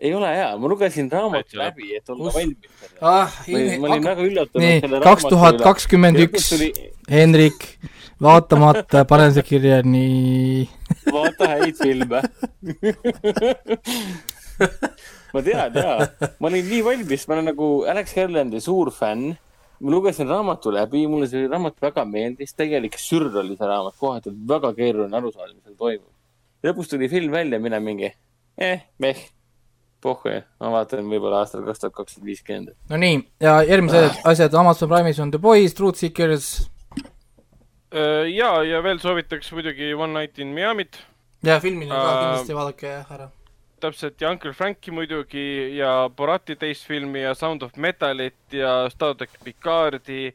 Ei 0.00 0.12
ole 0.16 0.28
hea, 0.32 0.50
ma 0.58 0.68
lugesin 0.72 1.10
raamatu 1.12 1.58
läbi, 1.60 1.94
et 1.96 2.08
olla 2.10 2.28
Us- 2.30 2.34
valmis. 2.34 2.70
ah, 3.00 3.28
ma 3.48 3.56
olin, 3.58 3.80
ma 3.80 3.88
olin 3.90 4.04
väga 4.08 4.22
üllatunud 4.28 4.64
nii 4.66 4.80
selle, 4.84 5.00
kaks 5.04 5.24
raamatu 5.24 5.34
tuhat 5.34 5.54
üle. 5.58 5.64
kakskümmend 5.68 6.18
Ja 6.20 6.24
üks 6.28 6.36
lõpuks, 6.36 6.48
tuli- 6.54 6.92
Hendrik, 7.10 7.66
vaatamata, 8.22 9.04
panen 9.10 9.32
see 9.36 9.42
kirja 9.50 9.82
nii. 9.84 10.68
vaata 11.12 11.48
häid 11.54 11.76
filme. 11.82 12.22
ma 15.34 15.42
tean 15.46 15.74
jaa, 15.76 15.98
ma 16.40 16.48
olin 16.50 16.66
nii 16.70 16.82
valmis, 16.86 17.26
ma 17.28 17.36
olen 17.38 17.48
nagu 17.52 17.68
Alex 17.92 18.14
Garlandi 18.16 18.60
suur 18.64 18.90
fänn. 18.94 19.34
ma 19.80 19.88
lugesin 19.94 20.28
raamatu 20.28 20.72
läbi, 20.76 21.06
mulle 21.08 21.26
see 21.30 21.46
raamat 21.48 21.76
väga 21.80 22.04
meeldis, 22.04 22.52
täielik 22.56 22.98
sürr 23.00 23.30
oli 23.42 23.54
see 23.56 23.68
raamat, 23.68 23.94
kohati 24.00 24.32
väga 24.54 24.74
keeruline 24.76 25.16
aru 25.16 25.30
saada, 25.32 25.54
mis 25.54 25.64
seal 25.64 25.76
toimub. 25.78 26.10
lõpuks 26.66 26.90
tuli 26.90 27.08
film 27.08 27.32
välja, 27.32 27.58
mina 27.60 27.78
mingi, 27.80 28.10
eh, 28.60 28.82
meh, 29.00 29.22
pohhu, 30.00 30.32
ma 30.60 30.70
vaatan 30.74 31.06
võib-olla 31.10 31.42
aastal 31.44 31.62
kaks 31.66 31.80
tuhat 31.84 31.94
kakskümmend 31.94 32.26
viiskümmend. 32.30 32.74
no 32.90 32.96
nii, 32.96 33.20
ja 33.40 33.58
järgmised 33.68 34.20
asjad. 34.24 34.54
Amazon 34.54 34.88
Prime'is 34.90 35.20
on 35.20 35.30
The 35.30 35.38
Boys, 35.38 35.74
Truth 35.74 35.98
Seekers. 35.98 36.70
Ja, 38.30 38.50
ja 38.62 38.82
veel 38.84 39.00
soovitaks 39.02 39.50
muidugi 39.52 39.92
One 39.94 40.14
Night 40.14 40.38
in 40.38 40.54
Miami't. 40.54 41.00
Ja 41.42 41.56
filmini 41.60 41.90
ka 41.90 42.00
Äh, 42.00 42.18
kindlasti 42.20 42.54
vaadake 42.54 42.90
ära. 43.10 43.30
täpselt 43.80 44.20
ja 44.20 44.30
Uncle 44.30 44.52
Franki 44.52 44.90
muidugi 44.92 45.76
ja 45.78 46.10
Borati 46.16 46.56
teist 46.56 46.84
filmi 46.86 47.22
ja 47.22 47.34
Sound 47.34 47.62
of 47.62 47.76
Metalit 47.76 48.52
ja 48.52 48.90
Star 48.92 49.14
track 49.14 49.38
Picardi 49.44 50.34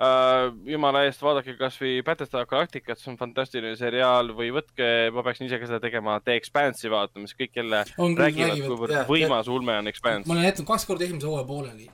äh,. 0.00 0.46
jumala 0.72 1.04
eest, 1.06 1.22
vaadake 1.24 1.56
kasvõi 1.58 2.00
Battlestar 2.06 2.46
Galacticat, 2.50 3.00
see 3.00 3.12
on 3.12 3.18
fantastiline 3.20 3.76
seriaal 3.78 4.32
või 4.36 4.50
võtke, 4.54 4.88
ma 5.14 5.24
peaksin 5.26 5.48
ise 5.48 5.60
ka 5.62 5.68
seda 5.70 5.80
tegema, 5.82 6.18
The 6.24 6.36
Expanse'i 6.40 6.92
vaatama, 6.92 7.28
siis 7.28 7.38
kõik 7.38 7.60
jälle 7.62 7.84
On 8.02 8.16
räägivad, 8.18 8.64
kuivõrd 8.66 8.98
võimas 9.10 9.52
ulme 9.52 9.78
on 9.80 9.92
Expanse 9.92 10.28
ma. 10.28 10.36
olen 10.36 10.50
jätnud 10.50 10.68
kaks 10.72 10.88
korda 10.88 11.06
esimese 11.08 11.30
hooaja 11.30 11.46
pooleli 11.48 11.88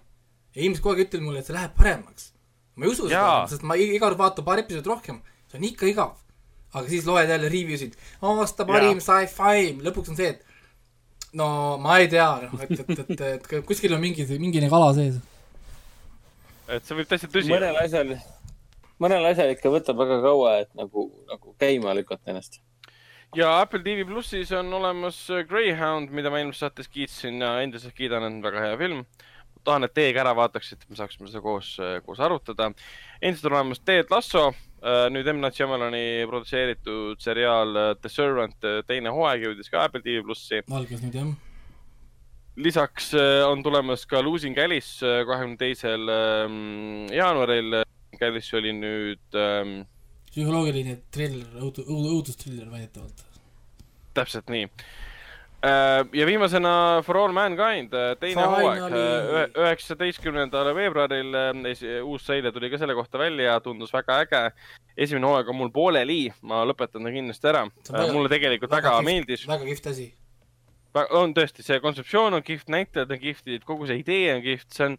ja 0.53 0.61
inimesed 0.61 0.85
kogu 0.85 0.97
aeg 0.97 1.07
ütlevad 1.07 1.27
mulle, 1.27 1.43
et 1.43 1.49
see 1.49 1.57
läheb 1.57 1.77
paremaks. 1.79 2.31
ma 2.77 2.87
ei 2.87 2.93
usu 2.93 3.09
seda 3.09 3.19
Jaa., 3.19 3.43
sest 3.51 3.67
ma 3.69 3.77
iga 3.81 4.01
kord 4.05 4.21
vaatan 4.21 4.47
paar 4.47 4.63
episoodi 4.63 4.93
rohkem, 4.93 5.21
see 5.51 5.61
on 5.61 5.69
ikka 5.69 5.91
igav. 5.91 6.17
aga 6.73 6.89
siis 6.89 7.05
loed 7.05 7.29
jälle 7.29 7.49
review 7.53 7.77
sid, 7.79 7.99
aasta 8.25 8.65
parim 8.69 9.01
sci-fi, 9.05 9.77
lõpuks 9.85 10.13
on 10.13 10.17
see, 10.17 10.31
et 10.33 11.37
no 11.37 11.49
ma 11.81 11.99
ei 12.01 12.09
tea, 12.13 12.29
noh, 12.47 12.63
et, 12.65 12.73
et, 12.81 13.03
et, 13.05 13.21
et 13.29 13.67
kuskil 13.69 13.93
on 13.97 14.01
mingi, 14.01 14.27
mingine 14.41 14.71
kala 14.73 14.93
sees. 14.97 15.21
Et 16.69 16.87
see 16.87 16.99
võib 16.99 17.09
täitsa 17.11 17.31
tõsi 17.31 17.51
mõnel 17.53 17.73
olla. 17.73 17.87
asjal, 17.87 18.13
mõnel 19.03 19.31
asjal 19.31 19.55
ikka 19.55 19.73
võtab 19.73 19.99
väga 20.03 20.21
kaua, 20.25 20.55
et 20.65 20.71
nagu, 20.79 21.09
nagu 21.31 21.55
käima 21.61 21.95
lükata 21.99 22.33
ennast. 22.33 22.61
ja 23.37 23.55
Apple 23.61 23.83
TV 23.83 24.07
plussis 24.09 24.53
on 24.57 24.73
olemas 24.79 25.25
äh, 25.31 25.45
Greyhound, 25.49 26.11
mida 26.15 26.31
ma 26.31 26.43
eelmises 26.43 26.65
saates 26.67 26.91
kiitsin 26.93 27.41
ja 27.43 27.55
endiselt 27.63 27.97
kiidan, 27.99 28.29
on 28.29 28.43
väga 28.45 28.67
hea 28.67 28.81
film. 28.81 29.05
tahan, 29.65 29.87
et 29.87 29.95
teiega 29.95 30.25
ära 30.25 30.35
vaataksite, 30.35 30.83
et 30.83 30.91
me 30.91 30.99
saaksime 30.99 31.29
seda 31.31 31.41
koos, 31.43 31.77
koos 32.07 32.21
arutada. 32.21 32.73
endiselt 33.21 33.51
on 33.53 33.59
olemas 33.61 33.81
Ted 33.81 34.11
Lasso, 34.11 34.51
nüüd 34.83 35.29
M. 35.31 35.39
Night 35.39 35.55
Shyamalani 35.55 36.27
produtseeritud 36.27 37.23
seriaal 37.23 37.77
äh, 37.77 37.95
The 38.03 38.11
Servant, 38.11 38.59
teine 38.87 39.15
hooaeg 39.15 39.49
jõudis 39.49 39.71
ka 39.71 39.87
Apple 39.87 40.03
TV 40.03 40.25
plussi. 40.27 40.65
valges 40.71 41.03
nüüd 41.05 41.19
jah. 41.21 41.33
Lisaks 42.57 43.13
äh, 43.15 43.43
on 43.49 43.63
tulemas 43.63 44.05
ka 44.07 44.23
Losing 44.23 44.59
Alice 44.59 45.01
äh, 45.07 45.23
kahekümne 45.27 45.57
teisel 45.61 46.09
ähm, 46.09 47.07
jaanuaril. 47.13 47.83
Alice 48.23 48.55
oli 48.57 48.71
nüüd 48.77 49.35
ähm, 49.35 49.81
psühholoogiline 50.31 50.99
triller, 51.11 51.49
õudu-, 51.59 51.87
õudustriller 51.89 52.69
väidetavalt. 52.71 53.25
täpselt 54.15 54.53
nii. 54.53 54.69
ja 56.13 56.27
viimasena 56.27 57.01
For 57.07 57.17
All 57.17 57.33
Mankind, 57.33 57.95
teine 58.21 58.45
hooaeg, 58.51 59.55
üheksateistkümnendal 59.57 60.71
veebruaril 60.77 61.35
äh, 61.39 61.51
esi- 61.73 62.01
uus 62.05 62.27
seire 62.29 62.53
tuli 62.53 62.71
ka 62.71 62.79
selle 62.79 62.95
kohta 62.99 63.19
välja, 63.19 63.59
tundus 63.65 63.93
väga 63.95 64.21
äge. 64.27 64.43
esimene 64.97 65.27
hooaeg 65.27 65.49
on 65.49 65.61
mul 65.65 65.73
pooleli, 65.75 66.27
ma 66.43 66.63
lõpetan 66.69 67.03
ta 67.03 67.15
kindlasti 67.17 67.49
ära 67.49 67.67
mulle 68.13 68.29
tegelikult 68.31 68.71
väga, 68.71 68.91
väga 68.91 69.07
meeldis, 69.09 69.49
väga 69.49 69.71
kihvt 69.71 69.95
asi. 69.95 70.13
On 70.95 71.35
tõesti, 71.37 71.65
see 71.65 71.81
kontseptsioon 71.83 72.37
on 72.37 72.45
kihvt, 72.45 72.71
näitlejad 72.73 73.12
on 73.15 73.21
kihvtid, 73.23 73.67
kogu 73.69 73.89
see 73.89 74.01
idee 74.03 74.35
on 74.37 74.43
kihvt, 74.45 74.69
see 74.77 74.87
on 74.91 74.97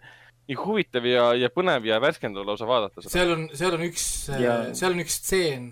nii 0.50 0.60
huvitav 0.60 1.06
ja, 1.08 1.30
ja 1.40 1.50
põnev 1.54 1.86
ja 1.88 2.00
värskendav 2.04 2.48
lausa 2.48 2.68
vaadata 2.68 3.02
seda. 3.02 3.14
seal 3.14 3.34
on, 3.36 3.46
seal 3.56 3.78
on 3.78 3.86
üks 3.86 4.08
Ja-, 4.42 4.58
seal 4.76 4.96
on 4.96 5.04
üks 5.04 5.20
stseen, 5.22 5.70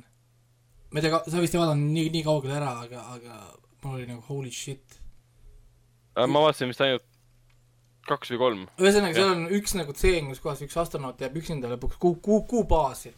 ma 0.91 1.01
ei 1.01 1.07
tea, 1.07 1.21
sa 1.27 1.43
vist 1.43 1.57
ei 1.57 1.61
vaadanud 1.61 1.95
nii, 1.97 2.07
nii 2.15 2.25
kaugele 2.27 2.55
ära, 2.59 2.75
aga, 2.85 3.03
aga 3.17 3.39
mul 3.83 3.97
oli 3.97 4.07
nagu 4.07 4.21
holy 4.29 4.51
shit. 4.53 4.99
Äh, 6.15 6.27
ma 6.27 6.45
vaatasin 6.45 6.71
vist 6.71 6.83
ainult 6.85 7.07
kaks 8.07 8.31
või 8.33 8.41
kolm. 8.41 8.63
ühesõnaga, 8.81 9.17
seal 9.17 9.33
on 9.35 9.43
üks 9.57 9.75
nagu 9.77 9.95
tseen, 9.95 10.31
kus 10.31 10.41
kohas 10.43 10.63
üks 10.65 10.77
astronaut 10.79 11.21
jääb 11.21 11.35
üksinda 11.41 11.69
lõpuks 11.73 11.99
kuu, 12.01 12.15
kuu, 12.23 12.41
kuubaasi. 12.49 13.13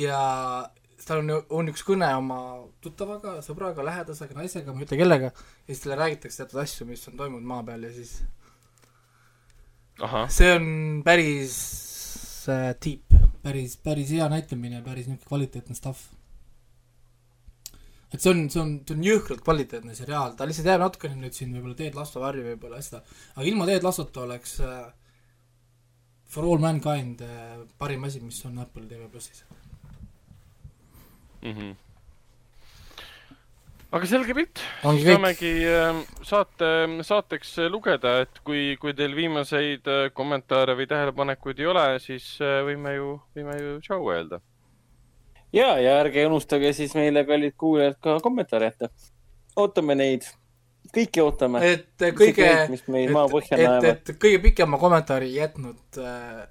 ja 0.00 0.20
tal 1.06 1.22
on, 1.22 1.32
on 1.60 1.70
üks 1.72 1.82
kõne 1.86 2.08
oma 2.16 2.40
tuttavaga, 2.84 3.38
sõbraga, 3.44 3.84
lähedasega, 3.86 4.36
naisega, 4.36 4.72
ma 4.72 4.82
ei 4.82 4.88
ütle 4.88 4.98
kellega, 5.00 5.32
ja 5.32 5.72
siis 5.72 5.82
talle 5.84 5.98
räägitakse 6.00 6.42
teatud 6.42 6.62
asju, 6.62 6.86
mis 6.90 7.06
on 7.10 7.16
toimunud 7.20 7.48
maa 7.48 7.64
peal 7.66 7.86
ja 7.88 7.92
siis 7.94 8.18
ahah, 10.04 10.28
see 10.32 10.52
on 10.56 10.68
päris 11.06 11.56
äh, 12.52 12.72
deep, 12.84 13.16
päris, 13.44 13.76
päris 13.80 14.12
hea 14.16 14.28
näitlemine, 14.32 14.82
päris 14.86 15.08
niisugune 15.08 15.28
kvaliteetne 15.28 15.76
stuff. 15.76 16.08
et 18.10 18.18
see 18.20 18.32
on, 18.32 18.46
see 18.50 18.60
on, 18.62 18.72
see 18.86 18.96
on 18.96 19.04
jõhkralt 19.06 19.44
kvaliteetne 19.46 19.94
seriaal, 19.96 20.34
ta 20.36 20.48
lihtsalt 20.48 20.68
jääb 20.72 20.82
natukene 20.82 21.20
nüüd 21.20 21.36
siin 21.36 21.52
võib-olla 21.54 21.78
Ted 21.78 21.98
Lasso 21.98 22.22
varju 22.22 22.46
võib-olla 22.48 22.80
asja, 22.82 23.04
aga 23.36 23.46
ilma 23.46 23.68
Ted 23.70 23.86
Lassota 23.86 24.24
oleks 24.26 24.58
äh, 24.66 24.80
For 26.30 26.46
All 26.46 26.62
Mankind 26.62 27.24
äh, 27.26 27.56
parim 27.78 28.04
asi, 28.06 28.22
mis 28.22 28.38
on 28.46 28.58
Apple 28.62 28.86
TV 28.86 29.08
plussis. 29.10 29.44
Mhm. 31.42 31.70
aga 33.90 34.06
selge 34.06 34.34
pilt, 34.36 34.60
kõik. 34.82 35.00
saamegi 35.06 35.52
äh, 35.66 36.02
saate, 36.22 36.68
saateks 37.06 37.56
lugeda, 37.72 38.20
et 38.24 38.42
kui, 38.46 38.76
kui 38.82 38.94
teil 38.94 39.16
viimaseid 39.16 39.88
äh, 39.90 40.02
kommentaare 40.14 40.76
või 40.78 40.86
tähelepanekuid 40.90 41.62
ei 41.62 41.70
ole, 41.72 41.86
siis 42.04 42.36
äh, 42.44 42.60
võime 42.68 42.94
ju, 42.94 43.14
võime 43.36 43.56
ju 43.58 43.78
tšau 43.86 44.12
öelda. 44.12 44.40
ja, 45.52 45.72
ja 45.82 45.96
ärge 46.04 46.26
unustage 46.28 46.74
siis 46.76 46.94
meile, 46.94 47.24
kallid 47.26 47.56
kuulajad, 47.58 47.98
ka 48.04 48.20
kommentaare 48.22 48.70
jätta. 48.70 48.92
ootame 49.56 49.98
neid, 49.98 50.28
kõiki 50.94 51.24
ootame. 51.24 51.64
et 51.66 52.08
kõige, 52.14 52.46
et, 52.46 52.78
et, 52.78 53.50
näevad. 53.50 53.90
et 53.90 54.16
kõige 54.22 54.44
pikema 54.50 54.78
kommentaari 54.78 55.34
jätnud 55.34 55.98
äh, 55.98 56.46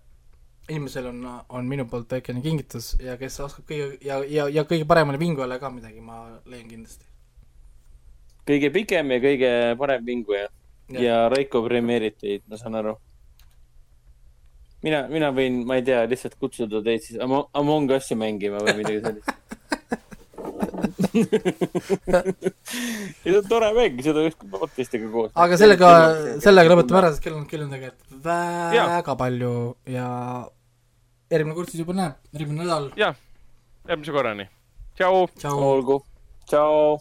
inimesel 0.70 1.08
on, 1.10 1.20
on 1.50 1.68
minu 1.70 1.86
poolt 1.90 2.12
väikene 2.14 2.42
kingitus 2.46 2.92
ja 3.04 3.18
kes 3.20 3.40
oskab 3.46 3.66
kõige 3.70 3.98
ja, 4.06 4.20
ja, 4.28 4.48
ja 4.54 4.64
kõige 4.70 4.86
paremale 4.90 5.20
vingujale 5.22 5.60
ka 5.62 5.72
midagi, 5.74 6.02
ma 6.02 6.22
leian 6.46 6.70
kindlasti. 6.70 7.06
kõige 8.50 8.70
pikem 8.74 9.12
ja 9.16 9.20
kõige 9.26 9.52
parem 9.82 10.06
vinguja 10.06 10.48
Jah. 10.90 11.02
ja 11.04 11.18
Raiko 11.30 11.62
premeerib 11.66 12.16
teid, 12.18 12.42
ma 12.50 12.58
saan 12.58 12.76
aru. 12.80 12.96
mina, 14.82 15.04
mina 15.12 15.30
võin, 15.36 15.64
ma 15.66 15.78
ei 15.78 15.84
tea, 15.86 16.06
lihtsalt 16.10 16.38
kutsuda 16.40 16.82
teid 16.86 17.02
siis 17.06 17.20
Amo- 17.22 17.50
Among 17.54 17.92
Us'i 17.98 18.16
mängima 18.18 18.58
või 18.64 18.78
midagi 18.82 19.02
sellist. 19.06 19.36
see 23.24 23.38
on 23.38 23.48
tore 23.50 23.72
mäng, 23.76 24.00
seda 24.04 24.24
võiks 24.24 24.38
podcast'iga 24.52 25.10
koos. 25.12 25.32
aga 25.36 25.58
sellega, 25.60 25.90
sellega 26.44 26.74
lõpetame 26.74 27.02
ära, 27.02 27.12
sest 27.14 27.24
kell 27.26 27.38
on, 27.38 27.46
kell 27.50 27.66
on 27.66 27.74
tegelikult 27.74 28.24
väga 28.26 29.16
palju 29.20 29.54
ja 29.90 30.08
järgmine 31.32 31.56
kord 31.56 31.70
siis 31.70 31.84
juba 31.84 31.94
näeb, 31.94 32.18
järgmine 32.34 32.64
nädal. 32.64 32.90
ja, 32.98 33.14
järgmise 33.88 34.12
korrani. 34.12 34.50
tšau. 34.96 35.28
olgu, 35.46 36.02
tšau. 36.50 37.00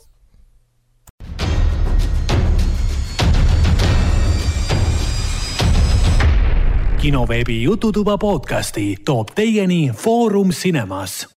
kinoveebi 6.98 7.62
Jututuba 7.62 8.18
podcasti 8.18 8.96
toob 9.04 9.28
teieni 9.34 9.90
Foorum 9.96 10.50
Cinemas. 10.50 11.26